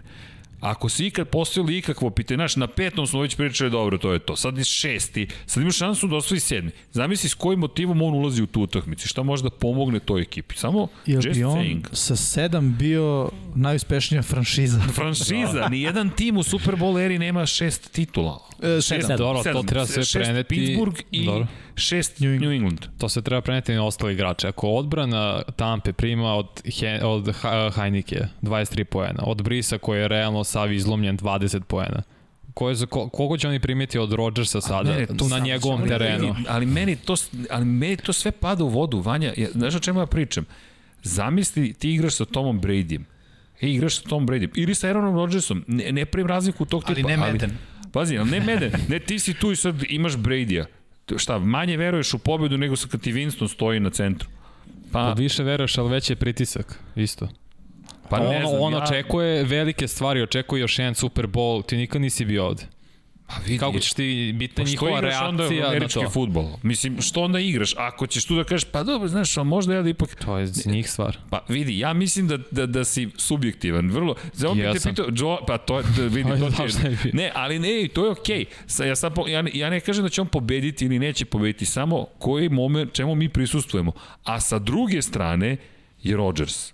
Ako 0.61 0.89
si 0.89 1.07
ikad 1.07 1.27
postavili 1.27 1.77
ikakvo 1.77 2.09
pitanje, 2.09 2.37
znaš, 2.37 2.55
na 2.55 2.67
petom 2.67 3.07
smo 3.07 3.21
već 3.21 3.35
pričali, 3.35 3.69
dobro, 3.69 3.97
to 3.97 4.13
je 4.13 4.19
to. 4.19 4.35
Sad 4.35 4.57
je 4.57 4.63
šesti, 4.63 5.27
sad 5.45 5.61
imaš 5.61 5.77
šansu 5.77 6.07
da 6.07 6.15
osvoji 6.15 6.39
sedmi. 6.39 6.71
Zamisli 6.91 7.29
s 7.29 7.33
kojim 7.33 7.59
motivom 7.59 8.01
on 8.01 8.13
ulazi 8.13 8.43
u 8.43 8.47
tu 8.47 8.61
utakmicu, 8.61 9.07
šta 9.07 9.23
može 9.23 9.43
da 9.43 9.49
pomogne 9.49 9.99
toj 9.99 10.21
ekipi. 10.21 10.57
Samo 10.57 10.87
Jel 11.05 11.21
just 11.25 11.37
bi 11.37 11.43
on 11.43 11.57
saying. 11.57 11.81
sa 11.91 12.15
sedam 12.15 12.75
bio 12.77 13.29
najuspešnija 13.55 14.21
franšiza? 14.23 14.81
Franšiza, 14.95 15.67
ni 15.69 15.81
jedan 15.81 16.09
tim 16.09 16.37
u 16.37 16.43
Super 16.43 16.75
Bowl 16.75 17.05
eri 17.05 17.19
nema 17.19 17.45
šest 17.45 17.91
titula. 17.91 18.39
E, 18.63 18.75
Šest, 18.75 18.87
sedam. 19.01 19.17
Dobro, 19.17 19.43
to 19.43 19.63
treba 19.63 19.85
sve 19.85 20.03
šest 20.03 20.15
preneti- 20.15 20.47
Pittsburgh 20.47 20.97
i 21.11 21.25
Dobro. 21.25 21.47
Šest 21.81 22.19
New 22.19 22.29
New 22.29 22.35
England. 22.35 22.53
England. 22.53 22.99
To 22.99 23.09
se 23.09 23.21
treba 23.21 23.41
preneti 23.41 23.73
na 23.73 23.85
ostali 23.85 24.13
igrače. 24.13 24.47
Ako 24.47 24.67
odbrana 24.67 25.41
Tampe 25.55 25.93
prima 25.93 26.33
od, 26.33 26.61
He, 26.79 26.99
od 27.03 27.29
Heinike 27.75 28.25
23 28.41 28.83
poena, 28.83 29.23
od 29.25 29.41
Brisa 29.43 29.77
koji 29.77 29.99
je 29.99 30.07
realno 30.07 30.43
sav 30.43 30.73
izlomljen 30.73 31.17
20 31.17 31.59
poena, 31.59 32.03
Ko 32.53 32.69
je 32.69 32.75
za, 32.75 32.85
ko, 32.85 33.09
koliko 33.09 33.37
će 33.37 33.47
oni 33.47 33.59
primiti 33.59 33.99
od 33.99 34.13
Rodgersa 34.13 34.61
sada 34.61 34.95
Ne, 34.95 35.05
to 35.05 35.27
na 35.27 35.39
njegovom 35.39 35.87
terenu? 35.87 36.35
Ali, 36.37 36.45
ali, 36.47 36.65
meni 36.65 36.95
to, 36.95 37.15
ali 37.49 37.65
meni 37.65 37.97
to 37.97 38.13
sve 38.13 38.31
pada 38.31 38.63
u 38.63 38.67
vodu, 38.67 38.99
Vanja. 38.99 39.33
Ja, 39.37 39.47
znaš 39.51 39.75
o 39.75 39.79
čemu 39.79 39.99
ja 39.99 40.05
pričam? 40.05 40.45
Zamisli, 41.03 41.73
ti 41.73 41.93
igraš 41.93 42.15
sa 42.15 42.25
Tomom 42.25 42.61
Bradyjem. 42.61 43.03
E, 43.61 43.69
igraš 43.69 44.01
sa 44.01 44.09
Tom 44.09 44.27
Bradyjem. 44.27 44.51
Ili 44.55 44.75
sa 44.75 44.87
Aaronom 44.87 45.15
Rodgersom. 45.15 45.63
Ne, 45.67 45.91
ne 45.91 46.05
pravim 46.05 46.27
razliku 46.27 46.65
tog 46.65 46.83
tipa. 46.83 46.93
Ali 46.93 47.03
ne 47.03 47.17
Madden. 47.17 47.51
Pazi, 47.91 48.17
ali 48.17 48.29
ne 48.29 48.39
Madden. 48.39 48.71
Ne, 48.89 48.99
ti 48.99 49.19
si 49.19 49.33
tu 49.33 49.51
i 49.51 49.55
sad 49.55 49.83
imaš 49.89 50.13
Bradyja. 50.13 50.65
Šta, 51.17 51.39
manje 51.39 51.77
veruješ 51.77 52.13
u 52.13 52.17
pobedu 52.17 52.57
nego 52.57 52.75
sa 52.75 52.87
kad 52.87 53.01
ti 53.01 53.13
Winston 53.13 53.47
stoji 53.47 53.79
na 53.79 53.89
centru. 53.89 54.29
Pa, 54.91 54.99
Pa 54.99 55.13
više 55.13 55.43
veruješ, 55.43 55.77
ali 55.77 55.89
već 55.89 56.09
je 56.09 56.15
pritisak, 56.15 56.79
isto. 56.95 57.27
pa 58.09 58.17
Pa 58.17 58.19
ne 58.19 58.37
on, 58.37 58.47
znam, 58.49 58.61
on 58.61 58.73
ja, 58.73 58.83
očekuje 58.83 59.43
velike 59.43 59.87
stvari, 59.87 60.21
očekuje 60.21 60.61
još 60.61 60.79
jedan 60.79 60.95
Super 60.95 61.27
Bowl, 61.27 61.65
ti 61.65 61.77
nikad 61.77 62.01
nisi 62.01 62.25
bio 62.25 62.45
ovde. 62.45 62.63
Pa 63.35 63.41
vidi, 63.45 63.57
Kako 63.57 63.79
ćeš 63.79 63.93
ti 63.93 64.33
biti 64.35 64.55
Pa 64.55 64.61
što 64.61 64.71
njihova 64.71 64.97
igraš 64.97 65.21
onda 65.21 65.43
reakcija 65.43 65.63
na 65.63 65.69
američki 65.69 65.99
to? 65.99 66.09
futbol? 66.09 66.45
Mislim, 66.63 67.01
što 67.01 67.21
onda 67.21 67.39
igraš? 67.39 67.73
Ako 67.77 68.07
ćeš 68.07 68.25
tu 68.25 68.35
da 68.35 68.43
kažeš, 68.43 68.69
pa 68.71 68.83
dobro, 68.83 69.07
znaš, 69.07 69.37
a 69.37 69.43
možda 69.43 69.73
ja 69.73 69.81
da 69.81 69.89
ipak... 69.89 70.15
To 70.25 70.37
je 70.37 70.47
njih 70.65 70.91
stvar. 70.91 71.17
Pa 71.29 71.45
vidi, 71.47 71.79
ja 71.79 71.93
mislim 71.93 72.27
da, 72.27 72.37
da, 72.51 72.65
da 72.65 72.83
si 72.83 73.09
subjektivan, 73.17 73.91
vrlo. 73.91 74.15
Za 74.33 74.53
te 74.53 74.59
Jesam. 74.59 74.91
pitao, 74.91 75.05
Joe, 75.15 75.37
pa 75.47 75.57
to 75.57 75.77
je, 75.77 75.83
da 75.97 76.03
vidi, 76.03 76.29
to 76.39 76.49
ti 76.49 76.85
je, 76.85 76.97
bi? 77.03 77.11
ne, 77.13 77.31
ali 77.35 77.59
ne, 77.59 77.87
to 77.93 78.05
je 78.05 78.11
okej. 78.11 78.45
Okay. 78.45 78.87
Ja, 78.87 78.95
sad, 78.95 79.13
ja, 79.27 79.43
ja 79.53 79.69
ne 79.69 79.79
kažem 79.79 80.03
da 80.03 80.09
će 80.09 80.21
on 80.21 80.27
pobediti 80.27 80.85
ili 80.85 80.99
neće 80.99 81.25
pobediti, 81.25 81.65
samo 81.65 82.05
koji 82.19 82.49
moment, 82.49 82.93
čemu 82.93 83.15
mi 83.15 83.29
prisustujemo. 83.29 83.91
A 84.23 84.39
sa 84.39 84.59
druge 84.59 85.01
strane 85.01 85.57
je 86.03 86.17
Rodgers 86.17 86.73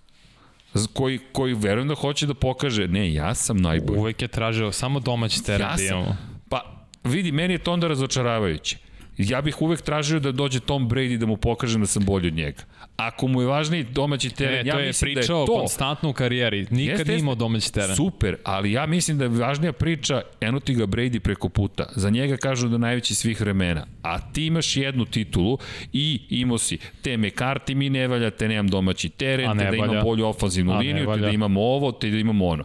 koji, 0.94 1.20
koji 1.32 1.54
verujem 1.54 1.88
da 1.88 1.96
hoće 1.96 2.28
da 2.28 2.34
pokaže, 2.34 2.88
ne, 2.88 3.14
ja 3.14 3.36
sam 3.36 3.58
najbolji. 3.58 4.00
Uvek 4.00 4.22
je 4.22 4.28
tražio 4.28 4.72
samo 4.72 5.00
domaći 5.00 5.44
teren 5.44 5.62
Ja 5.62 5.72
da 5.72 5.78
sam, 5.78 5.88
imamo. 5.88 6.18
Pa 6.50 6.88
vidi, 7.04 7.32
meni 7.32 7.54
je 7.54 7.58
to 7.58 7.74
onda 7.74 7.88
razočaravajuće. 7.88 8.78
Ja 9.18 9.42
bih 9.42 9.62
uvek 9.62 9.82
tražio 9.82 10.20
da 10.20 10.32
dođe 10.32 10.60
Tom 10.60 10.90
Brady 10.90 11.18
da 11.18 11.26
mu 11.26 11.38
pokažem 11.38 11.82
da 11.82 11.88
sam 11.88 12.06
bolji 12.06 12.28
od 12.28 12.34
njega. 12.34 12.64
Ako 12.96 13.28
mu 13.28 13.42
je 13.42 13.48
važniji 13.48 13.84
domaći 13.84 14.30
teren, 14.30 14.54
Ne, 14.54 14.70
ja 14.70 14.74
to 14.74 14.80
je 14.80 14.88
mislim 14.88 15.14
da 15.14 15.20
je 15.20 15.24
pričao 15.24 15.46
to 15.46 15.60
konstantno 15.60 16.10
u 16.10 16.14
karijeri. 16.14 16.68
Nikad 16.72 17.00
Jeste, 17.00 17.18
imao 17.18 17.36
domaći 17.36 17.74
teren. 17.74 17.96
Super, 17.96 18.36
ali 18.44 18.72
ja 18.72 18.86
mislim 18.86 19.18
da 19.18 19.24
je 19.24 19.30
važnija 19.30 19.74
priča 19.74 20.22
eno 20.42 20.60
ti 20.60 20.74
ga 20.74 20.86
Brady 20.86 21.20
preko 21.20 21.50
puta. 21.50 21.90
Za 21.96 22.10
njega 22.10 22.38
kažu 22.38 22.68
da 22.68 22.76
je 22.76 22.80
najveći 22.80 23.16
svih 23.16 23.42
vremena. 23.42 23.86
A 24.02 24.20
ti 24.20 24.46
imaš 24.46 24.78
jednu 24.78 25.06
titulu 25.06 25.58
i 25.94 26.22
imao 26.30 26.58
si 26.58 26.78
te 27.02 27.18
me 27.18 27.30
karti 27.30 27.76
mi 27.76 27.90
ne 27.90 28.08
valja, 28.08 28.30
te 28.30 28.48
nemam 28.48 28.68
domaći 28.68 29.10
teren, 29.10 29.50
A 29.50 29.58
te 29.58 29.64
ne 29.64 29.72
da 29.72 29.78
imam 29.78 30.04
bolju 30.04 30.34
ne 30.64 30.78
liniju, 30.78 31.14
te 31.14 31.20
da 31.20 31.30
imamo 31.30 31.62
ovo, 31.62 31.92
te 31.92 32.10
da 32.10 32.18
imamo 32.18 32.46
ono. 32.46 32.64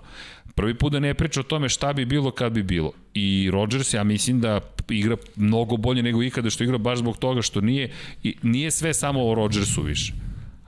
Prvi 0.55 0.75
put 0.75 0.93
da 0.93 1.01
ne 1.01 1.15
priča 1.15 1.41
o 1.41 1.43
tome 1.43 1.69
šta 1.69 1.93
bi 1.93 2.05
bilo 2.05 2.31
kad 2.31 2.53
bi 2.53 2.63
bilo. 2.63 2.93
I 3.15 3.51
Rodgers, 3.53 3.95
ja 3.95 4.05
mislim 4.05 4.41
da 4.41 4.61
igra 4.89 5.17
mnogo 5.37 5.77
bolje 5.77 6.03
nego 6.03 6.23
ikada 6.23 6.51
što 6.51 6.65
igra 6.65 6.79
baš 6.79 6.99
zbog 6.99 7.17
toga 7.17 7.43
što 7.43 7.61
nije, 7.61 7.91
nije 8.43 8.71
sve 8.71 8.95
samo 8.95 9.29
o 9.29 9.35
Rodgersu 9.35 9.83
više. 9.83 10.13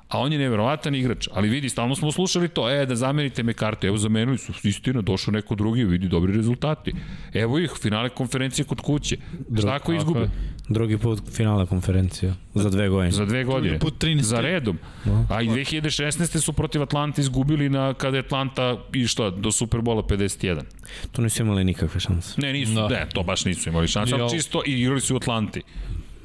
A 0.09 0.19
on 0.19 0.33
je 0.33 0.39
neverovatan 0.39 0.95
igrač, 0.95 1.29
ali 1.33 1.49
vidi, 1.49 1.69
stalno 1.69 1.95
smo 1.95 2.13
slušali 2.13 2.49
to, 2.49 2.71
e, 2.71 2.87
da 2.87 2.97
zamenite 2.97 3.43
me 3.43 3.53
karte, 3.53 3.87
evo 3.87 3.97
zamenili 3.97 4.39
su, 4.39 4.53
istina, 4.63 5.01
došao 5.01 5.33
neko 5.33 5.55
drugi, 5.55 5.85
vidi, 5.85 6.09
dobri 6.09 6.33
rezultati. 6.33 6.93
Evo 7.33 7.59
ih, 7.59 7.71
finale 7.83 8.09
konferencije 8.09 8.65
kod 8.65 8.81
kuće. 8.81 9.17
Šta 9.59 9.75
ako 9.75 9.93
izgube? 9.93 10.21
je. 10.21 10.31
Drugi 10.69 10.99
put 10.99 11.23
finala 11.33 11.67
konferencija 11.67 12.35
za 12.55 12.71
dve 12.71 12.89
godine. 12.89 13.11
Za 13.13 13.25
dve 13.25 13.45
godine. 13.45 13.79
put 13.79 13.95
13. 13.99 14.21
Za 14.21 14.41
redom. 14.41 14.79
A 15.31 15.43
i 15.43 15.49
2016. 15.49 16.41
su 16.41 16.53
protiv 16.53 16.83
Atlanta 16.83 17.21
izgubili 17.21 17.69
na, 17.69 17.95
kada 17.95 18.17
je 18.17 18.21
Atlanta 18.25 18.77
išla 18.93 19.31
do 19.31 19.53
Superbola 19.53 20.03
51. 20.03 20.63
Tu 21.13 21.23
nisu 21.23 21.43
imali 21.43 21.65
nikakve 21.65 22.01
šanse. 22.01 22.41
Ne, 22.41 22.53
nisu, 22.53 22.75
Da. 22.75 22.89
ne, 22.89 23.07
to 23.15 23.23
baš 23.23 23.45
nisu 23.45 23.69
imali 23.69 23.89
šanse, 23.89 24.15
ali 24.15 24.31
čisto 24.31 24.63
i 24.67 24.81
igrali 24.81 25.01
su 25.01 25.15
u 25.15 25.17
Atlanti. 25.17 25.63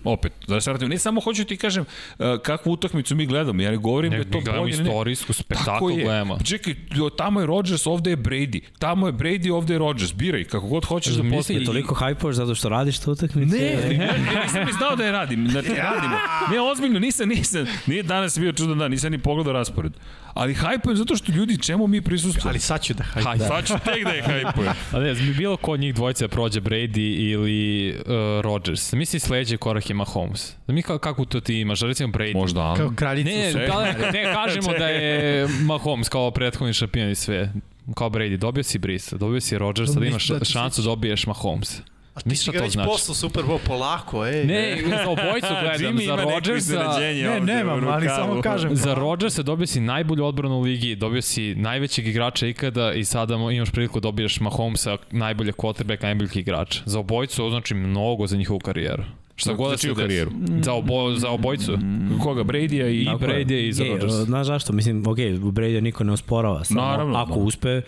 Opet, 0.10 0.32
da 0.48 0.62
se 0.62 0.70
vratim, 0.70 0.90
ne 0.90 0.98
samo 0.98 1.22
hoću 1.22 1.46
ti 1.46 1.58
kažem 1.58 1.86
uh, 2.10 2.26
kakvu 2.40 2.72
utakmicu 2.72 3.16
mi 3.16 3.26
gledamo, 3.26 3.62
ja 3.62 3.72
ne 3.72 3.78
govorim 3.78 4.12
Ne, 4.12 4.18
da 4.18 4.22
je 4.22 4.32
to 4.32 4.38
mi 4.38 4.44
gledamo 4.44 4.64
bolje. 4.64 4.72
ne, 4.72 4.78
ne. 4.78 4.84
istorijsku 4.86 5.34
spektakl 5.34 5.66
Tako 5.66 5.90
je. 5.90 6.04
gledamo. 6.04 6.38
Čekaj, 6.42 6.76
tamo 7.18 7.40
je 7.40 7.46
Rodgers, 7.46 7.88
ovde 7.88 8.10
je 8.10 8.18
Brady. 8.18 8.62
Tamo 8.80 9.08
je 9.08 9.14
Brady, 9.14 9.52
ovde 9.52 9.74
je 9.74 9.80
Rodgers. 9.80 10.14
Biraj, 10.14 10.44
kako 10.44 10.68
god 10.68 10.86
hoćeš 10.86 11.14
da 11.14 11.24
Misli- 11.24 11.36
postavi. 11.38 11.60
Je 11.60 11.66
toliko 11.66 11.96
hajpuješ 11.96 12.36
zato 12.36 12.56
što 12.56 12.70
radiš 12.70 13.00
tu 13.00 13.12
utakmicu? 13.12 13.56
Ne, 13.56 13.60
ne, 13.60 13.98
ne, 13.98 14.42
nisam 14.44 14.66
ni 14.66 14.74
znao 14.74 14.96
da 14.96 15.06
je 15.06 15.12
radim. 15.12 15.48
Da 15.48 15.62
te 15.62 15.76
radimo. 15.86 16.16
Ne, 16.52 16.62
ozbiljno, 16.62 17.00
nisam, 17.00 17.30
nisam. 17.30 17.66
Nije 17.88 18.04
danas 18.04 18.40
bio 18.40 18.52
čudan 18.52 18.78
dan, 18.78 18.92
nisam 18.92 19.12
ni 19.12 19.18
pogledao 19.20 19.54
raspored. 19.54 19.92
Ali 20.34 20.54
hajpujem 20.54 20.98
zato 20.98 21.16
što 21.16 21.32
ljudi, 21.32 21.58
čemu 21.58 21.88
mi 21.88 22.02
prisustujemo? 22.02 22.50
Ali 22.50 22.60
sad 22.60 22.82
ću 22.82 22.94
da. 22.94 23.04
Hajde. 23.04 23.46
Sad 23.46 23.68
ću 23.68 23.74
tek 23.86 24.04
da 24.04 24.10
je 24.10 24.24
hajpujem. 24.24 24.74
A 24.92 25.00
ne, 25.04 25.14
bi 25.14 25.34
bilo 25.34 25.58
ko 25.58 25.72
od 25.72 25.80
njih 25.80 25.96
dvojice 25.96 26.24
da 26.24 26.28
prođe 26.28 26.62
Brady 26.62 27.32
ili 27.32 27.90
uh, 28.00 28.06
Rodgers. 28.42 28.94
Misli 28.94 29.20
sledeći 29.20 29.58
korak 29.58 29.90
je 29.90 29.94
Mahomes. 29.94 30.56
Da 30.68 30.74
mi 30.74 30.82
ka, 30.82 30.98
kako 31.00 31.26
to 31.26 31.40
ti 31.40 31.60
imaš? 31.60 31.82
Recimo 31.82 32.14
Brady. 32.14 32.34
Možda, 32.34 32.62
ali... 32.62 32.78
Kao 32.78 32.92
kraljica 32.96 33.30
Ne, 33.30 33.52
su. 33.52 33.58
da, 33.58 34.12
ne, 34.12 34.24
kažemo 34.24 34.74
da 34.74 34.88
je 34.88 35.48
Mahomes 35.72 36.10
kao 36.10 36.32
prethodni 36.32 36.74
šampion 36.74 37.10
i 37.10 37.16
sve. 37.16 37.54
Kao 37.96 38.10
Brady, 38.10 38.38
dobio 38.38 38.64
si 38.64 38.80
Brisa, 38.80 39.18
dobio 39.18 39.42
si 39.42 39.58
Rodgersa, 39.58 39.94
da 39.94 40.00
Mislim 40.00 40.12
imaš 40.12 40.28
da 40.28 40.46
šansu 40.46 40.82
da 40.82 40.86
dobiješ 40.86 41.28
Mahomes. 41.28 41.82
A 42.20 42.22
ti 42.22 42.30
Misliš 42.30 42.40
si 42.40 42.44
šta 42.44 42.52
ga 42.52 42.64
već 42.64 42.74
znači? 42.74 42.90
poslao 42.90 43.16
Super 43.16 43.44
Bowl 43.44 43.60
polako, 43.68 44.28
ej. 44.28 44.46
Ne, 44.46 44.78
za 45.04 45.10
obojicu 45.10 45.48
gledam, 45.62 45.96
Jimmy 45.96 46.06
za 46.06 46.16
Rodgersa... 46.16 47.00
Ne, 47.00 47.40
nemam, 47.40 47.88
ali 47.88 48.08
samo 48.08 48.42
kažem. 48.42 48.76
Za 48.86 48.94
Rodgersa 48.94 49.44
dobio 49.44 49.68
si 49.68 49.80
najbolju 49.80 50.26
odbranu 50.26 50.56
u 50.56 50.62
ligi, 50.62 50.96
dobio 50.96 51.22
si 51.22 51.56
najvećeg 51.56 52.08
igrača 52.08 52.48
ikada 52.48 52.94
i 52.94 53.06
sada 53.06 53.36
imaš 53.36 53.72
priliku 53.72 54.00
da 54.00 54.04
dobiješ 54.04 54.40
Mahomesa, 54.40 54.98
najbolje 55.12 55.52
quarterbacka, 55.52 56.04
najboljeg 56.04 56.38
igrača. 56.38 56.82
Za 56.86 57.00
obojicu 57.00 57.50
znači 57.50 57.74
mnogo 57.74 58.28
za 58.28 58.38
njihovu 58.38 58.60
karijeru. 58.60 59.04
Šta 59.40 59.54
god 59.54 59.72
da 59.72 59.78
se 59.78 59.94
karijeru? 59.96 60.32
Za, 60.62 60.74
obo, 60.74 61.12
za 61.16 61.30
obojcu. 61.30 61.78
Koga, 62.24 62.44
Brady-a 62.44 62.88
i... 62.88 63.02
I 63.02 63.06
Brady 63.06 63.68
i 63.68 63.74
za 63.74 63.84
Ej, 63.84 63.90
Rodgers. 63.90 64.14
Znaš 64.14 64.48
zašto? 64.48 64.74
Mislim, 64.74 65.08
ok, 65.08 65.18
Brady 65.18 65.82
niko 65.82 66.04
ne 66.04 66.14
osporava. 66.14 66.64
Samo 66.64 66.82
Naravno, 66.82 67.18
ako 67.20 67.34
da. 67.34 67.40
uspe, 67.40 67.82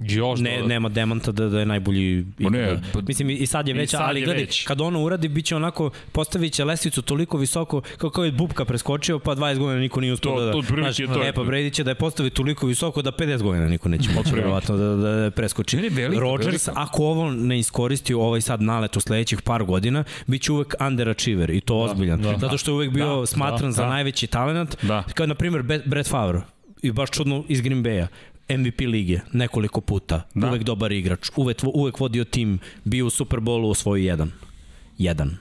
Još 0.00 0.40
ne, 0.40 0.50
dodatno. 0.50 0.68
nema 0.68 0.88
demanta 0.88 1.32
da, 1.32 1.48
da 1.48 1.60
je 1.60 1.66
najbolji 1.66 2.26
ne, 2.38 2.80
pa- 2.92 3.00
Mislim, 3.08 3.30
i 3.30 3.46
sad 3.46 3.68
je 3.68 3.74
već, 3.74 3.90
sad 3.90 4.00
ali 4.02 4.20
je 4.20 4.24
gledaj, 4.24 4.42
već. 4.42 4.64
kad 4.66 4.80
ono 4.80 5.02
uradi, 5.02 5.28
bit 5.28 5.44
će 5.44 5.56
onako, 5.56 5.90
postavit 6.12 6.52
će 6.52 6.64
lesvicu 6.64 7.02
toliko 7.02 7.38
visoko, 7.38 7.80
kako 7.98 8.24
je 8.24 8.32
Bubka 8.32 8.64
preskočio, 8.64 9.18
pa 9.18 9.34
20 9.34 9.58
godina 9.58 9.80
niko 9.80 10.00
nije 10.00 10.12
uspio 10.12 10.40
da... 10.40 10.52
to 10.52 10.62
to 11.06 11.22
je 11.22 11.28
e, 11.28 11.32
pa 11.32 11.42
to. 11.42 11.44
Brady 11.44 11.72
će 11.72 11.84
da 11.84 11.90
je 11.90 11.94
postavi 11.94 12.30
toliko 12.30 12.66
visoko 12.66 13.02
da 13.02 13.12
50 13.12 13.42
godina 13.42 13.66
niko 13.66 13.88
neće 13.88 14.10
moći 14.14 14.34
verovatno 14.34 14.76
da, 14.76 14.84
da, 14.86 15.10
da 15.10 15.30
preskoči. 15.30 15.76
Ne, 15.76 15.82
ne, 15.82 15.88
velika, 15.88 16.20
Rodgers, 16.20 16.66
velika. 16.66 16.82
ako 16.82 17.04
ovo 17.04 17.30
ne 17.30 17.58
iskoristi 17.58 18.14
ovaj 18.14 18.40
sad 18.40 18.62
nalet 18.62 18.96
u 18.96 19.00
sledećih 19.00 19.42
par 19.42 19.64
godina, 19.64 20.04
bit 20.26 20.42
će 20.42 20.52
uvek 20.52 20.74
underachiever 20.80 21.50
i 21.50 21.60
to 21.60 21.76
ozbiljan. 21.76 22.22
da. 22.22 22.38
Zato 22.38 22.58
što 22.58 22.70
je 22.70 22.74
uvek 22.74 22.90
bio 22.90 23.20
Da, 23.20 23.26
smatran 23.26 23.68
da, 23.68 23.72
za 23.72 23.82
da. 23.82 23.88
najveći 23.88 24.26
talent. 24.26 24.76
Da. 24.82 25.02
Kao, 25.14 25.26
na 25.26 25.34
primjer, 25.34 25.62
Brett 25.62 26.08
Favre 26.08 26.40
i 26.82 26.92
baš 26.92 27.10
čudno 27.10 27.44
iz 27.48 27.60
Green 27.60 27.84
Bay-a. 27.84 28.06
MVP 28.48 28.80
lige 28.80 29.20
nekoliko 29.32 29.80
puta, 29.80 30.16
Da. 30.34 30.40
da. 30.40 30.48
uvek 30.48 30.62
dobar 30.62 30.92
igrač, 30.92 31.30
uvek, 31.36 31.56
uvek 31.64 32.00
vodio 32.00 32.24
tim, 32.24 32.58
bio 32.84 33.06
u 33.06 33.10
Super 33.10 33.38
Bowlu 33.40 33.70
osvojio 33.70 34.04
jedan. 34.04 34.32
Jedan. 34.98 35.36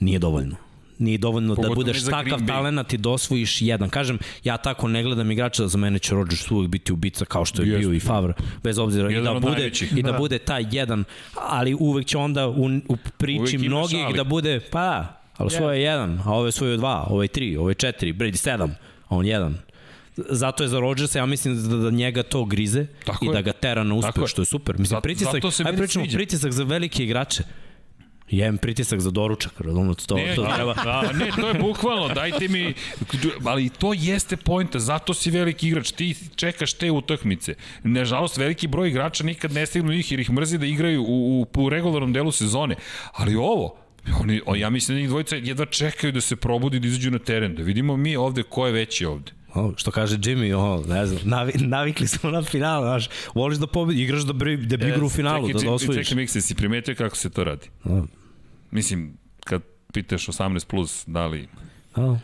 Nije 0.00 0.18
dovoljno. 0.18 0.56
Nije 0.98 1.18
dovoljno 1.18 1.54
Pogotovo 1.54 1.74
da 1.74 1.76
budeš 1.76 2.04
takav 2.04 2.46
talent 2.46 2.92
i 2.92 2.98
da 2.98 3.10
osvojiš 3.10 3.62
jedan. 3.62 3.90
Kažem, 3.90 4.18
ja 4.44 4.56
tako 4.56 4.88
ne 4.88 5.02
gledam 5.02 5.30
igrača, 5.30 5.68
za 5.68 5.78
mene 5.78 5.98
će 5.98 6.14
Rodgers 6.14 6.50
uvek 6.50 6.68
biti 6.68 6.92
ubica 6.92 7.24
kao 7.24 7.44
što 7.44 7.62
je 7.62 7.68
Jeste. 7.68 7.78
bio 7.80 7.92
i 7.92 8.00
Favre, 8.00 8.32
bez 8.62 8.78
obzira 8.78 9.10
i 9.10 9.12
Jedan 9.12 9.24
da 9.24 9.32
od 9.32 9.42
bude 9.42 9.52
najvećih. 9.52 9.92
i 9.92 10.02
da, 10.02 10.12
Da. 10.12 10.18
bude 10.18 10.38
taj 10.38 10.64
jedan, 10.70 11.04
ali 11.36 11.74
uvek 11.74 12.06
će 12.06 12.18
onda 12.18 12.48
u, 12.48 12.54
u 12.88 12.96
priči 13.18 13.38
Uvek 13.56 13.60
mnogih 13.60 14.04
ali. 14.04 14.16
da 14.16 14.24
bude, 14.24 14.60
pa, 14.62 15.06
ali 15.36 15.50
svoje 15.50 15.78
je 15.78 15.82
jedan, 15.82 16.20
a 16.24 16.32
ovo 16.32 16.46
je 16.46 16.52
svoje 16.52 16.76
dva, 16.76 17.06
ovo 17.10 17.22
je 17.22 17.28
tri, 17.28 17.56
ovo 17.56 17.68
je 17.68 17.74
četiri, 17.74 18.12
Brady 18.12 18.36
sedam, 18.36 18.70
a 19.02 19.16
on 19.16 19.26
jedan. 19.26 19.58
Zato 20.16 20.62
je 20.62 20.68
za 20.68 20.80
Rodgersa, 20.80 21.18
ja 21.18 21.26
mislim 21.26 21.68
da, 21.68 21.76
da 21.76 21.90
njega 21.90 22.22
to 22.22 22.44
grize 22.44 22.86
Tako 23.04 23.24
i 23.24 23.28
je. 23.28 23.32
da 23.32 23.40
ga 23.42 23.52
tera 23.52 23.84
na 23.84 23.94
uspeh, 23.94 24.26
što 24.26 24.42
je 24.42 24.46
super. 24.46 24.74
Mislim, 24.74 24.96
Zato- 24.96 25.00
pritisak, 25.02 25.32
zato 25.32 25.50
se 25.50 25.62
aj 25.62 25.64
meni 25.64 25.78
pričamo, 25.78 26.04
sviđa. 26.04 26.18
pritisak 26.18 26.52
za 26.52 26.64
velike 26.64 27.04
igrače. 27.04 27.42
Jem 28.30 28.58
pritisak 28.58 29.00
za 29.00 29.10
doručak, 29.10 29.60
razumete, 29.60 30.06
to, 30.06 30.16
Ne, 30.16 30.34
to 30.34 30.42
da, 30.42 30.54
treba. 30.54 30.74
da, 30.74 31.12
ne, 31.12 31.30
to 31.36 31.48
je 31.48 31.54
bukvalno, 31.54 32.08
dajte 32.08 32.48
mi, 32.48 32.74
ali 33.44 33.68
to 33.68 33.92
jeste 33.92 34.36
pojnta, 34.36 34.78
zato 34.78 35.14
si 35.14 35.30
veliki 35.30 35.68
igrač, 35.68 35.90
ti 35.90 36.14
čekaš 36.36 36.72
te 36.72 36.90
utakmice. 36.90 37.54
Nažalost, 37.82 38.36
veliki 38.36 38.66
broj 38.66 38.88
igrača 38.88 39.24
nikad 39.24 39.52
ne 39.52 39.66
stignu 39.66 39.92
njih 39.92 40.10
jer 40.10 40.20
ih 40.20 40.30
mrzi 40.30 40.58
da 40.58 40.66
igraju 40.66 41.02
u, 41.02 41.40
u, 41.42 41.62
u 41.62 41.68
regularnom 41.68 42.12
delu 42.12 42.32
sezone. 42.32 42.74
Ali 43.12 43.34
ovo, 43.36 43.76
oni, 44.16 44.40
ja 44.56 44.70
mislim 44.70 44.96
da 44.96 45.00
njih 45.00 45.08
dvojica 45.08 45.36
jedva 45.36 45.66
čekaju 45.66 46.12
da 46.12 46.20
se 46.20 46.36
probudi 46.36 46.80
da 46.80 46.86
izađu 46.86 47.10
na 47.10 47.18
teren, 47.18 47.54
da 47.54 47.62
vidimo 47.62 47.96
mi 47.96 48.16
ovde 48.16 48.42
ko 48.42 48.66
je 48.66 48.72
veći 48.72 49.04
ovde. 49.04 49.32
O, 49.54 49.72
što 49.76 49.90
kaže 49.90 50.16
Jimmy, 50.16 50.54
o, 50.54 50.84
ne 50.88 51.06
znam, 51.06 51.20
navi, 51.24 51.52
navikli 51.56 52.06
smo 52.06 52.30
na 52.30 52.42
final, 52.42 52.82
znaš, 52.82 53.08
voliš 53.34 53.58
da 53.58 53.66
pobedi, 53.66 54.02
igraš 54.02 54.22
da, 54.22 54.32
bri, 54.32 54.56
da 54.56 54.76
bigru 54.76 55.06
u 55.06 55.10
finalu, 55.10 55.46
čekaj, 55.48 55.60
da, 55.62 55.66
da 55.66 55.72
osvojiš. 55.74 56.08
Čekaj, 56.08 56.22
Mikse, 56.22 56.40
si 56.40 56.54
primetio 56.54 56.94
kako 56.94 57.16
se 57.16 57.30
to 57.30 57.44
radi? 57.44 57.68
O, 57.84 58.06
Mislim, 58.70 59.18
kad 59.44 59.62
pitaš 59.92 60.26
18 60.26 60.66
plus, 60.66 61.04
da 61.06 61.26
li... 61.26 61.48
o. 61.96 62.16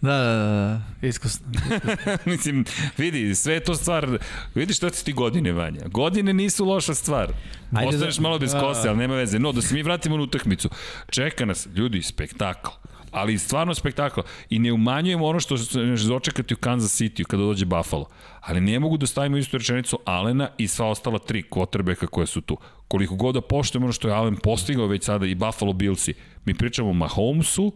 Da, 0.00 0.16
da, 0.16 0.24
da, 0.24 0.80
da, 1.00 1.06
iskusno. 1.06 1.46
Mislim, 2.32 2.64
vidi, 2.98 3.34
sve 3.34 3.54
je 3.54 3.64
to 3.64 3.74
stvar, 3.74 4.18
vidi 4.54 4.72
šta 4.74 4.90
ti 4.90 5.04
ti 5.04 5.12
godine, 5.12 5.52
Vanja. 5.52 5.80
Godine 5.88 6.32
nisu 6.32 6.64
loša 6.64 6.94
stvar. 6.94 7.32
Ajde 7.72 7.88
Ostaneš 7.88 8.16
da- 8.16 8.22
malo 8.22 8.38
bez 8.38 8.52
kose, 8.60 8.88
ali 8.88 8.98
nema 8.98 9.14
veze. 9.14 9.38
No, 9.38 9.52
da 9.52 9.62
se 9.62 9.74
mi 9.74 9.82
vratimo 9.82 10.16
na 10.16 10.22
utakmicu. 10.22 10.70
Čeka 11.10 11.44
nas, 11.44 11.68
ljudi, 11.74 12.02
spektakl. 12.02 12.70
Ali 13.10 13.38
stvarno 13.38 13.74
spektakl. 13.74 14.20
I 14.50 14.58
ne 14.58 14.72
umanjujemo 14.72 15.26
ono 15.26 15.40
što 15.40 15.58
se 15.58 15.78
može 15.78 16.14
očekati 16.14 16.54
u 16.54 16.56
Kansas 16.56 17.00
City 17.00 17.24
kada 17.24 17.42
dođe 17.42 17.64
Buffalo. 17.64 18.06
Ali 18.40 18.60
ne 18.60 18.78
mogu 18.80 18.96
da 18.96 19.06
stavimo 19.06 19.36
istu 19.36 19.58
rečenicu 19.58 19.98
Alena 20.04 20.48
i 20.58 20.68
sva 20.68 20.86
ostala 20.86 21.18
tri 21.18 21.42
quarterbacka 21.50 22.06
koje 22.06 22.26
su 22.26 22.40
tu. 22.40 22.56
Koliko 22.88 23.14
god 23.14 23.34
da 23.34 23.40
poštujemo 23.40 23.86
ono 23.86 23.92
što 23.92 24.08
je 24.08 24.14
Allen 24.14 24.36
postigao 24.36 24.86
već 24.86 25.04
sada 25.04 25.26
i 25.26 25.34
Buffalo 25.34 25.72
Billsi, 25.72 26.14
mi 26.44 26.54
pričamo 26.54 26.90
o 26.90 26.92
Mahomesu, 26.92 27.72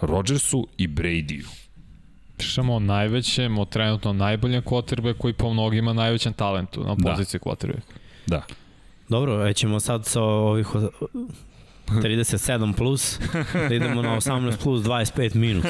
Rodgersu 0.00 0.66
i 0.76 0.88
Bradyu. 0.88 1.44
Pričamo 2.36 2.74
o 2.74 2.78
najvećem, 2.78 3.58
o 3.58 3.64
trenutno 3.64 4.12
najboljem 4.12 4.62
quarterbacku 4.62 5.18
koji 5.18 5.34
po 5.34 5.52
mnogima 5.52 5.92
najvećem 5.92 6.32
talentu 6.32 6.84
na 6.84 6.94
Da. 6.94 7.10
poziciji 7.10 7.40
quarterbacka. 7.40 7.92
Da. 8.26 8.42
Dobro, 9.08 9.52
ćemo 9.52 9.80
sad 9.80 10.06
sa 10.06 10.22
ovih 10.22 10.66
37 12.02 12.72
plus, 12.72 13.18
da 13.68 13.74
idemo 13.74 14.02
na 14.02 14.16
18 14.16 14.56
plus 14.62 14.82
25 14.82 15.34
minus. 15.34 15.64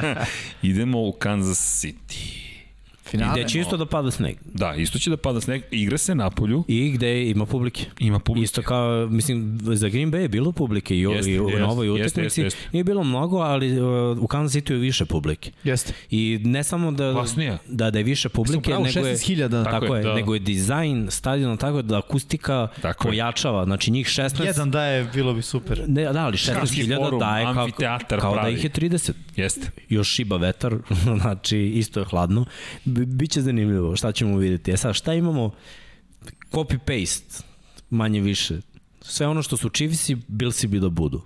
Idemo 0.62 1.00
u 1.00 1.12
Kansas 1.12 1.80
City. 1.80 2.51
I 3.12 3.16
Finale. 3.18 3.32
gde 3.40 3.48
će 3.48 3.60
isto 3.60 3.76
da 3.76 3.86
pada 3.86 4.10
sneg. 4.10 4.36
Da, 4.44 4.74
isto 4.74 4.98
će 4.98 5.10
da 5.10 5.16
pada 5.16 5.40
sneg, 5.40 5.62
igra 5.70 5.98
se 5.98 6.14
na 6.14 6.30
polju, 6.30 6.64
I 6.68 6.90
gde 6.90 7.30
ima 7.30 7.46
publike. 7.46 7.84
ima 7.98 8.18
publike. 8.18 8.44
Isto 8.44 8.62
kao, 8.62 9.06
mislim, 9.10 9.58
za 9.62 9.88
Green 9.88 10.12
Bay 10.12 10.16
je 10.18 10.28
bilo 10.28 10.52
publike 10.52 10.96
i, 10.96 11.00
Jeste, 11.00 11.30
i 11.30 11.40
u 11.40 11.48
jeste, 11.48 11.60
novoj 11.62 11.86
jeste, 11.86 12.02
utakmici. 12.20 12.40
jeste, 12.40 12.58
jeste. 12.58 12.70
Nije 12.72 12.84
bilo 12.84 13.04
mnogo, 13.04 13.38
ali 13.38 13.80
uh, 13.80 14.18
u 14.18 14.26
Kansas 14.26 14.56
City 14.56 14.72
je 14.72 14.78
više 14.78 15.04
publike. 15.04 15.50
Jeste. 15.64 15.92
I 16.10 16.40
ne 16.44 16.64
samo 16.64 16.92
da, 16.92 17.24
da, 17.68 17.90
da 17.90 17.98
je 17.98 18.04
više 18.04 18.28
publike, 18.28 18.70
Pravo, 18.70 18.84
nego 18.84 18.98
je... 19.06 19.16
16.000. 19.16 19.64
Tako, 19.64 19.70
Tako 19.80 19.94
je, 19.94 20.00
je, 20.00 20.04
da. 20.04 20.14
nego 20.14 20.34
je 20.34 20.40
dizajn 20.40 21.06
stadiona 21.10 21.56
tako 21.56 21.82
da 21.82 21.98
akustika 21.98 22.68
Tako 22.82 23.08
je. 23.08 23.10
pojačava. 23.10 23.64
Znači 23.64 23.90
njih 23.90 24.06
16... 24.06 24.44
Jedan 24.44 24.70
daje, 24.70 25.04
bilo 25.14 25.34
bi 25.34 25.42
super. 25.42 25.82
Ne, 25.88 26.12
da, 26.12 26.24
ali 26.24 26.36
Školski 26.36 26.82
16.000 26.82 26.96
forum, 27.04 27.20
daje 27.20 27.44
kao, 27.44 27.64
amfiteatar 27.64 28.20
kao 28.20 28.34
da 28.34 28.40
pravi. 28.40 28.54
ih 28.54 28.64
je 28.64 28.70
30. 28.70 29.12
Jeste. 29.36 29.70
Još 29.88 30.08
šiba 30.08 30.36
vetar, 30.36 30.74
znači 31.20 31.58
isto 31.58 32.00
je 32.00 32.06
hladno. 32.06 32.44
Biće 33.06 33.40
zanimljivo, 33.40 33.96
šta 33.96 34.12
ćemo 34.12 34.38
videti. 34.38 34.70
E 34.70 34.76
sad, 34.76 34.94
šta 34.94 35.14
imamo? 35.14 35.50
Copy-paste, 36.52 37.42
manje 37.90 38.20
više. 38.20 38.60
Sve 39.00 39.26
ono 39.26 39.42
što 39.42 39.56
su 39.56 39.68
Chiefsi, 39.68 40.16
Billsi 40.28 40.66
bi 40.66 40.80
da 40.80 40.88
budu. 40.88 41.22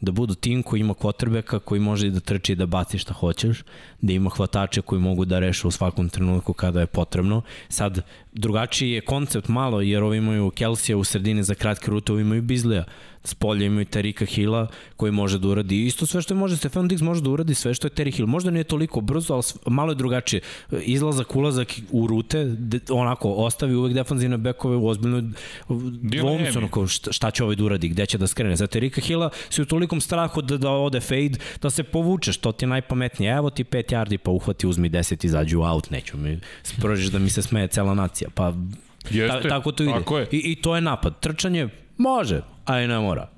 Da 0.00 0.12
budu 0.12 0.34
tim 0.34 0.62
koji 0.62 0.80
ima 0.80 0.94
quarterbacka, 0.94 1.58
koji 1.58 1.80
može 1.80 2.06
i 2.06 2.10
da 2.10 2.20
trči 2.20 2.52
i 2.52 2.56
da 2.56 2.66
baci 2.66 2.98
šta 2.98 3.14
hoćeš, 3.14 3.62
da 4.00 4.12
ima 4.12 4.30
hvatače 4.30 4.82
koji 4.82 5.00
mogu 5.00 5.24
da 5.24 5.38
reše 5.38 5.66
u 5.66 5.70
svakom 5.70 6.08
trenutku 6.08 6.52
kada 6.52 6.80
je 6.80 6.86
potrebno. 6.86 7.42
Sad, 7.68 8.00
drugačiji 8.32 8.90
je 8.90 9.00
koncept 9.00 9.48
malo, 9.48 9.80
jer 9.80 10.02
ovi 10.02 10.18
imaju 10.18 10.50
Kelsija 10.50 10.96
u 10.96 11.04
sredini 11.04 11.42
za 11.42 11.54
kratke 11.54 11.90
rute, 11.90 12.12
ovi 12.12 12.22
imaju 12.22 12.42
Bizlija. 12.42 12.84
S 13.24 13.34
polja 13.34 13.66
imaju 13.66 13.84
Terika 13.84 14.24
Hilla 14.24 14.68
koji 14.96 15.12
može 15.12 15.38
da 15.38 15.48
uradi 15.48 15.86
isto 15.86 16.06
sve 16.06 16.22
što 16.22 16.34
je 16.34 16.38
može. 16.38 16.56
Stefan 16.56 16.88
Diggs 16.88 17.02
može 17.02 17.22
da 17.22 17.30
uradi 17.30 17.54
sve 17.54 17.74
što 17.74 17.86
je 17.86 17.90
Terry 17.90 18.14
Hill. 18.14 18.28
Možda 18.28 18.50
nije 18.50 18.64
toliko 18.64 19.00
brzo, 19.00 19.34
ali 19.34 19.42
malo 19.66 19.92
je 19.92 19.96
drugačije. 19.96 20.40
Izlazak, 20.82 21.36
ulazak 21.36 21.72
u 21.90 22.06
rute, 22.06 22.44
de, 22.44 22.80
onako, 22.90 23.32
ostavi 23.32 23.74
uvek 23.74 23.94
defanzivne 23.94 24.38
bekove 24.38 24.76
u 24.76 24.86
ozbiljnoj 24.88 25.22
dvomcu, 26.02 26.58
onako, 26.58 26.86
šta, 26.86 27.12
šta 27.12 27.30
će 27.30 27.44
ovaj 27.44 27.56
da 27.56 27.64
uradi, 27.64 27.88
gde 27.88 28.06
će 28.06 28.18
da 28.18 28.26
skrene. 28.26 28.56
Za 28.56 28.66
Terika 28.66 29.00
Hilla 29.00 29.30
si 29.50 29.62
u 29.62 29.64
tolikom 29.66 30.00
strahu 30.00 30.42
da, 30.42 30.56
da 30.56 30.70
ode 30.70 31.00
fade, 31.00 31.38
da 31.62 31.70
se 31.70 31.82
povučeš, 31.82 32.36
to 32.36 32.52
ti 32.52 32.64
je 32.64 32.68
najpametnije. 32.68 33.32
Evo 33.32 33.50
ti 33.50 33.64
5 33.64 33.92
yardi, 33.92 34.16
pa 34.16 34.30
uhvati, 34.30 34.66
uzmi 34.66 34.90
10, 34.90 35.26
izađi 35.26 35.56
u 35.56 35.62
out, 35.62 35.90
neću 35.90 36.16
mi, 36.16 36.40
prođeš 36.80 37.06
da 37.06 37.18
mi 37.18 37.30
se 37.30 37.42
smeje 37.42 37.68
cela 37.68 37.94
nacija. 37.94 38.30
Pa 38.34 38.52
Jeste, 39.10 39.40
Ta, 39.42 39.48
tako 39.48 39.72
to 39.72 39.82
ide. 39.82 39.92
tako 39.92 40.18
je. 40.18 40.28
I, 40.32 40.52
I 40.52 40.54
to 40.54 40.74
je 40.74 40.80
napad. 40.80 41.20
Trčanje 41.20 41.68
može, 41.96 42.42
a 42.64 42.80
i 42.80 42.88
ne 42.88 42.98
mora. 42.98 43.28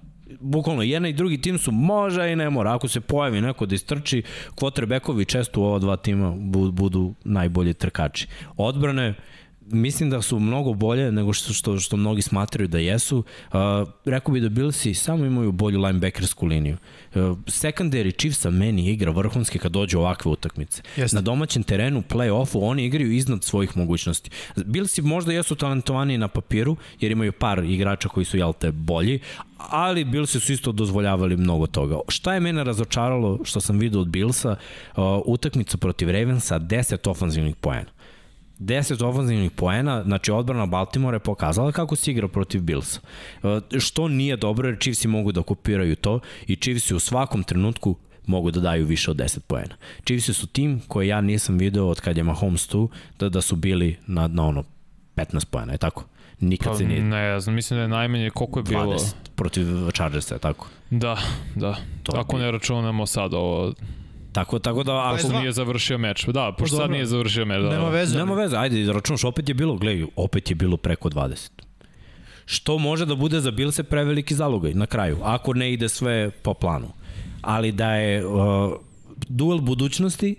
Bukvalno, 0.41 0.83
jedan 0.83 1.07
i 1.07 1.12
drugi 1.12 1.41
tim 1.41 1.59
su 1.59 1.73
može 1.73 2.23
a 2.23 2.27
i 2.27 2.36
ne 2.36 2.51
mora. 2.51 2.75
Ako 2.75 2.89
se 2.89 3.01
pojavi 3.01 3.41
neko 3.41 3.67
da 3.67 3.75
istrči, 3.75 4.23
quarterbackovi 4.57 5.25
često 5.25 5.61
u 5.61 5.65
ova 5.65 5.78
dva 5.78 5.97
tima 5.97 6.33
bu- 6.33 6.70
budu 6.73 7.15
najbolji 7.25 7.75
trkači. 7.75 8.28
Odbrane, 8.57 9.15
mislim 9.67 10.10
da 10.10 10.23
su 10.23 10.39
mnogo 10.39 10.75
bolje 10.75 11.12
nego 11.12 11.33
što, 11.33 11.52
što, 11.52 11.78
što 11.78 11.97
mnogi 11.97 12.23
smatraju 12.23 12.68
da 12.68 12.78
jesu. 12.78 13.18
Uh, 13.18 13.59
rekao 14.05 14.33
bi 14.34 14.41
da 14.41 14.49
Billsi 14.49 14.94
samo 14.94 15.25
imaju 15.25 15.52
bolju 15.52 15.81
linebackersku 15.81 16.47
liniju. 16.47 16.76
Uh, 17.15 17.20
secondary 17.47 18.18
Chiefsa 18.18 18.51
meni 18.51 18.91
igra 18.91 19.10
vrhunski 19.10 19.59
kad 19.59 19.73
dođe 19.73 19.99
ovakve 19.99 20.31
utakmice. 20.31 20.83
Jeste. 20.97 21.17
Na 21.17 21.20
domaćem 21.20 21.62
terenu, 21.62 22.02
play-offu, 22.02 22.59
oni 22.62 22.84
igraju 22.84 23.12
iznad 23.12 23.44
svojih 23.44 23.76
mogućnosti. 23.76 24.31
Billsi 24.57 25.02
možda 25.02 25.33
jesu 25.33 25.55
talentovaniji 25.55 26.18
na 26.18 26.28
papiru, 26.28 26.76
jer 27.01 27.12
imaju 27.12 27.33
par 27.33 27.65
igrača 27.65 28.09
koji 28.09 28.25
su, 28.25 28.36
jel 28.36 28.52
te, 28.52 28.73
bolji, 28.73 29.20
ali 29.59 30.05
Billsi 30.05 30.41
su 30.41 30.52
isto 30.52 30.73
dozvoljavali 30.73 31.36
mnogo 31.36 31.67
toga. 31.67 31.97
Šta 32.09 32.34
je 32.34 32.41
mene 32.41 32.65
razočaralo 32.65 33.39
što 33.44 33.60
sam 33.60 33.78
vidio 33.78 34.01
od 34.01 34.09
Billsa? 34.09 34.57
Uh, 34.97 35.02
utakmica 35.26 35.76
protiv 35.76 36.10
Ravensa, 36.10 36.59
10 36.59 37.10
ofanzivnih 37.10 37.57
poena. 37.57 37.94
10 38.58 39.05
ofanzivnih 39.05 39.50
poena, 39.50 40.02
znači 40.02 40.31
odbrana 40.33 40.66
Baltimore 40.66 41.15
je 41.16 41.20
pokazala 41.20 41.73
kako 41.73 41.97
se 41.97 42.10
igra 42.10 42.28
protiv 42.28 42.62
Billsa. 42.62 43.00
Uh, 43.42 43.50
što 43.81 44.08
nije 44.08 44.36
dobro 44.36 44.68
jer 44.68 44.78
Chiefsi 44.81 45.08
mogu 45.08 45.33
da 45.33 45.41
okupiraju 45.41 45.97
to 45.97 46.20
i 46.47 46.57
Chiefsi 46.57 46.94
u 46.94 46.99
svakom 47.00 47.42
trenutku 47.42 47.97
mogu 48.26 48.50
da 48.50 48.60
daju 48.60 48.86
više 48.86 49.10
od 49.10 49.16
10 49.16 49.39
poena. 49.41 49.74
Chiefsi 50.05 50.34
su 50.34 50.47
tim 50.47 50.81
koje 50.89 51.08
ja 51.08 51.20
nisam 51.20 51.58
video 51.58 51.86
od 51.86 52.00
kad 52.00 52.16
je 52.16 52.23
Mahomes 52.23 52.66
tu, 52.66 52.89
da, 53.18 53.28
da 53.28 53.41
su 53.41 53.57
bili 53.57 53.97
na, 54.07 54.26
na 54.28 54.44
ono 54.47 54.65
15 55.16 55.44
pojena, 55.44 55.73
je 55.73 55.78
tako? 55.78 56.05
Nikad 56.41 56.73
Pa, 56.73 56.78
se 56.78 56.84
nije 56.84 57.02
ne 57.02 57.41
znam, 57.41 57.55
mislim 57.55 57.78
da 57.78 57.83
je 57.83 57.89
najmanje 57.89 58.31
koliko 58.31 58.58
je 58.58 58.62
bilo. 58.62 58.84
20 58.84 59.12
protiv 59.36 59.66
Chargersa, 59.94 60.34
je 60.34 60.39
tako? 60.39 60.68
Da, 60.91 61.16
da. 61.55 61.76
To 62.02 62.12
Ako 62.16 62.36
bi- 62.36 62.42
ne 62.42 62.50
računamo 62.50 63.07
sad 63.07 63.34
ovo, 63.34 63.73
Tako, 64.35 64.59
tako 64.59 64.83
da, 64.83 64.93
ako, 64.99 65.15
ako 65.15 65.29
22. 65.29 65.41
nije 65.41 65.53
završio 65.53 65.99
meč. 65.99 66.27
Da, 66.27 66.53
pošto 66.59 66.77
Pa 66.77 66.77
sad 66.77 66.79
dobro. 66.79 66.93
nije 66.93 67.07
završio 67.07 67.45
meč. 67.45 67.63
Da, 67.63 67.69
Nema 67.71 67.85
da. 67.85 67.91
veze. 67.91 68.19
Nema 68.19 68.35
veze, 68.35 68.57
ajde, 68.57 68.93
računaš, 68.93 69.25
opet 69.25 69.49
je 69.49 69.55
bilo, 69.55 69.77
gledaj, 69.77 70.07
opet 70.17 70.51
je 70.51 70.55
bilo 70.55 70.77
preko 70.77 71.09
20. 71.09 71.51
Što 72.47 72.79
može 72.79 73.07
da 73.07 73.15
bude 73.15 73.41
za 73.41 73.51
Bilse 73.51 73.83
preveliki 73.83 74.35
zalogaj 74.35 74.75
na 74.75 74.87
kraju, 74.87 75.19
ako 75.23 75.55
ne 75.55 75.73
ide 75.73 75.89
sve 75.89 76.31
po 76.31 76.55
planu. 76.55 76.89
Ali 77.43 77.73
da 77.73 77.95
je 77.95 78.27
uh, 78.27 78.73
duel 79.29 79.59
budućnosti, 79.59 80.35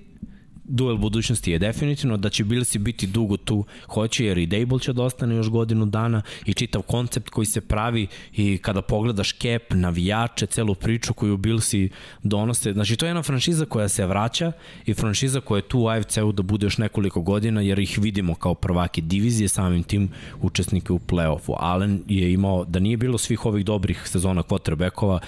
duel 0.68 0.98
budućnosti 0.98 1.52
je 1.52 1.60
definitivno 1.60 2.18
da 2.18 2.30
će 2.30 2.44
Billsi 2.44 2.80
biti 2.80 3.08
dugo 3.08 3.38
tu, 3.38 3.66
hoće 3.88 4.26
jer 4.26 4.38
i 4.38 4.46
Dable 4.46 4.80
će 4.80 4.94
da 4.94 5.04
ostane 5.04 5.36
još 5.36 5.50
godinu 5.50 5.86
dana 5.86 6.22
i 6.46 6.54
čitav 6.54 6.82
koncept 6.82 7.30
koji 7.30 7.46
se 7.46 7.62
pravi 7.62 8.08
i 8.34 8.58
kada 8.58 8.82
pogledaš 8.82 9.36
cap, 9.38 9.62
navijače, 9.70 10.46
celu 10.46 10.76
priču 10.76 11.14
koju 11.14 11.38
Billsi 11.38 11.90
donose, 12.24 12.74
znači 12.74 12.96
to 12.96 13.06
je 13.06 13.10
jedna 13.10 13.24
franšiza 13.24 13.66
koja 13.66 13.90
se 13.90 14.06
vraća 14.06 14.52
i 14.86 14.94
franšiza 14.94 15.42
koja 15.42 15.58
je 15.58 15.68
tu 15.68 15.80
u 15.80 15.88
AFC-u 15.88 16.32
da 16.32 16.44
bude 16.44 16.66
još 16.66 16.78
nekoliko 16.78 17.22
godina 17.22 17.62
jer 17.62 17.80
ih 17.80 18.00
vidimo 18.02 18.36
kao 18.36 18.54
prvaki 18.54 19.02
divizije 19.02 19.48
samim 19.48 19.84
tim 19.84 20.10
učesnike 20.42 20.94
u 20.94 21.00
play-offu. 21.00 21.56
Allen 21.60 22.04
je 22.08 22.34
imao, 22.34 22.66
da 22.66 22.80
nije 22.80 22.98
bilo 22.98 23.18
svih 23.18 23.46
ovih 23.46 23.66
dobrih 23.66 24.02
sezona 24.06 24.44
quarterbackova, 24.44 25.20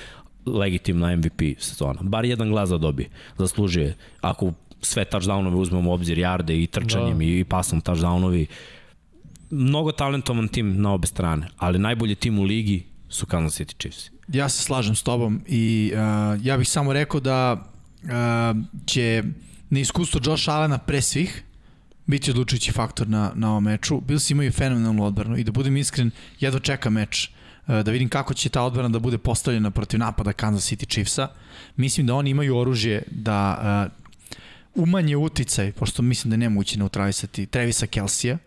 legitimna 0.45 1.16
MVP 1.16 1.41
sezona. 1.59 1.99
Bar 2.01 2.25
jedan 2.25 2.49
glas 2.49 2.69
da 2.69 2.77
dobije. 2.77 3.09
Zaslužuje. 3.38 3.95
Ako 4.22 4.53
sve 4.82 5.06
touchdownove 5.06 5.56
uzmemo 5.56 5.90
u 5.90 5.94
obzir 5.94 6.18
jarde 6.18 6.62
i 6.64 6.68
trčanjem 6.68 7.18
da. 7.18 7.24
i 7.24 7.44
pasom 7.44 7.82
touchdownovi, 7.82 8.46
mnogo 9.50 9.92
talentovan 9.92 10.48
tim 10.48 10.82
na 10.82 10.94
obe 10.94 11.08
strane, 11.08 11.48
ali 11.58 11.80
najbolji 11.80 12.16
tim 12.16 12.40
u 12.40 12.44
ligi 12.44 12.84
su 13.10 13.26
Kansas 13.26 13.60
City 13.60 13.78
Chiefs. 13.80 14.10
Ja 14.28 14.50
se 14.50 14.64
slažem 14.64 14.96
s 14.96 15.04
tobom 15.04 15.42
i 15.48 15.92
uh, 15.94 16.46
ja 16.46 16.58
bih 16.58 16.70
samo 16.70 16.94
rekao 16.94 17.20
da 17.20 17.54
uh, 18.04 18.10
će 18.86 19.24
neiskustvo 19.70 20.22
Josh 20.24 20.50
Allena 20.50 20.78
pre 20.78 21.02
svih 21.02 21.44
biti 22.06 22.32
odlučujući 22.32 22.72
faktor 22.72 23.08
na, 23.08 23.32
na 23.36 23.50
ovom 23.50 23.64
meču. 23.64 24.02
Bills 24.02 24.30
imaju 24.30 24.52
fenomenalnu 24.52 25.06
odbranu 25.06 25.38
i 25.38 25.44
da 25.44 25.52
budem 25.52 25.78
iskren, 25.78 26.12
jedva 26.40 26.60
čeka 26.60 26.90
meč 26.90 27.30
uh, 27.68 27.82
da 27.82 27.92
vidim 27.92 28.10
kako 28.10 28.34
će 28.34 28.50
ta 28.50 28.64
odbrana 28.64 28.90
da 28.90 29.00
bude 29.00 29.18
postavljena 29.18 29.72
protiv 29.72 30.00
napada 30.00 30.34
Kansas 30.34 30.72
City 30.72 30.90
Chiefsa. 30.90 31.28
Mislim 31.76 32.08
da 32.08 32.16
oni 32.16 32.30
imaju 32.30 32.58
oružje 32.58 33.04
da 33.12 33.88
uh, 33.92 34.07
umanje 34.78 35.18
uticaj, 35.18 35.72
pošto 35.72 36.02
mislim 36.02 36.30
da 36.30 36.34
je 36.34 36.38
nemoguće 36.38 36.80
neutralisati 36.80 37.46
Trevisa 37.46 37.88
Kelsija. 37.88 38.38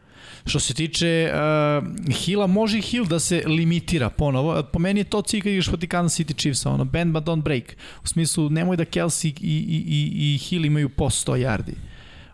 Što 0.46 0.60
se 0.60 0.74
tiče 0.74 1.32
uh, 1.32 2.14
Hila, 2.14 2.46
može 2.46 2.80
Hill 2.80 3.06
da 3.06 3.20
se 3.20 3.42
limitira 3.46 4.10
ponovo. 4.10 4.62
Po 4.72 4.78
meni 4.78 5.00
je 5.00 5.04
to 5.04 5.22
cilj 5.22 5.40
kad 5.40 5.52
igraš 5.52 5.68
protiv 5.68 5.88
Kansas 5.88 6.20
City 6.20 6.36
Chiefsa, 6.36 6.70
ono, 6.70 6.84
bend 6.84 7.12
but 7.12 7.24
don't 7.24 7.42
break. 7.42 7.76
U 8.04 8.06
smislu, 8.06 8.50
nemoj 8.50 8.76
da 8.76 8.84
Kelsey 8.84 9.26
i, 9.26 9.32
i, 9.40 9.84
i, 9.86 10.34
i 10.34 10.38
Hill 10.38 10.64
imaju 10.64 10.88
po 10.88 11.04
100 11.04 11.46
yardi. 11.46 11.74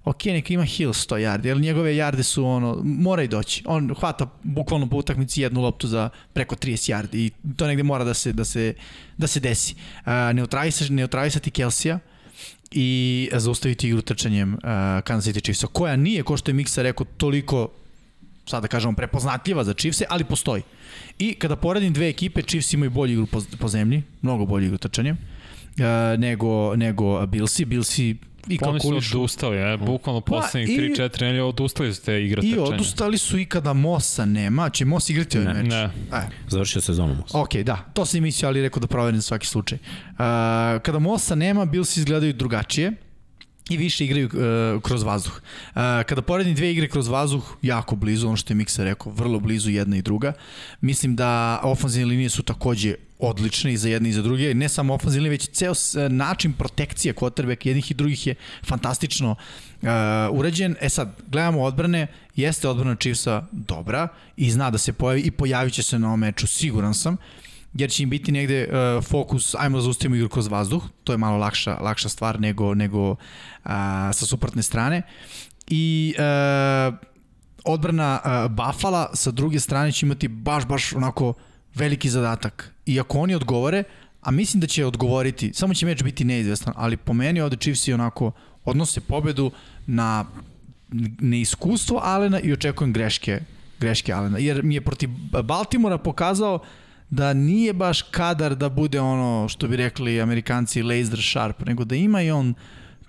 Ok, 0.04 0.24
neka 0.24 0.54
ima 0.54 0.64
Hill 0.64 0.92
100 0.92 1.16
yardi, 1.16 1.50
ali 1.50 1.60
njegove 1.60 1.96
jarde 1.96 2.22
su 2.22 2.46
ono, 2.46 2.80
mora 2.84 3.22
i 3.22 3.28
doći. 3.28 3.62
On 3.66 3.94
hvata 3.94 4.26
bukvalno 4.42 4.88
po 4.88 4.96
utakmici 4.96 5.42
jednu 5.42 5.60
loptu 5.60 5.88
za 5.88 6.10
preko 6.32 6.56
30 6.56 6.92
yardi 6.92 7.16
i 7.16 7.30
to 7.56 7.66
negde 7.66 7.82
mora 7.82 8.04
da 8.04 8.14
se, 8.14 8.32
da 8.32 8.44
se, 8.44 8.74
da 9.16 9.26
se 9.26 9.40
desi. 9.40 9.74
Uh, 9.74 10.12
neutralisati, 10.34 10.92
neutralisati 10.92 11.50
Kelsija, 11.50 11.98
i 12.70 13.28
zaustaviti 13.32 13.88
igru 13.88 14.02
trčanjem 14.02 14.54
uh, 14.54 14.60
Kansas 15.04 15.34
City 15.34 15.42
Chiefsa, 15.42 15.66
koja 15.66 15.96
nije, 15.96 16.22
ko 16.22 16.36
što 16.36 16.50
je 16.50 16.54
Miksa 16.54 16.82
rekao, 16.82 17.06
toliko 17.16 17.68
sad 18.46 18.62
da 18.62 18.68
kažemo 18.68 18.96
prepoznatljiva 18.96 19.64
za 19.64 19.74
Chiefse, 19.74 20.04
ali 20.08 20.24
postoji. 20.24 20.62
I 21.18 21.34
kada 21.34 21.56
poredim 21.56 21.92
dve 21.92 22.08
ekipe, 22.08 22.42
Chiefs 22.42 22.72
imaju 22.72 22.90
bolju 22.90 23.12
igru 23.12 23.26
po, 23.26 23.42
po 23.58 23.68
zemlji, 23.68 24.02
mnogo 24.22 24.46
bolju 24.46 24.66
igru 24.66 24.78
trčanjem, 24.78 25.16
uh, 25.16 26.20
nego, 26.20 26.76
nego 26.76 27.26
Billsi. 27.26 27.64
Billsi 27.64 28.16
i 28.48 28.58
Oni 28.62 28.80
su 28.80 29.18
odustali, 29.18 29.56
ne? 29.56 29.76
bukvalno 29.76 30.20
Pa, 30.20 30.32
poslednjih 30.32 30.70
i- 30.70 30.80
3-4 30.80 31.20
nelje 31.20 31.42
odustali 31.42 31.94
su 31.94 32.02
te 32.02 32.24
igre 32.24 32.42
I 32.44 32.58
odustali 32.58 33.18
su 33.18 33.38
i 33.38 33.44
kada 33.44 33.72
Mosa 33.72 34.24
nema. 34.24 34.70
Će 34.70 34.84
Mos 34.84 35.10
igrati 35.10 35.38
ovaj 35.38 35.54
Ne. 35.54 35.62
meč? 35.62 35.72
Ne. 35.72 35.82
E, 36.12 36.22
Završio 36.48 36.80
sezonu 36.80 37.14
Moss. 37.14 37.34
Ok, 37.34 37.54
da, 37.56 37.76
to 37.92 38.06
sam 38.06 38.22
mislio, 38.22 38.48
ali 38.48 38.62
rekao 38.62 38.80
da 38.80 38.86
proverim 38.86 39.16
za 39.16 39.22
svaki 39.22 39.46
slučaj. 39.46 39.78
Uh, 39.78 40.16
kada 40.82 40.98
Mosa 40.98 41.34
nema, 41.34 41.64
Bills 41.64 41.96
izgledaju 41.96 42.32
drugačije 42.32 42.92
i 43.70 43.76
više 43.76 44.04
igraju 44.04 44.26
uh, 44.26 44.82
kroz 44.82 45.02
vazduh. 45.02 45.32
Uh, 45.66 45.72
kada 46.06 46.22
poredim 46.22 46.54
dve 46.54 46.72
igre 46.72 46.88
kroz 46.88 47.08
vazduh, 47.08 47.56
jako 47.62 47.96
blizu, 47.96 48.28
ono 48.28 48.36
što 48.36 48.52
je 48.52 48.56
Miksa 48.56 48.84
rekao, 48.84 49.12
vrlo 49.12 49.40
blizu 49.40 49.70
jedna 49.70 49.96
i 49.96 50.02
druga. 50.02 50.32
Mislim 50.80 51.16
da 51.16 51.60
ofenzivne 51.62 52.06
linije 52.06 52.28
su 52.28 52.42
takođe 52.42 52.94
odlične 53.18 53.72
i 53.72 53.76
za 53.76 53.88
jedne 53.88 54.08
i 54.08 54.12
za 54.12 54.22
druge. 54.22 54.54
Ne 54.54 54.68
samo 54.68 54.94
ofenzivne, 54.94 55.28
već 55.28 55.48
ceo 55.48 55.74
s- 55.74 55.96
način 56.10 56.52
protekcije 56.52 57.14
quarterback 57.14 57.66
jednih 57.66 57.90
i 57.90 57.94
drugih 57.94 58.26
je 58.26 58.34
fantastično 58.66 59.30
uh, 59.82 59.88
urađen. 60.32 60.76
E 60.80 60.88
sad, 60.88 61.22
gledamo 61.28 61.62
odbrane, 61.62 62.06
jeste 62.36 62.68
odbrana 62.68 62.96
Chiefsa 62.96 63.42
dobra 63.52 64.08
i 64.36 64.50
zna 64.50 64.70
da 64.70 64.78
se 64.78 64.92
pojavi 64.92 65.20
i 65.20 65.30
pojavit 65.30 65.74
će 65.74 65.82
se 65.82 65.98
na 65.98 66.06
ovom 66.06 66.20
meču, 66.20 66.46
siguran 66.46 66.94
sam 66.94 67.16
jer 67.74 67.90
će 67.90 68.02
im 68.02 68.10
biti 68.10 68.32
negde 68.32 68.68
uh, 68.68 69.04
fokus, 69.04 69.54
ajmo 69.54 69.78
da 69.78 69.82
zaustavimo 69.82 70.16
igru 70.16 70.28
kroz 70.28 70.46
vazduh, 70.46 70.84
to 71.04 71.12
je 71.12 71.18
malo 71.18 71.36
lakša, 71.38 71.78
lakša 71.80 72.08
stvar 72.08 72.40
nego, 72.40 72.74
nego 72.74 73.10
uh, 73.10 73.16
sa 74.12 74.26
suprotne 74.26 74.62
strane. 74.62 75.02
I 75.68 76.14
uh, 76.18 76.94
odbrana 77.64 78.20
uh, 78.24 78.50
Buffalo 78.50 79.06
sa 79.14 79.30
druge 79.30 79.60
strane 79.60 79.92
će 79.92 80.06
imati 80.06 80.28
baš, 80.28 80.66
baš 80.66 80.92
onako 80.92 81.34
veliki 81.74 82.10
zadatak. 82.10 82.72
I 82.86 83.00
ako 83.00 83.18
oni 83.18 83.34
odgovore, 83.34 83.82
a 84.20 84.30
mislim 84.30 84.60
da 84.60 84.66
će 84.66 84.86
odgovoriti, 84.86 85.50
samo 85.54 85.74
će 85.74 85.86
meč 85.86 86.02
biti 86.02 86.24
neizvestan, 86.24 86.74
ali 86.76 86.96
po 86.96 87.12
meni 87.12 87.40
ovde 87.40 87.56
Chiefs 87.56 87.88
onako 87.88 88.32
odnose 88.64 89.00
pobedu 89.00 89.50
na 89.86 90.24
neiskustvo 91.20 92.00
Alena 92.04 92.40
i 92.40 92.52
očekujem 92.52 92.92
greške 92.92 93.40
greške 93.80 94.12
Alena. 94.12 94.38
Jer 94.38 94.62
mi 94.62 94.74
je 94.74 94.80
protiv 94.80 95.10
Baltimora 95.44 95.98
pokazao 95.98 96.58
da 97.10 97.32
nije 97.32 97.72
baš 97.72 98.02
kadar 98.02 98.54
da 98.54 98.68
bude 98.68 99.00
ono 99.00 99.48
što 99.48 99.68
bi 99.68 99.76
rekli 99.76 100.20
amerikanci 100.20 100.82
laser 100.82 101.18
sharp, 101.22 101.66
nego 101.66 101.84
da 101.84 101.94
ima 101.94 102.22
i 102.22 102.30
on 102.30 102.54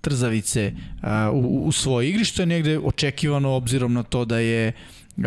trzavice 0.02 0.74
uh, 0.74 1.10
u, 1.34 1.66
u 1.66 1.72
svojoj 1.72 2.10
igri, 2.10 2.26
što 2.26 2.42
je 2.42 2.46
negde 2.46 2.80
očekivano 2.80 3.52
obzirom 3.52 3.94
na 3.94 4.04
to 4.04 4.26
da 4.26 4.40
je 4.40 4.74
uh, 5.18 5.24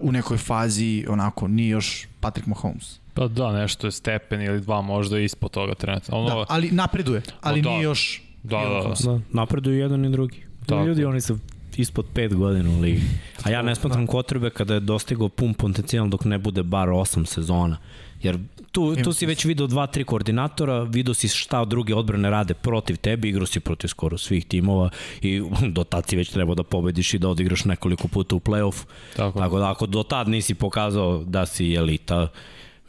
u 0.00 0.12
nekoj 0.12 0.38
fazi 0.38 1.04
onako 1.08 1.48
nije 1.48 1.68
još 1.68 2.08
Patrick 2.20 2.46
Mahomes. 2.46 3.00
Pa 3.20 3.28
da, 3.28 3.52
nešto 3.52 3.86
je 3.86 3.90
stepen 3.90 4.42
ili 4.42 4.60
dva 4.60 4.80
možda 4.80 5.18
ispod 5.18 5.50
toga 5.50 5.74
trenutno. 5.74 6.18
Ono, 6.18 6.28
Da, 6.28 6.44
ali 6.48 6.70
napreduje, 6.70 7.22
ali 7.40 7.62
da. 7.62 7.70
nije 7.70 7.82
još 7.82 8.22
Da, 8.42 8.58
da, 8.58 8.88
da. 8.88 9.12
Da, 9.12 9.20
napreduju 9.32 9.78
jedan 9.78 10.04
i 10.04 10.10
drugi. 10.10 10.42
Tako. 10.66 10.84
Ljudi, 10.84 11.04
oni 11.04 11.20
su 11.20 11.38
ispod 11.76 12.06
5 12.14 12.34
godina 12.34 12.70
u 12.70 12.80
ligi. 12.80 13.02
A 13.42 13.50
ja 13.50 13.62
ne 13.62 13.74
smatram 13.74 14.06
kotrbe 14.06 14.50
kada 14.50 14.74
je 14.74 14.80
dostigao 14.80 15.28
pun 15.28 15.54
potencijal 15.54 16.08
dok 16.08 16.24
ne 16.24 16.38
bude 16.38 16.62
bar 16.62 16.88
8 16.88 17.24
sezona. 17.24 17.76
Jer 18.22 18.38
tu, 18.72 18.96
tu 18.96 19.12
si 19.12 19.26
već 19.26 19.44
video 19.44 19.66
dva, 19.66 19.86
tri 19.86 20.04
koordinatora, 20.04 20.82
video 20.82 21.14
si 21.14 21.28
šta 21.28 21.64
druge 21.64 21.94
odbrane 21.94 22.30
rade 22.30 22.54
protiv 22.54 22.96
tebe, 22.96 23.28
igrao 23.28 23.46
si 23.46 23.60
protiv 23.60 23.88
skoro 23.88 24.18
svih 24.18 24.44
timova 24.44 24.90
i 25.22 25.42
do 25.76 25.84
tad 25.84 26.08
si 26.08 26.16
već 26.16 26.30
trebao 26.30 26.54
da 26.54 26.62
pobediš 26.62 27.14
i 27.14 27.18
da 27.18 27.28
odigraš 27.28 27.64
nekoliko 27.64 28.08
puta 28.08 28.36
u 28.36 28.40
playoff. 28.40 28.84
Tako. 29.16 29.38
Tako 29.38 29.58
da 29.58 29.70
ako 29.70 29.86
do 29.86 30.02
tad 30.02 30.28
nisi 30.28 30.54
pokazao 30.54 31.24
da 31.24 31.46
si 31.46 31.74
elita, 31.74 32.28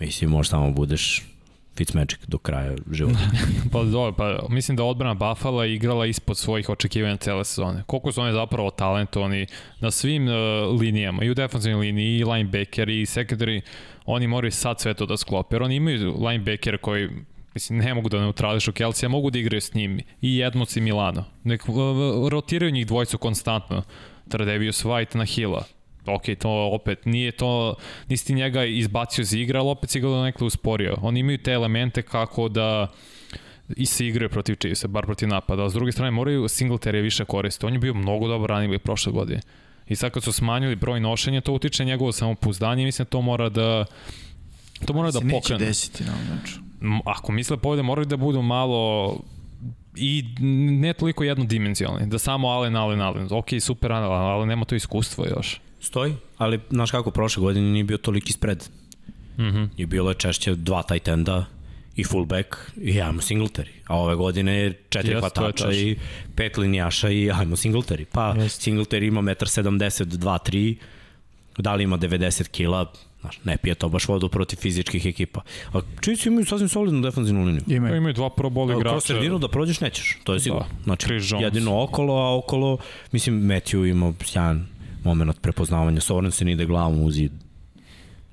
mislim 0.01 0.29
možda 0.29 0.49
samo 0.49 0.71
budeš 0.71 1.23
Fitzmagic 1.75 2.19
do 2.27 2.37
kraja 2.37 2.75
života. 2.91 3.19
Pa 3.71 3.83
dobro, 3.83 4.13
pa 4.13 4.45
mislim 4.49 4.77
da 4.77 4.83
odbrana 4.83 5.13
Buffalo 5.13 5.65
igrala 5.65 6.05
ispod 6.05 6.37
svojih 6.37 6.69
očekivanja 6.69 7.17
cele 7.17 7.45
sezone. 7.45 7.83
Koliko 7.87 8.11
su 8.11 8.21
oni 8.21 8.33
zapravo 8.33 8.69
talentovani 8.69 9.47
na 9.79 9.91
svim 9.91 10.27
uh, 10.27 10.33
linijama, 10.79 11.23
i 11.23 11.29
u 11.29 11.33
defensivnoj 11.33 11.85
liniji, 11.85 12.17
i 12.17 12.23
linebacker, 12.23 12.89
i 12.89 13.05
secondary, 13.05 13.61
oni 14.05 14.27
moraju 14.27 14.51
sad 14.51 14.79
sve 14.79 14.93
to 14.93 15.05
da 15.05 15.17
sklope. 15.17 15.55
Jer 15.55 15.63
oni 15.63 15.75
imaju 15.75 16.15
linebacker 16.27 16.77
koji 16.77 17.09
mislim, 17.53 17.79
ne 17.79 17.93
mogu 17.93 18.09
da 18.09 18.19
neutrališu 18.19 18.71
Kelsey, 18.71 19.07
mogu 19.07 19.29
da 19.29 19.39
igraju 19.39 19.61
s 19.61 19.73
njim 19.73 19.99
i 20.21 20.41
Edmonds 20.41 20.75
i 20.75 20.81
Milano. 20.81 21.25
Nek 21.43 21.63
rotiraju 22.29 22.71
njih 22.71 22.87
dvojcu 22.87 23.17
konstantno. 23.17 23.83
Tradevius 24.29 24.85
White 24.85 25.15
na 25.15 25.25
Hilla. 25.25 25.63
Ok, 26.05 26.21
to 26.39 26.49
opet 26.73 27.05
nije 27.05 27.31
to, 27.31 27.75
nisi 28.07 28.27
ti 28.27 28.33
njega 28.33 28.65
izbacio 28.65 29.21
iz 29.21 29.33
igra, 29.33 29.59
ali 29.59 29.69
opet 29.69 29.89
si 29.89 29.99
ga 29.99 30.07
donekle 30.07 30.47
usporio. 30.47 30.97
Oni 31.01 31.19
imaju 31.19 31.37
te 31.37 31.51
elemente 31.51 32.01
kako 32.01 32.49
da 32.49 32.87
i 33.77 33.85
se 33.85 34.07
igraju 34.07 34.29
protiv 34.29 34.55
Chiefsa, 34.55 34.87
bar 34.87 35.05
protiv 35.05 35.27
napada. 35.29 35.65
A 35.65 35.69
s 35.69 35.73
druge 35.73 35.91
strane 35.91 36.11
moraju 36.11 36.43
Singletary 36.43 37.01
više 37.01 37.25
koristiti. 37.25 37.65
On 37.65 37.73
je 37.73 37.79
bio 37.79 37.93
mnogo 37.93 38.27
dobar 38.27 38.49
running 38.49 38.73
back 38.73 38.83
prošle 38.83 39.11
godine. 39.11 39.41
I 39.87 39.95
sad 39.95 40.11
kad 40.11 40.23
su 40.23 40.31
smanjili 40.31 40.75
broj 40.75 40.99
nošenja, 40.99 41.41
to 41.41 41.53
utiče 41.53 41.85
njegovo 41.85 42.11
samopouzdanje 42.11 42.83
i 42.83 42.85
mislim 42.85 43.03
da 43.05 43.09
to 43.09 43.21
mora 43.21 43.49
da 43.49 43.85
to 44.85 44.93
mora 44.93 45.11
da 45.11 45.19
se 45.19 45.25
neće 45.25 45.37
pokrene. 45.37 45.65
desiti 45.65 46.03
na 46.03 46.11
ovom 46.11 46.37
meču. 46.37 46.59
M, 46.81 46.99
Ako 47.05 47.31
misle 47.31 47.57
pobede, 47.57 47.83
moraju 47.83 48.05
da 48.05 48.17
budu 48.17 48.41
malo 48.41 49.17
i 49.95 50.25
ne 50.81 50.93
toliko 50.93 51.23
jednodimenzionalni, 51.23 52.07
da 52.07 52.19
samo 52.19 52.47
Allen, 52.47 52.75
Allen, 52.75 53.01
Allen. 53.01 53.27
Ok, 53.31 53.47
super 53.59 53.91
Allen, 53.91 54.11
ali 54.11 54.47
nema 54.47 54.65
to 54.65 54.75
iskustvo 54.75 55.25
još. 55.25 55.61
Stoji, 55.81 56.13
ali 56.37 56.59
znaš 56.69 56.91
kako, 56.91 57.11
prošle 57.11 57.41
godine 57.41 57.65
nije 57.67 57.83
bio 57.83 57.97
toliki 57.97 58.33
spread. 58.33 58.69
Mm 59.37 59.43
Mhm. 59.43 59.57
-hmm. 59.57 59.67
I 59.77 59.85
bilo 59.85 60.09
je 60.11 60.15
češće 60.15 60.55
dva 60.55 60.83
tight 60.83 61.07
enda 61.07 61.45
i 61.95 62.03
fullback 62.03 62.47
i 62.77 63.01
ajmo 63.01 63.21
Singletary. 63.21 63.69
A 63.85 63.97
ove 63.97 64.15
godine 64.15 64.53
je 64.53 64.73
četiri 64.89 65.11
je 65.11 65.19
hvatača 65.19 65.71
i 65.71 65.95
pet 66.35 66.57
linijaša 66.57 67.09
i 67.09 67.31
ajmo 67.31 67.55
Singletary. 67.55 68.05
Pa 68.05 68.33
Jeste. 68.33 68.71
Singletary 68.71 69.07
ima 69.07 69.21
1,70 69.21 69.67
m, 69.67 69.79
2-3, 70.11 70.75
da 71.57 71.75
li 71.75 71.83
ima 71.83 71.97
90 71.97 72.47
kila, 72.47 72.91
znaš, 73.21 73.39
ne 73.43 73.57
pije 73.57 73.75
to 73.75 73.89
baš 73.89 74.07
vodu 74.07 74.29
protiv 74.29 74.57
fizičkih 74.57 75.05
ekipa. 75.05 75.41
A 75.73 75.79
Chiefs 76.01 76.25
imaju 76.25 76.45
sasvim 76.45 76.69
solidnu 76.69 77.01
defensivnu 77.01 77.43
liniju. 77.43 77.61
Pa 77.67 77.73
Imaju. 77.73 77.95
imaju 77.95 78.13
dva 78.13 78.29
pro 78.29 78.49
bowl 78.49 78.67
Kroz 78.67 78.79
igrača. 78.79 78.99
sredinu 78.99 79.39
da 79.39 79.47
prođeš 79.47 79.79
nećeš, 79.79 80.17
to 80.23 80.33
je 80.33 80.39
sigurno. 80.39 80.65
Da. 80.69 80.83
Znači, 80.83 81.07
jedino 81.41 81.83
okolo, 81.83 82.13
a 82.15 82.37
okolo, 82.37 82.77
mislim, 83.11 83.41
Matthew 83.41 83.89
ima 83.89 84.13
sjajan 84.23 84.67
moment 85.03 85.41
prepoznavanja. 85.41 86.01
Sorensen 86.01 86.49
ide 86.49 86.65
glavom 86.65 87.03
u 87.03 87.11
zid. 87.11 87.31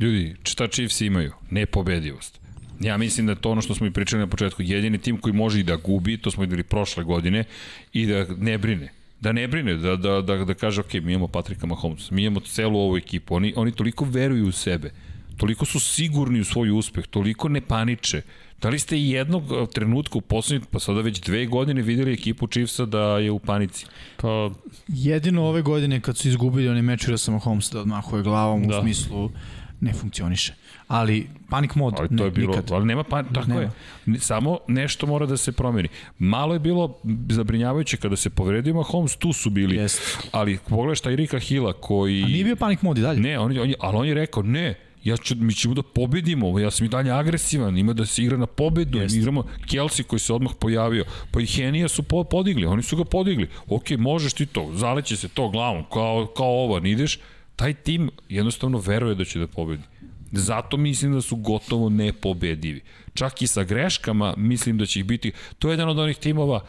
Ljudi, 0.01 0.37
šta 0.43 0.69
Chiefs 0.69 1.01
imaju? 1.01 1.33
Nepobedivost. 1.51 2.41
Ja 2.81 2.97
mislim 2.97 3.27
da 3.27 3.33
je 3.33 3.41
to 3.41 3.51
ono 3.51 3.61
što 3.61 3.75
smo 3.75 3.87
i 3.87 3.91
pričali 3.91 4.21
na 4.21 4.27
početku. 4.27 4.63
Jedini 4.63 4.99
tim 4.99 5.19
koji 5.19 5.33
može 5.33 5.61
i 5.61 5.63
da 5.63 5.77
gubi, 5.77 6.17
to 6.17 6.31
smo 6.31 6.41
videli 6.41 6.63
prošle 6.63 7.05
godine, 7.05 7.45
i 7.93 8.07
da 8.07 8.27
ne 8.39 8.59
brine. 8.59 8.93
Da 9.21 9.33
ne 9.33 9.49
brine, 9.49 9.75
da, 9.75 9.97
da, 9.97 10.21
da, 10.21 10.45
da 10.45 10.55
kaže, 10.55 10.81
ok, 10.81 10.93
mi 10.93 11.13
imamo 11.13 11.29
Patrika 11.29 11.67
Mahomes, 11.67 12.11
mi 12.11 12.23
imamo 12.23 12.41
celu 12.41 12.79
ovu 12.79 12.97
ekipu, 12.97 13.35
oni, 13.35 13.53
oni 13.57 13.73
toliko 13.73 14.05
veruju 14.05 14.49
u 14.49 14.53
sebe, 14.53 14.91
toliko 15.39 15.65
su 15.65 15.81
sigurni 15.81 16.41
u 16.41 16.45
svoj 16.45 16.71
uspeh, 16.71 17.07
toliko 17.07 17.49
ne 17.49 17.61
paniče. 17.61 18.23
Da 18.61 18.69
li 18.69 18.79
ste 18.79 18.99
i 18.99 19.11
jednog 19.11 19.43
eh, 19.45 19.67
trenutka 19.67 20.19
u 20.19 20.23
poslednjih, 20.23 20.69
pa 20.71 20.79
sada 20.79 21.01
već 21.01 21.21
dve 21.21 21.47
godine 21.47 21.83
videli 21.83 22.13
ekipu 22.13 22.47
Chiefsa 22.47 22.87
da 22.87 23.19
je 23.19 23.31
u 23.31 23.39
panici? 23.39 23.87
Pa, 24.17 24.51
Jedino 24.89 25.45
ove 25.45 25.63
godine 25.63 26.01
kad 26.01 26.17
su 26.17 26.29
izgubili 26.29 26.69
onaj 26.69 26.83
meč 26.83 27.07
sa 27.17 27.31
Mahomes 27.31 27.71
da 27.71 27.81
odmahuje 27.81 28.23
glavom 28.23 28.69
Da. 28.69 28.79
u 28.79 28.83
smislu 28.83 29.31
ne 29.81 29.93
funkcioniše. 29.93 30.55
Ali 30.89 31.29
panic 31.51 31.75
mod, 31.75 31.95
Ali 31.99 32.09
to 32.09 32.15
ne, 32.15 32.25
je 32.25 32.31
bilo, 32.31 32.49
nikad. 32.49 32.73
ali 32.73 32.87
nema 32.87 33.03
pa, 33.03 33.23
tako 33.25 33.49
Nema. 33.49 33.61
je. 33.61 33.71
Samo 34.19 34.59
nešto 34.69 35.07
mora 35.07 35.27
da 35.27 35.37
se 35.37 35.53
promeni. 35.53 35.89
Malo 36.19 36.55
je 36.55 36.61
bilo 36.61 36.99
zabrinjavajuće 37.29 37.97
kada 37.97 38.17
se 38.17 38.31
povredio 38.31 38.75
Mahomes, 38.75 39.17
tu 39.17 39.33
su 39.33 39.51
bili. 39.51 39.77
Jeste. 39.77 40.03
Ali 40.33 40.59
pogledaj 40.69 40.95
šta 40.95 41.11
Rika 41.11 41.39
Hila 41.39 41.73
koji... 41.73 42.23
A 42.23 42.27
nije 42.27 42.45
bio 42.45 42.57
panic 42.57 42.83
mod 42.83 42.99
i 42.99 43.03
dalje? 43.03 43.21
Ne, 43.21 43.39
on, 43.39 43.53
je- 43.53 43.61
on, 43.61 43.69
je- 43.69 43.75
ali 43.81 43.97
on 43.97 44.07
je 44.07 44.15
rekao, 44.15 44.43
ne, 44.43 44.75
ja 45.09 45.17
ću, 45.17 45.35
mi 45.37 45.55
ćemo 45.55 45.75
da 45.75 45.83
pobedimo, 45.83 46.59
ja 46.59 46.71
sam 46.71 46.87
i 46.87 46.89
dalje 46.89 47.13
agresivan, 47.13 47.79
ima 47.79 47.93
da 47.93 48.07
se 48.07 48.23
igra 48.23 48.37
na 48.37 48.47
pobedu, 48.47 48.99
Jeste. 48.99 49.17
mi 49.17 49.21
igramo 49.21 49.45
Kelsey 49.71 50.03
koji 50.03 50.21
se 50.21 50.33
odmah 50.33 50.53
pojavio, 50.61 51.05
pa 51.31 51.41
i 51.41 51.47
Henija 51.47 51.89
su 51.89 52.03
po, 52.03 52.25
podigli, 52.25 52.67
oni 52.67 52.83
su 52.83 52.97
ga 52.97 53.05
podigli, 53.05 53.49
ok, 53.67 53.91
možeš 53.91 54.33
ti 54.33 54.47
to, 54.47 54.71
zaleće 54.75 55.17
se 55.17 55.29
to 55.29 55.49
glavom, 55.49 55.85
kao, 55.93 56.27
kao 56.37 56.65
ovan, 56.65 56.87
ideš, 56.87 57.19
taj 57.57 57.75
tim 57.75 58.11
jednostavno 58.29 58.79
veruje 58.79 59.15
da 59.15 59.25
će 59.25 59.39
da 59.39 59.47
pobedi. 59.47 59.83
Zato 60.33 60.77
mislim 60.77 61.13
da 61.13 61.21
su 61.21 61.37
gotovo 61.37 61.89
nepobedivi. 61.89 62.81
Čak 63.15 63.43
i 63.43 63.47
sa 63.47 63.65
greškama 63.65 64.35
mislim 64.37 64.79
da 64.79 64.87
će 64.87 65.01
ih 65.01 65.05
biti, 65.07 65.33
to 65.59 65.69
je 65.69 65.73
jedan 65.73 65.89
od 65.89 65.99
onih 65.99 66.17
timova, 66.17 66.61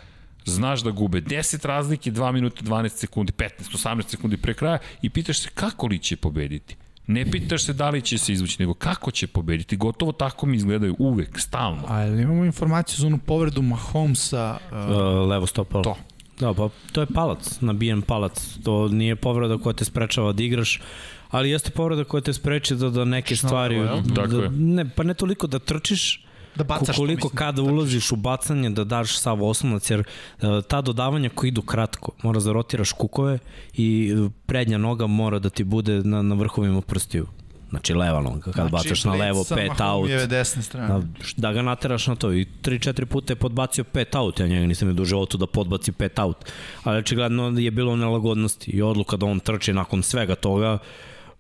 znaš 0.45 0.81
da 0.81 0.91
gube 0.91 1.21
10 1.21 1.67
razlike, 1.67 2.11
2 2.11 2.31
minuta 2.31 2.65
12 2.65 2.89
sekundi, 2.89 3.31
15, 3.31 3.49
18 3.59 4.09
sekundi 4.09 4.37
pre 4.37 4.53
kraja 4.53 4.77
i 5.01 5.09
pitaš 5.09 5.39
se 5.39 5.49
kako 5.53 5.87
li 5.87 5.99
će 5.99 6.15
pobediti. 6.15 6.75
Ne 7.09 7.31
pitaš 7.31 7.63
se 7.63 7.73
da 7.73 7.89
li 7.89 8.01
će 8.01 8.17
se 8.17 8.33
izvući, 8.33 8.55
nego 8.59 8.73
kako 8.73 9.11
će 9.11 9.27
pobediti. 9.27 9.77
Gotovo 9.77 10.11
tako 10.11 10.45
mi 10.45 10.57
izgledaju 10.57 10.95
uvek, 10.99 11.39
stalno. 11.39 11.83
A 11.87 12.05
imamo 12.05 12.45
informaciju 12.45 13.01
za 13.01 13.07
onu 13.07 13.17
povredu 13.17 13.61
Mahomesa? 13.61 14.57
Uh, 14.71 14.77
Uh, 14.77 15.29
levo 15.29 15.47
stopalo. 15.47 15.83
To. 15.83 15.97
Da, 16.39 16.53
pa 16.53 16.69
to 16.91 17.01
je 17.01 17.07
palac, 17.13 17.61
nabijen 17.61 18.01
palac. 18.01 18.57
To 18.63 18.87
nije 18.87 19.15
povreda 19.15 19.57
koja 19.57 19.73
te 19.73 19.85
sprečava 19.85 20.33
da 20.33 20.43
igraš, 20.43 20.81
ali 21.29 21.49
jeste 21.49 21.71
povreda 21.71 22.03
koja 22.03 22.21
te 22.21 22.33
spreče 22.33 22.75
da, 22.75 22.89
da 22.89 23.05
neke 23.05 23.35
Šnovo, 23.35 23.49
stvari... 23.49 23.79
Da, 24.05 24.37
je. 24.37 24.49
ne, 24.49 24.89
pa 24.89 25.03
ne 25.03 25.13
toliko 25.13 25.47
da 25.47 25.59
trčiš, 25.59 26.25
da 26.55 26.63
bacaš 26.63 26.95
koliko 26.95 27.29
kada 27.29 27.51
da 27.51 27.61
ulaziš 27.61 28.11
u 28.11 28.15
bacanje 28.15 28.69
da 28.69 28.83
daš 28.83 29.19
sav 29.19 29.43
osnovac, 29.43 29.89
jer 29.89 29.99
uh, 29.99 30.63
ta 30.67 30.81
dodavanja 30.81 31.29
koji 31.29 31.47
idu 31.47 31.61
kratko, 31.61 32.11
mora 32.23 32.39
da 32.39 32.51
rotiraš 32.51 32.91
kukove 32.91 33.39
i 33.73 34.13
uh, 34.13 34.31
prednja 34.45 34.77
noga 34.77 35.07
mora 35.07 35.39
da 35.39 35.49
ti 35.49 35.63
bude 35.63 36.01
na, 36.03 36.21
na 36.21 36.35
vrhovima 36.35 36.81
prstiju. 36.81 37.27
Znači 37.69 37.93
leva 37.93 38.21
noga, 38.21 38.51
kad 38.51 38.53
znači, 38.53 38.71
bacaš 38.71 39.03
na 39.03 39.13
levo, 39.13 39.45
pet 39.55 39.81
out, 39.81 40.09
desne 40.29 40.61
strane. 40.61 40.87
da, 40.87 41.01
da 41.37 41.53
ga 41.53 41.61
nateraš 41.61 42.07
na 42.07 42.15
to 42.15 42.33
i 42.33 42.45
3-4 42.63 43.05
puta 43.05 43.31
je 43.33 43.35
podbacio 43.35 43.83
pet 43.83 44.15
out, 44.15 44.39
ja 44.39 44.47
njega 44.47 44.65
nisam 44.65 44.87
vidio 44.87 45.01
u 45.01 45.05
životu 45.05 45.37
da 45.37 45.47
podbaci 45.47 45.91
pet 45.91 46.19
out, 46.19 46.37
ali 46.83 46.97
očigledno 46.97 47.59
je 47.59 47.71
bilo 47.71 47.95
nelagodnosti 47.95 48.71
i 48.71 48.81
odluka 48.81 49.17
da 49.17 49.25
on 49.25 49.39
trči 49.39 49.73
nakon 49.73 50.03
svega 50.03 50.35
toga, 50.35 50.77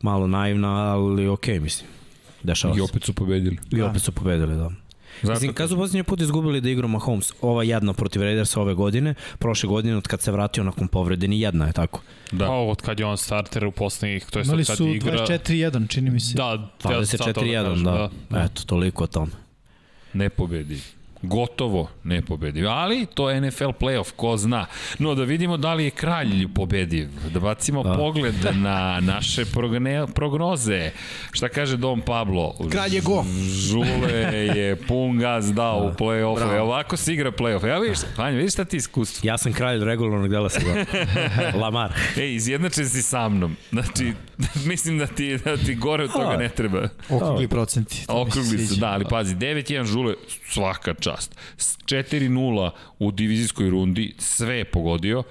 malo 0.01 0.27
naivna, 0.27 0.69
ali 0.69 1.27
okej, 1.27 1.55
okay, 1.55 1.63
mislim. 1.63 1.89
Dešava 2.43 2.73
I 2.73 2.77
se. 2.77 2.83
opet 2.83 3.03
su 3.03 3.13
pobedili. 3.13 3.57
I 3.71 3.81
opet 3.81 4.01
su 4.01 4.11
pobedili, 4.11 4.55
da. 4.55 4.71
Zato 5.21 5.33
Mislim, 5.33 5.53
kad 5.53 5.69
su 5.69 5.75
posljednji 5.75 6.03
put 6.03 6.21
izgubili 6.21 6.61
da 6.61 6.69
igra 6.69 6.87
Mahomes, 6.87 7.33
ova 7.41 7.63
jedna 7.63 7.93
protiv 7.93 8.21
Raidersa 8.21 8.61
ove 8.61 8.73
godine, 8.73 9.13
prošle 9.39 9.67
godine 9.67 9.97
od 9.97 10.07
kad 10.07 10.21
se 10.21 10.31
vratio 10.31 10.63
nakon 10.63 10.87
povrede, 10.87 11.27
ni 11.27 11.41
jedna 11.41 11.67
je 11.67 11.73
tako. 11.73 12.01
Da. 12.31 12.45
Pa 12.45 12.53
od 12.53 12.81
kad 12.81 12.99
je 12.99 13.05
on 13.05 13.17
starter 13.17 13.65
u 13.65 13.71
poslednjih, 13.71 14.25
to 14.25 14.39
je 14.39 14.43
Imali 14.43 14.65
sad 14.65 14.77
su 14.77 14.83
kad 14.83 14.95
igra... 14.95 15.25
24-1, 15.27 15.89
čini 15.89 16.11
mi 16.11 16.19
se. 16.19 16.37
Da, 16.37 16.71
ja 16.89 17.05
sam 17.05 17.17
sad 17.17 17.33
to 17.33 17.41
24-1, 17.41 17.83
da, 17.83 18.09
da. 18.29 18.43
Eto, 18.43 18.63
toliko 18.65 19.03
o 19.03 19.07
tome. 19.07 19.31
Ne 20.13 20.29
pobedi. 20.29 20.81
Gotovo 21.21 21.89
ne 22.03 22.21
pobedi. 22.21 22.65
Ali 22.65 23.05
to 23.13 23.29
je 23.29 23.41
NFL 23.41 23.69
playoff, 23.79 24.11
ko 24.15 24.37
zna. 24.37 24.65
No 24.99 25.15
da 25.15 25.23
vidimo 25.23 25.57
da 25.57 25.73
li 25.73 25.83
je 25.83 25.91
kralj 25.91 26.47
pobediv. 26.55 27.09
Da 27.33 27.39
bacimo 27.39 27.83
da. 27.83 27.93
pogled 27.93 28.35
na 28.55 28.99
naše 29.01 29.45
progne, 29.45 30.05
prognoze. 30.15 30.91
Šta 31.31 31.49
kaže 31.49 31.77
Dom 31.77 32.01
Pablo? 32.01 32.55
Kralj 32.71 32.95
je 32.95 33.01
go. 33.01 33.25
Žule 33.69 34.13
je 34.55 34.75
pun 34.75 35.17
gaz 35.17 35.51
dao 35.53 35.91
u 35.93 36.03
play-offu. 36.03 36.55
E, 36.55 36.61
ovako 36.61 36.97
se 36.97 37.13
igra 37.13 37.31
play-off. 37.31 37.67
Ja 37.67 37.79
vidiš, 37.79 37.99
Vanja, 38.17 38.37
vidiš 38.37 38.53
šta 38.53 38.65
ti 38.65 38.77
iskustvo? 38.77 39.27
Ja 39.27 39.37
sam 39.37 39.53
kralj 39.53 39.85
regularnog 39.85 40.29
dela 40.29 40.49
sezona. 40.49 40.85
Lamar. 41.61 41.93
Ej, 42.17 42.35
izjednačen 42.35 42.89
si 42.89 43.01
sa 43.01 43.29
mnom. 43.29 43.55
Znači, 43.69 44.13
mislim 44.71 44.97
da 44.97 45.07
ti, 45.07 45.37
da 45.37 45.57
ti 45.57 45.75
gore 45.75 46.03
od 46.03 46.11
toga 46.11 46.37
ne 46.37 46.49
treba. 46.49 46.89
Okrugli 47.09 47.47
procenti. 47.47 47.95
mi 47.95 48.05
se 48.05 48.11
Okrugli 48.11 48.65
su, 48.65 48.75
da, 48.75 48.87
ali 48.87 49.05
pazi, 49.09 49.35
9-1 49.35 49.85
žule, 49.85 50.13
svaka 50.49 50.93
čast. 50.93 51.08
S 51.57 51.77
4-0 51.85 52.71
u 52.99 53.11
divizijskoj 53.11 53.69
rundi, 53.69 54.13
sve 54.17 54.57
je 54.57 54.65
pogodio. 54.65 55.23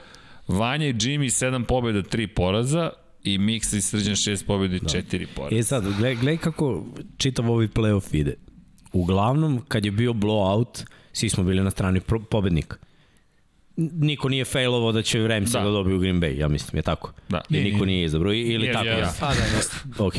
Vanja 0.48 0.86
i 0.86 0.94
Jimmy 0.94 1.46
7 1.46 1.64
pobjeda, 1.64 2.02
3 2.02 2.26
poraza 2.26 2.90
i 3.24 3.38
Miksa 3.38 3.76
i 3.76 3.80
Srđan 3.80 4.14
6 4.14 4.46
pobjeda 4.46 4.76
i 4.76 4.80
4 4.80 5.26
poraza. 5.36 5.56
E 5.56 5.62
sad, 5.62 5.84
gledaj, 5.84 6.14
gledaj 6.14 6.36
kako 6.36 6.84
čitav 7.16 7.50
ovaj 7.50 7.68
playoff 7.68 8.16
ide. 8.16 8.34
Uglavnom, 8.92 9.60
kad 9.68 9.84
je 9.84 9.90
bio 9.90 10.12
blowout, 10.12 10.84
svi 11.12 11.28
smo 11.28 11.44
bili 11.44 11.62
na 11.62 11.70
strani 11.70 12.00
pobednika. 12.30 12.76
Niko 13.80 14.28
nije 14.28 14.44
failovao 14.44 14.92
da 14.92 15.02
će 15.02 15.18
Ramsey 15.18 15.52
da. 15.52 15.58
Da. 15.58 15.64
da 15.64 15.70
dobiju 15.70 15.98
Green 15.98 16.20
Bay, 16.20 16.38
ja 16.38 16.48
mislim, 16.48 16.78
je 16.78 16.82
tako. 16.82 17.12
Da. 17.28 17.40
I 17.50 17.60
niko 17.60 17.84
nije 17.84 18.04
izabrao, 18.04 18.32
ili 18.32 18.66
Je, 18.66 18.72
tako. 18.72 18.84
je. 18.84 18.98
Ja. 18.98 19.12
A, 19.20 19.34
da, 19.34 19.56
jeste. 19.56 19.76
Ok. 19.98 20.14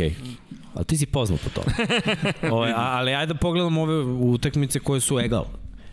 Ali 0.73 0.85
ti 0.85 0.97
si 0.97 1.05
poznat 1.05 1.39
po 1.41 1.49
tome. 1.51 1.75
Ove, 2.55 2.71
a, 2.71 2.75
ali 2.77 3.13
ajde 3.13 3.33
da 3.33 3.39
pogledamo 3.39 3.81
ove 3.81 3.95
utakmice 4.03 4.79
koje 4.79 4.99
su 5.01 5.19
egal. 5.19 5.45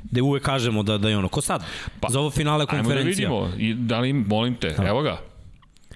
Gde 0.04 0.22
uvek 0.22 0.42
kažemo 0.42 0.82
da, 0.82 0.98
da 0.98 1.08
je 1.08 1.18
ono, 1.18 1.28
ko 1.28 1.40
sad? 1.40 1.64
Pa, 2.00 2.08
Za 2.10 2.20
ovo 2.20 2.30
finale 2.30 2.66
Ajmo 2.68 2.82
da 2.82 2.88
konferencija. 2.88 3.28
vidimo, 3.28 3.50
I, 3.58 3.74
da 3.74 4.00
li, 4.00 4.12
molim 4.12 4.54
te, 4.54 4.74
evo 4.80 5.02
ga. 5.02 5.18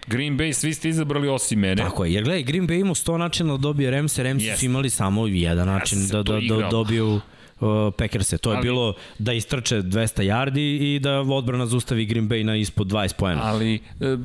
Green 0.07 0.39
Bay, 0.39 0.53
svi 0.53 0.75
ste 0.75 0.89
izabrali 0.89 1.29
osim 1.29 1.59
mene. 1.59 1.77
Tako 1.77 2.05
je, 2.05 2.13
jer 2.13 2.25
gledaj, 2.25 2.43
Green 2.43 2.69
Bay 2.69 2.81
imao 2.81 2.95
100 2.95 3.17
načina 3.17 3.53
da 3.53 3.59
dobije 3.59 3.91
Ramse, 3.91 4.23
Ramsi 4.23 4.47
Jeste. 4.47 4.59
su 4.61 4.67
imali 4.67 4.91
samo 4.91 5.27
jedan 5.27 5.67
način 5.67 5.99
se 5.99 6.13
da, 6.13 6.23
da, 6.23 6.33
da 6.33 6.39
igralo. 6.39 6.71
dobiju 6.71 7.21
uh, 7.61 7.95
Packerse. 7.97 8.39
To 8.39 8.51
je 8.51 8.57
Ali- 8.57 8.65
bilo 8.65 8.95
da 9.19 9.33
istrče 9.33 9.83
200 9.83 10.23
yardi 10.23 10.95
i 10.95 10.99
da 10.99 11.21
odbrana 11.21 11.67
zaustavi 11.67 12.07
Green 12.07 12.29
Bay 12.29 12.43
na 12.43 12.57
ispod 12.57 12.87
20 12.87 13.15
poena. 13.15 13.41
Ali, 13.45 13.75
e, 13.75 14.17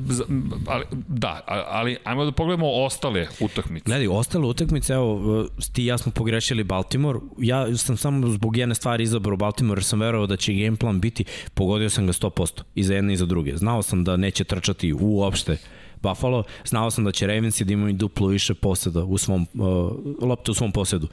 ali, 0.66 0.84
da, 1.08 1.40
ali 1.68 1.96
ajmo 2.04 2.24
da 2.24 2.32
pogledamo 2.32 2.70
ostale 2.72 3.26
utakmice. 3.40 3.84
Gledaj, 3.84 4.08
ostale 4.08 4.46
utakmice, 4.46 4.92
evo, 4.92 5.40
uh, 5.40 5.46
ti 5.72 5.82
i 5.82 5.86
ja 5.86 5.98
smo 5.98 6.12
pogrešili 6.12 6.64
Baltimore. 6.64 7.18
Ja 7.38 7.76
sam 7.76 7.96
samo 7.96 8.28
zbog 8.28 8.56
jedne 8.56 8.74
stvari 8.74 9.04
izabrao 9.04 9.36
Baltimore 9.36 9.78
jer 9.78 9.84
sam 9.84 10.00
verovao 10.00 10.26
da 10.26 10.36
će 10.36 10.52
game 10.52 10.76
plan 10.76 11.00
biti, 11.00 11.24
pogodio 11.54 11.90
sam 11.90 12.06
ga 12.06 12.12
100% 12.12 12.62
i 12.74 12.84
za 12.84 12.94
jedne 12.94 13.12
i 13.12 13.16
za 13.16 13.26
druge. 13.26 13.56
Znao 13.56 13.82
sam 13.82 14.04
da 14.04 14.16
neće 14.16 14.44
trčati 14.44 14.92
uopšte 15.00 15.56
Buffalo, 16.02 16.44
znao 16.64 16.90
sam 16.90 17.04
da 17.04 17.12
će 17.12 17.26
Ravensi 17.26 17.64
da 17.64 17.72
imaju 17.72 17.92
duplo 17.92 18.28
više 18.28 18.54
poseda 18.54 19.04
u 19.04 19.18
svom, 19.18 19.46
uh, 19.54 19.92
lopte 20.28 20.50
u 20.50 20.54
svom 20.54 20.72
posedu. 20.72 21.08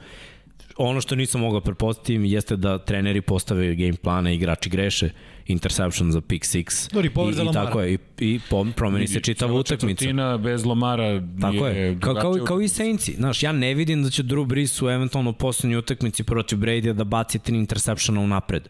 Ono 0.76 1.00
što 1.00 1.14
nisam 1.14 1.40
mogao 1.40 1.60
prepostaviti 1.60 2.32
jeste 2.32 2.56
da 2.56 2.78
treneri 2.78 3.20
postave 3.20 3.74
game 3.74 3.96
plane, 4.02 4.34
igrači 4.34 4.70
greše, 4.70 5.10
interception 5.46 6.12
za 6.12 6.20
pick 6.20 6.44
six. 6.44 6.92
Dobri, 6.92 7.08
I, 7.08 7.10
povreda 7.10 7.42
i 7.42 7.44
Lamara. 7.44 7.66
tako 7.66 7.80
je, 7.80 7.94
i, 7.94 7.98
i 8.18 8.40
promeni 8.76 9.06
se 9.06 9.20
čitava 9.20 9.52
utakmica. 9.52 9.98
četvrtina 9.98 10.38
bez 10.38 10.64
Lomara 10.64 11.22
Tako 11.40 11.66
je, 11.66 12.00
kao, 12.00 12.14
kao, 12.14 12.22
drugačija 12.22 12.46
kao 12.46 12.60
i 12.60 12.68
Saintsi. 12.68 13.12
Znaš, 13.12 13.42
ja 13.42 13.52
ne 13.52 13.74
vidim 13.74 14.02
da 14.02 14.10
će 14.10 14.22
Drew 14.22 14.46
Brees 14.46 14.82
u 14.82 14.90
eventualno 14.90 15.32
poslednjoj 15.32 15.78
utakmici 15.78 16.22
protiv 16.22 16.58
Brady 16.58 16.92
da 16.92 17.04
baci 17.04 17.38
tri 17.38 17.56
interseptiona 17.56 18.20
u 18.20 18.26
napred. 18.26 18.68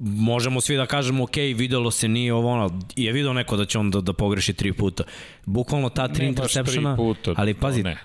možemo 0.00 0.60
svi 0.60 0.76
da 0.76 0.86
kažemo 0.86 1.24
ok, 1.24 1.36
videlo 1.36 1.90
se 1.90 2.08
nije 2.08 2.34
ovo 2.34 2.50
ono, 2.50 2.80
je 2.96 3.12
video 3.12 3.32
neko 3.32 3.56
da 3.56 3.64
će 3.64 3.78
on 3.78 3.90
da, 3.90 4.00
da 4.00 4.12
pogreši 4.12 4.52
tri 4.52 4.72
puta. 4.72 5.04
Bukvalno 5.44 5.88
ta 5.88 6.08
tri 6.08 6.26
Ne 6.26 6.34
ali 7.36 7.54
pazi, 7.54 7.82
ne. 7.82 7.96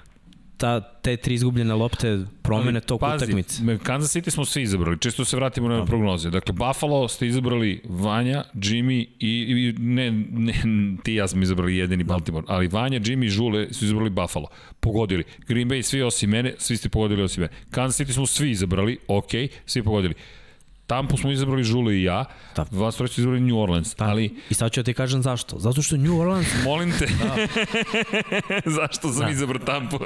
Ta, 0.62 0.82
te 1.02 1.18
tri 1.18 1.34
izgubljene 1.34 1.74
lopte 1.74 2.26
promene 2.42 2.80
tog 2.80 3.00
pazi, 3.00 3.26
utakmice. 3.26 3.78
Kansas 3.84 4.16
City 4.16 4.30
smo 4.30 4.46
svi 4.46 4.62
izabrali, 4.62 5.00
čisto 5.00 5.26
se 5.26 5.36
vratimo 5.36 5.70
na 5.70 5.86
prognoze. 5.86 6.30
Dakle, 6.30 6.54
Buffalo 6.54 7.08
ste 7.08 7.28
izabrali 7.28 7.82
Vanja, 7.90 8.44
Jimmy 8.54 9.08
i, 9.20 9.30
i 9.30 9.74
ne, 9.80 10.12
ne, 10.32 10.54
ti 11.04 11.14
ja 11.14 11.28
smo 11.28 11.42
izabrali 11.42 11.78
jedini 11.78 12.04
Baltimore, 12.04 12.46
ali 12.50 12.68
Vanja, 12.68 13.00
Jimmy 13.00 13.26
i 13.26 13.30
Žule 13.30 13.74
su 13.74 13.86
izabrali 13.86 14.10
Buffalo. 14.10 14.48
Pogodili. 14.80 15.24
Green 15.48 15.70
Bay 15.70 15.82
svi 15.82 16.02
osim 16.02 16.30
mene, 16.30 16.54
svi 16.58 16.78
ste 16.78 16.90
pogodili 16.90 17.24
osim 17.24 17.42
mene. 17.42 17.54
Kansas 17.72 18.00
City 18.02 18.14
smo 18.14 18.26
svi 18.26 18.52
izabrali, 18.52 18.98
ok, 19.08 19.32
svi 19.66 19.84
pogodili. 19.84 20.14
Tampu 20.92 21.18
smo 21.18 21.32
izabrali 21.32 21.64
Žule 21.64 21.96
i 21.96 22.04
ja, 22.04 22.26
Da. 22.56 22.66
vas 22.72 22.96
trojice 22.96 23.22
izabrali 23.22 23.42
New 23.42 23.60
Orleans, 23.60 23.96
ali 23.98 24.36
I 24.50 24.54
sad 24.54 24.72
ću 24.72 24.80
ja 24.80 24.84
ti 24.84 24.94
kažem 24.94 25.22
zašto. 25.22 25.60
Zato 25.60 25.82
što 25.82 25.98
New 25.98 26.20
Orleans 26.20 26.48
molim 26.66 26.92
te, 27.00 27.08
zašto 28.78 29.14
sam 29.14 29.30
izabrao 29.32 29.60
Tampu? 29.66 30.00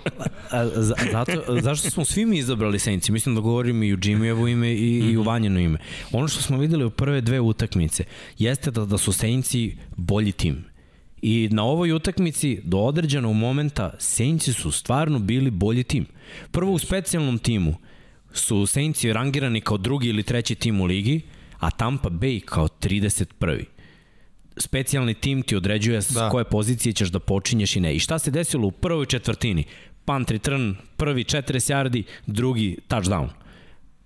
A, 0.52 0.66
za, 0.66 0.96
zato, 1.12 1.62
zašto 1.62 1.92
smo 1.92 2.06
svi 2.06 2.26
mi 2.26 2.38
izabrali 2.38 2.80
Saints? 2.80 3.10
Mislim 3.10 3.36
da 3.36 3.42
govorim 3.42 3.84
i 3.84 3.94
u 3.94 3.98
Jimmyevo 3.98 4.52
ime 4.52 4.74
i, 4.74 5.00
i 5.00 5.18
u 5.18 5.24
Vanjeno 5.24 5.60
ime. 5.60 5.80
Ono 6.12 6.28
što 6.28 6.42
smo 6.42 6.58
videli 6.58 6.86
u 6.86 6.90
prve 6.90 7.22
dve 7.22 7.40
utakmice 7.40 8.04
jeste 8.38 8.72
da, 8.72 8.86
da 8.86 8.98
su 8.98 9.12
Saintsi 9.12 9.78
bolji 9.96 10.32
tim. 10.32 10.66
I 11.22 11.50
na 11.52 11.64
ovoj 11.64 11.92
utakmici 11.92 12.62
do 12.64 12.78
određenog 12.78 13.36
momenta 13.36 13.94
Saintsi 14.00 14.54
su 14.54 14.72
stvarno 14.72 15.20
bili 15.20 15.52
bolji 15.52 15.84
tim. 15.84 16.06
Prvo 16.52 16.72
u 16.72 16.80
specijalnom 16.80 17.38
timu 17.38 17.76
su 18.36 18.66
Saintsi 18.66 19.14
rangirani 19.14 19.62
kao 19.62 19.78
drugi 19.78 20.10
ili 20.10 20.24
treći 20.24 20.56
tim 20.56 20.82
u 20.82 20.86
ligi, 20.86 21.22
a 21.60 21.72
Tampa 21.72 22.10
Bay 22.10 22.40
kao 22.46 22.68
31 22.68 23.64
specijalni 24.58 25.14
tim 25.14 25.42
ti 25.44 25.56
određuje 25.56 26.02
s 26.02 26.12
Da. 26.12 26.30
koje 26.30 26.44
pozicije 26.46 26.94
ćeš 26.94 27.10
da 27.10 27.20
počinješ 27.20 27.76
i 27.76 27.80
ne. 27.80 27.96
I 27.96 28.00
šta 28.00 28.20
se 28.20 28.32
desilo 28.32 28.68
u 28.68 28.72
prvoj 28.72 29.06
četvrtini? 29.06 29.64
Punt 30.06 30.32
return, 30.32 30.76
prvi 30.98 31.24
40 31.24 31.42
yardi, 31.74 32.04
drugi 32.28 32.78
touchdown. 32.88 33.28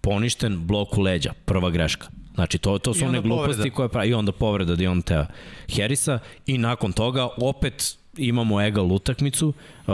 Poništen 0.01 0.67
blok 0.67 0.97
u 0.97 1.01
leđa, 1.01 1.33
prva 1.45 1.69
greška. 1.69 2.07
Znači, 2.35 2.57
to, 2.57 2.77
to 2.77 2.93
su 2.93 3.05
one 3.05 3.21
gluposti 3.21 3.51
povreda. 3.57 3.75
koje 3.75 3.89
pravi. 3.89 4.09
I 4.09 4.13
onda 4.13 4.31
povreda 4.31 4.75
Diontea 4.75 5.27
Harrisa. 5.75 6.19
I 6.45 6.57
nakon 6.57 6.91
toga 6.91 7.27
opet 7.37 7.97
imamo 8.17 8.61
egal 8.61 8.91
utakmicu. 8.93 9.47
Uh, 9.87 9.93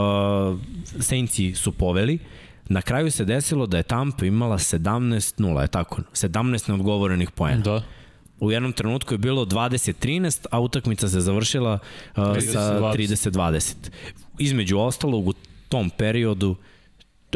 Saintsi 0.99 1.55
su 1.55 1.71
poveli. 1.71 2.19
Na 2.69 2.81
kraju 2.81 3.11
se 3.11 3.25
desilo 3.25 3.67
da 3.67 3.77
je 3.77 3.83
Tampa 3.83 4.25
imala 4.25 4.57
17-0, 4.57 5.61
je 5.61 5.67
tako? 5.67 6.01
17 6.13 6.69
neodgovorenih 6.69 7.31
poena. 7.31 7.61
Da. 7.61 7.83
U 8.39 8.51
jednom 8.51 8.73
trenutku 8.73 9.13
je 9.13 9.17
bilo 9.17 9.45
20-13, 9.45 10.45
a 10.51 10.59
utakmica 10.59 11.07
se 11.07 11.21
završila 11.21 11.73
uh, 11.73 12.23
sa 12.51 12.79
30-20. 12.79 13.31
30-20. 13.31 13.75
Između 14.39 14.77
ostalog, 14.77 15.27
u 15.27 15.33
tom 15.69 15.89
periodu 15.89 16.55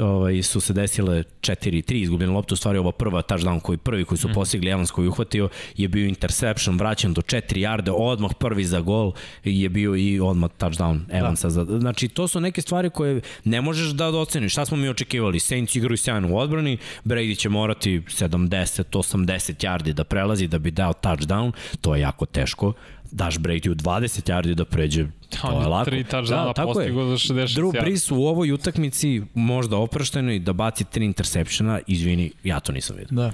ovaj, 0.01 0.43
su 0.43 0.61
se 0.61 0.73
desile 0.73 1.23
4-3 1.41 1.93
izgubljene 1.93 2.33
lopte, 2.33 2.53
u 2.53 2.57
stvari 2.57 2.77
ova 2.77 2.91
prva 2.91 3.21
touchdown 3.21 3.59
koji 3.59 3.77
prvi 3.77 4.05
koji 4.05 4.17
su 4.17 4.27
Mhm. 4.27 4.33
postigli 4.35 4.69
Evans 4.69 4.91
koji 4.91 5.07
uhvatio 5.07 5.49
je 5.77 5.87
bio 5.87 6.05
interception, 6.05 6.77
vraćan 6.77 7.13
do 7.13 7.21
4 7.21 7.59
yarde, 7.59 7.91
odmah 7.95 8.31
prvi 8.39 8.65
za 8.65 8.79
gol 8.81 9.11
je 9.43 9.69
bio 9.69 9.95
i 9.95 10.19
odmah 10.19 10.49
touchdown 10.59 10.99
Evansa. 11.11 11.49
Da. 11.49 11.79
Znači 11.79 12.07
to 12.07 12.27
su 12.27 12.39
neke 12.39 12.61
stvari 12.61 12.89
koje 12.89 13.21
ne 13.43 13.61
možeš 13.61 13.87
da 13.89 14.07
oceniš. 14.07 14.51
Šta 14.51 14.65
smo 14.65 14.77
mi 14.77 14.89
očekivali? 14.89 15.39
Saints 15.39 15.75
igraju 15.75 15.97
sjajno 15.97 16.33
u 16.33 16.37
odbrani, 16.37 16.77
Brady 17.05 17.37
će 17.37 17.49
morati 17.49 18.01
70-80 18.01 19.65
yardi 19.65 19.93
da 19.93 20.03
prelazi 20.03 20.47
da 20.47 20.59
bi 20.59 20.71
dao 20.71 20.93
touchdown, 20.93 21.51
to 21.81 21.95
je 21.95 22.01
jako 22.01 22.25
teško. 22.25 22.73
Daš 23.11 23.37
Brady 23.37 23.69
u 23.69 23.75
20 23.75 24.29
yardi 24.29 24.53
da 24.53 24.65
pređe, 24.65 25.05
to 25.29 25.47
On 25.47 25.61
je 25.61 25.67
lako. 25.67 25.89
tri 25.89 26.03
touchdowna 26.03 26.65
postigao 26.65 27.05
za 27.05 27.33
66 27.33 27.47
Drew. 27.55 27.81
Brees 27.81 28.11
u 28.11 28.15
ovoj 28.15 28.51
utakmici 28.51 29.21
možda 29.33 29.77
oprošteno 29.77 30.31
i 30.31 30.39
da 30.39 30.53
baci 30.53 30.83
tri 30.83 31.05
interseptiona, 31.05 31.79
izvini, 31.87 32.31
ja 32.43 32.59
to 32.59 32.71
nisam 32.71 32.95
vidio. 32.95 33.15
Da. 33.15 33.31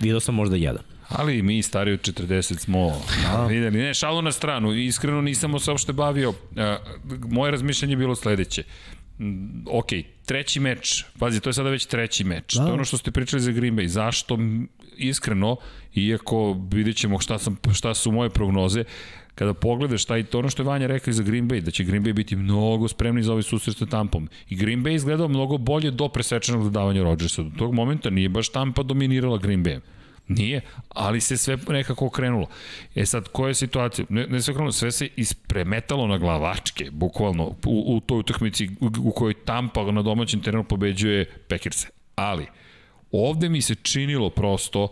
Vidio 0.00 0.20
sam 0.20 0.34
možda 0.34 0.56
jedan. 0.56 0.82
Ali 1.08 1.42
mi 1.42 1.62
stari 1.62 1.92
od 1.92 2.00
40 2.00 2.58
smo 2.58 3.00
da. 3.22 3.46
videli. 3.46 3.78
Ne, 3.78 3.94
šalu 3.94 4.22
na 4.22 4.32
stranu. 4.32 4.72
Iskreno 4.72 5.20
nisam 5.20 5.58
se 5.58 5.70
uopšte 5.70 5.92
bavio. 5.92 6.34
Moje 7.28 7.50
razmišljanje 7.50 7.92
je 7.92 7.96
bilo 7.96 8.14
sledeće. 8.16 8.62
Mm, 9.20 9.62
Ok, 9.66 9.86
treći 10.26 10.60
meč. 10.60 11.04
Pazi, 11.18 11.40
to 11.40 11.48
je 11.48 11.54
sada 11.54 11.70
već 11.70 11.86
treći 11.86 12.24
meč. 12.24 12.54
Da. 12.54 12.62
To 12.62 12.66
je 12.68 12.72
ono 12.72 12.84
što 12.84 12.96
ste 12.96 13.10
pričali 13.10 13.42
za 13.42 13.52
Green 13.52 13.76
Bay. 13.76 13.86
Zašto? 13.86 14.38
Iskreno, 14.96 15.56
iako 15.94 16.56
vidjet 16.72 16.96
ćemo 16.96 17.18
šta, 17.18 17.38
sam, 17.38 17.56
šta 17.74 17.94
su 17.94 18.12
moje 18.12 18.30
prognoze, 18.30 18.84
kada 19.34 19.54
pogledaš 19.54 20.04
taj, 20.04 20.22
to 20.24 20.38
ono 20.38 20.50
što 20.50 20.62
je 20.62 20.66
Vanja 20.66 20.86
rekao 20.86 21.12
za 21.12 21.22
Green 21.22 21.48
Bay, 21.48 21.60
da 21.60 21.70
će 21.70 21.84
Green 21.84 22.04
Bay 22.04 22.12
biti 22.12 22.36
mnogo 22.36 22.88
spremni 22.88 23.22
za 23.22 23.32
ovaj 23.32 23.42
susret 23.42 23.76
sa 23.76 23.86
Tampom. 23.86 24.28
I 24.48 24.56
Green 24.56 24.84
Bay 24.84 24.94
izgledao 24.94 25.28
mnogo 25.28 25.58
bolje 25.58 25.90
do 25.90 26.08
presečenog 26.08 26.64
dodavanja 26.64 27.02
Rodgersa. 27.02 27.42
Do 27.42 27.50
tog 27.58 27.74
momenta 27.74 28.10
nije 28.10 28.28
baš 28.28 28.48
Tampa 28.48 28.82
dominirala 28.82 29.38
Green 29.38 29.64
Bay. 29.64 29.80
Nije, 30.30 30.60
ali 30.88 31.20
se 31.20 31.36
sve 31.36 31.58
nekako 31.68 32.06
okrenulo. 32.06 32.48
E 32.94 33.06
sad, 33.06 33.28
koja 33.28 33.48
je 33.48 33.54
situacija? 33.54 34.06
Ne, 34.08 34.26
ne 34.26 34.42
sve 34.42 34.52
okrenulo, 34.52 34.72
sve 34.72 34.92
se 34.92 35.08
ispremetalo 35.16 36.06
na 36.06 36.18
glavačke, 36.18 36.90
bukvalno, 36.90 37.44
u, 37.66 37.96
u 37.96 38.00
toj 38.00 38.18
utakmici 38.18 38.70
u, 38.80 39.10
kojoj 39.10 39.34
Tampa 39.34 39.92
na 39.92 40.02
domaćem 40.02 40.40
terenu 40.40 40.64
pobeđuje 40.64 41.24
Packerse. 41.48 41.88
Ali, 42.14 42.46
ovde 43.12 43.48
mi 43.48 43.62
se 43.62 43.74
činilo 43.74 44.30
prosto 44.30 44.88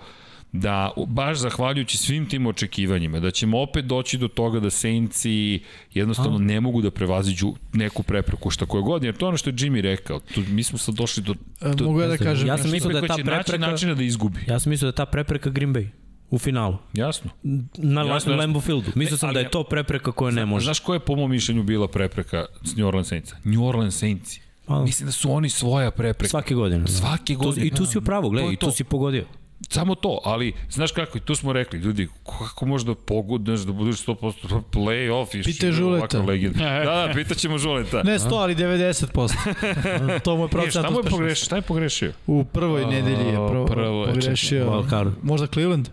da 0.53 0.91
baš 1.07 1.39
zahvaljujući 1.39 1.99
svim 1.99 2.29
tim 2.29 2.47
očekivanjima 2.47 3.21
da 3.21 3.31
ćemo 3.31 3.61
opet 3.63 3.85
doći 3.85 4.19
do 4.19 4.29
toga 4.29 4.61
da 4.61 4.71
Saintsi 4.71 5.61
jednostavno 5.95 6.39
ne 6.39 6.61
mogu 6.61 6.83
da 6.83 6.91
prevaziđu 6.91 7.53
neku 7.73 8.03
prepreku 8.03 8.51
šta 8.51 8.67
koje 8.67 8.83
god, 8.83 9.05
jer 9.05 9.17
to 9.17 9.27
je 9.27 9.29
ono 9.29 9.37
što 9.37 9.51
je 9.51 9.55
Jimmy 9.55 9.81
rekao. 9.81 10.21
Tu, 10.21 10.43
mi 10.49 10.63
smo 10.63 10.79
sad 10.79 10.95
došli 10.95 11.23
do... 11.23 11.35
E, 11.61 11.75
do 11.75 11.85
Mogu 11.85 12.01
ja 12.01 12.09
da 12.09 12.17
kažem 12.17 12.49
Ja 12.49 12.59
sam 12.59 12.71
mislio 12.71 12.93
da 12.93 12.99
je 12.99 13.07
koja 13.09 13.17
ta 13.17 13.23
prepreka- 13.23 13.59
načina 13.59 13.95
da 13.95 14.03
izgubi. 14.03 14.41
Ja 14.47 14.59
sam 14.59 14.71
mislio 14.71 14.91
da 14.91 14.95
ta 14.95 15.07
prepreka 15.07 15.51
Green 15.51 15.75
Bay 15.75 15.89
u 16.31 16.39
finalu. 16.39 16.77
Jasno. 16.93 17.31
Na 17.77 18.03
Jasno. 18.03 18.37
Lambeau 18.37 18.61
Fieldu. 18.61 18.93
Mislio 18.95 19.15
Ne, 19.15 19.19
sam 19.19 19.29
ali 19.29 19.35
da 19.35 19.41
je 19.41 19.51
to 19.51 19.65
prepreka 19.65 20.13
koja 20.13 20.31
ne 20.31 20.47
može. 20.47 20.65
Znaš 20.65 20.81
koja 20.81 20.97
je 20.97 21.01
po 21.01 21.17
mom 21.17 21.31
mišljenju 21.31 21.63
bila 21.63 21.89
prepreka 21.89 22.47
s 22.65 22.77
New 22.77 22.87
Orleans 22.87 23.09
Saintsa? 23.09 23.37
New 23.45 23.65
Orleans 23.65 23.99
Saintsi. 23.99 24.41
Pa, 24.67 24.83
Mislim 24.85 25.07
da 25.07 25.13
su 25.13 25.33
oni 25.33 25.49
svoja 25.49 25.91
prepreka. 25.91 26.31
Svake 26.31 26.55
godine. 26.55 26.81
da. 26.81 26.89
Svake 26.89 27.35
godine. 27.35 27.67
I 27.67 27.71
tu 27.71 27.87
si 27.87 27.99
u 27.99 28.03
pravu, 28.03 28.31
gledaj, 28.31 28.53
i 28.53 28.57
tu 28.57 28.67
to. 28.67 28.73
si 28.73 28.85
pogodio. 28.85 29.25
Samo 29.71 29.95
to, 29.95 30.21
ali 30.25 30.55
znaš 30.71 30.93
kako, 30.93 31.19
i 31.19 31.21
tu 31.21 31.35
smo 31.35 31.53
rekli, 31.53 31.79
ljudi, 31.79 32.09
kako 32.25 32.67
može 32.67 32.85
da 32.85 32.95
pogodneš 32.97 33.61
da 33.61 33.73
budeš 33.73 34.05
100% 34.07 34.63
play-off 34.73 35.41
i 35.41 35.43
Pitaj 35.43 35.69
š- 35.69 35.73
Žuleta. 35.73 35.99
ovakav 35.99 36.27
legend. 36.27 36.57
Da, 36.85 37.07
da, 37.07 37.13
pitaćemo 37.15 37.59
Žuleta. 37.59 38.03
Ne 38.03 38.19
100, 38.19 38.35
ali 38.35 38.55
90%. 38.55 40.21
to 40.25 40.37
mu 40.37 40.43
je 40.43 40.47
E, 40.47 40.49
procent 40.49 40.73
šta 40.73 40.91
mu 40.91 40.99
je 40.99 41.03
pogrešio? 41.05 41.45
Šta 41.45 41.57
je 41.57 41.63
pogrešio? 41.63 42.13
U 42.27 42.45
prvoj 42.45 42.85
nedelji 42.87 43.27
je 43.27 43.35
prvo, 43.49 43.67
prvo 43.67 44.01
je, 44.01 44.09
pogrešio. 44.09 44.85
Card. 44.91 45.13
Možda 45.23 45.47
Cleveland? 45.47 45.89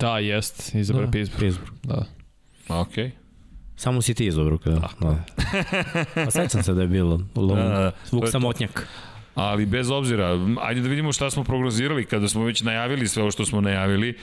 Da, 0.00 0.18
jest, 0.18 0.74
izabra 0.74 1.00
Da. 1.00 1.06
da. 1.06 1.12
Pittsburgh. 1.12 1.40
Pittsburgh. 1.42 1.72
Da. 1.84 2.04
Okej. 2.70 3.04
Okay. 3.04 3.10
Samo 3.76 4.02
si 4.02 4.14
ti 4.14 4.26
izabrao 4.26 4.58
kada. 4.58 4.88
Da. 5.00 5.24
Pa 6.16 6.30
sećam 6.30 6.62
se 6.62 6.74
da 6.74 6.82
je 6.82 6.88
bilo 6.88 7.20
long, 7.36 7.56
Da, 7.56 7.64
da, 7.64 7.68
da. 7.70 7.92
Vuk 8.02 8.10
To 8.10 8.16
je 8.16 8.20
to. 8.22 8.30
samotnjak. 8.30 8.88
Ali 9.36 9.66
bez 9.66 9.90
obzira, 9.90 10.38
ajde 10.60 10.80
da 10.80 10.88
vidimo 10.88 11.12
šta 11.12 11.30
smo 11.30 11.44
prognozirali 11.44 12.04
kada 12.04 12.28
smo 12.28 12.44
već 12.44 12.62
najavili 12.62 13.08
sve 13.08 13.22
ovo 13.22 13.30
što 13.30 13.44
smo 13.44 13.60
najavili. 13.60 14.18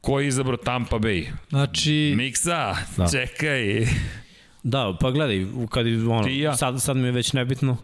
Ko 0.00 0.20
je 0.20 0.28
izabrao 0.28 0.56
Tampa 0.56 0.96
Bay? 0.98 1.26
Znači, 1.48 2.14
Miksa, 2.16 2.76
Da. 2.96 3.08
čekaj. 3.10 3.86
Da, 4.62 4.96
pa 5.00 5.10
gledaj, 5.10 5.46
kad 5.70 5.86
je, 5.86 6.08
ono, 6.08 6.28
ja. 6.28 6.56
sad, 6.56 6.82
sad 6.82 6.96
mi 6.96 7.08
je 7.08 7.12
već 7.12 7.32
nebitno 7.32 7.76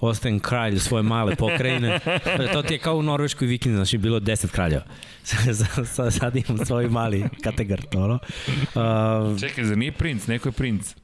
ostajem 0.00 0.40
kralj 0.40 0.78
svoje 0.78 1.02
male 1.02 1.36
pokrajine. 1.36 2.00
to 2.52 2.62
ti 2.62 2.74
je 2.74 2.78
kao 2.78 2.96
u 2.96 3.02
Norveškoj 3.02 3.48
vikingi, 3.48 3.76
znači 3.76 3.98
bilo 3.98 4.16
je 4.16 4.20
10 4.20 4.48
kraljeva. 4.48 4.84
sad, 5.94 6.14
sad 6.14 6.36
imam 6.36 6.66
svoj 6.66 6.88
mali 6.88 7.24
kategar, 7.42 7.80
ono. 7.94 8.14
Uh, 8.14 9.40
Čekaj, 9.40 9.64
zar 9.64 9.78
nije 9.78 9.92
princ? 9.92 10.26
Neko 10.26 10.48
je 10.48 10.52
princ. 10.52 10.94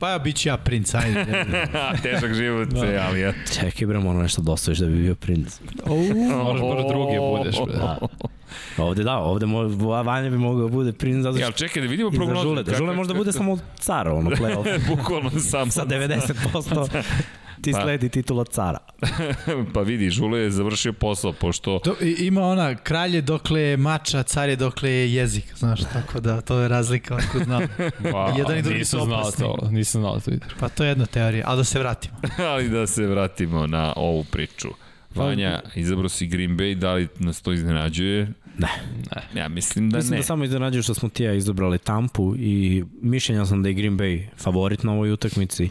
Pa 0.00 0.10
ja 0.10 0.18
bit 0.18 0.36
ću 0.36 0.48
ja 0.48 0.56
princ, 0.56 0.94
ajde. 0.94 1.24
Težak 2.02 2.34
život, 2.34 2.68
da. 2.68 3.06
ali 3.08 3.20
ja. 3.20 3.32
čekaj 3.54 3.86
bre, 3.86 3.98
moram 3.98 4.22
nešto 4.22 4.42
da 4.42 4.52
ostaviš 4.52 4.78
da 4.78 4.86
bi 4.86 4.96
bio 4.96 5.14
princ. 5.14 5.60
Moraš 5.86 6.60
bar 6.60 6.88
drugi 6.88 7.18
budeš. 7.18 7.56
Bre. 7.66 7.76
Da. 7.76 7.98
Ovde 8.78 9.02
da, 9.04 9.16
ovde 9.18 9.46
mo, 9.46 9.62
Vanja 10.02 10.30
bi 10.30 10.38
mogao 10.38 10.68
da 10.68 10.72
bude 10.72 10.92
princ 10.92 11.22
zato 11.22 11.38
Ja, 11.38 11.46
što 11.46 11.58
čekaj, 11.58 11.82
da 11.82 11.88
vidimo 11.88 12.10
prognozu. 12.10 12.42
Žule, 12.42 12.62
da 12.62 12.74
Žule 12.74 12.94
možda 12.94 13.14
bude 13.14 13.32
samo 13.32 13.58
car, 13.78 14.08
ono, 14.08 14.30
playoff. 14.40 14.96
Bukvalno 14.96 15.30
sam. 15.30 15.70
Sa 15.70 15.86
90% 15.86 17.02
ti 17.64 17.72
Pa. 17.72 17.80
sledi 17.80 18.08
titula 18.08 18.44
cara. 18.46 18.78
pa 19.74 19.80
vidi, 19.82 20.10
Žule 20.10 20.40
je 20.40 20.50
završio 20.50 20.92
posao, 20.92 21.32
pošto... 21.32 21.80
Do, 21.84 21.94
i- 22.02 22.16
ima 22.20 22.42
ona, 22.42 22.74
kralje 22.74 23.20
dokle 23.20 23.60
je 23.60 23.76
mača, 23.76 24.22
car 24.22 24.48
je 24.48 24.56
dokle 24.56 24.90
je 24.90 25.14
jezik, 25.14 25.44
znaš, 25.56 25.80
tako 25.82 26.20
da 26.20 26.40
to 26.40 26.58
je 26.58 26.68
razlika, 26.68 27.14
ako 27.16 27.38
znam. 27.38 27.62
Pa, 28.12 28.34
Jedan 28.38 28.58
i 28.58 28.62
drugi 28.62 28.84
su 28.84 28.98
znao 28.98 29.20
opasni. 29.20 29.44
to, 29.44 29.68
nisam 29.70 30.00
znao 30.00 30.20
to 30.20 30.30
vidim. 30.30 30.48
Pa 30.60 30.68
to 30.68 30.84
je 30.84 30.88
jedna 30.88 31.06
teorija, 31.06 31.44
ali 31.46 31.56
da 31.56 31.64
se 31.64 31.78
vratimo. 31.78 32.14
Ali 32.40 32.68
da 32.68 32.86
se 32.86 33.06
vratimo 33.06 33.66
na 33.66 33.92
ovu 33.96 34.24
priču. 34.24 34.68
Vanja, 35.14 35.62
izabrao 35.74 36.08
si 36.08 36.26
Green 36.26 36.50
Bay, 36.50 36.74
da 36.74 36.92
li 36.92 37.08
nas 37.18 37.42
to 37.42 37.52
iznenađuje? 37.52 38.32
Ne. 38.58 38.68
Ja 39.34 39.48
mislim 39.48 39.90
da 39.90 39.96
Mislim 39.96 40.10
ne. 40.10 40.16
da 40.16 40.22
samo 40.22 40.44
iznenađuju 40.44 40.82
što 40.82 40.94
smo 40.94 41.08
ti 41.08 41.24
ja 41.24 41.32
izabrali 41.34 41.78
Tampu 41.78 42.34
i 42.36 42.84
mišljenja 43.02 43.46
sam 43.46 43.62
da 43.62 43.68
je 43.68 43.74
Green 43.74 43.98
Bay 43.98 44.26
favorit 44.36 44.82
na 44.82 44.92
ovoj 44.92 45.12
utakmici 45.12 45.68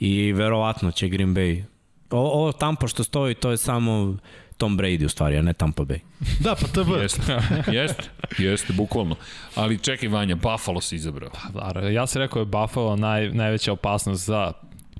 i 0.00 0.32
verovatno 0.32 0.90
će 0.90 1.08
Green 1.08 1.34
Bay 1.34 1.62
O, 2.10 2.18
ovo 2.18 2.52
Tampa 2.52 2.86
što 2.86 3.04
stoji, 3.04 3.34
to 3.34 3.50
je 3.50 3.56
samo 3.56 4.16
Tom 4.56 4.78
Brady 4.78 5.04
u 5.04 5.08
stvari, 5.08 5.36
a 5.36 5.42
ne 5.42 5.52
Tampa 5.52 5.82
Bay. 5.82 5.98
Da, 6.44 6.54
pa 6.54 6.66
to 6.66 6.96
je. 6.96 7.02
Jeste, 7.02 7.38
jeste, 7.78 8.04
jeste, 8.38 8.72
bukvalno. 8.72 9.16
Ali 9.54 9.78
čekaj 9.78 10.08
Vanja, 10.08 10.34
Buffalo 10.34 10.80
si 10.80 10.96
izabrao. 10.96 11.30
Da, 11.54 11.80
ja 11.80 12.06
sam 12.06 12.22
rekao 12.22 12.40
je 12.40 12.46
Buffalo 12.46 12.96
naj, 12.96 13.30
najveća 13.30 13.72
opasnost 13.72 14.26
za 14.26 14.52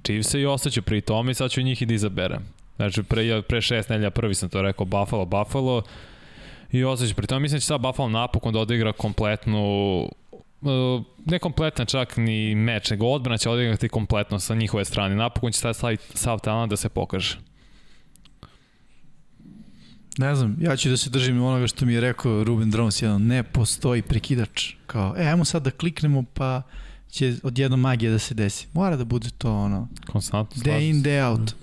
Chiefs-e 0.03 0.41
i 0.41 0.47
ostaću 0.47 0.83
pri 0.83 1.01
tome 1.01 1.31
i 1.31 1.35
sad 1.35 1.51
ću 1.51 1.63
njih 1.63 1.83
i 1.83 1.87
da 1.87 1.95
izaberem. 1.95 2.43
Znači, 2.77 3.03
pre, 3.03 3.43
pre 3.43 3.61
šest 3.61 3.89
nelja 3.89 4.11
prvi 4.11 4.35
sam 4.35 4.49
to 4.49 4.63
rekao 4.63 4.87
Buffalo, 4.87 5.25
Buffalo 5.25 5.83
i 6.73 6.85
ostaću 6.85 7.15
pri 7.15 7.27
tome. 7.27 7.41
Mislim 7.41 7.57
da 7.57 7.61
će 7.61 7.67
sad 7.67 7.81
Buffalo 7.81 8.09
napokon 8.09 8.53
da 8.53 8.59
odigra 8.59 8.93
kompletnu 8.93 10.09
ne 11.25 11.39
kompletan 11.39 11.87
čak 11.87 12.17
ni 12.17 12.55
meč, 12.55 12.91
nego 12.91 13.07
odbrana 13.07 13.39
će 13.39 13.51
odigrati 13.51 13.89
kompletno 13.89 14.41
sa 14.41 14.55
njihove 14.55 14.85
strane. 14.85 15.15
Napokon 15.15 15.53
će 15.53 15.59
sad 15.59 15.77
staviti 15.77 16.05
sav 16.19 16.39
talent 16.39 16.71
da 16.71 16.77
se 16.77 16.89
pokaže. 16.89 17.39
Ne 20.19 20.35
znam, 20.35 20.57
ja 20.61 20.77
ću 20.77 20.89
da 20.89 20.97
se 20.97 21.11
držim 21.11 21.43
onoga 21.43 21.67
što 21.67 21.87
mi 21.87 21.93
je 21.95 22.01
rekao 22.01 22.45
Ruben 22.45 22.71
Drones, 22.71 23.03
jedan, 23.03 23.23
ne 23.23 23.43
postoji 23.43 24.03
prekidač. 24.03 24.73
Kao, 24.87 25.15
e, 25.19 25.27
ajmo 25.27 25.45
sad 25.45 25.63
da 25.63 25.71
kliknemo 25.71 26.25
pa 26.35 26.63
će 27.11 27.35
odjedno 27.43 27.77
magija 27.77 28.13
da 28.13 28.19
se 28.19 28.35
desi. 28.35 28.67
Mora 28.73 28.97
da 28.97 29.05
bude 29.05 29.31
to 29.39 29.55
ono, 29.55 29.89
Konstantno. 30.07 30.63
day 30.63 30.91
in, 30.91 31.03
day 31.03 31.31
out. 31.31 31.55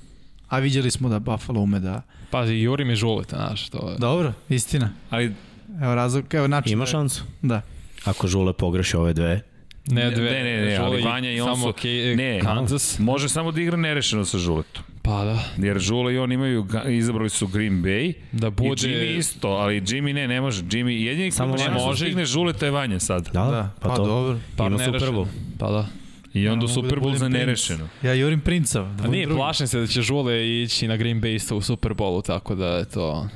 A 0.47 0.59
vidjeli 0.59 0.91
smo 0.91 1.09
da 1.09 1.19
Buffalo 1.19 1.61
ume 1.61 1.79
da... 1.79 2.01
Pazi, 2.31 2.53
Juri 2.53 2.85
mi 2.85 2.95
žulite, 2.95 3.35
znaš, 3.35 3.69
to 3.69 3.89
je... 3.89 3.97
Dobro, 3.97 4.33
istina. 4.49 4.89
Ali 5.09 5.33
Evo 5.81 5.95
razlog, 5.95 6.33
evo 6.33 6.47
način. 6.47 6.73
Ima 6.73 6.85
da- 6.85 6.91
šansu? 6.91 7.23
Da. 7.41 7.61
Ako 8.05 8.27
Žule 8.27 8.53
pogreši 8.53 8.97
ove 8.97 9.13
dve. 9.13 9.41
Ne, 9.85 10.11
dve, 10.11 10.31
ne, 10.31 10.43
ne, 10.43 10.61
ne, 10.61 10.75
ali 10.75 11.01
Vanja 11.01 11.31
i 11.31 11.41
on 11.41 11.57
su- 11.57 11.73
Ke, 11.73 11.87
ne, 12.17 12.39
Kansas. 12.41 12.99
može 12.99 13.29
samo 13.29 13.51
da 13.51 13.61
igra 13.61 13.77
nerešeno 13.77 14.25
sa 14.25 14.37
Žuletom. 14.37 14.83
Pa 15.01 15.23
da. 15.23 15.39
Jer 15.59 15.79
Žula 15.79 16.11
i 16.11 16.17
on 16.17 16.31
imaju, 16.31 16.65
izabrali 16.89 17.29
su 17.29 17.47
Green 17.47 17.73
Bay. 17.75 18.13
Da 18.31 18.49
bude... 18.49 18.69
I 18.69 18.73
Jimmy 18.85 19.17
isto, 19.17 19.47
ali 19.49 19.81
Jimmy 19.81 20.13
ne, 20.13 20.27
ne 20.27 20.41
može. 20.41 20.63
Jimmy, 20.63 20.89
jedini 20.89 21.31
Samo 21.31 21.55
ne 21.55 21.69
može, 21.69 21.85
može. 21.85 22.05
stigne 22.05 22.25
Žuleta 22.25 22.65
je 22.65 22.71
Vanja 22.71 22.99
sad. 22.99 23.23
Da, 23.25 23.43
Da, 23.43 23.69
pa, 23.81 23.89
pa 23.89 23.95
to. 23.95 24.05
dobro. 24.05 24.39
Pa 24.57 24.67
Ima 24.67 24.79
Super 24.79 25.01
Bowl. 25.01 25.25
Pa 25.59 25.67
da. 25.67 25.87
I 26.33 26.47
onda 26.47 26.49
Ja 26.55 26.55
mogu 26.57 26.67
Super 26.69 26.99
da 26.99 27.05
Bowl 27.05 27.15
za 27.15 27.29
nerešeno. 27.29 27.87
Ja 28.03 28.13
jurim 28.13 28.41
princa. 28.41 28.81
Da 28.81 29.03
A 29.03 29.07
nije, 29.07 29.25
drugi. 29.25 29.39
plašim 29.39 29.67
se 29.67 29.79
da 29.79 29.87
će 29.87 30.01
Žule 30.01 30.33
ići 30.53 30.87
na 30.87 30.97
Green 30.97 31.21
Bay 31.21 31.35
isto 31.35 31.57
u 31.57 31.61
Super 31.61 31.93
Bowlu, 31.93 32.23
tako 32.23 32.55
da 32.55 32.67
je 32.67 32.85
to... 32.85 33.27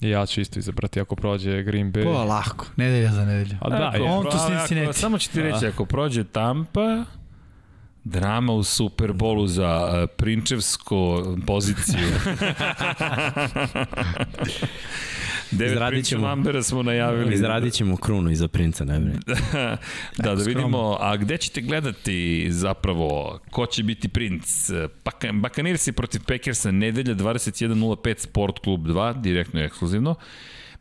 Ja 0.00 0.26
ću 0.26 0.40
isto 0.40 0.58
izabrati 0.58 1.00
ako 1.00 1.16
prođe 1.16 1.62
Green 1.62 1.92
Bay. 1.92 2.04
Pa 2.04 2.24
lahko, 2.24 2.66
nedelja 2.76 3.12
za 3.12 3.24
nedelju. 3.24 3.56
A 3.60 3.68
da, 3.68 3.92
Ako 3.94 4.04
on 4.04 4.26
ako- 4.26 4.74
neće. 4.74 4.92
Samo 4.92 5.18
ću 5.18 5.30
ti 5.30 5.42
reći, 5.42 5.66
ako 5.66 5.84
prođe 5.84 6.24
Tampa, 6.24 7.04
drama 8.04 8.52
u 8.52 8.62
Super 8.62 9.12
Bowlu 9.12 9.46
za 9.46 10.02
uh, 10.02 10.10
prinčevsku 10.16 10.96
poziciju. 11.46 12.08
Devet 15.50 15.72
Izradit 15.72 16.04
ćemo. 16.04 16.36
Smo 16.62 16.82
najavili. 16.82 17.34
Izradit 17.34 17.74
ćemo 17.74 17.96
krunu 17.96 18.30
iza 18.30 18.48
princa, 18.48 18.84
ne 18.84 19.00
brini. 19.00 19.18
da, 20.24 20.34
da 20.34 20.42
vidimo, 20.42 20.96
a 21.00 21.16
gde 21.16 21.36
ćete 21.36 21.60
gledati 21.60 22.46
zapravo, 22.50 23.40
ko 23.50 23.66
će 23.66 23.82
biti 23.82 24.08
princ? 24.08 24.70
Baka, 25.04 25.32
Bakanirsi 25.32 25.92
protiv 25.92 26.20
Packersa, 26.26 26.70
nedelja 26.70 27.14
21.05 27.14 28.18
Sport 28.18 28.58
Klub 28.58 28.86
2, 28.86 29.20
direktno 29.20 29.60
i 29.60 29.64
ekskluzivno. 29.64 30.14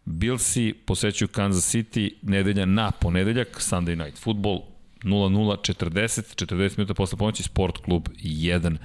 Billsi 0.06 0.74
posećuju 0.86 1.28
Kansas 1.28 1.76
City, 1.76 2.12
nedelja 2.22 2.66
na 2.66 2.92
ponedeljak, 2.92 3.48
Sunday 3.48 4.04
Night 4.04 4.20
Football, 4.20 4.62
0-0, 5.04 5.74
40, 5.74 6.46
40 6.46 6.78
minuta 6.78 6.94
posle 6.94 7.18
pomoći, 7.18 7.44
Sport 7.44 7.78
Klub 7.78 8.08
1. 8.24 8.78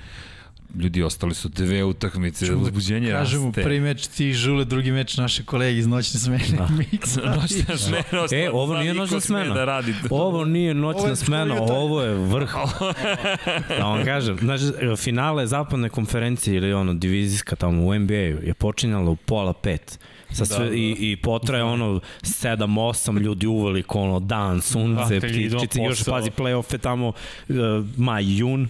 Ljudi, 0.78 1.03
ostali 1.03 1.35
su 1.35 1.49
dve 1.49 1.85
utakmice, 1.85 2.55
uzbuđenje 2.55 3.11
Kažemo, 3.11 3.47
raste. 3.47 3.62
prvi 3.62 3.81
meč 3.81 4.07
ti 4.07 4.33
žule, 4.33 4.65
drugi 4.65 4.91
meč 4.91 5.17
naše 5.17 5.44
kolege 5.44 5.78
iz 5.78 5.86
noćne 5.86 6.20
smene. 6.20 6.44
Da. 6.59 6.69
Miksa. 6.93 7.20
Noćna 7.41 7.77
smena, 7.77 8.27
E, 8.33 8.51
ovo 8.53 8.78
nije 8.78 8.94
noćna 8.94 9.20
sme 9.20 9.39
smena. 9.39 9.55
Da 9.55 9.65
radi. 9.65 9.94
Ovo 10.11 10.44
nije 10.44 10.70
Ovo 10.70 10.81
noćna 10.81 11.09
je 11.09 11.17
smena, 11.17 11.55
ovo 11.62 12.03
je 12.03 12.15
vrh. 12.15 12.55
da 13.78 13.85
vam 13.85 14.05
kažem, 14.05 14.39
znači, 14.39 14.65
finale 14.97 15.47
zapadne 15.47 15.89
konferencije 15.89 16.57
ili 16.57 16.73
ono, 16.73 16.94
divizijska 16.94 17.57
tamo 17.57 17.83
u 17.86 17.94
NBA-u 17.94 18.17
je 18.43 18.55
počinjala 18.55 19.11
u 19.11 19.17
pola 19.17 19.53
pet. 19.53 19.99
Sa 20.31 20.44
sve, 20.44 20.59
Da, 20.59 20.70
da. 20.70 20.77
i, 20.77 20.97
I 21.01 21.17
potraje 21.17 21.62
ono 21.65 22.01
7-8 22.23 23.20
ljudi 23.20 23.47
uveliko, 23.47 24.01
ono 24.01 24.20
dan, 24.20 24.61
sunce, 24.61 25.19
ptičice, 25.20 25.83
još 25.83 26.05
pazi 26.05 26.31
play-offe 26.31 26.78
tamo 26.78 27.09
uh, 27.09 27.57
maj, 27.97 28.39
jun 28.39 28.69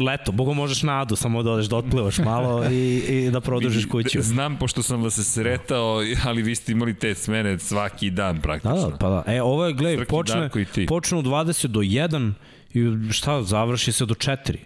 leto, 0.00 0.32
bogo 0.32 0.54
možeš 0.54 0.82
na 0.82 1.00
adu, 1.00 1.16
samo 1.16 1.42
da 1.42 1.50
odeš 1.50 1.66
da 1.66 1.76
otplivaš 1.76 2.18
malo 2.18 2.64
i, 2.66 2.76
i 2.98 3.30
da 3.30 3.40
produžiš 3.40 3.84
kuću. 3.86 4.22
Znam, 4.22 4.56
pošto 4.56 4.82
sam 4.82 5.02
vas 5.02 5.14
sretao, 5.24 5.96
ali 6.24 6.42
vi 6.42 6.54
ste 6.54 6.72
imali 6.72 6.94
te 6.94 7.14
smene 7.14 7.58
svaki 7.58 8.10
dan 8.10 8.36
Da, 8.36 8.42
praktično. 8.42 8.90
da, 8.90 8.96
pa 8.96 9.08
da. 9.10 9.24
E, 9.26 9.42
ovo 9.42 9.66
je, 9.66 9.72
gledaj, 9.72 10.04
počne, 10.06 10.50
počne 10.88 11.18
u 11.18 11.22
20 11.22 11.66
do 11.66 11.80
1 11.80 12.32
i 12.74 13.12
šta, 13.12 13.42
završi 13.42 13.92
se 13.92 14.06
do 14.06 14.14
4. 14.14 14.56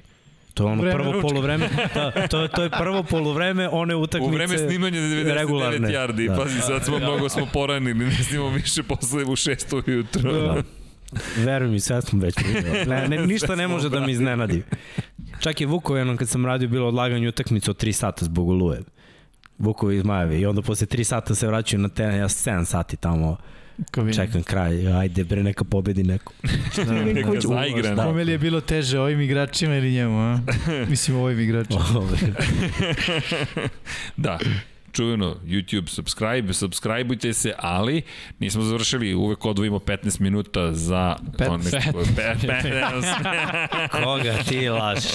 To 0.54 0.62
je 0.62 0.66
ono 0.66 0.82
Vreme 0.82 0.94
prvo 0.94 1.12
ručka. 1.12 1.28
polovreme, 1.28 1.68
da, 1.94 2.28
to, 2.28 2.40
je, 2.40 2.48
to 2.48 2.62
je 2.62 2.70
prvo 2.70 3.02
polovreme 3.02 3.68
one 3.68 3.94
utakmice 3.94 4.30
U 4.30 4.34
vreme 4.34 4.58
snimanja 4.58 4.98
99 4.98 5.34
regularne. 5.34 5.88
yardi, 5.88 6.28
Da. 6.28 6.36
pazi, 6.36 6.60
sad 6.60 6.84
smo 6.84 6.98
mnogo 6.98 7.28
smo 7.28 7.46
poranili, 7.46 7.94
ne 7.96 8.14
snimamo 8.14 8.50
više 8.50 8.82
posle 8.82 9.24
u 9.24 9.28
6 9.28 9.82
ujutro. 9.86 10.32
Da. 10.32 10.62
Veruj 11.36 11.68
mi, 11.68 11.80
sve 11.80 12.02
smo 12.02 12.20
već 12.20 12.34
videli. 12.46 12.86
Ne, 12.86 13.08
ne, 13.08 13.26
ništa 13.26 13.54
ne 13.54 13.68
može 13.68 13.88
da 13.88 14.00
mi 14.00 14.12
iznenadi. 14.12 14.62
Čak 15.40 15.60
je 15.60 15.66
Vukov 15.66 15.96
jednom 15.96 16.16
kad 16.16 16.28
sam 16.28 16.46
radio 16.46 16.68
bilo 16.68 16.88
odlaganje 16.88 17.28
utakmice 17.28 17.70
od 17.70 17.82
3 17.82 17.92
sata 17.92 18.24
zbog 18.24 18.48
oluje. 18.48 18.80
Vukovi 19.58 19.96
iz 19.96 20.04
Majevi 20.04 20.40
i 20.40 20.46
onda 20.46 20.62
posle 20.62 20.86
3 20.86 21.04
sata 21.04 21.34
se 21.34 21.46
vraćaju 21.46 21.80
na 21.80 21.88
teren, 21.88 22.16
ja 22.18 22.28
7 22.28 22.64
sati 22.64 22.96
tamo 22.96 23.36
čekam 24.14 24.42
kraj, 24.42 24.92
ajde 24.92 25.24
bre 25.24 25.42
neka 25.42 25.64
pobedi 25.64 26.02
neko. 26.02 26.32
Neka 27.14 27.40
zaigra, 27.40 27.94
Da. 27.94 28.04
Kome 28.04 28.24
li 28.24 28.32
je 28.32 28.38
bilo 28.38 28.60
teže, 28.60 29.00
ovim 29.00 29.20
igračima 29.20 29.76
ili 29.76 29.92
njemu, 29.92 30.18
a? 30.20 30.38
Mislim, 30.90 31.16
ovim 31.16 31.40
igračima. 31.40 31.84
Da, 34.16 34.38
čujeno, 34.92 35.36
YouTube 35.46 35.88
subscribe, 35.88 36.52
subscribeujte 36.52 37.32
se, 37.32 37.52
ali 37.58 38.02
nismo 38.38 38.62
završili, 38.62 39.14
uvek 39.14 39.44
odvojimo 39.44 39.78
15 39.78 40.20
minuta 40.20 40.72
za 40.72 41.16
to 41.38 41.44
15. 41.44 41.86
neko, 41.86 41.98
pe, 42.16 42.34
15, 42.46 43.88
Koga 44.04 44.42
ti 44.48 44.68
lažeš? 44.68 45.12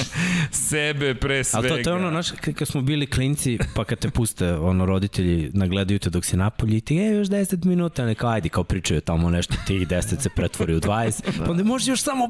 sebe 0.51 1.15
pre 1.15 1.43
svega. 1.43 1.67
Ali 1.67 1.77
to, 1.77 1.83
to 1.83 1.89
je 1.89 1.95
ono, 1.95 2.09
znaš, 2.09 2.31
kad, 2.31 2.67
smo 2.67 2.81
bili 2.81 3.07
klinci, 3.07 3.57
pa 3.75 3.83
kad 3.83 3.99
te 3.99 4.09
puste, 4.09 4.53
ono, 4.53 4.85
roditelji 4.85 5.51
nagledaju 5.53 5.99
te 5.99 6.09
dok 6.09 6.25
si 6.25 6.37
napolji 6.37 6.77
i 6.77 6.81
ti, 6.81 6.97
e, 6.97 7.05
još 7.05 7.27
10 7.27 7.65
minuta, 7.65 8.05
neka 8.05 8.29
ajde, 8.29 8.49
kao 8.49 8.63
pričaju 8.63 9.01
tamo 9.01 9.29
nešto, 9.29 9.53
tih 9.67 9.87
10 9.87 10.21
se 10.21 10.29
pretvori 10.29 10.75
u 10.75 10.79
20, 10.79 11.21
pa 11.45 11.51
onda 11.51 11.63
može 11.63 11.91
još 11.91 12.01
samo 12.01 12.29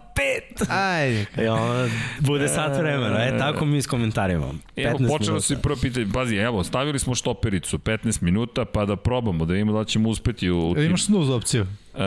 5. 0.59 0.69
Ajde. 0.69 1.25
I 1.43 1.47
ono, 1.47 1.89
bude 2.19 2.47
sat 2.47 2.77
vremena, 2.77 3.25
e, 3.25 3.37
tako 3.37 3.65
mi 3.65 3.81
s 3.81 3.87
komentarima. 3.87 4.45
15 4.75 4.87
Evo, 4.89 4.97
počelo 5.07 5.41
se 5.41 5.53
i 5.53 5.55
minuta. 5.55 5.63
prvo 5.63 5.77
pitanje, 5.81 6.07
pazi, 6.13 6.35
evo, 6.35 6.63
stavili 6.63 6.99
smo 6.99 7.15
štopericu, 7.35 7.77
15 7.77 8.21
minuta, 8.21 8.65
pa 8.65 8.85
da 8.85 8.95
probamo, 8.95 9.45
da 9.45 9.53
vidimo 9.53 9.73
da 9.73 9.85
ćemo 9.85 10.09
uspeti 10.09 10.49
u... 10.49 10.59
u 10.59 10.67
Jel 10.67 10.75
tim- 10.75 10.85
imaš 10.85 11.05
snuz 11.05 11.29
opciju? 11.29 11.65
Uh, 11.93 11.99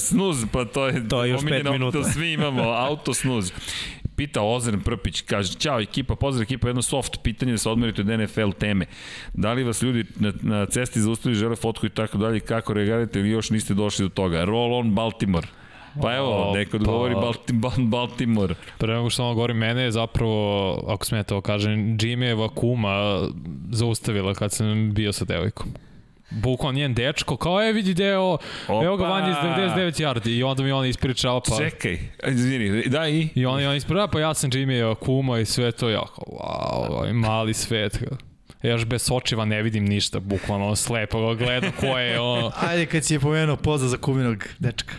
snuz, 0.08 0.44
pa 0.52 0.64
to 0.64 0.86
je, 0.86 1.08
To 1.08 1.24
je 1.24 1.30
još 1.30 1.40
omiljeno 1.40 1.64
pet 1.64 1.72
minuta. 1.72 1.98
auto, 1.98 2.10
svi 2.10 2.32
imamo 2.32 2.62
auto 2.62 3.14
snuz. 3.14 3.52
Pita 4.16 4.42
Ozren 4.42 4.80
Prpić, 4.80 5.20
kaže, 5.20 5.54
ćao 5.54 5.80
ekipa, 5.80 6.14
pozdrav 6.14 6.42
ekipa, 6.42 6.68
jedno 6.68 6.82
soft 6.82 7.18
pitanje 7.22 7.52
da 7.52 7.58
se 7.58 7.68
odmerite 7.68 8.00
od 8.00 8.08
NFL 8.08 8.50
teme. 8.58 8.86
Da 9.34 9.52
li 9.52 9.64
vas 9.64 9.82
ljudi 9.82 10.04
na, 10.16 10.32
na 10.42 10.66
cesti 10.66 11.00
zaustavili, 11.00 11.38
žele 11.40 11.56
fotku 11.56 11.86
i 11.86 11.90
tako 11.90 12.18
dalje, 12.18 12.40
kako 12.40 12.72
reagirate 12.74 13.20
ili 13.20 13.28
još 13.30 13.50
niste 13.50 13.74
došli 13.74 14.04
do 14.04 14.08
toga? 14.08 14.44
Roll 14.44 14.74
on 14.74 14.94
Baltimore. 14.94 15.46
Pa 16.02 16.14
evo, 16.14 16.50
O, 16.50 16.54
neko 16.54 16.70
pa- 16.70 16.76
odgovori 16.76 17.14
Balti, 17.14 17.52
Bal- 17.52 17.88
Baltimore. 17.88 18.54
Pre 18.78 18.94
nego 18.94 19.10
što 19.10 19.24
vam 19.24 19.34
govori, 19.34 19.54
mene 19.54 19.82
je 19.82 19.90
zapravo, 19.90 20.74
ako 20.88 21.04
smije 21.06 21.22
to 21.24 21.40
kažem, 21.40 21.98
Jimmyeva 21.98 22.48
kuma 22.54 23.20
zaustavila 23.70 24.34
kad 24.34 24.52
sam 24.52 24.92
bio 24.94 25.12
sa 25.12 25.24
devojkom. 25.24 25.66
Bukvalno 26.30 26.78
njen 26.78 26.94
dečko, 26.94 27.36
kao 27.36 27.60
je 27.62 27.72
vidi 27.72 27.94
deo, 27.94 28.38
evo 28.68 28.96
ga 28.96 29.04
Opa! 29.04 29.12
van 29.12 29.30
iz 29.30 29.36
99 29.36 30.02
yardi 30.02 30.28
i 30.30 30.42
onda 30.42 30.62
mi 30.62 30.72
ona 30.72 30.86
ispričala 30.86 31.40
pa... 31.40 31.56
Čekaj, 31.56 31.98
izvini, 32.28 32.88
da 32.88 33.08
i? 33.08 33.28
I 33.34 33.46
on, 33.46 33.60
i 33.60 33.66
on 33.66 33.76
ispričala, 33.76 34.06
pa 34.08 34.20
ja 34.20 34.34
sam 34.34 34.50
Jimmyeva 34.50 34.94
kuma 34.94 35.38
i 35.38 35.44
sve 35.44 35.72
to, 35.72 35.88
ja 35.88 36.02
kao, 36.14 36.24
wow, 36.26 36.90
ovaj 36.90 37.12
mali 37.12 37.54
svet. 37.54 37.98
Ja 38.62 38.70
još 38.70 38.84
bez 38.84 39.10
očiva 39.10 39.44
ne 39.44 39.62
vidim 39.62 39.84
ništa, 39.84 40.20
bukvalno 40.20 40.76
slepo 40.76 41.26
ga 41.26 41.34
gledam 41.34 41.72
ko 41.80 41.98
je 41.98 42.20
ono... 42.20 42.52
Ajde, 42.68 42.86
kad 42.86 43.04
si 43.04 43.14
je 43.14 43.20
pomenuo 43.20 43.56
pozdrav 43.56 43.88
za 43.88 43.96
kuminog 43.96 44.44
dečka. 44.58 44.94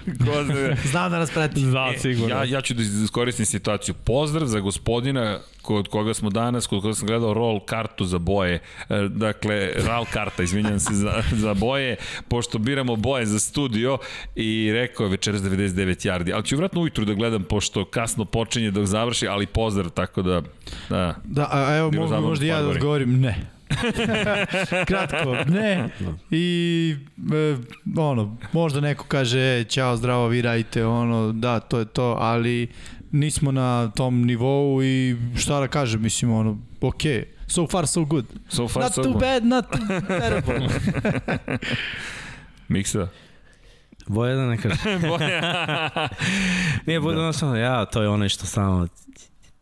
Znam 0.86 1.12
da 1.12 1.20
nas 1.20 1.32
prati. 1.32 1.62
Da, 1.62 1.94
sigurno. 1.98 2.36
Ja, 2.36 2.44
ja 2.44 2.62
ću 2.62 2.74
da 2.74 2.82
iskoristim 3.04 3.46
situaciju. 3.46 3.96
Pozdrav 3.96 4.48
za 4.48 4.60
gospodina 4.60 5.40
kod 5.62 5.88
koga 5.88 6.14
smo 6.14 6.30
danas, 6.30 6.68
kod 6.68 6.82
koga 6.82 6.94
sam 6.94 7.08
gledao 7.08 7.34
roll 7.34 7.60
kartu 7.60 8.06
za 8.06 8.18
boje, 8.18 8.60
e, 8.90 9.08
dakle, 9.10 9.72
RAL 9.76 10.06
karta, 10.14 10.44
izvinjam 10.44 10.80
se 10.80 10.94
za, 10.94 11.24
za 11.32 11.54
boje, 11.54 11.96
pošto 12.28 12.58
biramo 12.58 12.96
boje 12.96 13.26
za 13.26 13.40
studio 13.40 13.98
i 14.36 14.70
rekao 14.74 15.04
je 15.04 15.10
večeras 15.10 15.42
99 15.42 16.10
yardi, 16.10 16.34
ali 16.34 16.44
ću 16.44 16.58
vratno 16.58 16.82
ujutru 16.82 17.06
da 17.06 17.14
gledam, 17.14 17.44
pošto 17.44 17.86
kasno 17.86 18.26
počinje 18.26 18.72
dok 18.72 18.86
završi, 18.86 19.28
ali 19.28 19.46
pozdrav, 19.46 19.90
tako 19.90 20.22
da, 20.22 20.42
da, 20.90 21.16
Da, 21.24 21.50
a 21.52 21.78
evo 21.78 21.92
mogu 21.92 22.28
možda 22.28 22.46
ja 22.46 22.56
da 22.56 22.60
odgovori. 22.60 22.78
odgovorim 22.78 23.20
ne. 23.22 23.53
Kratko, 24.88 25.36
ne. 25.48 25.90
I 26.32 26.96
e, 27.34 27.58
ono, 27.98 28.38
možda 28.52 28.82
neko 28.82 29.06
kaže, 29.08 29.40
e, 29.40 29.64
ćao, 29.64 29.98
zdravo, 29.98 30.28
vi 30.28 30.42
radite, 30.42 30.86
ono, 30.86 31.32
da, 31.32 31.60
to 31.60 31.80
je 31.80 31.86
to, 31.86 32.18
ali 32.20 32.68
nismo 33.12 33.52
na 33.52 33.92
tom 33.96 34.26
nivou 34.26 34.84
i 34.84 35.16
šta 35.38 35.60
da 35.60 35.68
kažem, 35.68 36.02
mislim, 36.02 36.32
ono, 36.32 36.58
okej. 36.82 37.12
Okay. 37.12 37.26
So 37.48 37.68
far, 37.68 37.88
so 37.88 38.06
good. 38.06 38.26
so 38.50 38.68
far 38.68 38.84
not 38.84 38.94
so 38.94 39.04
too 39.04 39.12
good. 39.12 39.22
bad, 39.22 39.46
not 39.46 39.66
too 39.72 40.02
terrible. 40.08 40.58
Miksa. 42.68 43.08
Boje 44.08 44.36
da 44.36 44.46
ne 44.46 44.58
kaže. 44.58 44.76
Nije, 46.86 47.00
bude 47.00 47.16
da. 47.16 47.34
samo, 47.34 47.56
ja, 47.56 47.86
to 47.86 48.02
je 48.02 48.10
onaj 48.10 48.30
što 48.30 48.46
samo... 48.46 48.88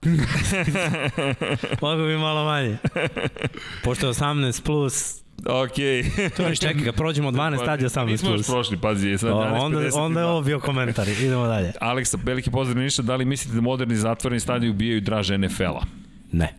Mogu 1.81 2.03
bi 2.03 2.17
malo 2.17 2.45
manje. 2.45 2.77
Pošto 3.83 4.07
je 4.07 4.13
18 4.13 4.63
plus, 4.63 5.21
Okej. 5.45 6.03
to 6.37 6.43
je 6.47 6.55
čekaj, 6.55 6.83
kad 6.83 6.95
prođemo 6.95 7.31
12, 7.31 7.65
tad 7.65 7.81
je 7.81 7.89
18 7.89 8.05
Nismo 8.05 8.29
još 8.29 8.37
plus. 8.37 8.47
prošli, 8.47 8.77
pazi, 8.77 9.07
je 9.09 9.17
sad 9.17 9.29
O, 9.29 9.37
onda, 9.37 9.79
11.52. 9.79 9.99
onda 9.99 10.19
je 10.19 10.25
ovo 10.25 10.41
bio 10.41 10.59
komentar. 10.59 11.07
Idemo 11.09 11.47
dalje. 11.47 11.71
Aleksa, 11.81 12.17
veliki 12.23 12.51
pozdrav 12.51 12.77
Niša, 12.77 13.01
da 13.01 13.15
li 13.15 13.25
mislite 13.25 13.55
da 13.55 13.61
moderni 13.61 13.95
zatvoreni 13.95 14.39
stadion 14.39 14.71
ubijaju 14.71 15.01
draže 15.01 15.37
NFL-a? 15.37 15.81
Ne. 16.31 16.53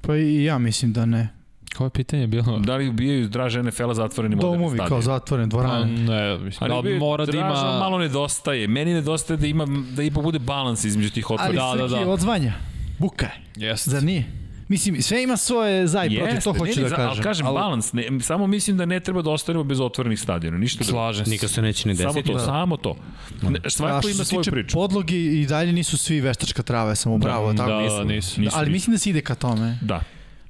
Pa 0.00 0.16
i 0.16 0.44
ja 0.44 0.58
mislim 0.58 0.92
da 0.92 1.06
ne. 1.06 1.33
Koje 1.74 1.90
pitanje 1.90 2.26
bilo? 2.26 2.58
Da 2.58 2.76
li 2.76 2.88
ubijaju 2.88 3.28
draže 3.28 3.62
NFL-a 3.62 3.94
zatvoreni 3.94 4.36
moderni 4.36 4.52
Domovi 4.54 4.68
stadion? 4.70 4.88
kao 4.88 5.02
zatvorene 5.02 5.44
Pa, 5.44 5.50
dvorane. 5.50 5.86
ne, 5.86 6.38
mislim, 6.38 6.72
Ali 6.72 6.90
da 6.90 6.98
mora 6.98 7.26
da 7.26 7.32
draža 7.32 7.46
ima... 7.60 7.78
malo 7.78 7.98
nedostaje. 7.98 8.68
Meni 8.68 8.94
nedostaje 8.94 9.36
da 9.36 9.46
ima 9.46 9.66
da 9.90 10.02
ipak 10.02 10.22
bude 10.22 10.38
balans 10.38 10.84
između 10.84 11.10
tih 11.10 11.26
Ali 11.28 11.34
otvorenih. 11.34 11.90
da, 11.90 11.98
da, 11.98 12.04
da. 12.04 12.10
odzvanja. 12.10 12.52
Buka 12.98 13.26
je. 13.26 13.32
Jeste. 13.58 13.90
Zar 13.90 14.02
nije? 14.02 14.24
Mislim, 14.68 15.02
sve 15.02 15.22
ima 15.22 15.36
svoje 15.36 15.86
za 15.86 16.04
i 16.04 16.16
protiv, 16.16 16.40
to 16.40 16.52
ne, 16.52 16.58
hoću 16.58 16.72
ne, 16.72 16.82
da 16.82 16.88
za- 16.88 16.96
kažem. 16.96 17.10
Ali 17.10 17.22
kažem, 17.22 17.46
Ali- 17.46 17.54
balans. 17.54 17.92
Ne, 17.92 18.04
samo 18.20 18.46
mislim 18.46 18.76
da 18.76 18.84
ne 18.84 19.00
treba 19.00 19.22
da 19.22 19.30
ostanemo 19.30 19.64
bez 19.64 19.80
otvorenih 19.80 20.20
stadiona. 20.20 20.58
Ništa 20.58 20.84
drugo. 20.84 20.90
Slažem 20.92 21.24
se. 21.24 21.30
Nikad 21.30 21.50
se 21.50 21.62
neće 21.62 21.88
ni 21.88 21.96
Samo 21.96 22.08
desiti. 22.10 22.32
to, 22.32 22.38
samo 22.38 22.76
to. 22.76 22.96
Ne, 23.42 23.58
A 23.64 23.70
Svako 23.70 24.00
što 24.00 24.08
ima 24.08 24.16
se 24.16 24.24
svoju 24.24 24.42
tiče 24.42 24.50
priču. 24.50 24.74
podlogi 24.74 25.16
i 25.32 25.46
dalje 25.46 25.72
nisu 25.72 25.98
svi 25.98 26.20
veštačka 26.20 26.62
trava, 26.62 26.88
ja 26.88 26.94
sam 26.94 27.12
u 27.12 27.18
bravo, 27.18 27.52
da, 27.52 27.56
tako? 27.56 27.70
da, 27.70 27.78
Nisu. 27.78 28.04
nisu. 28.04 28.40
Nisu, 28.40 28.56
ali 28.56 28.64
nisu. 28.64 28.72
mislim 28.72 28.94
da 28.94 28.98
se 28.98 29.10
ide 29.10 29.20
ka 29.20 29.34
tome. 29.34 29.78
Da. 29.82 30.00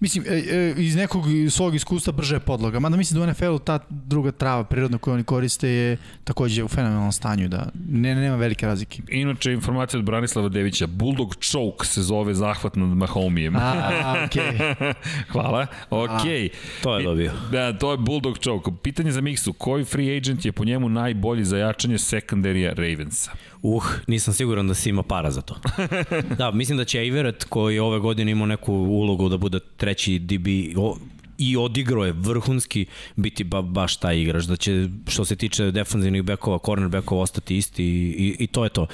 Mislim, 0.05 0.25
e, 0.29 0.35
e, 0.35 0.75
iz 0.77 0.97
nekog 0.97 1.25
svog 1.51 1.75
iskustva 1.75 2.13
brže 2.13 2.37
je 2.37 2.41
podloga. 2.41 2.81
Mada 2.81 2.97
mislim 2.97 3.21
da 3.21 3.27
u 3.27 3.31
NFL-u 3.31 3.59
ta 3.59 3.79
druga 3.91 4.33
trava 4.33 4.65
prirodna 4.65 4.99
koju 4.99 5.15
oni 5.15 5.25
koriste 5.25 5.69
je 5.69 5.97
takođe 6.25 6.65
u 6.65 6.69
fenomenalnom 6.69 7.13
stanju, 7.13 7.49
da 7.49 7.69
ne, 7.89 8.15
nema 8.15 8.37
velike 8.37 8.67
razlike. 8.67 9.03
Inače, 9.09 9.53
informacija 9.53 9.99
od 9.99 10.05
Branislava 10.05 10.49
Devića. 10.49 10.87
Bulldog 10.87 11.37
choke 11.43 11.87
se 11.87 12.03
zove 12.03 12.35
zahvat 12.35 12.77
nad 12.77 12.89
Mahomijem. 12.89 13.57
A, 13.57 14.25
okej. 14.27 14.43
Okay. 14.43 14.95
Hvala. 15.33 15.67
Okej. 15.91 16.49
To 16.83 16.99
je 16.99 17.05
dobio. 17.05 17.33
Da, 17.53 17.79
to 17.79 17.93
je 17.93 17.99
Bulldog 17.99 18.39
choke. 18.45 18.71
Pitanje 18.83 19.13
za 19.13 19.21
Miksu. 19.21 19.53
Koji 19.53 19.85
free 19.85 20.17
agent 20.17 20.45
je 20.45 20.53
po 20.53 20.65
njemu 20.65 20.89
najbolji 20.89 21.45
za 21.45 21.59
jačanje 21.59 21.99
sekundarija 21.99 22.73
Ravensa? 22.73 23.31
Uh, 23.67 23.85
nisam 24.07 24.35
siguran 24.35 24.69
da 24.69 24.75
si 24.75 24.91
ima 24.91 25.03
para 25.03 25.31
za 25.31 25.41
to. 25.41 25.57
da, 26.39 26.51
mislim 26.51 26.79
da 26.79 26.85
će 26.85 27.07
Everett, 27.07 27.45
koji 27.45 27.79
ove 27.79 27.99
godine 27.99 28.33
imao 28.33 28.47
neku 28.47 28.73
ulogu 28.73 29.29
da 29.29 29.37
bude 29.37 29.59
treći 29.77 30.19
DB, 30.19 30.47
o, 30.77 30.97
i 31.39 31.57
odigrao 31.57 32.05
je 32.05 32.13
vrhunski 32.13 32.87
biti 33.17 33.45
ba, 33.45 33.63
baš 33.63 33.97
taj 33.97 34.21
igrač, 34.21 34.45
da 34.45 34.57
će 34.57 34.89
što 35.09 35.25
se 35.25 35.37
tiče 35.37 35.71
defanzivnih 35.71 36.23
bekova, 36.23 36.59
cornerbackova 36.67 37.23
ostati 37.23 37.57
isti 37.57 37.85
i, 37.85 38.15
i, 38.19 38.37
i 38.39 38.47
to 38.47 38.65
je 38.65 38.71
to. 38.71 38.87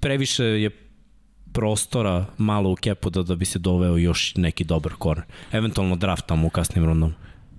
Previše 0.00 0.44
je 0.44 0.70
prostora 1.52 2.26
malo 2.38 2.70
u 2.70 2.76
kepu 2.76 3.10
da, 3.10 3.22
da 3.22 3.34
bi 3.34 3.44
se 3.44 3.58
doveo 3.58 3.96
još 3.96 4.34
neki 4.36 4.64
dobar 4.64 4.92
corner. 5.02 5.24
Eventualno 5.52 5.96
draft 5.96 6.26
tamo 6.26 6.46
u 6.46 6.50
kasnim 6.50 6.84
rundom. 6.84 7.14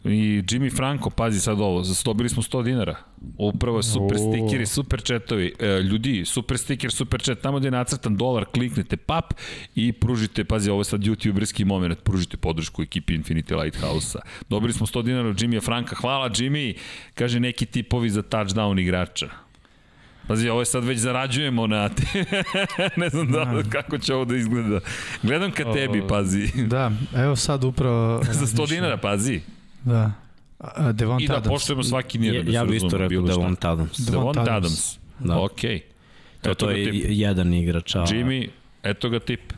I 0.06 0.43
Jimmy 0.51 0.75
Franco, 0.75 1.09
pazi 1.09 1.40
sad 1.40 1.59
ovo, 1.61 1.83
dobili 2.06 2.30
smo 2.30 2.41
100 2.41 2.64
dinara. 2.64 2.95
Upravo 3.38 3.77
je 3.77 3.83
super 3.83 4.17
stikeri, 4.17 4.65
super 4.65 5.01
chatovi. 5.07 5.53
E, 5.59 5.82
ljudi, 5.82 6.25
super 6.25 6.57
stiker, 6.57 6.91
super 6.91 7.22
chat, 7.22 7.41
tamo 7.41 7.59
gde 7.59 7.67
je 7.67 7.72
nacrtan 7.72 8.17
dolar, 8.17 8.45
kliknete 8.45 8.98
pap 8.98 9.33
i 9.75 9.91
pružite, 9.91 10.43
pazi, 10.43 10.69
ovo 10.69 10.82
je 10.82 10.85
sad 10.85 11.01
youtuberski 11.01 11.65
moment, 11.65 12.03
pružite 12.03 12.38
podršku 12.38 12.82
ekipi 12.82 13.17
Infinity 13.17 13.61
Lighthouse-a. 13.64 14.22
Dobili 14.49 14.73
smo 14.73 14.88
100 14.88 15.03
dinara 15.03 15.30
od 15.30 15.41
Jimmya 15.41 15.61
Franka. 15.61 15.95
Hvala 15.95 16.30
Jimmy, 16.30 16.77
kaže 17.14 17.40
neki 17.40 17.65
tipovi 17.65 18.09
za 18.09 18.22
touchdown 18.22 18.82
igrača. 18.82 19.30
Pazi, 20.27 20.49
ovo 20.49 20.61
je 20.61 20.65
sad 20.65 20.83
već 20.83 20.99
zarađujemo 20.99 21.67
na... 21.67 21.90
ne 22.98 23.09
znam 23.09 23.32
da, 23.32 23.64
kako 23.69 23.98
će 23.98 24.14
ovo 24.14 24.25
da 24.25 24.35
izgleda. 24.35 24.80
Gledam 25.23 25.51
ka 25.51 25.73
tebi, 25.73 26.03
pazi. 26.07 26.65
Da, 26.67 26.91
evo 27.15 27.35
sad 27.35 27.64
upravo... 27.64 28.23
za 28.41 28.45
100 28.45 28.69
dinara, 28.69 28.98
pazi. 28.98 29.41
Da. 29.84 30.12
A, 30.60 30.92
Devon 30.92 31.22
I 31.22 31.28
da 31.28 31.38
Adams. 31.38 31.48
poštujemo 31.48 31.84
svaki 31.84 32.20
nijer. 32.20 32.36
Ja, 32.36 32.44
da 32.44 32.52
ja 32.52 32.66
bi 32.66 32.76
isto 32.76 32.98
rekao. 32.98 33.22
Devon 33.22 33.56
Adams. 33.62 33.98
Devon 33.98 34.40
Adams. 34.40 34.50
Adams. 34.50 35.00
Da. 35.20 35.40
Okej. 35.42 35.82
To, 36.42 36.53
to 36.53 36.70
je 36.70 36.92
tip. 36.92 37.06
jedan 37.08 37.53
igrač. 37.53 37.95
A... 37.95 38.00
Jimmy, 38.00 38.50
eto 38.84 39.10
ga 39.10 39.20
tip. 39.20 39.53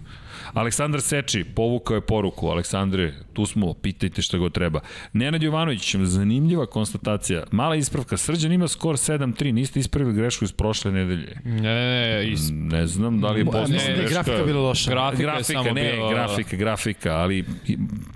Aleksandar 0.56 1.02
Seči, 1.02 1.44
povukao 1.44 1.96
je 1.96 2.02
poruku. 2.02 2.48
Aleksandre, 2.48 3.14
tu 3.34 3.46
smo, 3.46 3.74
pitajte 3.74 4.22
šta 4.22 4.38
go 4.38 4.50
treba. 4.50 4.80
Nenad 5.14 5.44
Jovanović, 5.44 5.96
zanimljiva 6.04 6.66
konstatacija. 6.66 7.44
Mala 7.52 7.76
ispravka, 7.76 8.18
Srđan 8.18 8.52
ima 8.52 8.68
skor 8.68 8.96
7-3, 8.96 9.52
niste 9.52 9.80
ispravili 9.80 10.16
grešku 10.16 10.46
iz 10.46 10.52
prošle 10.52 10.92
nedelje. 10.92 11.38
Ne, 11.46 11.62
ne, 11.62 12.16
ne, 12.16 12.32
is... 12.32 12.42
Ne 12.52 12.88
znam 12.88 13.22
da 13.22 13.30
li 13.30 13.40
je 13.40 13.46
Mo- 13.46 13.52
postala 13.52 13.68
Mislim 13.68 13.96
da 13.96 14.02
je 14.02 14.08
greška. 14.08 14.24
grafika 14.24 14.46
bila 14.46 14.62
loša. 14.62 14.92
Grafika, 14.92 15.22
je 15.22 15.26
grafika, 15.26 15.64
samo 15.64 15.72
ne, 15.74 15.94
bila... 15.94 16.14
grafika, 16.14 16.56
grafika, 16.56 17.12
ali 17.12 17.46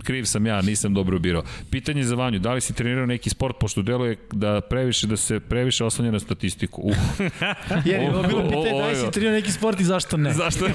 kriv 0.04 0.26
sam 0.26 0.46
ja, 0.46 0.62
nisam 0.62 0.94
dobro 0.94 1.20
birao. 1.20 1.44
Pitanje 1.72 2.04
za 2.04 2.16
Vanju, 2.16 2.40
da 2.40 2.54
li 2.54 2.62
si 2.62 2.74
trenirao 2.74 3.06
neki 3.06 3.30
sport, 3.30 3.56
pošto 3.60 3.82
deluje 3.82 4.18
da 4.32 4.62
previše, 4.62 5.08
da 5.08 5.18
se 5.18 5.40
previše 5.40 5.86
oslanja 5.86 6.12
na 6.12 6.20
statistiku? 6.20 6.82
Uh, 6.82 6.96
Jer 7.86 8.02
je 8.04 8.10
bilo 8.28 8.44
pitanje 8.50 8.82
da 8.82 8.88
li 8.88 8.96
si 8.96 9.12
trenirao 9.12 9.36
neki 9.36 9.52
sport 9.52 9.80
i 9.80 9.84
zašto 9.84 10.18
ne. 10.18 10.34
zašto? 10.34 10.66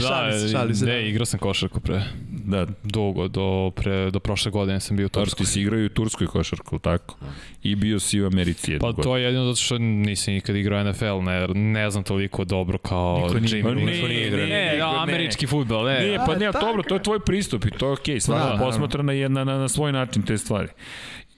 Da, 0.00 0.49
Šalim 0.52 0.74
se, 0.74 0.86
ne, 0.86 0.92
da. 0.92 0.98
igrao 0.98 1.26
sam 1.26 1.38
košarku 1.38 1.80
pre 1.80 2.02
da, 2.50 2.66
dugo, 2.84 3.28
do, 3.28 3.72
pre, 3.76 4.10
do 4.10 4.20
prošle 4.20 4.50
godine 4.50 4.80
sam 4.80 4.96
bio 4.96 5.06
u 5.06 5.08
Turskoj. 5.08 5.44
ti 5.44 5.52
si 5.52 5.60
igrao 5.60 5.80
i 5.80 5.84
u 5.84 5.88
Turskoj 5.88 6.26
košarku, 6.26 6.78
tako? 6.78 7.16
I 7.62 7.74
bio 7.74 8.00
si 8.00 8.22
u 8.22 8.26
Americi 8.26 8.72
jednu 8.72 8.80
Pa 8.80 8.86
godinu. 8.86 9.02
to 9.02 9.16
je 9.16 9.24
jedino 9.24 9.44
zato 9.44 9.56
što 9.56 9.78
nisam 9.78 10.34
nikad 10.34 10.56
igrao 10.56 10.84
NFL, 10.84 11.20
ne, 11.22 11.48
ne 11.48 11.90
znam 11.90 12.04
toliko 12.04 12.44
dobro 12.44 12.78
kao 12.78 13.16
Niko 13.16 13.40
nije 13.40 13.62
Pa 13.62 13.68
Jimmy. 13.68 13.74
Niko 13.74 14.08
nije 14.08 14.26
igrao. 14.26 14.46
Ne, 14.46 14.76
da, 14.78 14.92
ne. 14.92 14.98
američki 15.02 15.46
futbol, 15.46 15.84
ne. 15.84 16.00
Nije, 16.00 16.18
pa 16.26 16.36
ne, 16.36 16.52
dobro, 16.52 16.82
to 16.82 16.94
je 16.94 17.02
tvoj 17.02 17.20
pristup 17.20 17.64
i 17.64 17.70
to 17.70 17.86
je 17.86 17.92
okej, 17.92 18.14
okay, 18.14 18.20
svaka 18.20 18.44
Da, 18.44 18.56
da, 18.56 18.64
posmatra 18.64 19.02
na, 19.02 19.12
jedna, 19.12 19.44
na, 19.44 19.58
na 19.58 19.68
svoj 19.68 19.92
način 19.92 20.22
te 20.22 20.38
stvari. 20.38 20.68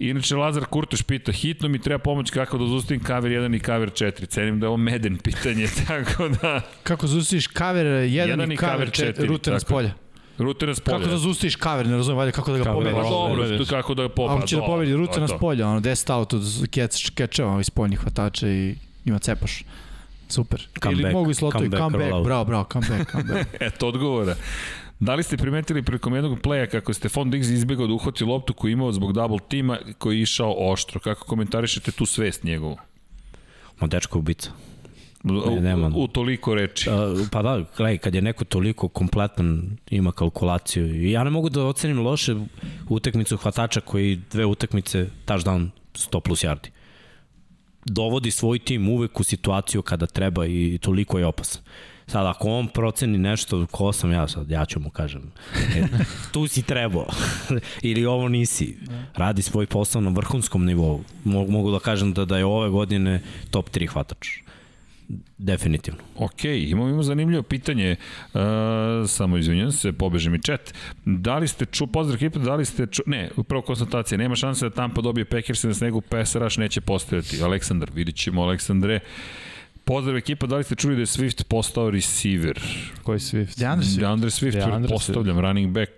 Inače, 0.09 0.37
Lazar 0.37 0.65
Kurtoš 0.65 1.03
pita, 1.03 1.33
hitno 1.33 1.69
mi 1.69 1.79
treba 1.79 1.99
pomoć 1.99 2.31
kako 2.31 2.59
da 2.59 2.67
zustavim 2.67 3.03
kaver 3.03 3.33
1 3.33 3.57
i 3.57 3.61
kaver 3.61 3.91
4. 3.91 4.29
Cenim 4.29 4.61
da 4.61 4.67
je 4.67 4.69
ovo 4.69 4.77
meden 4.77 5.19
pitanje, 5.25 5.67
tako 5.87 6.29
da... 6.29 6.61
Kako 6.83 7.07
zustiš 7.07 7.47
kaver 7.47 7.87
1 7.87 7.99
Jedan 8.01 8.53
i 8.53 8.57
kaver 8.57 8.73
kaver 8.77 8.89
4, 8.89 8.93
četiri, 8.93 9.27
rute 9.27 9.51
na 9.51 9.59
tako. 9.59 9.69
spolja. 9.69 9.93
Rute 10.39 10.67
na 10.67 10.75
spolje. 10.75 10.99
Kako 10.99 11.11
da 11.11 11.19
zustiš 11.19 11.57
kaver, 11.57 11.87
ne 11.87 11.97
razumem, 11.97 12.19
valjda 12.19 12.33
kako 12.33 12.53
da 12.53 12.59
ga 12.59 12.65
Kako 12.65 12.81
da 12.81 12.91
pobediš. 12.91 13.03
Pa 13.03 13.11
Dobro, 13.11 13.59
to 13.59 13.65
kako 13.65 13.95
da 13.95 14.03
ga 14.03 14.09
popa. 14.09 14.35
Ako 14.35 14.47
će 14.47 14.57
da 14.57 14.61
dobro, 14.61 14.73
pobedi 14.75 14.95
rute 14.95 15.13
to 15.13 15.19
je 15.19 15.21
na 15.21 15.27
to. 15.27 15.37
spolja, 15.37 15.69
ono 15.69 15.81
10 15.81 16.13
out 16.13 16.33
od 16.33 16.43
keč, 16.71 17.11
kečeva 17.11 17.61
iz 17.61 17.67
spoljnih 17.67 17.99
hvatača 17.99 18.49
i 18.49 18.75
ima 19.05 19.19
cepaš. 19.19 19.65
Super. 20.29 20.61
Ili 20.61 20.81
Comeback, 20.83 21.13
mogu 21.13 21.31
i 21.31 21.35
slotovi, 21.35 21.65
comeback 21.65 21.83
comeback, 21.83 22.11
rollout. 22.11 22.27
bravo, 22.27 22.45
bravo, 22.45 22.67
comeback, 22.73 23.11
comeback. 23.13 23.49
Eto 23.61 23.89
odgovora. 23.89 24.35
Da 25.03 25.15
li 25.15 25.23
ste 25.23 25.37
primetili 25.37 25.83
prilikom 25.83 26.15
jednog 26.15 26.41
pleja 26.41 26.67
kako 26.67 26.91
je 26.91 26.95
Stefan 26.95 27.31
Diggs 27.31 27.49
izbjegao 27.49 27.87
da 27.87 27.93
uhvati 27.93 28.25
loptu 28.25 28.55
koju 28.55 28.73
imao 28.73 28.93
zbog 28.93 29.13
double 29.13 29.39
tima 29.49 29.79
koji 29.99 30.17
je 30.17 30.23
išao 30.23 30.55
oštro? 30.59 31.01
Kako 31.01 31.27
komentarišete 31.27 31.93
tu 31.93 32.07
svest 32.07 32.45
njegovu? 32.45 32.77
Ma 33.81 33.87
dečko 33.87 34.19
ubica. 34.19 34.51
U, 35.25 35.61
nema. 35.61 35.89
u, 35.95 36.03
u 36.03 36.09
toliko 36.09 36.55
reči. 36.55 36.91
Uh, 36.91 37.29
pa 37.33 37.43
da, 37.43 37.65
gledaj, 37.77 37.99
kad 37.99 38.15
je 38.15 38.23
neko 38.23 38.45
toliko 38.45 38.89
kompletan, 38.89 39.77
ima 39.91 40.13
kalkulaciju. 40.13 41.11
Ja 41.11 41.25
ne 41.25 41.31
mogu 41.31 41.49
da 41.49 41.65
ocenim 41.65 42.01
loše 42.01 42.37
utakmicu 42.89 43.37
hvatača 43.37 43.81
koji 43.81 44.21
dve 44.31 44.47
utakmice, 44.47 45.07
touchdown 45.27 45.69
100 45.95 46.21
plus 46.21 46.45
yardi. 46.45 46.69
Dovodi 47.85 48.31
svoj 48.31 48.59
tim 48.59 48.89
uvek 48.89 49.21
u 49.21 49.25
situaciju 49.25 49.83
kada 49.83 50.07
treba 50.07 50.47
i 50.47 50.79
toliko 50.83 51.19
je 51.19 51.27
opasan. 51.27 51.63
Sad, 52.13 52.27
ako 52.27 52.49
on 52.49 52.69
proceni 52.69 53.19
nešto, 53.19 53.67
ko 53.71 53.93
sam 53.93 54.13
ja 54.13 54.29
sad, 54.29 54.51
ja 54.51 54.65
ću 54.65 54.81
mu 54.81 54.91
kažem, 54.91 55.23
e, 55.77 55.85
tu 56.33 56.47
si 56.49 56.63
trebao, 56.63 57.07
ili 57.89 58.07
ovo 58.07 58.29
nisi. 58.29 58.77
Radi 59.15 59.43
svoj 59.43 59.67
posao 59.67 60.01
na 60.01 60.11
vrhunskom 60.11 60.65
nivou. 60.65 61.01
Mogu, 61.25 61.71
da 61.71 61.79
kažem 61.79 62.13
da, 62.13 62.25
da 62.25 62.39
je 62.39 62.45
ove 62.45 62.69
godine 62.71 63.23
top 63.51 63.71
3 63.71 63.89
hvatač. 63.89 64.29
definitivno. 65.39 66.01
Ok, 66.17 66.45
imamo, 66.45 66.89
imamo 66.89 67.03
zanimljivo 67.03 67.43
pitanje, 67.43 67.97
uh, 68.35 68.41
samo 69.09 69.37
izvinjam 69.37 69.73
se, 69.73 69.93
pobeže 69.93 70.31
mi 70.31 70.43
chat. 70.43 70.75
Da 71.05 71.39
li 71.39 71.49
ste 71.49 71.67
ču, 71.67 71.87
pozdrav 71.87 72.17
ekipa, 72.17 72.39
da 72.39 72.55
li 72.55 72.65
ste 72.65 72.87
ču, 72.87 73.03
ne, 73.07 73.31
upravo 73.37 73.63
konstatacija, 73.63 74.19
nema 74.19 74.37
šanse 74.37 74.69
da 74.69 74.75
Tampa 74.75 75.01
dobije 75.01 75.25
Packers 75.25 75.63
na 75.63 75.75
snegu, 75.75 76.01
PSRaš 76.01 76.57
neće 76.57 76.81
postojati. 76.81 77.43
Aleksandar, 77.43 77.91
vidit 77.95 78.17
ćemo, 78.17 78.43
Aleksandre. 78.43 79.01
Pozdrav 79.85 80.17
ekipa, 80.17 80.47
da 80.47 80.57
li 80.57 80.65
ste 80.65 80.75
čuli 80.75 80.95
da 80.95 81.03
je 81.03 81.07
Swift 81.07 81.45
postao 81.45 81.91
receiver? 81.91 82.61
Koji 83.03 83.19
Swift? 83.19 83.59
Deandre 83.59 83.87
Swift. 83.87 84.01
DeAndre 84.01 84.31
Swift, 84.31 84.53
DeAndre 84.53 84.89
postavljam, 84.89 85.41
running 85.41 85.73
back, 85.73 85.91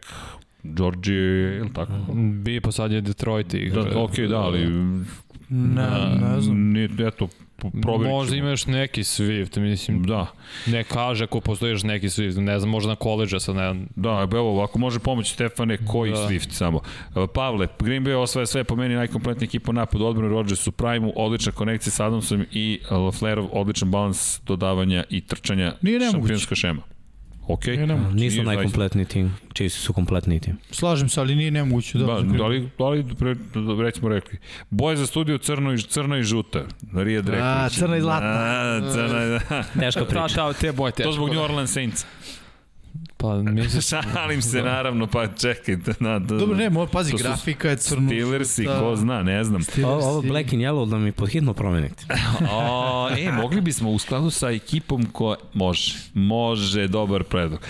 Georgie, 0.62 1.14
je 1.56 1.62
li 1.62 1.72
tako? 1.72 1.92
Bi 2.42 2.60
posadio 2.60 3.00
Detroit 3.00 3.54
i 3.54 3.70
Da, 3.70 3.98
ok, 3.98 4.16
da, 4.18 4.40
ali 4.40 4.68
Ne, 5.48 5.90
ne 6.20 6.40
znam. 6.40 6.72
nije, 6.72 6.88
eto, 7.06 7.28
proverit 7.82 8.12
Možda 8.12 8.30
ćemo. 8.30 8.38
ima 8.38 8.50
još 8.50 8.66
neki 8.66 9.00
Swift, 9.02 9.58
mislim, 9.60 10.02
Da, 10.02 10.26
ne 10.66 10.84
kaže 10.84 11.24
ako 11.24 11.40
postoji 11.40 11.70
još 11.70 11.82
neki 11.82 12.06
Swift, 12.06 12.40
ne 12.40 12.58
znam, 12.58 12.70
možda 12.70 12.88
na 12.88 12.96
koleđa 12.96 13.40
sad, 13.40 13.56
ne 13.56 13.72
znam. 13.72 13.86
Da, 13.96 14.28
evo, 14.32 14.62
ako 14.62 14.78
može 14.78 14.98
pomoći 14.98 15.32
Stefane, 15.32 15.78
koji 15.86 16.12
da. 16.12 16.16
Swift 16.16 16.50
samo. 16.50 16.80
Pavle, 17.34 17.68
Green 17.80 18.04
Bay 18.04 18.14
osvaja 18.14 18.46
sve 18.46 18.64
po 18.64 18.76
meni 18.76 18.94
najkompletnija 18.94 19.46
ekipa 19.46 19.70
u 19.70 19.74
napadu, 19.74 20.06
odbrane 20.06 20.28
Rodgers 20.28 20.66
u 20.66 20.72
prime 20.72 21.12
odlična 21.16 21.52
konekcija 21.52 21.92
sa 21.92 22.06
Adamsom 22.06 22.46
i 22.52 22.80
Laflerov, 22.90 23.48
odličan 23.52 23.90
balans 23.90 24.40
dodavanja 24.46 25.04
i 25.10 25.20
trčanja 25.20 25.74
Nije 25.82 26.00
šampionska 26.10 26.54
šema. 26.54 26.82
Ok. 27.48 27.66
Nisu 27.66 28.36
Nije 28.36 28.44
najkompletniji 28.44 29.06
tim, 29.06 29.34
Chiefs 29.54 29.76
su 29.76 29.92
kompletniji 29.92 30.40
tim. 30.40 30.58
Slažem 30.70 31.08
se, 31.08 31.20
ali 31.20 31.34
nije 31.34 31.50
nemoguće. 31.50 31.98
Da, 31.98 32.06
Da, 32.06 32.20
da 32.22 32.46
li, 32.46 32.68
da 32.78 32.88
li 32.88 33.04
pre, 33.18 33.34
da 33.34 33.82
recimo 33.82 34.08
rekli, 34.08 34.38
boje 34.70 34.96
za 34.96 35.06
studiju 35.06 35.38
crno 35.38 35.72
i, 35.72 35.78
crna 35.82 36.18
i 36.18 36.22
žuta, 36.22 36.62
Rijed 36.94 37.28
Reković. 37.28 37.44
A, 37.44 37.68
crna 37.68 37.96
i 37.96 38.00
zlatna. 38.00 38.28
A, 38.28 38.80
crna 38.92 39.24
i 39.24 39.38
Teška 39.80 40.00
Ta, 40.00 40.06
priča. 40.06 40.34
ta, 40.34 40.52
te 40.52 40.72
boje 40.72 40.92
teško. 40.92 41.10
To 41.10 41.12
zbog 41.12 41.30
New 41.30 41.42
Orleans 41.42 41.72
Saints. 41.72 42.06
Pa, 43.24 43.52
mislim, 43.52 43.82
Šalim 44.12 44.42
se 44.42 44.62
naravno, 44.62 45.06
pa 45.06 45.26
čekajte. 45.26 45.94
Na, 46.00 46.18
da, 46.18 46.36
Dobro, 46.36 46.56
ne, 46.56 46.70
mo, 46.70 46.86
pazi, 46.86 47.10
To 47.10 47.16
grafika 47.16 47.70
je 47.70 47.76
crno. 47.76 48.08
Steelersi, 48.08 48.64
Da. 48.64 48.80
ko 48.80 48.96
zna, 48.96 49.22
ne 49.22 49.44
znam. 49.44 49.62
Ovo, 49.84 50.08
ovo 50.08 50.22
Black 50.22 50.52
and 50.52 50.62
Yellow 50.62 50.90
da 50.90 50.98
mi 50.98 51.12
podhitno 51.12 51.54
promenite. 51.54 52.04
O, 52.52 53.08
e, 53.18 53.32
mogli 53.32 53.60
bismo 53.60 53.90
u 53.90 53.98
skladu 53.98 54.30
sa 54.30 54.50
ekipom 54.50 55.06
ko 55.06 55.36
može. 55.54 55.94
Može, 56.14 56.88
dobar 56.88 57.24
predlog. 57.24 57.60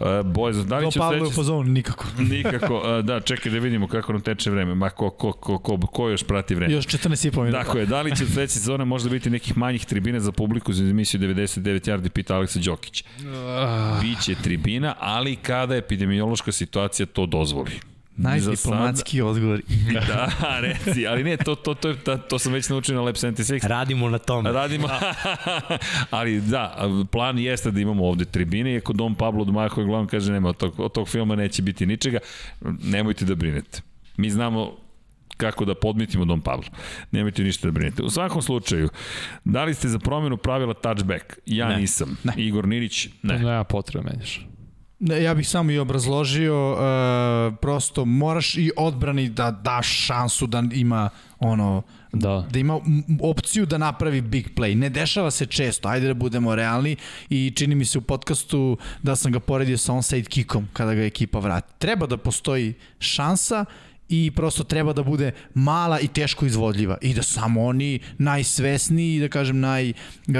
Uh, 0.00 0.06
Bojez, 0.24 0.66
da 0.66 0.78
li 0.78 0.92
će 0.92 0.98
Pavle 0.98 1.16
u 1.16 1.20
sledeći... 1.20 1.36
fazonu, 1.36 1.64
nikako. 1.64 2.04
Nikako, 2.32 2.76
uh, 2.76 3.04
da, 3.04 3.20
čekaj 3.20 3.52
da 3.52 3.58
vidimo 3.58 3.88
kako 3.88 4.12
nam 4.12 4.20
teče 4.20 4.50
vreme. 4.50 4.74
Ma, 4.74 4.90
ko, 4.90 5.10
ko, 5.10 5.32
ko, 5.32 5.58
ko, 5.58 5.78
ko 5.78 6.08
još 6.08 6.22
prati 6.22 6.54
vreme? 6.54 6.74
Još 6.74 6.86
14 6.86 7.28
i 7.28 7.30
pol 7.30 7.44
minuta. 7.44 7.64
Tako 7.64 7.78
je, 7.78 7.86
da 7.86 8.02
li 8.02 8.16
će 8.16 8.26
sledeće 8.26 8.52
sezone 8.52 8.84
možda 8.84 9.10
biti 9.10 9.30
nekih 9.30 9.56
manjih 9.56 9.84
tribina 9.86 10.20
za 10.20 10.32
publiku 10.32 10.72
za 10.72 10.84
emisiju 10.84 11.20
99 11.20 11.90
yardi, 11.90 12.08
pita 12.08 12.36
Aleksa 12.36 12.58
Đokić. 12.64 13.04
Biće 14.00 14.34
tribina, 14.34 14.94
ali 14.98 15.36
kada 15.36 15.76
epidemiološka 15.76 16.52
situacija 16.52 17.06
to 17.06 17.26
dozvoli. 17.26 17.70
Najdiplomatski 18.16 19.20
odgovor. 19.22 19.60
sada- 19.84 20.06
Da, 20.40 20.60
reci, 20.60 21.06
ali 21.06 21.24
ne, 21.24 21.36
to, 21.36 21.54
to, 21.54 21.74
to, 21.74 21.94
to, 21.94 22.16
to 22.18 22.38
sam 22.38 22.52
već 22.52 22.68
naučio 22.68 22.94
na 22.94 23.00
Lab 23.00 23.14
76. 23.14 23.66
Radimo 23.68 24.08
na 24.08 24.18
tome. 24.18 24.52
Radimo, 24.52 24.88
ali 26.10 26.40
da, 26.40 26.76
plan 27.12 27.38
jeste 27.38 27.70
da 27.70 27.80
imamo 27.80 28.06
ovde 28.06 28.24
tribine, 28.24 28.74
iako 28.74 28.92
Dom 28.92 29.14
Pablo 29.14 29.44
Domaho 29.44 29.80
je 29.80 29.86
glavno 29.86 30.08
kaže 30.08 30.32
nema, 30.32 30.48
od 30.48 30.56
tog, 30.56 30.80
od 30.80 30.92
tog 30.92 31.08
filma 31.08 31.36
neće 31.36 31.62
biti 31.62 31.86
ničega, 31.86 32.18
nemojte 32.82 33.24
da 33.24 33.34
brinete. 33.34 33.80
Mi 34.16 34.30
znamo 34.30 34.76
kako 35.36 35.64
da 35.64 35.74
podmitimo 35.74 36.24
Dom 36.24 36.40
Pablo. 36.40 36.66
Nemojte 37.10 37.42
ništa 37.42 37.68
da 37.68 37.72
brinete. 37.72 38.02
U 38.02 38.10
svakom 38.10 38.42
slučaju, 38.42 38.88
da 39.44 39.64
li 39.64 39.74
ste 39.74 39.88
za 39.88 39.98
promjenu 39.98 40.36
pravila 40.36 40.74
touchback? 40.74 41.24
Ja 41.46 41.68
Ne. 41.68 41.76
nisam. 41.76 42.16
Ne. 42.24 42.32
Igor 42.36 42.68
Ninić? 42.68 43.08
Ne. 43.22 43.38
nema 43.38 43.64
potrebe 43.64 44.10
menjaš. 44.10 44.46
Ja 45.00 45.34
bih 45.34 45.48
samo 45.48 45.70
i 45.70 45.78
obrazložio, 45.78 46.72
uh, 46.72 46.78
prosto 47.60 48.04
moraš 48.04 48.54
i 48.54 48.70
odbrani 48.76 49.28
da 49.28 49.50
daš 49.50 50.06
šansu 50.06 50.46
da 50.46 50.62
ima 50.72 51.10
ono 51.38 51.82
Da. 52.12 52.46
da 52.50 52.58
ima 52.58 52.80
opciju 53.22 53.66
da 53.66 53.78
napravi 53.78 54.20
big 54.20 54.48
play. 54.56 54.74
Ne 54.74 54.88
dešava 54.90 55.30
se 55.30 55.46
često, 55.46 55.88
ajde 55.88 56.06
da 56.06 56.14
budemo 56.14 56.54
realni 56.54 56.96
i 57.30 57.52
čini 57.56 57.74
mi 57.74 57.84
se 57.84 57.98
u 57.98 58.00
podcastu 58.00 58.78
da 59.02 59.16
sam 59.16 59.32
ga 59.32 59.40
poredio 59.40 59.78
sa 59.78 59.92
onside 59.92 60.28
kickom 60.28 60.68
kada 60.72 60.94
ga 60.94 61.02
ekipa 61.04 61.38
vrati. 61.38 61.72
Treba 61.78 62.06
da 62.06 62.16
postoji 62.16 62.74
šansa 62.98 63.64
i 64.08 64.30
prosto 64.30 64.64
treba 64.64 64.92
da 64.92 65.02
bude 65.02 65.32
mala 65.54 66.00
i 66.00 66.08
teško 66.08 66.46
izvodljiva 66.46 66.98
i 67.02 67.14
da 67.14 67.22
samo 67.22 67.64
oni 67.64 67.98
najsvesniji, 68.18 69.20
da 69.20 69.28
kažem 69.28 69.60
naj... 69.60 69.90
Uh, 69.90 70.34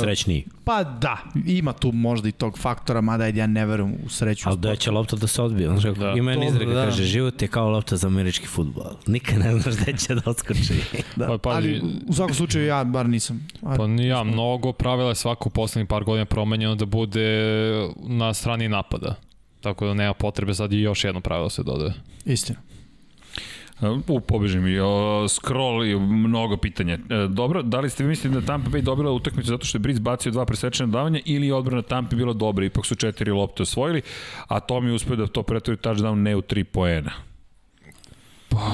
Srećniji. 0.00 0.44
Pa 0.64 0.84
da, 0.84 1.18
ima 1.46 1.72
tu 1.72 1.92
možda 1.92 2.28
i 2.28 2.32
tog 2.32 2.58
faktora, 2.58 3.00
mada 3.00 3.24
ajde 3.24 3.40
ja 3.40 3.46
ne 3.46 3.66
verujem 3.66 3.94
u 4.06 4.08
sreću. 4.08 4.48
Ali 4.48 4.58
da 4.58 4.76
će 4.76 4.90
lopta 4.90 5.16
da 5.16 5.26
se 5.26 5.42
odbije. 5.42 5.68
Znaš, 5.68 5.82
Da. 5.96 6.12
ima 6.12 6.30
jedna 6.30 6.46
izreka, 6.46 6.72
da. 6.72 6.84
kaže, 6.84 7.04
život 7.04 7.42
je 7.42 7.48
kao 7.48 7.70
lopta 7.70 7.96
za 7.96 8.06
američki 8.06 8.46
futbol. 8.46 8.84
Nikad 9.06 9.38
ne 9.38 9.58
znaš 9.58 9.74
gde 9.76 9.92
će 9.94 10.14
da 10.14 10.22
odskoči. 10.26 10.74
Da, 11.16 11.26
Pa, 11.28 11.38
pazi- 11.40 11.56
ali 11.56 11.82
u 12.06 12.12
svakom 12.12 12.34
slučaju 12.34 12.66
ja 12.66 12.84
bar 12.84 13.08
nisam. 13.08 13.46
A, 13.62 13.76
Pa 13.76 13.84
ja, 13.98 14.22
mnogo 14.24 14.72
pravila 14.72 15.08
je 15.08 15.14
svako 15.14 15.48
u 15.48 15.52
poslednjih 15.52 15.88
par 15.88 16.04
godina 16.04 16.24
promenjeno 16.24 16.74
da 16.74 16.84
bude 16.86 17.28
na 17.98 18.34
strani 18.34 18.68
napada. 18.68 19.14
Tako 19.60 19.86
da 19.86 19.94
nema 19.94 20.14
potrebe 20.14 20.54
sad 20.54 20.72
i 20.72 20.80
još 20.80 21.04
jedno 21.04 21.20
pravilo 21.20 21.50
se 21.50 21.62
dodaje. 21.62 21.92
Istina. 22.24 22.58
U, 24.08 24.20
pobeži 24.20 24.58
mi. 24.58 24.78
O, 24.78 25.26
scroll 25.28 25.84
i 25.84 25.96
mnogo 25.96 26.56
pitanja. 26.56 26.94
E, 26.94 26.98
dobro, 27.28 27.62
da 27.62 27.80
li 27.80 27.90
ste 27.90 28.02
vi 28.02 28.08
mislili 28.08 28.40
da 28.40 28.46
Tampa 28.46 28.70
Bay 28.70 28.80
dobila 28.80 29.10
utakmicu 29.10 29.48
zato 29.48 29.66
što 29.66 29.78
je 29.78 29.80
Breeze 29.80 30.00
bacio 30.00 30.32
dva 30.32 30.44
presečena 30.44 30.92
davanja 30.92 31.20
ili 31.24 31.46
je 31.46 31.54
odbrana 31.54 31.82
Tampa 31.82 32.16
bila 32.16 32.32
dobra, 32.32 32.64
ipak 32.64 32.86
su 32.86 32.94
četiri 32.94 33.30
lopte 33.30 33.62
osvojili, 33.62 34.02
a 34.48 34.60
Tom 34.60 34.86
je 34.86 34.92
uspio 34.92 35.16
da 35.16 35.26
to 35.26 35.42
pretvori 35.42 35.80
touchdown 35.80 36.14
ne 36.14 36.36
u 36.36 36.42
tri 36.42 36.64
poena. 36.64 37.12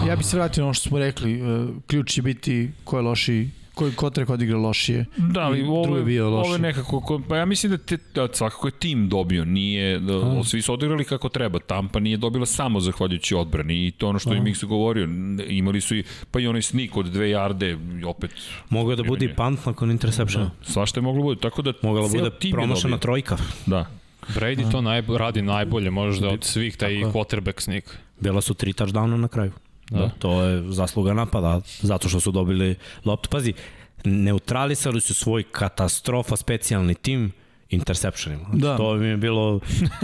Ja 0.09 0.17
bih 0.17 0.27
se 0.27 0.37
vratio 0.37 0.61
na 0.61 0.67
ono 0.67 0.75
što 0.75 0.89
smo 0.89 0.99
rekli, 0.99 1.33
e, 1.35 1.67
ključ 1.87 2.12
će 2.12 2.23
biti 2.23 2.70
ko 2.85 2.97
je 2.97 3.03
loši, 3.03 3.49
koji 3.81 3.92
kotrek 3.94 4.31
odigra 4.31 4.59
lošije. 4.59 5.05
Da, 5.18 5.41
ali 5.41 5.59
I 5.60 5.62
ovo, 5.62 5.97
je, 5.97 6.05
bio 6.05 6.26
ovo 6.26 6.36
loši. 6.39 6.52
je 6.52 6.59
nekako, 6.59 7.00
ko- 7.00 7.23
pa 7.28 7.36
ja 7.36 7.44
mislim 7.44 7.73
da, 7.73 7.78
te, 7.78 7.99
da 8.15 8.28
svakako 8.33 8.68
je 8.68 8.73
tim 8.73 9.09
dobio, 9.09 9.44
nije, 9.44 9.99
da, 10.00 10.12
svi 10.44 10.62
su 10.62 10.73
odigrali 10.73 11.05
kako 11.05 11.28
treba, 11.28 11.59
Tampa 11.60 12.00
nije 12.00 12.17
dobila 12.17 12.47
samo 12.47 12.81
zahvaljujući 12.81 13.34
odbrani 13.34 13.86
i 13.86 13.91
to 13.91 14.09
ono 14.09 14.18
što 14.18 14.34
im 14.34 14.55
se 14.55 14.67
govorio, 14.67 15.09
imali 15.49 15.81
su 15.81 15.97
i, 15.97 16.02
pa 16.31 16.41
i 16.41 16.47
onaj 16.47 16.62
snik 16.62 16.97
od 16.97 17.07
dve 17.07 17.31
jarde, 17.31 17.76
opet, 18.07 18.31
Mogao 18.70 18.97
da 18.97 19.02
bude 19.05 19.25
i 19.25 19.34
punt 19.34 19.67
nakon 19.67 19.91
interceptiona. 19.91 20.50
svašta 20.62 21.00
je 21.00 21.05
moglo 21.05 21.23
bude, 21.23 21.41
tako 21.41 21.62
da 21.62 21.73
Mogla 21.83 22.02
bude 22.02 22.18
je 22.18 22.31
dobio. 22.89 22.99
trojka. 22.99 23.36
Da, 23.67 23.86
Brady 24.28 24.70
to 24.70 24.81
najbo, 24.81 25.18
radi 25.18 25.42
najbolje 25.42 25.91
možda 25.91 26.28
od 26.28 26.44
svih 26.44 26.76
taj 26.76 26.94
je. 26.94 27.05
quarterback 27.05 27.60
snik. 27.60 27.84
Bila 28.20 28.41
su 28.41 28.55
tri 28.55 28.73
touchdowna 28.73 29.17
na 29.17 29.28
kraju. 29.28 29.52
Da. 29.91 29.99
Da. 29.99 30.10
To 30.19 30.43
je 30.43 30.73
zasluga 30.73 31.15
napada, 31.15 31.60
zato 31.81 32.09
što 32.09 32.20
su 32.20 32.31
dobili 32.31 32.75
loptu. 33.05 33.28
Pazi, 33.28 33.52
neutralisali 34.05 35.01
su 35.01 35.15
svoj 35.15 35.43
katastrofa 35.43 36.36
specijalni 36.36 36.94
tim 36.94 37.33
interceptionima. 37.70 38.44
Znači, 38.44 38.60
Da. 38.60 38.77
To 38.77 38.94
mi 38.94 39.07
je 39.07 39.17
bilo 39.17 39.60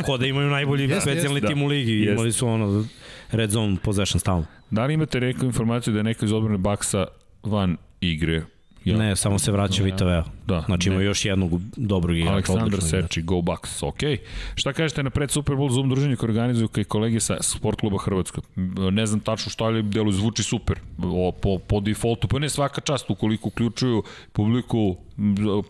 ko 0.06 0.18
da 0.18 0.26
imaju 0.26 0.50
najbolji 0.50 0.82
Jeste, 0.88 1.00
specijalni 1.00 1.36
jeste, 1.36 1.48
tim 1.48 1.58
da. 1.58 1.64
u 1.64 1.68
ligi. 1.68 1.92
Jeste. 1.92 2.12
Imali 2.12 2.32
su 2.32 2.48
ono 2.48 2.84
red 3.30 3.50
zone 3.50 3.76
possession 3.82 4.20
stalno. 4.20 4.46
Da 4.70 4.86
li 4.86 4.94
imate 4.94 5.20
neku 5.20 5.44
informaciju 5.44 5.92
da 5.92 5.98
je 5.98 6.04
neko 6.04 6.24
iz 6.24 6.32
odbrane 6.32 6.58
Baksa 6.58 7.06
van 7.42 7.76
igre? 8.00 8.42
Ja. 8.86 8.96
Ne, 8.98 9.16
samo 9.16 9.38
se 9.38 9.52
vraća 9.52 9.82
Vita 9.82 10.04
Vea. 10.04 10.24
Da, 10.46 10.62
Znači 10.66 10.88
ima 10.88 10.98
ne. 10.98 11.04
još 11.04 11.24
jednog 11.24 11.60
dobrog 11.76 12.16
igrača. 12.16 12.32
Aleksandar. 12.32 12.82
Seči, 12.82 13.22
Go 13.22 13.40
Bucks, 13.40 13.82
ok. 13.82 14.00
Šta 14.54 14.72
kažete 14.72 15.02
na 15.02 15.10
pred 15.10 15.30
Super 15.30 15.54
Bowl 15.54 15.70
Zoom 15.70 15.88
druženje 15.88 16.16
koje 16.16 16.28
organizuju 16.28 16.68
kaj 16.68 16.84
kolege 16.84 17.20
sa 17.20 17.42
Sport 17.42 17.80
kluba 17.80 17.98
Hrvatska? 17.98 18.40
Ne 18.90 19.06
znam 19.06 19.20
tačno 19.20 19.50
šta 19.50 19.64
ali 19.64 19.82
delu 19.82 20.12
zvuči 20.12 20.42
super. 20.42 20.78
O, 21.04 21.32
po, 21.42 21.58
po 21.58 21.80
defaultu, 21.80 22.28
pa 22.28 22.38
ne 22.38 22.48
svaka 22.48 22.80
čast 22.80 23.10
ukoliko 23.10 23.48
uključuju 23.48 24.02
publiku 24.32 24.96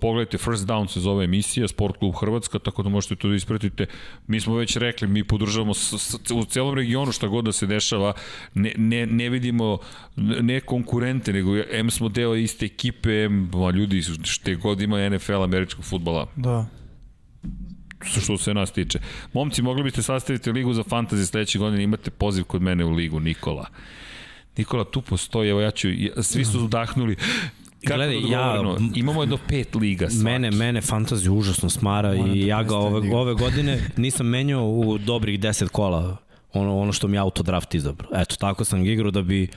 pogledajte 0.01 0.39
First 0.39 0.67
Down 0.67 0.89
se 0.89 1.01
zove 1.01 1.25
emisija 1.25 1.69
Sport 1.69 1.97
klub 1.97 2.15
Hrvatska, 2.21 2.59
tako 2.59 2.83
da 2.83 2.89
možete 2.89 3.17
to 3.17 3.29
da 3.29 3.35
ispratite. 3.35 3.87
Mi 4.27 4.41
smo 4.41 4.57
već 4.57 4.77
rekli, 4.77 5.09
mi 5.09 5.25
podržavamo 5.25 5.75
s, 5.75 5.93
s, 5.93 6.31
u 6.31 6.45
celom 6.45 6.75
regionu 6.75 7.13
šta 7.13 7.27
god 7.27 7.45
da 7.45 7.53
se 7.53 7.67
dešava, 7.67 8.13
ne, 8.55 8.73
ne, 8.77 9.07
ne 9.07 9.29
vidimo 9.29 9.79
ne 10.17 10.61
konkurente, 10.61 11.33
nego 11.33 11.57
M 11.71 11.91
smo 11.91 12.09
deo 12.09 12.35
iste 12.35 12.67
ekipe, 12.67 13.25
M, 13.25 13.51
ma, 13.55 13.71
ljudi, 13.71 14.03
šte 14.25 14.55
god 14.55 14.81
ima 14.81 15.09
NFL 15.09 15.43
američkog 15.43 15.85
futbala, 15.85 16.27
Da. 16.37 16.67
što, 18.21 18.39
se 18.39 18.55
nas 18.55 18.73
tiče. 18.73 18.99
Momci, 19.33 19.63
mogli 19.63 19.83
biste 19.83 20.03
sastaviti 20.03 20.53
ligu 20.53 20.73
za 20.73 20.83
fantasy 20.83 21.27
sledeće 21.27 21.59
godine, 21.59 21.83
imate 21.83 22.11
poziv 22.11 22.45
kod 22.45 22.63
mene 22.63 22.85
u 22.85 22.91
ligu, 22.91 23.21
Nikola. 23.21 23.67
Nikola, 24.57 24.85
tu 24.85 25.03
postoji, 25.03 25.51
evo 25.51 25.61
ja 25.61 25.71
ću, 25.71 25.89
svi 26.23 26.45
su 26.45 26.61
udahnuli. 26.65 27.17
Kako 27.87 27.97
Gledaj, 27.97 28.21
da 28.21 28.29
ja-? 28.29 28.77
Imamo 28.95 29.23
jedno 29.23 29.39
pet 29.49 29.75
liga 29.75 30.11
svaki. 30.11 30.25
Mene, 30.25 30.51
mene 30.51 30.81
fantazija 30.81 31.33
užasno 31.33 31.71
smara 31.71 32.15
Moram 32.15 32.35
i 32.35 32.41
da 32.41 32.47
ja 32.47 32.63
ga 32.63 32.77
ove, 32.77 33.01
da 33.01 33.07
igram. 33.07 33.21
ove 33.21 33.35
godine 33.35 33.79
nisam 33.97 34.27
menjao 34.27 34.71
u 34.71 34.99
dobrih 34.99 35.41
10 35.41 35.69
kola 35.69 36.17
ono, 36.53 36.79
ono 36.79 36.93
što 36.93 37.09
mi 37.09 37.19
autodraft 37.19 37.75
izabrao. 37.75 38.11
Eto, 38.15 38.37
tako 38.37 38.65
sam 38.65 38.85
ga 38.85 38.91
igrao 38.91 39.11
da 39.11 39.23
bi 39.23 39.49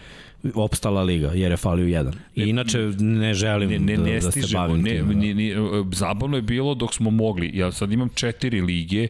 opstala 0.56 1.04
liga, 1.04 1.32
jer 1.36 1.52
je 1.52 1.58
falio 1.58 1.88
jedan. 1.88 2.14
I 2.36 2.44
inače 2.44 2.78
ne 3.00 3.34
želim 3.34 3.70
ne, 3.70 3.80
ne, 3.80 3.98
da, 3.98 4.04
ne 4.04 4.14
da 4.14 4.22
se 4.22 4.32
stižemo, 4.32 4.68
bavim 4.68 4.82
ne, 4.82 4.90
time. 4.90 5.16
ne, 5.16 5.34
ne, 5.34 5.54
zabavno 5.94 6.38
je 6.38 6.42
bilo 6.42 6.76
dok 6.76 6.94
smo 6.94 7.12
mogli. 7.12 7.52
Ja 7.54 7.72
sad 7.72 7.92
imam 7.92 8.10
četiri 8.16 8.62
lige 8.62 9.08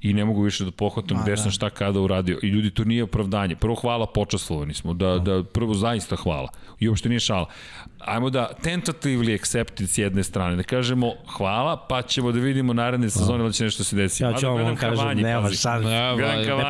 i 0.00 0.12
ne 0.12 0.24
mogu 0.24 0.42
više 0.42 0.64
da 0.64 0.70
pohvatam 0.70 1.18
gde 1.22 1.30
da. 1.30 1.36
sam 1.36 1.50
šta 1.50 1.70
kada 1.70 2.00
uradio. 2.00 2.38
I 2.42 2.46
ljudi, 2.46 2.70
to 2.70 2.84
nije 2.84 3.02
opravdanje. 3.02 3.56
Prvo 3.56 3.74
hvala, 3.74 4.06
počaslovani 4.06 4.74
smo. 4.74 4.94
Da, 4.94 5.18
da, 5.18 5.44
prvo 5.44 5.74
zaista 5.74 6.16
hvala. 6.16 6.48
I 6.80 6.88
uopšte 6.88 7.08
nije 7.08 7.20
šala. 7.20 7.46
Ajmo 8.04 8.30
da 8.30 8.50
tentatively 8.64 9.34
accepted 9.34 9.88
s 9.90 9.98
jedne 9.98 10.22
strane. 10.22 10.56
Da 10.56 10.62
kažemo 10.62 11.12
hvala, 11.36 11.76
pa 11.88 12.02
ćemo 12.02 12.32
da 12.32 12.38
vidimo 12.40 12.72
naredne 12.72 13.10
sezone 13.10 13.44
da 13.44 13.52
će 13.52 13.64
nešto 13.64 13.84
se 13.84 13.96
desiti. 13.96 14.22
Ja 14.22 14.32
ću 14.32 14.46
vam 14.46 14.56
gledam 14.56 14.76
kažem, 14.76 15.18
nema 15.18 15.50
šanse. 15.50 15.88
Ne, 15.88 16.14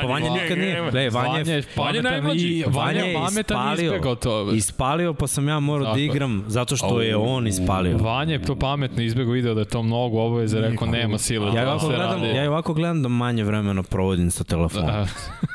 pa 0.03 0.07
Vanja 0.09 0.31
nikad 0.33 0.59
nije. 0.59 0.93
ne, 0.93 1.11
Vanja 1.11 1.39
je 1.53 1.63
pametan 1.77 2.03
najmlađi. 2.13 2.49
i 2.49 2.65
Vanja 2.67 3.01
je 3.01 3.09
je 3.09 3.15
pametan 3.15 3.57
i 3.59 3.73
ispalio, 3.73 3.85
izbegao 3.87 4.15
to. 4.15 4.51
ispalio, 4.53 5.15
pa 5.15 5.27
sam 5.27 5.49
ja 5.49 5.61
morao 5.61 5.95
da 5.95 6.01
igram 6.01 6.45
zato 6.47 6.77
što 6.77 7.01
je 7.01 7.17
on 7.17 7.47
ispalio. 7.47 7.97
Vanja 7.99 8.33
je 8.33 8.43
to 8.43 8.57
pametno 8.57 9.03
izbegao 9.03 9.33
video 9.33 9.55
da 9.55 9.61
je 9.61 9.67
to 9.67 9.83
mnogo 9.83 10.21
obaveza, 10.21 10.61
rekao 10.61 10.87
nema 10.87 11.19
sile. 11.19 11.47
Ja 11.47 11.65
to 11.65 11.71
ovako 11.71 11.89
gledam, 11.89 12.25
ja 12.37 12.51
ovako 12.51 12.75
gledam 12.75 13.03
da 13.03 13.09
manje 13.09 13.45
vremena 13.45 13.83
provodim 13.83 14.31
sa 14.31 14.45
telefonom. 14.45 14.87
Da. 14.87 15.07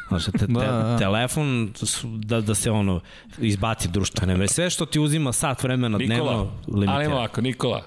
Znači, 0.07 0.31
te, 0.31 0.37
te, 0.39 0.45
Da, 0.47 0.59
da. 0.61 0.97
telefon 0.97 1.73
da, 2.03 2.41
da 2.41 2.55
se 2.55 2.71
ono 2.71 2.99
izbaci 3.39 3.87
društvene. 3.87 4.47
Sve 4.47 4.69
što 4.69 4.85
ti 4.85 4.99
uzima 4.99 5.31
sat 5.33 5.63
vremena 5.67 5.97
dnevno 5.97 6.15
Nikola, 6.15 6.51
ali 6.67 6.79
limitira. 6.79 7.15
ovako, 7.15 7.41
Nikola, 7.41 7.83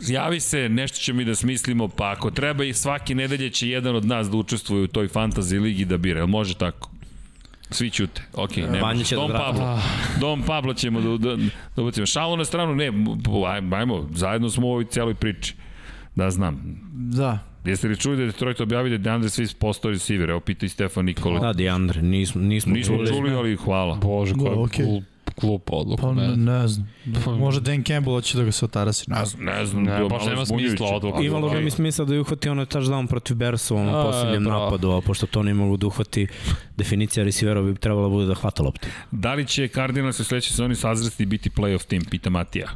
javi 0.00 0.40
se, 0.40 0.68
nešto 0.68 0.98
ćemo 0.98 1.16
mi 1.16 1.24
da 1.24 1.34
smislimo, 1.34 1.88
pa 1.88 2.10
ako 2.10 2.30
treba 2.30 2.64
i 2.64 2.72
svake 2.72 3.14
nedelje 3.14 3.50
će 3.50 3.68
jedan 3.68 3.96
od 3.96 4.04
nas 4.04 4.30
da 4.30 4.36
učestvuje 4.36 4.82
u 4.82 4.86
toj 4.86 5.08
fantasy 5.08 5.60
ligi 5.62 5.84
da 5.84 5.96
bira, 5.96 6.20
jel 6.20 6.26
može 6.26 6.54
tako? 6.54 6.90
Svi 7.70 7.90
ćute, 7.90 8.22
ok, 8.34 8.56
ne 8.56 8.80
može. 8.80 9.04
će 9.04 9.14
da 9.14 9.20
Dom 9.20 9.30
vrati. 9.30 9.44
Pablo, 9.44 9.78
Dom 10.20 10.42
Pablo 10.42 10.74
ćemo 10.74 11.00
da, 11.00 11.16
da, 11.18 11.36
da 11.76 11.82
ubacimo. 11.82 12.06
Šalu 12.06 12.36
na 12.36 12.44
stranu, 12.44 12.74
ne, 12.74 12.86
ajmo, 13.48 13.76
ajmo, 13.76 14.08
zajedno 14.14 14.50
smo 14.50 14.66
u 14.66 14.70
ovoj 14.70 14.84
cijeloj 14.84 15.14
priči. 15.14 15.54
Da 16.14 16.30
znam. 16.30 16.80
Da. 16.92 17.38
Jeste 17.64 17.88
li 17.88 17.96
čuli 17.96 18.16
da 18.16 18.22
je 18.22 18.26
Detroit 18.26 18.60
objavio 18.60 18.88
da 18.88 18.94
je 18.94 18.98
DeAndre 18.98 19.28
Swift 19.28 19.56
postao 19.58 19.90
receiver? 19.90 20.30
Evo 20.30 20.40
pita 20.40 20.66
i 20.66 20.68
Stefan 20.68 21.04
Nikola. 21.04 21.40
Da, 21.40 21.52
Diandre, 21.52 22.02
nismo, 22.02 22.40
nismo, 22.42 22.74
Nismo 22.74 22.96
čuli. 22.96 23.08
čuli, 23.08 23.32
ali 23.32 23.56
hvala. 23.56 23.94
Bože, 23.94 24.34
koja 24.34 24.50
Da, 24.50 24.56
glup, 24.56 25.04
glupa 25.40 25.72
odluka. 25.76 26.02
Pa 26.02 26.12
ne, 26.12 26.36
ne. 26.36 26.68
znam. 26.68 26.88
Možda 27.38 27.60
Dan 27.60 27.84
Campbell 27.84 28.16
hoće 28.16 28.38
da 28.38 28.44
ga 28.44 28.52
se 28.52 28.64
otarasi. 28.64 29.10
Ne 29.10 29.24
znam. 29.24 29.44
Ne 29.44 29.66
znam, 29.66 29.82
Ne, 29.82 30.00
baš 30.00 30.10
malo 30.10 30.30
nema 30.30 30.46
smisla 30.46 30.86
odluka. 30.86 31.22
Imalo 31.22 31.50
bi 31.50 31.64
mi 31.64 31.70
smisla 31.70 32.04
da 32.04 32.14
je 32.14 32.20
uhvati 32.20 32.48
ono 32.48 32.64
touchdown 32.64 33.06
protiv 33.06 33.36
Bersa 33.36 33.74
u 33.74 33.78
onom 33.78 34.04
posljednjem 34.06 34.42
napadu, 34.42 34.90
a 34.90 35.00
pošto 35.00 35.26
to 35.26 35.42
ne 35.42 35.54
mogu 35.54 35.76
da 35.76 35.86
uhvati, 35.86 36.26
definicija 36.76 37.24
receivera 37.24 37.62
bi 37.62 37.74
trebala 37.74 38.02
da 38.02 38.08
bude 38.08 38.26
da 38.26 38.34
hvata 38.34 38.62
loptu. 38.62 38.88
Da 39.10 39.34
li 39.34 39.46
će 39.46 39.68
Cardinals 39.68 40.20
u 40.20 40.24
sledećoj 40.24 40.50
sezoni 40.50 40.74
sazresti 40.74 41.22
i 41.22 41.26
biti 41.26 41.50
playoff 41.50 41.86
tim, 41.86 42.04
pita 42.10 42.30
Matija. 42.30 42.68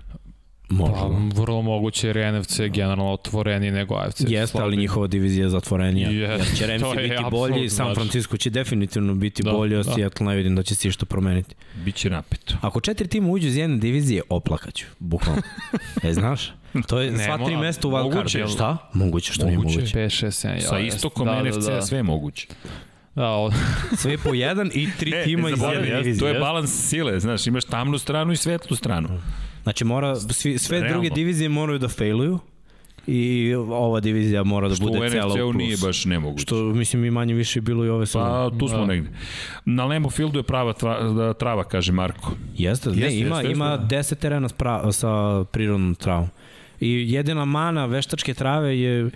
Može. 0.74 0.92
Pa, 0.92 1.10
vrlo 1.34 1.62
moguće 1.62 2.06
jer 2.06 2.16
je 2.16 2.32
NFC 2.32 2.60
generalno 2.60 3.12
otvoreniji 3.12 3.70
nego 3.70 3.94
AFC. 3.96 4.20
Jeste, 4.20 4.58
ali 4.60 4.76
njihova 4.76 5.06
divizija 5.06 5.44
je 5.44 5.50
zatvorenija. 5.50 6.08
Je, 6.10 6.20
Jer 6.20 6.40
će 6.56 6.78
to 6.80 6.94
je 6.94 7.08
biti 7.08 7.22
bolji, 7.30 7.68
San 7.68 7.78
tačno. 7.78 7.94
Francisco 7.94 8.36
će 8.36 8.50
definitivno 8.50 9.14
biti 9.14 9.42
Da, 9.42 9.52
bolji, 9.52 9.74
a 9.74 9.82
da. 9.82 9.92
Seattle 9.92 10.26
ne 10.26 10.36
vidim 10.36 10.56
da 10.56 10.62
će 10.62 10.74
se 10.74 10.88
išta 10.88 11.06
promeniti. 11.06 11.54
Biće 11.76 12.10
napeto. 12.10 12.54
Ako 12.60 12.80
četiri 12.80 13.08
tima 13.08 13.28
uđu 13.28 13.48
iz 13.48 13.56
jedne 13.56 13.76
divizije, 13.76 14.22
oplakaću, 14.28 14.84
bukvalno. 14.98 15.42
e, 16.02 16.12
znaš? 16.12 16.52
To 16.86 17.00
je 17.00 17.10
Ne, 17.12 17.24
sva 17.24 17.38
tri 17.38 17.56
mesta 17.56 17.88
u 17.88 17.90
moguće 17.92 18.38
je. 18.38 18.44
wildcardu. 18.44 18.54
Šta? 18.54 18.76
Moguće, 18.94 19.32
što 19.32 19.46
nije 19.46 19.56
Moguće 19.56 19.74
je. 19.74 19.78
moguće. 19.78 19.98
5, 19.98 20.26
6, 20.26 20.48
7, 20.48 20.60
Sa 20.60 20.78
istokom 20.78 21.26
da, 21.26 21.42
NFC 21.42 21.66
da, 21.66 21.82
sve 21.82 21.98
je 21.98 22.02
moguće. 22.02 22.46
Da, 23.14 23.28
o, 23.28 23.50
Sve 23.98 24.18
po 24.18 24.34
jedan 24.34 24.70
i 24.74 24.88
tri 24.98 25.12
tima 25.24 25.50
iz 25.50 25.58
jedne 25.62 25.90
to 25.90 26.02
divizije. 26.02 26.28
je 26.28 26.40
balans 26.40 26.88
sile, 26.88 27.20
znaš, 27.20 27.46
imaš 27.46 27.64
tamnu 27.64 27.98
stranu 27.98 28.32
i 28.32 28.36
svetlu 28.36 28.76
stranu. 28.76 29.08
Znači, 29.64 29.84
mora, 29.84 30.16
svi, 30.16 30.58
sve 30.58 30.80
Realno. 30.80 30.92
druge 30.92 31.10
divizije 31.10 31.48
moraju 31.48 31.78
da 31.78 31.88
failuju 31.88 32.38
i 33.06 33.54
ova 33.54 34.00
divizija 34.00 34.42
mora 34.44 34.68
da 34.68 34.74
Što 34.74 34.84
u 34.84 34.88
bude 34.88 35.10
cela 35.10 35.34
u 35.34 35.36
plus. 35.36 35.56
nije 35.56 35.76
baš 35.78 36.04
nemoguće. 36.04 36.42
Što, 36.42 36.56
mislim, 36.56 37.04
i 37.04 37.10
manje 37.10 37.34
više 37.34 37.60
bilo 37.60 37.84
i 37.84 37.88
ove 37.88 38.06
sezone. 38.06 38.24
Pa 38.24 38.50
tu 38.58 38.68
smo 38.68 38.78
Da. 38.78 38.86
negde. 38.86 39.10
Na 39.64 39.84
Lambo 39.84 40.10
Fieldu 40.10 40.38
je 40.38 40.42
prava 40.42 40.72
trava, 40.72 41.08
da, 41.10 41.32
trava 41.32 41.64
kaže 41.64 41.92
Marko. 41.92 42.32
Jeste, 42.56 42.90
ne, 42.90 42.96
Jeste, 42.96 43.18
ima, 43.18 43.36
jeste, 43.36 43.52
ima 43.52 43.66
jeste, 43.66 43.86
da. 43.86 43.96
10 43.96 44.14
terena 44.14 44.48
pra, 44.48 44.92
sa 44.92 45.08
prirodnom 45.44 45.94
travom. 45.94 46.28
I 46.80 47.12
jedina 47.12 47.44
mana 47.44 47.86
veštačke 47.86 48.34
trave 48.34 48.80
je 48.80 49.10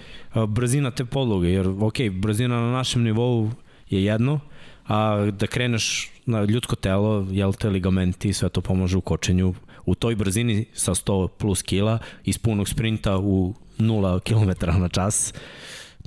brzina 0.48 0.90
te 0.90 1.04
podloge, 1.04 1.48
jer 1.48 1.68
ok, 1.70 1.94
brzina 2.12 2.56
na 2.56 2.72
našem 2.72 3.02
nivou 3.02 3.50
je 3.90 4.04
jedno, 4.04 4.40
a 4.86 5.30
da 5.30 5.46
kreneš 5.46 6.10
na 6.26 6.44
ljudsko 6.44 6.76
telo, 6.76 7.26
jel 7.30 7.52
te 7.52 7.68
ligamenti, 7.70 8.32
sve 8.32 8.48
to 8.48 8.60
pomaže 8.60 8.96
u 8.96 9.00
kočenju. 9.00 9.54
U 9.88 9.94
toj 9.94 10.16
brzini 10.16 10.64
sa 10.74 10.94
100 10.94 11.28
plus 11.28 11.62
kila 11.62 11.98
iz 12.24 12.38
punog 12.38 12.68
sprinta 12.68 13.18
u 13.18 13.54
0 13.78 14.20
km 14.20 14.80
na 14.80 14.88
čas 14.88 15.34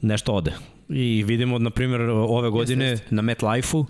nešto 0.02 0.34
ode. 0.34 0.54
I 0.90 1.24
vidimo, 1.24 1.60
na 1.60 1.70
primjer, 1.70 2.02
ove 2.10 2.50
godine 2.50 2.86
Jeste, 2.86 3.16
na 3.16 3.22
MetLife-u 3.22 3.86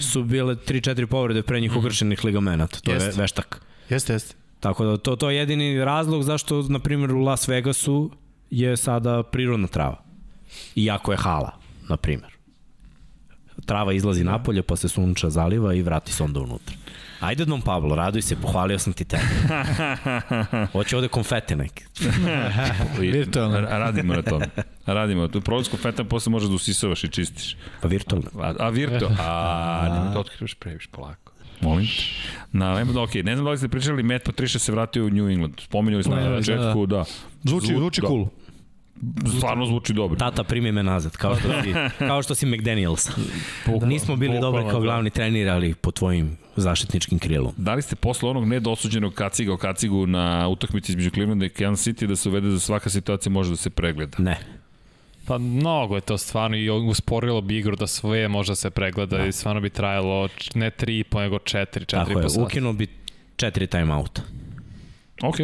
su 0.00 0.24
bile 0.24 0.54
3-4 0.54 1.06
povrede 1.06 1.42
pre 1.42 1.60
njih 1.60 1.76
ugršenih 1.76 2.24
ligamenata. 2.24 2.80
To 2.80 2.90
je 2.90 2.94
Jeste. 2.94 3.20
veštak. 3.20 3.60
Jeste, 3.88 4.12
jeste. 4.12 4.34
Tako 4.60 4.84
da 4.84 4.96
to, 4.96 5.16
to 5.16 5.30
je 5.30 5.36
jedini 5.36 5.84
razlog 5.84 6.22
zašto, 6.22 6.62
na 6.62 6.78
primjer, 6.78 7.12
u 7.12 7.20
Las 7.20 7.48
Vegasu 7.48 8.10
je 8.50 8.76
sada 8.76 9.22
prirodna 9.22 9.66
trava. 9.66 10.02
Iako 10.76 11.12
je 11.12 11.18
hala, 11.18 11.52
na 11.88 11.96
primjer. 11.96 12.32
Trava 13.66 13.92
izlazi 13.92 14.24
napolje, 14.24 14.62
pa 14.62 14.76
se 14.76 14.88
sunča 14.88 15.30
zaliva 15.30 15.74
i 15.74 15.82
vrati 15.82 16.12
se 16.12 16.22
onda 16.22 16.40
unutra. 16.40 16.76
Ajde, 17.20 17.44
Don 17.44 17.60
Pablo, 17.60 17.94
raduj 17.94 18.22
se, 18.22 18.36
pohvalio 18.36 18.78
sam 18.78 18.92
ti 18.92 19.04
tebe. 19.04 19.22
Hoće 20.72 20.96
ovde 20.96 21.08
konfete 21.08 21.56
neke. 21.56 21.84
Virtualno. 23.00 23.56
Ra- 23.58 23.68
Radimo 23.70 24.14
na 24.14 24.22
tome. 24.22 24.46
Radimo 24.86 25.22
na 25.22 25.28
tome. 25.28 25.44
Prolazko 25.44 25.76
fetan 25.76 26.06
posle 26.06 26.30
možeš 26.30 26.48
da 26.48 26.54
usisavaš 26.54 27.04
i 27.04 27.08
čistiš. 27.08 27.56
Pa 27.82 27.88
virtualno. 27.88 28.30
A, 28.38 28.54
a 28.58 28.68
virtu? 28.68 29.06
A, 29.20 29.88
nemoj 29.92 30.10
da 30.14 30.20
otkrivaš 30.20 30.54
previše 30.54 30.88
polako. 30.92 31.32
Molim 31.60 31.86
te. 31.86 31.92
Na 32.52 32.72
Lambo, 32.72 33.02
ok, 33.02 33.14
ne 33.14 33.34
znam 33.34 33.44
da 33.44 33.50
li 33.50 33.58
ste 33.58 33.68
pričali, 33.68 34.02
Matt 34.02 34.24
Patricia 34.24 34.58
se 34.58 34.72
vratio 34.72 35.06
u 35.06 35.10
New 35.10 35.28
England. 35.28 35.54
Spominjali 35.60 36.02
smo 36.02 36.14
Ne, 36.16 36.22
na 36.22 36.30
da, 36.30 36.36
početku, 36.36 36.86
da. 36.86 37.04
Zvuči, 37.44 37.66
zvuči 37.68 38.00
da. 38.00 38.06
cool. 38.06 38.26
Stvarno 39.36 39.66
zvuči 39.66 39.92
dobro. 39.92 40.18
Tata, 40.18 40.44
primi 40.44 40.72
me 40.72 40.82
nazad, 40.82 41.16
kao 41.16 41.36
što 41.36 41.48
si, 41.62 41.72
kao 42.08 42.22
što 42.22 42.34
si 42.34 42.46
McDaniels. 42.46 43.08
Nismo 43.82 44.16
bili 44.16 44.40
dobri 44.40 44.62
kao 44.62 44.72
to. 44.72 44.80
glavni 44.80 45.10
trenir, 45.10 45.48
ali 45.48 45.74
po 45.74 45.90
tvojim 45.90 46.36
zaštitničkim 46.56 47.18
krilom. 47.18 47.52
Da 47.56 47.74
li 47.74 47.82
ste 47.82 47.96
posle 47.96 48.28
onog 48.30 48.44
nedosuđenog 48.48 49.14
kaciga 49.14 49.52
o 49.52 49.56
kacigu 49.56 50.06
na 50.06 50.48
utakmici 50.48 50.92
između 50.92 51.10
Clevelanda 51.10 51.46
i 51.46 51.48
Kansas 51.48 51.86
City 51.86 52.06
da 52.06 52.16
se 52.16 52.28
uvede 52.28 52.48
da 52.48 52.58
svaka 52.58 52.90
situacija 52.90 53.32
može 53.32 53.50
da 53.50 53.56
se 53.56 53.70
pregleda? 53.70 54.16
Ne. 54.18 54.38
Pa 55.26 55.38
mnogo 55.38 55.94
je 55.94 56.00
to 56.00 56.18
stvarno 56.18 56.56
i 56.56 56.70
usporilo 56.70 57.40
bi 57.40 57.58
igru 57.58 57.76
da 57.76 57.86
sve 57.86 58.28
može 58.28 58.52
da 58.52 58.56
se 58.56 58.70
pregleda 58.70 59.16
da. 59.16 59.26
i 59.26 59.32
stvarno 59.32 59.60
bi 59.60 59.70
trajalo 59.70 60.28
ne 60.54 60.70
3,5 60.70 61.20
nego 61.20 61.36
4, 61.36 61.64
4,5 61.66 61.86
Tako 61.86 62.20
je, 62.20 62.28
sata. 62.28 62.42
ukinuo 62.44 62.72
bi 62.72 62.86
četiri 63.36 63.66
timeouta. 63.66 64.22
Ok. 65.22 65.36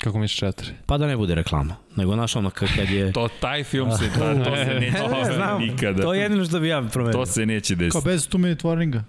Kako 0.00 0.18
misliš 0.18 0.40
4? 0.40 0.70
Pa 0.86 0.98
da 0.98 1.06
ne 1.06 1.16
bude 1.16 1.34
reklama. 1.34 1.76
Nego 1.96 2.14
znaš 2.14 2.36
ono 2.36 2.50
kad 2.50 2.68
je... 2.90 3.12
To, 3.12 3.28
taj 3.40 3.64
film 3.64 3.90
se, 3.92 4.08
ta, 4.08 4.44
to 4.44 4.56
se 4.56 4.74
neće 4.74 4.92
desiti 4.92 5.34
Znam, 5.34 5.62
nikada. 5.62 6.02
To 6.02 6.14
je 6.14 6.20
jedino 6.20 6.44
što 6.44 6.60
bi 6.60 6.68
ja 6.68 6.82
promenio. 6.82 7.12
To 7.12 7.26
se 7.26 7.46
neće 7.46 7.74
Kao 7.74 7.78
desiti. 7.78 8.04
bez 8.04 8.28
2 8.28 8.38
minute 8.38 8.68
warninga. 8.68 9.00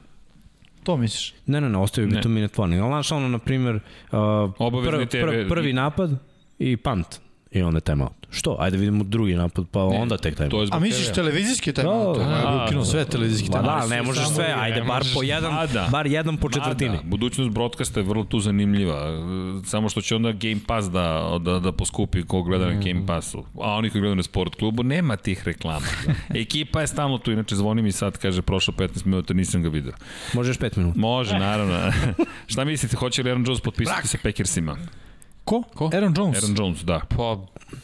To 0.83 0.97
misliš? 0.97 1.33
Ne, 1.45 1.61
ne, 1.61 1.69
ne, 1.69 1.77
ostavio 1.77 2.07
bi 2.07 2.15
Ne. 2.15 2.21
tu 2.21 2.29
minute 2.29 2.55
warning. 2.55 2.79
Ali 2.79 2.89
znaš 2.89 3.11
ono, 3.11 3.27
na 3.27 3.37
primjer, 3.37 3.75
uh, 3.75 3.81
Obavezni 4.59 5.05
TV. 5.07 5.49
prvi 5.49 5.73
napad 5.73 6.11
i 6.59 6.77
punt. 6.77 7.07
I 7.51 7.61
onda 7.61 7.79
timeout. 7.79 8.27
Što? 8.29 8.55
Ajde 8.59 8.77
vidimo 8.77 9.03
drugi 9.03 9.35
napad, 9.35 9.65
pa 9.71 9.79
Ne, 9.79 9.99
onda 9.99 10.17
tek 10.17 10.39
je 10.39 10.47
zbog 10.47 10.67
A 10.71 10.79
misliš 10.79 11.13
televizijski 11.13 11.73
taj 11.73 11.83
Da, 11.83 11.89
malo? 11.89 12.13
da, 12.13 12.21
Ja 12.21 12.27
bi 12.27 12.57
da, 12.57 12.63
ukinuo 12.65 12.83
da. 12.83 12.89
sve 12.89 13.05
televizijski 13.05 13.49
Pa 13.51 13.63
taj 13.63 13.79
da, 13.79 13.87
ne 13.87 14.01
možeš 14.01 14.27
sve, 14.27 14.53
ajde 14.57 14.81
bar 14.81 15.03
po 15.13 15.23
jedan, 15.23 15.53
Mada. 15.53 15.87
bar 15.91 16.07
jedan 16.07 16.37
po 16.37 16.49
četvrtini. 16.49 16.89
Mada, 16.89 17.01
budućnost 17.03 17.51
broadcasta 17.51 17.99
je 17.99 18.05
vrlo 18.05 18.23
tu 18.23 18.39
zanimljiva. 18.39 19.11
Samo 19.65 19.89
što 19.89 20.01
će 20.01 20.15
onda 20.15 20.31
Game 20.31 20.59
Pass 20.67 20.89
da, 20.89 21.37
da, 21.41 21.59
da 21.59 21.71
poskupi 21.71 22.23
ko 22.23 22.43
gleda 22.43 22.65
na 22.65 22.73
Game 22.73 23.05
Passu. 23.07 23.45
A 23.55 23.71
oni 23.73 23.89
koji 23.89 23.99
gledaju 24.01 24.15
na 24.15 24.23
sport 24.23 24.55
klubu, 24.55 24.83
nema 24.83 25.15
tih 25.15 25.43
reklama. 25.45 25.85
Ekipa 26.35 26.81
je 26.81 26.87
stalno 26.87 27.17
tu, 27.17 27.31
inače 27.31 27.55
zvoni 27.55 27.81
mi 27.81 27.91
sad, 27.91 28.17
kaže, 28.17 28.41
prošlo 28.41 28.73
15 28.77 29.05
minuta, 29.05 29.33
nisam 29.33 29.63
ga 29.63 29.69
video. 29.69 29.93
Možeš 30.33 30.57
pet 30.57 30.75
minuta. 30.75 30.99
Može, 30.99 31.39
naravno. 31.39 31.77
Šta 32.51 32.63
mislite, 32.65 32.95
hoće 32.97 33.23
li 33.23 33.29
Aaron 33.29 33.43
Jones 33.45 33.61
potpisati 33.61 34.07
sa 34.07 34.17
Packersima? 34.23 34.77
Ko? 35.51 35.65
Ko? 35.75 35.89
Aaron 35.91 36.13
Jones. 36.15 36.37
Aaron 36.37 36.55
Jones, 36.55 36.83
da. 36.85 37.01
Pa, 37.11 37.35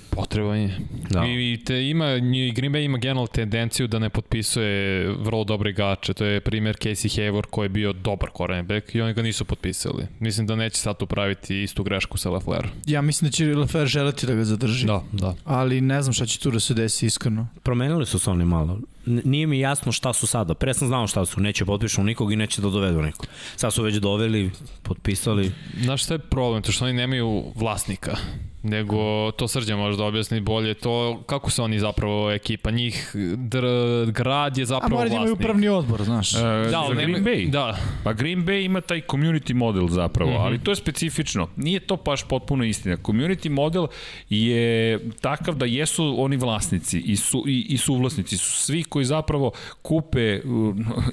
potreban 0.09 0.57
je. 0.57 0.77
Da. 1.09 1.25
I, 1.25 1.53
i 1.53 1.63
te 1.65 1.89
ima, 1.89 2.11
i 2.15 2.51
Green 2.51 2.73
Bay 2.73 2.85
ima 2.85 2.97
generalnu 2.97 3.27
tendenciju 3.27 3.87
da 3.87 3.99
ne 3.99 4.09
potpisuje 4.09 5.07
vrlo 5.07 5.43
dobre 5.43 5.69
igrače. 5.69 6.13
To 6.13 6.25
je 6.25 6.39
primjer 6.39 6.75
Casey 6.75 7.19
Hayward 7.19 7.45
koji 7.49 7.65
je 7.65 7.69
bio 7.69 7.93
dobar 7.93 8.29
cornerback 8.37 8.95
i 8.95 9.01
oni 9.01 9.13
ga 9.13 9.21
nisu 9.21 9.45
potpisali. 9.45 10.07
Mislim 10.19 10.47
da 10.47 10.55
neće 10.55 10.77
sad 10.77 10.97
tu 10.97 11.07
praviti 11.07 11.63
istu 11.63 11.83
grešku 11.83 12.17
sa 12.17 12.29
Lafleur. 12.29 12.67
Ja 12.85 13.01
mislim 13.01 13.27
da 13.27 13.31
će 13.31 13.45
Lefer 13.45 13.87
želeti 13.87 14.25
da 14.25 14.33
ga 14.33 14.43
zadrži. 14.43 14.87
Da, 14.87 15.03
da. 15.11 15.35
Ali 15.45 15.81
ne 15.81 16.01
znam 16.01 16.13
šta 16.13 16.25
će 16.25 16.39
tu 16.39 16.51
da 16.51 16.59
se 16.59 16.73
desi 16.73 17.05
iskreno. 17.05 17.47
Promenili 17.63 18.05
su 18.05 18.19
se 18.19 18.29
oni 18.29 18.45
malo. 18.45 18.79
Nije 19.05 19.47
mi 19.47 19.59
jasno 19.59 19.91
šta 19.91 20.13
su 20.13 20.27
sada. 20.27 20.53
Pre 20.53 20.73
sam 20.73 20.87
znao 20.87 21.07
šta 21.07 21.25
su. 21.25 21.41
Neće 21.41 21.65
potpišu 21.65 22.03
nikog 22.03 22.33
i 22.33 22.35
neće 22.35 22.61
da 22.61 22.69
dovedu 22.69 23.01
nikog. 23.01 23.27
Sad 23.55 23.73
su 23.73 23.83
već 23.83 23.95
doveli, 23.95 24.51
potpisali. 24.83 25.51
Znaš 25.81 26.03
šta 26.03 26.13
je 26.13 26.19
problem? 26.19 26.61
To 26.63 26.71
što 26.71 26.85
oni 26.85 26.93
nemaju 26.93 27.43
vlasnika 27.55 28.17
nego 28.69 29.31
to 29.31 29.47
Srđa 29.47 29.75
može 29.75 29.97
da 29.97 30.03
objasni 30.03 30.39
bolje 30.39 30.73
to 30.73 31.23
kako 31.25 31.49
se 31.49 31.61
oni 31.61 31.79
zapravo 31.79 32.31
ekipa 32.31 32.71
njih 32.71 33.11
dr, 33.35 33.65
grad 34.11 34.57
je 34.57 34.63
A 34.63 34.65
zapravo 34.65 34.95
mora 34.95 35.09
da 35.09 35.15
imaju 35.15 35.29
vlasnik 35.29 35.39
upravni 35.39 35.67
odbor, 35.67 36.03
znaš. 36.03 36.35
E, 36.35 36.37
da, 36.39 36.69
za 36.69 36.79
ali 36.79 36.95
Green 36.95 37.11
nema- 37.11 37.25
Bay? 37.29 37.49
da, 37.49 37.77
Pa 38.03 38.13
Green 38.13 38.45
Bay 38.45 38.65
ima 38.65 38.81
taj 38.81 39.01
community 39.01 39.53
model 39.53 39.87
zapravo, 39.87 40.31
mm. 40.31 40.33
-hmm. 40.33 40.45
ali 40.45 40.59
to 40.59 40.71
je 40.71 40.75
specifično. 40.75 41.47
Nije 41.55 41.79
to 41.79 41.95
baš 41.95 42.23
potpuno 42.23 42.63
istina. 42.63 42.97
Community 42.97 43.49
model 43.49 43.87
je 44.29 44.99
takav 45.21 45.55
da 45.55 45.65
jesu 45.65 46.15
oni 46.17 46.37
vlasnici 46.37 46.99
i, 46.99 47.15
su, 47.15 47.43
i, 47.47 47.65
i 47.69 47.77
suvlasnici 47.77 48.37
su 48.37 48.51
svi 48.51 48.83
koji 48.83 49.05
zapravo 49.05 49.51
kupe, 49.81 50.41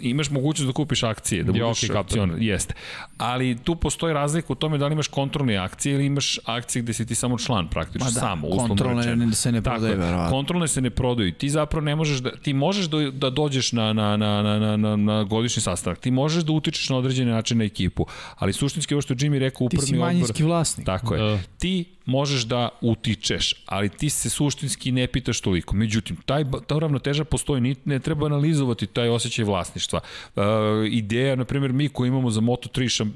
imaš 0.01 0.31
mogućnost 0.31 0.67
da 0.67 0.73
kupiš 0.73 1.03
akcije, 1.03 1.43
da 1.43 1.53
budeš 1.53 1.81
capital. 1.81 2.01
akcionar, 2.01 2.43
jeste. 2.43 2.75
Ali 3.19 3.59
tu 3.65 3.77
postoji 3.77 4.15
razlika 4.15 4.53
u 4.53 4.57
tome 4.57 4.79
da 4.79 4.87
li 4.87 4.93
imaš 4.93 5.09
kontrolne 5.09 5.57
akcije 5.57 5.95
ili 5.95 6.07
imaš 6.07 6.39
akcije 6.45 6.83
gde 6.83 6.93
si 6.93 7.07
ti 7.07 7.15
samo 7.15 7.39
član 7.45 7.69
praktično, 7.69 8.05
Ma 8.05 8.11
da, 8.11 8.21
samo, 8.21 8.47
uslovno 8.47 8.69
kontrolne 8.69 9.03
rečeno. 9.03 9.27
ne- 9.27 9.35
se 9.35 9.53
ne 9.53 9.61
je. 9.89 9.97
verovatno. 9.97 10.31
Kontrolne 10.31 10.69
se 10.69 10.81
ne 10.81 10.91
prodaju. 10.91 11.33
Ti 11.33 11.51
zapravo 11.51 11.85
ne 11.85 11.97
možeš 11.97 12.19
da, 12.19 12.31
ti 12.33 12.53
možeš 12.55 12.87
da, 12.87 13.11
da 13.11 13.31
dođeš 13.31 13.73
na, 13.73 13.93
na, 13.93 14.17
na, 14.17 14.43
na, 14.43 14.59
na, 14.59 14.77
na, 14.77 14.97
na 14.97 15.23
godišnji 15.25 15.63
sastanak. 15.63 15.99
Ti 15.99 16.11
možeš 16.11 16.45
da 16.45 16.53
utičeš 16.53 16.89
na 16.89 16.97
određeni 16.97 17.31
način 17.31 17.59
na 17.59 17.65
ekipu. 17.65 18.07
Ali 18.37 18.53
suštinski 18.53 18.95
ovo 18.95 19.03
što 19.03 19.15
Jimmy 19.15 19.39
rekao, 19.39 19.59
Ti 19.61 19.65
upravni 19.67 19.87
si 19.87 19.95
odbor... 19.95 20.07
manjinski 20.07 20.43
vlasnik. 20.43 20.87
Tako 20.87 21.15
je. 21.15 21.21
Da. 21.23 21.39
Ti 21.59 21.85
možeš 22.07 22.43
da 22.43 22.69
utičeš, 22.81 23.55
ali 23.67 23.89
ti 23.89 24.11
se 24.11 24.31
suštinski 24.31 24.93
ne 24.93 25.07
pitaš 25.07 25.41
toliko. 25.41 25.77
Međutim, 25.77 26.17
taj, 26.17 26.45
ta 26.67 26.79
ravnoteža 26.79 27.25
postoji, 27.25 27.61
ni- 27.61 27.77
ne 27.85 27.99
treba 27.99 28.27
analizovati 28.27 28.87
taj 28.87 29.09
osjećaj 29.09 29.45
vlasništva. 29.45 30.01
Uh, 30.37 30.43
ideja, 30.87 31.37
na 31.37 31.45
primjer, 31.45 31.73
mi 31.73 31.89
koji 31.89 32.09
imamo 32.09 32.31
za 32.31 32.41
Moto3 32.41 32.89
šam, 32.89 33.09
uh, 33.09 33.15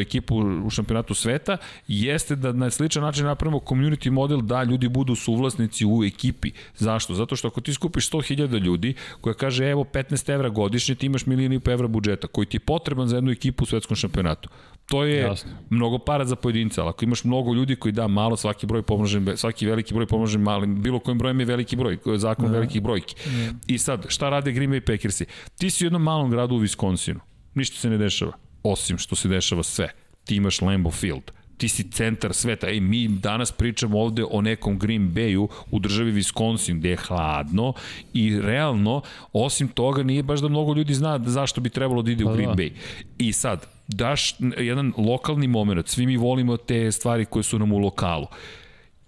ekipu 0.00 0.36
u 0.64 0.70
šampionatu 0.70 1.14
sveta, 1.14 1.56
jeste 1.88 2.36
da 2.36 2.52
na 2.52 2.70
sličan 2.70 3.02
način 3.02 3.24
napravimo 3.24 3.53
community 3.60 4.10
model 4.10 4.40
da 4.40 4.62
ljudi 4.62 4.88
budu 4.88 5.14
suvlasnici 5.14 5.86
u 5.86 6.04
ekipi. 6.04 6.50
Zašto? 6.76 7.14
Zato 7.14 7.36
što 7.36 7.48
ako 7.48 7.60
ti 7.60 7.74
skupiš 7.74 8.10
100.000 8.10 8.64
ljudi 8.64 8.94
koja 9.20 9.34
kaže 9.34 9.70
evo 9.70 9.84
15 9.84 10.32
evra 10.34 10.48
godišnje, 10.48 10.94
ti 10.94 11.06
imaš 11.06 11.26
milijon 11.26 11.52
i 11.52 11.60
po 11.60 11.70
evra 11.70 11.88
budžeta 11.88 12.26
koji 12.26 12.46
ti 12.46 12.56
je 12.56 12.60
potreban 12.60 13.08
za 13.08 13.16
jednu 13.16 13.30
ekipu 13.30 13.64
u 13.64 13.66
svetskom 13.66 13.96
šampionatu. 13.96 14.48
To 14.86 15.04
je 15.04 15.16
Jasno. 15.16 15.50
mnogo 15.70 15.98
para 15.98 16.24
za 16.24 16.36
pojedinca, 16.36 16.80
ali 16.82 16.88
ako 16.88 17.04
imaš 17.04 17.24
mnogo 17.24 17.54
ljudi 17.54 17.76
koji 17.76 17.92
da 17.92 18.08
malo, 18.08 18.36
svaki 18.36 18.66
broj 18.66 18.82
pomnožen, 18.82 19.36
svaki 19.36 19.66
veliki 19.66 19.94
broj 19.94 20.06
pomnožen 20.06 20.40
malim, 20.40 20.82
bilo 20.82 20.98
kojim 20.98 21.18
brojem 21.18 21.40
je 21.40 21.46
veliki 21.46 21.76
broj, 21.76 21.98
zakon 22.16 22.46
da. 22.46 22.52
velikih 22.52 22.82
brojki. 22.82 23.14
I 23.66 23.78
sad, 23.78 24.06
šta 24.08 24.30
rade 24.30 24.52
Green 24.52 24.70
Bay 24.70 24.80
Packersi? 24.80 25.26
Ti 25.58 25.70
si 25.70 25.84
u 25.84 25.86
jednom 25.86 26.02
malom 26.02 26.30
gradu 26.30 26.54
u 26.54 26.60
Wisconsinu. 26.60 27.18
Ništa 27.54 27.76
se 27.76 27.90
ne 27.90 27.98
dešava, 27.98 28.32
osim 28.62 28.98
što 28.98 29.16
se 29.16 29.28
dešava 29.28 29.62
sve. 29.62 29.88
Ti 30.24 30.36
imaš 30.36 30.60
Lambeau 30.60 30.90
Field, 30.92 31.30
ti 31.56 31.68
si 31.68 31.90
centar 31.90 32.34
sveta. 32.34 32.68
Ej, 32.68 32.80
mi 32.80 33.08
danas 33.08 33.52
pričamo 33.52 34.00
ovde 34.00 34.24
o 34.30 34.40
nekom 34.40 34.78
Green 34.78 35.10
Bayu 35.14 35.48
u 35.70 35.78
državi 35.78 36.12
Wisconsin, 36.12 36.78
gde 36.78 36.90
je 36.90 36.96
hladno 36.96 37.72
i 38.12 38.40
realno, 38.40 39.02
osim 39.32 39.68
toga, 39.68 40.02
nije 40.02 40.22
baš 40.22 40.40
da 40.40 40.48
mnogo 40.48 40.74
ljudi 40.74 40.94
zna 40.94 41.20
zašto 41.26 41.60
bi 41.60 41.70
trebalo 41.70 42.02
da 42.02 42.10
ide 42.10 42.24
u 42.24 42.28
Pa 42.28 42.34
Green 42.34 42.50
da. 42.50 42.62
Bay. 42.62 42.70
I 43.18 43.32
sad, 43.32 43.66
daš 43.88 44.34
jedan 44.58 44.92
lokalni 44.96 45.46
moment, 45.46 45.88
svi 45.88 46.06
mi 46.06 46.16
volimo 46.16 46.56
te 46.56 46.92
stvari 46.92 47.24
koje 47.24 47.42
su 47.42 47.58
nam 47.58 47.72
u 47.72 47.78
lokalu 47.78 48.26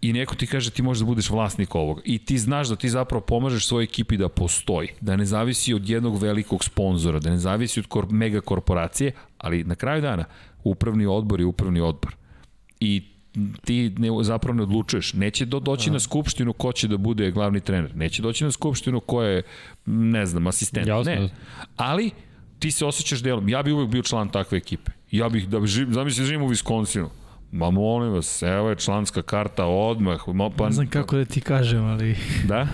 i 0.00 0.12
neko 0.12 0.34
ti 0.34 0.46
kaže 0.46 0.70
ti 0.70 0.82
možeš 0.82 1.00
da 1.00 1.06
budeš 1.06 1.30
vlasnik 1.30 1.74
ovoga 1.74 2.02
i 2.04 2.18
ti 2.18 2.38
znaš 2.38 2.68
da 2.68 2.76
ti 2.76 2.88
zapravo 2.88 3.20
pomažeš 3.20 3.66
svojoj 3.66 3.84
ekipi 3.84 4.16
da 4.16 4.28
postoji, 4.28 4.88
da 5.00 5.16
ne 5.16 5.24
zavisi 5.24 5.74
od 5.74 5.88
jednog 5.88 6.22
velikog 6.22 6.64
sponzora, 6.64 7.18
da 7.18 7.30
ne 7.30 7.38
zavisi 7.38 7.80
od 7.80 7.86
kor 7.86 8.06
mega 8.10 8.40
korporacije, 8.40 9.12
ali 9.38 9.64
na 9.64 9.74
kraju 9.74 10.02
dana 10.02 10.24
upravni 10.64 11.06
odbor 11.06 11.40
je 11.40 11.46
upravni 11.46 11.80
odbor. 11.80 12.16
I 12.80 13.02
ti 13.64 13.94
ne, 13.98 14.08
zapravo 14.22 14.56
ne 14.56 14.62
odlučuješ. 14.62 15.12
Neće 15.12 15.44
do, 15.44 15.60
doći 15.60 15.90
na 15.90 16.00
skupštinu 16.00 16.52
ko 16.52 16.72
će 16.72 16.88
da 16.88 16.96
bude 16.96 17.30
glavni 17.30 17.60
trener. 17.60 17.96
Neće 17.96 18.22
doći 18.22 18.44
na 18.44 18.52
skupštinu 18.52 19.00
ko 19.00 19.22
je, 19.22 19.42
ne 19.86 20.26
znam, 20.26 20.46
asistent. 20.46 20.86
Jasno. 20.86 21.12
Ne. 21.12 21.28
Ali 21.76 22.10
ti 22.58 22.70
se 22.70 22.86
osjećaš 22.86 23.22
delom. 23.22 23.48
Ja 23.48 23.62
bih 23.62 23.74
uvek 23.74 23.88
bio 23.88 24.02
član 24.02 24.28
takve 24.28 24.58
ekipe. 24.58 24.92
Ja 25.10 25.28
bih, 25.28 25.48
da 25.48 25.60
bi 25.60 25.66
živ, 25.66 25.86
zamisli 25.90 26.22
da 26.22 26.26
živim 26.26 26.42
u 26.42 26.48
Wisconsinu. 26.48 27.08
Ma 27.52 27.70
molim 27.70 28.12
vas, 28.12 28.42
evo 28.42 28.70
je 28.70 28.76
članska 28.76 29.22
karta 29.22 29.64
odmah. 29.64 30.28
Ma, 30.28 30.50
pa, 30.50 30.66
Ne 30.66 30.72
znam 30.72 30.86
kako 30.86 31.16
da 31.16 31.24
ti 31.24 31.40
kažem, 31.40 31.84
ali 31.84 32.16
Da? 32.48 32.68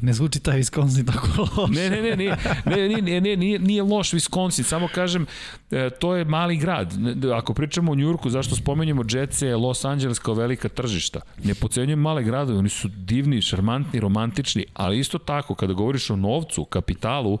Ne 0.00 0.12
zvuči 0.12 0.40
taj 0.40 0.58
Wisconsin 0.58 1.06
tako 1.06 1.26
loše. 1.56 1.72
Ne, 1.72 1.90
ne, 1.90 2.02
ne, 2.02 2.16
nije, 2.16 2.36
ne, 2.64 2.88
ne, 2.88 3.02
ne, 3.02 3.20
ne, 3.20 3.36
nije, 3.36 3.58
nije 3.58 3.82
loš 3.82 4.10
Wisconsin, 4.10 4.62
samo 4.62 4.88
kažem, 4.94 5.26
e, 5.70 5.90
to 5.90 6.14
je 6.14 6.24
mali 6.24 6.56
grad. 6.56 6.94
Ne, 6.98 7.32
Ako 7.34 7.54
pričamo 7.54 7.92
o 7.92 7.94
Njurku, 7.94 8.30
zašto 8.30 8.56
spomenjamo 8.56 9.04
Jetse, 9.10 9.56
Los 9.56 9.84
Angeles 9.84 10.18
kao 10.18 10.34
velika 10.34 10.68
tržišta? 10.68 11.20
Ne 11.44 11.54
pocenjujem 11.54 11.98
male 11.98 12.22
gradove, 12.22 12.58
oni 12.58 12.68
su 12.68 12.88
divni, 12.88 13.42
šarmantni, 13.42 14.00
romantični, 14.00 14.64
ali 14.74 14.98
isto 14.98 15.18
tako, 15.18 15.54
kada 15.54 15.72
govoriš 15.72 16.10
o 16.10 16.16
novcu, 16.16 16.64
kapitalu, 16.64 17.38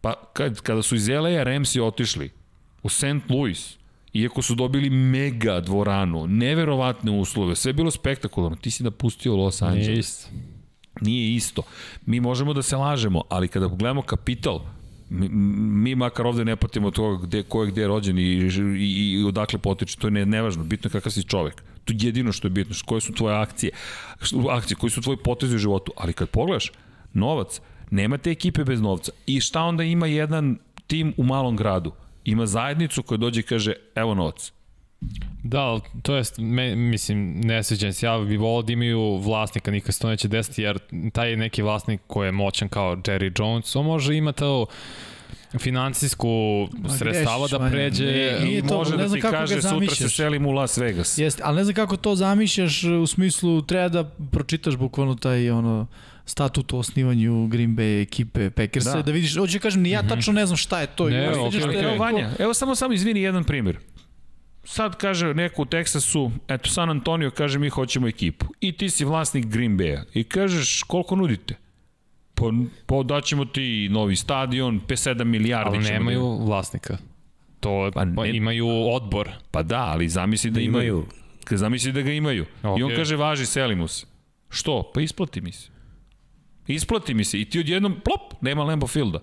pa 0.00 0.14
kad, 0.32 0.60
kada 0.60 0.82
su 0.82 0.94
iz 0.94 1.08
LA 1.08 1.30
Ramsey 1.44 1.82
otišli 1.82 2.30
u 2.82 2.88
St. 2.88 3.30
Louis, 3.30 3.76
iako 4.12 4.42
su 4.42 4.54
dobili 4.54 4.90
mega 4.90 5.60
dvoranu, 5.60 6.26
neverovatne 6.26 7.10
uslove, 7.10 7.56
sve 7.56 7.68
je 7.68 7.72
bilo 7.72 7.90
spektakularno, 7.90 8.56
ti 8.56 8.70
si 8.70 8.82
napustio 8.82 9.36
Los 9.36 9.62
Angeles. 9.62 9.98
isto. 9.98 10.28
Nije 11.00 11.34
isto. 11.34 11.62
Mi 12.06 12.20
možemo 12.20 12.52
da 12.52 12.62
se 12.62 12.76
lažemo, 12.76 13.22
ali 13.28 13.48
kada 13.48 13.66
gledamo 13.66 14.02
kapital, 14.02 14.60
mi, 15.10 15.28
mi 15.28 15.94
makar 15.94 16.26
ovde 16.26 16.44
ne 16.44 16.56
patimo 16.56 16.90
toga 16.90 17.26
gde, 17.26 17.42
ko 17.42 17.62
je 17.62 17.70
gde 17.70 17.86
rođen 17.86 18.18
i, 18.18 18.22
i, 18.22 19.20
i 19.20 19.24
odakle 19.24 19.58
potiče, 19.58 19.96
to 19.98 20.06
je 20.06 20.10
ne, 20.10 20.26
nevažno, 20.26 20.64
bitno 20.64 20.88
je 20.88 20.92
kakav 20.92 21.12
si 21.12 21.22
čovek. 21.22 21.62
To 21.84 21.92
je 21.92 21.98
jedino 22.00 22.32
što 22.32 22.46
je 22.46 22.50
bitno, 22.50 22.76
koje 22.84 23.00
su 23.00 23.12
tvoje 23.12 23.36
akcije, 23.36 23.72
akcije, 24.50 24.76
koji 24.76 24.90
su 24.90 25.02
tvoji 25.02 25.18
potezi 25.24 25.56
u 25.56 25.58
životu. 25.58 25.92
Ali 25.96 26.12
kad 26.12 26.28
pogledaš, 26.28 26.72
novac, 27.14 27.60
nema 27.90 28.18
te 28.18 28.30
ekipe 28.30 28.64
bez 28.64 28.80
novca. 28.80 29.12
I 29.26 29.40
šta 29.40 29.62
onda 29.62 29.84
ima 29.84 30.06
jedan 30.06 30.58
tim 30.86 31.14
u 31.16 31.24
malom 31.24 31.56
gradu? 31.56 31.92
Ima 32.24 32.46
zajednicu 32.46 33.02
koja 33.02 33.18
dođe 33.18 33.40
i 33.40 33.42
kaže, 33.42 33.72
evo 33.94 34.14
novac. 34.14 34.52
Da, 35.42 35.60
ali 35.60 35.80
to 36.02 36.16
je, 36.16 36.22
me, 36.38 36.76
mislim, 36.76 37.40
ne 37.40 37.62
sviđam 37.62 37.92
se, 37.92 38.06
ja 38.06 38.18
bih 38.18 38.40
volao 38.40 38.62
da 38.62 38.72
imaju 38.72 39.16
vlasnika, 39.16 39.70
nikad 39.70 39.94
se 39.94 40.00
to 40.00 40.08
neće 40.08 40.28
desiti, 40.28 40.62
jer 40.62 40.78
taj 41.12 41.36
neki 41.36 41.62
vlasnik 41.62 42.00
koji 42.06 42.28
je 42.28 42.32
moćan 42.32 42.68
kao 42.68 42.96
Jerry 42.96 43.42
Jones, 43.42 43.76
on 43.76 43.86
može 43.86 44.16
ima 44.16 44.32
to 44.32 44.66
financijsku 45.58 46.28
sredstava 46.98 47.38
grešiš, 47.38 47.58
da 47.58 47.70
pređe... 47.70 48.04
Ne, 48.04 48.40
nije 48.44 48.66
to, 48.66 48.78
Može 48.78 48.96
ne 48.96 49.08
da 49.08 49.14
ti 49.14 49.20
kaže, 49.20 49.62
sutra 49.62 49.94
se 49.94 50.08
selim 50.08 50.46
u 50.46 50.50
Las 50.50 50.78
Vegas. 50.78 51.18
Jeste, 51.18 51.42
ali 51.44 51.56
ne 51.56 51.64
znam 51.64 51.74
kako 51.74 51.96
to 51.96 52.16
zamišljaš 52.16 52.84
u 52.84 53.06
smislu 53.06 53.62
treba 53.62 53.88
da 53.88 54.04
pročitaš 54.04 54.76
bukvalno 54.76 55.14
taj 55.14 55.50
ono 55.50 55.86
statut 56.24 56.72
o 56.72 56.78
osnivanju 56.78 57.46
Green 57.46 57.76
Bay 57.76 58.02
ekipe 58.02 58.50
Packersa 58.50 58.96
Da. 58.96 59.02
da, 59.02 59.12
vidiš, 59.12 59.36
hoće 59.36 59.58
kažem, 59.58 59.82
ni 59.82 59.90
ja 59.90 60.08
tačno 60.08 60.32
ne 60.32 60.46
znam 60.46 60.56
šta 60.56 60.80
je 60.80 60.86
to. 60.86 61.08
Ne, 61.08 61.10
da 61.10 61.16
je 61.16 61.82
Evo 61.82 61.96
Vanja, 61.96 62.30
evo 62.38 62.54
samo 62.54 62.74
samo 62.74 62.94
izvini 62.94 63.20
jedan 63.22 63.44
primjer. 63.44 63.78
Sad 64.64 64.96
kaže 64.96 65.34
neko 65.34 65.62
u 65.62 65.64
Teksasu, 65.64 66.30
eto 66.48 66.70
San 66.70 66.90
Antonio 66.90 67.30
kaže 67.30 67.58
mi 67.58 67.68
hoćemo 67.68 68.08
ekipu. 68.08 68.46
I 68.60 68.72
ti 68.72 68.90
si 68.90 69.04
vlasnik 69.04 69.46
Green 69.46 69.78
Bay-a. 69.78 70.04
I 70.14 70.24
kažeš 70.24 70.82
koliko 70.82 71.16
nudite? 71.16 71.54
Pa, 72.34 72.44
pa 72.86 73.02
daćemo 73.02 73.44
ti 73.44 73.88
novi 73.90 74.16
stadion, 74.16 74.80
5-7 74.88 75.24
milijardi 75.24 75.76
Ali 75.76 75.84
ćemo 75.84 75.98
nemaju 75.98 76.38
vlasnika. 76.44 76.98
To 77.60 77.90
Pa 77.94 78.06
pa 78.16 78.22
ne- 78.24 78.36
imaju 78.36 78.66
odbor. 78.68 79.26
Da... 79.28 79.38
Pa 79.50 79.62
da, 79.62 79.80
ali 79.80 80.08
zamisli 80.08 80.50
da 80.50 80.60
imaju. 80.60 80.88
Imaju. 80.88 81.06
Zamisli 81.50 81.92
da 81.92 82.02
ga 82.02 82.12
imaju. 82.12 82.46
I 82.78 82.82
on 82.82 82.92
kaže 82.96 83.16
važi, 83.16 83.46
selimo 83.46 83.88
se. 83.88 84.06
Što? 84.48 84.90
Pa 84.94 85.00
isplati 85.00 85.40
mi 85.40 85.52
se. 85.52 85.70
Isplati 86.66 87.14
mi 87.14 87.24
se. 87.24 87.40
I 87.40 87.44
ti 87.44 87.60
odjednom, 87.60 87.92
plop, 87.92 88.42
nema 88.42 88.64
Lambo 88.64 88.86
Fielda. 88.86 89.20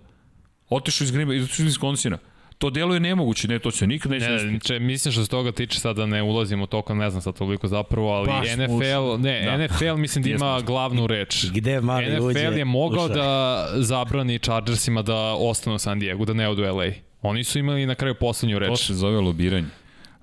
Otišao 0.70 1.06
iz 1.06 1.12
Green 1.12 1.30
Bay, 1.30 1.44
otišao 1.44 1.66
iz 1.66 1.76
Wisconsina. 1.78 2.18
To 2.66 2.70
deluje 2.70 3.00
nemoguće, 3.00 3.48
ne, 3.48 3.60
to 3.60 3.72
se 3.72 3.88
nikad 3.88 4.12
neće 4.12 4.30
Ne, 4.30 4.60
če, 4.60 4.80
mislim 4.80 5.12
što 5.12 5.24
se 5.24 5.30
toga 5.30 5.52
tiče 5.52 5.80
sada 5.80 6.06
ne 6.06 6.24
ulazim 6.24 6.62
u 6.62 6.68
toliko, 6.68 6.94
ne 6.96 7.10
znam 7.10 7.22
sad 7.22 7.38
toliko 7.38 7.68
zapravo, 7.68 8.10
ali 8.10 8.28
Baš 8.28 8.48
NFL, 8.48 9.22
ne, 9.22 9.42
Da. 9.42 9.58
da. 9.58 9.68
NFL 9.68 9.96
mislim 9.96 10.24
da 10.24 10.30
ima 10.30 10.62
glavnu 10.62 11.08
reč. 11.08 11.46
Gde 11.52 11.82
mali 11.82 12.06
NFL 12.06 12.24
uđe, 12.24 12.40
je 12.40 12.66
mogao 12.66 13.06
ušao. 13.06 13.16
da 13.16 13.68
zabrani 13.76 14.40
Chargersima 14.40 15.02
da 15.02 15.16
ostanu 15.34 15.76
u 15.76 15.80
San 15.80 16.00
Diego, 16.00 16.26
da 16.26 16.34
ne 16.34 16.50
odu 16.50 16.64
u 16.64 16.76
LA. 16.76 16.86
Oni 17.22 17.44
su 17.44 17.60
imali 17.60 17.86
na 17.86 17.96
kraju 17.96 18.16
poslednju 18.16 18.60
To 18.60 18.66
reč. 18.66 18.80
se 18.80 18.94
zove 18.94 19.20
lobiranje. 19.20 19.68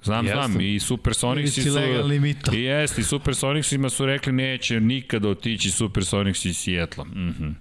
Znam, 0.05 0.27
Jeste. 0.27 0.41
znam, 0.43 0.61
i 0.61 0.81
Supersonicsi 0.81 1.61
Ili 1.61 2.17
su... 2.17 2.21
mito. 2.21 2.55
I 2.55 2.63
jeste, 2.63 3.01
i 3.01 3.05
Supersonicsima 3.05 3.91
su 3.91 4.07
rekli 4.07 4.33
neće 4.33 4.81
nikada 4.81 5.29
otići 5.29 5.71
Supersonics 5.71 6.45
iz 6.45 6.57
Sijetla. 6.57 7.05
Mm 7.05 7.35
-hmm. 7.39 7.55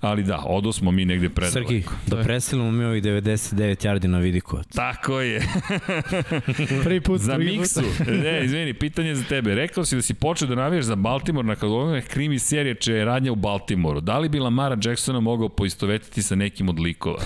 Ali 0.00 0.22
da, 0.22 0.42
odo 0.46 0.72
smo 0.72 0.90
mi 0.90 1.04
negde 1.04 1.28
predaleko. 1.28 1.72
Srki, 1.72 1.84
da 2.06 2.22
preselimo 2.22 2.70
mi 2.70 2.84
ovih 2.84 3.02
99 3.02 3.86
yardi 3.86 4.06
na 4.06 4.18
Vidikovac. 4.18 4.66
Tako 4.74 5.20
je. 5.20 5.42
Prvi 6.84 7.00
put. 7.00 7.20
za. 7.20 7.38
Miksu. 7.38 7.82
Ne, 8.22 8.44
izvini, 8.44 8.74
pitanje 8.74 9.14
za 9.14 9.24
tebe. 9.24 9.54
Rekao 9.54 9.84
si 9.84 9.96
da 9.96 10.02
si 10.02 10.14
počeo 10.14 10.48
da 10.48 10.54
navijaš 10.54 10.84
za 10.84 10.96
Baltimore 10.96 11.46
nakon 11.48 11.70
ove 11.70 12.02
krimi 12.02 12.38
serije 12.38 12.74
čije 12.74 12.98
je 12.98 13.04
radnja 13.04 13.32
u 13.32 13.36
Baltimoru. 13.36 14.00
Da 14.00 14.18
li 14.18 14.28
bi 14.28 14.38
Lamara 14.38 14.76
Jacksona 14.84 15.20
mogao 15.20 15.48
poistovetiti 15.48 16.22
sa 16.22 16.34
nekim 16.34 16.68
od 16.68 16.78
likova? 16.78 17.22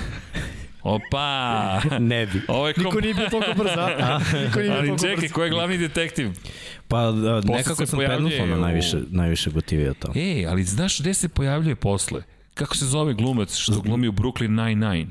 Opa! 0.82 1.80
Ne 2.00 2.26
bi. 2.26 2.40
Ovo 2.48 2.68
je 2.68 2.74
kom... 2.74 2.84
Niko 2.84 3.00
nije 3.00 3.14
bio 3.14 3.28
toliko 3.28 3.54
brzo, 3.54 3.80
a? 3.80 4.18
Niko 4.44 4.58
nije 4.58 4.70
bio 4.70 4.72
Ali 4.72 4.86
toliko 4.88 4.98
čekaj, 5.00 5.16
brzo. 5.16 5.34
ko 5.34 5.44
je 5.44 5.50
glavni 5.50 5.78
detektiv? 5.78 6.30
Pa 6.88 7.00
da, 7.02 7.40
nekako 7.42 7.86
sam 7.86 7.98
Pendletona 7.98 8.56
u- 8.56 8.60
najviše, 8.60 8.98
najviše 9.10 9.50
gotivio 9.50 9.94
to. 9.94 10.12
Ej, 10.16 10.46
ali 10.46 10.64
znaš 10.64 11.00
gde 11.00 11.14
se 11.14 11.28
pojavljuje 11.28 11.76
posle? 11.76 12.22
Kako 12.54 12.76
se 12.76 12.86
zove 12.86 13.14
glumac 13.14 13.56
što 13.56 13.80
glumi 13.80 14.08
u 14.08 14.12
Brooklyn 14.12 14.48
Nine-Nine? 14.50 15.06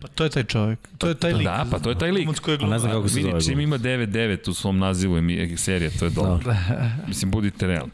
Pa 0.00 0.08
to 0.08 0.24
je 0.24 0.30
taj 0.30 0.44
čovjek. 0.44 0.78
To 0.98 1.08
je 1.08 1.14
taj 1.14 1.32
lik. 1.32 1.44
Da, 1.44 1.66
pa 1.70 1.78
to 1.78 1.90
je 1.90 1.98
taj 1.98 2.10
lik. 2.10 2.24
Glumac 2.24 2.38
koji 2.38 2.54
je 2.54 2.58
A 2.62 2.66
ne 2.68 2.78
znam 2.78 2.92
kako 2.92 3.08
se 3.08 3.20
zove. 3.22 3.40
čim 3.40 3.60
ima 3.60 3.78
9-9 3.78 4.50
u 4.50 4.54
svom 4.54 4.78
nazivu 4.78 5.16
emi- 5.16 5.56
serije, 5.56 5.90
to 5.98 6.04
je 6.04 6.10
dobro. 6.10 6.54
Mislim, 7.08 7.30
budite 7.30 7.66
realni. 7.66 7.92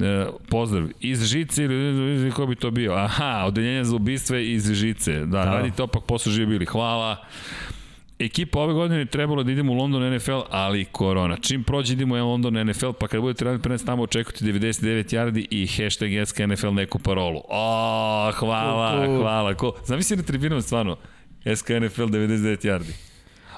E, 0.00 0.26
pozdrav. 0.48 0.88
Iz 1.00 1.24
žice 1.24 1.64
ili 1.64 2.30
ko 2.30 2.46
bi 2.46 2.56
to 2.56 2.70
bio? 2.70 2.92
Aha, 2.92 3.44
odeljenje 3.46 3.84
za 3.84 3.96
ubistva 3.96 4.38
iz 4.38 4.72
žice. 4.72 5.12
Da, 5.12 5.26
da. 5.26 5.44
radite 5.44 5.82
opak 5.82 6.02
posao 6.04 6.32
živi 6.32 6.46
bili. 6.46 6.66
Hvala. 6.66 7.16
Ekipa 8.18 8.60
ove 8.60 8.72
godine 8.74 8.98
je 8.98 9.06
trebalo 9.06 9.42
da 9.42 9.52
idemo 9.52 9.72
u 9.72 9.76
London 9.76 10.14
NFL, 10.14 10.40
ali 10.50 10.84
korona. 10.84 11.36
Čim 11.36 11.64
prođe 11.64 11.92
idemo 11.92 12.14
u 12.14 12.28
London 12.30 12.66
NFL, 12.66 12.92
pa 13.00 13.08
kad 13.08 13.20
budete 13.20 13.44
raditi 13.44 13.62
prenes 13.62 13.84
tamo 13.84 14.02
očekujte 14.02 14.44
99 14.44 15.14
yardi 15.16 15.46
i 15.50 15.66
hashtag 15.66 16.10
SKNFL 16.26 16.70
neku 16.70 16.98
parolu. 16.98 17.40
O, 17.48 18.30
hvala, 18.32 19.06
hvala. 19.06 19.54
Ko? 19.54 19.72
Zamisli 19.84 20.16
na 20.16 20.22
tribinama 20.22 20.62
stvarno. 20.62 20.96
SKNFL 21.54 22.02
99 22.02 22.66
yardi. 22.66 22.92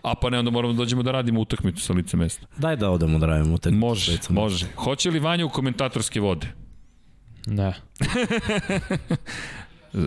A 0.02 0.14
pa 0.14 0.30
ne, 0.30 0.38
onda 0.38 0.50
moramo 0.50 0.72
da 0.72 0.76
dođemo 0.76 1.02
da 1.02 1.12
radimo 1.12 1.40
utakmicu 1.40 1.82
sa 1.82 1.92
lice 1.92 2.16
mesta. 2.16 2.46
Daj 2.56 2.76
da 2.76 2.90
odemo 2.90 3.18
da 3.18 3.26
radimo 3.26 3.58
te. 3.58 3.70
Može, 3.70 4.18
može. 4.28 4.66
Hoće 4.76 5.10
li 5.10 5.18
Vanja 5.18 5.46
u 5.46 5.48
komentatorske 5.48 6.20
vode? 6.20 6.46
Ne. 7.46 7.72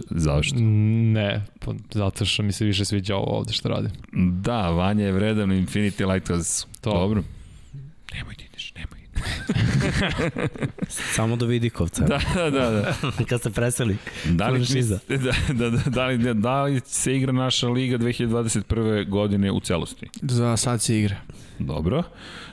Zašto? 0.09 0.55
Ne, 0.59 1.45
pa 1.59 1.73
zato 1.91 2.25
što 2.25 2.43
mi 2.43 2.51
se 2.51 2.65
više 2.65 2.85
sviđa 2.85 3.15
ovo 3.15 3.37
ovde 3.37 3.53
što 3.53 3.69
radim. 3.69 3.91
Da, 4.41 4.69
Vanja 4.69 5.05
je 5.05 5.11
vredan 5.11 5.51
u 5.51 5.53
Infinity 5.53 6.13
Lighthouse. 6.13 6.65
To. 6.81 6.91
Dobro. 6.91 7.23
Nemoj 8.13 8.35
nemoj. 8.37 8.50
Samo 11.15 11.35
do 11.35 11.45
Vidikovca. 11.45 12.03
Da, 12.03 12.19
da, 12.35 12.49
da. 12.49 12.71
da. 12.71 12.93
Kad 13.29 13.41
se 13.41 13.49
preseli. 13.51 13.97
Da 14.25 14.47
li, 14.47 14.59
mislite- 14.59 15.17
da, 15.17 15.31
da, 15.53 15.69
da, 15.69 15.81
da, 15.85 16.05
li, 16.05 16.33
da 16.33 16.63
li 16.63 16.81
se 16.85 17.15
igra 17.15 17.31
naša 17.31 17.67
liga 17.67 17.97
2021. 17.97 19.09
godine 19.09 19.51
u 19.51 19.59
celosti? 19.59 20.09
Za 20.21 20.57
sad 20.57 20.81
se 20.81 20.99
igra. 20.99 21.15
Dobro. 21.59 22.03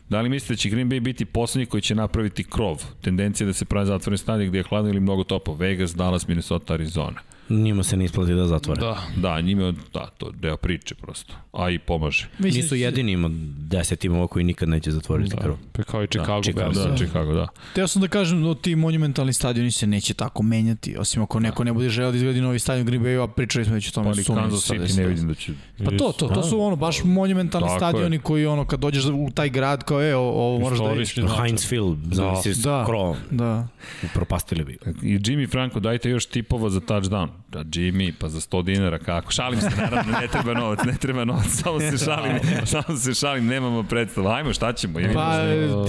Da 0.08 0.20
li 0.20 0.28
mislite 0.28 0.52
da 0.52 0.56
će 0.56 0.68
Green 0.68 0.88
Bay 0.90 1.00
biti 1.00 1.24
poslednji 1.24 1.66
koji 1.66 1.80
će 1.80 1.94
napraviti 1.94 2.44
krov? 2.44 2.82
Tendencija 3.00 3.47
da 3.47 3.52
se 3.52 3.64
pravi 3.64 3.86
zatvoren 3.86 4.18
stadion 4.18 4.48
gde 4.48 4.58
je 4.58 4.64
hladno 4.64 4.90
ili 4.90 5.00
mnogo 5.00 5.24
topo? 5.24 5.55
Vegas, 5.55 5.94
Dallas, 5.94 6.28
Minnesota, 6.28 6.74
Arizona. 6.74 7.20
Njima 7.51 7.83
se 7.83 7.97
ne 7.97 8.05
isplati 8.05 8.33
da 8.33 8.47
zatvore. 8.47 8.81
Da. 8.81 8.99
Da, 9.17 9.41
njime, 9.41 9.65
je- 9.65 9.73
da, 9.94 10.07
to 10.09 10.27
je 10.27 10.33
deo 10.35 10.57
priče 10.57 10.94
prosto. 10.94 11.35
A 11.52 11.70
i 11.70 11.78
pomaže. 11.78 12.28
Mislim, 12.39 12.62
Nisu 12.62 12.75
jedini, 12.77 13.12
ima 13.12 13.28
10 13.28 13.97
timova 13.97 14.27
koji 14.27 14.44
nikad 14.44 14.68
neće 14.68 14.91
zatvoriti 14.91 15.31
Da. 15.31 15.43
krov. 15.43 15.57
Pa 15.73 15.83
kao 15.83 16.05
i 16.05 16.07
Chicago, 16.07 16.43
Chicago, 16.43 16.73
Bears. 16.73 16.89
Da, 16.91 16.97
Chicago, 16.97 17.33
da. 17.33 17.47
Teo 17.75 17.89
sam 17.89 18.02
da 18.02 18.09
kažem 18.09 18.43
da 18.44 18.55
ti 18.55 18.75
monumentalni 18.77 19.33
stadioni 19.33 19.70
se 19.70 19.86
neće 19.86 20.15
tako 20.15 20.43
menjati, 20.43 20.97
osim 20.97 21.23
ako 21.23 21.41
neko 21.41 21.65
ne 21.65 21.73
bude 21.73 21.89
želeo 21.89 22.10
da 22.10 22.17
izgradi 22.17 22.41
novi 22.41 22.59
stadion 22.59 22.86
Green 22.86 23.02
Bay, 23.02 23.23
a 23.23 23.28
pričali 23.28 23.65
smo 23.65 23.75
već 23.75 23.89
o 23.89 23.93
tome. 23.93 24.09
Pa 24.09 24.15
sumnjam 24.15 24.44
Kansas 24.44 24.68
da 24.68 24.75
City 24.75 24.89
se 24.89 25.01
ne 25.01 25.07
vidim 25.07 25.28
da 25.28 25.35
će... 25.35 25.52
Pa 25.78 25.91
to, 25.91 26.12
to, 26.12 26.28
to 26.28 26.43
su 26.43 26.60
ono 26.60 26.77
baš 26.77 27.05
monumentalni 27.05 27.67
Tako 27.67 27.78
stadioni 27.78 28.17
je. 28.17 28.20
koji 28.20 28.47
ono 28.47 28.65
kad 28.65 28.81
dođeš 28.81 29.05
u 29.05 29.28
taj 29.35 29.49
grad 29.49 29.85
kao 29.85 30.02
e, 30.02 30.15
ovo 30.17 30.59
moraš 30.59 30.78
da. 30.78 30.85
Istorijski 30.85 31.20
značaj. 31.20 31.36
Heinz 31.39 31.67
Field, 31.67 31.99
zavisi 32.12 32.55
s 32.55 32.59
Da. 32.59 32.85
krovom. 32.86 33.17
Da. 33.31 33.68
Propastili 34.15 34.65
bi. 34.65 34.73
I 35.02 35.18
Jimmy 35.18 35.51
Franco, 35.51 35.81
dajte 35.81 36.10
još 36.10 36.27
tipova 36.27 36.70
za 36.70 36.81
touchdown. 36.81 37.28
Da, 37.49 37.58
Jimmy, 37.58 38.12
pa 38.18 38.28
za 38.28 38.41
100 38.41 38.65
dinara, 38.65 38.99
kako? 38.99 39.33
Šalim 39.33 39.60
se, 39.60 39.70
naravno, 39.76 40.12
ne 40.20 40.28
treba 40.28 40.55
novac, 40.55 40.78
ne 40.84 40.97
treba 41.00 41.25
novac, 41.25 41.47
samo 41.47 41.81
se 41.81 41.99
šalim, 42.05 42.39
samo 42.67 42.99
se 42.99 43.15
šalim, 43.15 43.47
nemamo 43.47 43.83
predstavu. 43.83 44.28
Ajmo, 44.28 44.52
šta 44.52 44.73
ćemo? 44.73 44.99
Pa 45.15 45.34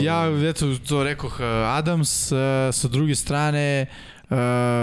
ja 0.02 0.50
eto 0.50 0.76
to 0.88 1.04
rekoh 1.04 1.40
uh, 1.40 1.46
Adams 1.68 2.32
uh, 2.32 2.38
sa 2.72 2.88
druge 2.88 3.16
strane 3.16 3.86
uh, 4.30 4.38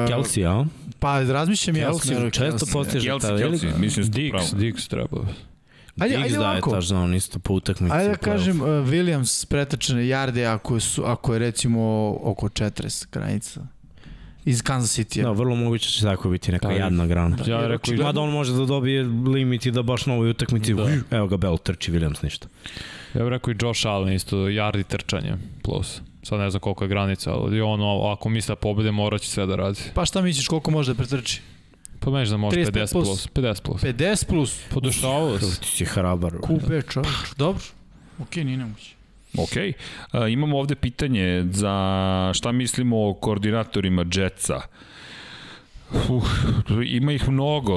Kelsey, 0.09 0.47
a? 0.47 0.65
Pa 0.99 1.23
razmišljam 1.23 1.77
ja 1.77 1.89
Kelsey 1.91 2.07
smeru 2.07 2.31
često 2.31 2.67
Kelsey. 2.67 2.73
postiže 2.73 3.11
ta 3.20 3.33
velika. 3.33 3.67
Kelsey, 3.67 3.78
mislim 3.78 4.07
da. 4.07 4.19
Dix, 4.19 4.55
Dix 4.55 4.89
treba. 4.89 5.27
Ajde, 6.01 6.17
ajde 6.17 6.36
daje 6.36 6.51
ovako. 6.51 6.70
touchdown 6.70 7.17
isto 7.17 7.39
po 7.39 7.55
utakmici. 7.55 7.95
Ajde 7.97 8.09
da 8.11 8.17
kažem, 8.17 8.61
uh, 8.61 8.67
Williams 8.69 9.47
pretečene 9.49 10.09
jarde 10.09 10.47
ako, 10.47 10.81
su, 10.81 11.05
ako 11.05 11.33
je 11.33 11.39
recimo 11.39 12.17
oko 12.23 12.49
40 12.49 13.07
granica 13.12 13.67
iz 14.47 14.62
Kansas 14.62 14.99
City. 14.99 15.23
Da, 15.23 15.31
vrlo 15.31 15.57
moguće 15.57 15.91
će 15.91 16.02
tako 16.02 16.28
biti 16.31 16.52
neka 16.52 16.68
Da, 16.68 16.75
jadna 16.75 17.07
grana. 17.07 17.36
Ja 17.47 17.60
jer 17.60 17.70
rekao, 17.70 17.94
Mada 17.94 18.20
on 18.20 18.31
može 18.33 18.52
da 18.52 18.65
dobije 18.65 19.02
limit 19.05 19.66
i 19.66 19.70
da 19.70 19.83
baš 19.83 20.07
na 20.07 20.15
ovoj 20.15 20.31
utakmici, 20.31 20.75
Da. 20.75 20.91
evo 21.10 21.26
ga 21.26 21.36
Bell 21.36 21.58
trči, 21.58 21.92
Williams 21.92 22.25
ništa. 22.25 22.49
ja 23.15 23.20
bih 23.20 23.28
rekao 23.31 23.52
i 23.52 23.57
Josh 23.62 23.86
Allen 23.86 24.12
isto, 24.12 24.36
yardi 24.36 24.84
trčanje 24.84 25.34
plus. 25.62 26.00
Sad 26.23 26.41
ne 26.41 26.50
znam 26.50 26.60
koliko 26.60 26.84
je 26.84 26.89
granica, 26.89 27.33
ali 27.33 27.60
ono, 27.60 28.02
ako 28.02 28.28
misle 28.28 28.52
da 28.52 28.57
pobede, 28.57 28.91
morat 28.91 29.20
će 29.20 29.31
sve 29.31 29.47
da 29.47 29.57
radi. 29.57 29.81
Pa 29.94 30.05
šta 30.05 30.23
misliš 30.23 30.49
koliko 30.49 30.70
može 30.70 30.94
da 30.94 30.97
pretrči? 30.97 31.41
Pa 32.00 32.10
meni 32.10 32.28
da 32.31 32.36
može 32.36 32.57
35 32.57 32.70
50 32.73 32.92
plus. 32.92 33.07
plus. 33.07 33.28
50 33.28 33.62
plus. 33.62 33.83
50 33.83 34.26
plus. 34.28 34.60
Podešavao 34.70 35.39
se. 35.39 35.60
Ti 35.60 35.66
si 35.68 35.84
hrabar. 35.84 36.33
Kube 36.41 36.83
čovječ. 36.83 37.15
Dobro. 37.36 37.62
Ok, 38.18 38.36
nije 38.36 38.57
nemoći. 38.57 38.95
Ok, 39.39 39.56
a, 40.12 40.28
imamo 40.28 40.58
ovde 40.58 40.74
pitanje 40.74 41.47
za 41.50 42.31
šta 42.34 42.52
mislimo 42.52 43.08
o 43.08 43.15
koordinatorima 43.15 44.05
Jetsa. 44.15 44.60
Uh, 46.08 46.24
ima 46.86 47.12
ih 47.12 47.28
mnogo. 47.28 47.74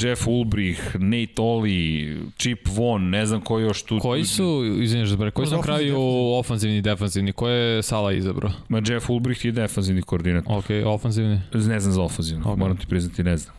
Jeff 0.00 0.26
Ulbrich, 0.26 0.80
Nate 0.94 1.32
Oli, 1.42 2.16
Chip 2.36 2.68
Von, 2.76 3.10
ne 3.10 3.26
znam 3.26 3.40
ko 3.40 3.58
još 3.58 3.82
tu. 3.82 3.98
Koji 3.98 4.24
su, 4.24 4.76
izvinješ 4.80 5.08
da 5.08 5.30
koji 5.30 5.46
su 5.46 5.56
na 5.56 5.62
kraju 5.62 5.94
ofanzivni, 5.98 6.38
ofanzivni 6.38 6.76
i 6.76 6.82
defensivni? 6.82 7.32
Ko 7.32 7.48
je 7.48 7.82
Sala 7.82 8.12
izabrao? 8.12 8.52
Ma 8.68 8.80
Jeff 8.88 9.10
Ulbrich 9.10 9.44
je 9.44 9.52
defanzivni 9.52 10.02
koordinator. 10.02 10.58
Ok, 10.58 10.64
ofanzivni. 10.86 11.40
Ne 11.54 11.80
znam 11.80 11.92
za 11.92 12.02
ofenzivno, 12.02 12.52
Ok. 12.52 12.58
moram 12.58 12.76
ti 12.76 12.86
priznati, 12.86 13.22
ne 13.24 13.36
znam. 13.36 13.57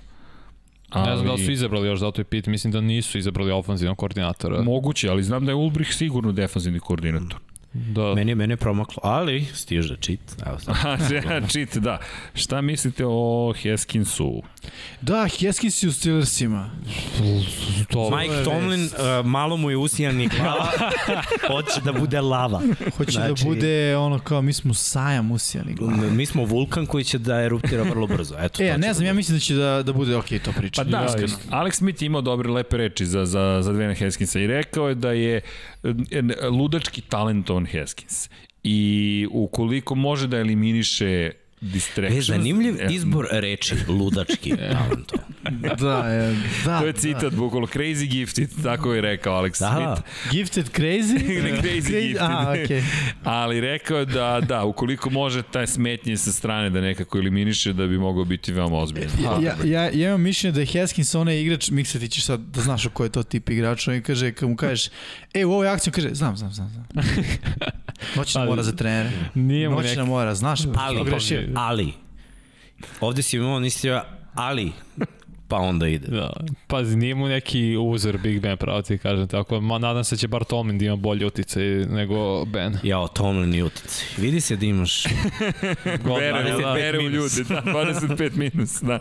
Ne 0.95 1.15
znam 1.15 1.27
da 1.27 1.33
li 1.33 1.45
su 1.45 1.51
izabrali 1.51 1.87
još, 1.87 1.99
zato 1.99 2.21
je 2.21 2.25
pit. 2.25 2.47
Mislim 2.47 2.73
da 2.73 2.81
nisu 2.81 3.17
izabrali 3.17 3.51
ofanzivnog 3.51 3.97
koordinatora. 3.97 4.61
Moguće, 4.61 5.09
ali 5.09 5.23
znam 5.23 5.45
da 5.45 5.51
je 5.51 5.55
Ulbrich 5.55 5.91
sigurno 5.91 6.31
defanzivni 6.31 6.79
koordinator. 6.79 7.39
Da. 7.73 8.13
Meni, 8.15 8.35
meni 8.35 8.53
je 8.53 8.57
promaklo, 8.57 9.01
ali 9.03 9.45
stiže 9.45 9.95
cheat. 9.97 10.19
Evo 10.47 10.59
sad. 10.59 10.75
Aha, 10.75 10.97
cheat, 11.47 11.77
da. 11.77 11.99
Šta 12.33 12.61
mislite 12.61 13.03
o 13.07 13.53
Heskinsu? 13.53 14.41
Da, 15.01 15.27
Heskins 15.31 15.83
je 15.83 15.89
u 15.89 15.93
Steelersima. 15.93 16.69
to, 17.89 18.09
Mike 18.11 18.33
je 18.33 18.43
Tomlin, 18.43 18.83
uh, 18.83 18.91
malo 19.25 19.57
mu 19.57 19.69
je 19.69 19.77
usijan 19.77 20.21
i 20.21 20.27
glava, 20.29 20.71
hoće 21.47 21.81
da 21.81 21.93
bude 21.93 22.21
lava. 22.21 22.61
Hoće 22.97 23.11
Znači- 23.11 23.43
da 23.43 23.49
bude 23.49 23.97
ono 23.97 24.19
kao 24.19 24.41
mi 24.41 24.53
smo 24.53 24.73
sajam 24.73 25.31
usijani. 25.31 25.75
Mi 26.11 26.25
smo 26.25 26.45
vulkan 26.45 26.85
koji 26.85 27.03
će 27.03 27.17
da 27.17 27.35
eruptira 27.35 27.83
vrlo 27.83 28.07
brzo. 28.07 28.35
Eto, 28.35 28.45
E, 28.45 28.49
to 28.49 28.63
ja 28.63 28.77
ne 28.77 28.87
da 28.87 28.93
znam, 28.93 29.05
ja 29.05 29.11
bude. 29.11 29.17
mislim 29.17 29.37
da 29.37 29.41
će 29.41 29.55
da, 29.55 29.83
da 29.83 29.93
bude 29.93 30.15
ok 30.15 30.27
to 30.45 30.51
priča. 30.51 30.83
Pa 30.83 30.89
da, 30.89 30.97
Ja, 30.97 31.03
ja, 31.09 31.25
isto. 31.25 31.39
Alex 31.49 31.71
Smith 31.71 32.01
je 32.01 32.05
imao 32.05 32.21
dobre 32.21 32.49
lepe 32.49 32.77
reči 32.77 33.05
za, 33.05 33.25
za, 33.25 33.59
za 33.61 33.73
Dvena 33.73 33.93
Heskinsa 33.93 34.39
i 34.39 34.47
rekao 34.47 34.89
je 34.89 34.95
da 34.95 35.11
je 35.11 35.41
ludački 36.51 37.01
talentovan 37.01 37.65
Heskins. 37.65 38.29
I 38.63 39.27
ukoliko 39.31 39.95
može 39.95 40.27
da 40.27 40.37
eliminiše 40.37 41.31
distractions... 41.61 42.29
E, 42.29 42.31
zanimljiv 42.31 42.75
e, 42.81 42.87
izbor 42.93 43.27
reči, 43.31 43.75
ludački 43.87 44.49
talent. 44.73 45.11
Da, 45.79 45.97
je, 45.97 46.35
da. 46.65 46.79
To 46.79 46.85
je 46.85 46.93
citat, 46.93 47.33
bukvalo 47.33 47.67
Crazy 47.67 48.05
Gifted, 48.07 48.49
tako 48.63 48.93
je 48.93 49.01
rekao 49.01 49.33
Alex 49.35 49.59
Da, 49.59 49.69
Smith. 49.69 49.85
Da. 49.85 50.31
Gifted 50.31 50.71
crazy? 50.71 51.41
Ne, 51.43 51.51
crazy 51.51 52.01
gifted. 52.01 52.17
Aha, 52.21 52.51
okej. 52.63 52.83
Ali 53.23 53.61
rekao 53.61 53.97
je 53.97 54.05
da, 54.05 54.41
da, 54.47 54.63
ukoliko 54.63 55.09
može 55.09 55.43
taj 55.43 55.67
smetnje 55.67 56.17
sa 56.17 56.31
strane 56.31 56.69
da 56.69 56.81
nekako 56.81 57.17
eliminiše, 57.17 57.73
da 57.73 57.87
bi 57.87 57.97
mogao 57.97 58.25
biti 58.25 58.51
veoma 58.51 58.77
ozbiljan. 58.77 59.09
Ja, 59.23 59.39
ja, 59.41 59.55
ja, 59.65 59.83
ja 59.83 60.07
imam 60.09 60.21
mišljenje 60.21 60.53
da 60.53 60.61
je 60.61 60.81
Haskins 60.81 61.15
onaj 61.15 61.41
igrač, 61.41 61.69
Miksa 61.69 61.99
ti 61.99 62.07
ćeš 62.09 62.25
sad 62.25 62.39
da 62.39 62.61
znaš 62.61 62.87
ko 62.93 63.03
je 63.03 63.09
to 63.09 63.23
tip 63.23 63.49
igrača 63.49 63.95
i 63.95 64.01
kaže, 64.01 64.31
kad 64.31 64.49
mu 64.49 64.55
kažeš, 64.55 64.89
e 65.33 65.45
u 65.45 65.51
ovoj 65.53 65.67
akciji, 65.69 65.91
on 65.91 65.95
kaže, 65.95 66.09
znam, 66.15 66.37
znam, 66.37 66.51
znam, 66.53 66.69
znam. 66.69 66.85
Noćna 68.15 68.41
Ali- 68.41 68.49
mora 68.49 68.63
za 68.63 68.71
trenere. 68.71 69.09
Nije 69.35 69.69
mu 69.69 69.75
Noćna 69.75 69.89
neki... 69.89 70.09
mora, 70.09 70.35
znaš, 70.35 70.59
Ali, 70.77 70.97
pogrešio. 70.97 71.43
ali, 71.55 71.93
ovde 73.01 73.21
si 73.21 73.37
imao, 73.37 73.59
nisi 73.59 73.87
ali, 74.33 74.71
pa 75.49 75.57
onda 75.57 75.87
ide. 75.87 76.07
Da, 76.07 76.33
pazi, 76.67 76.95
nije 76.95 77.15
mu 77.15 77.27
neki 77.27 77.77
uzor 77.79 78.17
Big 78.17 78.41
Ben, 78.41 78.57
pravo 78.57 78.81
ti 78.81 78.97
kažem, 78.97 79.27
tako, 79.27 79.61
ma 79.61 79.77
nadam 79.77 80.03
se 80.03 80.15
da 80.15 80.19
će 80.19 80.27
bar 80.27 80.43
Tomlin 80.43 80.77
da 80.77 80.85
ima 80.85 80.95
bolji 80.95 81.25
uticaj 81.25 81.63
nego 81.65 82.45
Ben. 82.45 82.77
Ja, 82.83 83.07
Tomlin 83.07 83.53
i 83.55 83.63
utici. 83.63 84.05
Vidi 84.17 84.41
se 84.41 84.55
da 84.55 84.65
imaš 84.65 85.05
Vere, 86.19 86.61
da, 86.61 86.73
vere 86.73 86.99
u 86.99 87.01
minus. 87.01 87.37
ljude, 87.37 87.53
da, 87.53 87.61
25 87.61 88.35
minus, 88.35 88.81
da. 88.81 88.99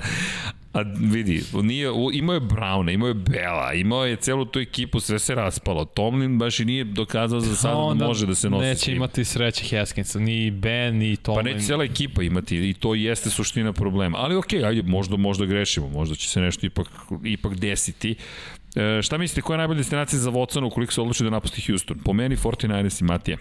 A 0.72 0.82
vidi, 1.00 1.42
nije, 1.54 1.88
imao 2.12 2.34
je 2.34 2.40
Brauna, 2.40 2.92
imao 2.92 3.08
je 3.08 3.14
Bela, 3.14 3.72
imao 3.74 4.06
je 4.06 4.16
celu 4.16 4.44
tu 4.44 4.58
ekipu, 4.60 5.00
sve 5.00 5.18
se 5.18 5.34
raspalo. 5.34 5.84
Tomlin 5.84 6.38
baš 6.38 6.60
i 6.60 6.64
nije 6.64 6.84
dokazao 6.84 7.40
za 7.40 7.56
sada 7.56 7.94
da 7.94 8.06
može 8.06 8.26
da 8.26 8.34
se 8.34 8.50
nosi. 8.50 8.64
s 8.64 8.68
Neće 8.68 8.84
tim. 8.84 8.96
imati 8.96 9.24
sreće 9.24 9.76
Haskinsa, 9.76 10.18
ni 10.18 10.50
Ben, 10.50 10.96
ni 10.96 11.16
Pa 11.16 11.22
Tomlin. 11.22 11.54
neće 11.54 11.66
cijela 11.66 11.84
ekipa 11.84 12.22
imati 12.22 12.68
i 12.70 12.74
to 12.74 12.94
jeste 12.94 13.30
suština 13.30 13.72
problema. 13.72 14.18
Ali 14.18 14.36
okej, 14.36 14.64
ajde, 14.64 14.82
možda, 14.82 15.16
možda 15.16 15.46
grešimo, 15.46 15.88
možda 15.88 16.14
će 16.14 16.28
se 16.28 16.40
nešto 16.40 16.66
ipak, 16.66 16.88
ipak 17.24 17.54
desiti. 17.54 18.14
E, 18.78 19.02
šta 19.02 19.18
mislite, 19.18 19.42
koja 19.42 19.54
je 19.54 19.58
najbolja 19.58 19.78
destinacija 19.78 20.18
za 20.20 20.30
Watsona 20.30 20.66
ukoliko 20.66 20.92
se 20.92 21.00
odluči 21.00 21.24
da 21.24 21.30
napusti 21.30 21.62
Houston? 21.66 21.98
Po 22.04 22.12
meni 22.12 22.36
49ers 22.36 23.00
i 23.00 23.04
Matija. 23.04 23.36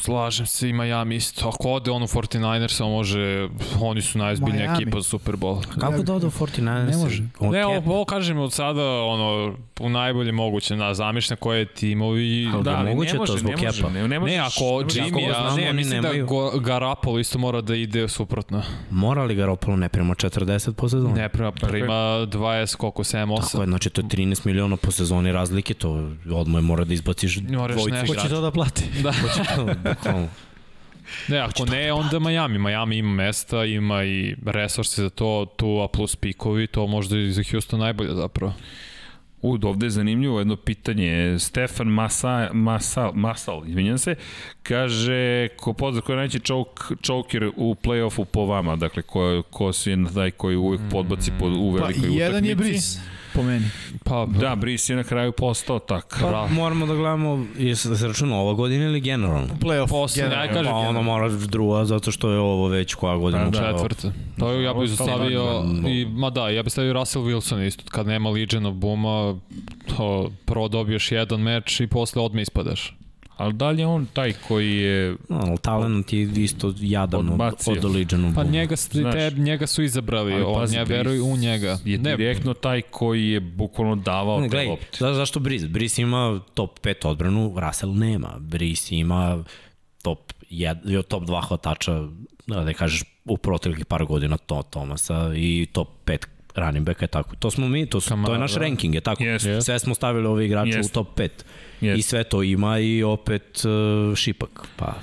Slažem 0.00 0.46
se, 0.46 0.68
ima 0.68 0.84
Miami 0.84 1.16
isto. 1.16 1.48
Ako 1.48 1.70
ode 1.70 1.90
on 1.90 2.02
u 2.02 2.06
49ers, 2.06 2.82
on 2.84 2.90
može, 2.90 3.48
oni 3.80 4.02
su 4.02 4.18
najzbiljnija 4.18 4.62
Miami. 4.62 4.82
ekipa 4.82 5.00
za 5.00 5.02
Super 5.02 5.34
Bowl. 5.34 5.66
Kako 5.80 6.02
da 6.02 6.14
ode 6.14 6.26
u 6.26 6.30
49ers? 6.30 6.90
Ne 6.90 6.96
može. 6.96 7.22
On 7.38 7.52
Ne, 7.52 7.66
ovo, 7.66 7.94
ovo 7.94 8.04
kažem 8.04 8.38
od 8.38 8.52
sada, 8.52 9.02
ono, 9.02 9.54
u 9.80 9.88
najbolje 9.88 10.32
moguće, 10.32 10.76
na 10.76 10.94
zamišljam 10.94 11.36
koje 11.36 11.64
timovi... 11.64 12.48
Ali 12.54 12.64
da, 12.64 12.76
ali 12.76 12.90
moguće 12.90 13.12
ne 13.12 13.16
to 13.16 13.22
može, 13.22 13.38
zbog 13.38 13.50
ne 13.50 13.66
može, 13.66 13.80
kepa. 13.80 13.90
Ne, 13.90 14.08
ne, 14.08 14.18
možeš, 14.18 14.36
Ne, 14.36 14.40
ako 14.40 14.80
ne 14.80 14.86
Jimmy, 14.86 15.28
ja, 15.28 15.34
znamo, 15.34 15.56
ne, 15.56 15.68
oni 15.68 15.76
mislim 15.76 16.02
da 16.02 16.12
nemaju. 16.12 16.60
Garapolo 16.60 17.18
isto 17.18 17.38
mora 17.38 17.60
da 17.60 17.74
ide 17.74 18.08
suprotno. 18.08 18.62
Mora 18.90 19.24
li 19.24 19.34
Garoppolo 19.34 19.76
ne 19.76 19.88
prima 19.88 20.14
40 20.14 20.72
po 20.72 20.88
sezoni? 20.88 21.14
Ne, 21.14 21.28
prema, 21.28 21.52
prima 21.52 21.94
20, 21.94 22.76
koliko, 22.76 23.02
7, 23.02 23.26
8. 23.26 23.50
Tako 23.50 23.62
je, 23.62 23.66
znači 23.66 23.90
to 23.90 24.00
je 24.00 24.04
13 24.04 24.46
miliona 24.46 24.59
po 24.76 24.90
sezoni 24.90 25.32
razlike, 25.32 25.74
to 25.74 26.10
odmah 26.32 26.62
mora 26.62 26.84
da 26.84 26.94
izbaciš 26.94 27.40
Moraš 27.40 27.76
dvojicu 27.76 27.94
nešto. 27.94 28.14
Ko 28.14 28.20
će 28.20 28.28
to 28.28 28.40
da 28.40 28.50
plati? 28.50 28.84
Da. 29.02 29.12
Bukvalno. 29.94 30.28
Ne, 31.28 31.38
ako 31.38 31.64
ne, 31.64 31.92
onda 31.92 32.18
Miami. 32.18 32.58
Miami 32.58 32.96
ima 32.96 33.10
mesta, 33.10 33.64
ima 33.64 34.04
i 34.04 34.36
resurse 34.46 35.02
za 35.02 35.10
to, 35.10 35.46
tu 35.56 35.80
a 35.84 35.88
plus 35.88 36.16
pikovi, 36.16 36.66
to 36.66 36.86
možda 36.86 37.18
i 37.18 37.32
za 37.32 37.42
Houston 37.50 37.80
najbolje 37.80 38.14
zapravo. 38.14 38.52
U, 39.42 39.58
ovde 39.62 39.86
je 39.86 39.90
zanimljivo 39.90 40.38
jedno 40.38 40.56
pitanje. 40.56 41.38
Stefan 41.38 41.86
Masa, 41.86 42.50
Masal, 42.52 43.12
Masal, 43.14 43.62
izvinjam 43.66 43.98
se, 43.98 44.14
kaže, 44.62 45.48
ko 45.56 45.72
pozdrav, 45.72 46.04
ko 46.04 46.12
je 46.12 46.16
najveći 46.16 46.40
čouker 47.02 47.50
u 47.56 47.74
play-offu 47.74 48.24
po 48.24 48.44
vama? 48.44 48.76
Dakle, 48.76 49.02
ko, 49.02 49.42
ko 49.50 49.72
si 49.72 49.90
je 49.90 50.04
taj 50.14 50.30
koji 50.30 50.56
uvek 50.56 50.80
podbaci 50.90 51.32
po, 51.38 51.46
u 51.46 51.76
Pa 51.78 51.86
velikoj 51.86 52.16
jedan 52.16 52.44
je 52.44 52.54
utakmici? 52.54 52.70
Bris, 52.70 52.98
po 53.40 53.46
meni. 53.46 53.64
Pa, 54.04 54.26
Da, 54.26 54.54
Bris 54.54 54.88
je 54.88 54.96
na 54.96 55.04
kraju 55.04 55.32
postao 55.32 55.78
tak. 55.78 56.18
Pa, 56.20 56.46
moramo 56.46 56.86
da 56.86 56.94
gledamo, 56.94 57.46
je 57.58 57.76
se 57.76 57.96
se 57.96 58.06
računa 58.06 58.36
ova 58.36 58.52
godina 58.54 58.84
ili 58.84 59.00
generalno? 59.00 59.48
Playoff. 59.60 60.14
Generalno. 60.16 60.42
aj 60.42 60.48
kažem, 60.48 60.72
Pa 60.72 60.78
ono 60.78 61.02
moraš 61.02 61.32
druga, 61.32 61.84
zato 61.84 62.10
što 62.10 62.30
je 62.30 62.38
ovo 62.38 62.68
već 62.68 62.94
koja 62.94 63.16
godina. 63.16 63.44
Pa 63.44 63.50
da, 63.50 63.58
ušla. 63.58 63.72
Četvrte. 63.72 64.12
To 64.38 64.50
je, 64.52 64.62
ja 64.62 64.74
bih 64.74 64.90
stavio, 64.94 65.44
da, 65.44 65.80
da. 65.82 65.88
i, 65.88 66.06
ma 66.06 66.30
da, 66.30 66.48
ja 66.48 66.62
bih 66.62 66.72
stavio 66.72 66.92
Russell 66.92 67.24
Wilson 67.24 67.66
isto. 67.66 67.84
Kad 67.90 68.06
nema 68.06 68.30
Legion 68.30 68.66
of 68.66 68.74
Booma, 68.74 69.38
to 69.96 70.30
prvo 70.44 70.68
dobiješ 70.68 71.12
jedan 71.12 71.40
meč 71.40 71.80
i 71.80 71.86
posle 71.86 72.22
odme 72.22 72.42
ispadaš. 72.42 72.96
Ali 73.40 73.52
da 73.52 73.70
li 73.70 73.80
je 73.80 73.86
on 73.86 74.06
taj 74.06 74.32
koji 74.48 74.72
je... 74.72 75.16
No, 75.28 75.36
ali 75.38 75.58
talent 75.58 76.12
je 76.12 76.22
isto 76.22 76.74
jadan 76.78 77.20
od, 77.20 77.30
Odbacio. 77.30 77.72
od 77.74 77.84
Legionu. 77.86 78.32
Pa 78.34 78.44
njega, 78.44 78.76
su- 78.76 78.88
Znaš. 78.90 79.14
te, 79.14 79.30
njega 79.30 79.66
su 79.66 79.82
izabrali, 79.82 80.32
Ali 80.32 80.42
on 80.42 80.54
pazi, 80.54 80.76
ja 80.76 80.82
veruju 80.82 81.24
u 81.24 81.36
njega. 81.36 81.78
Je 81.84 81.98
Ne, 81.98 82.16
direktno 82.16 82.54
taj 82.54 82.80
koji 82.82 83.28
je 83.28 83.40
bukvalno 83.40 83.96
davao 83.96 84.40
Ne, 84.40 84.44
te 84.44 84.50
gledaj, 84.50 84.68
lopte. 84.68 84.86
za, 84.92 85.14
zašto 85.14 85.40
Brice? 85.40 85.66
Brice 85.68 86.02
ima 86.02 86.40
top 86.54 86.80
5 86.80 87.06
odbranu, 87.06 87.54
Russell 87.58 87.94
nema. 87.94 88.36
Brice 88.38 88.96
ima 88.96 89.44
top, 90.02 90.18
jed, 90.50 90.78
top 91.08 91.22
2 91.22 91.42
hvatača, 91.42 92.02
da, 92.46 92.60
da 92.60 92.72
kažeš, 92.72 93.02
u 93.24 93.36
proteklih 93.36 93.84
par 93.86 94.04
godina 94.04 94.36
to 94.36 94.62
Tomasa 94.62 95.32
i 95.36 95.66
top 95.72 95.88
5 96.06 96.18
running 96.56 96.86
backa 96.86 97.04
je 97.04 97.08
tako. 97.08 97.36
To 97.36 97.50
smo 97.50 97.68
mi, 97.68 97.86
to, 97.86 98.00
su, 98.00 98.08
to 98.08 98.32
je 98.32 98.38
naš 98.38 98.52
Kamara. 98.52 98.68
ranking, 98.68 98.94
je 98.94 99.00
tako? 99.00 99.22
Jeste. 99.22 99.60
Sve 99.60 99.78
smo 99.78 99.94
stavili 99.94 100.26
ove 100.26 100.46
igrače 100.46 100.68
Jeste. 100.70 100.90
u 100.90 100.94
top 100.94 101.18
5. 101.18 101.28
Jeste. 101.80 101.98
I 101.98 102.02
sve 102.02 102.24
to 102.24 102.42
ima 102.42 102.78
i 102.78 103.02
opet 103.02 103.62
uh, 103.64 104.16
Šipak. 104.16 104.66
Pa, 104.76 104.94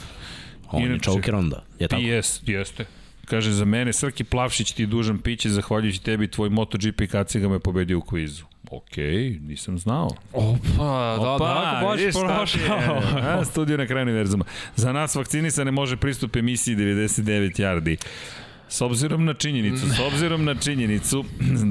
on 0.72 0.82
je 0.82 0.88
Inače, 0.88 1.04
čoker 1.04 1.36
onda, 1.36 1.64
je 1.80 1.88
tako? 1.88 2.02
Jes, 2.02 2.42
jeste. 2.46 2.86
Kaže, 3.26 3.52
za 3.52 3.66
mene 3.66 3.94
Srki 3.94 4.24
Plavšić 4.24 4.72
ti 4.72 4.84
je 4.84 4.88
dužan 4.88 5.20
piće, 5.20 5.50
zahvaljujući 5.50 6.04
tebi 6.04 6.28
tvoj 6.28 6.50
MotoGP 6.50 7.02
kaciga 7.12 7.48
me 7.48 7.60
pobedio 7.60 7.98
u 7.98 8.02
kvizu. 8.02 8.44
Okej, 8.72 9.40
nisam 9.42 9.80
znao. 9.80 10.10
Opa, 10.34 11.18
da, 11.22 11.38
da, 11.40 12.28
baš 12.28 12.56
je. 12.56 12.62
A, 13.22 13.46
studio 13.46 13.78
na 13.78 13.88
kraju 13.88 14.04
univerzuma. 14.04 14.46
Za 14.76 14.94
nas 14.94 15.16
vakcinisane 15.16 15.72
može 15.72 15.98
pristup 15.98 16.36
emisiji 16.36 16.76
99 16.76 17.60
yardi. 17.60 17.98
S 18.70 18.82
obzirom 18.82 19.26
na 19.26 19.34
činjenicu, 19.34 19.86
s 19.96 20.00
obzirom 20.00 20.46
na 20.46 20.56
činjenicu 20.56 21.24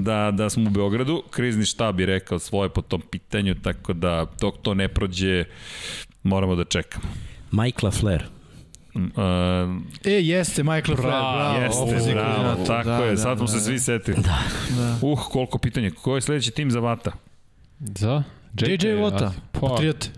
da, 0.05 0.31
da 0.31 0.51
smo 0.51 0.67
u 0.67 0.71
Beogradu, 0.71 1.23
krizni 1.31 1.65
štab 1.65 2.01
je 2.01 2.07
rekao 2.07 2.39
svoje 2.39 2.69
po 2.69 2.83
tom 2.83 3.01
pitanju, 3.11 3.55
tako 3.55 3.93
da 3.93 4.27
dok 4.41 4.55
to 4.63 4.75
ne 4.75 4.89
prođe, 4.89 5.45
moramo 6.23 6.55
da 6.57 6.65
čekamo. 6.65 7.05
Mike 7.53 7.87
LaFleur. 7.87 8.23
Uh, 8.95 9.03
E, 10.05 10.11
jeste, 10.11 10.63
Michael 10.63 10.97
Flair, 10.97 11.11
bravo. 11.11 11.61
Jeste, 11.61 12.13
bravo, 12.15 12.43
koordinator. 12.45 12.67
tako 12.67 12.89
Da, 12.89 12.97
je, 13.05 13.11
da, 13.11 13.17
sad 13.17 13.39
smo 13.39 13.47
da, 13.47 13.53
se 13.53 13.59
da. 13.59 13.65
svi 13.65 13.79
setili. 13.79 14.17
Da. 14.23 14.39
Uh, 15.03 15.29
koliko 15.33 15.59
pitanja. 15.59 15.91
Ko 16.03 16.15
je 16.15 16.21
sledeći 16.21 16.51
tim 16.51 16.71
za 16.71 16.81
Vata? 16.81 17.13
Za? 17.81 18.23
JJ 18.55 18.93
Vota, 18.95 19.33
Pa, 19.53 19.61
Patriot. 19.61 20.11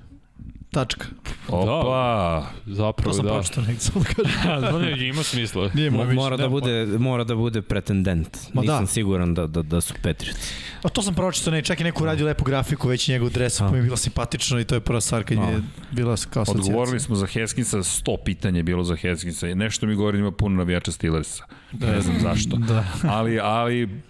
Tačka. 0.79 1.07
Opa! 1.49 2.47
To 2.65 2.75
zapravo 2.75 3.13
sam 3.13 3.27
da. 3.27 3.33
pročito 3.33 3.61
negdje, 3.61 3.81
samo 3.81 4.05
da 4.05 4.23
kažem. 4.23 4.61
Da, 4.73 4.79
ne, 4.79 5.09
ima 5.09 5.23
smisla. 5.23 5.71
Nije 5.75 5.91
moj 5.91 5.99
Mo, 5.99 6.05
mišljenje, 6.05 6.23
mora 6.23 6.37
da 6.37 6.49
bude 6.49 6.87
mora 6.99 7.25
da 7.25 7.35
bude 7.35 7.63
pretendent. 7.63 8.39
Ma 8.55 8.61
Nisam 8.61 8.85
da. 8.85 8.87
siguran 8.87 9.35
da 9.35 9.47
da 9.47 9.63
da 9.63 9.81
su 9.81 9.95
Patriots. 9.95 10.53
A 10.83 10.89
to 10.89 11.03
sam 11.03 11.15
pročito, 11.15 11.51
ne, 11.51 11.63
čak 11.63 11.81
i 11.81 11.85
neko 11.85 12.03
uradio 12.03 12.27
lepu 12.27 12.45
grafiku, 12.45 12.89
već 12.89 13.09
i 13.09 13.13
njegov 13.13 13.31
dres, 13.31 13.59
pa 13.59 13.71
mi 13.71 13.79
je 13.79 13.83
bilo 13.83 13.97
simpatično 13.97 14.61
i 14.61 14.65
to 14.65 14.75
je 14.75 14.81
prva 14.81 15.01
stvar 15.01 15.25
kad 15.25 15.39
je 15.39 15.63
bila 15.91 16.17
kao 16.31 16.43
asocijacija. 16.43 16.71
Odgovorili 16.71 17.01
smo 17.01 17.17
za 17.17 17.27
Heskinsa, 17.27 17.79
100 17.79 18.17
pitanja 18.25 18.57
je 18.57 18.63
bilo 18.63 18.85
za 18.85 18.97
Heskinsa. 18.97 19.47
Nešto 19.47 19.87
mi 19.87 19.95
govori 19.95 20.19
da 20.19 20.21
ima 20.21 20.31
puno 20.33 20.57
navijača 20.57 20.93
Steelersa. 20.93 21.45
Ne 21.73 22.01
znam 22.01 22.21
zašto. 22.21 22.57
Da. 22.69 22.85
Ali, 23.09 23.41
ali 23.41 24.03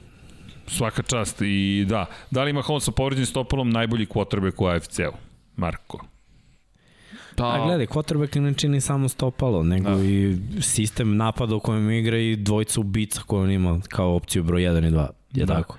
svaka 0.66 1.02
čast. 1.02 1.42
I 1.42 1.84
da, 1.88 2.06
da 2.30 2.44
li 2.44 2.50
ima 2.50 2.62
Holmes 2.62 2.84
sa 2.84 2.90
povređenim 2.92 3.26
stopalom 3.26 3.70
najbolji 3.70 4.06
quarterback 4.06 4.62
u 4.62 4.66
AFC-u? 4.66 5.12
Marko. 5.56 6.04
Da, 7.38 7.44
A 7.44 7.66
gledaj, 7.66 7.86
quarterback 7.86 8.40
ne 8.40 8.54
čini 8.54 8.80
samo 8.80 9.08
stopalo, 9.08 9.62
nego 9.62 9.90
da. 9.90 10.04
i 10.04 10.36
sistem 10.60 11.16
napada 11.16 11.54
u 11.54 11.60
kojem 11.60 11.90
igra 11.90 12.18
i 12.18 12.36
dvojica 12.36 12.80
ubica 12.80 13.20
koje 13.26 13.42
on 13.42 13.50
ima 13.50 13.80
kao 13.88 14.14
opciju 14.14 14.42
broj 14.42 14.62
1 14.62 14.88
i 14.88 14.90
2. 14.90 15.06
Je 15.32 15.46
Da. 15.46 15.54
tako? 15.54 15.76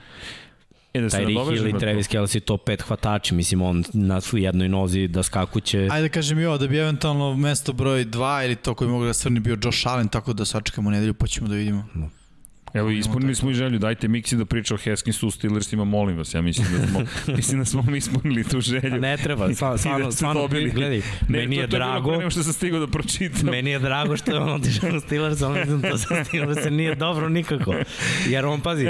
E, 0.94 1.02
da 1.02 1.10
se 1.10 1.18
Tyreek 1.18 1.54
Hill 1.54 1.68
i 1.68 1.72
to. 1.72 1.80
Travis 1.80 2.08
Kelce 2.08 2.40
top 2.40 2.68
5 2.68 2.82
hvatači, 2.82 3.34
mislim 3.34 3.62
on 3.62 3.84
na 3.94 4.22
jednoj 4.34 4.70
nozi 4.70 5.08
da 5.08 5.24
skakuće. 5.24 5.88
Ajde 5.92 6.08
da 6.08 6.14
kažem 6.14 6.40
i 6.40 6.46
ovo, 6.46 6.58
da 6.58 6.68
bi 6.68 6.78
eventualno 6.78 7.36
mesto 7.36 7.74
broj 7.74 8.06
2 8.06 8.46
ili 8.46 8.56
to 8.56 8.74
koji 8.74 8.90
mogu 8.90 9.06
da 9.06 9.14
svrni 9.14 9.40
bio 9.40 9.58
Josh 9.64 9.88
Allen, 9.88 10.08
tako 10.08 10.34
da 10.34 10.46
sačekamo 10.46 10.92
nedelju 10.92 11.14
pa 11.14 11.28
ćemo 11.28 11.48
da 11.48 11.56
vidimo. 11.56 11.86
Evo, 12.74 12.90
ispunili 12.90 13.36
smo 13.36 13.52
i 13.52 13.54
želju, 13.54 13.80
dajte 13.80 14.08
Miksi 14.08 14.36
da 14.36 14.46
priča 14.46 14.74
o 14.74 14.78
Heskinsu 14.78 15.28
u 15.28 15.32
Steelersima, 15.32 15.84
molim 15.84 16.18
vas, 16.18 16.34
ja 16.34 16.42
mislim 16.42 16.68
da 16.82 16.88
smo, 16.88 17.00
mislim 17.38 17.60
da 17.60 17.66
smo 17.66 17.82
mi 17.82 17.98
ispunili 17.98 18.44
tu 18.44 18.62
želju. 18.62 18.94
A 18.94 18.98
ne 18.98 19.18
treba, 19.18 19.54
stvarno, 19.54 19.74
da 19.74 19.78
stvarno, 19.78 20.12
stvarno 20.12 20.42
dobili. 20.42 20.70
gledaj, 20.72 20.98
Ne, 20.98 21.04
meni 21.40 21.56
je 21.56 21.62
to, 21.62 21.68
to 21.68 21.76
je 21.76 21.80
bilo 21.80 21.92
drago, 21.92 22.18
nego 22.18 22.30
što 22.30 22.44
sam 22.44 22.54
stigao 22.54 22.80
da 22.80 22.88
pročitam. 22.88 23.50
Meni 23.50 23.72
je 23.72 23.80
drago 23.80 24.18
što 24.18 24.32
je 24.32 24.38
on 24.40 24.50
otišao 24.50 24.90
u 24.90 25.00
Steelers, 25.00 25.42
ali 25.42 25.60
mislim 25.60 25.82
da 25.82 25.98
sa 25.98 26.24
Steelers 26.26 26.66
nije 26.72 26.96
dobro 26.96 27.30
nikako. 27.30 27.74
Jer 28.30 28.46
on, 28.46 28.62
pazi, 28.62 28.88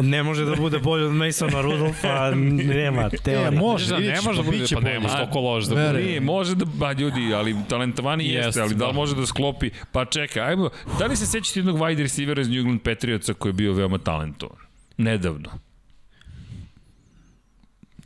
ne 0.00 0.22
može 0.22 0.44
da 0.44 0.56
bude 0.56 0.78
bolji 0.78 1.04
od 1.04 1.12
Masona 1.12 1.60
Rudolfa, 1.60 2.30
nema 2.34 3.02
E, 3.12 3.16
teorije. 3.16 3.50
može, 3.60 3.88
da, 3.88 3.96
vidjet 3.96 4.14
ne 4.14 4.22
može 4.22 4.42
da 4.42 4.50
bude, 4.50 4.64
pa 4.74 4.80
bolje. 4.80 4.92
nema 4.92 5.08
što 5.08 5.26
ko 5.26 5.40
loš 5.40 5.64
da 5.64 5.74
bude. 5.74 6.02
Nije, 6.04 6.20
može 6.20 6.54
da, 6.54 6.64
ba 6.64 6.92
ljudi, 6.92 7.34
ali 7.34 7.56
talentovani 7.68 8.28
jeste, 8.28 8.60
ali 8.60 8.74
da 8.74 8.86
li 8.86 8.92
da. 8.92 8.96
može 8.96 9.14
da 9.16 9.26
sklopi? 9.26 9.70
Pa 9.92 10.04
čekaj, 10.04 10.42
ajmo, 10.42 10.70
da 10.98 11.06
li 11.06 11.16
se 11.16 11.26
sećate 11.26 11.58
jednog 11.60 11.76
wide 11.78 11.98
receivera 11.98 12.40
iz 12.40 12.48
New 12.48 12.58
England 12.58 12.80
Patriotsa 13.18 13.34
koji 13.34 13.50
je 13.50 13.54
bio 13.54 13.72
veoma 13.72 13.98
talentovan? 13.98 14.58
Nedavno. 14.98 15.50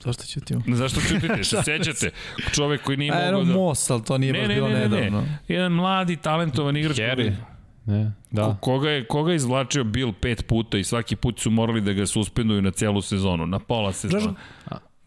Zašto 0.00 0.24
ćutimo? 0.24 0.62
Zašto 0.68 1.00
čutite? 1.00 1.44
Se 1.44 1.62
sećate? 1.62 2.10
Čovek 2.52 2.82
koji 2.82 2.96
nije 2.96 3.12
Aero 3.14 3.38
mogao 3.38 3.44
da... 3.44 3.52
Moss, 3.54 3.90
ali 3.90 4.04
to 4.04 4.18
nije 4.18 4.32
Ne, 4.32 4.38
baš 4.38 4.48
ne, 4.48 4.54
bilo 4.54 4.68
ne, 4.68 4.74
ne, 4.74 4.80
nedavno. 4.80 5.20
ne. 5.20 5.38
Jedan 5.48 5.72
mladi, 5.72 6.16
talentovan 6.16 6.76
igrač. 6.76 6.96
Koji- 7.14 7.36
Ne, 7.86 8.12
da. 8.30 8.42
Ko- 8.44 8.56
Koga 8.60 8.90
je, 8.90 9.06
koga 9.06 9.30
je 9.30 9.36
izvlačio 9.36 9.84
Bill 9.84 10.12
pet 10.12 10.46
puta 10.46 10.78
i 10.78 10.84
svaki 10.84 11.16
put 11.16 11.40
su 11.40 11.50
morali 11.50 11.80
da 11.80 11.92
ga 11.92 12.06
suspenduju 12.06 12.62
na 12.62 12.70
celu 12.70 13.02
sezonu, 13.02 13.46
na 13.46 13.58
pola 13.58 13.92
sezona. 13.92 14.34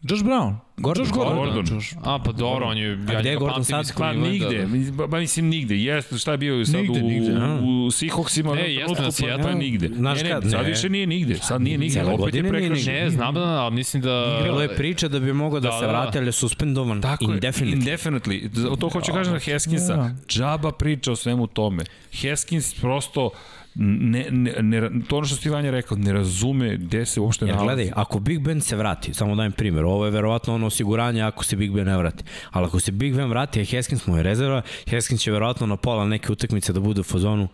Josh 0.08 0.24
Brown. 0.24 0.54
Gordon. 0.76 1.04
Josh 1.04 1.12
Gordon. 1.14 1.36
Gordon. 1.36 1.74
Josh. 1.76 1.94
A, 2.04 2.18
pa 2.24 2.32
dobro, 2.32 2.66
on 2.66 2.78
je... 2.78 2.98
Ja 3.12 3.20
gde 3.20 3.30
je 3.30 3.36
Gordon 3.36 3.64
sad? 3.64 3.92
Pa 3.98 4.12
nigde, 4.12 4.66
ba, 4.92 5.06
ba 5.06 5.18
mislim 5.18 5.48
nigde. 5.48 5.76
Jeste, 5.76 6.18
šta 6.18 6.32
je 6.32 6.38
bio 6.38 6.64
sad 6.64 6.74
Nigde, 6.74 7.00
u, 7.00 7.08
nigde, 7.08 7.32
u, 7.32 7.36
a? 7.36 7.54
u 7.54 7.90
Seahawksima? 7.90 8.54
Ne, 8.54 8.74
jeste 8.74 9.02
na 9.02 9.10
Seattle. 9.10 9.42
pa 9.42 9.58
nigde. 9.58 9.90
Znaš 9.96 10.18
ne, 10.18 10.24
ne, 10.24 10.30
kad, 10.30 10.50
sad 10.50 10.66
više 10.66 10.88
nije 10.88 11.06
nigde. 11.06 11.34
Sad 11.34 11.60
nije 11.62 11.78
nigde. 11.78 11.92
Cijele 11.92 12.12
Opet 12.14 12.34
je 12.34 12.42
godine 12.42 12.58
nije 12.58 12.68
prekršen. 12.70 12.94
Ne, 12.94 13.10
znam 13.10 13.34
da, 13.34 13.40
ali 13.40 13.74
mislim 13.74 14.02
da... 14.02 14.40
Bilo 14.44 14.62
je 14.62 14.76
priča 14.76 15.08
da 15.08 15.20
bi 15.20 15.32
mogao 15.32 15.60
da, 15.60 15.68
Da, 15.68 15.78
se 15.78 15.86
da, 15.86 15.92
da. 15.92 16.00
vrati, 16.00 16.18
ali 16.18 16.26
je 16.28 16.32
suspendovan 16.32 17.00
Tako 17.02 17.24
indefinitely. 17.24 17.70
je, 17.70 17.76
indefinitely. 17.76 18.78
To 18.80 18.88
hoću 18.88 19.12
kažem 19.12 19.32
na 19.32 19.38
Heskinsa. 19.38 19.96
Da. 19.96 20.10
Džaba 20.28 20.72
priča 20.72 21.12
o 21.12 21.16
svemu 21.16 21.46
tome. 21.46 21.84
Heskins 22.12 22.74
prosto 22.74 23.30
ne, 23.78 24.26
ne, 24.30 24.62
ne, 24.62 24.90
to 25.08 25.16
ono 25.16 25.26
što 25.26 25.36
Steve 25.36 25.54
Vanja 25.54 25.70
rekao, 25.70 25.98
ne 25.98 26.12
razume 26.12 26.76
gde 26.76 27.06
se 27.06 27.20
uopšte 27.20 27.46
nalazi. 27.46 27.64
gledaj, 27.64 27.90
ako 27.96 28.18
Big 28.18 28.40
Ben 28.40 28.60
se 28.60 28.76
vrati, 28.76 29.14
samo 29.14 29.36
dajem 29.36 29.52
primjer, 29.52 29.84
ovo 29.84 30.04
je 30.04 30.10
verovatno 30.10 30.54
ono 30.54 30.66
osiguranje 30.66 31.22
ako 31.22 31.44
se 31.44 31.56
Big 31.56 31.72
Ben 31.72 31.86
ne 31.86 31.96
vrati. 31.96 32.24
Ali 32.50 32.66
ako 32.66 32.80
se 32.80 32.92
Big 32.92 33.16
Ben 33.16 33.28
vrati, 33.28 33.60
a 33.60 33.64
Haskins 33.76 34.06
mu 34.06 34.16
je 34.16 34.22
rezerva, 34.22 34.62
Haskins 34.90 35.20
će 35.20 35.32
verovatno 35.32 35.66
na 35.66 35.76
pola 35.76 36.06
neke 36.06 36.32
utakmice 36.32 36.72
da 36.72 36.80
bude 36.80 37.00
u 37.00 37.04
fazonu 37.04 37.48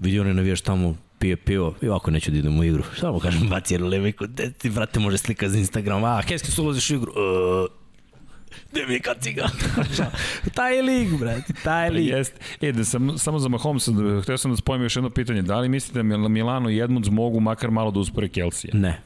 vidio 0.00 0.22
onaj 0.22 0.34
navijaš 0.34 0.60
tamo 0.60 0.96
pije 1.18 1.36
pivo 1.36 1.74
i 1.82 1.88
ovako 1.88 2.10
neću 2.10 2.30
da 2.30 2.38
idem 2.38 2.58
u 2.58 2.64
igru. 2.64 2.82
Samo 3.00 3.18
kažem, 3.18 3.48
baci 3.48 3.74
jednu 3.74 3.86
leviku, 3.86 4.24
gde 4.26 4.50
ti, 4.50 4.70
brate, 4.70 5.00
može 5.00 5.18
slika 5.18 5.48
za 5.48 5.58
Instagram, 5.58 6.04
a, 6.04 6.22
Haskins 6.28 6.58
ulaziš 6.58 6.90
u 6.90 6.94
igru, 6.94 7.12
uh, 7.12 7.83
gde 8.72 8.86
mi 8.86 8.94
je 8.94 9.00
kaciga? 9.00 9.48
taj 10.54 10.76
je 10.76 10.82
lig, 10.82 11.18
brate, 11.18 11.52
taj 11.54 11.84
je 11.84 11.90
lig. 11.90 12.06
Jeste. 12.06 12.36
E, 12.60 12.72
da 12.72 12.84
sam, 12.84 13.18
samo 13.18 13.38
za 13.38 13.48
Mahomesa, 13.48 13.90
da, 13.90 14.20
htio 14.22 14.38
sam 14.38 14.50
da 14.50 14.56
spojim 14.56 14.82
još 14.82 14.96
jedno 14.96 15.10
pitanje. 15.10 15.42
Da 15.42 15.60
li 15.60 15.68
mislite 15.68 15.98
da 15.98 16.04
Mil- 16.04 16.28
Milano 16.28 16.70
i 16.70 16.78
Edmunds 16.78 17.08
mogu 17.10 17.40
makar 17.40 17.70
malo 17.70 17.90
da 17.90 18.00
uspore 18.00 18.28
Kelsija? 18.28 18.70
Ne. 18.74 19.00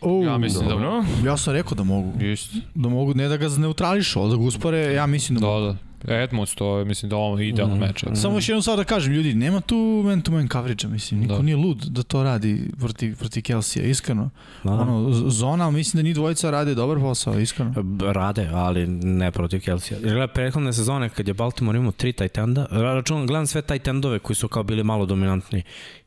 Uh, 0.00 0.26
Ja 0.26 0.38
mislim 0.38 0.62
da- 0.62 0.70
Dobro. 0.70 1.04
Ja 1.24 1.36
sam 1.36 1.54
rekao 1.54 1.74
da 1.74 1.82
mogu. 1.84 2.22
Isto. 2.22 2.56
Da 2.74 2.88
mogu, 2.88 3.14
ne 3.14 3.28
da 3.28 3.36
ga 3.36 3.48
zneutrališu, 3.48 4.20
ali 4.20 4.30
da 4.30 4.36
ga 4.36 4.42
uspore, 4.42 4.78
ja 4.78 5.06
mislim 5.06 5.38
da 5.38 5.46
mogu. 5.46 5.60
Da, 5.60 5.66
da. 5.66 5.76
Edmunds, 6.04 6.54
to 6.54 6.78
je, 6.78 6.84
mislim 6.84 7.10
da 7.10 7.16
ovo 7.16 7.38
je 7.38 7.48
idealan 7.48 7.72
Mhm. 7.72 7.80
meč. 7.80 8.04
Samo 8.14 8.36
još 8.36 8.48
jednom 8.48 8.62
sad 8.62 8.76
da 8.76 8.84
kažem, 8.84 9.12
ljudi, 9.12 9.34
nema 9.34 9.60
tu 9.60 9.76
man-to-man 10.04 10.48
coverage 10.48 10.88
mislim. 10.88 11.20
Niko 11.20 11.34
Da. 11.34 11.42
nije 11.42 11.56
lud 11.56 11.78
da 11.78 12.02
to 12.02 12.22
radi 12.22 12.70
protiv, 12.78 13.16
protiv 13.16 13.42
Kelsija, 13.42 13.84
iskreno. 13.84 14.30
Da. 14.64 14.72
Ono, 14.72 15.10
zona, 15.22 15.70
mislim 15.70 15.98
da 15.98 16.08
ni 16.08 16.14
dvojica 16.14 16.50
rade 16.50 16.74
dobar 16.74 16.98
posao, 16.98 17.38
iskreno. 17.38 17.74
Rade, 18.04 18.48
ali 18.52 18.86
ne 18.88 19.30
protiv 19.30 19.60
Kelsija. 19.60 19.98
Jer 19.98 20.10
gleda, 20.10 20.26
prethodne 20.28 20.72
sezone 20.72 21.08
kad 21.08 21.28
je 21.28 21.34
Baltimore 21.34 21.78
imao 21.78 21.92
tri 21.92 22.12
tight 22.12 22.38
enda, 22.38 22.66
računam, 22.70 23.26
gledam 23.26 23.46
sve 23.46 23.62
tight 23.62 23.88
endove 23.88 24.18
koji 24.18 24.36
su 24.36 24.48
kao 24.48 24.62
bili 24.62 24.84
malo 24.84 25.06
dominantni. 25.06 25.62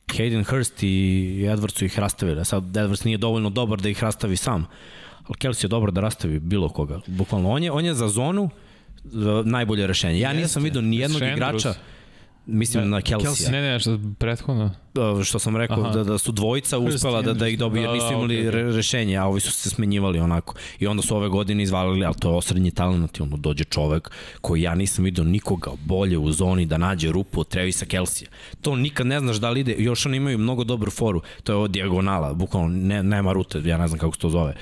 Hayden 0.07 0.43
Hurst 0.45 0.83
i 0.83 0.87
Edwards 1.41 1.77
su 1.77 1.85
ih 1.85 1.99
rastavili. 1.99 2.41
a 2.41 2.43
Sad 2.43 2.63
Edwards 2.65 3.05
nije 3.05 3.17
dovoljno 3.17 3.49
dobar 3.49 3.81
da 3.81 3.89
ih 3.89 4.03
rastavi 4.03 4.37
sam. 4.37 4.65
Ali 5.19 5.35
Kelsey 5.35 5.65
je 5.65 5.69
dobar 5.69 5.91
da 5.91 6.01
rastavi 6.01 6.39
bilo 6.39 6.69
koga. 6.69 6.99
Bukvalno, 7.07 7.49
on 7.49 7.63
je, 7.63 7.71
on 7.71 7.85
je 7.85 7.93
za 7.93 8.07
zonu 8.07 8.49
najbolje 9.45 9.87
rešenje. 9.87 10.19
Ja 10.19 10.33
nisam 10.33 10.63
vidio 10.63 10.81
ni 10.81 10.97
jednog 10.97 11.19
Sanders. 11.19 11.37
igrača 11.37 11.73
Mislim 12.47 12.89
na 12.89 13.01
Kelsija. 13.01 13.51
Ne, 13.51 13.61
ne, 13.61 13.79
što 13.79 13.99
prethodno. 14.19 14.71
Uh, 15.15 15.23
što 15.23 15.39
sam 15.39 15.57
rekao, 15.57 15.83
Aha. 15.83 15.89
da, 15.89 16.03
da 16.03 16.17
su 16.17 16.31
dvojica 16.31 16.77
uspela 16.77 17.21
da, 17.21 17.33
da 17.33 17.47
ih 17.47 17.59
dobiju, 17.59 17.81
jer 17.81 17.89
Da, 17.89 17.93
nisu 17.93 18.07
da, 18.07 18.13
imali 18.13 18.51
re, 18.51 18.71
rešenje, 18.71 19.17
a 19.17 19.25
ovi 19.25 19.39
su 19.41 19.51
se 19.51 19.69
smenjivali 19.69 20.19
onako. 20.19 20.55
I 20.79 20.87
onda 20.87 21.03
su 21.03 21.15
ove 21.15 21.29
godine 21.29 21.63
izvalili, 21.63 22.05
ali 22.05 22.15
to 22.15 22.29
je 22.29 22.35
osrednji 22.35 22.71
talent 22.71 23.19
i 23.19 23.21
ono 23.21 23.37
dođe 23.37 23.63
čovek 23.63 24.11
koji 24.41 24.61
ja 24.61 24.75
nisam 24.75 25.05
vidio 25.05 25.23
nikoga 25.23 25.71
bolje 25.85 26.17
u 26.17 26.31
zoni 26.31 26.65
da 26.65 26.77
nađe 26.77 27.11
rupu 27.11 27.39
od 27.39 27.47
Trevisa 27.47 27.85
Kelsija. 27.85 28.29
To 28.61 28.75
nikad 28.75 29.07
ne 29.07 29.19
znaš 29.19 29.37
da 29.37 29.49
li 29.49 29.59
ide, 29.59 29.75
još 29.77 30.05
oni 30.05 30.17
imaju 30.17 30.37
mnogo 30.37 30.63
dobru 30.63 30.91
foru, 30.91 31.21
to 31.43 31.51
je 31.51 31.55
ovo 31.55 31.67
dijagonala, 31.67 32.33
bukvalno 32.33 32.67
ne, 32.67 33.03
nema 33.03 33.33
rute, 33.33 33.61
ja 33.65 33.77
ne 33.77 33.87
znam 33.87 33.99
kako 33.99 34.13
se 34.13 34.19
to 34.19 34.29
zove 34.29 34.55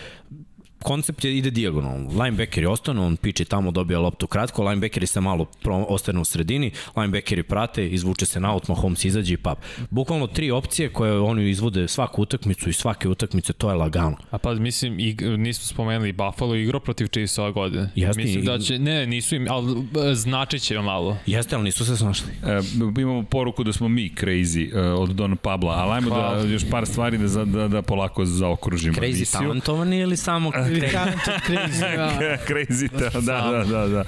koncept 0.84 1.24
je 1.26 1.38
ide 1.38 1.50
dijagonalno. 1.52 2.24
Linebackeri 2.24 2.66
ostanu, 2.66 3.06
on 3.06 3.16
piči 3.18 3.46
tamo, 3.46 3.72
dobija 3.72 4.00
loptu 4.00 4.28
kratko, 4.28 4.64
linebackeri 4.64 5.08
se 5.08 5.22
malo 5.22 5.46
ostane 5.88 6.20
u 6.20 6.26
sredini, 6.26 6.72
linebackeri 6.96 7.44
prate, 7.44 7.90
izvuče 7.90 8.26
se 8.26 8.40
na 8.40 8.54
out, 8.54 8.68
Mahomes 8.68 9.06
izađe 9.06 9.34
i 9.34 9.38
pap. 9.38 9.58
Bukvalno 9.90 10.28
tri 10.28 10.52
opcije 10.52 10.90
koje 10.90 11.20
oni 11.20 11.50
izvode 11.50 11.88
svaku 11.88 12.22
utakmicu 12.22 12.70
i 12.70 12.74
svake 12.74 13.10
utakmice, 13.10 13.54
to 13.54 13.70
je 13.70 13.76
lagano. 13.76 14.18
A 14.32 14.38
pa 14.38 14.54
mislim, 14.54 15.00
ig, 15.00 15.22
nismo 15.22 15.66
spomenuli 15.66 16.12
Buffalo 16.14 16.56
igrao 16.56 16.80
protiv 16.80 17.08
Chiefs 17.08 17.38
ove 17.38 17.52
godine. 17.52 17.90
Jeste, 17.96 18.22
Mislim 18.24 18.44
i- 18.44 18.46
da 18.46 18.60
će, 18.60 18.80
ne, 18.80 19.06
nisu 19.08 19.36
im, 19.36 19.48
ali 19.50 19.72
e, 20.12 20.16
značit 20.16 20.62
će 20.62 20.80
malo. 20.80 21.18
Jeste, 21.26 21.56
ali 21.56 21.64
nisu 21.64 21.86
se 21.86 21.98
snašli. 21.98 22.28
E, 22.44 22.60
imamo 22.98 23.24
poruku 23.24 23.64
da 23.64 23.74
smo 23.74 23.88
mi 23.88 24.12
crazy 24.12 24.76
e, 24.76 24.82
od 24.82 25.10
Don 25.10 25.38
Pabla, 25.38 25.74
ali 25.74 25.92
ajmo 25.92 26.10
da 26.10 26.16
Hvala. 26.16 26.42
još 26.44 26.70
par 26.70 26.86
stvari 26.86 27.18
da, 27.18 27.46
da, 27.46 27.68
da 27.68 27.82
polako 27.82 28.26
zaokružimo 28.26 28.96
Crazy 28.96 29.32
talentovani 29.34 29.98
ili 29.98 30.18
samo 30.18 30.52
crazy? 30.82 31.40
crazy. 31.48 31.96
Da. 31.98 32.38
Crazy 32.48 32.90
da, 33.00 33.20
da, 33.20 33.64
da, 33.64 33.88
da. 33.88 34.04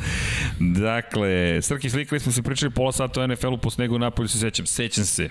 Dakle, 0.59 1.61
Srki 1.61 1.89
slikali 1.89 2.19
smo 2.19 2.31
se 2.31 2.43
pričali 2.43 2.71
pola 2.71 2.91
sata 2.91 3.21
o 3.21 3.27
NFL-u 3.27 3.57
po 3.57 3.69
snegu 3.69 3.99
napolju 3.99 4.27
se 4.27 4.39
sećam. 4.39 4.65
Sećam 4.65 5.05
se. 5.05 5.29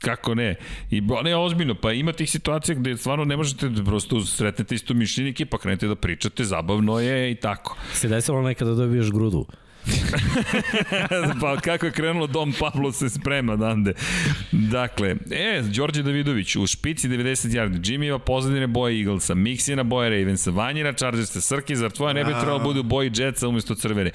Kako 0.00 0.34
ne? 0.34 0.54
I 0.90 1.02
ne 1.24 1.36
ozbiljno, 1.36 1.74
pa 1.74 1.92
ima 1.92 2.12
tih 2.12 2.30
situacija 2.30 2.74
gde 2.74 2.96
stvarno 2.96 3.24
ne 3.24 3.36
možete 3.36 3.68
da 3.68 3.84
prosto 3.84 4.20
sretnete 4.20 4.74
isto 4.74 4.94
mišljenike, 4.94 5.46
pa 5.46 5.58
krenete 5.58 5.86
da 5.86 5.94
pričate, 5.94 6.44
zabavno 6.44 7.00
je 7.00 7.30
i 7.30 7.34
tako. 7.34 7.76
Se 7.92 8.08
desilo 8.08 8.42
nekada 8.42 8.70
da 8.70 8.76
dobiješ 8.76 9.10
grudu. 9.10 9.46
pa 11.40 11.60
kako 11.60 11.86
je 11.86 11.92
krenulo 11.92 12.26
Dom 12.26 12.52
Pablo 12.60 12.92
se 12.92 13.10
sprema 13.10 13.56
dande. 13.56 13.94
Dakle, 14.52 15.16
e, 15.30 15.62
Đorđe 15.62 16.02
Davidović 16.02 16.56
u 16.56 16.66
špici 16.66 17.08
90 17.08 17.48
yardi, 17.48 17.80
Jimmyva 17.80 18.18
pozadine 18.18 18.66
boje 18.66 18.98
Eaglesa, 18.98 19.34
Mixina 19.34 19.82
boje 19.82 20.10
Ravensa, 20.10 20.50
Vanjina 20.50 20.92
Chargersa, 20.92 21.40
Srki, 21.40 21.76
zar 21.76 21.90
tvoja 21.90 22.12
ne 22.12 22.24
bi 22.24 22.30
trebalo 22.30 22.58
bude 22.58 22.80
u 22.80 22.82
boji 22.82 23.10
Jetsa 23.14 23.48
umesto 23.48 23.74
crvene? 23.74 24.10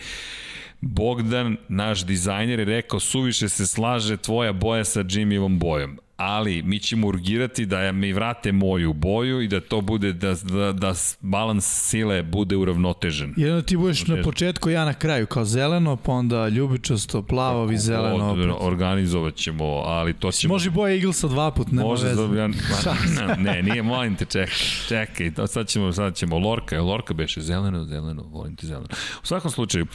Bogdan, 0.81 1.57
naš 1.67 2.06
dizajner, 2.06 2.59
je 2.59 2.65
rekao 2.65 2.99
suviše 2.99 3.49
se 3.49 3.67
slaže 3.67 4.17
tvoja 4.17 4.53
boja 4.53 4.85
sa 4.85 5.03
Jimmyvom 5.03 5.59
bojom 5.59 5.99
ali 6.19 6.64
mi 6.64 6.80
ćemo 6.80 7.07
urgirati 7.07 7.65
da 7.65 7.91
mi 7.91 8.14
vrate 8.14 8.51
moju 8.51 8.93
boju 8.93 9.41
i 9.41 9.48
da 9.48 9.59
to 9.59 9.81
bude, 9.81 10.14
da, 10.14 10.33
da, 10.33 10.73
da 10.73 10.93
balans 11.22 11.89
sile 11.89 12.23
bude 12.23 12.56
uravnotežen. 12.56 13.33
Jedno 13.38 13.61
ti 13.61 13.77
budeš 13.77 14.07
na 14.07 14.22
početku, 14.23 14.69
ja 14.69 14.85
na 14.85 14.93
kraju, 14.93 15.27
kao 15.27 15.45
zeleno, 15.45 15.95
pa 15.95 16.11
onda 16.11 16.48
ljubičasto, 16.48 17.22
plavo 17.22 17.72
i 17.72 17.77
zeleno. 17.77 18.31
Od, 18.31 18.39
opet. 18.39 18.56
organizovat 18.59 19.35
ćemo, 19.35 19.65
ali 19.65 20.14
to 20.14 20.31
ćemo... 20.31 20.53
Može 20.53 20.69
boja 20.69 20.93
Eaglesa 20.93 21.27
dva 21.27 21.51
put, 21.51 21.72
nema 21.72 21.88
Može 21.88 22.07
veze. 22.07 22.27
da 22.27 22.41
ja, 22.41 22.48
ma, 23.27 23.35
ne, 23.38 23.64
nije, 23.64 23.83
molim 23.83 24.15
te, 24.15 24.25
čekaj, 24.25 24.56
čekaj, 24.88 25.33
to 25.33 25.48
sad 25.48 25.67
ćemo, 25.67 25.91
sad 25.91 26.15
ćemo, 26.15 26.38
Lorka, 26.38 26.75
je 26.75 26.81
Lorka 26.81 27.14
beše 27.14 27.41
zeleno, 27.41 27.85
zeleno, 27.85 28.23
volim 28.23 28.56
te 28.56 28.67
zeleno. 28.67 28.88
U 29.23 29.25
svakom 29.25 29.51
slučaju, 29.51 29.85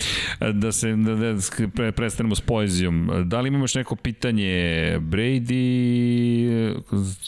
da 0.53 0.73
se, 0.73 0.97
da, 0.97 1.15
da 1.15 1.41
pre, 1.75 1.93
prestanemo 1.93 2.35
s 2.35 2.41
poezijom, 2.41 3.11
da 3.25 3.41
li 3.41 3.49
imamo 3.49 3.65
još 3.65 3.75
neko 3.75 3.97
pitanje, 3.97 4.51
Brady, 5.01 6.14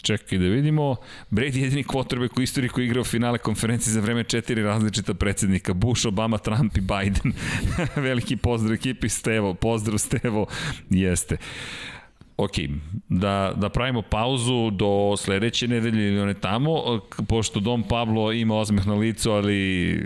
čekaj 0.03 0.39
da 0.39 0.45
vidimo, 0.45 0.97
Brady 1.31 1.57
je 1.57 1.63
jedini 1.63 1.85
quarterback 1.85 2.39
u 2.39 2.43
istoriji 2.43 2.69
koji 2.71 2.87
igrao 2.87 3.05
finale 3.05 3.39
konferencije 3.39 3.93
za 3.93 4.01
vreme 4.01 4.25
četiri 4.25 4.63
različita 4.63 5.15
predsednika, 5.15 5.75
Bush, 5.75 6.07
Obama, 6.07 6.39
Trump 6.39 6.77
i 6.77 6.81
Biden. 6.81 7.33
Veliki 8.07 8.37
pozdrav 8.37 8.75
ekipi 8.75 9.09
Stevo, 9.09 9.55
pozdrav 9.55 9.99
Stevo, 9.99 10.47
jeste. 10.91 11.37
Ok, 12.37 12.53
da, 13.09 13.53
da 13.57 13.69
pravimo 13.69 14.03
pauzu 14.03 14.71
do 14.71 15.17
sledeće 15.17 15.69
nedelje 15.69 16.09
ili 16.09 16.21
one 16.21 16.35
tamo, 16.35 17.01
pošto 17.29 17.61
Dom 17.61 17.83
Pablo 17.83 18.33
ima 18.33 18.55
osmeh 18.57 18.87
na 18.87 18.95
licu, 18.95 19.31
ali 19.31 20.01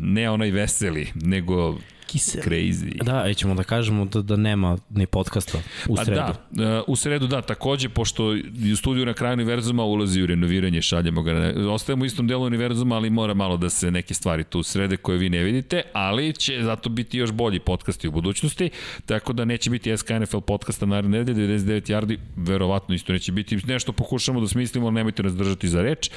ne 0.00 0.30
onaj 0.30 0.50
veseli, 0.50 1.08
nego 1.14 1.78
Kisel. 2.14 2.42
crazy. 2.42 3.02
Da, 3.04 3.28
i 3.28 3.34
ćemo 3.34 3.54
da 3.54 3.62
kažemo 3.62 4.04
da, 4.04 4.22
da 4.22 4.36
nema 4.36 4.78
ni 4.90 5.06
podcasta 5.06 5.58
u 5.88 5.94
A 5.98 6.04
sredu. 6.04 6.20
da, 6.50 6.64
e, 6.64 6.82
u 6.86 6.96
sredu 6.96 7.26
da, 7.26 7.42
takođe, 7.42 7.88
pošto 7.88 8.24
u 8.72 8.76
studiju 8.76 9.06
na 9.06 9.14
kraju 9.14 9.32
univerzuma 9.32 9.84
ulazi 9.84 10.22
u 10.22 10.26
renoviranje, 10.26 10.82
šaljemo 10.82 11.22
ga, 11.22 11.32
na- 11.32 11.72
ostajemo 11.72 12.02
u 12.02 12.06
istom 12.06 12.26
delu 12.26 12.44
univerzuma, 12.46 12.94
ali 12.96 13.10
mora 13.10 13.34
malo 13.34 13.56
da 13.56 13.70
se 13.70 13.90
neke 13.90 14.14
stvari 14.14 14.44
tu 14.44 14.62
srede 14.62 14.96
koje 14.96 15.18
vi 15.18 15.28
ne 15.28 15.42
vidite, 15.42 15.82
ali 15.92 16.32
će 16.32 16.62
zato 16.62 16.88
biti 16.88 17.18
još 17.18 17.32
bolji 17.32 17.60
podcasti 17.60 18.08
u 18.08 18.10
budućnosti, 18.10 18.70
tako 19.06 19.32
da 19.32 19.44
neće 19.44 19.70
biti 19.70 19.96
SK 19.96 20.10
NFL 20.10 20.38
podcasta 20.40 20.86
naredne 20.86 21.18
nedelje, 21.18 21.58
99 21.58 21.92
yardi, 21.92 22.18
verovatno 22.36 22.94
isto 22.94 23.12
neće 23.12 23.32
biti, 23.32 23.58
nešto 23.66 23.92
pokušamo 23.92 24.40
da 24.40 24.48
smislimo, 24.48 24.86
ali 24.86 24.94
nemojte 24.94 25.22
nas 25.22 25.36
držati 25.36 25.68
za 25.68 25.82
reč 25.82 26.10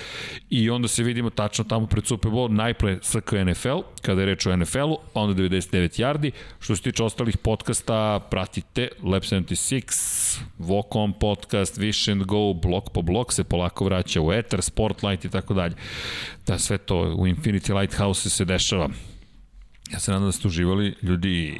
i 0.49 0.69
onda 0.69 0.87
se 0.87 1.03
vidimo 1.03 1.29
tačno 1.29 1.63
tamo 1.63 1.87
pred 1.87 2.05
Super 2.05 2.31
Bowl, 2.31 2.51
najpre 2.51 2.99
SK 3.01 3.31
NFL, 3.45 3.77
kada 4.01 4.21
je 4.21 4.25
reč 4.25 4.45
o 4.45 4.57
NFL-u, 4.57 4.97
onda 5.13 5.41
99 5.43 5.86
yardi, 5.93 6.31
što 6.59 6.75
se 6.75 6.81
tiče 6.81 7.03
ostalih 7.03 7.37
podcasta, 7.37 8.19
pratite 8.29 8.87
Lab 9.03 9.23
76, 9.23 10.39
Walk 10.59 10.87
On 10.89 11.13
podcast, 11.13 11.77
Wish 11.77 12.11
and 12.11 12.23
Go, 12.23 12.53
blok 12.53 12.89
po 12.93 13.01
blok 13.01 13.33
se 13.33 13.43
polako 13.43 13.85
vraća 13.85 14.21
u 14.21 14.33
Ether, 14.33 14.61
Sportlight 14.61 15.25
i 15.25 15.29
tako 15.29 15.53
dalje. 15.53 15.75
Da 16.47 16.59
sve 16.59 16.77
to 16.77 16.97
u 16.99 17.27
Infinity 17.27 17.79
Lighthouse 17.79 18.29
se 18.29 18.45
dešava. 18.45 18.89
Ja 19.91 19.99
se 19.99 20.11
nadam 20.11 20.25
da 20.25 20.31
ste 20.31 20.47
uživali, 20.47 20.95
ljudi, 21.01 21.59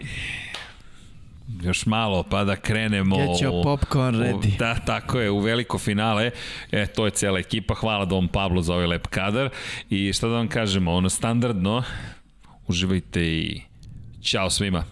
još 1.62 1.86
malo 1.86 2.24
pa 2.24 2.44
da 2.44 2.56
krenemo 2.56 3.18
Get 3.18 3.28
your 3.28 3.64
popcorn 3.64 4.16
u, 4.16 4.20
ready. 4.20 4.58
da, 4.58 4.76
tako 4.76 5.20
je, 5.20 5.32
u 5.32 5.40
veliko 5.40 5.78
finale 5.78 6.32
e, 6.72 6.88
to 6.88 7.06
je 7.06 7.12
cela 7.12 7.40
ekipa, 7.40 7.74
hvala 7.74 8.06
Dom 8.06 8.28
Pablo 8.28 8.62
za 8.62 8.74
ovaj 8.74 8.88
lep 8.88 9.08
kadar 9.08 9.50
i 9.90 10.14
šta 10.14 10.28
da 10.28 10.34
vam 10.34 10.48
kažemo, 10.48 10.94
ono 10.94 11.10
standardno 11.10 11.84
uživajte 12.68 13.26
i 13.26 13.62
Ćao 14.28 14.50
svima. 14.50 14.84